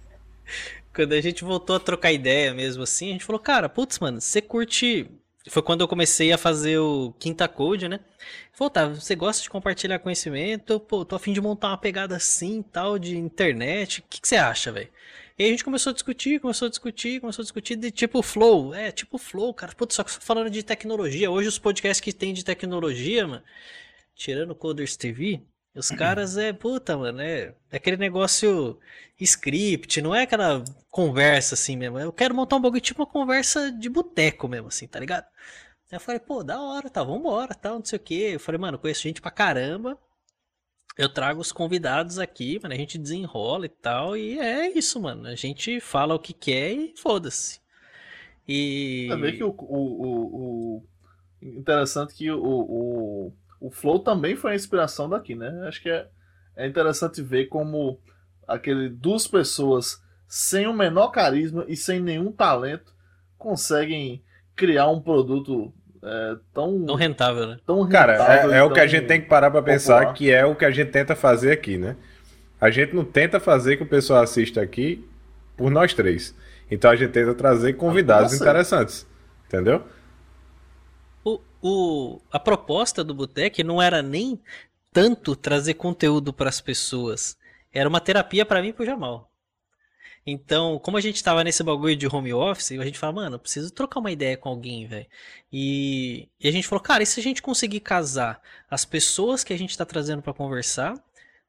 quando 0.94 1.12
a 1.12 1.20
gente 1.20 1.44
voltou 1.44 1.76
a 1.76 1.80
trocar 1.80 2.12
ideia 2.12 2.52
mesmo 2.52 2.82
assim, 2.82 3.10
a 3.10 3.12
gente 3.12 3.24
falou, 3.24 3.40
cara, 3.40 3.68
putz, 3.68 3.98
mano, 3.98 4.20
você 4.20 4.40
curte. 4.40 5.10
Foi 5.48 5.62
quando 5.62 5.80
eu 5.80 5.88
comecei 5.88 6.32
a 6.32 6.38
fazer 6.38 6.78
o 6.78 7.12
Quinta 7.18 7.48
Code, 7.48 7.88
né? 7.88 7.98
Falou, 8.52 8.70
tá, 8.70 8.88
você 8.88 9.16
gosta 9.16 9.42
de 9.42 9.50
compartilhar 9.50 9.98
conhecimento? 9.98 10.78
Pô, 10.78 11.04
tô 11.04 11.16
a 11.16 11.18
fim 11.18 11.32
de 11.32 11.40
montar 11.40 11.68
uma 11.68 11.78
pegada 11.78 12.14
assim, 12.14 12.62
tal, 12.62 12.96
de 12.96 13.16
internet. 13.16 14.00
O 14.00 14.04
que, 14.08 14.20
que 14.20 14.28
você 14.28 14.36
acha, 14.36 14.70
velho? 14.70 14.88
E 15.36 15.42
aí 15.42 15.48
a 15.48 15.50
gente 15.50 15.64
começou 15.64 15.90
a 15.90 15.92
discutir, 15.94 16.38
começou 16.38 16.66
a 16.66 16.68
discutir, 16.68 17.20
começou 17.20 17.42
a 17.42 17.44
discutir 17.44 17.74
de 17.74 17.90
tipo 17.90 18.22
flow. 18.22 18.72
É, 18.72 18.92
tipo 18.92 19.18
flow, 19.18 19.52
cara. 19.52 19.74
Putz, 19.74 19.96
só 19.96 20.04
que 20.04 20.12
falando 20.12 20.48
de 20.48 20.62
tecnologia. 20.62 21.28
Hoje 21.28 21.48
os 21.48 21.58
podcasts 21.58 22.00
que 22.00 22.12
tem 22.12 22.32
de 22.32 22.44
tecnologia, 22.44 23.26
mano, 23.26 23.42
tirando 24.14 24.52
o 24.52 24.54
Coders 24.54 24.96
TV, 24.96 25.42
Os 25.74 25.90
caras 25.90 26.36
é, 26.36 26.52
puta, 26.52 26.96
mano, 26.98 27.20
é, 27.20 27.54
é 27.70 27.76
aquele 27.76 27.96
negócio 27.96 28.78
script, 29.18 30.02
não 30.02 30.14
é 30.14 30.22
aquela 30.22 30.62
conversa 30.90 31.54
assim 31.54 31.76
mesmo. 31.76 31.98
Eu 31.98 32.12
quero 32.12 32.34
montar 32.34 32.56
um 32.56 32.60
bagulho 32.60 32.80
tipo 32.80 33.00
uma 33.02 33.06
conversa 33.06 33.72
de 33.72 33.88
boteco 33.88 34.46
mesmo, 34.48 34.68
assim, 34.68 34.86
tá 34.86 35.00
ligado? 35.00 35.24
Aí 35.90 35.96
eu 35.96 36.00
falei, 36.00 36.20
pô, 36.20 36.44
da 36.44 36.60
hora, 36.60 36.90
tá, 36.90 37.02
vambora, 37.04 37.54
tal, 37.54 37.76
não 37.78 37.84
sei 37.84 37.98
o 37.98 38.02
quê. 38.02 38.30
Eu 38.34 38.40
falei, 38.40 38.60
mano, 38.60 38.78
conheço 38.78 39.02
gente 39.02 39.20
pra 39.22 39.30
caramba. 39.30 39.98
Eu 40.96 41.08
trago 41.08 41.40
os 41.40 41.52
convidados 41.52 42.18
aqui, 42.18 42.60
mano, 42.62 42.74
a 42.74 42.76
gente 42.76 42.98
desenrola 42.98 43.66
e 43.66 43.68
tal, 43.70 44.16
e 44.16 44.38
é 44.38 44.68
isso, 44.76 45.00
mano. 45.00 45.26
A 45.26 45.34
gente 45.34 45.80
fala 45.80 46.14
o 46.14 46.18
que 46.18 46.34
quer 46.34 46.72
e 46.72 46.94
foda-se. 46.98 47.60
E. 48.48 49.06
Também 49.08 49.36
que 49.36 49.44
o, 49.44 49.50
o, 49.50 49.54
o, 50.06 50.76
o- 50.78 50.84
interessante 51.42 52.14
que 52.14 52.30
o, 52.30 52.38
o, 52.42 53.32
o 53.66 53.70
Flow 53.70 53.98
também 54.00 54.34
foi 54.36 54.52
a 54.52 54.54
inspiração 54.56 55.08
daqui, 55.08 55.34
né? 55.34 55.50
Acho 55.68 55.80
que 55.82 55.88
é, 55.90 56.06
é 56.56 56.66
interessante 56.66 57.22
ver 57.22 57.46
como 57.46 57.98
aquele 58.46 58.88
duas 58.88 59.26
pessoas 59.26 60.02
sem 60.26 60.66
o 60.66 60.72
menor 60.72 61.08
carisma 61.08 61.64
e 61.68 61.76
sem 61.76 62.00
nenhum 62.00 62.32
talento 62.32 62.92
conseguem 63.38 64.22
criar 64.56 64.88
um 64.88 65.00
produto 65.00 65.72
é, 66.02 66.36
tão, 66.52 66.72
Não 66.78 66.94
rentável, 66.94 67.46
né? 67.46 67.58
tão 67.66 67.88
Cara, 67.88 68.12
rentável 68.12 68.52
é, 68.52 68.58
é 68.58 68.62
o 68.62 68.72
que 68.72 68.80
a 68.80 68.82
tão- 68.82 68.88
gente 68.88 69.06
tem 69.06 69.20
que 69.20 69.28
parar 69.28 69.50
pra 69.50 69.62
pensar, 69.62 70.12
que 70.14 70.30
é 70.30 70.44
o 70.44 70.54
que 70.56 70.64
a 70.64 70.70
gente 70.70 70.90
tenta 70.90 71.14
fazer 71.14 71.52
aqui, 71.52 71.78
né? 71.78 71.96
A 72.60 72.70
gente 72.70 72.94
não 72.94 73.04
tenta 73.04 73.40
fazer 73.40 73.76
que 73.76 73.82
o 73.82 73.86
pessoal 73.86 74.22
assista 74.22 74.60
aqui 74.60 75.04
por 75.56 75.70
nós 75.70 75.94
três. 75.94 76.34
Então 76.70 76.90
a 76.90 76.96
gente 76.96 77.10
tenta 77.10 77.34
trazer 77.34 77.74
convidados 77.74 78.32
Nossa. 78.32 78.42
interessantes. 78.44 79.06
Entendeu? 79.46 79.82
O, 81.62 82.20
a 82.30 82.40
proposta 82.40 83.04
do 83.04 83.14
Botec 83.14 83.62
não 83.62 83.80
era 83.80 84.02
nem 84.02 84.40
tanto 84.92 85.36
trazer 85.36 85.74
conteúdo 85.74 86.32
para 86.32 86.48
as 86.48 86.60
pessoas. 86.60 87.38
Era 87.72 87.88
uma 87.88 88.00
terapia 88.00 88.44
para 88.44 88.60
mim 88.60 88.68
e 88.68 88.72
pro 88.72 88.84
Jamal. 88.84 89.30
Então, 90.24 90.78
como 90.78 90.96
a 90.96 91.00
gente 91.00 91.22
tava 91.22 91.42
nesse 91.42 91.62
bagulho 91.64 91.96
de 91.96 92.06
home 92.06 92.32
office, 92.32 92.72
a 92.72 92.84
gente 92.84 92.98
fala, 92.98 93.12
mano, 93.12 93.38
preciso 93.38 93.72
trocar 93.72 93.98
uma 93.98 94.12
ideia 94.12 94.36
com 94.36 94.48
alguém, 94.48 94.86
velho. 94.86 95.06
E, 95.52 96.28
e 96.38 96.48
a 96.48 96.52
gente 96.52 96.68
falou, 96.68 96.82
cara, 96.82 97.02
e 97.02 97.06
se 97.06 97.18
a 97.18 97.22
gente 97.22 97.42
conseguir 97.42 97.80
casar 97.80 98.40
as 98.70 98.84
pessoas 98.84 99.42
que 99.42 99.52
a 99.52 99.58
gente 99.58 99.76
tá 99.76 99.84
trazendo 99.84 100.22
para 100.22 100.32
conversar 100.32 100.94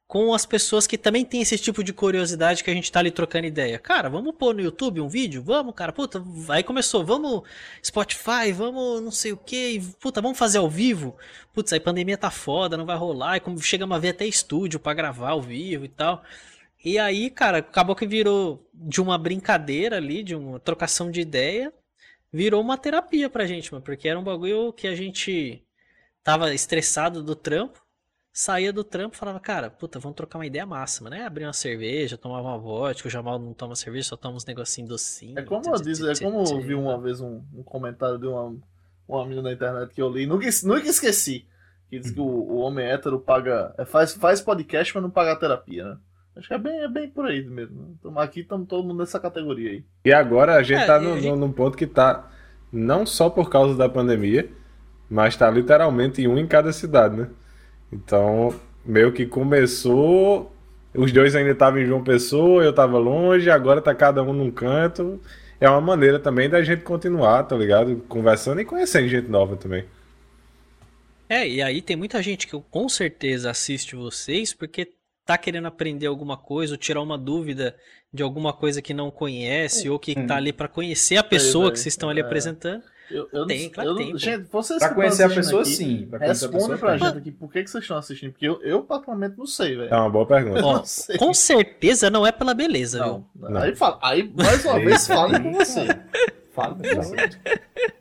com 0.06 0.34
as 0.34 0.44
pessoas 0.44 0.86
que 0.86 0.98
também 0.98 1.24
têm 1.24 1.40
esse 1.40 1.58
tipo 1.58 1.82
de 1.82 1.92
curiosidade 1.92 2.62
que 2.62 2.70
a 2.70 2.74
gente 2.74 2.90
tá 2.92 3.00
ali 3.00 3.10
trocando 3.10 3.46
ideia? 3.46 3.78
Cara, 3.78 4.08
vamos 4.08 4.34
pôr 4.36 4.54
no 4.54 4.60
YouTube 4.60 5.00
um 5.00 5.08
vídeo? 5.08 5.42
Vamos, 5.42 5.74
cara, 5.74 5.92
puta, 5.92 6.22
aí 6.48 6.62
começou, 6.62 7.04
vamos 7.04 7.42
Spotify, 7.84 8.52
vamos 8.52 9.02
não 9.02 9.10
sei 9.10 9.32
o 9.32 9.36
que, 9.36 9.80
puta, 10.00 10.20
vamos 10.20 10.38
fazer 10.38 10.58
ao 10.58 10.68
vivo. 10.68 11.16
Putz, 11.52 11.72
aí 11.72 11.80
pandemia 11.80 12.18
tá 12.18 12.30
foda, 12.30 12.76
não 12.76 12.86
vai 12.86 12.96
rolar, 12.96 13.36
e 13.36 13.40
como 13.40 13.60
chegamos 13.60 13.96
a 13.96 14.00
ver 14.00 14.10
até 14.10 14.26
estúdio 14.26 14.78
pra 14.78 14.94
gravar 14.94 15.30
ao 15.30 15.42
vivo 15.42 15.84
e 15.84 15.88
tal. 15.88 16.22
E 16.84 16.98
aí, 16.98 17.30
cara, 17.30 17.58
acabou 17.58 17.96
que 17.96 18.06
virou 18.06 18.68
de 18.74 19.00
uma 19.00 19.16
brincadeira 19.16 19.96
ali, 19.96 20.22
de 20.22 20.34
uma 20.34 20.60
trocação 20.60 21.10
de 21.10 21.20
ideia, 21.20 21.72
virou 22.32 22.60
uma 22.60 22.76
terapia 22.76 23.30
pra 23.30 23.46
gente, 23.46 23.72
mano, 23.72 23.84
porque 23.84 24.08
era 24.08 24.18
um 24.18 24.24
bagulho 24.24 24.72
que 24.72 24.86
a 24.86 24.94
gente 24.94 25.64
tava 26.22 26.52
estressado 26.54 27.22
do 27.22 27.34
trampo, 27.34 27.83
saía 28.36 28.72
do 28.72 28.82
trampo 28.82 29.14
e 29.14 29.18
falava, 29.18 29.38
cara, 29.38 29.70
puta, 29.70 30.00
vamos 30.00 30.16
trocar 30.16 30.38
uma 30.40 30.46
ideia 30.46 30.66
massa, 30.66 31.04
mano. 31.04 31.14
Aí 31.14 31.22
abria 31.22 31.46
uma 31.46 31.52
cerveja, 31.52 32.18
tomava 32.18 32.48
uma 32.48 32.58
vodka, 32.58 33.06
o 33.06 33.10
Jamal 33.10 33.38
não 33.38 33.54
toma 33.54 33.76
cerveja, 33.76 34.08
só 34.08 34.16
toma 34.16 34.36
uns 34.36 34.44
negocinhos 34.44 34.88
docinhos. 34.88 35.36
É 35.36 35.42
como 35.42 35.64
eu 35.72 35.80
disse, 35.80 36.10
é 36.10 36.14
como 36.16 36.42
eu 36.44 36.60
vi 36.60 36.74
uma 36.74 37.00
vez 37.00 37.20
um, 37.20 37.40
um 37.54 37.62
comentário 37.62 38.18
de 38.18 38.26
uma, 38.26 38.56
uma 39.06 39.22
menina 39.24 39.42
na 39.42 39.52
internet 39.52 39.94
que 39.94 40.02
eu 40.02 40.08
li, 40.10 40.26
nunca, 40.26 40.46
nunca 40.64 40.88
esqueci. 40.88 41.46
Que 41.88 42.00
diz 42.00 42.10
que 42.10 42.18
o, 42.20 42.24
o 42.24 42.56
homem 42.56 42.84
hétero 42.84 43.20
paga. 43.20 43.72
é, 43.78 43.84
faz, 43.84 44.12
faz 44.14 44.40
podcast, 44.40 44.92
mas 44.92 45.02
não 45.04 45.10
paga 45.10 45.36
terapia, 45.36 45.84
né? 45.84 45.96
Acho 46.36 46.48
que 46.48 46.54
é 46.54 46.58
bem, 46.58 46.80
é 46.80 46.88
bem 46.88 47.08
por 47.08 47.26
aí 47.26 47.44
mesmo. 47.44 47.80
né? 47.82 47.88
Tamo 48.02 48.18
aqui 48.18 48.40
estamos 48.40 48.66
todo 48.66 48.82
mundo 48.82 48.98
nessa 48.98 49.20
categoria 49.20 49.70
aí. 49.70 49.84
E 50.04 50.12
agora 50.12 50.56
a 50.56 50.62
gente 50.64 50.80
É, 50.80 50.86
tá 50.86 50.98
no- 50.98 51.14
gente- 51.14 51.28
no- 51.28 51.36
num 51.36 51.52
ponto 51.52 51.76
que 51.78 51.86
tá 51.86 52.28
não 52.72 53.06
só 53.06 53.30
por 53.30 53.48
causa 53.48 53.76
da 53.76 53.88
pandemia, 53.88 54.50
mas 55.08 55.36
tá 55.36 55.48
literalmente 55.48 56.20
em 56.20 56.26
um 56.26 56.36
em 56.36 56.48
cada 56.48 56.72
cidade, 56.72 57.16
né? 57.16 57.30
Então, 57.94 58.52
meio 58.84 59.12
que 59.12 59.24
começou. 59.24 60.50
Os 60.92 61.12
dois 61.12 61.34
ainda 61.34 61.50
estavam 61.52 61.80
em 61.80 61.86
João 61.86 62.02
Pessoa, 62.04 62.62
eu 62.62 62.72
tava 62.72 62.98
longe, 62.98 63.50
agora 63.50 63.80
tá 63.80 63.94
cada 63.94 64.22
um 64.22 64.32
num 64.32 64.50
canto. 64.50 65.20
É 65.60 65.68
uma 65.68 65.80
maneira 65.80 66.18
também 66.18 66.48
da 66.48 66.62
gente 66.62 66.82
continuar, 66.82 67.44
tá 67.44 67.56
ligado? 67.56 67.96
Conversando 68.08 68.60
e 68.60 68.64
conhecendo 68.64 69.08
gente 69.08 69.28
nova 69.28 69.56
também. 69.56 69.84
É, 71.28 71.48
e 71.48 71.62
aí 71.62 71.80
tem 71.80 71.96
muita 71.96 72.22
gente 72.22 72.46
que 72.46 72.54
eu 72.54 72.60
com 72.60 72.88
certeza 72.88 73.50
assiste 73.50 73.96
vocês 73.96 74.52
porque 74.52 74.92
tá 75.24 75.38
querendo 75.38 75.66
aprender 75.66 76.06
alguma 76.06 76.36
coisa 76.36 76.74
ou 76.74 76.78
tirar 76.78 77.00
uma 77.00 77.16
dúvida 77.16 77.74
de 78.12 78.22
alguma 78.22 78.52
coisa 78.52 78.82
que 78.82 78.92
não 78.92 79.10
conhece 79.10 79.88
ou 79.88 79.98
que 79.98 80.14
tá 80.26 80.36
ali 80.36 80.52
pra 80.52 80.68
conhecer 80.68 81.16
a 81.16 81.24
pessoa 81.24 81.64
velho. 81.64 81.72
que 81.72 81.80
vocês 81.80 81.94
estão 81.94 82.10
ali 82.10 82.20
É. 82.20 82.22
apresentando. 82.24 82.82
Eu, 83.10 83.28
eu 83.32 83.46
Tem, 83.46 83.64
não, 83.64 83.70
claro 83.70 83.90
eu 83.90 83.96
que 83.96 84.02
não- 84.04 84.10
tem. 84.12 84.18
Gente, 84.18 84.48
vocês 84.50 84.78
Pra 84.78 84.94
conhecer 84.94 85.22
a 85.24 85.28
pessoa, 85.28 85.62
aqui, 85.62 85.70
sim. 85.70 86.06
Pra 86.08 86.18
conhecer 86.18 86.44
a 86.46 86.48
Responda 86.48 86.74
pessoa, 86.74 86.78
pra 86.78 86.98
tem. 86.98 87.06
gente 87.08 87.18
aqui 87.18 87.30
por 87.32 87.52
que, 87.52 87.62
que 87.62 87.70
vocês 87.70 87.84
estão 87.84 87.96
assistindo. 87.98 88.32
Porque 88.32 88.48
eu, 88.48 88.60
eu 88.62 88.82
particularmente, 88.82 89.36
não 89.36 89.46
sei, 89.46 89.76
velho. 89.76 89.92
É 89.92 89.96
uma 89.96 90.08
boa 90.10 90.26
pergunta. 90.26 90.64
Ó, 90.64 90.72
não 90.74 90.82
com 91.18 91.34
certeza 91.34 92.08
não 92.10 92.26
é 92.26 92.32
pela 92.32 92.54
beleza, 92.54 93.02
viu? 93.04 93.24
Não, 93.38 93.50
Não. 93.50 93.60
Aí, 93.60 93.74
fala, 93.76 93.98
aí, 94.02 94.32
mais 94.34 94.64
uma 94.64 94.78
vez, 94.80 95.06
fale 95.06 95.38
com 95.40 95.52
você. 95.52 95.86
Fale 96.54 96.74
com 96.76 97.02
você. 97.02 97.16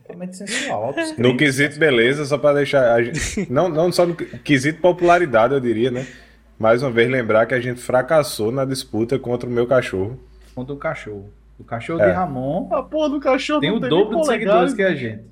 Totalmente 0.04 0.38
sensual. 0.38 0.84
altos 0.86 1.18
No 1.18 1.36
quesito 1.36 1.78
beleza, 1.80 2.24
só 2.26 2.38
pra 2.38 2.54
deixar. 2.54 2.94
a 2.96 3.04
gente- 3.04 3.52
não, 3.52 3.68
não 3.68 3.92
só 3.92 4.06
no 4.06 4.16
quesito 4.16 4.80
popularidade, 4.80 5.54
eu 5.54 5.60
diria, 5.60 5.92
né? 5.92 6.08
Mais 6.58 6.82
uma 6.84 6.92
vez 6.92 7.10
lembrar 7.10 7.46
que 7.46 7.54
a 7.56 7.60
gente 7.60 7.82
fracassou 7.82 8.52
na 8.52 8.64
disputa 8.64 9.18
contra 9.20 9.50
o 9.50 9.52
meu 9.52 9.66
cachorro. 9.68 10.20
Contra 10.56 10.74
o 10.74 10.78
cachorro. 10.78 11.30
O 11.60 11.64
cachorro 11.64 12.02
É. 12.02 12.08
de 12.08 12.12
Ramon 12.14 12.68
A 12.72 12.82
porra 12.84 13.10
do 13.10 13.20
cachorro 13.20 13.60
tem 13.62 13.70
não 13.70 13.78
o 13.78 13.82
tem 13.82 13.90
dobro 13.90 14.20
de 14.22 14.26
seguidores 14.26 14.74
que 14.74 14.84
a 14.84 14.94
gente. 14.96 15.24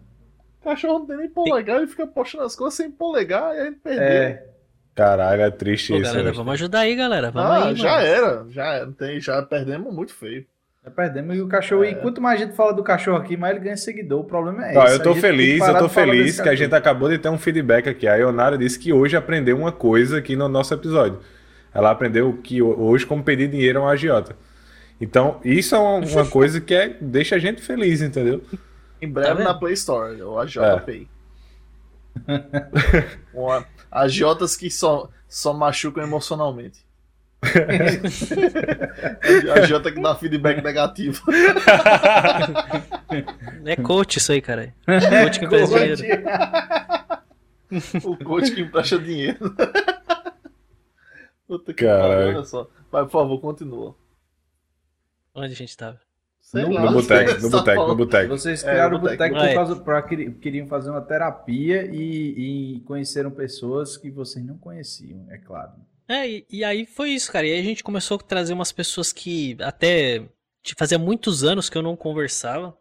O 0.61 0.63
cachorro 0.63 0.99
não 0.99 1.05
tem 1.07 1.17
nem 1.17 1.29
polegar, 1.29 1.77
ele 1.77 1.87
fica 1.87 2.05
postando 2.05 2.43
as 2.43 2.55
coisas 2.55 2.75
sem 2.75 2.91
polegar 2.91 3.55
e 3.55 3.59
a 3.59 3.65
gente 3.65 3.79
perdeu. 3.79 4.03
É, 4.03 4.43
Caralho, 4.93 5.41
é 5.41 5.49
triste 5.49 5.91
Pô, 5.93 5.99
isso. 5.99 6.11
galera, 6.13 6.31
vamos 6.33 6.53
ajudar 6.53 6.79
aí, 6.81 6.95
galera. 6.95 7.31
Vamos 7.31 7.49
ah, 7.49 7.67
aí, 7.69 7.75
já 7.75 7.91
mano. 7.91 8.05
era, 8.05 8.45
já 8.49 8.65
era. 8.73 8.91
Tem, 8.91 9.19
já 9.19 9.41
perdemos 9.41 9.91
muito 9.93 10.13
feio. 10.13 10.45
já 10.83 10.91
perdemos. 10.91 11.35
E 11.35 11.41
o 11.41 11.47
cachorro, 11.47 11.85
e 11.85 11.95
quanto 11.95 12.21
mais 12.21 12.39
a 12.39 12.45
gente 12.45 12.55
fala 12.55 12.73
do 12.73 12.83
cachorro 12.83 13.17
aqui, 13.17 13.35
mais 13.37 13.55
ele 13.55 13.63
ganha 13.63 13.77
seguidor. 13.77 14.19
O 14.19 14.23
problema 14.25 14.67
é 14.67 14.71
esse. 14.77 14.93
eu 14.95 15.01
tô 15.01 15.13
tem 15.13 15.21
feliz, 15.21 15.65
eu 15.67 15.77
tô 15.79 15.89
feliz 15.89 16.39
que 16.39 16.49
a 16.49 16.55
gente 16.55 16.75
acabou 16.75 17.09
de 17.09 17.17
ter 17.17 17.29
um 17.29 17.37
feedback 17.37 17.87
aqui. 17.89 18.07
A 18.07 18.15
Ionara 18.15 18.57
disse 18.57 18.77
que 18.77 18.91
hoje 18.93 19.15
aprendeu 19.17 19.57
uma 19.57 19.71
coisa 19.71 20.17
aqui 20.19 20.35
no 20.35 20.47
nosso 20.49 20.73
episódio. 20.73 21.19
Ela 21.73 21.89
aprendeu 21.89 22.37
que 22.43 22.61
ho- 22.61 22.77
hoje 22.79 23.05
como 23.05 23.23
pedir 23.23 23.47
dinheiro 23.47 23.79
é 23.79 23.81
um 23.81 23.87
agiota. 23.87 24.35
Então, 25.01 25.41
isso 25.43 25.73
é 25.75 25.79
uma, 25.79 25.97
uma 26.05 26.25
coisa 26.27 26.61
que 26.61 26.73
é, 26.75 26.89
deixa 27.01 27.35
a 27.35 27.39
gente 27.39 27.59
feliz, 27.61 28.01
entendeu? 28.01 28.41
Em 29.01 29.09
breve 29.11 29.33
vendo? 29.33 29.43
na 29.47 29.53
Play 29.55 29.73
Store, 29.73 30.21
o 30.21 30.37
AJPay. 30.39 31.07
Uma- 33.33 33.65
Agiotas 33.91 34.55
que 34.55 34.69
só, 34.69 35.09
só 35.27 35.53
machucam 35.53 36.03
emocionalmente. 36.03 36.85
Agiota 39.55 39.91
que 39.91 39.99
dá 39.99 40.15
feedback 40.15 40.61
negativo. 40.63 41.21
É 43.65 43.75
coach 43.75 44.17
isso 44.17 44.31
aí, 44.31 44.41
cara. 44.41 44.73
Coach 44.85 45.39
que 45.39 45.45
empresta 45.45 45.79
dinheiro. 45.95 46.03
o 48.03 48.15
coach 48.23 48.51
que 48.51 48.61
empresta 48.61 48.99
dinheiro. 48.99 49.55
Puta 51.47 51.73
que 51.73 51.83
pariu, 51.85 52.27
olha 52.35 52.43
só. 52.43 52.69
Vai, 52.91 53.03
por 53.03 53.11
favor, 53.11 53.39
continua. 53.41 53.95
Onde 55.35 55.53
a 55.53 55.55
gente 55.55 55.75
tava? 55.77 55.99
Sei 56.39 56.63
No- 56.63 56.73
lá, 56.73 56.85
No 56.85 56.93
boteco, 56.93 57.41
no 57.41 57.49
boteco, 57.49 57.87
no 57.87 57.95
boteco. 57.95 58.29
Vocês 58.29 58.63
É, 58.63 58.69
criaram 58.71 58.97
o 58.97 58.99
boteco. 58.99 59.23
é. 59.23 59.47
por 59.47 59.53
causa 59.53 59.75
pra, 59.77 60.01
queri- 60.01 60.31
queriam 60.33 60.67
fazer 60.67 60.89
uma 60.89 61.01
terapia 61.01 61.85
e, 61.93 62.75
e 62.77 62.79
conheceram 62.81 63.31
pessoas 63.31 63.95
que 63.95 64.09
vocês 64.09 64.43
não 64.45 64.57
conheciam, 64.57 65.25
é 65.29 65.37
claro. 65.37 65.73
É, 66.07 66.27
e, 66.29 66.45
e 66.49 66.63
aí 66.63 66.85
foi 66.85 67.11
isso, 67.11 67.31
cara. 67.31 67.47
E 67.47 67.53
aí 67.53 67.59
a 67.59 67.63
gente 67.63 67.83
começou 67.83 68.15
a 68.17 68.19
trazer 68.23 68.53
umas 68.53 68.71
pessoas 68.71 69.13
que 69.13 69.55
até 69.61 70.19
te- 70.61 70.75
fazia 70.77 70.97
muitos 70.99 71.43
anos 71.43 71.69
que 71.69 71.77
eu 71.77 71.81
não 71.81 71.95
conversava. 71.95 72.75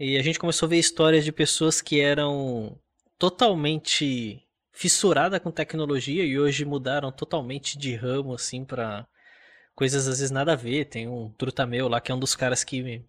E 0.00 0.16
a 0.16 0.22
gente 0.22 0.38
começou 0.38 0.66
a 0.66 0.70
ver 0.70 0.78
histórias 0.78 1.24
de 1.24 1.32
pessoas 1.32 1.82
que 1.82 2.00
eram 2.00 2.78
totalmente 3.18 4.40
fissuradas 4.72 5.40
com 5.40 5.50
tecnologia 5.50 6.24
e 6.24 6.38
hoje 6.38 6.64
mudaram 6.64 7.10
totalmente 7.10 7.76
de 7.76 7.94
ramo, 7.96 8.32
assim, 8.32 8.64
pra 8.64 9.06
coisas 9.78 10.08
às 10.08 10.18
vezes 10.18 10.32
nada 10.32 10.54
a 10.54 10.56
ver. 10.56 10.86
Tem 10.86 11.06
um 11.06 11.30
truta 11.30 11.64
meu 11.64 11.86
lá 11.86 12.00
que 12.00 12.10
é 12.10 12.14
um 12.14 12.18
dos 12.18 12.34
caras 12.34 12.64
que 12.64 12.82
me, 12.82 13.08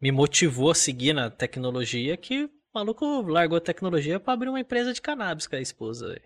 me 0.00 0.10
motivou 0.10 0.72
a 0.72 0.74
seguir 0.74 1.12
na 1.12 1.30
tecnologia, 1.30 2.16
que 2.16 2.46
o 2.46 2.50
maluco 2.74 3.22
largou 3.22 3.56
a 3.56 3.60
tecnologia 3.60 4.18
pra 4.18 4.32
abrir 4.32 4.48
uma 4.48 4.58
empresa 4.58 4.92
de 4.92 5.00
cannabis 5.00 5.46
com 5.46 5.54
a 5.54 5.60
esposa. 5.60 6.20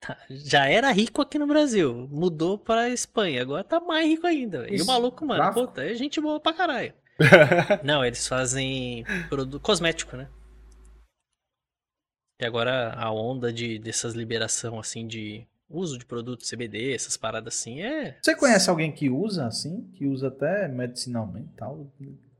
Tá, 0.00 0.16
Já 0.30 0.68
era 0.68 0.92
rico 0.92 1.20
aqui 1.20 1.36
no 1.36 1.48
Brasil, 1.48 2.06
mudou 2.08 2.56
pra 2.56 2.88
Espanha, 2.90 3.42
agora 3.42 3.64
tá 3.64 3.80
mais 3.80 4.06
rico 4.06 4.24
ainda. 4.24 4.72
E 4.72 4.80
o 4.80 4.86
maluco, 4.86 5.26
mano, 5.26 5.42
tráfico? 5.42 5.66
puta, 5.66 5.84
é 5.84 5.94
gente 5.94 6.20
boa 6.20 6.38
pra 6.38 6.52
caralho. 6.52 6.94
Não, 7.82 8.04
eles 8.04 8.26
fazem 8.28 9.04
produto 9.28 9.60
cosmético, 9.60 10.16
né? 10.16 10.30
E 12.40 12.44
agora 12.44 12.92
a 12.94 13.10
onda 13.12 13.52
de, 13.52 13.80
dessas 13.80 14.14
liberação, 14.14 14.78
assim, 14.78 15.06
de 15.06 15.46
uso 15.72 15.98
de 15.98 16.04
produto 16.04 16.44
CBD, 16.48 16.92
essas 16.94 17.16
paradas 17.16 17.54
assim, 17.54 17.80
é... 17.80 18.18
Você 18.22 18.36
conhece 18.36 18.68
alguém 18.68 18.92
que 18.92 19.08
usa 19.08 19.46
assim? 19.46 19.88
Que 19.94 20.06
usa 20.06 20.28
até 20.28 20.68
medicinalmente 20.68 21.48
e 21.52 21.56
tal? 21.56 21.86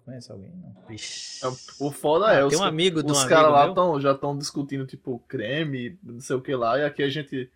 Conhece 0.05 0.31
alguém? 0.33 0.51
Não. 0.61 0.75
Vixe. 0.89 1.41
O 1.81 1.91
foda 1.91 2.27
Ah, 2.27 2.35
é, 2.35 2.39
tem 2.39 2.47
os, 2.47 2.61
um 2.61 2.65
amigo 2.65 3.03
de 3.03 3.09
um 3.11 3.15
os 3.15 3.25
caras 3.25 3.53
lá 3.53 3.73
tão, 3.73 4.01
já 4.01 4.13
estão 4.13 4.37
discutindo, 4.37 4.87
tipo, 4.87 5.19
creme, 5.29 5.99
não 6.03 6.21
sei 6.21 6.37
o 6.37 6.41
que 6.41 6.55
lá, 6.55 6.79
e 6.79 6.85
aqui 6.85 7.03
a 7.03 7.09
gente. 7.09 7.51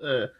é, 0.00 0.30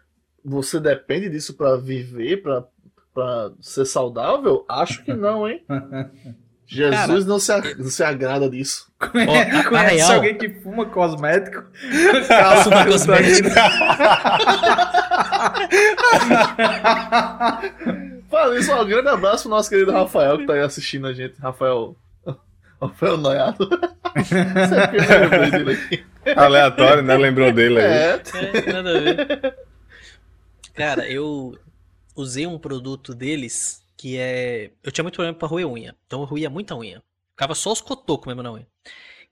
você 0.44 0.78
depende 0.78 1.28
disso 1.28 1.54
pra 1.54 1.76
viver, 1.76 2.42
pra, 2.42 2.66
pra 3.14 3.52
ser 3.60 3.84
saudável? 3.84 4.64
Acho 4.68 5.04
que 5.04 5.14
não, 5.14 5.48
hein? 5.48 5.64
Jesus 6.66 6.96
Cara, 6.96 7.24
não, 7.24 7.38
se, 7.38 7.74
não 7.78 7.90
se 7.90 8.02
agrada 8.02 8.50
disso. 8.50 8.86
Conhece, 8.98 9.56
a 9.56 9.64
conhece 9.68 9.94
real- 9.96 10.12
alguém 10.14 10.34
que 10.36 10.48
fuma 10.60 10.84
cosmético? 10.86 11.62
Fuma 12.64 12.84
cosmético. 12.86 13.50
Fala 18.30 18.58
isso, 18.58 18.72
um 18.74 18.84
grande 18.86 19.08
abraço 19.08 19.44
pro 19.44 19.50
nosso 19.50 19.68
querido 19.70 19.92
Rafael 19.92 20.38
que 20.38 20.46
tá 20.46 20.54
aí 20.54 20.60
assistindo 20.60 21.06
a 21.06 21.12
gente. 21.12 21.38
Rafael. 21.40 21.96
Rafael 22.80 23.16
Noiado. 23.16 23.68
Aqui. 24.14 24.34
Aleatório, 26.36 27.02
né? 27.02 27.16
Lembrou 27.16 27.52
dele 27.52 27.80
aí. 27.80 27.86
É, 27.86 28.22
É, 28.34 28.72
nada 28.72 28.96
a 28.96 29.00
ver. 29.00 29.54
Cara, 30.74 31.08
eu 31.08 31.56
usei 32.14 32.46
um 32.46 32.58
produto 32.58 33.14
deles 33.14 33.82
que 33.96 34.18
é. 34.18 34.70
Eu 34.82 34.92
tinha 34.92 35.02
muito 35.02 35.14
problema 35.14 35.38
pra 35.38 35.48
roer 35.48 35.66
unha. 35.66 35.96
Então 36.06 36.20
eu 36.20 36.26
roía 36.26 36.50
muita 36.50 36.76
unha. 36.76 37.02
Ficava 37.30 37.54
só 37.54 37.72
os 37.72 37.80
cotocos 37.80 38.26
mesmo 38.26 38.42
na 38.42 38.52
unha. 38.52 38.66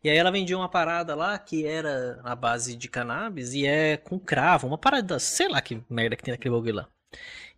E 0.02 0.10
aí 0.10 0.16
ela 0.18 0.30
vendia 0.30 0.56
uma 0.56 0.68
parada 0.68 1.14
lá 1.14 1.38
que 1.38 1.66
era 1.66 2.20
na 2.22 2.34
base 2.34 2.76
de 2.76 2.88
cannabis 2.88 3.54
e 3.54 3.66
é 3.66 3.96
com 3.96 4.18
cravo, 4.18 4.66
uma 4.66 4.76
parada, 4.76 5.18
sei 5.18 5.48
lá 5.48 5.62
que 5.62 5.82
merda 5.88 6.14
que 6.14 6.22
tem 6.22 6.32
naquele 6.32 6.54
bagulho 6.54 6.74
lá. 6.74 6.88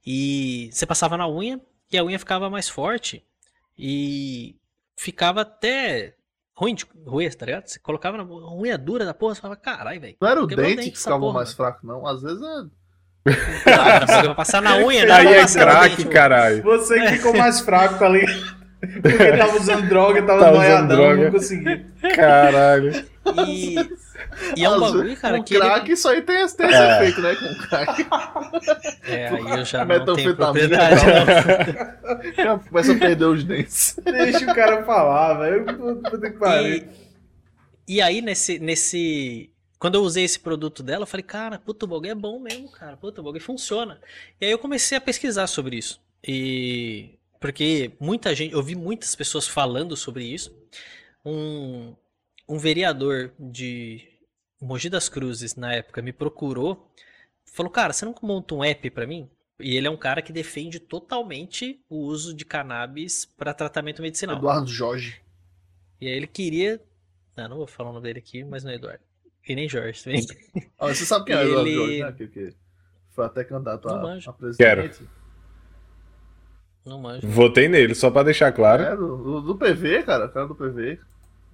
E 0.06 0.70
você 0.72 0.86
passava 0.86 1.16
na 1.16 1.28
unha 1.28 1.60
e 1.90 1.98
a 1.98 2.04
unha 2.04 2.18
ficava 2.20 2.48
mais 2.48 2.68
forte 2.68 3.24
e 3.76 4.54
ficava 4.96 5.40
até 5.40 6.14
ruim 6.54 6.74
de 6.74 6.86
roer, 7.04 7.34
tá 7.34 7.46
ligado? 7.46 7.66
Você 7.66 7.80
colocava 7.80 8.16
na 8.16 8.24
unha 8.24 8.78
dura 8.78 9.04
da 9.04 9.12
porra, 9.12 9.34
você 9.34 9.40
falava, 9.40 9.60
caralho, 9.60 10.00
velho. 10.00 10.16
não 10.20 10.28
era 10.28 10.42
o 10.42 10.46
dente 10.46 10.76
dente 10.76 10.90
que 10.92 10.98
ficava 10.98 11.32
mais 11.32 11.52
fraco, 11.52 11.84
não. 11.84 12.06
Às 12.06 12.22
vezes 12.22 12.40
é. 12.40 12.70
Pra 13.64 14.34
passar 14.34 14.62
na 14.62 14.76
unha, 14.78 15.04
né? 15.04 15.12
Aí 15.12 15.26
é 15.34 15.44
craque, 15.46 15.96
dente, 15.96 16.08
caralho. 16.08 16.62
Você 16.62 17.00
que 17.00 17.08
ficou 17.14 17.36
mais 17.36 17.60
fraco, 17.60 17.98
tá 17.98 18.08
ligado? 18.08 18.56
Porque 19.02 19.36
tava 19.36 19.56
usando 19.56 19.88
droga, 19.88 20.22
tava 20.22 20.40
Tá 20.40 20.50
usando 20.52 20.56
noiadão, 20.62 20.96
droga. 20.96 21.24
não 21.24 21.30
conseguia. 21.32 21.86
Caralho. 22.14 23.04
E, 23.48 23.74
e 24.56 24.64
é 24.64 24.70
um 24.70 24.78
bagulho, 24.78 25.16
cara, 25.16 25.38
com 25.38 25.44
que 25.44 25.56
ele... 25.56 25.92
isso 25.92 26.08
aí 26.08 26.22
tem, 26.22 26.42
esse- 26.42 26.56
tem 26.56 26.66
esse 26.68 26.76
É. 26.76 26.96
efeito, 26.96 27.20
né? 27.20 27.34
Com 27.34 27.66
crack. 27.68 28.06
É, 29.08 29.28
aí 29.28 29.58
eu 29.58 29.64
já 29.64 29.84
não 29.84 30.14
tenho 30.14 30.36
propriedade. 30.36 31.02
não. 31.04 32.16
Já 32.44 32.58
começa 32.58 32.92
a 32.92 32.96
perder 32.96 33.24
os 33.24 33.42
dentes. 33.42 33.96
Deixa 34.04 34.50
o 34.50 34.54
cara 34.54 34.84
falar, 34.84 35.34
velho. 35.40 35.64
Puta 35.64 36.30
que 36.30 36.38
pariu. 36.38 36.76
E, 36.76 37.96
e 37.96 38.00
aí, 38.02 38.20
nesse, 38.22 38.58
nesse... 38.60 39.50
Quando 39.78 39.96
eu 39.96 40.02
usei 40.02 40.24
esse 40.24 40.40
produto 40.40 40.82
dela, 40.82 41.02
eu 41.02 41.06
falei, 41.06 41.24
cara, 41.24 41.58
puta, 41.58 41.84
o 41.84 41.88
bagulho 41.88 42.10
é 42.10 42.14
bom 42.14 42.38
mesmo, 42.38 42.70
cara. 42.70 42.96
Puta, 42.96 43.20
o 43.20 43.24
bagulho 43.24 43.42
funciona. 43.42 44.00
E 44.40 44.46
aí 44.46 44.50
eu 44.50 44.58
comecei 44.58 44.96
a 44.96 45.00
pesquisar 45.00 45.46
sobre 45.46 45.76
isso. 45.76 46.00
E... 46.26 47.18
Porque 47.38 47.92
muita 48.00 48.34
gente... 48.34 48.54
Eu 48.54 48.62
vi 48.62 48.74
muitas 48.74 49.14
pessoas 49.14 49.46
falando 49.46 49.94
sobre 49.96 50.24
isso. 50.24 50.50
Um, 51.24 51.94
um 52.48 52.58
vereador 52.58 53.32
de 53.38 54.08
Mogi 54.60 54.88
das 54.88 55.08
Cruzes, 55.08 55.54
na 55.54 55.74
época, 55.74 56.00
me 56.00 56.12
procurou. 56.12 56.90
Falou, 57.44 57.70
cara, 57.70 57.92
você 57.92 58.04
não 58.04 58.14
monta 58.22 58.54
um 58.54 58.64
app 58.64 58.90
pra 58.90 59.06
mim? 59.06 59.28
E 59.60 59.76
ele 59.76 59.86
é 59.86 59.90
um 59.90 59.96
cara 59.96 60.20
que 60.22 60.32
defende 60.32 60.78
totalmente 60.78 61.82
o 61.88 61.98
uso 61.98 62.34
de 62.34 62.44
cannabis 62.44 63.24
para 63.24 63.54
tratamento 63.54 64.02
medicinal. 64.02 64.36
Eduardo 64.36 64.70
Jorge. 64.70 65.20
E 66.00 66.06
aí 66.06 66.12
ele 66.12 66.26
queria. 66.26 66.82
Não, 67.36 67.48
não 67.48 67.56
vou 67.58 67.66
falar 67.66 67.90
o 67.90 67.92
nome 67.94 68.04
dele 68.04 68.18
aqui, 68.18 68.44
mas 68.44 68.64
não 68.64 68.70
é 68.70 68.74
Eduardo. 68.74 69.02
E 69.48 69.54
nem 69.54 69.68
Jorge 69.68 70.02
também. 70.02 70.26
Ah, 70.78 70.88
você 70.94 71.04
sabe 71.04 71.26
quem 71.26 71.34
é 71.34 71.44
o 71.44 71.48
Jorge, 71.48 72.02
né? 72.02 72.12
Que, 72.12 72.26
que 72.28 72.54
foi 73.10 73.24
até 73.26 73.44
candidato 73.44 73.86
Não 73.88 73.96
a, 73.96 74.02
manjo. 74.02 74.30
a 74.30 74.32
presidente. 74.32 75.04
Não 76.84 77.00
manjo. 77.00 77.26
Votei 77.26 77.68
nele, 77.68 77.94
só 77.94 78.10
pra 78.10 78.22
deixar 78.22 78.52
claro. 78.52 78.82
É, 78.82 78.96
do, 78.96 79.40
do- 79.40 79.56
PV, 79.58 80.02
cara. 80.04 80.26
O 80.26 80.28
cara 80.28 80.46
do 80.46 80.54
PV. 80.54 80.98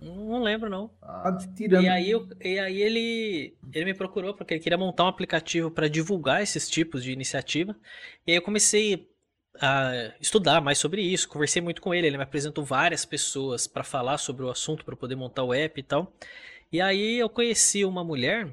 Não, 0.00 0.14
não 0.16 0.42
lembro, 0.42 0.68
não. 0.68 0.90
Ah, 1.00 1.32
Tá 1.32 1.38
tirando. 1.54 1.84
E 1.84 1.88
aí, 1.88 2.10
eu- 2.10 2.28
e 2.40 2.58
aí 2.58 2.82
ele, 2.82 3.54
ele 3.72 3.84
me 3.86 3.94
procurou 3.94 4.34
porque 4.34 4.54
ele 4.54 4.60
queria 4.62 4.76
montar 4.76 5.04
um 5.04 5.08
aplicativo 5.08 5.70
para 5.70 5.88
divulgar 5.88 6.42
esses 6.42 6.68
tipos 6.68 7.02
de 7.02 7.12
iniciativa. 7.12 7.74
E 8.26 8.32
aí 8.32 8.36
eu 8.36 8.42
comecei 8.42 9.08
a 9.60 10.12
estudar 10.20 10.60
mais 10.60 10.78
sobre 10.78 11.02
isso, 11.02 11.28
conversei 11.28 11.60
muito 11.62 11.80
com 11.82 11.94
ele, 11.94 12.06
ele 12.06 12.16
me 12.16 12.22
apresentou 12.22 12.64
várias 12.64 13.04
pessoas 13.04 13.66
para 13.66 13.84
falar 13.84 14.16
sobre 14.18 14.44
o 14.44 14.50
assunto, 14.50 14.82
para 14.84 14.96
poder 14.96 15.14
montar 15.14 15.44
o 15.44 15.52
app 15.54 15.78
e 15.78 15.82
tal. 15.84 16.12
E 16.72 16.80
aí 16.80 17.18
eu 17.18 17.28
conheci 17.28 17.84
uma 17.84 18.02
mulher 18.02 18.50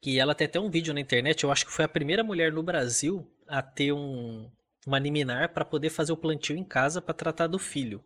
que 0.00 0.20
ela 0.20 0.34
tem 0.34 0.46
até 0.46 0.60
um 0.60 0.70
vídeo 0.70 0.94
na 0.94 1.00
internet, 1.00 1.42
eu 1.42 1.50
acho 1.50 1.66
que 1.66 1.72
foi 1.72 1.84
a 1.84 1.88
primeira 1.88 2.22
mulher 2.22 2.52
no 2.52 2.62
Brasil 2.62 3.28
a 3.48 3.60
ter 3.62 3.90
um, 3.90 4.48
uma 4.86 4.98
liminar 4.98 5.52
para 5.52 5.64
poder 5.64 5.90
fazer 5.90 6.12
o 6.12 6.16
plantio 6.16 6.56
em 6.56 6.62
casa 6.62 7.02
para 7.02 7.14
tratar 7.14 7.46
do 7.48 7.58
filho. 7.58 8.04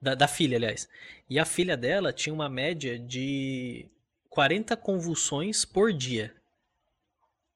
Da, 0.00 0.14
da 0.14 0.26
filha, 0.26 0.56
aliás. 0.56 0.88
E 1.28 1.38
a 1.38 1.44
filha 1.44 1.76
dela 1.76 2.12
tinha 2.12 2.34
uma 2.34 2.48
média 2.48 2.98
de 2.98 3.88
40 4.30 4.76
convulsões 4.76 5.64
por 5.64 5.92
dia. 5.92 6.34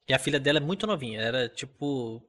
E 0.07 0.15
a 0.15 0.19
filha 0.19 0.39
dela 0.39 0.59
é 0.59 0.61
muito 0.61 0.87
novinha, 0.87 1.21
era 1.21 1.49
tipo 1.49 2.23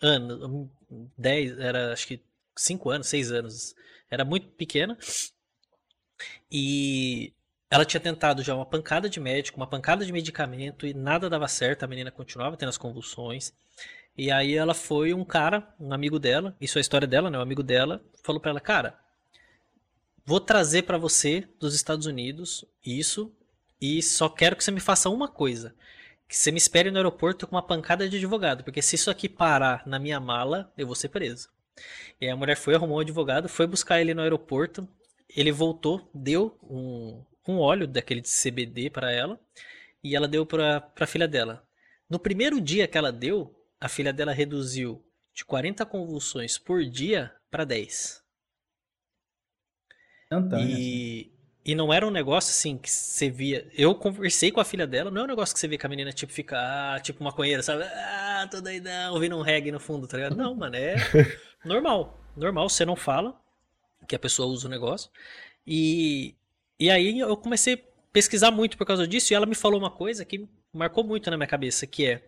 ano, 0.00 0.70
10, 1.18 1.58
era 1.58 1.92
acho 1.92 2.06
que 2.06 2.22
5 2.56 2.90
anos, 2.90 3.08
6 3.08 3.32
anos. 3.32 3.74
Era 4.10 4.24
muito 4.24 4.48
pequena. 4.48 4.96
E 6.50 7.32
ela 7.72 7.86
tinha 7.86 8.00
tentado 8.02 8.42
já 8.42 8.54
uma 8.54 8.66
pancada 8.66 9.08
de 9.08 9.18
médico, 9.18 9.56
uma 9.56 9.66
pancada 9.66 10.04
de 10.04 10.12
medicamento 10.12 10.86
e 10.86 10.92
nada 10.92 11.30
dava 11.30 11.48
certo, 11.48 11.82
a 11.82 11.86
menina 11.86 12.10
continuava 12.10 12.54
tendo 12.54 12.68
as 12.68 12.76
convulsões. 12.76 13.54
E 14.14 14.30
aí 14.30 14.54
ela 14.54 14.74
foi 14.74 15.14
um 15.14 15.24
cara, 15.24 15.66
um 15.80 15.90
amigo 15.90 16.18
dela, 16.18 16.54
isso 16.60 16.76
é 16.76 16.80
a 16.80 16.82
história 16.82 17.08
dela, 17.08 17.30
né? 17.30 17.38
Um 17.38 17.40
amigo 17.40 17.62
dela, 17.62 18.04
falou 18.22 18.38
pra 18.42 18.50
ela, 18.50 18.60
cara, 18.60 18.98
vou 20.22 20.38
trazer 20.38 20.82
pra 20.82 20.98
você 20.98 21.48
dos 21.58 21.74
Estados 21.74 22.04
Unidos 22.04 22.62
isso 22.84 23.34
e 23.80 24.02
só 24.02 24.28
quero 24.28 24.54
que 24.54 24.62
você 24.62 24.70
me 24.70 24.78
faça 24.78 25.08
uma 25.08 25.26
coisa. 25.26 25.74
Que 26.28 26.36
você 26.36 26.52
me 26.52 26.58
espere 26.58 26.90
no 26.90 26.98
aeroporto 26.98 27.46
com 27.46 27.56
uma 27.56 27.66
pancada 27.66 28.06
de 28.06 28.18
advogado, 28.18 28.64
porque 28.64 28.82
se 28.82 28.96
isso 28.96 29.10
aqui 29.10 29.30
parar 29.30 29.82
na 29.86 29.98
minha 29.98 30.20
mala, 30.20 30.70
eu 30.76 30.86
vou 30.86 30.94
ser 30.94 31.08
preso. 31.08 31.48
E 32.20 32.26
aí 32.26 32.30
a 32.30 32.36
mulher 32.36 32.58
foi, 32.58 32.74
arrumou 32.74 32.98
um 32.98 33.00
advogado, 33.00 33.48
foi 33.48 33.66
buscar 33.66 33.98
ele 33.98 34.12
no 34.12 34.20
aeroporto, 34.20 34.86
ele 35.34 35.50
voltou, 35.50 36.06
deu 36.12 36.58
um, 36.62 37.24
um 37.46 37.58
óleo 37.58 37.86
daquele 37.86 38.20
de 38.20 38.28
CBD 38.28 38.90
para 38.90 39.10
ela 39.10 39.40
e 40.02 40.14
ela 40.16 40.28
deu 40.28 40.44
para 40.44 40.90
a 40.98 41.06
filha 41.06 41.28
dela. 41.28 41.64
No 42.08 42.18
primeiro 42.18 42.60
dia 42.60 42.86
que 42.86 42.98
ela 42.98 43.10
deu, 43.10 43.54
a 43.80 43.88
filha 43.88 44.12
dela 44.12 44.32
reduziu 44.32 45.04
de 45.34 45.44
40 45.44 45.84
convulsões 45.86 46.58
por 46.58 46.84
dia 46.84 47.32
para 47.50 47.64
10. 47.64 48.22
Instantâneo, 50.32 50.64
assim. 50.64 50.80
E, 50.80 51.32
e 51.64 51.74
não 51.74 51.92
era 51.92 52.06
um 52.06 52.10
negócio 52.10 52.50
assim 52.50 52.76
que 52.76 52.90
você 52.90 53.30
via. 53.30 53.70
Eu 53.74 53.94
conversei 53.94 54.50
com 54.50 54.60
a 54.60 54.64
filha 54.64 54.86
dela, 54.86 55.10
não 55.10 55.22
é 55.22 55.24
um 55.24 55.28
negócio 55.28 55.54
que 55.54 55.60
você 55.60 55.68
vê 55.68 55.78
que 55.78 55.86
a 55.86 55.88
menina 55.88 56.12
tipo 56.12 56.32
fica, 56.32 56.56
ah, 56.58 57.00
tipo 57.00 57.22
maconheira, 57.22 57.62
sabe? 57.62 57.84
Ah, 57.84 58.48
tô 58.50 58.60
doidão, 58.60 59.14
ouvindo 59.14 59.36
um 59.36 59.42
reggae 59.42 59.70
no 59.70 59.80
fundo, 59.80 60.06
tá 60.06 60.16
ligado? 60.16 60.36
Não, 60.36 60.54
mano, 60.54 60.76
é 60.76 60.96
normal. 61.64 62.18
Normal, 62.36 62.68
você 62.68 62.84
não 62.84 62.96
fala 62.96 63.38
que 64.08 64.16
a 64.16 64.18
pessoa 64.18 64.48
usa 64.48 64.66
o 64.66 64.70
negócio. 64.70 65.10
E, 65.66 66.34
e 66.82 66.90
aí 66.90 67.20
eu 67.20 67.36
comecei 67.36 67.74
a 67.74 67.78
pesquisar 68.12 68.50
muito 68.50 68.76
por 68.76 68.84
causa 68.84 69.06
disso 69.06 69.32
e 69.32 69.36
ela 69.36 69.46
me 69.46 69.54
falou 69.54 69.78
uma 69.78 69.90
coisa 69.90 70.24
que 70.24 70.48
marcou 70.72 71.04
muito 71.04 71.30
na 71.30 71.36
minha 71.36 71.46
cabeça, 71.46 71.86
que 71.86 72.06
é 72.06 72.22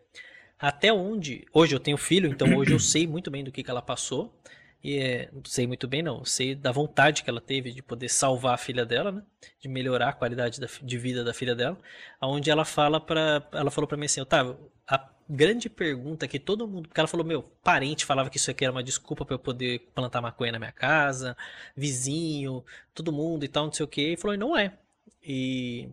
até 0.56 0.92
onde. 0.92 1.44
Hoje 1.52 1.74
eu 1.74 1.80
tenho 1.80 1.96
filho, 1.96 2.30
então 2.30 2.56
hoje 2.56 2.72
eu 2.72 2.78
sei 2.78 3.04
muito 3.04 3.32
bem 3.32 3.42
do 3.42 3.50
que, 3.50 3.64
que 3.64 3.70
ela 3.70 3.82
passou. 3.82 4.32
E 4.80 4.98
é, 4.98 5.30
sei 5.44 5.66
muito 5.66 5.88
bem, 5.88 6.02
não. 6.02 6.24
Sei 6.24 6.54
da 6.54 6.70
vontade 6.70 7.24
que 7.24 7.30
ela 7.30 7.40
teve 7.40 7.72
de 7.72 7.82
poder 7.82 8.08
salvar 8.08 8.54
a 8.54 8.58
filha 8.58 8.86
dela, 8.86 9.10
né? 9.10 9.22
De 9.58 9.66
melhorar 9.66 10.10
a 10.10 10.12
qualidade 10.12 10.60
da, 10.60 10.68
de 10.82 10.98
vida 10.98 11.24
da 11.24 11.34
filha 11.34 11.56
dela. 11.56 11.76
Onde 12.22 12.48
ela 12.48 12.64
fala 12.64 13.00
para 13.00 13.44
Ela 13.50 13.72
falou 13.72 13.88
pra 13.88 13.96
mim 13.96 14.04
assim, 14.04 14.20
Otávio, 14.20 14.70
a 14.86 14.98
grande 15.28 15.68
pergunta 15.68 16.28
que 16.28 16.38
todo 16.38 16.66
mundo. 16.66 16.88
Porque 16.88 17.00
ela 17.00 17.08
falou, 17.08 17.26
meu, 17.26 17.42
parente 17.42 18.04
falava 18.04 18.30
que 18.30 18.36
isso 18.36 18.50
aqui 18.50 18.64
era 18.64 18.72
uma 18.72 18.82
desculpa 18.82 19.24
para 19.24 19.34
eu 19.34 19.38
poder 19.38 19.80
plantar 19.94 20.20
maconha 20.20 20.52
na 20.52 20.58
minha 20.58 20.72
casa, 20.72 21.36
vizinho, 21.76 22.64
todo 22.94 23.12
mundo 23.12 23.44
e 23.44 23.48
tal, 23.48 23.66
não 23.66 23.72
sei 23.72 23.84
o 23.84 23.88
que. 23.88 24.12
E 24.12 24.16
falou, 24.16 24.34
e 24.34 24.38
não 24.38 24.56
é. 24.56 24.78
E 25.22 25.88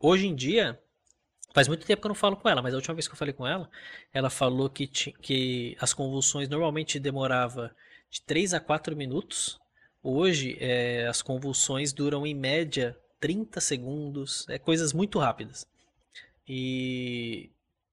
hoje 0.00 0.26
em 0.26 0.34
dia. 0.34 0.80
Faz 1.54 1.68
muito 1.68 1.86
tempo 1.86 2.02
que 2.02 2.06
eu 2.06 2.10
não 2.10 2.14
falo 2.14 2.36
com 2.36 2.50
ela, 2.50 2.60
mas 2.60 2.74
a 2.74 2.76
última 2.76 2.94
vez 2.94 3.08
que 3.08 3.14
eu 3.14 3.18
falei 3.18 3.32
com 3.32 3.46
ela, 3.46 3.70
ela 4.12 4.28
falou 4.28 4.68
que, 4.68 4.86
que 4.86 5.74
as 5.80 5.94
convulsões 5.94 6.50
normalmente 6.50 7.00
demorava 7.00 7.74
de 8.10 8.20
3 8.20 8.52
a 8.52 8.60
4 8.60 8.94
minutos. 8.94 9.58
Hoje, 10.02 10.58
eh, 10.60 11.06
as 11.08 11.22
convulsões 11.22 11.94
duram 11.94 12.26
em 12.26 12.34
média 12.34 12.94
30 13.20 13.58
segundos, 13.60 14.46
é 14.50 14.58
coisas 14.58 14.92
muito 14.92 15.18
rápidas. 15.18 15.66
E 16.46 17.50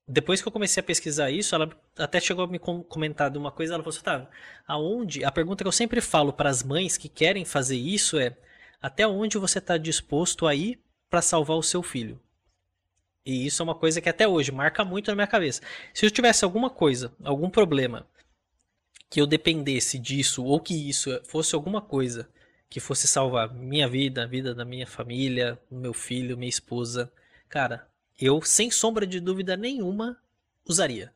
depois 0.07 0.41
que 0.41 0.47
eu 0.47 0.51
comecei 0.51 0.81
a 0.81 0.85
pesquisar 0.85 1.31
isso, 1.31 1.55
ela 1.55 1.69
até 1.97 2.19
chegou 2.19 2.43
a 2.43 2.47
me 2.47 2.59
comentar 2.59 3.31
de 3.31 3.37
uma 3.37 3.51
coisa, 3.51 3.73
ela 3.73 3.83
falou 3.83 3.95
assim, 3.95 4.03
tá, 4.03 4.29
aonde, 4.67 5.23
a 5.23 5.31
pergunta 5.31 5.63
que 5.63 5.67
eu 5.67 5.71
sempre 5.71 6.01
falo 6.01 6.33
para 6.33 6.49
as 6.49 6.61
mães 6.61 6.97
que 6.97 7.07
querem 7.07 7.45
fazer 7.45 7.77
isso 7.77 8.17
é, 8.17 8.35
até 8.81 9.07
onde 9.07 9.37
você 9.37 9.59
está 9.59 9.77
disposto 9.77 10.45
a 10.45 10.53
ir 10.53 10.79
para 11.09 11.21
salvar 11.21 11.57
o 11.57 11.63
seu 11.63 11.81
filho? 11.81 12.19
E 13.25 13.45
isso 13.45 13.61
é 13.61 13.63
uma 13.63 13.75
coisa 13.75 14.01
que 14.01 14.09
até 14.09 14.27
hoje 14.27 14.51
marca 14.51 14.83
muito 14.83 15.07
na 15.07 15.15
minha 15.15 15.27
cabeça. 15.27 15.61
Se 15.93 16.05
eu 16.05 16.11
tivesse 16.11 16.43
alguma 16.43 16.69
coisa, 16.69 17.13
algum 17.23 17.49
problema, 17.49 18.05
que 19.09 19.21
eu 19.21 19.27
dependesse 19.27 19.97
disso, 19.97 20.43
ou 20.43 20.59
que 20.59 20.89
isso 20.89 21.21
fosse 21.23 21.55
alguma 21.55 21.81
coisa 21.81 22.27
que 22.69 22.79
fosse 22.79 23.07
salvar 23.07 23.53
minha 23.53 23.87
vida, 23.87 24.23
a 24.23 24.27
vida 24.27 24.53
da 24.53 24.65
minha 24.65 24.87
família, 24.87 25.57
meu 25.71 25.93
filho, 25.93 26.37
minha 26.37 26.49
esposa, 26.49 27.09
cara, 27.47 27.87
eu, 28.19 28.41
sem 28.41 28.69
sombra 28.71 29.05
de 29.05 29.19
dúvida 29.19 29.57
nenhuma, 29.57 30.17
usaria. 30.65 31.13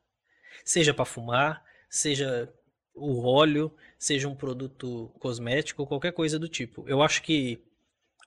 Seja 0.63 0.93
para 0.93 1.05
fumar, 1.05 1.63
seja 1.89 2.51
o 2.93 3.23
óleo, 3.25 3.71
seja 3.97 4.27
um 4.27 4.35
produto 4.35 5.11
cosmético, 5.19 5.85
qualquer 5.85 6.11
coisa 6.11 6.37
do 6.37 6.47
tipo. 6.47 6.83
Eu 6.87 7.01
acho 7.01 7.21
que 7.21 7.59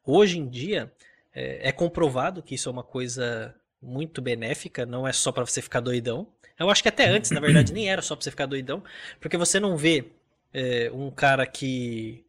hoje 0.05 0.39
em 0.39 0.49
dia 0.49 0.93
é, 1.35 1.69
é 1.69 1.73
comprovado 1.73 2.43
que 2.43 2.55
isso 2.55 2.69
é 2.69 2.73
uma 2.73 2.85
coisa 2.85 3.55
muito 3.83 4.21
benéfica, 4.21 4.87
não 4.87 5.07
é 5.07 5.13
só 5.13 5.33
para 5.33 5.45
você 5.45 5.61
ficar 5.61 5.81
doidão. 5.81 6.27
Eu 6.59 6.71
acho 6.71 6.83
que 6.83 6.89
até 6.89 7.07
antes, 7.07 7.31
na 7.31 7.41
verdade, 7.41 7.73
nem 7.73 7.91
era 7.91 8.03
só 8.03 8.15
pra 8.15 8.23
você 8.23 8.31
ficar 8.31 8.47
doidão, 8.47 8.83
porque 9.19 9.37
você 9.37 9.59
não 9.59 9.77
vê 9.77 10.13
é, 10.53 10.91
um 10.93 11.11
cara 11.11 11.47
que 11.47 12.25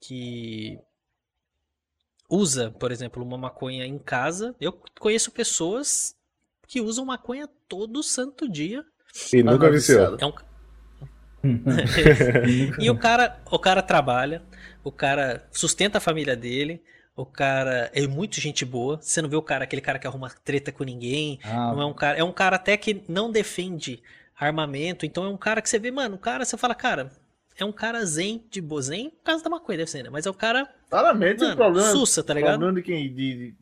que 0.00 0.78
usa, 2.28 2.70
por 2.78 2.90
exemplo, 2.90 3.22
uma 3.22 3.38
maconha 3.38 3.86
em 3.86 3.98
casa. 3.98 4.54
Eu 4.60 4.72
conheço 4.98 5.30
pessoas 5.30 6.14
que 6.66 6.80
usam 6.80 7.04
maconha 7.04 7.48
todo 7.68 8.02
santo 8.02 8.48
dia. 8.48 8.84
E 9.32 9.42
nunca 9.42 9.70
viciou. 9.70 10.16
É 10.20 10.26
um... 10.26 10.32
e 12.80 12.90
o 12.90 12.98
cara, 12.98 13.40
o 13.50 13.58
cara 13.58 13.82
trabalha, 13.82 14.42
o 14.82 14.90
cara 14.90 15.46
sustenta 15.52 15.98
a 15.98 16.00
família 16.00 16.36
dele, 16.36 16.82
o 17.14 17.24
cara 17.24 17.90
é 17.94 18.06
muito 18.06 18.40
gente 18.40 18.64
boa. 18.64 18.98
Você 19.00 19.22
não 19.22 19.28
vê 19.28 19.36
o 19.36 19.42
cara, 19.42 19.64
aquele 19.64 19.80
cara 19.80 19.98
que 19.98 20.06
arruma 20.06 20.30
treta 20.44 20.70
com 20.70 20.84
ninguém. 20.84 21.38
Ah, 21.42 21.72
não 21.72 21.82
é 21.82 21.86
um 21.86 21.94
cara, 21.94 22.18
é 22.18 22.24
um 22.24 22.32
cara 22.32 22.56
até 22.56 22.76
que 22.76 23.02
não 23.08 23.30
defende 23.30 24.02
armamento. 24.38 25.06
Então 25.06 25.24
é 25.24 25.28
um 25.28 25.36
cara 25.36 25.62
que 25.62 25.70
você 25.70 25.78
vê, 25.78 25.90
mano, 25.90 26.16
o 26.16 26.18
cara, 26.18 26.44
você 26.44 26.56
fala, 26.58 26.74
cara, 26.74 27.10
é 27.62 27.66
um 27.66 27.72
cara 27.72 28.04
zen, 28.04 28.44
de 28.50 28.60
boa. 28.60 28.82
Zen, 28.82 29.08
por 29.10 29.24
causa 29.24 29.42
da 29.42 29.48
maconha, 29.48 29.78
deve 29.78 29.90
ser, 29.90 30.02
né? 30.02 30.10
Mas 30.10 30.26
é 30.26 30.30
o 30.30 30.34
cara. 30.34 30.68
Claramente 30.90 31.40
mano, 31.40 31.54
o 31.54 31.56
problema. 31.56 31.88
Sussa, 31.88 32.22
tá 32.22 32.34
ligado? 32.34 32.56
O 32.56 32.58
problema 32.58 32.78
de 32.78 32.82
quem. 32.82 33.08
De, 33.14 33.34
de, 33.34 33.54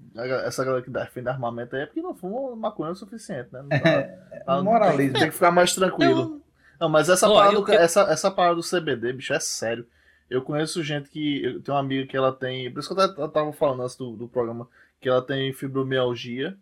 essa 0.44 0.64
galera 0.64 0.82
que 0.82 0.90
defende 0.90 1.28
armamento 1.28 1.76
aí 1.76 1.82
é 1.82 1.86
porque 1.86 2.02
não 2.02 2.14
fuma 2.14 2.56
maconha 2.56 2.90
o 2.90 2.96
suficiente, 2.96 3.52
né? 3.52 3.62
Não 3.62 3.68
tá, 3.68 4.02
tá, 4.44 4.62
moralismo. 4.62 5.12
Tem, 5.12 5.20
tem, 5.20 5.28
que 5.28 5.34
ficar 5.34 5.52
mais 5.52 5.72
tranquilo. 5.74 6.20
Eu... 6.20 6.42
Não, 6.80 6.88
mas 6.88 7.08
essa, 7.08 7.28
oh, 7.28 7.34
parada, 7.34 7.60
do, 7.60 7.72
essa, 7.72 8.02
essa 8.10 8.30
parada 8.32 8.56
do 8.56 8.62
CBD, 8.62 9.12
bicho, 9.12 9.32
é 9.32 9.38
sério. 9.38 9.86
Eu 10.28 10.42
conheço 10.42 10.82
gente 10.82 11.08
que. 11.08 11.44
Eu 11.44 11.62
tenho 11.62 11.76
uma 11.76 11.80
amiga 11.80 12.04
que 12.08 12.16
ela 12.16 12.32
tem. 12.32 12.72
Por 12.72 12.80
isso 12.80 12.92
que 12.92 13.00
eu 13.00 13.28
tava 13.28 13.52
falando 13.52 13.82
antes 13.82 13.94
do, 13.94 14.16
do 14.16 14.26
programa. 14.26 14.68
Que 15.00 15.08
ela 15.08 15.22
tem 15.22 15.52
fibromialgia. 15.52 16.56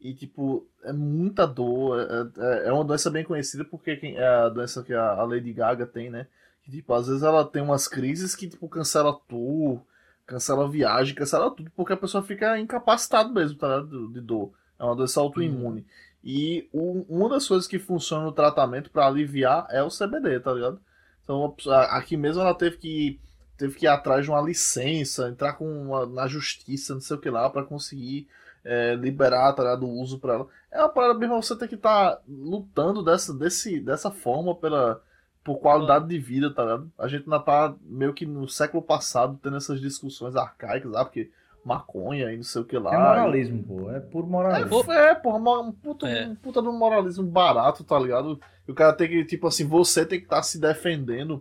E, 0.00 0.14
tipo, 0.14 0.64
é 0.84 0.92
muita 0.92 1.46
dor. 1.46 1.98
É, 1.98 2.64
é, 2.64 2.68
é 2.68 2.72
uma 2.72 2.84
doença 2.84 3.10
bem 3.10 3.24
conhecida 3.24 3.64
porque 3.64 3.96
quem, 3.96 4.16
é 4.16 4.24
a 4.24 4.48
doença 4.48 4.84
que 4.84 4.94
a 4.94 5.24
Lady 5.24 5.52
Gaga 5.52 5.84
tem, 5.84 6.10
né? 6.10 6.28
Tipo, 6.70 6.94
às 6.94 7.06
vezes 7.06 7.22
ela 7.22 7.44
tem 7.44 7.62
umas 7.62 7.86
crises 7.86 8.34
que, 8.34 8.48
tipo, 8.48 8.68
cancela 8.68 9.18
tour, 9.28 9.80
cancela 10.26 10.68
viagem, 10.68 11.14
cancela 11.14 11.50
tudo, 11.50 11.70
porque 11.76 11.92
a 11.92 11.96
pessoa 11.96 12.22
fica 12.22 12.58
incapacitada 12.58 13.28
mesmo, 13.28 13.58
tá 13.58 13.68
ligado? 13.68 14.08
De 14.12 14.20
dor. 14.20 14.52
É 14.78 14.84
uma 14.84 14.96
doença 14.96 15.20
autoimune. 15.20 15.82
Hum. 15.82 15.84
E 16.24 16.68
o, 16.72 17.06
uma 17.08 17.28
das 17.28 17.46
coisas 17.46 17.68
que 17.68 17.78
funciona 17.78 18.24
no 18.24 18.32
tratamento 18.32 18.90
para 18.90 19.06
aliviar 19.06 19.66
é 19.70 19.82
o 19.82 19.88
CBD, 19.88 20.40
tá 20.40 20.52
ligado? 20.52 20.80
Então, 21.22 21.54
aqui 21.90 22.16
mesmo 22.16 22.42
ela 22.42 22.54
teve 22.54 22.76
que 22.76 23.20
teve 23.56 23.74
que 23.76 23.86
ir 23.86 23.88
atrás 23.88 24.24
de 24.24 24.30
uma 24.30 24.40
licença, 24.40 25.28
entrar 25.28 25.54
com 25.54 25.66
uma, 25.66 26.04
na 26.04 26.26
justiça, 26.26 26.94
não 26.94 27.00
sei 27.00 27.16
o 27.16 27.20
que 27.20 27.30
lá, 27.30 27.48
para 27.48 27.64
conseguir 27.64 28.28
é, 28.64 28.94
liberar 28.94 29.52
tá, 29.54 29.74
do 29.76 29.88
uso 29.88 30.18
para 30.18 30.34
ela. 30.34 30.48
É 30.70 30.80
uma 30.80 30.88
parada 30.88 31.18
mesmo 31.18 31.42
você 31.42 31.56
tem 31.56 31.68
que 31.68 31.74
estar 31.74 32.16
tá 32.16 32.22
lutando 32.28 33.02
dessa, 33.02 33.32
desse, 33.32 33.80
dessa 33.80 34.10
forma 34.10 34.54
pela, 34.54 35.02
por 35.46 35.60
qualidade 35.60 36.08
de 36.08 36.18
vida, 36.18 36.52
tá 36.52 36.64
ligado? 36.64 36.90
A 36.98 37.06
gente 37.06 37.22
ainda 37.22 37.38
tá 37.38 37.72
meio 37.82 38.12
que 38.12 38.26
no 38.26 38.48
século 38.48 38.82
passado 38.82 39.38
tendo 39.40 39.56
essas 39.56 39.80
discussões 39.80 40.34
arcaicas, 40.34 40.92
ah, 40.92 41.04
porque 41.04 41.30
maconha 41.64 42.32
e 42.32 42.36
não 42.36 42.42
sei 42.42 42.62
o 42.62 42.64
que 42.64 42.76
lá. 42.76 42.92
É 42.92 42.98
moralismo, 42.98 43.62
pô. 43.62 43.90
É 43.92 44.00
puro 44.00 44.26
moralismo. 44.26 44.92
É, 44.92 45.10
é 45.10 45.14
porra, 45.14 45.60
um 45.60 45.70
puta, 45.70 46.08
é. 46.08 46.26
um 46.26 46.34
puta 46.34 46.60
do 46.60 46.72
moralismo 46.72 47.22
barato, 47.22 47.84
tá 47.84 47.96
ligado? 47.96 48.40
E 48.66 48.72
o 48.72 48.74
cara 48.74 48.92
tem 48.92 49.08
que, 49.08 49.24
tipo 49.24 49.46
assim, 49.46 49.64
você 49.64 50.04
tem 50.04 50.18
que 50.18 50.26
estar 50.26 50.38
tá 50.38 50.42
se 50.42 50.60
defendendo. 50.60 51.40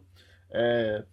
É, 0.51 1.03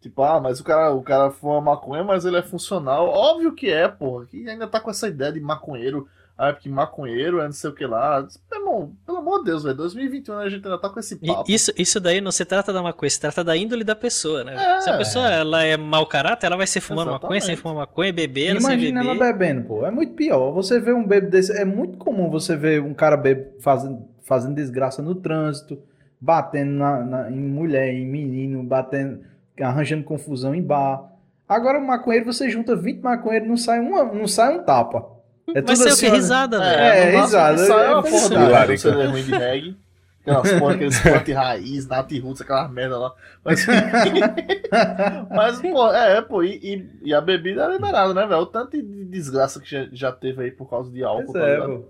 tipo, 0.00 0.20
ah, 0.24 0.40
mas 0.40 0.58
o 0.58 0.64
cara, 0.64 0.92
o 0.92 1.02
cara 1.02 1.30
fuma 1.30 1.60
maconha, 1.60 2.02
mas 2.02 2.24
ele 2.24 2.38
é 2.38 2.42
funcional. 2.42 3.06
Óbvio 3.08 3.54
que 3.54 3.70
é, 3.70 3.86
porra. 3.86 4.26
Que 4.26 4.48
ainda 4.48 4.66
tá 4.66 4.80
com 4.80 4.90
essa 4.90 5.06
ideia 5.06 5.30
de 5.30 5.38
maconheiro 5.38 6.08
ah, 6.36 6.52
porque 6.52 6.68
maconheiro 6.68 7.40
é 7.40 7.44
não 7.44 7.52
sei 7.52 7.70
o 7.70 7.74
que 7.74 7.86
lá. 7.86 8.26
Irmão, 8.50 8.92
pelo 9.04 9.18
amor 9.18 9.38
de 9.40 9.44
Deus, 9.44 9.62
velho. 9.62 9.76
2021 9.76 10.38
a 10.38 10.48
gente 10.48 10.64
ainda 10.64 10.78
tá 10.78 10.88
com 10.88 10.98
esse 10.98 11.16
papo. 11.16 11.44
Isso, 11.50 11.70
isso 11.76 12.00
daí 12.00 12.20
não 12.20 12.32
se 12.32 12.44
trata 12.44 12.72
da 12.72 12.82
maconha, 12.82 13.10
se 13.10 13.20
trata 13.20 13.44
da 13.44 13.56
índole 13.56 13.84
da 13.84 13.94
pessoa, 13.94 14.42
né? 14.42 14.54
É. 14.54 14.80
Se 14.80 14.90
a 14.90 14.96
pessoa 14.96 15.30
ela 15.30 15.62
é 15.62 15.76
mau 15.76 16.06
caráter, 16.06 16.46
ela 16.46 16.56
vai 16.56 16.66
ser 16.66 16.80
fumando 16.80 17.10
Exatamente. 17.10 17.22
maconha, 17.22 17.40
sem 17.40 17.56
fumar 17.56 17.76
maconha, 17.76 18.12
bebendo, 18.12 18.60
Imagina 18.60 19.02
sem 19.02 19.10
beber. 19.10 19.22
ela 19.24 19.32
bebendo, 19.32 19.68
pô. 19.68 19.86
É 19.86 19.90
muito 19.90 20.14
pior. 20.14 20.52
Você 20.52 20.80
vê 20.80 20.92
um 20.92 21.06
bebo 21.06 21.30
desse. 21.30 21.52
É 21.52 21.64
muito 21.64 21.98
comum 21.98 22.30
você 22.30 22.56
ver 22.56 22.82
um 22.82 22.94
cara 22.94 23.16
bebo 23.16 23.52
fazendo, 23.60 24.02
fazendo 24.22 24.54
desgraça 24.54 25.02
no 25.02 25.14
trânsito, 25.14 25.78
batendo 26.20 26.72
na, 26.72 27.04
na, 27.04 27.30
em 27.30 27.40
mulher, 27.40 27.92
em 27.92 28.06
menino, 28.06 28.62
batendo, 28.62 29.20
arranjando 29.60 30.02
confusão 30.02 30.54
em 30.54 30.62
bar. 30.62 31.12
Agora 31.48 31.78
o 31.78 31.86
maconheiro, 31.86 32.24
você 32.24 32.48
junta 32.48 32.74
20 32.74 33.00
maconheiros, 33.00 33.46
não 33.48 33.56
sai, 33.56 33.78
uma, 33.80 34.04
não 34.04 34.26
sai 34.26 34.56
um 34.56 34.64
tapa. 34.64 35.21
É 35.54 35.60
Vai 35.60 35.76
ser 35.76 35.88
assim, 35.88 36.06
o 36.06 36.10
que? 36.10 36.16
Risada, 36.16 36.58
velho. 36.58 36.80
É, 36.80 36.98
é 36.98 37.20
risada. 37.20 37.66
Só 37.66 37.78
é 37.78 37.92
uma 37.92 38.02
porra 38.02 38.28
da 38.28 38.66
você 38.66 38.88
é 38.88 39.06
ruim 39.06 39.22
de 39.22 39.32
reggae. 39.32 39.76
Aquelas 40.22 40.52
porra, 40.52 40.74
aqueles 40.74 41.00
plante 41.00 41.32
raiz, 41.32 41.86
nat 41.88 42.10
roots, 42.20 42.42
aquela 42.42 42.68
merda 42.68 42.96
lá. 42.96 43.14
Mas, 43.44 43.66
mas 45.30 45.60
pô, 45.60 45.92
é, 45.92 46.22
pô, 46.22 46.44
e, 46.44 46.60
e, 46.62 46.90
e, 47.08 47.14
a 47.14 47.20
bebida 47.20 47.64
é 47.64 47.72
liberada, 47.72 48.14
né, 48.14 48.24
velho? 48.24 48.42
O 48.42 48.46
tanto 48.46 48.80
de 48.80 49.04
desgraça 49.04 49.60
que 49.60 49.68
já, 49.68 49.88
já 49.90 50.12
teve 50.12 50.44
aí 50.44 50.50
por 50.52 50.70
causa 50.70 50.92
de 50.92 51.02
álcool, 51.02 51.32
tá 51.32 51.40
é, 51.40 51.60
pô. 51.60 51.84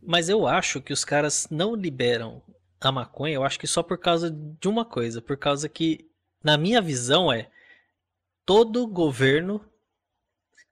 Mas 0.00 0.28
eu 0.28 0.46
acho 0.46 0.80
que 0.80 0.92
os 0.92 1.04
caras 1.04 1.48
não 1.50 1.74
liberam 1.74 2.40
a 2.80 2.92
maconha, 2.92 3.34
eu 3.34 3.42
acho 3.42 3.58
que 3.58 3.66
só 3.66 3.82
por 3.82 3.98
causa 3.98 4.30
de 4.30 4.68
uma 4.68 4.84
coisa. 4.84 5.20
Por 5.20 5.36
causa 5.36 5.68
que, 5.68 6.06
na 6.44 6.56
minha 6.56 6.80
visão, 6.80 7.32
é 7.32 7.48
todo 8.44 8.86
governo 8.86 9.60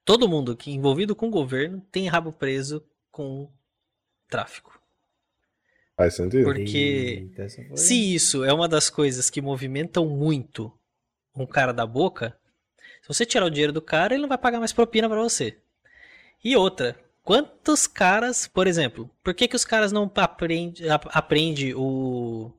todo 0.04 0.28
mundo 0.28 0.56
que 0.56 0.70
envolvido 0.70 1.16
com 1.16 1.28
o 1.28 1.30
governo 1.30 1.80
tem 1.90 2.08
rabo 2.08 2.32
preso 2.32 2.84
com 3.10 3.50
tráfico. 4.28 4.78
Faz 5.96 6.14
sentido. 6.14 6.44
Porque 6.44 7.28
Eita, 7.36 7.48
se 7.76 8.14
isso 8.14 8.44
é 8.44 8.52
uma 8.52 8.68
das 8.68 8.90
coisas 8.90 9.30
que 9.30 9.40
movimentam 9.40 10.06
muito 10.06 10.72
um 11.34 11.46
cara 11.46 11.72
da 11.72 11.86
boca, 11.86 12.36
se 13.00 13.08
você 13.08 13.24
tirar 13.24 13.46
o 13.46 13.50
dinheiro 13.50 13.72
do 13.72 13.82
cara, 13.82 14.14
ele 14.14 14.22
não 14.22 14.28
vai 14.28 14.38
pagar 14.38 14.58
mais 14.58 14.72
propina 14.72 15.08
para 15.08 15.22
você. 15.22 15.56
E 16.42 16.56
outra, 16.56 16.98
quantos 17.22 17.86
caras, 17.86 18.46
por 18.46 18.66
exemplo, 18.66 19.08
por 19.22 19.34
que, 19.34 19.48
que 19.48 19.56
os 19.56 19.64
caras 19.64 19.92
não 19.92 20.10
aprendem 20.16 20.74
aprende 21.06 21.74
o 21.74 22.50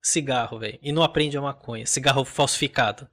cigarro, 0.00 0.58
velho, 0.58 0.78
e 0.82 0.92
não 0.92 1.02
aprende 1.02 1.36
a 1.36 1.42
maconha, 1.42 1.86
cigarro 1.86 2.24
falsificado? 2.24 3.08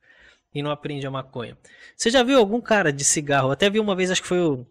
E 0.53 0.61
não 0.61 0.71
aprende 0.71 1.05
a 1.05 1.11
maconha. 1.11 1.57
Você 1.95 2.09
já 2.09 2.23
viu 2.23 2.38
algum 2.38 2.61
cara 2.61 2.91
de 2.91 3.03
cigarro? 3.03 3.51
Até 3.51 3.69
vi 3.69 3.80
uma 3.80 3.95
vez, 3.95 4.11
acho 4.11 4.21
que 4.21 4.27
foi 4.27 4.39
o 4.39 4.65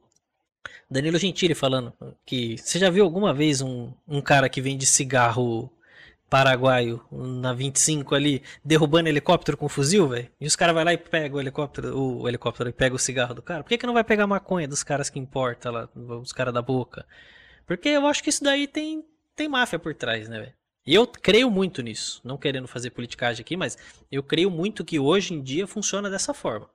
Danilo 0.91 1.19
Gentili 1.19 1.55
falando 1.55 1.93
que 2.25 2.57
você 2.59 2.79
já 2.79 2.91
viu 2.91 3.05
alguma 3.05 3.33
vez 3.33 3.61
um, 3.61 3.93
um 4.07 4.21
cara 4.21 4.49
que 4.49 4.61
vende 4.61 4.87
cigarro 4.87 5.71
paraguaio 6.29 7.03
na 7.11 7.55
25 7.55 8.15
ali 8.15 8.43
derrubando 8.63 9.09
helicóptero 9.09 9.57
com 9.57 9.69
fuzil, 9.69 10.09
velho? 10.09 10.29
E 10.41 10.47
os 10.47 10.57
caras 10.57 10.75
vai 10.75 10.85
lá 10.85 10.93
e 10.93 10.99
pega 10.99 11.37
o 11.37 11.41
helicóptero, 11.41 11.97
o, 11.97 12.23
o 12.23 12.29
helicóptero 12.29 12.69
e 12.69 12.73
pega 12.73 12.95
o 12.95 12.99
cigarro 12.99 13.35
do 13.35 13.43
cara. 13.43 13.63
Por 13.63 13.71
que, 13.71 13.79
que 13.79 13.87
não 13.87 13.95
vai 13.95 14.05
pegar 14.05 14.25
a 14.25 14.27
maconha 14.27 14.69
dos 14.69 14.83
caras 14.83 15.09
que 15.09 15.19
importa 15.19 15.71
lá, 15.71 15.89
os 15.95 16.33
caras 16.33 16.53
da 16.53 16.61
boca? 16.61 17.07
Porque 17.67 17.89
eu 17.89 18.07
acho 18.07 18.23
que 18.23 18.31
isso 18.31 18.45
daí 18.45 18.67
tem 18.67 19.05
tem 19.35 19.49
máfia 19.49 19.79
por 19.79 19.95
trás, 19.95 20.29
né, 20.29 20.41
velho? 20.41 20.58
E 20.89 20.95
eu 20.95 21.07
creio 21.07 21.51
muito 21.51 21.83
nisso, 21.83 22.19
não 22.25 22.39
querendo 22.39 22.67
fazer 22.67 22.89
politicagem 22.89 23.43
aqui, 23.43 23.59
mas 23.59 23.77
eu 24.11 24.23
creio 24.23 24.51
muito 24.51 24.83
que 24.83 24.99
hoje 24.99 25.35
em 25.35 25.43
dia 25.43 25.67
funciona 25.67 26.09
dessa 26.09 26.33
forma. 26.33 26.67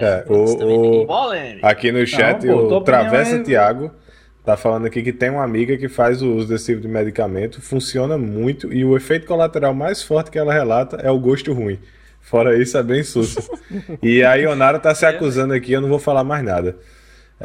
É, 0.00 0.24
o, 0.28 1.04
o, 1.04 1.06
aqui 1.62 1.92
no 1.92 2.04
chat, 2.04 2.44
não, 2.46 2.68
pô, 2.68 2.78
o 2.78 2.80
Travessa 2.80 3.36
é... 3.36 3.42
Tiago 3.44 3.92
tá 4.44 4.56
falando 4.56 4.86
aqui 4.86 5.04
que 5.04 5.12
tem 5.12 5.30
uma 5.30 5.44
amiga 5.44 5.76
que 5.76 5.88
faz 5.88 6.20
o 6.20 6.34
uso 6.34 6.48
desse 6.48 6.66
tipo 6.66 6.80
de 6.80 6.88
medicamento, 6.88 7.62
funciona 7.62 8.18
muito 8.18 8.72
e 8.72 8.84
o 8.84 8.96
efeito 8.96 9.24
colateral 9.24 9.72
mais 9.72 10.02
forte 10.02 10.32
que 10.32 10.38
ela 10.38 10.52
relata 10.52 10.96
é 10.96 11.12
o 11.12 11.20
gosto 11.20 11.52
ruim. 11.52 11.78
Fora 12.20 12.60
isso, 12.60 12.76
é 12.76 12.82
bem 12.82 13.04
sussa. 13.04 13.40
E 14.02 14.24
a 14.24 14.34
Ionara 14.34 14.80
tá 14.80 14.92
se 14.96 15.06
acusando 15.06 15.54
aqui, 15.54 15.72
eu 15.72 15.80
não 15.80 15.88
vou 15.88 16.00
falar 16.00 16.24
mais 16.24 16.42
nada. 16.44 16.76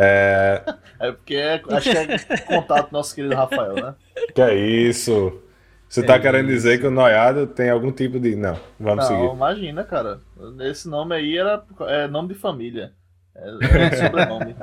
É... 0.02 0.64
É 0.98 1.12
porque 1.12 1.36
é, 1.36 1.62
acho 1.72 1.92
que 1.92 1.98
é 1.98 2.38
contato 2.48 2.92
nosso 2.92 3.14
querido 3.14 3.36
Rafael, 3.36 3.76
né? 3.76 3.96
Que 4.34 4.42
é 4.42 4.56
isso? 4.56 5.42
Você 5.90 6.04
tá 6.04 6.20
querendo 6.20 6.48
dizer 6.48 6.80
que 6.80 6.86
o 6.86 6.92
noiado 6.92 7.48
tem 7.48 7.70
algum 7.70 7.92
tipo 7.92 8.20
de. 8.20 8.36
Não, 8.36 8.58
vamos 8.80 9.10
Não, 9.10 9.18
seguir. 9.18 9.34
imagina, 9.34 9.84
cara. 9.84 10.20
Esse 10.62 10.88
nome 10.88 11.16
aí 11.16 11.36
era 11.36 11.64
é 11.88 12.08
nome 12.08 12.30
de 12.30 12.36
família. 12.36 12.94
É, 13.36 13.50
é 13.76 13.96
sobrenome. 13.96 14.56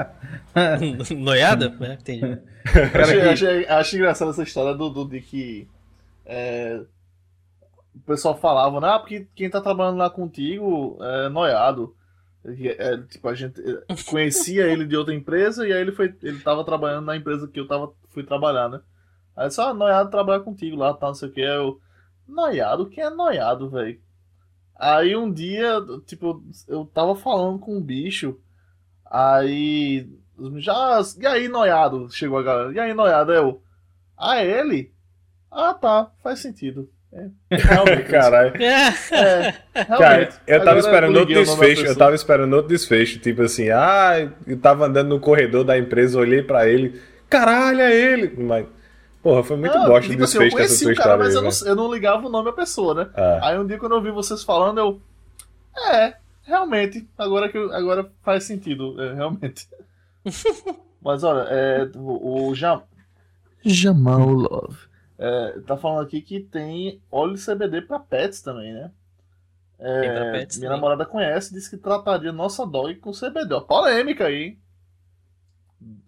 Noiada? 1.18 1.74
É, 1.80 1.92
entendi. 1.94 2.38
achei, 3.68 3.98
engraçado 3.98 4.30
essa 4.30 4.42
história 4.44 4.74
do, 4.74 4.88
do 4.88 5.08
de 5.08 5.20
que 5.20 5.68
é, 6.24 6.80
o 7.94 8.00
pessoal 8.06 8.38
falava, 8.38 8.80
né? 8.80 8.88
Ah, 8.88 8.98
porque 9.00 9.26
quem 9.34 9.50
tá 9.50 9.60
trabalhando 9.60 9.98
lá 9.98 10.08
contigo 10.08 10.96
é 11.00 11.28
noiado. 11.28 11.95
É, 12.78 12.96
tipo, 12.98 13.28
a 13.28 13.34
gente 13.34 13.60
conhecia 14.08 14.66
ele 14.66 14.86
de 14.86 14.96
outra 14.96 15.14
empresa 15.14 15.66
e 15.66 15.72
aí 15.72 15.80
ele 15.80 15.92
foi. 15.92 16.14
Ele 16.22 16.40
tava 16.40 16.64
trabalhando 16.64 17.06
na 17.06 17.16
empresa 17.16 17.48
que 17.48 17.58
eu 17.58 17.66
tava, 17.66 17.92
fui 18.10 18.22
trabalhar, 18.22 18.68
né? 18.68 18.80
Aí 19.36 19.50
só, 19.50 19.70
ah, 19.70 19.74
noiado 19.74 20.10
trabalha 20.10 20.42
contigo 20.42 20.76
lá, 20.76 20.94
tá, 20.94 21.08
não 21.08 21.14
sei 21.14 21.28
o 21.28 21.32
que. 21.32 21.40
Eu. 21.40 21.80
Noiado? 22.26 22.88
Quem 22.88 23.04
é 23.04 23.10
noiado, 23.10 23.68
velho? 23.70 24.00
Aí 24.78 25.16
um 25.16 25.32
dia, 25.32 25.80
tipo, 26.06 26.42
eu 26.68 26.86
tava 26.86 27.16
falando 27.16 27.58
com 27.58 27.76
um 27.76 27.82
bicho. 27.82 28.38
Aí. 29.04 30.08
Já. 30.56 31.00
E 31.20 31.26
aí, 31.26 31.48
noiado? 31.48 32.10
Chegou 32.10 32.38
a 32.38 32.42
galera. 32.42 32.72
E 32.72 32.78
aí, 32.78 32.94
noiado? 32.94 33.32
Eu. 33.32 33.62
Ah, 34.16 34.38
é 34.38 34.60
ele? 34.60 34.94
Ah, 35.50 35.74
tá. 35.74 36.12
Faz 36.22 36.40
sentido. 36.40 36.90
É, 37.50 37.56
realmente. 37.56 38.02
Caralho. 38.04 38.52
É, 38.62 38.92
Cara, 39.72 39.86
realmente. 39.98 40.36
eu 40.46 40.58
tava 40.58 40.70
Agora 40.70 40.78
esperando 40.80 41.16
outro 41.18 41.34
o 41.34 41.38
desfecho, 41.44 41.86
eu 41.86 41.96
tava 41.96 42.14
esperando 42.14 42.52
outro 42.54 42.68
desfecho, 42.68 43.18
tipo 43.20 43.42
assim, 43.42 43.70
ah, 43.70 44.28
eu 44.46 44.58
tava 44.58 44.86
andando 44.86 45.08
no 45.08 45.20
corredor 45.20 45.64
da 45.64 45.78
empresa, 45.78 46.18
olhei 46.18 46.42
pra 46.42 46.68
ele, 46.68 47.00
caralho, 47.30 47.80
é 47.80 47.94
ele! 47.94 48.34
Mas, 48.42 48.66
porra, 49.22 49.42
foi 49.42 49.56
muito 49.56 49.74
Não, 49.76 49.86
bosta 49.86 50.06
o 50.06 50.10
tipo 50.10 50.24
assim, 50.24 50.38
eu 50.38 50.42
desfecho 50.44 50.56
dessa 50.56 50.68
conheci 50.68 50.84
sua 50.84 50.92
o 50.92 50.96
cara, 50.96 51.10
história 51.24 51.24
mas 51.24 51.36
aí, 51.36 51.66
eu 51.66 51.74
não, 51.76 51.82
eu 51.82 51.88
não 51.88 51.94
ligava 51.94 52.26
o 52.26 52.30
nome 52.30 52.44
da 52.50 52.52
pessoa, 52.52 52.94
né? 52.94 53.08
Ah. 53.14 53.38
Aí 53.42 53.58
um 53.58 53.66
dia 53.66 53.78
quando 53.78 53.94
eu 53.94 54.02
vi 54.02 54.10
vocês 54.10 54.42
falando, 54.42 54.78
eu. 54.78 55.00
É, 55.92 56.14
realmente. 56.42 57.06
Agora, 57.16 57.48
que 57.48 57.56
eu- 57.56 57.72
agora 57.72 58.10
faz 58.22 58.44
sentido, 58.44 59.00
é, 59.02 59.14
realmente. 59.14 59.68
Mas 61.02 61.22
olha, 61.22 61.46
é, 61.50 61.88
o, 61.94 62.48
o 62.48 62.54
Jam... 62.54 62.82
Jamal 63.64 64.28
Love. 64.28 64.76
É, 65.18 65.60
tá 65.66 65.76
falando 65.76 66.04
aqui 66.06 66.20
que 66.20 66.40
tem 66.40 67.00
óleo 67.10 67.36
CBD 67.38 67.82
pra 67.82 67.98
pets 67.98 68.42
também, 68.42 68.72
né? 68.72 68.90
É, 69.78 70.00
Tem 70.00 70.10
pra 70.10 70.32
pets 70.32 70.56
minha 70.58 70.68
também. 70.70 70.80
namorada 70.80 71.04
conhece, 71.06 71.52
disse 71.52 71.68
que 71.70 71.76
trataria 71.76 72.32
nossa 72.32 72.66
dog 72.66 72.94
com 72.96 73.12
CBD. 73.12 73.54
Ó, 73.54 73.60
polêmica 73.60 74.26
aí, 74.26 74.42
hein? 74.42 74.58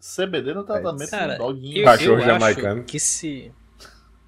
CBD 0.01 0.55
no 0.55 0.65
tratamento 0.65 1.11
Cara, 1.11 1.35
do 1.37 1.39
doguinho. 1.47 1.79
eu, 1.79 1.85
Cachorro 1.85 2.21
eu 2.21 2.27
jamaicano. 2.27 2.81
acho 2.81 2.85
que 2.91 2.99
se 2.99 3.53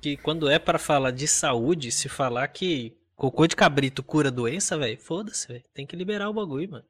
que 0.01 0.17
quando 0.17 0.49
é 0.49 0.59
pra 0.59 0.79
falar 0.79 1.11
de 1.11 1.27
saúde, 1.29 1.91
se 1.91 2.09
falar 2.09 2.47
que 2.49 2.97
cocô 3.17 3.47
de 3.47 3.55
cabrito 3.57 4.03
cura 4.03 4.31
doença, 4.31 4.79
velho, 4.79 4.99
foda-se, 5.01 5.47
velho. 5.49 5.63
Tem 5.75 5.87
que 5.87 5.97
liberar 5.97 6.29
o 6.29 6.35
bagulho, 6.35 6.71
mano. 6.71 6.85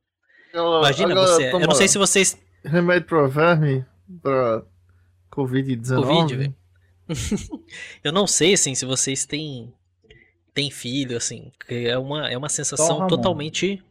Imagina 0.52 1.12
Agora 1.12 1.26
você, 1.28 1.52
eu 1.52 1.60
não 1.60 1.74
sei 1.74 1.88
se 1.88 1.98
vocês 1.98 2.36
Remédio 2.64 3.06
pra 3.08 3.26
verme 3.26 3.84
pra 4.20 4.62
Covid-19. 5.32 5.94
Covid, 6.02 6.36
velho. 6.36 6.54
eu 8.05 8.12
não 8.12 8.27
sei 8.27 8.55
assim 8.55 8.74
se 8.74 8.85
vocês 8.85 9.24
têm 9.27 9.73
têm 10.53 10.70
filho 10.70 11.16
assim, 11.16 11.51
que 11.66 11.87
é 11.87 11.97
uma 11.99 12.31
é 12.31 12.37
uma 12.37 12.49
sensação 12.49 12.99
Ramon. 12.99 13.09
totalmente 13.09 13.82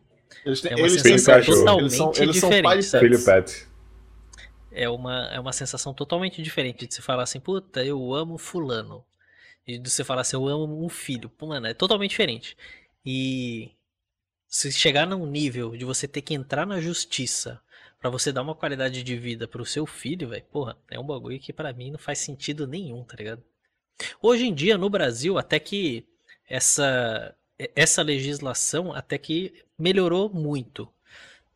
Eles 0.46 0.62
têm, 0.62 0.72
é 0.72 0.76
uma 0.76 0.88
eles 0.88 1.02
têm 1.02 1.18
sensação 1.18 1.44
totalmente 1.46 1.82
eles 1.82 1.96
são, 1.96 2.14
eles 2.16 2.38
são 2.38 2.50
diferente. 2.50 2.64
pais 2.64 2.86
sabe? 2.88 3.08
Filho 3.08 3.26
pet. 3.26 3.68
é 4.72 4.90
uma, 4.90 5.28
é 5.28 5.40
uma 5.40 5.54
sensação 5.54 5.94
totalmente 5.94 6.42
diferente 6.42 6.88
de 6.88 6.94
você 6.94 7.02
falar 7.02 7.24
assim, 7.24 7.40
puta, 7.40 7.84
eu 7.84 8.14
amo 8.14 8.38
fulano. 8.38 9.04
E 9.68 9.78
de 9.78 9.90
você 9.90 10.04
falar 10.04 10.22
assim, 10.22 10.36
eu 10.36 10.48
amo 10.48 10.84
um 10.84 10.90
filho. 10.90 11.32
Mano, 11.42 11.68
é 11.68 11.74
totalmente 11.74 12.12
diferente. 12.12 12.58
E 13.06 13.72
se 14.48 14.72
chegar 14.72 15.06
num 15.06 15.26
nível 15.26 15.76
de 15.76 15.86
você 15.86 16.08
ter 16.08 16.22
que 16.22 16.34
entrar 16.34 16.66
na 16.66 16.80
justiça 16.82 17.62
pra 18.00 18.10
você 18.10 18.32
dar 18.32 18.42
uma 18.42 18.56
qualidade 18.56 19.04
de 19.04 19.18
vida 19.18 19.48
pro 19.48 19.66
seu 19.66 19.86
filho, 19.86 20.30
velho, 20.30 20.44
porra, 20.52 20.78
é 20.90 21.00
um 21.00 21.06
bagulho 21.06 21.40
que 21.40 21.52
pra 21.52 21.74
mim 21.74 21.92
não 21.92 22.00
faz 22.00 22.20
sentido 22.20 22.66
nenhum, 22.66 23.04
tá 23.04 23.16
ligado? 23.18 23.44
Hoje 24.22 24.46
em 24.48 24.54
dia, 24.54 24.78
no 24.78 24.90
Brasil, 24.90 25.38
até 25.38 25.60
que 25.60 26.06
essa, 26.48 27.36
essa 27.76 28.02
legislação 28.02 28.94
até 28.94 29.18
que 29.18 29.54
melhorou 29.78 30.30
muito. 30.30 30.88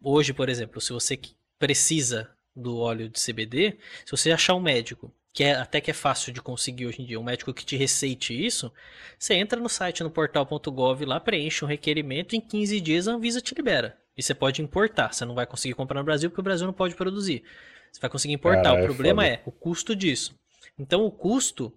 Hoje, 0.02 0.34
por 0.34 0.50
exemplo, 0.50 0.82
se 0.82 0.92
você 0.92 1.18
precisa 1.58 2.30
do 2.56 2.78
óleo 2.78 3.10
de 3.10 3.20
CBD, 3.20 3.78
se 4.06 4.12
você 4.12 4.32
achar 4.32 4.54
um 4.54 4.62
médico, 4.62 5.12
que 5.32 5.44
é 5.44 5.56
até 5.56 5.80
que 5.80 5.90
é 5.90 5.94
fácil 5.94 6.34
de 6.34 6.42
conseguir 6.42 6.86
hoje 6.86 7.02
em 7.02 7.06
dia, 7.06 7.20
um 7.20 7.24
médico 7.24 7.54
que 7.54 7.66
te 7.66 7.78
receite 7.78 8.34
isso, 8.34 8.72
você 9.18 9.34
entra 9.34 9.60
no 9.60 9.70
site 9.70 10.04
no 10.04 10.12
portal.gov 10.12 11.06
lá, 11.06 11.20
preenche 11.20 11.64
um 11.64 11.68
requerimento, 11.68 12.36
em 12.36 12.42
15 12.42 12.82
dias 12.82 13.08
a 13.08 13.14
Anvisa 13.14 13.42
te 13.42 13.56
libera. 13.56 13.98
E 14.18 14.22
você 14.24 14.34
pode 14.34 14.62
importar. 14.62 15.14
Você 15.14 15.26
não 15.26 15.36
vai 15.36 15.46
conseguir 15.46 15.74
comprar 15.74 16.00
no 16.00 16.06
Brasil 16.06 16.30
porque 16.30 16.42
o 16.42 16.44
Brasil 16.44 16.68
não 16.68 16.74
pode 16.74 16.96
produzir. 16.96 17.44
Você 17.92 18.00
vai 18.00 18.10
conseguir 18.10 18.34
importar. 18.34 18.64
Caralho, 18.64 18.82
o 18.82 18.84
é 18.84 18.86
problema 18.86 19.24
foda. 19.24 19.34
é 19.36 19.42
o 19.46 19.52
custo 19.52 19.96
disso. 19.96 20.36
Então 20.78 21.06
o 21.06 21.12
custo, 21.12 21.72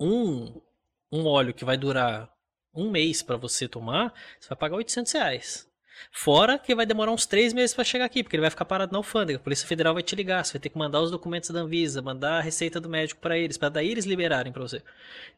um, 0.00 0.60
um 1.12 1.26
óleo 1.26 1.54
que 1.54 1.64
vai 1.64 1.76
durar 1.76 2.30
um 2.74 2.90
mês 2.90 3.22
para 3.22 3.36
você 3.36 3.68
tomar, 3.68 4.12
você 4.38 4.48
vai 4.48 4.58
pagar 4.58 4.76
800 4.76 5.12
reais. 5.12 5.70
Fora 6.10 6.58
que 6.58 6.74
vai 6.74 6.86
demorar 6.86 7.12
uns 7.12 7.26
três 7.26 7.52
meses 7.52 7.74
para 7.74 7.84
chegar 7.84 8.06
aqui, 8.06 8.22
porque 8.22 8.36
ele 8.36 8.42
vai 8.42 8.50
ficar 8.50 8.64
parado 8.64 8.92
na 8.92 8.98
alfândega. 8.98 9.38
A 9.38 9.42
Polícia 9.42 9.66
Federal 9.66 9.92
vai 9.92 10.02
te 10.02 10.16
ligar, 10.16 10.44
você 10.44 10.54
vai 10.54 10.60
ter 10.60 10.70
que 10.70 10.78
mandar 10.78 11.00
os 11.00 11.10
documentos 11.10 11.50
da 11.50 11.60
Anvisa, 11.60 12.00
mandar 12.00 12.38
a 12.38 12.40
receita 12.40 12.80
do 12.80 12.88
médico 12.88 13.20
para 13.20 13.36
eles, 13.36 13.58
para 13.58 13.68
daí 13.68 13.90
eles 13.90 14.06
liberarem 14.06 14.52
para 14.52 14.62
você. 14.62 14.82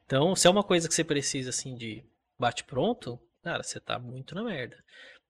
Então, 0.07 0.37
se 0.37 0.47
é 0.47 0.51
uma 0.51 0.63
coisa 0.63 0.89
que 0.89 0.95
você 0.95 1.03
precisa 1.03 1.51
assim 1.51 1.75
de 1.75 2.05
bate 2.39 2.65
pronto, 2.65 3.19
cara, 3.43 3.63
você 3.63 3.81
tá 3.81 3.99
muito 3.99 4.35
na 4.35 4.45
merda. 4.45 4.77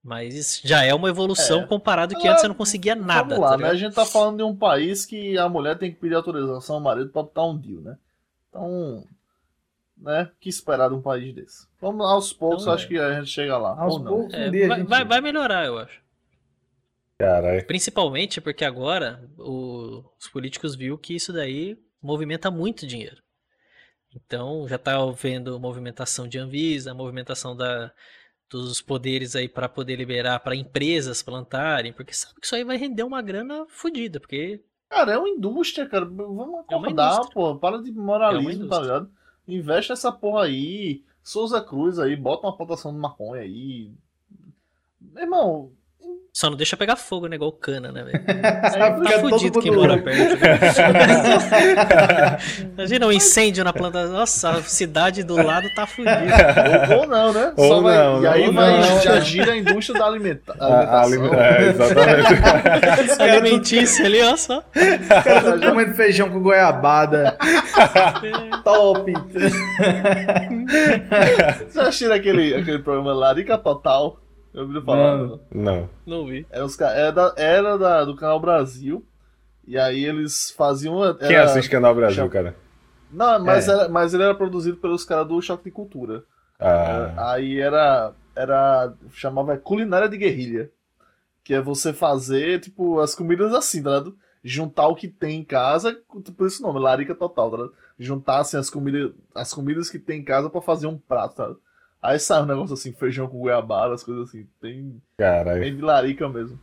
Mas 0.04 0.34
isso 0.34 0.66
já 0.66 0.82
é 0.84 0.92
uma 0.92 1.08
evolução 1.08 1.60
É. 1.62 1.66
comparado 1.66 2.16
que 2.18 2.26
antes 2.26 2.40
você 2.42 2.48
não 2.48 2.54
conseguia 2.56 2.94
nada. 2.96 3.36
Vamos 3.36 3.38
lá, 3.38 3.50
tá 3.52 3.56
né? 3.58 3.68
A 3.70 3.74
gente 3.76 3.94
tá 3.94 4.04
falando 4.04 4.38
de 4.38 4.42
um 4.42 4.54
país 4.56 5.06
que 5.06 5.38
a 5.38 5.48
mulher 5.48 5.78
tem 5.78 5.92
que 5.92 6.00
pedir 6.00 6.14
autorização 6.16 6.76
ao 6.76 6.82
marido 6.82 7.10
pra 7.10 7.22
botar 7.22 7.44
um 7.44 7.56
deal, 7.56 7.80
né? 7.82 7.96
Então, 8.48 9.04
né? 9.96 10.24
O 10.24 10.40
que 10.40 10.48
esperar 10.48 10.88
de 10.88 10.96
um 10.96 11.00
país 11.00 11.32
desse? 11.32 11.68
Vamos 11.80 12.04
aos 12.04 12.32
poucos, 12.32 12.62
Então, 12.62 12.74
acho 12.74 12.88
que 12.88 12.98
a 12.98 13.12
gente 13.20 13.30
chega 13.30 13.56
lá. 13.56 13.80
Aos 13.80 13.94
ou 13.94 14.00
não. 14.00 14.10
poucos, 14.10 14.34
É, 14.34 14.48
um 14.48 14.50
dia 14.50 14.64
a 14.64 14.68
vai, 14.68 14.78
gente... 14.80 14.88
vai- 14.88 15.04
vai 15.04 15.20
melhorar, 15.20 15.66
eu 15.66 15.78
acho. 15.78 16.00
Caralho. 17.18 17.64
Principalmente 17.66 18.40
porque 18.40 18.64
agora 18.64 19.22
o- 19.38 20.02
os 20.18 20.28
políticos 20.28 20.74
viu 20.74 20.98
que 20.98 21.14
isso 21.14 21.32
daí 21.32 21.78
movimenta 22.02 22.50
muito 22.50 22.86
dinheiro. 22.86 23.22
Então 24.14 24.66
já 24.68 24.76
tá 24.78 24.98
vendo 25.12 25.58
movimentação 25.60 26.26
de 26.26 26.38
Anvisa, 26.38 26.92
movimentação 26.92 27.56
da, 27.56 27.92
dos 28.60 28.80
poderes 28.82 29.34
aí 29.36 29.48
para 29.48 29.68
poder 29.68 29.96
liberar 29.96 30.40
para 30.40 30.56
empresas 30.56 31.22
plantarem, 31.22 31.92
porque 31.92 32.12
sabe 32.14 32.40
que 32.40 32.46
isso 32.46 32.54
aí 32.56 32.64
vai 32.64 32.76
render 32.76 33.02
uma 33.04 33.22
grana 33.22 33.66
fodida, 33.68 34.20
porque 34.20 34.62
Cara, 34.88 35.12
é 35.12 35.18
uma 35.18 35.28
indústria, 35.28 35.88
cara. 35.88 36.04
Vamos 36.04 36.60
É 36.68 36.76
acordar, 36.76 36.88
indústria. 36.90 37.28
pô. 37.32 37.56
Para 37.58 37.82
de 37.82 37.90
É 38.28 38.38
moralismo, 38.38 38.66
tá 38.66 38.80
indústria. 38.80 38.80
ligado? 38.80 39.10
Investe 39.48 39.92
essa 39.92 40.12
porra 40.12 40.44
aí. 40.44 41.04
Souza 41.22 41.60
Cruz 41.60 41.98
aí, 41.98 42.14
bota 42.16 42.46
uma 42.46 42.56
plantação 42.56 42.92
de 42.92 42.98
maconha 42.98 43.42
aí. 43.42 43.92
Meu 45.00 45.22
irmão, 45.24 45.72
só 46.34 46.48
não 46.48 46.56
deixa 46.56 46.78
pegar 46.78 46.96
fogo, 46.96 47.26
né? 47.26 47.36
Igual 47.36 47.52
cana, 47.52 47.92
né, 47.92 48.02
velho? 48.04 48.24
é, 48.26 48.40
Tá 49.12 49.18
fudido 49.20 49.60
quem 49.60 49.70
mora 49.70 49.98
perto. 49.98 50.34
né? 50.40 52.38
Imagina 52.74 53.06
um 53.06 53.12
incêndio 53.12 53.62
na 53.62 53.70
planta. 53.72 54.06
Nossa, 54.06 54.48
a 54.50 54.62
cidade 54.62 55.22
do 55.24 55.36
lado 55.36 55.68
tá 55.74 55.86
fudida. 55.86 56.16
ou, 56.90 57.00
ou 57.00 57.06
não, 57.06 57.32
né? 57.34 57.52
Ou 57.54 57.68
Só 57.68 57.80
vai- 57.82 57.96
não, 57.98 58.22
e 58.22 58.26
aí 58.26 58.46
ou 58.46 58.52
vai, 58.54 58.80
não. 58.80 59.00
já 59.02 59.20
gira 59.20 59.52
a 59.52 59.56
indústria 59.58 59.98
da 59.98 60.06
alimenta 60.06 60.54
A- 60.58 60.66
a 60.66 61.02
alimentação. 61.02 61.42
alime- 61.42 61.58
É, 61.58 61.68
exatamente. 61.68 63.22
Alimentício 63.22 64.06
ali, 64.06 64.22
ó 64.22 64.34
só. 64.36 64.62
Tô 64.62 65.68
comendo 65.68 65.94
feijão 65.94 66.30
com 66.30 66.40
goiabada. 66.40 67.36
Top. 68.64 69.12
Você 71.68 71.78
assistiu 71.80 72.12
aquele, 72.12 72.54
aquele 72.54 72.78
programa 72.78 73.12
Larica 73.12 73.58
Total? 73.58 74.16
Eu 74.54 74.62
ouvi 74.62 74.80
falar. 74.82 75.16
Não. 75.18 75.40
Não. 75.54 75.90
Não 76.06 76.26
vi. 76.26 76.46
Era, 76.50 76.64
os, 76.64 76.78
era, 76.80 77.10
da- 77.10 77.34
era 77.36 77.78
da- 77.78 78.04
do 78.04 78.14
canal 78.16 78.38
Brasil. 78.40 79.04
E 79.66 79.78
aí 79.78 80.04
eles 80.04 80.50
faziam. 80.50 81.02
Era, 81.02 81.14
Quem 81.14 81.36
assiste 81.36 81.70
Canal 81.70 81.94
Brasil, 81.94 82.28
cara? 82.28 82.56
Não, 83.10 83.38
mas, 83.44 83.68
É. 83.68 83.72
era, 83.72 83.88
mas 83.88 84.12
ele 84.12 84.22
era 84.24 84.34
produzido 84.34 84.76
pelos 84.76 85.04
caras 85.04 85.26
do 85.28 85.40
Choque 85.40 85.64
de 85.64 85.70
Cultura. 85.70 86.24
Ah, 86.58 87.32
Aí 87.32 87.58
era. 87.60 88.12
Era. 88.34 88.92
Chamava 89.12 89.56
Culinária 89.56 90.08
de 90.08 90.16
Guerrilha. 90.16 90.70
Que 91.44 91.54
é 91.54 91.60
você 91.60 91.92
fazer, 91.92 92.60
tipo, 92.60 93.00
as 93.00 93.14
comidas 93.14 93.52
assim, 93.52 93.82
tá 93.82 93.90
ligado? 93.90 94.16
Juntar 94.44 94.86
o 94.88 94.94
que 94.94 95.08
tem 95.08 95.40
em 95.40 95.44
casa, 95.44 95.96
por 96.36 96.46
esse 96.46 96.62
nome, 96.62 96.78
Larica 96.78 97.14
Total, 97.14 97.50
tá 97.50 97.56
ligado? 97.56 97.74
Juntar 97.98 98.38
assim, 98.40 98.56
as, 98.56 98.70
comidas, 98.70 99.12
as 99.34 99.52
comidas 99.52 99.90
que 99.90 99.98
tem 99.98 100.20
em 100.20 100.24
casa 100.24 100.48
pra 100.50 100.60
fazer 100.60 100.86
um 100.86 100.96
prato, 100.98 101.34
tá 101.36 101.42
ligado? 101.46 101.60
Aí 102.02 102.18
sai 102.18 102.42
um 102.42 102.46
negócio 102.46 102.74
assim, 102.74 102.92
feijão 102.92 103.28
com 103.28 103.38
goiabada, 103.38 103.94
as 103.94 104.02
coisas 104.02 104.28
assim. 104.28 104.48
Bem, 104.60 105.00
Caralho. 105.16 105.60
bem 105.60 105.76
de 105.76 105.82
larica 105.82 106.28
mesmo. 106.28 106.60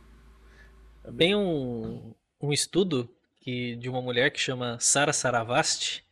Tem 1.16 1.34
um, 1.34 2.12
um 2.38 2.52
estudo 2.52 3.08
que, 3.40 3.74
de 3.76 3.88
uma 3.88 4.02
mulher 4.02 4.30
que 4.30 4.38
chama 4.38 4.78
Sara 4.78 5.14
Saravasti, 5.14 6.04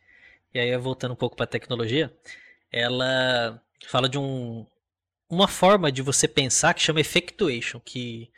e 0.51 0.59
aí 0.59 0.75
voltando 0.77 1.11
um 1.11 1.15
pouco 1.15 1.35
para 1.35 1.45
tecnologia, 1.45 2.11
ela 2.71 3.61
fala 3.87 4.09
de 4.09 4.17
um, 4.17 4.65
uma 5.29 5.47
forma 5.47 5.91
de 5.91 6.01
você 6.01 6.27
pensar 6.27 6.73
que 6.73 6.81
chama 6.81 6.99
effectuation, 6.99 7.79
que 7.79 8.31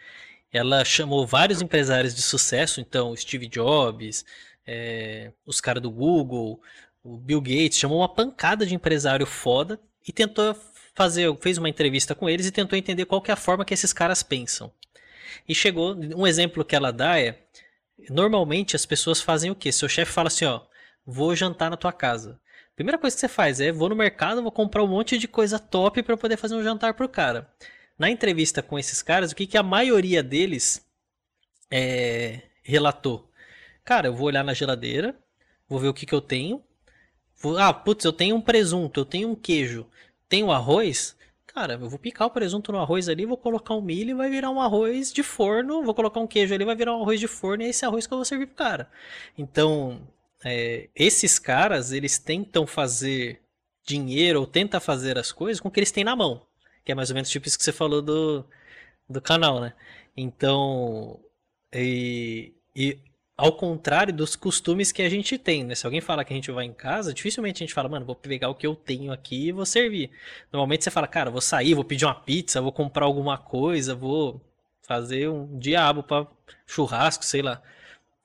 ela 0.51 0.83
chamou 0.83 1.25
vários 1.25 1.61
empresários 1.61 2.13
de 2.13 2.21
sucesso, 2.21 2.81
então 2.81 3.15
Steve 3.15 3.47
Jobs, 3.47 4.25
é, 4.67 5.31
os 5.45 5.61
caras 5.61 5.81
do 5.81 5.89
Google, 5.89 6.61
o 7.01 7.17
Bill 7.17 7.39
Gates, 7.39 7.77
chamou 7.77 7.99
uma 7.99 8.13
pancada 8.13 8.65
de 8.65 8.75
empresário 8.75 9.25
foda 9.25 9.79
e 10.05 10.11
tentou 10.11 10.53
fazer, 10.93 11.35
fez 11.41 11.57
uma 11.57 11.69
entrevista 11.69 12.13
com 12.13 12.29
eles 12.29 12.45
e 12.45 12.51
tentou 12.51 12.77
entender 12.77 13.05
qual 13.05 13.21
que 13.21 13.31
é 13.31 13.33
a 13.33 13.37
forma 13.37 13.65
que 13.65 13.73
esses 13.73 13.93
caras 13.93 14.23
pensam. 14.23 14.71
E 15.47 15.55
chegou, 15.55 15.95
um 15.95 16.27
exemplo 16.27 16.65
que 16.65 16.75
ela 16.75 16.91
dá 16.91 17.19
é, 17.19 17.39
normalmente 18.09 18.75
as 18.75 18.85
pessoas 18.85 19.21
fazem 19.21 19.51
o 19.51 19.55
quê? 19.55 19.71
Seu 19.71 19.89
chefe 19.89 20.11
fala 20.11 20.27
assim, 20.27 20.45
ó, 20.45 20.61
vou 21.05 21.35
jantar 21.35 21.69
na 21.69 21.77
tua 21.77 21.91
casa. 21.91 22.39
Primeira 22.75 22.97
coisa 22.97 23.15
que 23.15 23.19
você 23.19 23.27
faz 23.27 23.59
é, 23.59 23.71
vou 23.71 23.89
no 23.89 23.95
mercado, 23.95 24.41
vou 24.41 24.51
comprar 24.51 24.83
um 24.83 24.87
monte 24.87 25.17
de 25.17 25.27
coisa 25.27 25.59
top 25.59 26.01
para 26.03 26.17
poder 26.17 26.37
fazer 26.37 26.55
um 26.55 26.63
jantar 26.63 26.93
pro 26.93 27.09
cara. 27.09 27.51
Na 27.97 28.09
entrevista 28.09 28.61
com 28.61 28.79
esses 28.79 29.01
caras, 29.01 29.31
o 29.31 29.35
que, 29.35 29.45
que 29.45 29.57
a 29.57 29.63
maioria 29.63 30.23
deles 30.23 30.85
é, 31.69 32.41
relatou? 32.63 33.29
Cara, 33.83 34.07
eu 34.07 34.13
vou 34.15 34.27
olhar 34.27 34.43
na 34.43 34.53
geladeira, 34.53 35.15
vou 35.67 35.79
ver 35.79 35.89
o 35.89 35.93
que, 35.93 36.05
que 36.05 36.15
eu 36.15 36.21
tenho. 36.21 36.63
Vou, 37.37 37.57
ah, 37.57 37.73
putz, 37.73 38.05
eu 38.05 38.13
tenho 38.13 38.35
um 38.35 38.41
presunto, 38.41 39.01
eu 39.01 39.05
tenho 39.05 39.29
um 39.29 39.35
queijo, 39.35 39.87
tenho 40.31 40.49
arroz. 40.49 41.13
Cara, 41.45 41.73
eu 41.73 41.89
vou 41.89 41.99
picar 41.99 42.25
o 42.25 42.31
presunto 42.31 42.71
no 42.71 42.79
arroz 42.79 43.09
ali, 43.09 43.25
vou 43.25 43.35
colocar 43.35 43.73
um 43.73 43.81
milho 43.81 44.11
e 44.11 44.13
vai 44.13 44.29
virar 44.29 44.49
um 44.49 44.61
arroz 44.61 45.11
de 45.11 45.21
forno. 45.21 45.83
Vou 45.83 45.93
colocar 45.93 46.21
um 46.21 46.25
queijo 46.25 46.53
ali, 46.53 46.63
vai 46.63 46.75
virar 46.75 46.95
um 46.95 47.01
arroz 47.01 47.19
de 47.19 47.27
forno 47.27 47.63
e 47.63 47.65
é 47.65 47.69
esse 47.69 47.85
arroz 47.85 48.07
que 48.07 48.13
eu 48.13 48.17
vou 48.17 48.23
servir 48.23 48.47
pro 48.47 48.55
cara. 48.55 48.89
Então, 49.37 50.01
é, 50.45 50.87
esses 50.95 51.37
caras, 51.37 51.91
eles 51.91 52.17
tentam 52.17 52.65
fazer 52.65 53.41
dinheiro 53.85 54.39
ou 54.39 54.47
tentam 54.47 54.79
fazer 54.79 55.17
as 55.17 55.33
coisas 55.33 55.59
com 55.59 55.67
o 55.67 55.71
que 55.71 55.81
eles 55.81 55.91
têm 55.91 56.05
na 56.05 56.15
mão. 56.15 56.41
Que 56.85 56.93
é 56.93 56.95
mais 56.95 57.09
ou 57.09 57.15
menos 57.15 57.29
tipo 57.29 57.45
isso 57.45 57.57
que 57.57 57.63
você 57.65 57.73
falou 57.73 58.01
do, 58.01 58.45
do 59.09 59.21
canal, 59.21 59.59
né? 59.59 59.73
Então, 60.15 61.19
e, 61.73 62.53
e 62.73 62.97
ao 63.41 63.51
contrário 63.53 64.13
dos 64.13 64.35
costumes 64.35 64.91
que 64.91 65.01
a 65.01 65.09
gente 65.09 65.35
tem, 65.35 65.63
né? 65.63 65.73
Se 65.73 65.83
alguém 65.83 65.99
fala 65.99 66.23
que 66.23 66.31
a 66.31 66.35
gente 66.35 66.51
vai 66.51 66.63
em 66.63 66.73
casa, 66.73 67.11
dificilmente 67.11 67.63
a 67.63 67.65
gente 67.65 67.73
fala, 67.73 67.89
mano, 67.89 68.05
vou 68.05 68.13
pegar 68.13 68.49
o 68.49 68.53
que 68.53 68.67
eu 68.67 68.75
tenho 68.75 69.11
aqui 69.11 69.47
e 69.47 69.51
vou 69.51 69.65
servir. 69.65 70.11
Normalmente 70.53 70.83
você 70.83 70.91
fala, 70.91 71.07
cara, 71.07 71.31
vou 71.31 71.41
sair, 71.41 71.73
vou 71.73 71.83
pedir 71.83 72.05
uma 72.05 72.13
pizza, 72.13 72.61
vou 72.61 72.71
comprar 72.71 73.03
alguma 73.03 73.39
coisa, 73.39 73.95
vou 73.95 74.39
fazer 74.83 75.27
um 75.27 75.57
diabo 75.57 76.03
para 76.03 76.27
churrasco, 76.67 77.25
sei 77.25 77.41
lá. 77.41 77.59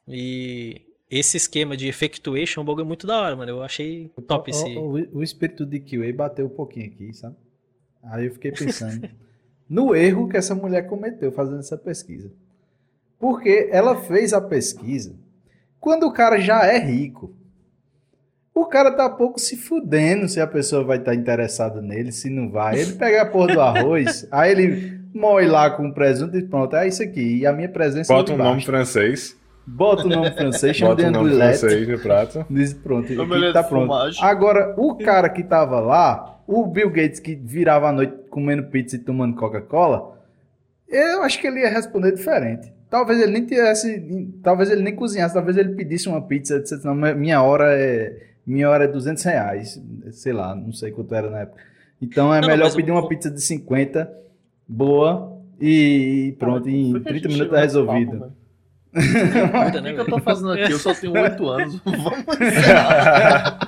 E 0.06 0.82
esse 1.10 1.38
esquema 1.38 1.78
de 1.78 1.88
effectuation 1.88 2.60
é 2.60 2.62
um 2.62 2.66
bagulho 2.66 2.84
muito 2.84 3.06
da 3.06 3.18
hora, 3.18 3.34
mano. 3.34 3.52
Eu 3.52 3.62
achei 3.62 4.10
top 4.28 4.50
esse. 4.50 4.76
O, 4.76 4.98
o, 4.98 5.18
o 5.20 5.22
espírito 5.22 5.64
de 5.64 5.80
QA 5.80 6.12
bateu 6.12 6.44
um 6.44 6.50
pouquinho 6.50 6.88
aqui, 6.88 7.14
sabe? 7.14 7.36
Aí 8.02 8.26
eu 8.26 8.32
fiquei 8.32 8.52
pensando 8.52 9.08
no 9.66 9.94
erro 9.94 10.28
que 10.28 10.36
essa 10.36 10.54
mulher 10.54 10.86
cometeu 10.86 11.32
fazendo 11.32 11.60
essa 11.60 11.78
pesquisa. 11.78 12.30
Porque 13.18 13.68
ela 13.72 13.96
fez 13.96 14.32
a 14.32 14.40
pesquisa 14.40 15.14
quando 15.86 16.04
o 16.04 16.12
cara 16.12 16.40
já 16.40 16.66
é 16.66 16.78
rico. 16.78 17.32
O 18.52 18.66
cara 18.66 18.90
tá 18.90 19.08
pouco 19.08 19.38
se 19.38 19.56
fudendo 19.56 20.28
se 20.28 20.40
a 20.40 20.46
pessoa 20.46 20.82
vai 20.82 20.96
estar 20.96 21.14
interessada 21.14 21.80
nele, 21.80 22.10
se 22.10 22.28
não 22.28 22.50
vai. 22.50 22.76
Ele 22.76 22.94
pega 22.94 23.22
a 23.22 23.26
porra 23.26 23.54
do 23.54 23.60
arroz, 23.60 24.26
aí 24.32 24.50
ele 24.50 25.00
moe 25.14 25.46
lá 25.46 25.70
com 25.70 25.86
o 25.86 25.94
presunto 25.94 26.36
e 26.36 26.42
pronto, 26.42 26.74
é 26.74 26.88
isso 26.88 27.02
aqui. 27.02 27.38
E 27.38 27.46
a 27.46 27.52
minha 27.52 27.68
presença 27.68 28.12
Bota 28.12 28.32
é 28.32 28.34
um 28.34 28.38
nome 28.38 28.64
francês. 28.64 29.36
Bota 29.66 30.06
o 30.06 30.08
nome 30.08 30.30
francês, 30.32 30.76
chama 30.76 30.96
de 30.96 31.04
Bota 31.04 31.18
um 31.18 31.22
nome 31.22 31.34
francês 31.36 31.88
no 31.88 31.98
prato. 31.98 32.46
Diz 32.50 32.72
pronto, 32.72 33.22
aqui 33.22 33.52
tá 33.52 33.62
pronto. 33.62 33.86
fumagem. 33.86 34.24
Agora, 34.24 34.74
o 34.76 34.96
cara 34.96 35.28
que 35.28 35.44
tava 35.44 35.78
lá, 35.78 36.40
o 36.46 36.66
Bill 36.66 36.90
Gates 36.90 37.20
que 37.20 37.34
virava 37.34 37.88
a 37.88 37.92
noite 37.92 38.14
comendo 38.30 38.64
pizza 38.64 38.96
e 38.96 38.98
tomando 38.98 39.36
Coca-Cola, 39.36 40.18
eu 40.88 41.22
acho 41.22 41.40
que 41.40 41.46
ele 41.46 41.60
ia 41.60 41.68
responder 41.68 42.12
diferente. 42.12 42.72
Talvez 42.96 43.20
ele 43.20 43.32
nem 43.32 43.44
tivesse, 43.44 44.32
talvez 44.42 44.70
ele 44.70 44.82
nem 44.82 44.96
cozinhasse, 44.96 45.34
talvez 45.34 45.54
ele 45.58 45.74
pedisse 45.74 46.08
uma 46.08 46.22
pizza 46.22 46.56
e 46.56 46.62
dissesse, 46.62 46.82
não, 46.86 46.94
minha 46.94 47.42
hora 47.42 47.74
é, 47.78 48.16
minha 48.46 48.70
hora 48.70 48.84
é 48.84 48.88
200 48.88 49.22
reais, 49.22 49.78
sei 50.12 50.32
lá, 50.32 50.54
não 50.54 50.72
sei 50.72 50.90
quanto 50.92 51.14
era 51.14 51.28
na 51.28 51.40
época. 51.40 51.62
Então 52.00 52.32
é 52.32 52.40
Não, 52.40 52.48
melhor 52.48 52.74
pedir 52.74 52.90
uma 52.92 53.06
pizza 53.06 53.30
de 53.30 53.38
50, 53.42 54.10
boa, 54.66 55.38
e 55.60 56.34
pronto, 56.38 56.70
em 56.70 56.90
Por 56.92 57.02
que 57.02 57.08
a 57.08 57.12
30 57.12 57.28
gente 57.28 57.32
minutos 57.34 57.54
tá 57.54 57.60
nesse 57.60 57.74
papo, 57.84 57.92
resolvido. 57.92 58.18
velho? 58.18 58.32
Muda, 59.52 59.78
O 59.78 59.82
né, 59.82 59.90
que, 59.90 59.94
que 59.96 60.00
eu 60.00 60.06
tô 60.06 60.18
fazendo 60.20 60.52
aqui? 60.52 60.72
Eu 60.72 60.78
só 60.78 60.94
tenho 60.94 61.12
8 61.12 61.46
anos. 61.48 61.80
Vamos 61.84 62.40
encerrar. 62.40 63.58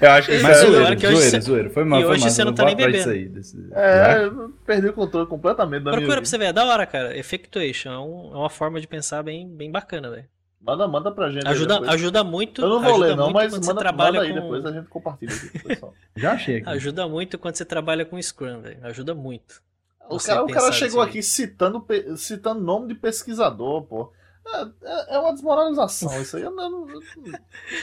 Eu 0.00 0.10
acho 0.10 0.28
que 0.28 0.34
isso 0.34 0.42
Mas 0.44 0.56
é- 0.58 0.60
zoeira, 0.60 0.76
zoeira, 0.78 0.96
que 0.96 1.06
você- 1.08 1.40
zoeira. 1.40 1.70
Foi 1.70 1.84
mal, 1.84 2.00
e 2.00 2.02
foi 2.04 2.12
hoje 2.12 2.20
mal. 2.22 2.30
você 2.30 2.44
não 2.44 2.54
tá 2.54 2.64
nem 2.64 2.76
bebendo. 2.76 3.10
aí, 3.10 3.28
desse- 3.28 3.68
É, 3.72 4.24
eu 4.24 4.50
perdi 4.66 4.88
o 4.88 4.92
controle 4.92 5.26
completamente 5.26 5.82
da 5.82 5.90
minha 5.90 5.98
Procura 6.00 6.06
pra 6.06 6.20
vida. 6.20 6.26
você 6.26 6.38
ver, 6.38 6.44
é 6.46 6.52
da 6.52 6.64
hora, 6.64 6.86
cara. 6.86 7.16
Effectuation 7.18 7.90
é, 7.90 7.94
é 7.94 8.36
uma 8.38 8.50
forma 8.50 8.80
de 8.80 8.86
pensar 8.86 9.22
bem, 9.22 9.48
bem 9.48 9.70
bacana, 9.70 10.10
velho. 10.10 10.24
Manda, 10.60 10.88
manda 10.88 11.12
pra 11.12 11.30
gente. 11.30 11.46
Ajuda, 11.46 11.80
ajuda 11.90 12.24
muito. 12.24 12.60
Eu 12.62 12.68
não 12.68 12.82
vou 12.82 12.96
ler, 12.96 13.16
não, 13.16 13.30
mas 13.30 13.52
quando 13.52 13.62
você 13.62 13.68
manda, 13.70 13.80
trabalha 13.80 14.12
manda 14.20 14.24
aí 14.26 14.28
com... 14.34 14.40
depois 14.40 14.66
a 14.66 14.72
gente 14.72 14.88
compartilha 14.88 15.32
aqui 15.32 15.48
com 15.50 15.58
o 15.58 15.62
pessoal. 15.62 15.94
Já 16.16 16.32
achei 16.32 16.56
aqui. 16.58 16.68
Ajuda 16.70 17.08
muito 17.08 17.38
quando 17.38 17.54
você 17.54 17.64
trabalha 17.64 18.04
com 18.04 18.20
Scrum, 18.20 18.60
velho. 18.60 18.78
Ajuda 18.82 19.14
muito. 19.14 19.62
O 20.10 20.18
cara, 20.18 20.42
o 20.44 20.48
cara 20.48 20.72
chegou 20.72 21.00
aí. 21.02 21.08
aqui 21.08 21.22
citando, 21.22 21.84
citando 22.16 22.60
nome 22.60 22.88
de 22.88 22.94
pesquisador, 22.94 23.82
pô. 23.82 24.12
É, 24.54 24.66
é- 24.82 25.14
é 25.16 25.18
uma 25.18 25.32
desmoralização 25.32 26.20
isso 26.22 26.36
aí. 26.36 26.42
Eu 26.42 26.50
não, 26.50 26.64
eu 26.88 27.00
não- 27.00 27.38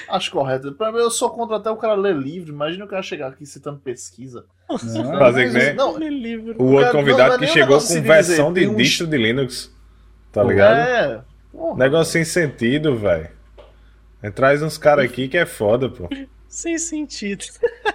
acho 0.10 0.32
correto. 0.32 0.72
Pra 0.74 0.92
mim, 0.92 0.98
eu 1.00 1.12
sou 1.12 1.30
contra 1.30 1.58
até 1.58 1.70
o 1.70 1.78
cara 1.78 1.94
ler 1.96 2.16
livro. 2.16 2.52
Imagina 2.52 2.86
o 2.86 2.88
cara 2.88 3.02
chegar 3.04 3.28
aqui 3.28 3.46
citando 3.46 3.80
pesquisa. 3.80 4.46
Não, 4.70 5.20
Fazer 5.20 5.48
que 5.52 5.58
nem 5.58 5.78
o 6.58 6.66
outro 6.74 6.92
convidado 6.92 7.30
não 7.30 7.36
é 7.36 7.38
que 7.38 7.46
um 7.46 7.48
chegou 7.54 7.80
com 7.80 8.02
versão 8.02 8.52
dizer, 8.54 8.66
de 8.68 8.72
uns- 8.74 8.78
distro 8.78 9.08
de 9.08 9.18
Linux. 9.18 9.72
Tá 10.32 10.44
ligado? 10.44 10.78
É. 10.78 11.22
Porra. 11.52 11.78
Negócio 11.78 12.12
sem 12.14 12.26
sentido, 12.26 12.96
velho. 12.98 13.30
Traz 14.34 14.62
uns 14.64 14.78
caras 14.78 15.06
aqui 15.06 15.28
que 15.28 15.38
é 15.38 15.46
foda, 15.46 15.88
pô. 15.88 16.10
Sem 16.48 16.78
sentido. 16.80 17.44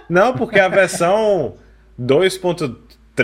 Não, 0.09 0.33
porque 0.33 0.59
a 0.59 0.69
versão 0.69 1.55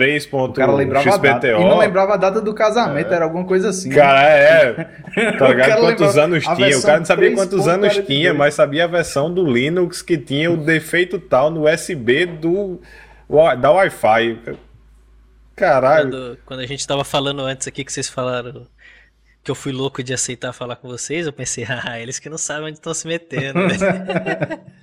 2.3. 0.00 0.50
O 0.50 0.52
cara 0.52 0.72
lembrava 0.72 1.14
a 1.14 1.16
data. 1.16 1.48
E 1.48 1.52
não 1.52 1.78
lembrava 1.78 2.14
a 2.14 2.16
data 2.16 2.40
do 2.40 2.54
casamento, 2.54 3.12
era 3.12 3.24
alguma 3.24 3.44
coisa 3.44 3.68
assim. 3.70 3.90
Cara, 3.90 4.22
é. 4.28 4.72
Tá 5.38 5.46
O 5.46 5.48
ligado? 5.48 5.68
cara 5.68 5.80
Quantos 5.80 6.16
anos 6.18 6.44
tinha? 6.44 6.78
O 6.78 6.82
cara 6.82 6.98
não 6.98 7.04
sabia 7.06 7.34
quantos 7.34 7.66
anos 7.68 7.94
3.42. 7.94 8.06
tinha, 8.06 8.34
mas 8.34 8.54
sabia 8.54 8.84
a 8.84 8.86
versão 8.86 9.32
do 9.32 9.44
Linux 9.44 10.02
que 10.02 10.16
tinha 10.16 10.50
o 10.50 10.56
defeito 10.56 11.18
tal 11.18 11.50
no 11.50 11.68
USB 11.68 12.26
do, 12.26 12.80
da 13.60 13.70
Wi-Fi. 13.72 14.38
Caralho. 15.56 16.10
Quando, 16.10 16.38
quando 16.46 16.60
a 16.60 16.66
gente 16.66 16.86
tava 16.86 17.04
falando 17.04 17.40
antes 17.42 17.66
aqui 17.66 17.84
que 17.84 17.92
vocês 17.92 18.08
falaram 18.08 18.66
que 19.48 19.50
eu 19.50 19.54
fui 19.54 19.72
louco 19.72 20.02
de 20.02 20.12
aceitar 20.12 20.52
falar 20.52 20.76
com 20.76 20.86
vocês, 20.88 21.26
eu 21.26 21.32
pensei, 21.32 21.64
ah, 21.68 21.98
eles 21.98 22.18
que 22.18 22.28
não 22.28 22.36
sabem 22.36 22.64
onde 22.66 22.74
estão 22.74 22.92
se 22.92 23.08
metendo. 23.08 23.58
né? 23.66 23.74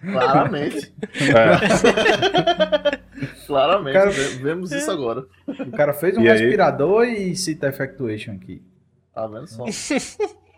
Claramente. 0.12 0.92
É. 1.22 2.98
Claramente. 3.46 3.94
Cara- 3.94 4.10
ve- 4.10 4.38
Vemos 4.44 4.72
isso 4.72 4.90
agora. 4.90 5.24
O 5.48 5.72
cara 5.72 5.94
fez 5.94 6.18
um 6.18 6.22
E 6.22 6.30
aí? 6.30 6.40
respirador 6.40 7.06
e 7.06 7.36
cita 7.36 7.68
effectuation 7.68 8.32
aqui. 8.34 8.62
Tá 9.14 9.28
vendo 9.28 9.48
só? 9.48 9.66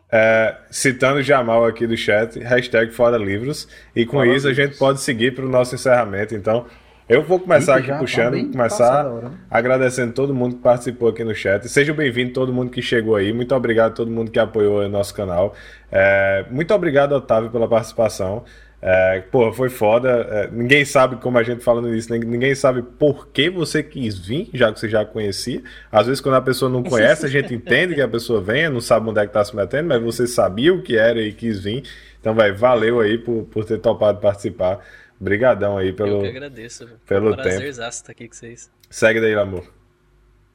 É, 0.09 0.55
citando 0.71 1.21
Jamal 1.21 1.65
aqui 1.65 1.85
do 1.85 1.97
chat, 1.97 2.39
hashtag 2.39 2.91
fora 2.93 3.17
livros. 3.17 3.67
E 3.95 4.05
com 4.05 4.13
Fora 4.17 4.29
isso 4.35 4.47
a 4.47 4.53
gente 4.53 4.77
pode 4.77 5.01
seguir 5.01 5.35
para 5.35 5.45
o 5.45 5.49
nosso 5.49 5.75
encerramento. 5.75 6.33
Então, 6.33 6.65
eu 7.07 7.23
vou 7.23 7.39
começar 7.39 7.73
Eita, 7.73 7.79
aqui 7.79 7.91
tá 7.91 7.97
puxando, 7.99 8.31
bem 8.33 8.51
começar 8.51 9.03
né? 9.05 9.31
agradecendo 9.49 10.11
todo 10.13 10.33
mundo 10.33 10.55
que 10.57 10.61
participou 10.61 11.07
aqui 11.09 11.23
no 11.23 11.33
chat. 11.33 11.67
Seja 11.69 11.93
bem-vindo 11.93 12.33
todo 12.33 12.51
mundo 12.53 12.69
que 12.69 12.81
chegou 12.81 13.15
aí. 13.15 13.31
Muito 13.31 13.55
obrigado 13.55 13.91
a 13.91 13.95
todo 13.95 14.11
mundo 14.11 14.29
que 14.29 14.39
apoiou 14.39 14.81
o 14.81 14.89
nosso 14.89 15.13
canal. 15.13 15.55
É, 15.91 16.45
muito 16.51 16.73
obrigado, 16.73 17.13
Otávio, 17.13 17.49
pela 17.49 17.67
participação. 17.67 18.43
É, 18.81 19.21
pô, 19.31 19.51
foi 19.53 19.69
foda. 19.69 20.09
É, 20.29 20.49
ninguém 20.51 20.83
sabe, 20.85 21.15
como 21.15 21.37
a 21.37 21.43
gente 21.43 21.63
falando 21.63 21.93
isso, 21.95 22.11
nin- 22.11 22.25
ninguém 22.25 22.53
sabe 22.53 22.81
por 22.83 23.27
que 23.29 23.49
você 23.49 23.81
quis 23.81 24.19
vir, 24.19 24.49
já 24.53 24.71
que 24.71 24.79
você 24.79 24.89
já 24.89 25.03
conhecia. 25.05 25.63
Às 25.91 26.07
vezes, 26.07 26.21
quando 26.21 26.35
a 26.35 26.41
pessoa 26.41 26.69
não 26.69 26.83
conhece, 26.83 27.25
a 27.25 27.29
gente 27.29 27.53
entende 27.55 27.95
que 27.95 28.01
a 28.01 28.07
pessoa 28.07 28.41
venha, 28.41 28.69
não 28.69 28.81
sabe 28.81 29.09
onde 29.09 29.19
é 29.19 29.25
que 29.25 29.33
tá 29.33 29.43
se 29.43 29.55
metendo, 29.55 29.87
mas 29.87 30.01
você 30.03 30.27
sabia 30.27 30.73
o 30.73 30.81
que 30.83 30.97
era 30.97 31.19
e 31.21 31.31
quis 31.31 31.63
vir. 31.63 31.83
Então, 32.19 32.35
vai, 32.35 32.51
valeu 32.51 32.99
aí 32.99 33.17
por, 33.17 33.45
por 33.45 33.63
ter 33.65 33.77
topado 33.77 34.19
participar. 34.19 34.79
Obrigadão 35.19 35.77
aí 35.77 35.89
Eu 35.89 35.95
pelo. 35.95 36.21
que 36.21 36.27
agradeço. 36.27 36.85
velho. 36.85 36.99
pelo 37.07 37.35
Prazerzaço 37.35 37.97
estar 38.01 38.11
aqui 38.11 38.27
com 38.27 38.35
vocês. 38.35 38.71
Segue 38.89 39.19
daí, 39.19 39.33
amor. 39.35 39.67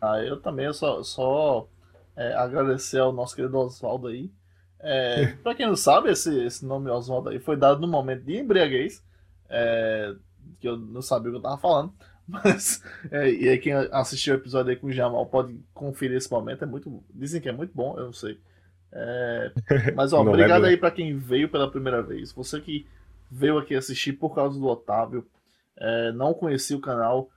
Ah, 0.01 0.21
eu 0.23 0.41
também, 0.41 0.67
eu 0.67 0.75
só, 0.75 1.03
só 1.03 1.69
é, 2.17 2.33
agradecer 2.35 2.99
ao 2.99 3.13
nosso 3.13 3.35
querido 3.37 3.59
Oswaldo 3.59 4.09
aí. 4.09 4.31
É, 4.81 5.27
pra 5.43 5.55
quem 5.55 5.67
não 5.67 5.77
sabe, 5.77 6.11
esse, 6.11 6.45
esse 6.45 6.65
nome 6.65 6.91
Oswaldo 6.91 7.29
aí 7.29 7.39
foi 7.39 7.57
dado 7.57 7.81
no 7.81 7.87
momento 7.89 8.23
de 8.25 8.37
embriaguez. 8.39 9.03
É, 9.49 10.15
que 10.61 10.69
eu 10.69 10.77
não 10.77 11.03
sabia 11.03 11.29
o 11.29 11.33
que 11.33 11.39
eu 11.39 11.43
tava 11.43 11.59
falando. 11.59 11.93
Mas, 12.27 12.83
é, 13.11 13.31
e 13.31 13.49
aí 13.49 13.59
quem 13.59 13.73
assistiu 13.75 14.35
o 14.35 14.37
episódio 14.39 14.71
aí 14.71 14.77
com 14.77 14.87
o 14.87 14.93
Jamal 14.93 15.27
pode 15.27 15.59
conferir 15.75 16.17
esse 16.17 16.31
momento. 16.31 16.63
É 16.63 16.67
muito, 16.67 17.03
dizem 17.13 17.41
que 17.41 17.49
é 17.49 17.53
muito 17.53 17.73
bom, 17.75 17.97
eu 17.99 18.07
não 18.07 18.13
sei. 18.13 18.39
É, 18.93 19.53
mas, 19.95 20.13
ó, 20.13 20.23
Não 20.23 20.33
obrigado 20.33 20.63
lembro. 20.63 20.71
aí 20.71 20.77
pra 20.77 20.91
quem 20.91 21.17
veio 21.19 21.49
pela 21.49 21.71
primeira 21.71 22.03
vez. 22.03 22.33
Você 22.33 22.61
que 22.61 22.87
veio 23.33 23.57
aqui 23.57 23.75
assistir 23.75 24.13
por 24.13 24.35
causa 24.35 24.59
do 24.59 24.67
Otávio, 24.67 25.27
é, 25.77 26.13
não 26.13 26.35
conhecia 26.35 26.77
o 26.77 26.81
canal, 26.81 27.31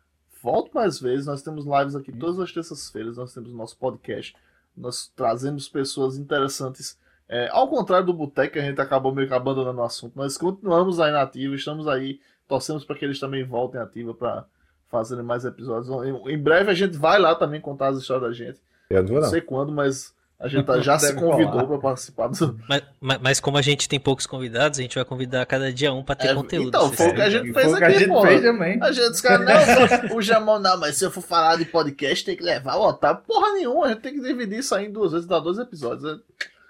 volte 0.43 0.73
mais 0.75 0.99
vezes. 0.99 1.25
Nós 1.25 1.41
temos 1.41 1.65
lives 1.65 1.95
aqui 1.95 2.11
todas 2.11 2.37
as 2.39 2.51
terças-feiras. 2.51 3.15
Nós 3.17 3.33
temos 3.33 3.51
o 3.53 3.55
nosso 3.55 3.77
podcast. 3.77 4.35
Nós 4.75 5.07
trazemos 5.15 5.69
pessoas 5.69 6.17
interessantes. 6.17 6.97
É, 7.29 7.47
ao 7.51 7.67
contrário 7.69 8.05
do 8.05 8.13
Boteco, 8.13 8.59
a 8.59 8.61
gente 8.61 8.79
acabou 8.81 9.15
meio 9.15 9.27
que 9.27 9.33
abandonando 9.33 9.79
o 9.79 9.83
assunto. 9.83 10.15
Nós 10.15 10.37
continuamos 10.37 10.99
aí 10.99 11.11
na 11.11 11.21
ativa, 11.21 11.55
estamos 11.55 11.87
aí, 11.87 12.19
torcemos 12.47 12.83
para 12.83 12.95
que 12.97 13.05
eles 13.05 13.19
também 13.19 13.43
voltem 13.43 13.79
ativa 13.81 14.13
para 14.13 14.45
fazerem 14.91 15.23
mais 15.23 15.45
episódios. 15.45 15.89
Em, 16.05 16.33
em 16.33 16.37
breve 16.37 16.69
a 16.69 16.75
gente 16.75 16.97
vai 16.97 17.17
lá 17.17 17.33
também 17.33 17.59
contar 17.61 17.87
as 17.87 17.97
histórias 17.97 18.29
da 18.29 18.33
gente. 18.33 18.59
Eu 18.89 19.01
Não 19.01 19.21
não. 19.21 19.23
sei 19.29 19.41
quando, 19.41 19.71
mas 19.71 20.13
a 20.39 20.47
gente 20.47 20.65
tá- 20.65 20.79
já 20.81 20.99
se 20.99 21.13
convidou 21.15 21.65
para 21.67 21.77
participar 21.79 22.27
do. 22.27 22.59
Mas, 22.67 22.83
mas, 22.99 23.19
mas 23.21 23.39
como 23.39 23.57
a 23.57 23.61
gente 23.61 23.87
tem 23.87 23.99
poucos 23.99 24.25
convidados, 24.27 24.77
a 24.77 24.81
gente 24.81 24.95
vai 24.95 25.05
convidar 25.05 25.45
cada 25.45 25.71
dia 25.71 25.93
um 25.93 26.03
pra 26.03 26.15
ter 26.15 26.27
É, 26.27 26.33
conteúdo. 26.35 26.67
então, 26.67 26.91
foi 26.91 27.07
o 27.09 27.15
que 27.15 27.21
a 27.21 27.29
gente 27.29 27.53
fez 27.53 27.73
o 27.73 27.77
que 27.77 27.83
a 27.83 27.87
aqui, 27.87 27.99
gente 27.99 28.07
porra. 28.09 28.27
fez 28.27 28.41
também. 28.41 28.79
A 28.83 28.91
gente, 28.91 29.09
os 29.11 29.21
caras, 29.21 29.45
não, 30.09 30.17
o 30.17 30.21
Jamão, 30.21 30.59
não, 30.59 30.77
mas 30.79 30.97
se 30.97 31.05
eu 31.05 31.11
for 31.11 31.21
falar 31.21 31.55
de 31.57 31.65
podcast, 31.65 32.25
tem 32.25 32.35
que 32.35 32.43
levar 32.43 32.75
o 32.75 32.87
Otávio. 32.87 33.23
Porra 33.25 33.53
nenhuma, 33.53 33.85
a 33.85 33.89
gente 33.89 34.01
tem 34.01 34.13
que 34.13 34.21
dividir 34.21 34.59
isso 34.59 34.75
aí 34.75 34.85
em 34.87 34.91
duas 34.91 35.11
vezes, 35.13 35.25
dar 35.27 35.39
dois 35.39 35.57
episódios. 35.57 36.19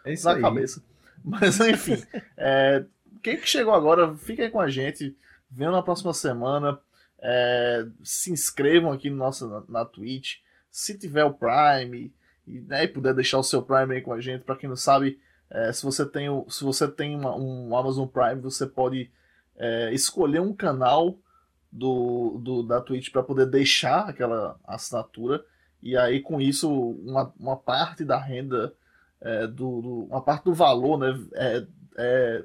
É 0.05 0.11
É 0.11 0.13
isso 0.13 0.25
na 0.25 0.35
aí. 0.35 0.41
cabeça. 0.41 0.81
Mas 1.25 1.59
enfim, 1.59 2.03
é, 2.37 2.83
quem 3.23 3.35
que 3.37 3.49
chegou 3.49 3.73
agora, 3.73 4.13
fica 4.15 4.43
aí 4.43 4.49
com 4.51 4.59
a 4.61 4.69
gente. 4.69 5.15
Venham 5.49 5.71
na 5.71 5.81
próxima 5.81 6.13
semana. 6.13 6.77
é, 7.27 7.85
se 8.03 8.31
inscrevam 8.31 8.91
aqui 8.91 9.09
no 9.09 9.15
nosso, 9.15 9.47
na, 9.47 9.63
na 9.67 9.85
Twitch. 9.85 10.35
Se 10.69 10.95
tiver 10.95 11.23
o 11.23 11.33
Prime 11.33 12.13
e, 12.47 12.59
né, 12.61 12.83
e 12.83 12.87
puder 12.87 13.13
deixar 13.13 13.37
o 13.39 13.43
seu 13.43 13.61
Prime 13.61 13.93
aí 13.95 14.01
com 14.01 14.13
a 14.13 14.21
gente, 14.21 14.43
para 14.43 14.55
quem 14.55 14.69
não 14.69 14.75
sabe, 14.75 15.19
é, 15.49 15.71
se 15.71 15.83
você 15.83 16.05
tem, 16.05 16.27
se 16.49 16.63
você 16.63 16.87
tem 16.87 17.15
uma- 17.15 17.35
um 17.35 17.75
Amazon 17.77 18.07
Prime, 18.07 18.41
você 18.41 18.65
pode 18.65 19.09
é, 19.57 19.93
escolher 19.93 20.41
um 20.41 20.53
canal 20.53 21.17
do, 21.71 22.37
do 22.43 22.61
da 22.63 22.81
Twitch 22.81 23.09
para 23.11 23.23
poder 23.23 23.45
deixar 23.45 24.09
aquela 24.09 24.59
assinatura. 24.65 25.43
E 25.81 25.95
aí, 25.95 26.19
com 26.21 26.41
isso, 26.41 26.69
uma, 26.71 27.33
uma 27.39 27.55
parte 27.55 28.03
da 28.03 28.17
renda 28.17 28.73
é, 29.21 29.47
do, 29.47 29.81
do- 29.81 30.03
uma 30.09 30.21
parte 30.21 30.43
do 30.45 30.53
valor, 30.53 30.97
né, 30.99 31.17
é, 31.33 31.65
é, 31.97 32.43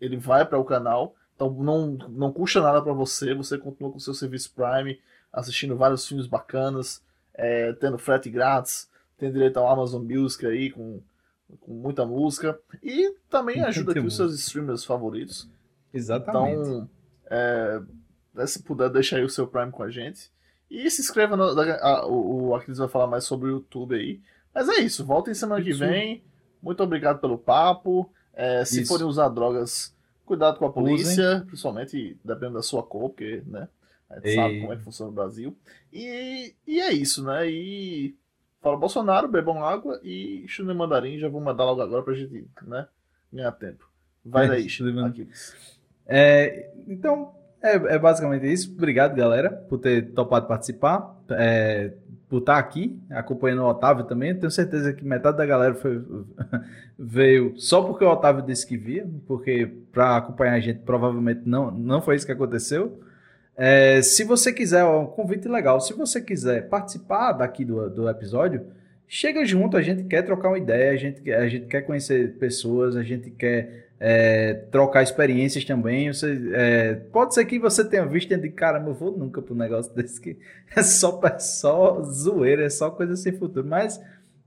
ele 0.00 0.16
vai 0.18 0.44
para 0.44 0.58
o 0.58 0.64
canal, 0.64 1.14
então 1.34 1.50
não, 1.50 1.86
não 2.08 2.32
custa 2.32 2.60
nada 2.60 2.82
para 2.82 2.92
você, 2.92 3.34
você 3.34 3.56
continua 3.58 3.90
com 3.90 3.98
o 3.98 4.00
seu 4.00 4.14
serviço 4.14 4.52
Prime, 4.54 5.00
assistindo 5.32 5.76
vários 5.76 6.06
filmes 6.06 6.26
bacanas, 6.26 7.02
é, 7.34 7.72
tendo 7.74 7.98
frete 7.98 8.28
grátis, 8.30 8.90
tem 9.18 9.32
direito 9.32 9.56
ao 9.58 9.68
Amazon 9.68 10.02
Music 10.02 10.44
aí 10.46 10.70
com, 10.70 11.00
com 11.60 11.72
muita 11.72 12.04
música 12.04 12.58
e 12.82 13.14
também 13.30 13.62
ajuda 13.62 13.92
aqui 13.92 14.00
os 14.00 14.16
seus 14.16 14.34
streamers 14.38 14.84
favoritos. 14.84 15.48
Exatamente. 15.92 16.60
Então, 16.60 16.88
é, 17.30 17.80
né, 18.34 18.46
se 18.46 18.62
puder, 18.62 18.90
deixa 18.90 19.16
aí 19.16 19.24
o 19.24 19.28
seu 19.30 19.46
Prime 19.46 19.70
com 19.72 19.82
a 19.82 19.90
gente. 19.90 20.30
E 20.70 20.90
se 20.90 21.00
inscreva 21.00 21.36
no. 21.36 21.44
a- 21.44 22.06
o, 22.06 22.48
o 22.48 22.54
Aquiles 22.54 22.78
vai 22.78 22.88
falar 22.88 23.06
mais 23.06 23.24
sobre 23.24 23.48
o 23.48 23.52
YouTube 23.52 23.94
aí. 23.94 24.20
Mas 24.54 24.68
é 24.68 24.80
isso, 24.80 25.04
voltem 25.04 25.32
semana 25.34 25.62
que 25.62 25.70
Isso. 25.70 25.78
vem. 25.80 26.24
Muito 26.62 26.82
obrigado 26.82 27.20
pelo 27.20 27.38
papo. 27.38 28.10
É, 28.34 28.64
se 28.64 28.80
Isso. 28.82 28.88
forem 28.92 29.06
usar 29.06 29.28
drogas, 29.28 29.94
cuidado 30.24 30.58
com 30.58 30.66
a 30.66 30.72
polícia, 30.72 31.42
principalmente 31.46 32.18
dependendo 32.24 32.54
da 32.54 32.62
sua 32.62 32.82
cor, 32.82 33.10
porque, 33.10 33.42
né? 33.46 33.68
A 34.10 34.16
gente 34.16 34.28
E- 34.30 34.34
sabe 34.34 34.60
como 34.60 34.72
é 34.72 34.76
que 34.76 34.82
funciona 34.82 35.10
o 35.10 35.14
Brasil. 35.14 35.56
E, 35.92 36.54
e 36.66 36.80
é 36.80 36.92
isso, 36.92 37.22
né? 37.24 37.48
E 37.50 38.16
fala 38.66 38.76
Bolsonaro, 38.76 39.28
bebam 39.28 39.64
água 39.64 40.00
e 40.02 40.44
chune 40.48 40.74
mandarim, 40.74 41.18
já 41.18 41.28
vou 41.28 41.40
mandar 41.40 41.64
logo 41.64 41.80
agora 41.80 42.02
pra 42.02 42.14
gente, 42.14 42.46
né? 42.66 42.88
Ganhar 43.32 43.52
tempo. 43.52 43.88
Vai 44.24 44.46
É, 44.46 44.48
daí. 44.48 44.68
Aquiles. 45.04 45.54
É, 46.04 46.70
então, 46.88 47.32
é, 47.62 47.74
é 47.74 47.98
basicamente 47.98 48.52
isso. 48.52 48.72
Obrigado, 48.72 49.14
galera, 49.14 49.50
por 49.50 49.78
ter 49.78 50.10
topado 50.12 50.48
participar, 50.48 51.16
é, 51.30 51.92
por 52.28 52.38
estar 52.38 52.58
aqui, 52.58 53.00
acompanhando 53.08 53.62
o 53.62 53.68
Otávio 53.68 54.04
também. 54.04 54.34
Tenho 54.34 54.50
certeza 54.50 54.92
que 54.92 55.04
metade 55.04 55.36
da 55.36 55.46
galera 55.46 55.74
foi- 55.74 56.04
veio 56.98 57.54
só 57.56 57.84
porque 57.84 58.04
o 58.04 58.10
Otávio 58.10 58.44
disse 58.44 58.66
que 58.66 58.76
via, 58.76 59.08
porque 59.28 59.72
para 59.92 60.16
acompanhar 60.16 60.54
a 60.54 60.60
gente 60.60 60.80
provavelmente 60.80 61.42
não, 61.46 61.70
não 61.70 62.02
foi 62.02 62.16
isso 62.16 62.26
que 62.26 62.32
aconteceu. 62.32 63.00
É, 63.56 64.02
se 64.02 64.22
você 64.22 64.52
quiser, 64.52 64.84
ó, 64.84 65.02
um 65.02 65.06
convite 65.06 65.48
legal, 65.48 65.80
se 65.80 65.94
você 65.94 66.20
quiser 66.20 66.68
participar 66.68 67.32
daqui 67.32 67.64
do, 67.64 67.88
do 67.88 68.08
episódio, 68.08 68.66
chega 69.08 69.44
junto, 69.46 69.76
a 69.76 69.82
gente 69.82 70.04
quer 70.04 70.22
trocar 70.22 70.48
uma 70.48 70.58
ideia, 70.58 70.92
a 70.92 70.96
gente, 70.96 71.32
a 71.32 71.48
gente 71.48 71.66
quer 71.66 71.82
conhecer 71.82 72.34
pessoas, 72.34 72.96
a 72.96 73.02
gente 73.02 73.30
quer 73.30 73.86
é, 73.98 74.54
trocar 74.70 75.02
experiências 75.02 75.64
também. 75.64 76.12
Você, 76.12 76.50
é, 76.52 76.94
pode 76.94 77.34
ser 77.34 77.44
que 77.46 77.58
você 77.58 77.84
tenha 77.84 78.04
visto 78.04 78.32
e 78.32 78.36
diga, 78.36 78.54
caramba, 78.54 78.90
eu 78.90 78.94
vou 78.94 79.16
nunca 79.16 79.40
para 79.40 79.54
um 79.54 79.56
negócio 79.56 79.92
desse 79.96 80.20
que 80.20 80.36
é 80.74 80.82
só, 80.82 81.20
é 81.24 81.38
só 81.38 82.02
zoeira, 82.02 82.64
é 82.64 82.70
só 82.70 82.90
coisa 82.90 83.16
sem 83.16 83.32
futuro. 83.32 83.66
Mas 83.66 84.00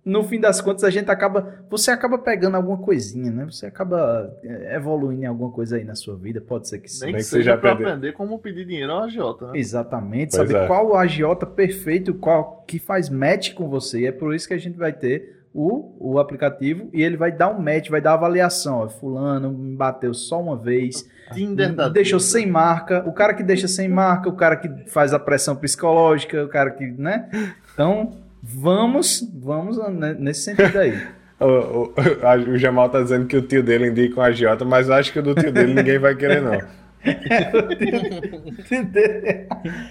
no 0.03 0.23
fim 0.23 0.39
das 0.39 0.61
contas 0.61 0.83
a 0.83 0.89
gente 0.89 1.09
acaba, 1.11 1.63
você 1.69 1.91
acaba 1.91 2.17
pegando 2.17 2.55
alguma 2.55 2.77
coisinha, 2.77 3.31
né? 3.31 3.45
Você 3.45 3.65
acaba 3.65 4.33
é, 4.43 4.75
evoluindo 4.75 5.23
em 5.23 5.25
alguma 5.25 5.51
coisa 5.51 5.77
aí 5.77 5.83
na 5.83 5.95
sua 5.95 6.15
vida, 6.15 6.41
pode 6.41 6.67
ser 6.67 6.79
que 6.79 6.89
sim. 6.89 7.05
Nem 7.05 7.15
que 7.15 7.19
que 7.19 7.25
seja 7.25 7.57
pra 7.57 7.73
aprender. 7.73 8.13
como 8.13 8.39
pedir 8.39 8.65
dinheiro 8.65 8.91
ao 8.91 9.03
agiota, 9.03 9.47
né? 9.47 9.59
Exatamente, 9.59 10.35
Pois 10.35 10.49
saber 10.49 10.63
é. 10.63 10.67
qual 10.67 10.87
o 10.87 10.95
agiota 10.95 11.45
perfeito, 11.45 12.13
qual 12.13 12.63
que 12.67 12.79
faz 12.79 13.09
match 13.09 13.53
com 13.53 13.67
você. 13.67 14.05
É 14.05 14.11
por 14.11 14.33
isso 14.33 14.47
que 14.47 14.53
a 14.53 14.59
gente 14.59 14.77
vai 14.77 14.93
ter 14.93 15.39
o, 15.53 15.95
o 15.99 16.19
aplicativo 16.19 16.89
e 16.93 17.01
ele 17.01 17.17
vai 17.17 17.31
dar 17.31 17.49
um 17.49 17.59
match, 17.59 17.89
vai 17.89 18.01
dar 18.01 18.13
avaliação. 18.13 18.79
Ó, 18.79 18.89
fulano 18.89 19.51
me 19.51 19.75
bateu 19.75 20.13
só 20.13 20.41
uma 20.41 20.55
vez, 20.55 21.07
Tinder 21.33 21.73
da 21.73 21.89
deixou 21.89 22.19
sem 22.19 22.47
marca. 22.47 23.03
O 23.07 23.13
cara 23.13 23.33
que 23.33 23.43
deixa 23.43 23.67
sem 23.67 23.87
marca, 23.87 24.29
o 24.29 24.35
cara 24.35 24.55
que 24.55 24.89
faz 24.89 25.13
a 25.13 25.19
pressão 25.19 25.55
psicológica, 25.55 26.43
o 26.43 26.47
cara 26.47 26.71
que, 26.71 26.87
né? 26.87 27.29
Então, 27.73 28.28
vamos, 28.41 29.21
vamos 29.33 29.77
né, 29.93 30.15
nesse 30.17 30.41
sentido 30.41 30.79
aí. 30.79 30.99
O, 31.41 31.45
o, 31.45 31.93
a- 32.21 32.35
o 32.35 32.57
Jamal 32.57 32.89
tá 32.89 33.01
dizendo 33.01 33.25
que 33.25 33.37
o 33.37 33.41
tio 33.41 33.63
dele 33.63 33.87
indica 33.87 34.19
um 34.19 34.23
agiota, 34.23 34.65
mas 34.65 34.89
eu 34.89 34.95
acho 34.95 35.13
que 35.13 35.19
o 35.19 35.23
do 35.23 35.33
tio 35.33 35.53
dele 35.53 35.73
ninguém 35.73 35.97
vai 35.97 36.13
querer, 36.13 36.41
não. 36.41 36.59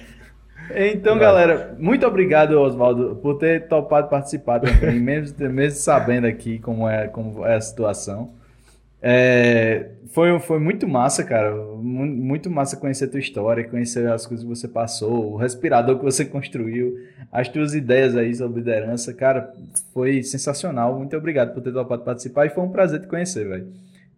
Então, 0.75 1.15
Vai. 1.15 1.25
galera, 1.25 1.75
muito 1.79 2.07
obrigado, 2.07 2.53
Oswaldo, 2.61 3.17
por 3.23 3.39
ter 3.39 3.67
topado 3.69 4.09
participar 4.09 4.61
também, 4.61 4.97
mesmo, 5.01 5.49
mesmo 5.49 5.79
sabendo 5.81 6.27
aqui 6.27 6.59
como 6.59 6.87
é, 6.87 7.09
como 7.09 7.45
é 7.47 7.55
a 7.57 7.61
situação. 7.61 8.33
É, 9.01 9.93
foi, 10.11 10.39
foi 10.41 10.59
muito 10.59 10.87
massa, 10.89 11.23
cara. 11.25 11.55
mu- 11.55 12.07
Muito 12.07 12.51
massa 12.51 12.77
conhecer 12.77 13.07
a 13.07 13.09
tua 13.11 13.21
história, 13.21 13.69
conhecer 13.69 14.09
as 14.11 14.27
coisas 14.27 14.45
que 14.45 14.49
você 14.49 14.69
passou, 14.69 15.33
o 15.33 15.37
respirador 15.37 15.99
que 15.99 16.05
você 16.05 16.25
construiu, 16.27 16.97
as 17.31 17.49
tuas 17.49 17.75
ideias 17.75 18.17
aí 18.17 18.35
sobre 18.35 18.59
liderança. 18.61 19.13
Cara, 19.15 19.53
foi 19.93 20.23
sensacional. 20.23 20.97
Muito 20.99 21.17
obrigado 21.17 21.55
por 21.55 21.63
ter 21.63 21.73
topado 21.73 22.03
participar 22.05 22.47
e 22.47 22.51
foi 22.51 22.65
um 22.65 22.71
prazer 22.71 23.01
te 23.01 23.07
conhecer, 23.07 23.47
velho. 23.49 23.73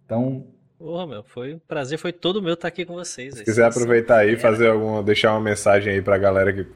Então, 0.06 0.44
Porra, 0.78 1.06
meu, 1.06 1.22
foi 1.22 1.54
um 1.56 1.58
prazer, 1.68 1.98
foi 1.98 2.10
todo 2.10 2.40
meu 2.40 2.54
estar 2.54 2.68
aqui 2.68 2.86
com 2.86 2.94
vocês. 2.94 3.34
Se 3.34 3.44
quiser 3.44 3.66
aproveitar 3.66 4.20
aí, 4.20 4.38
fazer 4.38 4.68
alguma, 4.70 5.02
deixar 5.02 5.32
uma 5.32 5.40
mensagem 5.42 5.92
aí 5.92 6.00
pra 6.00 6.16
galera 6.16 6.54
que, 6.54 6.66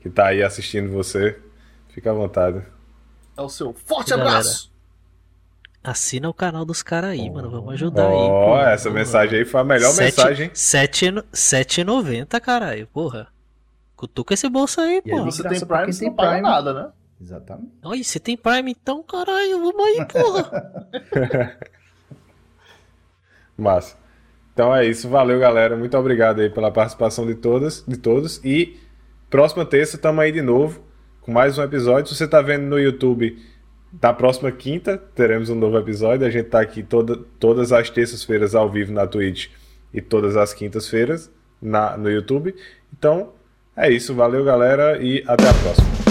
que 0.00 0.08
tá 0.08 0.28
aí 0.28 0.42
assistindo 0.42 0.90
você, 0.90 1.38
fica 1.90 2.10
à 2.10 2.14
vontade. 2.14 2.62
É 3.36 3.42
o 3.42 3.50
seu 3.50 3.74
forte 3.74 4.14
abraço. 4.14 4.71
Assina 5.84 6.28
o 6.28 6.34
canal 6.34 6.64
dos 6.64 6.82
caras 6.82 7.10
aí, 7.10 7.28
mano. 7.28 7.50
Vamos 7.50 7.74
ajudar 7.74 8.06
aí. 8.06 8.12
Ó, 8.14 8.46
porra. 8.46 8.70
essa 8.70 8.84
Vamos 8.88 8.98
mensagem 9.00 9.38
aí 9.40 9.44
foi 9.44 9.60
a 9.60 9.64
melhor 9.64 9.90
Sete- 9.90 10.04
mensagem. 10.18 10.50
sete 10.54 11.06
e 11.06 11.10
no- 11.10 11.24
7,90, 11.32 12.40
caralho. 12.40 12.86
Porra. 12.86 13.26
Cutuca 13.96 14.34
esse 14.34 14.48
bolso 14.48 14.80
aí, 14.80 15.02
E 15.04 15.10
porra. 15.10 15.24
você- 15.24 15.42
tem 15.48 15.60
Prime, 15.60 15.92
você 15.92 16.00
tem 16.00 16.08
não 16.08 16.16
paga 16.16 16.30
Prime. 16.30 16.42
nada, 16.42 16.72
né? 16.72 16.88
exatamente. 17.20 17.72
Olha, 17.84 18.02
você 18.04 18.18
tem 18.20 18.36
Prime 18.36 18.70
então, 18.70 19.02
caralho. 19.02 19.58
Vamos 19.60 19.84
aí, 19.86 20.06
porra. 20.06 20.86
Massa. 23.56 23.96
Então 24.52 24.74
é 24.74 24.84
isso, 24.86 25.08
valeu 25.08 25.38
galera, 25.40 25.76
muito 25.76 25.96
obrigado 25.96 26.40
aí 26.40 26.50
pela 26.50 26.70
participação 26.70 27.26
de 27.26 27.34
todas, 27.34 27.82
de 27.88 27.96
todos 27.96 28.38
e 28.44 28.78
próxima 29.30 29.64
terça 29.64 29.96
tamo 29.96 30.20
aí 30.20 30.30
de 30.30 30.42
novo 30.42 30.84
com 31.22 31.32
mais 31.32 31.56
um 31.58 31.62
episódio. 31.62 32.08
Se 32.08 32.16
você 32.16 32.28
tá 32.28 32.42
vendo 32.42 32.64
no 32.66 32.78
YouTube, 32.78 33.38
da 33.92 34.12
próxima 34.12 34.50
quinta 34.50 34.96
teremos 34.96 35.50
um 35.50 35.54
novo 35.54 35.78
episódio. 35.78 36.26
A 36.26 36.30
gente 36.30 36.48
tá 36.48 36.60
aqui 36.60 36.82
toda, 36.82 37.16
todas 37.38 37.72
as 37.72 37.90
terças-feiras 37.90 38.54
ao 38.54 38.70
vivo 38.70 38.92
na 38.92 39.06
Twitch 39.06 39.48
e 39.92 40.00
todas 40.00 40.36
as 40.36 40.54
quintas-feiras 40.54 41.30
no 41.60 42.10
YouTube. 42.10 42.54
Então 42.96 43.32
é 43.76 43.90
isso, 43.90 44.14
valeu 44.14 44.44
galera 44.44 44.98
e 45.02 45.22
até 45.26 45.48
a 45.48 45.54
próxima. 45.54 46.01